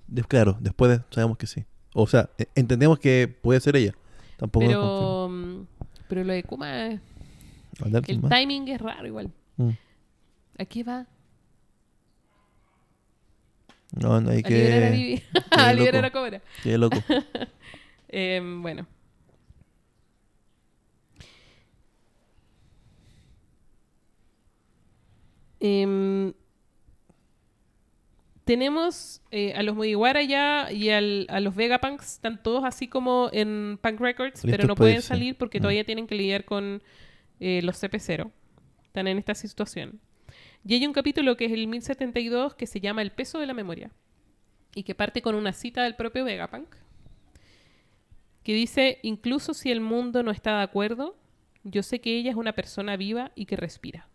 De- 0.06 0.22
claro, 0.22 0.56
después 0.60 0.90
de- 0.98 1.04
sabemos 1.10 1.36
que 1.38 1.46
sí. 1.46 1.64
O 1.94 2.06
sea, 2.06 2.30
e- 2.38 2.46
entendemos 2.54 2.98
que 3.00 3.26
puede 3.42 3.58
ser 3.60 3.74
ella. 3.76 3.94
Tampoco 4.36 4.66
Pero, 4.66 5.28
mm, 5.30 5.66
pero 6.08 6.24
lo 6.24 6.32
de 6.32 6.42
Kuma, 6.44 6.86
el 6.86 7.00
más. 8.20 8.30
timing 8.30 8.68
es 8.68 8.80
raro 8.80 9.06
igual. 9.06 9.32
Mm. 9.56 9.70
¿A 10.58 10.64
qué 10.66 10.84
va? 10.84 11.06
No, 13.92 14.20
no 14.20 14.30
hay 14.30 14.42
A 14.44 14.48
liberar 14.48 14.82
a 14.84 14.90
que. 14.92 15.22
Qué 15.32 15.42
a 15.50 15.72
liberar 15.72 16.02
loco. 16.04 16.06
a 16.18 16.22
Cobra. 16.22 16.42
Qué 16.62 16.78
loco. 16.78 16.98
Em, 18.12 18.60
bueno. 18.62 18.86
Em, 25.60 26.32
tenemos 28.44 29.20
eh, 29.30 29.52
a 29.54 29.62
los 29.62 29.76
Mugiwara 29.76 30.22
ya 30.22 30.72
y 30.72 30.90
al- 30.90 31.26
a 31.28 31.40
los 31.40 31.54
Vegapunks, 31.54 32.14
están 32.14 32.42
todos 32.42 32.64
así 32.64 32.88
como 32.88 33.28
en 33.32 33.78
Punk 33.82 34.00
Records, 34.00 34.40
pero 34.42 34.66
no 34.66 34.74
pueden 34.74 35.02
salir 35.02 35.36
porque 35.36 35.58
Mm. 35.58 35.62
todavía 35.62 35.84
tienen 35.84 36.06
que 36.06 36.14
lidiar 36.14 36.44
con 36.44 36.82
eh, 37.40 37.60
los 37.62 37.76
CP0. 37.82 38.30
Están 38.84 39.06
en 39.06 39.18
esta 39.18 39.34
situación. 39.34 40.00
Y 40.64 40.74
hay 40.74 40.86
un 40.86 40.92
capítulo 40.92 41.36
que 41.36 41.46
es 41.46 41.52
el 41.52 41.66
1072 41.66 42.54
que 42.54 42.66
se 42.66 42.80
llama 42.80 43.02
El 43.02 43.12
peso 43.12 43.38
de 43.38 43.46
la 43.46 43.54
memoria 43.54 43.90
y 44.74 44.82
que 44.82 44.94
parte 44.94 45.22
con 45.22 45.34
una 45.34 45.52
cita 45.52 45.82
del 45.82 45.96
propio 45.96 46.24
Vegapunk 46.24 46.74
que 48.42 48.54
dice, 48.54 48.98
incluso 49.02 49.54
si 49.54 49.70
el 49.70 49.80
mundo 49.80 50.22
no 50.22 50.30
está 50.30 50.56
de 50.58 50.62
acuerdo, 50.62 51.16
yo 51.62 51.82
sé 51.82 52.00
que 52.00 52.16
ella 52.16 52.30
es 52.30 52.36
una 52.36 52.54
persona 52.54 52.96
viva 52.96 53.32
y 53.34 53.46
que 53.46 53.56
respira. 53.56 54.08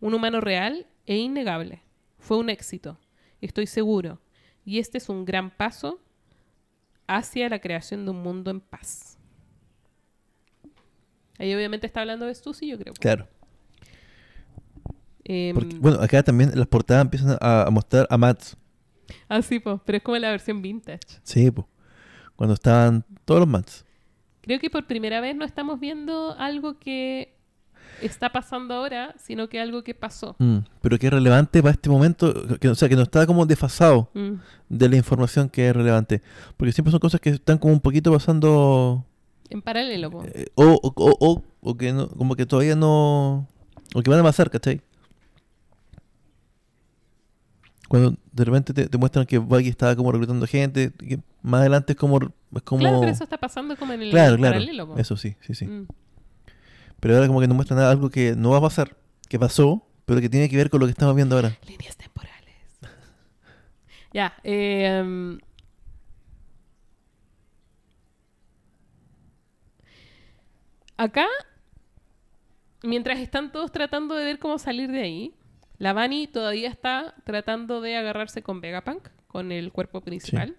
Un 0.00 0.14
humano 0.14 0.40
real 0.40 0.86
e 1.06 1.16
innegable. 1.16 1.82
Fue 2.18 2.36
un 2.36 2.50
éxito, 2.50 2.98
estoy 3.40 3.66
seguro. 3.66 4.20
Y 4.64 4.78
este 4.78 4.98
es 4.98 5.08
un 5.08 5.24
gran 5.24 5.50
paso 5.50 6.00
hacia 7.06 7.48
la 7.48 7.58
creación 7.58 8.04
de 8.04 8.10
un 8.10 8.22
mundo 8.22 8.50
en 8.50 8.60
paz. 8.60 9.18
Ahí 11.38 11.54
obviamente 11.54 11.86
está 11.86 12.00
hablando 12.00 12.26
de 12.26 12.34
Stussy, 12.34 12.68
yo 12.68 12.78
creo. 12.78 12.92
Claro. 12.94 13.28
Em, 15.28 15.54
Porque, 15.54 15.76
bueno, 15.78 16.00
acá 16.00 16.22
también 16.22 16.50
las 16.54 16.66
portadas 16.66 17.04
empiezan 17.04 17.36
a, 17.40 17.64
a 17.64 17.70
mostrar 17.70 18.06
a 18.10 18.16
Mats. 18.18 18.56
ah, 19.28 19.42
sí, 19.42 19.60
po, 19.60 19.80
pero 19.84 19.98
es 19.98 20.02
como 20.04 20.16
la 20.18 20.30
versión 20.30 20.62
vintage. 20.62 21.00
Sí, 21.22 21.50
pues. 21.50 21.66
Cuando 22.34 22.54
estaban 22.54 23.04
todos 23.24 23.40
los 23.40 23.48
Mats. 23.48 23.84
Creo 24.40 24.58
que 24.60 24.70
por 24.70 24.86
primera 24.86 25.20
vez 25.20 25.36
no 25.36 25.44
estamos 25.44 25.78
viendo 25.80 26.34
algo 26.38 26.78
que 26.78 27.34
está 28.00 28.30
pasando 28.30 28.74
ahora, 28.74 29.14
sino 29.18 29.48
que 29.48 29.60
algo 29.60 29.82
que 29.82 29.92
pasó. 29.94 30.36
Mm, 30.38 30.58
Pero 30.80 30.98
que 30.98 31.08
es 31.08 31.12
relevante 31.12 31.60
para 31.62 31.72
este 31.74 31.90
momento. 31.90 32.32
Que, 32.58 32.68
o 32.68 32.74
sea, 32.74 32.88
que 32.88 32.96
no 32.96 33.02
está 33.02 33.26
como 33.26 33.44
desfasado 33.44 34.08
Mm. 34.14 34.34
de 34.68 34.88
la 34.88 34.96
información 34.96 35.48
que 35.50 35.68
es 35.68 35.76
relevante. 35.76 36.22
Porque 36.56 36.72
siempre 36.72 36.90
son 36.92 37.00
cosas 37.00 37.20
que 37.20 37.30
están 37.30 37.58
como 37.58 37.74
un 37.74 37.80
poquito 37.80 38.12
pasando. 38.12 39.04
En 39.50 39.60
paralelo, 39.62 40.22
eh, 40.32 40.46
o, 40.54 40.64
o, 40.82 40.92
o, 40.96 41.16
o- 41.20 41.42
o 41.60 41.76
que 41.76 41.92
no, 41.92 42.08
como 42.10 42.36
que 42.36 42.46
todavía 42.46 42.76
no. 42.76 43.46
O 43.94 44.02
que 44.02 44.10
van 44.10 44.20
a 44.20 44.22
pasar, 44.22 44.48
¿cachai? 44.50 44.80
Cuando 47.88 48.14
de 48.32 48.44
repente 48.44 48.74
te, 48.74 48.86
te 48.88 48.98
muestran 48.98 49.24
que 49.26 49.38
Buggy 49.38 49.68
estaba 49.68 49.96
como 49.96 50.12
reclutando 50.12 50.46
gente. 50.46 50.92
que 50.92 51.18
más 51.42 51.60
adelante 51.62 51.94
es 51.94 51.98
como. 51.98 52.18
Es 52.54 52.62
como 52.62 52.80
Claro, 52.80 53.00
pero 53.00 53.12
eso 53.12 53.24
está 53.24 53.38
pasando 53.38 53.76
como 53.76 53.92
en 53.94 54.02
el 54.02 54.10
Claro, 54.10 54.36
claro. 54.36 54.54
paralelo, 54.54 54.86
po. 54.88 54.98
Eso 54.98 55.16
sí, 55.16 55.36
sí, 55.40 55.54
sí. 55.54 55.66
Mm. 55.66 55.86
Pero 57.00 57.14
ahora 57.14 57.26
como 57.26 57.40
que 57.40 57.46
nos 57.48 57.54
muestran 57.56 57.78
algo 57.80 58.10
que 58.10 58.34
no 58.36 58.50
va 58.50 58.58
a 58.58 58.60
pasar, 58.62 58.96
que 59.28 59.38
pasó, 59.38 59.86
pero 60.04 60.20
que 60.20 60.28
tiene 60.28 60.48
que 60.48 60.56
ver 60.56 60.68
con 60.68 60.80
lo 60.80 60.86
que 60.86 60.90
estamos 60.92 61.14
viendo 61.14 61.36
ahora. 61.36 61.56
Líneas 61.66 61.96
temporales. 61.96 62.54
ya, 64.12 64.34
eh, 64.44 65.00
um, 65.04 65.38
Acá, 70.96 71.26
mientras 72.82 73.20
están 73.20 73.52
todos 73.52 73.70
tratando 73.70 74.14
de 74.16 74.24
ver 74.24 74.38
cómo 74.40 74.58
salir 74.58 74.90
de 74.90 75.00
ahí, 75.02 75.34
la 75.78 75.92
Bunny 75.92 76.26
todavía 76.26 76.68
está 76.68 77.14
tratando 77.24 77.80
de 77.80 77.96
agarrarse 77.96 78.42
con 78.42 78.60
Vegapunk, 78.60 79.08
con 79.28 79.52
el 79.52 79.72
cuerpo 79.72 80.00
principal. 80.00 80.56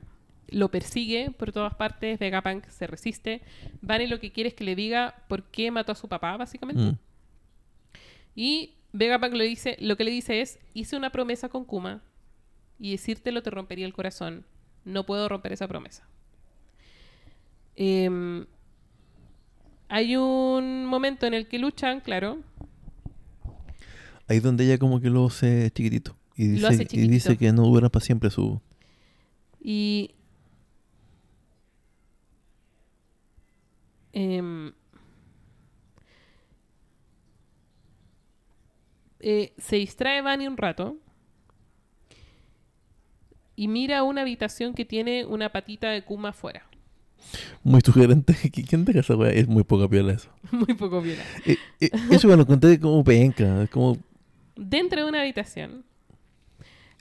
Lo 0.47 0.71
persigue 0.71 1.31
por 1.31 1.51
todas 1.51 1.75
partes, 1.75 2.17
Vegapunk 2.19 2.65
se 2.69 2.87
resiste. 2.87 3.41
Bunny 3.81 4.07
lo 4.07 4.19
que 4.19 4.31
quiere 4.31 4.49
es 4.49 4.55
que 4.55 4.63
le 4.63 4.75
diga 4.75 5.23
por 5.27 5.43
qué 5.43 5.71
mató 5.71 5.91
a 5.91 5.95
su 5.95 6.07
papá, 6.07 6.37
básicamente. 6.37 6.81
Mm. 6.81 6.97
Y 8.35 8.73
Vegapunk 8.93 9.33
lo, 9.33 9.43
dice, 9.43 9.75
lo 9.79 9.97
que 9.97 10.05
le 10.05 10.11
dice 10.11 10.41
es, 10.41 10.59
hice 10.73 10.95
una 10.95 11.11
promesa 11.11 11.49
con 11.49 11.65
Kuma 11.65 12.01
y 12.79 12.91
decírtelo 12.91 13.43
te 13.43 13.49
rompería 13.49 13.85
el 13.85 13.93
corazón. 13.93 14.45
No 14.85 15.05
puedo 15.05 15.27
romper 15.27 15.51
esa 15.51 15.67
promesa. 15.67 16.07
Em, 17.75 18.45
hay 19.89 20.15
un 20.15 20.85
momento 20.85 21.25
en 21.25 21.33
el 21.33 21.47
que 21.47 21.59
luchan, 21.59 21.99
claro. 21.99 22.39
Ahí 24.29 24.37
es 24.37 24.43
donde 24.43 24.63
ella 24.63 24.77
como 24.77 25.01
que 25.01 25.09
lo 25.09 25.25
hace 25.25 25.69
chiquitito. 25.71 26.15
Y 26.35 26.47
dice, 26.47 26.67
hace 26.67 26.87
y 26.91 27.07
dice 27.07 27.35
que 27.37 27.51
no 27.51 27.63
dura 27.63 27.89
para 27.89 28.05
siempre 28.05 28.29
su... 28.29 28.61
Y... 29.61 30.11
em, 34.13 34.71
eh, 39.19 39.53
se 39.57 39.75
distrae 39.77 40.21
Bunny 40.21 40.47
un 40.47 40.57
rato 40.57 40.97
y 43.55 43.67
mira 43.67 44.03
una 44.03 44.21
habitación 44.21 44.73
que 44.73 44.85
tiene 44.85 45.25
una 45.25 45.51
patita 45.51 45.89
de 45.89 46.03
Kuma 46.03 46.29
afuera. 46.29 46.65
Muy 47.63 47.81
sugerente. 47.81 48.33
¿Qui- 48.43 48.65
¿Quién 48.65 48.85
te 48.85 48.93
casa? 48.93 49.13
Es 49.31 49.47
muy 49.47 49.63
poca 49.65 49.89
piola 49.89 50.13
eso. 50.13 50.29
Muy 50.51 50.73
poco 50.75 51.01
bien. 51.01 51.17
Eh, 51.45 51.57
eh, 51.81 51.89
eso 52.11 52.27
me 52.29 52.37
lo 52.37 52.47
conté 52.47 52.79
como 52.79 53.03
penca. 53.03 53.63
Es 53.63 53.69
como... 53.69 53.97
Dentro 54.61 55.01
de 55.03 55.09
una 55.09 55.21
habitación 55.21 55.85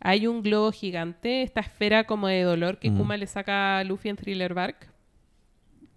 hay 0.01 0.27
un 0.29 0.43
globo 0.43 0.71
gigante, 0.71 1.43
esta 1.43 1.61
esfera 1.61 2.05
como 2.05 2.29
de 2.29 2.43
dolor 2.43 2.79
que 2.79 2.91
Mm. 2.91 2.99
Kuma 2.99 3.17
le 3.17 3.27
saca 3.27 3.79
a 3.79 3.85
Luffy 3.85 4.09
en 4.11 4.17
Thriller 4.17 4.55
Bark. 4.55 4.89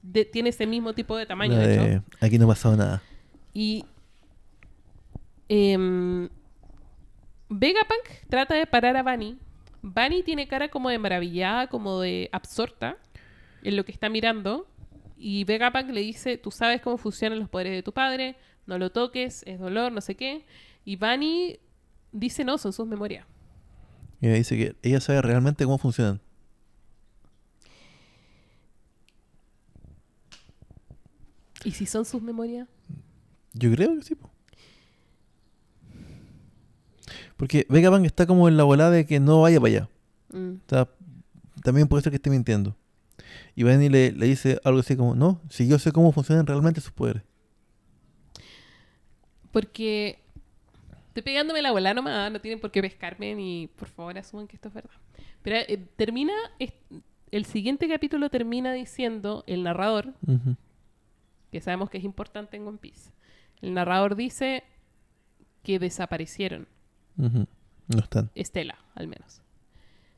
De- 0.01 0.25
tiene 0.25 0.49
ese 0.49 0.65
mismo 0.65 0.93
tipo 0.93 1.15
de 1.15 1.27
tamaño, 1.27 1.55
de 1.55 1.73
hecho. 1.73 1.83
de, 1.83 2.01
Aquí 2.19 2.39
no 2.39 2.45
ha 2.45 2.47
pasado 2.49 2.75
nada. 2.75 3.03
Y 3.53 3.85
em, 5.49 6.29
Vegapunk 7.49 8.07
trata 8.29 8.55
de 8.55 8.65
parar 8.65 8.97
a 8.97 9.03
Bunny. 9.03 9.37
Bunny 9.81 10.23
tiene 10.23 10.47
cara 10.47 10.69
como 10.69 10.89
de 10.89 10.97
maravillada, 10.97 11.67
como 11.67 11.99
de 12.01 12.29
absorta 12.31 12.97
en 13.63 13.75
lo 13.75 13.85
que 13.85 13.91
está 13.91 14.09
mirando. 14.09 14.67
Y 15.17 15.43
Vegapunk 15.43 15.89
le 15.91 16.01
dice, 16.01 16.37
tú 16.37 16.49
sabes 16.51 16.81
cómo 16.81 16.97
funcionan 16.97 17.39
los 17.39 17.49
poderes 17.49 17.73
de 17.73 17.83
tu 17.83 17.91
padre, 17.93 18.35
no 18.65 18.77
lo 18.79 18.91
toques, 18.91 19.43
es 19.45 19.59
dolor, 19.59 19.91
no 19.91 20.01
sé 20.01 20.15
qué. 20.15 20.43
Y 20.83 20.95
Bunny 20.95 21.59
dice, 22.11 22.43
no, 22.43 22.57
son 22.57 22.73
sus 22.73 22.87
memorias. 22.87 23.25
Y 24.19 24.27
ella 24.27 24.35
dice 24.35 24.57
que 24.57 24.75
ella 24.81 24.99
sabe 24.99 25.21
realmente 25.21 25.65
cómo 25.65 25.77
funcionan. 25.77 26.21
¿Y 31.63 31.71
si 31.71 31.85
son 31.85 32.05
sus 32.05 32.21
memorias? 32.21 32.67
Yo 33.53 33.71
creo 33.71 33.95
que 33.95 34.03
sí. 34.03 34.15
po. 34.15 34.31
Porque 37.37 37.65
Vegapunk 37.69 38.05
está 38.05 38.25
como 38.25 38.47
en 38.47 38.57
la 38.57 38.63
volada 38.63 38.91
de 38.91 39.05
que 39.05 39.19
no 39.19 39.41
vaya 39.41 39.59
para 39.59 39.73
allá. 39.73 39.89
Mm. 40.31 40.53
O 40.65 40.69
sea, 40.69 40.89
también 41.63 41.87
puede 41.87 42.03
ser 42.03 42.11
que 42.11 42.17
esté 42.17 42.29
mintiendo. 42.29 42.75
Y 43.55 43.63
Benny 43.63 43.89
le, 43.89 44.11
le 44.11 44.25
dice 44.27 44.59
algo 44.63 44.79
así 44.79 44.95
como, 44.95 45.15
no, 45.15 45.41
si 45.49 45.67
yo 45.67 45.77
sé 45.79 45.91
cómo 45.91 46.11
funcionan 46.11 46.45
realmente 46.45 46.81
sus 46.81 46.91
poderes. 46.91 47.23
Porque 49.51 50.20
estoy 51.11 51.23
pegándome 51.23 51.61
la 51.61 51.71
bola 51.71 51.93
nomás, 51.93 52.31
no 52.31 52.39
tienen 52.39 52.59
por 52.61 52.71
qué 52.71 52.81
pescarme 52.81 53.35
ni 53.35 53.67
por 53.75 53.89
favor 53.89 54.17
asuman 54.17 54.47
que 54.47 54.55
esto 54.55 54.69
es 54.69 54.73
verdad. 54.73 54.91
Pero 55.43 55.57
eh, 55.57 55.77
termina, 55.97 56.33
es- 56.57 56.73
el 57.31 57.45
siguiente 57.45 57.87
capítulo 57.89 58.29
termina 58.29 58.71
diciendo, 58.73 59.43
el 59.47 59.63
narrador, 59.63 60.13
que 61.51 61.61
sabemos 61.61 61.89
que 61.89 61.97
es 61.97 62.03
importante 62.03 62.57
en 62.57 62.67
One 62.67 62.77
Piece, 62.77 63.11
el 63.61 63.73
narrador 63.73 64.15
dice 64.15 64.63
que 65.63 65.79
desaparecieron. 65.79 66.67
No 67.17 67.45
están. 67.99 68.31
Estela 68.35 68.77
al 68.95 69.07
menos. 69.07 69.41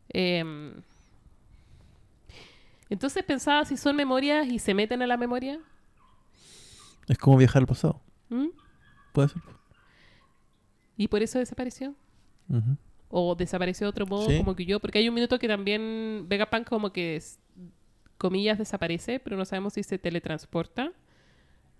Em, 0.10 0.74
entonces 2.90 3.24
pensaba 3.24 3.66
si 3.66 3.78
son 3.78 3.96
memorias 3.96 4.48
y 4.48 4.60
se 4.60 4.74
meten 4.74 5.02
a 5.02 5.08
la 5.08 5.18
memoria. 5.18 5.60
Es 7.08 7.18
como 7.18 7.38
viajar 7.38 7.62
al 7.64 7.68
pasado. 7.68 8.00
¿Mm? 8.30 8.48
Puede 9.12 9.30
ser. 9.30 9.42
Y 11.04 11.10
por 11.10 11.22
eso 11.22 11.38
desapareció. 11.38 11.94
O 13.10 13.36
desapareció 13.36 13.86
de 13.88 13.90
otro 13.90 14.06
modo, 14.06 14.30
Sí. 14.30 14.38
como 14.38 14.56
que 14.56 14.66
yo. 14.66 14.80
Porque 14.80 15.00
hay 15.00 15.10
un 15.10 15.16
minuto 15.16 15.38
que 15.38 15.50
también 15.50 16.28
Vegapunk 16.30 16.66
como 16.66 16.94
que, 16.94 17.18
es- 17.18 17.40
comillas, 18.18 18.58
desaparece, 18.58 19.20
pero 19.20 19.36
no 19.36 19.44
sabemos 19.44 19.74
si 19.74 19.84
se 19.84 19.98
teletransporta. 19.98 20.94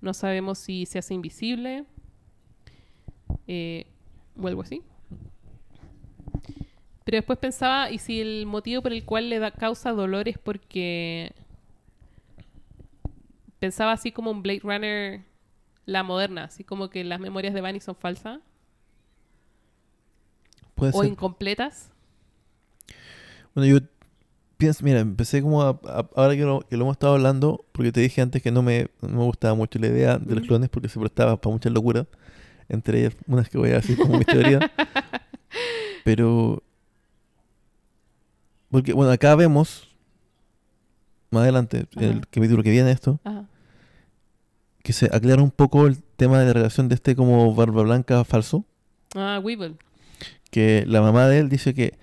No 0.02 0.14
sabemos 0.14 0.58
si 0.60 0.86
se 0.86 1.00
hace 1.00 1.14
invisible. 1.14 1.86
Eh, 3.48 3.86
o 4.38 4.46
algo 4.48 4.62
así. 4.62 4.82
Pero 7.06 7.16
después 7.18 7.40
pensaba, 7.40 7.92
¿y 7.92 8.00
si 8.00 8.20
el 8.20 8.46
motivo 8.46 8.82
por 8.82 8.92
el 8.92 9.06
cual 9.06 9.30
le 9.30 9.40
da 9.40 9.52
causa 9.52 9.92
dolor 9.92 10.28
es 10.28 10.38
porque... 10.38 11.32
Pensaba 13.60 13.94
así 13.94 14.12
como 14.12 14.32
un 14.32 14.44
Blade 14.44 14.60
Runner, 14.64 15.22
la 15.86 16.04
moderna, 16.04 16.44
así 16.46 16.66
como 16.66 16.90
que 16.90 17.06
las 17.06 17.22
memorias 17.22 17.54
de 17.54 17.62
Bunny 17.62 17.80
son 17.80 17.96
falsas 17.96 18.40
Puede 20.76 20.92
o 20.96 21.02
ser. 21.02 21.12
incompletas. 21.12 21.90
Bueno, 23.56 23.70
yo 23.80 23.86
pienso, 24.58 24.84
mira, 24.84 25.00
empecé 25.00 25.42
como 25.42 25.62
a, 25.62 25.70
a- 25.86 26.10
ahora 26.16 26.36
que 26.36 26.44
lo, 26.44 26.62
que 26.62 26.78
lo 26.78 26.84
hemos 26.86 26.94
estado 26.96 27.14
hablando, 27.14 27.66
porque 27.72 27.92
te 27.92 28.02
dije 28.02 28.22
antes 28.22 28.42
que 28.42 28.52
no 28.52 28.62
me, 28.64 28.88
no 29.02 29.10
me 29.10 29.24
gustaba 29.26 29.54
mucho 29.56 29.78
la 29.80 29.88
idea 29.88 30.18
de 30.18 30.36
los 30.36 30.48
clones 30.48 30.70
porque 30.70 30.90
se 30.90 31.00
prestaba 31.00 31.40
para 31.40 31.54
muchas 31.54 31.72
locuras, 31.72 32.08
entre 32.70 33.00
ellas 33.02 33.16
unas 33.28 33.50
que 33.50 33.58
voy 33.58 33.70
a 33.72 33.76
decir 33.76 33.98
como 33.98 34.18
mi 34.18 34.26
teoría. 34.26 34.60
Pero, 36.04 36.64
porque 38.72 38.94
bueno, 38.94 39.12
acá 39.12 39.36
vemos, 39.36 39.88
más 41.30 41.44
adelante, 41.44 41.86
en 41.96 42.04
el 42.04 42.12
Ajá. 42.18 42.22
capítulo 42.32 42.64
que 42.64 42.72
viene 42.72 42.92
esto, 42.92 43.20
Ajá. 43.24 43.46
que 44.82 44.94
se 44.94 45.06
aclara 45.16 45.42
un 45.44 45.52
poco 45.52 45.86
el 45.88 46.02
tema 46.02 46.40
de 46.40 46.48
la 46.48 46.54
relación 46.54 46.90
de 46.90 46.96
este 46.96 47.16
como 47.16 47.54
barba 47.54 47.84
blanca 47.84 48.24
falso. 48.24 48.66
Ah, 49.16 49.40
Weevil. 49.44 49.78
Que 50.52 50.84
la 50.88 51.02
mamá 51.02 51.28
de 51.28 51.40
él 51.40 51.50
dice 51.50 51.74
que 51.74 51.98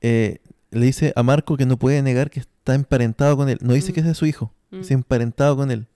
eh, 0.00 0.38
le 0.70 0.86
dice 0.86 1.12
a 1.16 1.22
Marco 1.22 1.56
que 1.56 1.66
no 1.66 1.76
puede 1.76 2.02
negar 2.02 2.30
que 2.30 2.40
está 2.40 2.74
emparentado 2.74 3.36
con 3.36 3.48
él. 3.48 3.58
No 3.60 3.74
dice 3.74 3.92
Mm. 3.92 3.94
que 3.94 4.02
sea 4.02 4.14
su 4.14 4.26
hijo, 4.26 4.52
Mm. 4.70 4.78
dice 4.78 4.94
emparentado 4.94 5.56
con 5.56 5.70
él. 5.70 5.86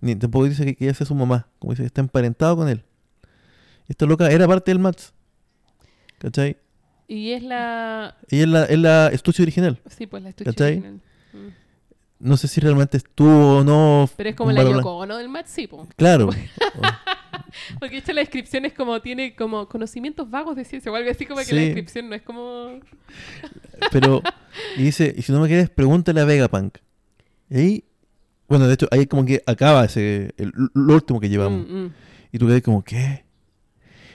Ni 0.00 0.14
tampoco 0.14 0.44
dice 0.44 0.64
que, 0.64 0.76
que 0.76 0.84
ella 0.84 0.94
sea 0.94 1.06
su 1.06 1.14
mamá, 1.14 1.48
como 1.58 1.72
dice 1.72 1.84
está 1.84 2.00
emparentado 2.00 2.56
con 2.56 2.68
él. 2.68 2.84
Esta 3.88 4.06
loca 4.06 4.30
era 4.30 4.46
parte 4.46 4.70
del 4.70 4.78
Mats. 4.78 5.12
¿Cachai? 6.18 6.56
Y 7.08 7.32
es 7.32 7.42
la... 7.42 8.16
Ella 8.28 8.42
es 8.42 8.48
la, 8.48 8.64
es 8.66 8.78
la 8.78 9.08
estuche 9.08 9.42
original. 9.42 9.80
Sí, 9.88 10.06
pues 10.06 10.22
la 10.22 10.28
estuche 10.28 10.50
¿Cachai? 10.50 10.72
original. 10.74 11.00
Mm. 11.32 11.48
No 12.20 12.36
sé 12.36 12.48
si 12.48 12.60
realmente 12.60 12.96
estuvo 12.98 13.58
o 13.58 13.64
no. 13.64 14.10
Pero 14.16 14.30
es 14.30 14.36
como 14.36 14.52
la 14.52 14.62
Yoko. 14.62 14.98
Ono 14.98 15.16
del 15.16 15.28
Matt, 15.28 15.46
sí, 15.46 15.66
po. 15.68 15.88
Claro. 15.96 16.28
Porque 17.80 17.98
hecho 17.98 18.12
la 18.12 18.20
descripción 18.20 18.64
es 18.64 18.72
como, 18.72 19.00
tiene 19.00 19.34
como 19.34 19.68
conocimientos 19.68 20.30
vagos 20.30 20.56
de 20.56 20.64
ciencia 20.64 20.90
o 20.90 20.94
algo 20.94 21.10
así 21.10 21.26
como 21.26 21.40
que 21.44 21.54
la 21.54 21.62
descripción 21.62 22.08
no 22.08 22.14
es 22.14 22.22
como... 22.22 22.80
Pero, 23.92 24.22
y 24.76 24.82
dice, 24.82 25.14
y 25.16 25.22
si 25.22 25.32
no 25.32 25.40
me 25.40 25.48
quieres, 25.48 25.70
pregúntale 25.70 26.20
a 26.20 26.24
Vegapunk. 26.24 26.78
Y 27.50 27.58
ahí, 27.58 27.84
bueno, 28.48 28.66
de 28.66 28.74
hecho, 28.74 28.88
ahí 28.90 29.06
como 29.06 29.24
que 29.24 29.42
acaba 29.46 29.84
ese, 29.84 30.34
el, 30.36 30.52
lo 30.74 30.94
último 30.94 31.20
que 31.20 31.28
llevamos. 31.28 31.68
Mm, 31.68 31.84
mm. 31.84 31.94
Y 32.32 32.38
tú 32.38 32.46
quedas 32.46 32.62
como, 32.62 32.82
¿qué? 32.82 33.24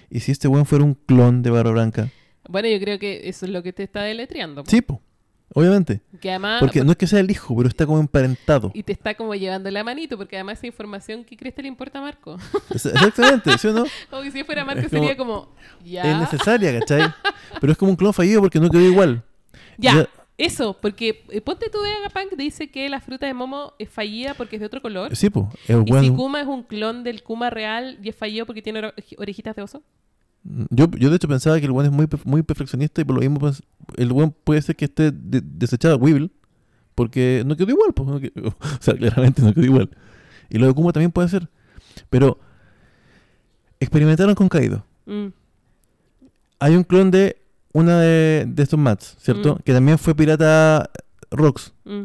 ¿Y 0.10 0.20
si 0.20 0.32
este 0.32 0.48
weón 0.48 0.66
fuera 0.66 0.84
un 0.86 0.94
clon 0.94 1.42
de 1.42 1.50
Barba 1.50 1.72
Blanca? 1.72 2.10
Bueno, 2.48 2.68
yo 2.68 2.80
creo 2.80 3.00
que 3.00 3.30
eso 3.30 3.46
es 3.46 3.52
lo 3.52 3.64
que 3.64 3.74
te 3.74 3.84
está 3.84 4.04
deletreando. 4.04 4.64
po. 4.64 4.70
Sí, 4.70 4.82
po, 4.82 5.02
obviamente. 5.54 6.02
Que 6.22 6.30
además... 6.32 6.60
Porque 6.60 6.84
no 6.84 6.92
es 6.92 6.98
que 6.98 7.08
sea 7.08 7.20
el 7.20 7.30
hijo, 7.32 7.56
pero 7.56 7.68
está 7.70 7.86
como 7.86 8.00
emparentado. 8.00 8.72
Y 8.74 8.84
te 8.84 8.92
está 8.94 9.16
como 9.16 9.34
llevando 9.36 9.70
la 9.72 9.84
manito, 9.84 10.18
porque 10.18 10.36
además 10.36 10.58
esa 10.60 10.68
información 10.68 11.24
que 11.24 11.36
crees 11.38 11.56
que 11.56 11.62
le 11.62 11.68
importa 11.68 12.00
a 12.00 12.02
Marco. 12.02 12.38
Exactamente, 12.70 13.58
¿sí 13.58 13.68
o 13.68 13.74
no? 13.74 13.84
o 14.12 14.22
que 14.22 14.32
si 14.32 14.44
fuera 14.44 14.66
Marco 14.66 14.82
Es 14.82 14.90
como- 14.90 15.02
sería 15.02 15.18
como... 15.18 15.56
Ya. 15.84 16.04
Es 16.12 16.18
necesaria, 16.18 16.80
¿cachai? 16.80 17.12
Pero 17.60 17.72
es 17.72 17.78
como 17.78 17.92
un 17.92 17.96
clon 17.98 18.14
fallido 18.14 18.42
porque 18.42 18.60
no 18.60 18.70
quedó 18.70 18.82
igual. 18.82 19.24
Ya, 19.78 19.94
Ya- 19.96 20.10
eso, 20.36 20.78
porque 20.82 21.24
eh, 21.30 21.42
ponte 21.42 21.70
tú 21.70 21.80
de 21.82 21.92
Agapunk 21.94 22.34
dice 22.36 22.72
que 22.72 22.90
la 22.90 23.00
fruta 23.00 23.28
de 23.28 23.36
Momo 23.36 23.74
es 23.78 23.88
fallida 23.90 24.34
porque 24.34 24.56
es 24.56 24.60
de 24.62 24.66
otro 24.66 24.82
color. 24.82 25.16
Sí, 25.16 25.30
po. 25.30 25.52
El 25.68 25.84
Y 25.86 25.94
si 26.00 26.10
Kuma 26.10 26.42
es 26.42 26.48
un 26.48 26.64
clon 26.64 27.04
del 27.04 27.22
Kuma 27.22 27.52
real 27.52 28.00
y 28.02 28.10
es 28.10 28.16
fallido 28.16 28.48
porque 28.48 28.64
tiene 28.64 28.80
ore- 28.82 28.94
orejitas 29.20 29.56
de 29.56 29.62
oso. 29.62 29.84
Yo, 30.70 30.90
yo 30.92 31.10
de 31.10 31.16
hecho 31.16 31.28
pensaba 31.28 31.60
que 31.60 31.66
el 31.66 31.72
weón 31.72 31.86
es 31.86 31.92
muy, 31.92 32.08
muy 32.26 32.44
perfeccionista 32.44 33.02
y 33.02 33.06
por 33.06 33.16
lo 33.16 33.22
mismo 33.22 33.50
el 33.98 34.12
weón 34.12 34.36
puede 34.44 34.62
ser 34.62 34.76
que 34.76 34.86
esté 34.86 35.12
de- 35.12 35.42
desechado 35.44 35.96
a 35.96 35.98
Weevil 35.98 36.32
porque 36.96 37.44
no 37.46 37.56
quedó 37.56 37.72
igual. 37.72 37.92
no 38.06 38.20
que- 38.20 38.32
o 38.44 38.54
sea, 38.80 38.96
claramente 38.96 39.42
no 39.42 39.54
quedó 39.54 39.66
igual. 39.66 39.90
Y 40.50 40.58
lo 40.58 40.68
de 40.68 40.74
Kuma 40.74 40.92
también 40.92 41.12
puede 41.12 41.30
ser. 41.30 41.50
Pero 42.10 42.40
experimentaron 43.80 44.36
con 44.36 44.50
Kaido. 44.50 44.86
Mm, 45.06 45.28
Hay 46.60 46.76
un 46.76 46.84
clon 46.84 47.12
de 47.12 47.38
una 47.74 48.00
de, 48.00 48.46
de 48.48 48.64
estos 48.64 48.80
mats, 48.80 49.16
¿cierto? 49.20 49.56
Mm. 49.56 49.60
Que 49.64 49.74
también 49.74 49.98
fue 49.98 50.14
pirata 50.16 50.90
Rox. 51.32 51.74
mm. 51.86 52.04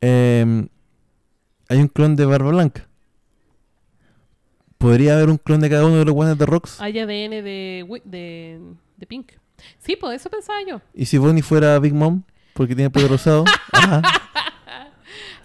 Eh, 0.00 0.66
hay 1.68 1.78
un 1.78 1.88
clon 1.88 2.16
de 2.16 2.24
Barba 2.26 2.50
Blanca. 2.50 2.88
¿Podría 4.82 5.14
haber 5.14 5.30
un 5.30 5.38
clon 5.38 5.60
de 5.60 5.70
cada 5.70 5.86
uno 5.86 5.96
de 5.96 6.04
los 6.04 6.12
guanes 6.12 6.36
de 6.36 6.44
Rox? 6.44 6.80
Hay 6.80 6.98
ADN 6.98 7.30
de, 7.44 7.84
Wi- 7.88 8.02
de, 8.04 8.60
de 8.96 9.06
Pink. 9.06 9.30
Sí, 9.78 9.94
pues 9.96 10.20
eso 10.20 10.28
pensaba 10.28 10.58
yo. 10.68 10.80
¿Y 10.92 11.06
si 11.06 11.18
Bonnie 11.18 11.40
fuera 11.42 11.78
Big 11.78 11.94
Mom? 11.94 12.22
Porque 12.52 12.74
tiene 12.74 12.90
pelo 12.90 13.06
rosado. 13.08 13.44
Ajá. 13.72 14.02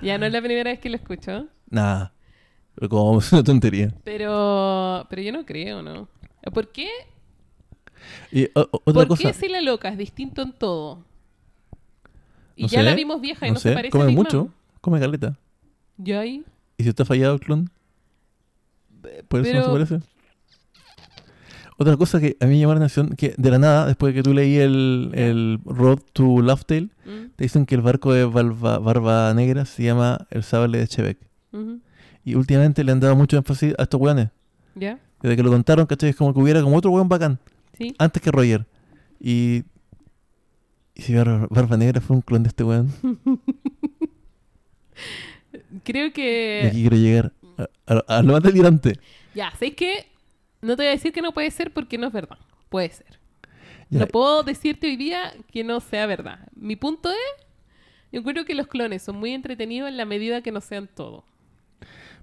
Ya 0.02 0.18
no 0.18 0.26
es 0.26 0.32
la 0.34 0.42
primera 0.42 0.72
vez 0.72 0.80
que 0.80 0.90
lo 0.90 0.96
escucho. 0.96 1.48
Nada. 1.70 2.14
Pero 2.76 2.90
como 2.90 3.20
es 3.20 3.32
una 3.32 3.44
tontería. 3.44 3.94
Pero, 4.04 5.06
pero 5.10 5.22
yo 5.22 5.32
no 5.32 5.46
creo, 5.46 5.82
¿no? 5.84 6.08
¿Por 6.54 6.72
qué? 6.72 6.90
Y 8.32 8.46
o- 8.56 8.70
otra 8.72 8.94
¿Por 8.94 9.08
cosa. 9.10 9.24
qué 9.24 9.34
si 9.34 9.48
la 9.50 9.62
loca 9.62 9.90
es 9.90 9.98
distinto 10.00 10.42
en 10.42 10.52
todo? 10.54 11.04
Y 12.56 12.64
No 12.64 12.68
ya 12.70 12.80
sé, 12.80 12.86
la 12.86 12.96
vimos 12.96 13.22
vieja 13.22 13.46
y 13.46 13.50
no 13.50 13.54
no, 13.56 13.60
sé, 13.60 13.70
se 13.70 13.76
parece 13.76 13.90
a 13.90 13.92
come 14.00 14.08
Big 14.08 14.16
mucho. 14.16 14.38
Mom. 14.46 14.52
Come 14.82 15.00
caleta. 15.00 15.38
¿Ya 15.98 16.22
ahí? 16.22 16.44
¿Y 16.78 16.84
si 16.84 16.90
está 16.90 17.06
fallado 17.06 17.36
el 17.36 17.40
clon? 17.40 17.70
¿Por 19.28 19.42
eso 19.46 19.54
no 19.54 19.64
se 19.66 19.70
parece? 19.72 20.00
Otra 21.80 21.96
cosa 21.96 22.20
que 22.20 22.36
a 22.40 22.46
mí 22.46 22.54
me 22.54 22.60
llamó 22.62 22.74
la 22.74 22.80
atención, 22.80 23.10
que 23.16 23.36
de 23.38 23.52
la 23.52 23.60
nada, 23.60 23.86
después 23.86 24.12
de 24.14 24.20
que 24.20 24.24
tú 24.24 24.34
leí 24.34 24.58
el, 24.58 25.12
el 25.14 25.60
Road 25.66 26.00
to 26.14 26.42
Laughtail, 26.42 26.92
Mm, 27.06 27.30
te 27.38 27.44
dicen 27.46 27.66
que 27.66 27.76
el 27.76 27.82
barco 27.82 28.12
de 28.12 28.26
Barba, 28.26 28.80
Barba 28.80 29.34
Negra 29.34 29.64
se 29.66 29.84
llama 29.84 30.28
el 30.30 30.44
Sable 30.44 30.78
de 30.80 30.88
Chebec. 30.88 31.18
Y 32.26 32.36
últimamente 32.36 32.84
le 32.84 32.92
han 32.92 33.00
dado 33.00 33.16
mucho 33.16 33.38
énfasis 33.38 33.74
a 33.78 33.84
estos 33.84 34.02
weones. 34.02 34.28
¿Ya? 34.76 35.00
Desde 35.22 35.38
que 35.38 35.44
lo 35.44 35.50
contaron, 35.52 35.86
¿cachai? 35.86 36.10
Es 36.10 36.16
como 36.18 36.34
que 36.34 36.40
hubiera 36.42 36.62
como 36.62 36.76
otro 36.76 36.92
weón 36.92 37.08
bacán, 37.08 37.40
Sí. 37.78 37.96
antes 37.98 38.22
que 38.22 38.32
Roger. 38.32 38.66
Y... 39.22 39.64
¿Y 40.96 41.02
si 41.04 41.14
Barba, 41.16 41.48
Barba 41.50 41.78
Negra 41.78 42.02
fue 42.02 42.16
un 42.18 42.22
clon 42.24 42.44
de 42.44 42.50
este 42.50 42.64
weón? 42.66 42.92
Creo 45.84 46.08
Y 46.08 46.12
que... 46.12 46.64
aquí 46.68 46.82
quiero 46.82 46.98
llegar 46.98 47.34
a, 47.58 47.94
a- 47.94 48.18
a 48.18 48.22
lo 48.24 48.34
más 48.34 48.44
delirante. 48.44 49.00
Ya, 49.34 49.52
¿sabes 49.52 49.76
qué? 49.76 50.08
No 50.62 50.76
te 50.76 50.84
voy 50.84 50.88
a 50.88 50.92
decir 50.92 51.12
que 51.14 51.22
no 51.22 51.32
puede 51.34 51.52
ser 51.52 51.72
porque 51.72 51.98
no 51.98 52.08
es 52.08 52.14
verdad. 52.14 52.38
Puede 52.70 52.90
ser. 52.90 53.20
Ya, 53.90 54.00
No 54.00 54.08
puedo 54.08 54.44
decirte 54.44 54.88
hoy 54.88 54.96
día 54.98 55.34
que 55.52 55.64
no 55.64 55.80
sea 55.80 56.06
verdad. 56.08 56.40
Mi 56.56 56.76
punto 56.76 57.10
es, 57.10 57.46
yo 58.12 58.24
creo 58.24 58.44
que 58.46 58.56
los 58.56 58.68
clones 58.68 59.02
son 59.04 59.18
muy 59.18 59.32
entretenidos 59.34 59.90
en 59.90 59.98
la 59.98 60.06
medida 60.06 60.42
que 60.42 60.52
no 60.52 60.62
sean 60.62 60.88
todo. 60.88 61.24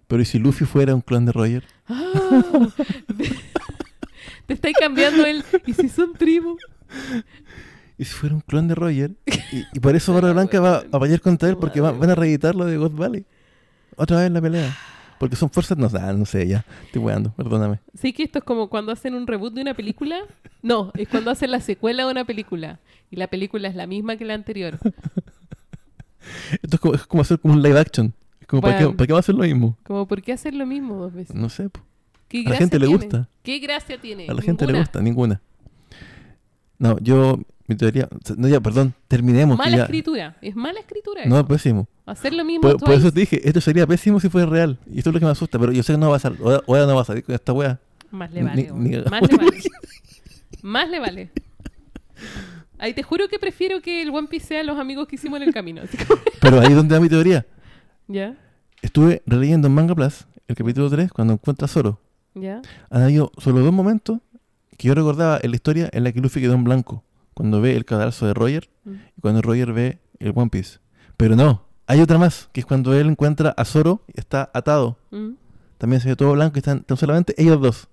Pero 0.07 0.21
¿y 0.21 0.25
si 0.27 0.39
Luffy 0.39 0.65
fuera 0.67 0.95
un 0.95 1.01
clon 1.01 1.25
de 1.25 1.33
Roger? 1.33 1.65
Ah, 1.89 2.69
te 4.47 4.55
estáis 4.55 4.77
cambiando 4.79 5.25
el... 5.25 5.43
¿Y 5.67 5.73
si 5.73 5.89
son 5.89 6.13
primos? 6.13 6.57
¿Y 7.99 8.05
si 8.05 8.13
fuera 8.13 8.35
un 8.35 8.41
clon 8.41 8.69
de 8.69 8.75
Roger? 8.75 9.13
Y, 9.53 9.65
y 9.73 9.81
por 9.81 9.95
eso 9.97 10.13
Barba 10.13 10.33
Blanca 10.35 10.61
va 10.61 10.85
a 10.91 11.01
pelear 11.01 11.21
contra 11.21 11.49
él 11.49 11.57
porque 11.57 11.81
va- 11.81 11.93
van 11.93 12.11
a 12.11 12.15
reeditar 12.15 12.55
lo 12.55 12.65
de 12.67 12.77
God 12.77 12.93
Valley. 12.93 13.25
Otra 13.97 14.21
vez 14.21 14.31
la 14.31 14.41
pelea. 14.43 14.77
Porque 15.19 15.37
son 15.37 15.51
fuerzas, 15.51 15.79
no, 15.79 15.89
ah, 15.99 16.13
no 16.13 16.27
sé, 16.27 16.47
ya. 16.47 16.65
Estoy 16.87 17.03
weando, 17.03 17.31
perdóname. 17.33 17.79
Sí 17.95 18.13
que 18.13 18.23
esto 18.25 18.39
es 18.39 18.45
como 18.45 18.69
cuando 18.69 18.93
hacen 18.93 19.15
un 19.15 19.27
reboot 19.27 19.55
de 19.55 19.63
una 19.63 19.75
película. 19.75 20.21
No, 20.63 20.91
es 20.95 21.09
cuando 21.09 21.31
hacen 21.31 21.51
la 21.51 21.61
secuela 21.61 22.05
de 22.05 22.11
una 22.11 22.25
película. 22.25 22.81
Y 23.11 23.17
la 23.17 23.29
película 23.29 23.69
es 23.69 23.75
la 23.75 23.87
misma 23.87 24.17
que 24.17 24.25
la 24.25 24.35
anterior. 24.35 24.79
Esto 26.63 26.77
es 26.77 26.81
como, 26.81 26.95
es 26.95 27.07
como 27.07 27.23
hacer 27.23 27.39
como 27.39 27.55
un 27.55 27.63
live 27.63 27.79
action. 27.79 28.15
Es 28.41 28.47
como, 28.47 28.63
¿para, 28.63 28.79
qué. 28.79 28.89
¿para 28.89 29.07
qué 29.07 29.13
va 29.13 29.19
a 29.19 29.21
hacer 29.21 29.35
lo 29.35 29.43
mismo? 29.43 29.77
Como, 29.85 30.07
¿por 30.07 30.23
qué 30.23 30.33
hacer 30.33 30.55
lo 30.55 30.67
mismo 30.67 30.97
dos 30.97 31.13
veces? 31.13 31.35
No 31.35 31.49
sé. 31.49 31.69
¿Qué 32.29 32.45
A 32.47 32.51
la 32.51 32.57
gente 32.57 32.79
le 32.79 32.87
tiene? 32.87 33.03
gusta. 33.03 33.29
¿Qué 33.43 33.59
gracia 33.59 34.01
tiene? 34.01 34.27
A 34.29 34.35
la 34.35 34.43
gente 34.43 34.67
le 34.67 34.79
gusta, 34.79 35.01
ninguna. 35.01 35.41
No, 36.79 36.99
yo, 36.99 37.39
mi 37.67 37.77
teoría. 37.77 38.09
No, 38.37 38.49
ya, 38.49 38.61
perdón, 38.61 38.95
terminemos. 39.09 39.57
Mala 39.59 39.77
ya- 39.77 39.83
escritura. 39.85 40.37
Es 40.43 40.55
mala 40.57 40.81
escritura. 40.81 41.23
No, 41.27 41.37
eso. 41.37 41.47
pésimo. 41.47 41.89
Hacer 42.07 42.35
lo 42.35 42.45
mismo 42.45 42.61
Por, 42.63 42.77
por 42.79 42.93
eso 42.93 43.11
te 43.13 43.21
dije, 43.21 43.41
esto 43.49 43.61
sería 43.61 43.87
pésimo 43.87 44.21
si 44.21 44.29
fuera 44.29 44.47
real. 44.47 44.79
Y 44.87 44.99
esto 44.99 45.11
es 45.11 45.15
lo 45.15 45.21
que 45.21 45.27
me 45.27 45.33
asusta, 45.33 45.59
pero 45.59 45.73
yo 45.73 45.83
sé 45.83 45.93
que 45.95 45.99
no 45.99 46.11
va 46.11 46.17
a 46.17 46.19
pasar. 46.19 46.35
Ahora, 46.67 46.87
no 46.87 46.95
va 46.95 47.03
a 47.03 47.05
salir 47.05 47.25
con 47.25 47.35
esta 47.35 47.53
wea. 47.53 47.79
Más 48.11 48.31
le 48.33 48.43
vale. 48.43 48.71
Ni- 48.75 48.97
Más 48.99 49.23
le 49.23 49.37
vale. 49.39 49.63
Más 50.63 50.89
le 50.91 51.01
vale. 51.01 51.31
Ahí 52.79 52.93
te 52.93 53.03
juro 53.03 53.29
que 53.29 53.39
prefiero 53.39 53.81
que 53.81 54.03
el 54.03 54.11
One 54.11 54.29
Piece 54.29 54.47
sea 54.49 54.63
los 54.63 54.79
amigos 54.79 55.09
que 55.09 55.17
hicimos 55.17 55.41
en 55.41 55.49
el 55.49 55.55
camino. 55.55 55.83
Como- 56.07 56.21
Pero 56.41 56.61
ahí 56.61 56.69
es 56.69 56.77
donde 56.77 56.95
va 56.95 57.01
mi 57.01 57.09
teoría. 57.09 57.47
¿Ya? 58.09 58.37
Estuve 58.83 59.23
releyendo 59.27 59.69
en 59.69 59.75
Manga 59.75 59.95
Plus 59.95 60.27
el 60.49 60.57
capítulo 60.57 60.91
3 60.91 61.11
cuando 61.13 61.33
encuentra 61.33 61.65
a 61.65 61.69
Zoro. 61.69 61.99
¿Ya? 62.35 62.61
Han 62.91 63.03
habido 63.03 63.33
solo 63.39 63.61
dos 63.61 63.73
momentos 63.73 64.19
que 64.77 64.89
yo 64.89 64.95
recordaba 64.95 65.39
en 65.43 65.51
la 65.51 65.57
historia 65.57 65.89
en 65.93 66.05
la 66.05 66.13
que 66.13 66.21
Luffy 66.21 66.41
quedó 66.41 66.53
en 66.55 66.65
blanco. 66.65 67.03
Cuando 67.35 67.61
ve 67.61 67.77
el 67.77 67.85
cadalso 67.85 68.27
de 68.27 68.35
Roger 68.35 68.69
Mm. 68.85 68.93
y 69.17 69.21
cuando 69.21 69.43
Roger 69.43 69.73
ve 69.73 69.99
el 70.19 70.33
One 70.35 70.51
Piece. 70.51 70.79
Pero 71.17 71.37
no, 71.37 71.65
hay 71.87 72.01
otra 72.01 72.19
más, 72.19 72.49
que 72.53 72.61
es 72.61 72.67
cuando 72.67 72.95
él 72.95 73.09
encuentra 73.09 73.51
a 73.57 73.65
Zoro 73.65 74.03
y 74.15 74.19
está 74.21 74.51
atado. 74.55 74.99
Mm. 75.11 75.31
También 75.79 76.01
se 76.01 76.09
ve 76.09 76.17
todo 76.17 76.33
blanco 76.33 76.57
y 76.57 76.61
están, 76.61 76.79
están 76.79 76.97
solamente 76.97 77.35
ellos 77.37 77.61
dos. 77.61 77.89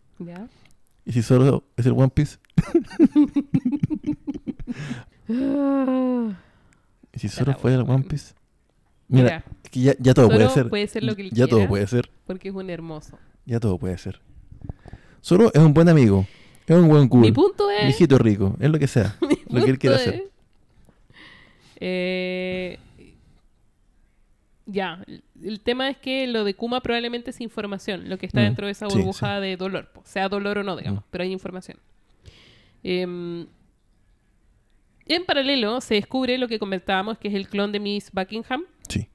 Y 1.05 1.13
si 1.13 1.21
Zoro 1.23 1.63
es 1.77 1.85
el 1.85 1.93
One 1.93 2.09
Piece, 2.13 2.37
y 7.13 7.19
si 7.19 7.29
Zoro 7.29 7.53
fue 7.57 7.73
el 7.73 7.81
One. 7.81 8.03
Piece. 8.03 8.33
Mira, 9.07 9.23
Mira, 9.23 9.45
es 9.63 9.69
que 9.69 9.79
ya, 9.81 9.93
ya 9.99 10.13
todo 10.13 10.29
puede 10.29 10.49
ser. 10.49 10.69
puede 10.69 10.87
ser 10.87 11.03
lo 11.03 11.15
que 11.15 11.23
él 11.23 11.31
ya 11.31 11.47
todo 11.47 11.67
puede 11.67 11.87
ser. 11.87 12.09
porque 12.25 12.49
es 12.49 12.55
un 12.55 12.69
hermoso. 12.69 13.17
Ya 13.45 13.59
todo 13.59 13.77
puede 13.77 13.97
ser. 13.97 14.21
Zoro 15.23 15.51
es 15.53 15.61
un 15.61 15.73
buen 15.73 15.89
amigo. 15.89 16.25
Es 16.71 16.77
un 16.83 16.87
buen 16.87 17.03
Mi 17.03 17.09
cool. 17.09 17.33
punto 17.33 17.67
Un 17.67 17.73
es... 17.73 17.95
hijito 17.95 18.17
rico. 18.17 18.55
Es 18.59 18.69
lo 18.69 18.79
que 18.79 18.87
sea. 18.87 19.15
mi 19.21 19.37
lo 19.59 19.63
que 19.65 19.71
él 19.71 19.79
quiera 19.79 19.97
punto 19.97 20.09
hacer. 20.11 20.23
eh, 21.79 22.77
ya, 24.65 25.03
el- 25.43 25.59
tema 25.61 25.89
es 25.89 25.97
que 25.97 26.27
lo 26.27 26.43
de 26.43 26.53
Kuma 26.53 26.81
probablemente 26.81 27.31
es 27.31 27.41
información, 27.41 28.07
lo 28.09 28.17
que 28.17 28.25
está 28.25 28.39
Mm, 28.41 28.43
dentro 28.43 28.65
de 28.67 28.71
esa 28.71 28.89
sí, 28.89 28.95
burbuja 28.97 29.39
de 29.39 29.57
dolor, 29.57 29.89
sea 30.03 30.29
dolor 30.29 30.59
o 30.59 30.63
no, 30.63 30.75
digamos, 30.77 31.01
Mm. 31.01 31.07
pero 31.09 31.23
hay 31.23 31.31
información. 31.31 31.77
Em, 32.83 33.47
en 35.07 35.25
paralelo 35.25 35.81
se 35.81 35.95
descubre 35.95 36.37
lo 36.37 36.47
que 36.47 36.57
comentábamos, 36.59 37.17
que 37.17 37.27
es 37.27 37.33
el 37.33 37.47
clon 37.49 37.71
de 37.71 37.79
Miss 37.79 38.11
Buckingham, 38.13 38.63
Sí. 38.87 39.09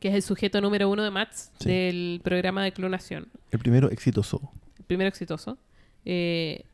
que 0.00 0.08
es 0.08 0.14
el 0.14 0.22
sujeto 0.22 0.60
número 0.60 0.88
uno 0.88 1.02
de 1.02 1.10
Mats 1.10 1.52
Sí. 1.58 1.68
del 1.68 2.20
programa 2.24 2.64
de 2.64 2.72
clonación, 2.72 3.28
El 3.50 3.58
primero 3.58 3.90
exitoso. 3.90 4.50
el 4.78 4.84
primero 4.84 5.08
exitoso, 5.08 5.58
eh, 6.04 6.64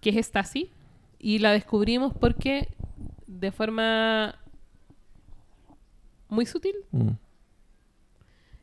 que 0.00 0.10
es 0.10 0.26
Stasi, 0.26 0.70
y 1.18 1.38
la 1.38 1.52
descubrimos 1.52 2.12
porque 2.14 2.68
de 3.26 3.50
forma 3.52 4.38
muy 6.28 6.46
sutil, 6.46 6.74
Mm. 6.90 7.10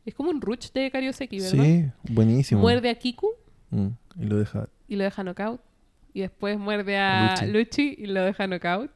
es 0.06 0.14
como 0.14 0.30
un 0.30 0.40
ruch 0.40 0.70
de 0.72 0.90
Karioseki, 0.90 1.40
¿verdad? 1.40 1.64
Sí, 1.64 1.84
buenísimo. 2.12 2.60
Muerde 2.60 2.90
a 2.90 2.94
Kiku 2.94 3.30
Mm, 3.70 3.88
Y 4.20 4.24
lo 4.26 4.36
deja. 4.38 4.68
y 4.86 4.96
lo 4.96 5.04
deja 5.04 5.24
knockout, 5.24 5.60
y 6.12 6.20
después 6.20 6.58
muerde 6.58 6.96
a 6.98 7.34
Luchi. 7.40 7.52
Luchi 7.52 7.94
y 7.98 8.06
lo 8.06 8.22
deja 8.24 8.46
knockout, 8.46 8.90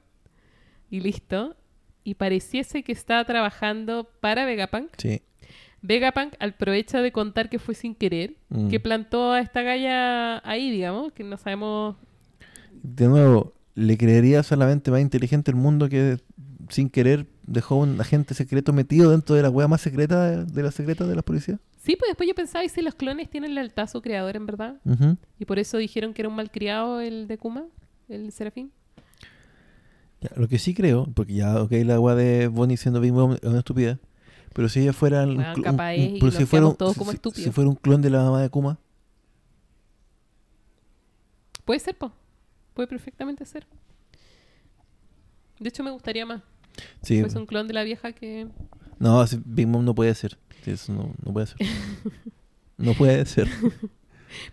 y 0.90 1.00
listo. 1.00 1.56
Y 2.04 2.14
pareciese 2.14 2.82
que 2.84 2.92
está 2.92 3.22
trabajando 3.24 4.08
para 4.20 4.46
Vegapunk. 4.46 4.90
Sí. 4.96 5.20
Vegapunk 5.82 6.34
aprovecha 6.40 7.00
de 7.00 7.12
contar 7.12 7.48
que 7.48 7.58
fue 7.58 7.74
sin 7.74 7.94
querer, 7.94 8.34
Mm. 8.50 8.68
que 8.68 8.80
plantó 8.80 9.32
a 9.32 9.40
esta 9.40 9.62
galla 9.62 10.38
ahí, 10.48 10.70
digamos, 10.70 11.12
que 11.12 11.22
no 11.24 11.36
sabemos 11.36 11.96
De 12.82 13.06
nuevo, 13.08 13.52
¿le 13.74 13.96
creería 13.98 14.42
solamente 14.42 14.90
más 14.90 15.00
inteligente 15.00 15.50
el 15.50 15.56
mundo 15.56 15.88
que 15.88 16.18
sin 16.68 16.90
querer 16.90 17.26
dejó 17.46 17.76
un 17.76 18.00
agente 18.00 18.34
secreto 18.34 18.72
metido 18.72 19.10
dentro 19.10 19.34
de 19.36 19.42
la 19.42 19.50
wea 19.50 19.68
más 19.68 19.80
secreta 19.80 20.30
de, 20.30 20.44
de 20.44 20.62
las 20.62 20.74
secretas 20.74 21.08
de 21.08 21.14
la 21.16 21.22
policía? 21.22 21.58
Sí, 21.78 21.96
pues 21.96 22.10
después 22.10 22.28
yo 22.28 22.34
pensaba, 22.34 22.64
¿y 22.64 22.68
si 22.68 22.82
los 22.82 22.94
clones 22.94 23.30
tienen 23.30 23.54
lealtad 23.54 23.84
a 23.84 23.86
su 23.86 24.02
creador 24.02 24.36
en 24.36 24.46
verdad? 24.46 24.76
Y 25.38 25.44
por 25.46 25.58
eso 25.58 25.78
dijeron 25.78 26.12
que 26.12 26.22
era 26.22 26.28
un 26.28 26.34
malcriado 26.36 27.00
el 27.00 27.26
de 27.28 27.38
Kuma, 27.38 27.64
el 28.08 28.30
Serafín. 28.32 28.70
Ya, 30.20 30.30
lo 30.36 30.48
que 30.48 30.58
sí 30.58 30.74
creo, 30.74 31.06
porque 31.14 31.34
ya, 31.34 31.62
ok, 31.62 31.70
la 31.84 31.94
agua 31.94 32.14
de 32.16 32.48
Bonnie 32.48 32.76
siendo 32.76 33.00
Big 33.00 33.12
Mom 33.12 33.32
es 33.34 33.42
una 33.48 33.58
estupidez, 33.58 33.98
pero 34.54 34.68
si 34.68 34.80
ella 34.80 34.92
fuera 34.92 35.24
Bueno, 35.24 35.42
cl- 35.54 35.70
un- 36.12 36.18
pero 36.18 36.32
si 36.32 36.44
fuera, 36.46 36.66
un- 36.66 36.76
todos 36.76 36.92
si- 36.94 36.98
como 36.98 37.10
si- 37.12 37.16
estúpidos. 37.16 37.44
si 37.44 37.50
fuera 37.50 37.68
un 37.70 37.76
clon 37.76 38.00
de 38.02 38.10
la 38.10 38.22
mamá 38.22 38.42
de 38.42 38.50
Kuma, 38.50 38.78
Puede 41.64 41.80
ser, 41.80 41.96
po. 41.96 42.12
Puede 42.74 42.86
perfectamente 42.88 43.44
ser. 43.44 43.66
De 45.58 45.68
hecho, 45.68 45.82
me 45.82 45.90
gustaría 45.90 46.24
más. 46.24 46.42
sí, 47.02 47.20
Pues 47.20 47.34
un 47.34 47.44
clon 47.46 47.66
de 47.66 47.74
la 47.74 47.82
vieja 47.82 48.12
que... 48.12 48.46
no, 48.98 49.24
Big 49.44 49.66
Mom 49.66 49.84
no 49.84 49.94
puede 49.94 50.14
ser, 50.14 50.38
eso 50.64 50.92
no, 50.92 51.12
no 51.24 51.32
puede 51.32 51.46
ser, 51.48 51.56
no 52.78 52.94
puede 52.94 53.26
ser, 53.26 53.48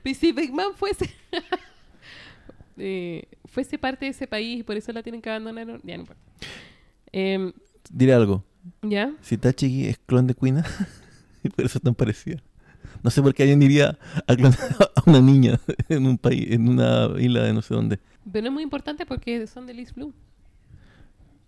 si 0.03 0.31
Big 0.31 0.51
Man 0.51 0.73
fuese... 0.75 1.09
eh, 2.77 3.27
fuese 3.45 3.77
parte 3.77 4.05
de 4.05 4.11
ese 4.11 4.25
país 4.27 4.59
y 4.59 4.63
por 4.63 4.75
eso 4.75 4.91
la 4.91 5.03
tienen 5.03 5.21
que 5.21 5.29
abandonar. 5.29 5.79
Ya 5.83 5.95
no 5.95 6.01
importa. 6.01 6.21
Em, 7.11 7.53
diré 7.91 8.13
algo, 8.13 8.43
¿Ya? 8.81 9.13
si 9.21 9.37
Tachigi 9.37 9.87
es 9.87 9.97
clon 10.05 10.27
de 10.27 10.33
Quina, 10.35 10.63
y 11.43 11.49
por 11.49 11.65
eso 11.65 11.77
es 11.77 11.83
tan 11.83 11.95
parecida. 11.95 12.41
No 13.03 13.09
sé 13.11 13.21
por 13.21 13.33
qué 13.33 13.43
alguien 13.43 13.61
iría 13.61 13.97
a 14.27 14.35
clonar 14.35 14.57
a 14.95 15.01
una 15.09 15.21
niña 15.21 15.59
en 15.89 16.05
un 16.07 16.17
país, 16.17 16.47
en 16.51 16.67
una 16.69 17.09
isla 17.19 17.43
de 17.43 17.53
no 17.53 17.61
sé 17.61 17.73
dónde. 17.73 17.99
Pero 18.31 18.43
no 18.43 18.47
es 18.49 18.53
muy 18.53 18.63
importante 18.63 19.05
porque 19.05 19.45
son 19.47 19.67
de 19.67 19.73
East 19.73 19.95
Blue. 19.95 20.13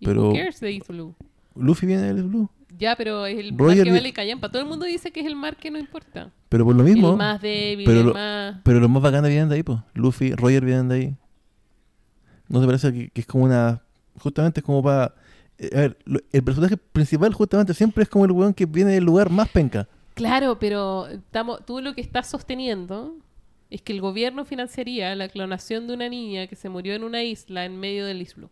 ¿Y 0.00 0.06
Pero- 0.06 0.28
who 0.28 0.34
cares 0.34 0.60
de 0.60 0.70
East 0.70 0.88
Blue? 0.88 1.14
Luffy 1.56 1.86
viene 1.86 2.02
del 2.02 2.22
Blue, 2.22 2.48
Ya, 2.78 2.94
pero 2.94 3.26
es 3.26 3.36
el 3.36 3.58
Roger 3.58 3.78
mar 3.78 3.84
que 3.86 3.90
vale 3.90 4.12
callampa. 4.12 4.48
Todo 4.48 4.62
el 4.62 4.68
mundo 4.68 4.84
dice 4.86 5.10
que 5.10 5.18
es 5.20 5.26
el 5.26 5.34
mar 5.34 5.56
que 5.56 5.72
no 5.72 5.78
importa. 5.78 6.30
pero 6.48 6.64
por 6.64 6.76
lo 6.76 6.84
mismo, 6.84 7.10
el 7.12 7.16
más 7.16 7.42
débil, 7.42 7.84
pero 7.84 8.00
el 8.00 8.06
lo- 8.06 8.14
más... 8.14 8.60
pero 8.62 8.78
los 8.78 8.88
más 8.88 9.02
bacanes 9.02 9.28
vienen 9.30 9.48
de 9.48 9.56
ahí, 9.56 9.62
pues. 9.64 9.80
Luffy, 9.94 10.34
Roger 10.36 10.64
vienen 10.64 10.88
de 10.88 10.94
ahí. 10.94 11.16
¿No 12.48 12.60
te 12.60 12.66
parece 12.66 12.92
que, 12.92 13.08
que 13.10 13.20
es 13.22 13.26
como 13.26 13.44
una... 13.44 13.82
Justamente 14.18 14.60
es 14.60 14.64
como 14.64 14.82
para... 14.82 15.14
a 15.60 15.80
ver, 15.80 15.98
el 16.32 16.44
personaje 16.44 16.76
principal 16.76 17.34
justamente 17.34 17.74
siempre 17.74 18.04
es 18.04 18.08
como 18.08 18.24
el 18.24 18.32
weón 18.32 18.54
que 18.54 18.66
viene 18.66 18.92
del 18.92 19.04
lugar 19.04 19.30
más 19.30 19.48
penca. 19.48 19.88
Claro, 20.14 20.58
pero 20.58 21.06
estamos, 21.06 21.64
tú 21.64 21.80
lo 21.80 21.94
que 21.94 22.00
estás 22.00 22.28
sosteniendo 22.28 23.16
es 23.70 23.82
que 23.82 23.92
el 23.92 24.00
gobierno 24.00 24.44
financiaría 24.44 25.14
la 25.14 25.28
clonación 25.28 25.86
de 25.86 25.94
una 25.94 26.08
niña 26.08 26.46
que 26.46 26.56
se 26.56 26.68
murió 26.68 26.94
en 26.94 27.04
una 27.04 27.22
isla 27.22 27.64
en 27.64 27.78
medio 27.78 28.06
del 28.06 28.26
Blue. 28.36 28.50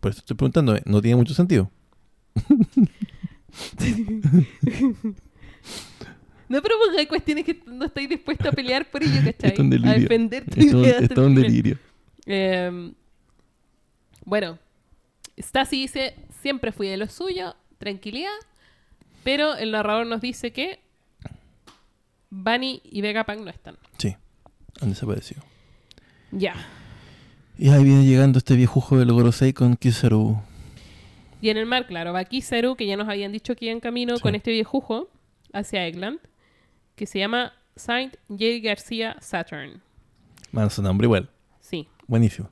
Por 0.00 0.12
eso 0.12 0.20
estoy 0.20 0.36
preguntando, 0.36 0.76
no 0.84 1.02
tiene 1.02 1.16
mucho 1.16 1.34
sentido. 1.34 1.70
No, 6.48 6.62
hay 6.96 7.06
cuestiones 7.06 7.44
que 7.44 7.60
no 7.66 7.84
estáis 7.84 8.08
dispuesto 8.08 8.48
a 8.48 8.52
pelear 8.52 8.90
por 8.90 9.02
ello, 9.02 9.20
¿cachai? 9.22 9.50
Está 9.50 9.60
un 9.60 9.68
delirio. 9.68 9.92
A 9.92 9.98
defender 9.98 10.44
tu 10.46 10.58
Está 10.58 10.76
un, 10.76 10.84
está 10.86 11.20
delirio. 11.20 11.78
Eh, 12.24 12.92
bueno, 14.24 14.58
Stasi 15.38 15.80
dice, 15.80 16.14
siempre 16.42 16.72
fui 16.72 16.88
de 16.88 16.96
lo 16.96 17.08
suyo, 17.08 17.54
tranquilidad, 17.78 18.30
pero 19.24 19.54
el 19.56 19.70
narrador 19.72 20.06
nos 20.06 20.20
dice 20.20 20.52
que 20.52 20.80
Bunny 22.30 22.80
y 22.84 23.00
Vegapunk 23.00 23.40
no 23.40 23.50
están. 23.50 23.76
Sí, 23.98 24.16
han 24.80 24.90
desaparecido. 24.90 25.42
Ya. 26.30 26.54
Y 27.58 27.70
ahí 27.70 27.82
viene 27.84 28.04
llegando 28.04 28.38
este 28.38 28.54
viejujo 28.54 28.98
del 28.98 29.12
Gorosei 29.12 29.52
con 29.52 29.76
Kizaru. 29.76 30.40
Y 31.40 31.50
en 31.50 31.56
el 31.56 31.66
mar, 31.66 31.86
claro, 31.86 32.12
va 32.12 32.24
Kizaru, 32.24 32.76
que 32.76 32.86
ya 32.86 32.96
nos 32.96 33.08
habían 33.08 33.32
dicho 33.32 33.54
que 33.56 33.66
iba 33.66 33.72
en 33.72 33.80
camino 33.80 34.16
Sí. 34.16 34.22
con 34.22 34.34
este 34.34 34.50
viejujo 34.50 35.08
hacia 35.52 35.86
Eggland, 35.86 36.18
que 36.96 37.06
se 37.06 37.18
llama 37.18 37.52
Saint 37.76 38.16
J. 38.28 38.44
García 38.62 39.16
Saturn. 39.20 39.80
Mano, 40.52 40.68
su 40.70 40.82
nombre 40.82 41.06
igual. 41.06 41.30
Sí. 41.60 41.86
Buenísimo. 42.06 42.50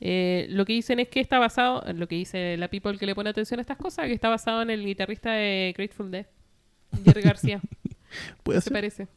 Eh, 0.00 0.46
lo 0.50 0.64
que 0.64 0.74
dicen 0.74 1.00
es 1.00 1.08
que 1.08 1.20
está 1.20 1.38
basado, 1.38 1.82
lo 1.92 2.06
que 2.06 2.14
dice 2.14 2.56
la 2.56 2.68
people 2.68 2.96
que 2.98 3.06
le 3.06 3.14
pone 3.14 3.30
atención 3.30 3.58
a 3.58 3.62
estas 3.62 3.76
cosas, 3.78 4.06
que 4.06 4.12
está 4.12 4.28
basado 4.28 4.62
en 4.62 4.70
el 4.70 4.84
guitarrista 4.84 5.32
de 5.32 5.74
Grateful 5.76 6.10
Dead, 6.10 6.26
Jerry 7.04 7.22
García. 7.22 7.60
Puede 8.42 8.60
se 8.60 8.64
ser. 8.64 8.72
parece. 8.72 9.08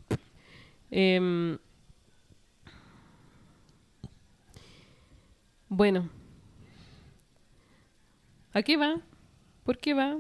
Em, 0.90 1.58
bueno. 5.70 6.10
¿A 8.54 8.62
qué 8.64 8.76
va? 8.76 9.00
¿Por 9.64 9.78
qué 9.78 9.94
va? 9.94 10.18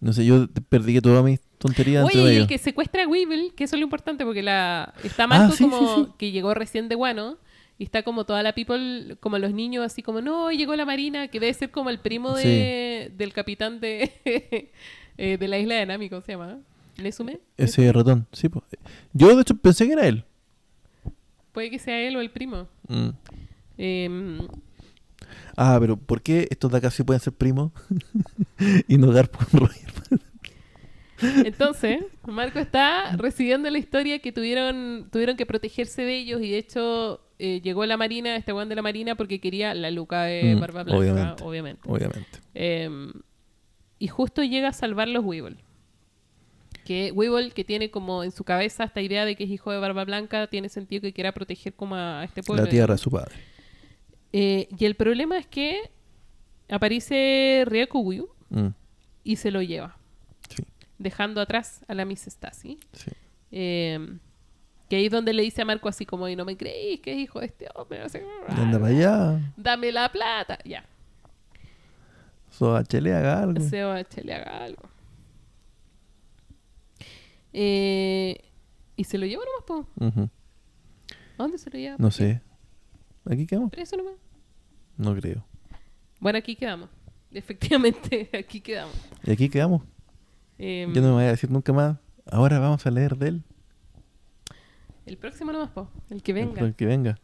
No 0.00 0.12
sé, 0.12 0.26
yo 0.26 0.46
perdí 0.68 1.00
toda 1.00 1.22
mi 1.22 1.38
tontería 1.58 2.04
Oye, 2.04 2.34
y 2.34 2.36
el 2.36 2.46
que 2.46 2.58
secuestra 2.58 3.04
a 3.04 3.08
Weevil, 3.08 3.54
que 3.54 3.64
eso 3.64 3.76
es 3.76 3.80
lo 3.80 3.84
importante, 3.84 4.24
porque 4.24 4.42
la 4.42 4.92
está 5.02 5.26
Ah, 5.30 5.50
sí, 5.50 5.64
como 5.64 5.78
sí, 5.78 6.04
sí. 6.04 6.12
que 6.18 6.30
llegó 6.32 6.52
recién 6.52 6.88
de 6.88 6.94
Guano. 6.94 7.38
Y 7.78 7.84
está 7.84 8.02
como 8.02 8.24
toda 8.24 8.42
la 8.42 8.54
people, 8.54 9.16
como 9.20 9.38
los 9.38 9.52
niños, 9.52 9.84
así 9.84 10.02
como, 10.02 10.20
no, 10.20 10.50
llegó 10.50 10.74
la 10.76 10.86
Marina, 10.86 11.28
que 11.28 11.40
debe 11.40 11.52
ser 11.52 11.70
como 11.70 11.90
el 11.90 11.98
primo 11.98 12.34
de, 12.34 13.12
del 13.16 13.32
capitán 13.32 13.80
de, 13.80 14.12
eh, 15.18 15.36
de 15.38 15.48
la 15.48 15.58
isla 15.58 15.74
de 15.74 15.86
Nami, 15.86 16.08
¿cómo 16.08 16.22
se 16.22 16.32
llama? 16.32 16.58
¿Nesume? 16.96 17.40
Ese 17.58 17.92
ratón, 17.92 18.26
sí. 18.32 18.48
po. 18.48 18.62
Yo, 19.12 19.34
de 19.34 19.42
hecho, 19.42 19.56
pensé 19.56 19.86
que 19.86 19.92
era 19.92 20.06
él. 20.06 20.24
Puede 21.52 21.70
que 21.70 21.78
sea 21.78 22.00
él 22.00 22.16
o 22.16 22.20
el 22.20 22.30
primo. 22.30 22.66
Mm. 22.88 23.08
Em, 23.76 24.48
Ah, 25.56 25.78
pero 25.80 25.96
¿por 25.96 26.20
qué 26.20 26.46
estos 26.50 26.70
de 26.70 26.78
acá 26.78 26.90
sí 26.90 27.02
pueden 27.02 27.20
ser 27.20 27.32
primos? 27.32 27.72
y 28.88 28.98
no 28.98 29.10
Garp 29.10 29.34
con 29.34 29.60
Roger. 29.60 29.90
Entonces, 31.46 32.04
Marco 32.26 32.58
está 32.58 33.16
recibiendo 33.16 33.70
la 33.70 33.78
historia 33.78 34.18
que 34.18 34.32
tuvieron, 34.32 35.08
tuvieron 35.10 35.36
que 35.36 35.46
protegerse 35.46 36.02
de 36.02 36.18
ellos 36.18 36.42
y 36.42 36.50
de 36.50 36.58
hecho 36.58 37.22
eh, 37.38 37.60
llegó 37.62 37.84
la 37.86 37.96
Marina, 37.96 38.36
este 38.36 38.52
weón 38.52 38.68
de 38.68 38.74
la 38.76 38.82
Marina, 38.82 39.14
porque 39.14 39.40
quería 39.40 39.74
la 39.74 39.90
Luca 39.90 40.24
de 40.24 40.54
Mm, 40.54 40.60
Barba 40.60 40.82
Blanca, 40.84 40.98
obviamente. 41.00 41.42
obviamente. 41.44 41.88
Obviamente. 41.88 42.38
Em, 42.54 43.12
y 43.98 44.08
justo 44.08 44.42
llega 44.42 44.68
a 44.68 44.72
salvar 44.72 45.08
los 45.08 45.24
Weevil. 45.24 45.58
Que 46.84 47.10
Weevil, 47.12 47.52
que 47.52 47.64
tiene 47.64 47.90
como 47.90 48.22
en 48.22 48.30
su 48.30 48.44
cabeza 48.44 48.84
esta 48.84 49.00
idea 49.00 49.24
de 49.24 49.34
que 49.36 49.44
es 49.44 49.50
hijo 49.50 49.72
de 49.72 49.78
Barba 49.78 50.04
Blanca, 50.04 50.46
tiene 50.46 50.68
sentido 50.68 51.02
que 51.02 51.12
quiera 51.12 51.32
proteger 51.32 51.74
como 51.74 51.96
a 51.96 52.22
este 52.24 52.42
pueblo. 52.42 52.64
La 52.64 52.70
tierra 52.70 52.94
de 52.94 52.98
su 52.98 53.10
padre. 53.10 53.34
Eh, 54.32 54.68
y 54.78 54.84
el 54.84 54.94
problema 54.94 55.36
es 55.38 55.46
que 55.46 55.90
aparece 56.68 57.64
Ryakuguyu 57.66 58.28
Mm, 58.48 58.68
y 59.24 59.36
se 59.36 59.50
lo 59.50 59.60
lleva, 59.62 59.96
Sí, 60.48 60.62
dejando 60.98 61.40
atrás 61.40 61.84
a 61.88 61.94
la 61.94 62.04
Miss 62.04 62.28
Stacy. 62.28 62.78
sí. 62.92 63.10
Eh, 63.50 63.98
que 64.88 64.96
ahí 64.96 65.06
es 65.06 65.10
donde 65.12 65.32
le 65.32 65.42
dice 65.42 65.62
a 65.62 65.64
Marco 65.64 65.88
así 65.88 66.06
como, 66.06 66.28
y 66.28 66.36
no 66.36 66.44
me 66.44 66.56
creéis 66.56 67.00
que 67.00 67.12
es 67.12 67.18
hijo 67.18 67.40
de 67.40 67.46
este 67.46 67.66
hombre, 67.74 68.00
no 68.00 68.08
sé 68.08 68.20
qué, 68.20 68.26
Y 68.56 68.60
anda 68.60 68.78
para 68.78 68.92
allá. 68.94 69.52
dame 69.56 69.90
la 69.92 70.10
plata, 70.10 70.58
ya, 70.64 70.84
So, 72.50 72.74
a 72.74 72.84
Chele 72.84 73.12
haga 73.12 73.42
algo. 73.42 73.60
se 73.60 73.82
va 73.82 73.98
a 73.98 74.06
le 74.22 74.32
haga 74.34 74.64
algo. 74.64 74.82
Eh, 77.52 78.38
y 78.96 79.04
se 79.04 79.18
lo 79.18 79.26
lleva 79.26 79.42
nomás, 79.44 79.64
po. 79.66 80.04
Ujú. 80.04 80.30
¿A 81.38 81.42
dónde 81.42 81.58
se 81.58 81.68
lo 81.70 81.78
lleva? 81.78 81.96
No 81.98 82.10
sé. 82.10 82.40
¿Aquí 83.28 83.46
quedamos? 83.46 83.70
Preso 83.70 83.96
nomás. 83.96 84.14
No 84.96 85.14
creo. 85.14 85.44
Bueno, 86.20 86.38
aquí 86.38 86.56
quedamos. 86.56 86.88
Efectivamente, 87.32 88.30
aquí 88.32 88.60
quedamos. 88.60 88.94
¿Y 89.24 89.30
aquí 89.32 89.48
quedamos? 89.50 89.82
Em, 90.58 90.92
Yo 90.94 91.02
no 91.02 91.08
me 91.08 91.14
voy 91.14 91.24
a 91.24 91.28
decir 91.28 91.50
nunca 91.50 91.72
más. 91.72 91.98
Ahora 92.30 92.58
vamos 92.58 92.86
a 92.86 92.90
leer 92.90 93.16
de 93.16 93.28
él. 93.28 93.42
El 95.06 95.16
próximo 95.16 95.52
nomás, 95.52 95.70
po. 95.70 95.88
El 96.10 96.22
que 96.22 96.32
venga. 96.32 96.60
El 96.60 96.74
que 96.74 96.84
venga. 96.84 97.18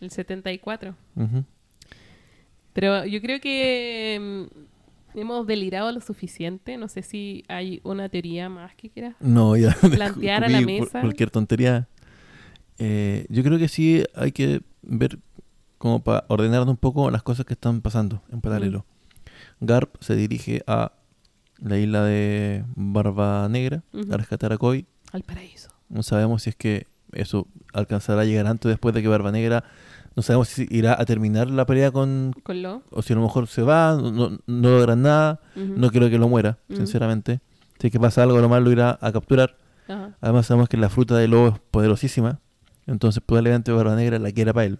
El 0.00 0.10
74. 0.10 0.96
Ujú. 1.14 1.44
Pero 2.72 3.04
yo 3.06 3.20
creo 3.20 3.40
que 3.40 4.14
em, 4.14 4.48
hemos 5.14 5.46
delirado 5.46 5.92
lo 5.92 6.00
suficiente. 6.00 6.76
No 6.76 6.88
sé 6.88 7.02
si 7.02 7.44
hay 7.48 7.80
una 7.84 8.08
teoría 8.08 8.48
más 8.48 8.74
que 8.74 8.90
quieras. 8.90 9.14
No, 9.20 9.56
ya. 9.56 9.74
Plantear 9.80 10.44
a 10.44 10.48
la 10.48 10.60
mesa. 10.60 11.00
Cualquier 11.00 11.30
tontería. 11.30 11.88
Eh, 12.78 13.26
yo 13.28 13.44
creo 13.44 13.58
que 13.58 13.68
sí 13.68 14.02
hay 14.14 14.32
que 14.32 14.62
ver 14.82 15.18
como 15.78 16.02
para 16.02 16.24
ordenar 16.28 16.66
un 16.68 16.76
poco 16.76 17.10
las 17.10 17.22
cosas 17.22 17.46
que 17.46 17.54
están 17.54 17.80
pasando 17.80 18.22
en 18.32 18.40
paralelo. 18.40 18.84
Mm. 19.60 19.66
Garp 19.66 19.96
se 20.00 20.16
dirige 20.16 20.62
a 20.66 20.92
la 21.58 21.78
isla 21.78 22.04
de 22.04 22.64
Barba 22.74 23.48
Negra 23.48 23.84
a 24.10 24.16
rescatar 24.16 24.52
a 24.52 24.58
Koi. 24.58 24.86
Al 25.12 25.22
paraíso. 25.22 25.71
No 25.92 26.02
sabemos 26.02 26.42
si 26.42 26.50
es 26.50 26.56
que 26.56 26.86
eso 27.12 27.46
alcanzará 27.74 28.22
a 28.22 28.24
llegar 28.24 28.46
antes 28.46 28.68
después 28.68 28.94
de 28.94 29.02
que 29.02 29.08
Barba 29.08 29.30
Negra. 29.30 29.64
No 30.16 30.22
sabemos 30.22 30.48
si 30.48 30.66
irá 30.70 30.98
a 30.98 31.04
terminar 31.04 31.50
la 31.50 31.66
pelea 31.66 31.90
con. 31.90 32.34
Con 32.42 32.62
lo. 32.62 32.82
O 32.90 33.02
si 33.02 33.12
a 33.12 33.16
lo 33.16 33.22
mejor 33.22 33.46
se 33.46 33.62
va, 33.62 33.96
no, 33.96 34.10
no, 34.10 34.38
logran 34.46 35.02
nada. 35.02 35.40
No 35.54 35.90
creo 35.90 36.10
que 36.10 36.18
lo 36.18 36.28
muera, 36.28 36.58
sinceramente. 36.68 37.40
Si 37.78 37.88
es 37.88 37.92
que 37.92 38.00
pasa 38.00 38.22
algo, 38.22 38.40
lo 38.40 38.48
malo 38.48 38.66
lo 38.66 38.72
irá 38.72 38.98
a 39.00 39.12
capturar. 39.12 39.56
Además, 40.20 40.46
sabemos 40.46 40.68
que 40.68 40.78
la 40.78 40.88
fruta 40.88 41.16
de 41.16 41.28
lobo 41.28 41.48
es 41.48 41.58
poderosísima. 41.70 42.40
Entonces, 42.86 43.22
probablemente 43.24 43.70
Barba 43.72 43.94
Negra 43.94 44.18
la 44.18 44.32
quiera 44.32 44.52
para 44.52 44.66
él, 44.66 44.78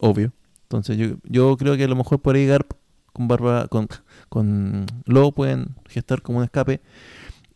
obvio. 0.00 0.32
Entonces, 0.62 0.96
yo, 0.96 1.16
yo 1.24 1.56
creo 1.56 1.76
que 1.76 1.84
a 1.84 1.88
lo 1.88 1.96
mejor 1.96 2.20
por 2.20 2.36
ahí 2.36 2.46
Garp 2.46 2.72
con 3.12 3.28
Barba 3.28 3.66
con, 3.68 3.88
con 4.28 4.86
Lobo 5.04 5.32
pueden 5.32 5.74
gestar 5.88 6.22
como 6.22 6.38
un 6.38 6.44
escape. 6.44 6.80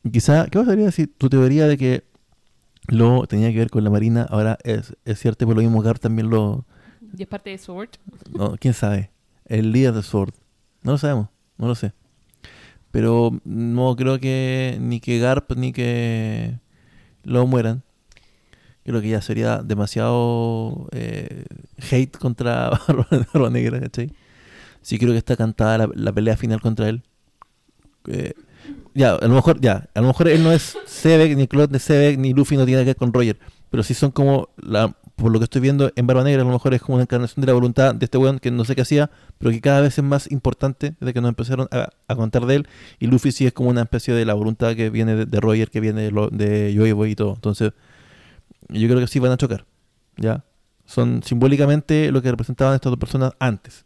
Y 0.02 0.10
quizá, 0.10 0.46
¿qué 0.46 0.58
pasaría 0.58 0.90
si 0.90 1.06
tu 1.06 1.28
teoría 1.28 1.66
de 1.66 1.78
que 1.78 2.04
Lobo 2.88 3.26
tenía 3.26 3.50
que 3.52 3.58
ver 3.58 3.70
con 3.70 3.82
la 3.82 3.90
Marina 3.90 4.26
ahora 4.28 4.58
es, 4.62 4.94
es 5.04 5.18
cierta 5.18 5.44
y 5.44 5.46
por 5.46 5.56
lo 5.56 5.62
mismo 5.62 5.82
Garp 5.82 6.00
también 6.00 6.30
lo. 6.30 6.64
Y 7.16 7.22
es 7.22 7.28
parte 7.28 7.50
de 7.50 7.58
Sword. 7.58 7.90
No, 8.32 8.56
quién 8.58 8.74
sabe. 8.74 9.10
El 9.46 9.72
líder 9.72 9.94
de 9.94 10.02
Sword. 10.02 10.34
No 10.82 10.92
lo 10.92 10.98
sabemos, 10.98 11.28
no 11.56 11.66
lo 11.66 11.74
sé. 11.74 11.92
Pero 12.90 13.40
no 13.44 13.96
creo 13.96 14.20
que 14.20 14.76
ni 14.80 15.00
que 15.00 15.18
Garp 15.18 15.52
ni 15.56 15.72
que 15.72 16.58
Lobo 17.22 17.46
mueran. 17.46 17.82
Creo 18.84 19.00
que 19.00 19.08
ya 19.08 19.22
sería 19.22 19.62
demasiado 19.62 20.88
eh, 20.92 21.46
hate 21.90 22.18
contra 22.18 22.70
Barba 23.32 23.48
Negra, 23.48 23.80
¿cachai? 23.80 24.12
Sí 24.82 24.98
creo 24.98 25.12
que 25.12 25.18
está 25.18 25.36
cantada 25.36 25.78
la, 25.78 25.90
la 25.94 26.12
pelea 26.12 26.36
final 26.36 26.60
contra 26.60 26.90
él. 26.90 27.02
Eh, 28.08 28.34
ya, 28.94 29.14
a 29.14 29.26
lo 29.26 29.34
mejor, 29.34 29.60
ya, 29.60 29.88
a 29.94 30.00
lo 30.00 30.06
mejor 30.06 30.28
él 30.28 30.42
no 30.42 30.52
es 30.52 30.78
Sebek, 30.86 31.36
ni 31.36 31.48
Claude 31.48 31.72
de 31.72 31.78
Sebek, 31.78 32.18
ni 32.18 32.32
Luffy 32.32 32.56
no 32.56 32.64
tiene 32.64 32.82
que 32.82 32.86
ver 32.86 32.96
con 32.96 33.12
Roger. 33.12 33.38
Pero 33.70 33.82
sí 33.82 33.92
son 33.92 34.12
como, 34.12 34.50
la, 34.56 34.96
por 35.16 35.32
lo 35.32 35.38
que 35.38 35.44
estoy 35.44 35.60
viendo 35.60 35.92
en 35.96 36.06
Barba 36.06 36.22
Negra, 36.22 36.42
a 36.42 36.44
lo 36.44 36.52
mejor 36.52 36.74
es 36.74 36.82
como 36.82 36.94
una 36.94 37.02
encarnación 37.02 37.40
de 37.40 37.46
la 37.48 37.54
voluntad 37.54 37.94
de 37.94 38.04
este 38.04 38.18
weón 38.18 38.38
que 38.38 38.50
no 38.50 38.64
sé 38.64 38.76
qué 38.76 38.82
hacía, 38.82 39.10
pero 39.38 39.50
que 39.50 39.60
cada 39.60 39.80
vez 39.80 39.98
es 39.98 40.04
más 40.04 40.30
importante 40.30 40.94
desde 41.00 41.12
que 41.12 41.20
nos 41.20 41.28
empezaron 41.28 41.68
a, 41.70 42.14
contar 42.14 42.46
de 42.46 42.56
él. 42.56 42.68
Y 43.00 43.06
Luffy 43.08 43.32
sí 43.32 43.46
es 43.46 43.52
como 43.52 43.70
una 43.70 43.82
especie 43.82 44.14
de 44.14 44.24
la 44.24 44.34
voluntad 44.34 44.76
que 44.76 44.90
viene 44.90 45.26
de, 45.26 45.40
Roger, 45.40 45.70
que 45.70 45.80
viene 45.80 46.02
de, 46.02 46.10
lo, 46.10 46.30
Joy 46.30 46.92
Boy 46.92 47.10
y 47.10 47.14
todo. 47.16 47.34
Entonces, 47.34 47.72
yo 48.68 48.88
creo 48.88 49.00
que 49.00 49.06
sí 49.06 49.18
van 49.18 49.32
a 49.32 49.36
chocar. 49.36 49.66
¿Ya? 50.16 50.44
Son 50.84 51.22
simbólicamente 51.24 52.12
lo 52.12 52.22
que 52.22 52.30
representaban 52.30 52.74
estas 52.74 52.90
dos 52.90 52.98
personas 52.98 53.32
antes. 53.38 53.84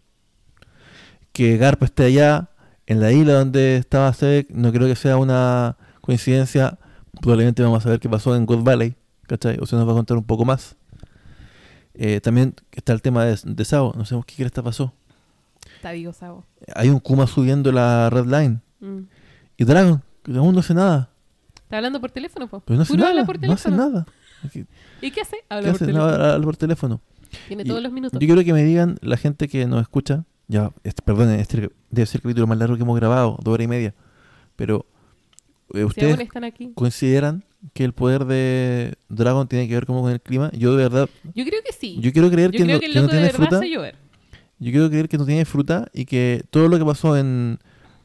Que 1.32 1.56
Garp 1.56 1.82
esté 1.82 2.04
allá, 2.04 2.50
en 2.88 3.00
la 3.00 3.12
isla 3.12 3.34
donde 3.34 3.76
estaba 3.76 4.12
Sebek, 4.12 4.50
no 4.50 4.72
creo 4.72 4.88
que 4.88 4.96
sea 4.96 5.16
una 5.18 5.76
coincidencia. 6.00 6.78
Probablemente 7.20 7.62
vamos 7.62 7.84
a 7.84 7.90
ver 7.90 8.00
qué 8.00 8.08
pasó 8.08 8.34
en 8.34 8.46
God 8.46 8.62
Valley, 8.64 8.94
¿cachai? 9.26 9.58
O 9.60 9.66
se 9.66 9.76
nos 9.76 9.86
va 9.86 9.92
a 9.92 9.94
contar 9.94 10.16
un 10.16 10.24
poco 10.24 10.44
más. 10.44 10.74
Eh, 11.94 12.20
también 12.20 12.54
está 12.72 12.92
el 12.92 13.02
tema 13.02 13.24
de, 13.24 13.32
de 13.44 13.64
no 13.94 14.04
sabemos 14.04 14.24
qué 14.26 14.36
cresta 14.36 14.62
pasó. 14.62 14.92
Está 15.76 15.92
vivo, 15.92 16.12
Sabo. 16.12 16.44
Hay 16.74 16.88
un 16.88 16.98
Kuma 17.00 17.26
subiendo 17.26 17.70
la 17.72 18.08
red 18.10 18.24
line. 18.26 18.60
Mm. 18.80 19.00
Y 19.58 19.64
Dragon, 19.64 20.02
que 20.22 20.32
aún 20.36 20.54
no 20.54 20.60
hace 20.60 20.74
nada. 20.74 21.10
Está 21.56 21.76
hablando 21.76 22.00
por 22.00 22.10
teléfono, 22.10 22.48
po. 22.48 22.60
Pero 22.60 22.76
no 22.78 22.82
hace 22.84 22.92
Puro 22.94 23.04
habla 23.04 23.14
nada, 23.22 23.26
por 23.26 23.40
no 23.46 23.52
hace 23.52 23.64
teléfono. 23.70 23.90
nada. 23.90 24.06
¿Qué, 24.52 24.66
¿Y 25.02 25.10
qué 25.10 25.20
hace? 25.20 25.36
qué 25.36 25.44
Habla 25.50 25.66
por 25.66 25.74
hace? 25.76 25.86
teléfono. 25.86 26.06
No, 26.18 26.24
habla 26.24 26.44
por 26.44 26.56
teléfono. 26.56 27.00
Tiene 27.48 27.62
Y- 27.64 27.66
todos 27.68 27.82
los 27.82 27.92
minutos. 27.92 28.18
Yo 28.18 28.26
quiero 28.26 28.42
que 28.44 28.52
me 28.52 28.62
digan 28.64 28.96
la 29.02 29.16
gente 29.16 29.48
que 29.48 29.66
nos 29.66 29.82
escucha. 29.82 30.24
Ya, 30.48 30.72
este, 30.82 31.02
perdón, 31.02 31.30
este 31.30 31.70
debe 31.90 32.06
ser 32.06 32.18
el 32.18 32.22
capítulo 32.22 32.46
más 32.46 32.58
largo 32.58 32.76
que 32.76 32.82
hemos 32.82 32.98
grabado, 32.98 33.38
dos 33.42 33.54
horas 33.54 33.64
y 33.66 33.68
media. 33.68 33.94
Pero, 34.56 34.86
eh, 35.74 35.84
¿ustedes 35.84 36.18
aquí. 36.42 36.72
consideran 36.74 37.44
que 37.74 37.84
el 37.84 37.92
poder 37.92 38.24
de 38.24 38.94
Dragon 39.08 39.46
tiene 39.46 39.68
que 39.68 39.74
ver 39.74 39.84
como 39.86 40.02
con 40.02 40.10
el 40.12 40.20
clima? 40.20 40.50
Yo 40.52 40.74
de 40.74 40.84
verdad, 40.84 41.08
Yo 41.34 41.44
creo 41.44 41.60
que 41.64 41.72
sí. 41.72 41.98
yo 42.00 42.12
quiero 42.12 42.30
creer 42.30 42.50
Yo 42.50 42.58
que, 42.58 42.64
creo 42.64 42.76
no, 42.76 42.80
que 42.80 42.86
el 42.86 42.92
que 42.92 42.98
no 42.98 43.02
loco 43.02 43.14
de 43.14 43.20
tiene 43.20 43.34
fruta. 43.34 43.60
Yo 44.60 44.72
quiero 44.72 44.88
creer 44.88 45.08
que 45.08 45.18
no 45.18 45.26
tiene 45.26 45.44
fruta 45.44 45.88
y 45.92 46.04
que 46.04 46.42
todo 46.50 46.68
lo 46.68 46.78
que 46.78 46.84
pasó 46.84 47.16
en, 47.16 47.58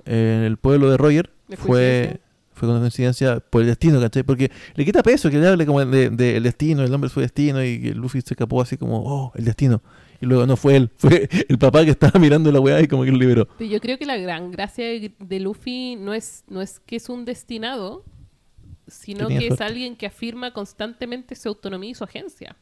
en 0.05 0.15
el 0.43 0.57
pueblo 0.57 0.91
de 0.91 0.97
Roger 0.97 1.31
¿Es 1.49 1.57
fue, 1.59 2.19
fue 2.53 2.67
con 2.67 2.79
coincidencia 2.79 3.39
por 3.39 3.61
el 3.61 3.67
destino, 3.67 3.99
¿cachai? 3.99 4.23
Porque 4.23 4.51
le 4.75 4.85
quita 4.85 5.01
peso 5.01 5.29
que 5.31 5.37
le 5.39 5.47
hable 5.47 5.65
como 5.65 5.83
del 5.83 6.15
de, 6.15 6.37
el 6.37 6.43
destino, 6.43 6.83
el 6.83 6.93
hombre 6.93 7.09
fue 7.09 7.23
destino 7.23 7.63
y 7.63 7.81
que 7.81 7.95
Luffy 7.95 8.21
se 8.21 8.33
escapó 8.33 8.61
así 8.61 8.77
como, 8.77 9.01
oh, 9.03 9.31
el 9.35 9.45
destino. 9.45 9.81
Y 10.23 10.25
luego 10.25 10.45
no 10.45 10.55
fue 10.55 10.77
él, 10.77 10.89
fue 10.97 11.27
el 11.49 11.57
papá 11.57 11.83
que 11.83 11.91
estaba 11.91 12.17
mirando 12.17 12.49
la 12.49 12.61
weá 12.61 12.79
y 12.79 12.87
como 12.87 13.03
que 13.03 13.11
lo 13.11 13.17
liberó. 13.17 13.45
Pero 13.57 13.69
yo 13.69 13.81
creo 13.81 13.97
que 13.97 14.05
la 14.05 14.15
gran 14.15 14.51
gracia 14.51 14.85
de, 14.85 15.39
Luffy 15.41 15.97
no 15.97 16.13
es, 16.13 16.45
no 16.47 16.61
es 16.61 16.79
que 16.79 16.95
es 16.95 17.09
un 17.09 17.25
destinado, 17.25 18.05
sino 18.87 19.27
Que 19.27 19.47
es 19.47 19.59
alguien 19.59 19.97
que 19.97 20.05
afirma 20.05 20.53
constantemente 20.53 21.35
su 21.35 21.49
autonomía 21.49 21.89
y 21.89 21.95
su 21.95 22.05
agencia. 22.05 22.55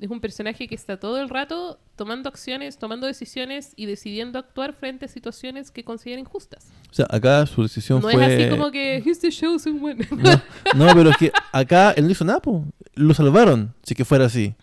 Es 0.00 0.10
un 0.10 0.20
personaje 0.20 0.66
que 0.66 0.74
está 0.74 0.98
todo 0.98 1.20
el 1.20 1.28
rato 1.28 1.78
tomando 1.94 2.28
acciones, 2.28 2.78
tomando 2.78 3.06
decisiones 3.06 3.72
y 3.76 3.86
decidiendo 3.86 4.40
actuar 4.40 4.72
frente 4.72 5.04
a 5.04 5.08
situaciones 5.08 5.70
que 5.70 5.84
considera 5.84 6.20
injustas. 6.20 6.66
O 6.90 6.94
sea, 6.94 7.06
acá 7.08 7.46
su 7.46 7.62
decisión 7.62 8.00
No 8.00 8.10
fue... 8.10 8.34
es 8.34 8.40
así 8.40 8.50
como 8.50 8.72
que 8.72 8.96
he's 8.96 9.20
the 9.20 9.30
chosen 9.30 9.80
one. 9.80 10.08
No, 10.10 10.86
no, 10.86 10.94
pero 10.94 11.10
es 11.10 11.16
que 11.16 11.32
acá 11.52 11.92
él 11.92 12.06
no 12.06 12.10
hizo 12.10 12.24
nada, 12.24 12.40
po. 12.40 12.64
lo 12.94 13.14
salvaron, 13.14 13.74
si 13.84 13.94
que 13.94 14.04
fuera 14.04 14.26
así. 14.26 14.56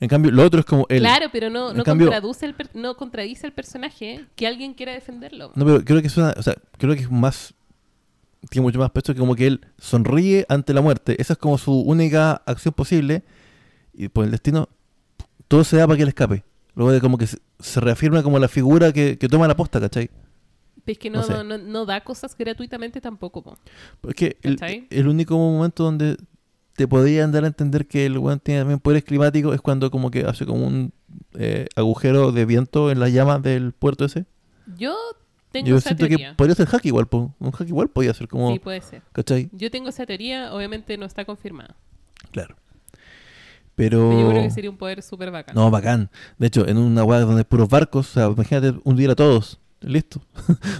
En 0.00 0.08
cambio, 0.08 0.30
lo 0.30 0.44
otro 0.44 0.60
es 0.60 0.66
como 0.66 0.86
él. 0.88 1.00
Claro, 1.00 1.26
pero 1.32 1.48
no, 1.48 1.72
no, 1.72 1.82
cambio- 1.84 2.10
el 2.12 2.54
per- 2.54 2.70
no 2.74 2.96
contradice 2.96 3.46
el 3.46 3.52
personaje 3.52 4.26
que 4.34 4.46
alguien 4.46 4.74
quiera 4.74 4.92
defenderlo. 4.92 5.52
No, 5.54 5.64
pero 5.64 5.84
creo 5.84 6.00
que 6.00 6.08
es 6.08 6.16
una, 6.16 6.34
o 6.36 6.42
sea, 6.42 6.54
creo 6.78 6.94
que 6.94 7.02
es 7.02 7.10
más 7.10 7.54
tiene 8.50 8.62
mucho 8.62 8.78
más 8.78 8.90
peso 8.90 9.12
que 9.12 9.20
como 9.20 9.34
que 9.34 9.46
él 9.46 9.60
sonríe 9.78 10.46
ante 10.48 10.72
la 10.74 10.80
muerte. 10.80 11.20
Esa 11.20 11.32
es 11.34 11.38
como 11.38 11.58
su 11.58 11.80
única 11.80 12.42
acción 12.46 12.74
posible 12.74 13.22
y 13.92 14.08
por 14.08 14.24
el 14.24 14.30
destino 14.30 14.68
todo 15.48 15.64
se 15.64 15.76
da 15.76 15.86
para 15.86 15.96
que 15.96 16.02
él 16.02 16.08
escape. 16.08 16.44
Luego 16.74 16.92
de 16.92 17.00
como 17.00 17.16
que 17.18 17.26
se, 17.26 17.80
reafirma 17.80 18.22
como 18.22 18.38
la 18.38 18.48
figura 18.48 18.92
que, 18.92 19.18
que 19.18 19.28
toma 19.28 19.48
la 19.48 19.56
posta, 19.56 19.80
¿cachai? 19.80 20.10
Es 20.84 20.98
que 20.98 21.10
no 21.10 21.20
no, 21.20 21.24
sé. 21.24 21.58
no, 21.58 21.86
da 21.86 22.02
cosas 22.02 22.36
gratuitamente 22.36 23.00
tampoco. 23.00 23.42
po. 23.42 23.58
Porque 24.00 24.36
el, 24.42 24.86
el 24.90 25.08
único 25.08 25.36
momento 25.36 25.82
donde 25.82 26.16
te 26.76 26.86
podrían 26.86 27.32
dar 27.32 27.44
a 27.44 27.46
entender 27.46 27.86
que 27.86 28.06
el 28.06 28.18
weón 28.18 28.40
tiene 28.40 28.60
también 28.60 28.80
poderes 28.80 29.04
climáticos 29.04 29.54
es 29.54 29.60
cuando 29.60 29.90
como 29.90 30.10
que 30.10 30.24
hace 30.24 30.44
como 30.46 30.66
un 30.66 30.92
eh, 31.34 31.66
agujero 31.74 32.32
de 32.32 32.44
viento 32.44 32.90
en 32.90 33.00
las 33.00 33.12
llamas 33.12 33.42
del 33.42 33.72
puerto 33.72 34.04
ese. 34.04 34.26
Yo 34.76 34.94
tengo 35.52 35.68
Yo 35.68 35.76
esa 35.76 35.90
siento 35.90 36.06
teoría. 36.06 36.30
que 36.30 36.34
podría 36.34 36.54
ser 36.54 36.66
hack 36.66 36.84
igual, 36.84 37.06
po. 37.06 37.34
un 37.38 37.50
hack 37.50 37.68
igual 37.68 37.88
podría 37.88 38.12
ser 38.14 38.28
como, 38.28 38.52
Sí, 38.52 38.58
puede 38.58 38.80
ser. 38.82 39.02
¿cachai? 39.12 39.48
Yo 39.52 39.70
tengo 39.70 39.88
esa 39.88 40.04
teoría, 40.06 40.52
obviamente 40.52 40.96
no 40.98 41.06
está 41.06 41.24
confirmada. 41.24 41.76
Claro. 42.30 42.56
Pero... 43.74 44.20
Yo 44.20 44.30
creo 44.30 44.42
que 44.42 44.50
sería 44.50 44.70
un 44.70 44.78
poder 44.78 45.02
súper 45.02 45.30
bacán. 45.30 45.54
No, 45.54 45.70
bacán. 45.70 46.10
De 46.38 46.46
hecho, 46.46 46.66
en 46.66 46.78
una 46.78 47.04
hueá 47.04 47.20
donde 47.20 47.40
hay 47.40 47.44
puros 47.44 47.68
barcos, 47.68 48.10
o 48.10 48.12
sea, 48.12 48.26
imagínate 48.26 48.74
hundir 48.84 49.10
a 49.10 49.14
todos. 49.14 49.60
Listo. 49.80 50.20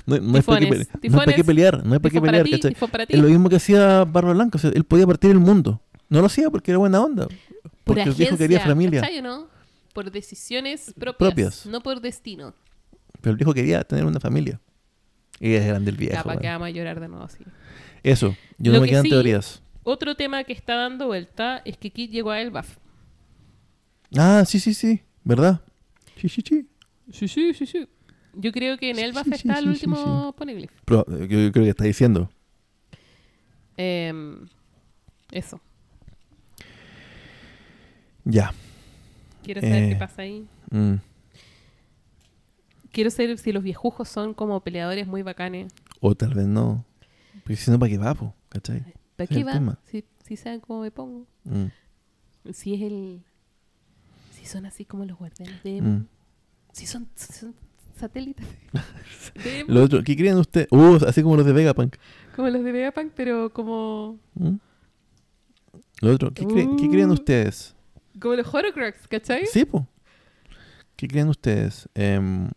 no, 0.06 0.16
no 0.20 0.36
hay 0.36 0.42
para 0.42 0.60
qué, 0.60 0.86
no 1.10 1.20
hay 1.20 1.42
pelear, 1.42 1.84
no 1.84 1.92
hay 1.92 1.98
para 1.98 2.12
qué 2.12 2.20
pelear, 2.20 2.44
ti. 2.44 2.60
Es 3.08 3.20
lo 3.20 3.28
mismo 3.28 3.48
que 3.48 3.56
hacía 3.56 4.04
Barba 4.04 4.32
Blanca, 4.32 4.56
o 4.56 4.58
sea, 4.58 4.70
él 4.74 4.84
podía 4.84 5.06
partir 5.06 5.30
el 5.30 5.38
mundo. 5.38 5.82
No 6.08 6.20
lo 6.20 6.26
hacía 6.26 6.50
porque 6.50 6.70
era 6.70 6.78
buena 6.78 7.00
onda. 7.02 7.26
Por 7.26 7.36
Porque 7.84 8.02
el 8.02 8.14
viejo 8.14 8.36
quería 8.36 8.58
agencia, 8.58 8.74
familia. 8.74 9.00
¿cachai 9.00 9.18
o 9.18 9.22
no? 9.22 9.48
Por 9.92 10.10
decisiones 10.10 10.92
propias, 10.98 11.16
Propias. 11.30 11.66
no 11.66 11.80
por 11.82 12.00
destino. 12.00 12.54
Pero 13.20 13.32
el 13.32 13.36
viejo 13.36 13.54
quería 13.54 13.82
tener 13.84 14.04
una 14.04 14.20
familia. 14.20 14.60
Y 15.40 15.54
es 15.54 15.66
grande 15.66 15.90
el 15.90 15.96
viejo. 15.96 16.14
Ya, 16.14 16.22
para 16.22 16.38
que 16.40 16.46
weón. 16.46 16.54
vamos 16.60 16.66
a 16.66 16.70
llorar 16.70 17.00
de 17.00 17.08
nuevo 17.08 17.24
así. 17.24 17.44
Eso, 18.02 18.36
yo 18.58 18.72
Lo 18.72 18.78
no 18.78 18.82
me 18.82 18.86
que 18.86 18.90
quedan 18.92 19.02
sí- 19.04 19.10
teorías. 19.10 19.62
Otro 19.82 20.16
tema 20.16 20.42
que 20.44 20.52
está 20.52 20.74
dando 20.74 21.06
vuelta 21.06 21.62
es 21.64 21.76
que 21.76 21.90
Kid 21.90 22.10
llegó 22.10 22.30
a 22.32 22.40
Elbaf. 22.40 22.76
Ah, 24.16 24.44
sí, 24.46 24.58
sí, 24.58 24.74
sí, 24.74 25.00
¿verdad? 25.24 25.60
Sí, 26.20 26.28
sí, 26.28 26.42
sí. 26.46 26.68
Sí, 27.12 27.28
sí, 27.28 27.54
sí, 27.54 27.66
sí. 27.66 27.88
Yo 28.34 28.52
creo 28.52 28.76
que 28.78 28.90
en 28.90 28.96
sí, 28.96 29.02
sí, 29.24 29.30
está 29.32 29.58
el 29.60 29.68
último 29.68 30.34
poneglyph. 30.36 30.72
Pero, 30.84 31.04
yo, 31.08 31.26
yo 31.26 31.52
creo 31.52 31.64
que 31.64 31.70
está 31.70 31.84
diciendo. 31.84 32.28
Em, 33.76 34.46
eso. 35.30 35.60
Ya. 38.26 38.52
Quiero 39.44 39.60
saber 39.60 39.84
Eh. 39.84 39.88
qué 39.90 39.96
pasa 39.96 40.22
ahí. 40.22 40.46
Mm. 40.70 40.94
Quiero 42.90 43.10
saber 43.10 43.38
si 43.38 43.52
los 43.52 43.62
viejujos 43.62 44.08
son 44.08 44.34
como 44.34 44.60
peleadores 44.60 45.06
muy 45.06 45.22
bacanes. 45.22 45.72
O 46.00 46.14
tal 46.14 46.34
vez 46.34 46.46
no. 46.46 46.84
Porque 47.44 47.56
si 47.56 47.70
no, 47.70 47.78
¿para 47.78 47.90
qué 47.90 47.98
va, 47.98 48.14
po? 48.14 48.34
¿Cachai? 48.48 48.84
¿Para 49.14 49.28
qué 49.28 49.44
va? 49.44 49.78
Si, 49.84 50.04
si 50.24 50.36
saben 50.36 50.60
cómo 50.60 50.80
me 50.80 50.90
pongo. 50.90 51.26
Mm. 51.44 51.66
Si 52.52 52.74
es 52.74 52.82
el... 52.82 53.22
Si 54.32 54.44
son 54.44 54.66
así 54.66 54.84
como 54.84 55.04
los 55.04 55.16
guardianes 55.16 55.62
de... 55.62 55.80
Mm. 55.80 56.06
Si 56.72 56.86
son, 56.86 57.08
satélites. 57.96 58.46
Lo 59.68 59.84
otro, 59.84 60.02
¿qué 60.02 60.16
creen 60.16 60.38
ustedes? 60.38 60.66
Uh, 60.72 60.98
así 61.06 61.22
como 61.22 61.36
los 61.36 61.46
de 61.46 61.52
Vegapunk. 61.52 61.96
como 62.34 62.48
los 62.48 62.64
de 62.64 62.72
Vegapunk, 62.72 63.12
pero 63.14 63.52
como... 63.52 64.18
Lo 66.00 66.12
otro, 66.12 66.32
¿qué, 66.34 66.44
creen, 66.44 66.76
¿qué 66.76 66.88
creen 66.88 67.10
ustedes? 67.10 67.75
Como 68.20 68.34
los 68.34 68.52
Horcrux, 68.52 69.06
¿cachai? 69.08 69.46
Sí, 69.46 69.64
po. 69.64 69.86
¿Qué 70.96 71.06
creen 71.08 71.28
ustedes? 71.28 71.88
Em, 71.94 72.48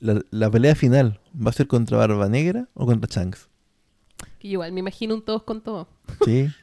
la, 0.00 0.20
la 0.30 0.50
pelea 0.50 0.74
final 0.74 1.20
va 1.34 1.50
a 1.50 1.52
ser 1.52 1.66
contra 1.68 1.96
Barba 1.98 2.28
Negra 2.28 2.68
o 2.74 2.86
contra 2.86 3.08
Shanks? 3.10 3.48
Que 4.38 4.48
igual 4.48 4.72
me 4.72 4.80
imagino 4.80 5.14
un 5.14 5.24
todos 5.24 5.42
con 5.44 5.60
todos. 5.60 5.86
Sí. 6.24 6.48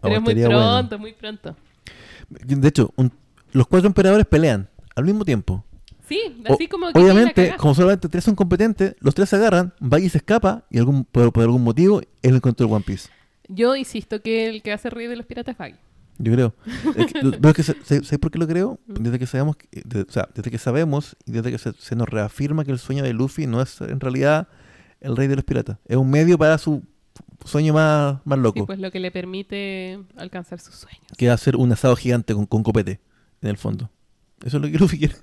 Pero 0.00 0.16
es 0.16 0.22
muy 0.22 0.34
bueno. 0.34 0.48
pronto, 0.48 0.98
muy 0.98 1.12
pronto. 1.12 1.56
De 2.28 2.68
hecho, 2.68 2.92
un- 2.96 3.12
los 3.52 3.66
cuatro 3.66 3.86
emperadores 3.86 4.26
pelean 4.26 4.68
al 4.96 5.04
mismo 5.04 5.24
tiempo. 5.24 5.64
Sí, 6.08 6.20
O- 6.48 6.54
así 6.54 6.66
como 6.68 6.92
que 6.92 6.98
Obviamente, 6.98 7.54
como 7.56 7.74
solamente 7.74 8.08
tres 8.08 8.24
son 8.24 8.34
competentes, 8.34 8.96
los 9.00 9.14
tres 9.14 9.28
se 9.28 9.36
agarran, 9.36 9.72
Baggy 9.78 10.08
se 10.08 10.18
escapa 10.18 10.64
y 10.70 10.78
algún, 10.78 11.04
por, 11.04 11.32
por 11.32 11.42
algún 11.44 11.62
motivo 11.62 12.00
él 12.22 12.34
encontró 12.36 12.66
el 12.66 12.72
One 12.72 12.84
Piece. 12.84 13.08
Yo 13.54 13.76
insisto 13.76 14.20
que 14.22 14.48
el 14.48 14.62
que 14.62 14.72
hace 14.72 14.90
reír 14.90 15.08
de 15.10 15.16
los 15.16 15.26
piratas 15.26 15.52
es 15.54 15.58
Baggy. 15.58 15.76
Yo 16.18 16.32
creo. 16.32 16.54
Es 16.96 17.12
que, 17.12 17.22
lo- 17.22 17.30
pero 17.32 17.48
es 17.50 17.54
que, 17.56 17.62
sa- 17.62 17.74
¿sabes 17.82 18.18
por 18.18 18.30
qué 18.30 18.38
lo 18.38 18.46
creo? 18.46 18.78
Desde 18.86 19.18
que 19.18 19.26
sabemos, 19.26 19.56
de- 19.72 20.02
o 20.02 20.10
sea, 20.12 20.28
desde 20.34 20.50
que 20.50 20.58
sabemos 20.58 21.16
y 21.26 21.32
desde 21.32 21.50
que 21.50 21.58
se, 21.58 21.72
se 21.72 21.96
nos 21.96 22.08
reafirma 22.08 22.64
que 22.64 22.70
el 22.72 22.78
sueño 22.78 23.02
de 23.02 23.12
Luffy 23.12 23.46
no 23.46 23.60
es 23.62 23.80
en 23.80 23.98
realidad 24.00 24.48
el 25.00 25.16
rey 25.16 25.26
de 25.28 25.36
los 25.36 25.44
piratas. 25.44 25.78
Es 25.86 25.96
un 25.96 26.10
medio 26.10 26.38
para 26.38 26.58
su 26.58 26.82
sueño 27.44 27.74
más, 27.74 28.18
más 28.24 28.38
Sí, 28.38 28.42
loco, 28.42 28.66
pues 28.66 28.78
lo 28.78 28.90
que 28.92 29.00
le 29.00 29.10
permite 29.10 29.98
alcanzar 30.16 30.60
sus 30.60 30.74
sueños. 30.76 31.02
que 31.16 31.26
es 31.26 31.32
hacer 31.32 31.56
un 31.56 31.72
asado 31.72 31.96
gigante 31.96 32.34
con, 32.34 32.46
con 32.46 32.62
copete 32.62 33.00
en 33.40 33.48
el 33.48 33.56
fondo. 33.56 33.90
Eso 34.44 34.58
es 34.58 34.62
lo 34.62 34.70
que 34.70 34.78
Luffy 34.78 34.98
quiere. 34.98 35.14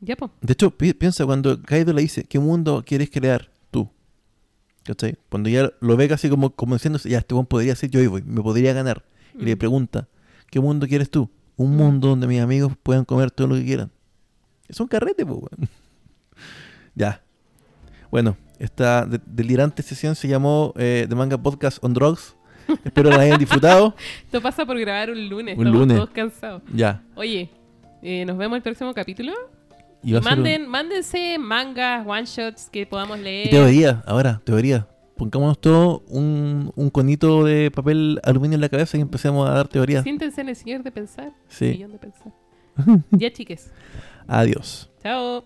Ya, 0.00 0.16
pues. 0.16 0.30
De 0.40 0.52
hecho, 0.52 0.70
pi- 0.70 0.92
piensa 0.92 1.24
cuando 1.24 1.60
Kaido 1.62 1.92
le 1.92 2.02
dice, 2.02 2.24
¿qué 2.24 2.38
mundo 2.38 2.84
quieres 2.86 3.10
crear? 3.10 3.50
¿Cachai? 4.84 5.16
Cuando 5.30 5.48
ya 5.48 5.70
lo 5.80 5.96
ve 5.96 6.08
casi 6.08 6.28
como, 6.28 6.50
como 6.50 6.74
diciéndose, 6.74 7.08
ya, 7.08 7.18
este 7.18 7.34
one 7.34 7.46
podría 7.46 7.74
ser 7.74 7.90
yo 7.90 8.10
voy, 8.10 8.22
me 8.22 8.42
podría 8.42 8.72
ganar. 8.72 9.04
Y 9.38 9.44
le 9.44 9.56
pregunta, 9.56 10.08
¿qué 10.50 10.60
mundo 10.60 10.86
quieres 10.86 11.10
tú? 11.10 11.30
Un 11.56 11.76
mundo 11.76 12.08
donde 12.08 12.26
mis 12.26 12.40
amigos 12.40 12.72
puedan 12.82 13.04
comer 13.04 13.30
todo 13.30 13.46
lo 13.48 13.54
que 13.54 13.64
quieran. 13.64 13.90
Es 14.68 14.78
un 14.80 14.86
carrete, 14.86 15.24
pues, 15.24 15.38
weón. 15.38 15.68
ya. 16.94 17.22
Bueno, 18.10 18.36
esta 18.58 19.06
de- 19.06 19.20
delirante 19.26 19.82
sesión 19.82 20.14
se 20.14 20.28
llamó 20.28 20.72
eh, 20.76 21.06
The 21.08 21.14
Manga 21.14 21.38
Podcast 21.38 21.82
on 21.82 21.94
Drugs. 21.94 22.36
Espero 22.84 23.10
la 23.10 23.20
hayan 23.20 23.38
disfrutado. 23.38 23.94
Esto 24.24 24.40
pasa 24.40 24.64
por 24.64 24.78
grabar 24.78 25.10
un 25.10 25.28
lunes. 25.28 25.56
Un 25.58 25.66
estamos 25.66 25.80
lunes. 25.80 25.96
todos 25.96 26.10
cansados. 26.10 26.62
Ya. 26.72 27.02
Oye, 27.14 27.50
eh, 28.02 28.24
nos 28.24 28.36
vemos 28.36 28.56
el 28.56 28.62
próximo 28.62 28.94
capítulo. 28.94 29.32
Y 30.04 30.12
va 30.12 30.18
a 30.18 30.22
ser 30.22 30.32
un- 30.32 30.38
Manden, 30.40 30.68
mándense 30.68 31.38
mangas, 31.38 32.06
one 32.06 32.24
shots 32.26 32.68
que 32.70 32.86
podamos 32.86 33.18
leer. 33.18 33.46
Y 33.48 33.50
teoría, 33.50 34.02
ahora, 34.06 34.40
teoría. 34.44 34.86
Pongámonos 35.16 35.60
todo 35.60 36.02
un, 36.08 36.72
un 36.74 36.90
conito 36.90 37.44
de 37.44 37.70
papel 37.70 38.20
aluminio 38.24 38.56
en 38.56 38.60
la 38.60 38.68
cabeza 38.68 38.98
y 38.98 39.00
empecemos 39.00 39.48
a 39.48 39.52
dar 39.52 39.68
teorías. 39.68 40.02
Siéntense 40.02 40.40
en 40.40 40.48
el 40.48 40.56
señor 40.56 40.82
de 40.82 40.90
pensar. 40.90 41.32
Sí. 41.48 41.66
Millón 41.66 41.92
de 41.92 41.98
pensar. 41.98 42.32
ya, 43.12 43.32
chiques. 43.32 43.70
Adiós. 44.26 44.90
Chao. 45.02 45.44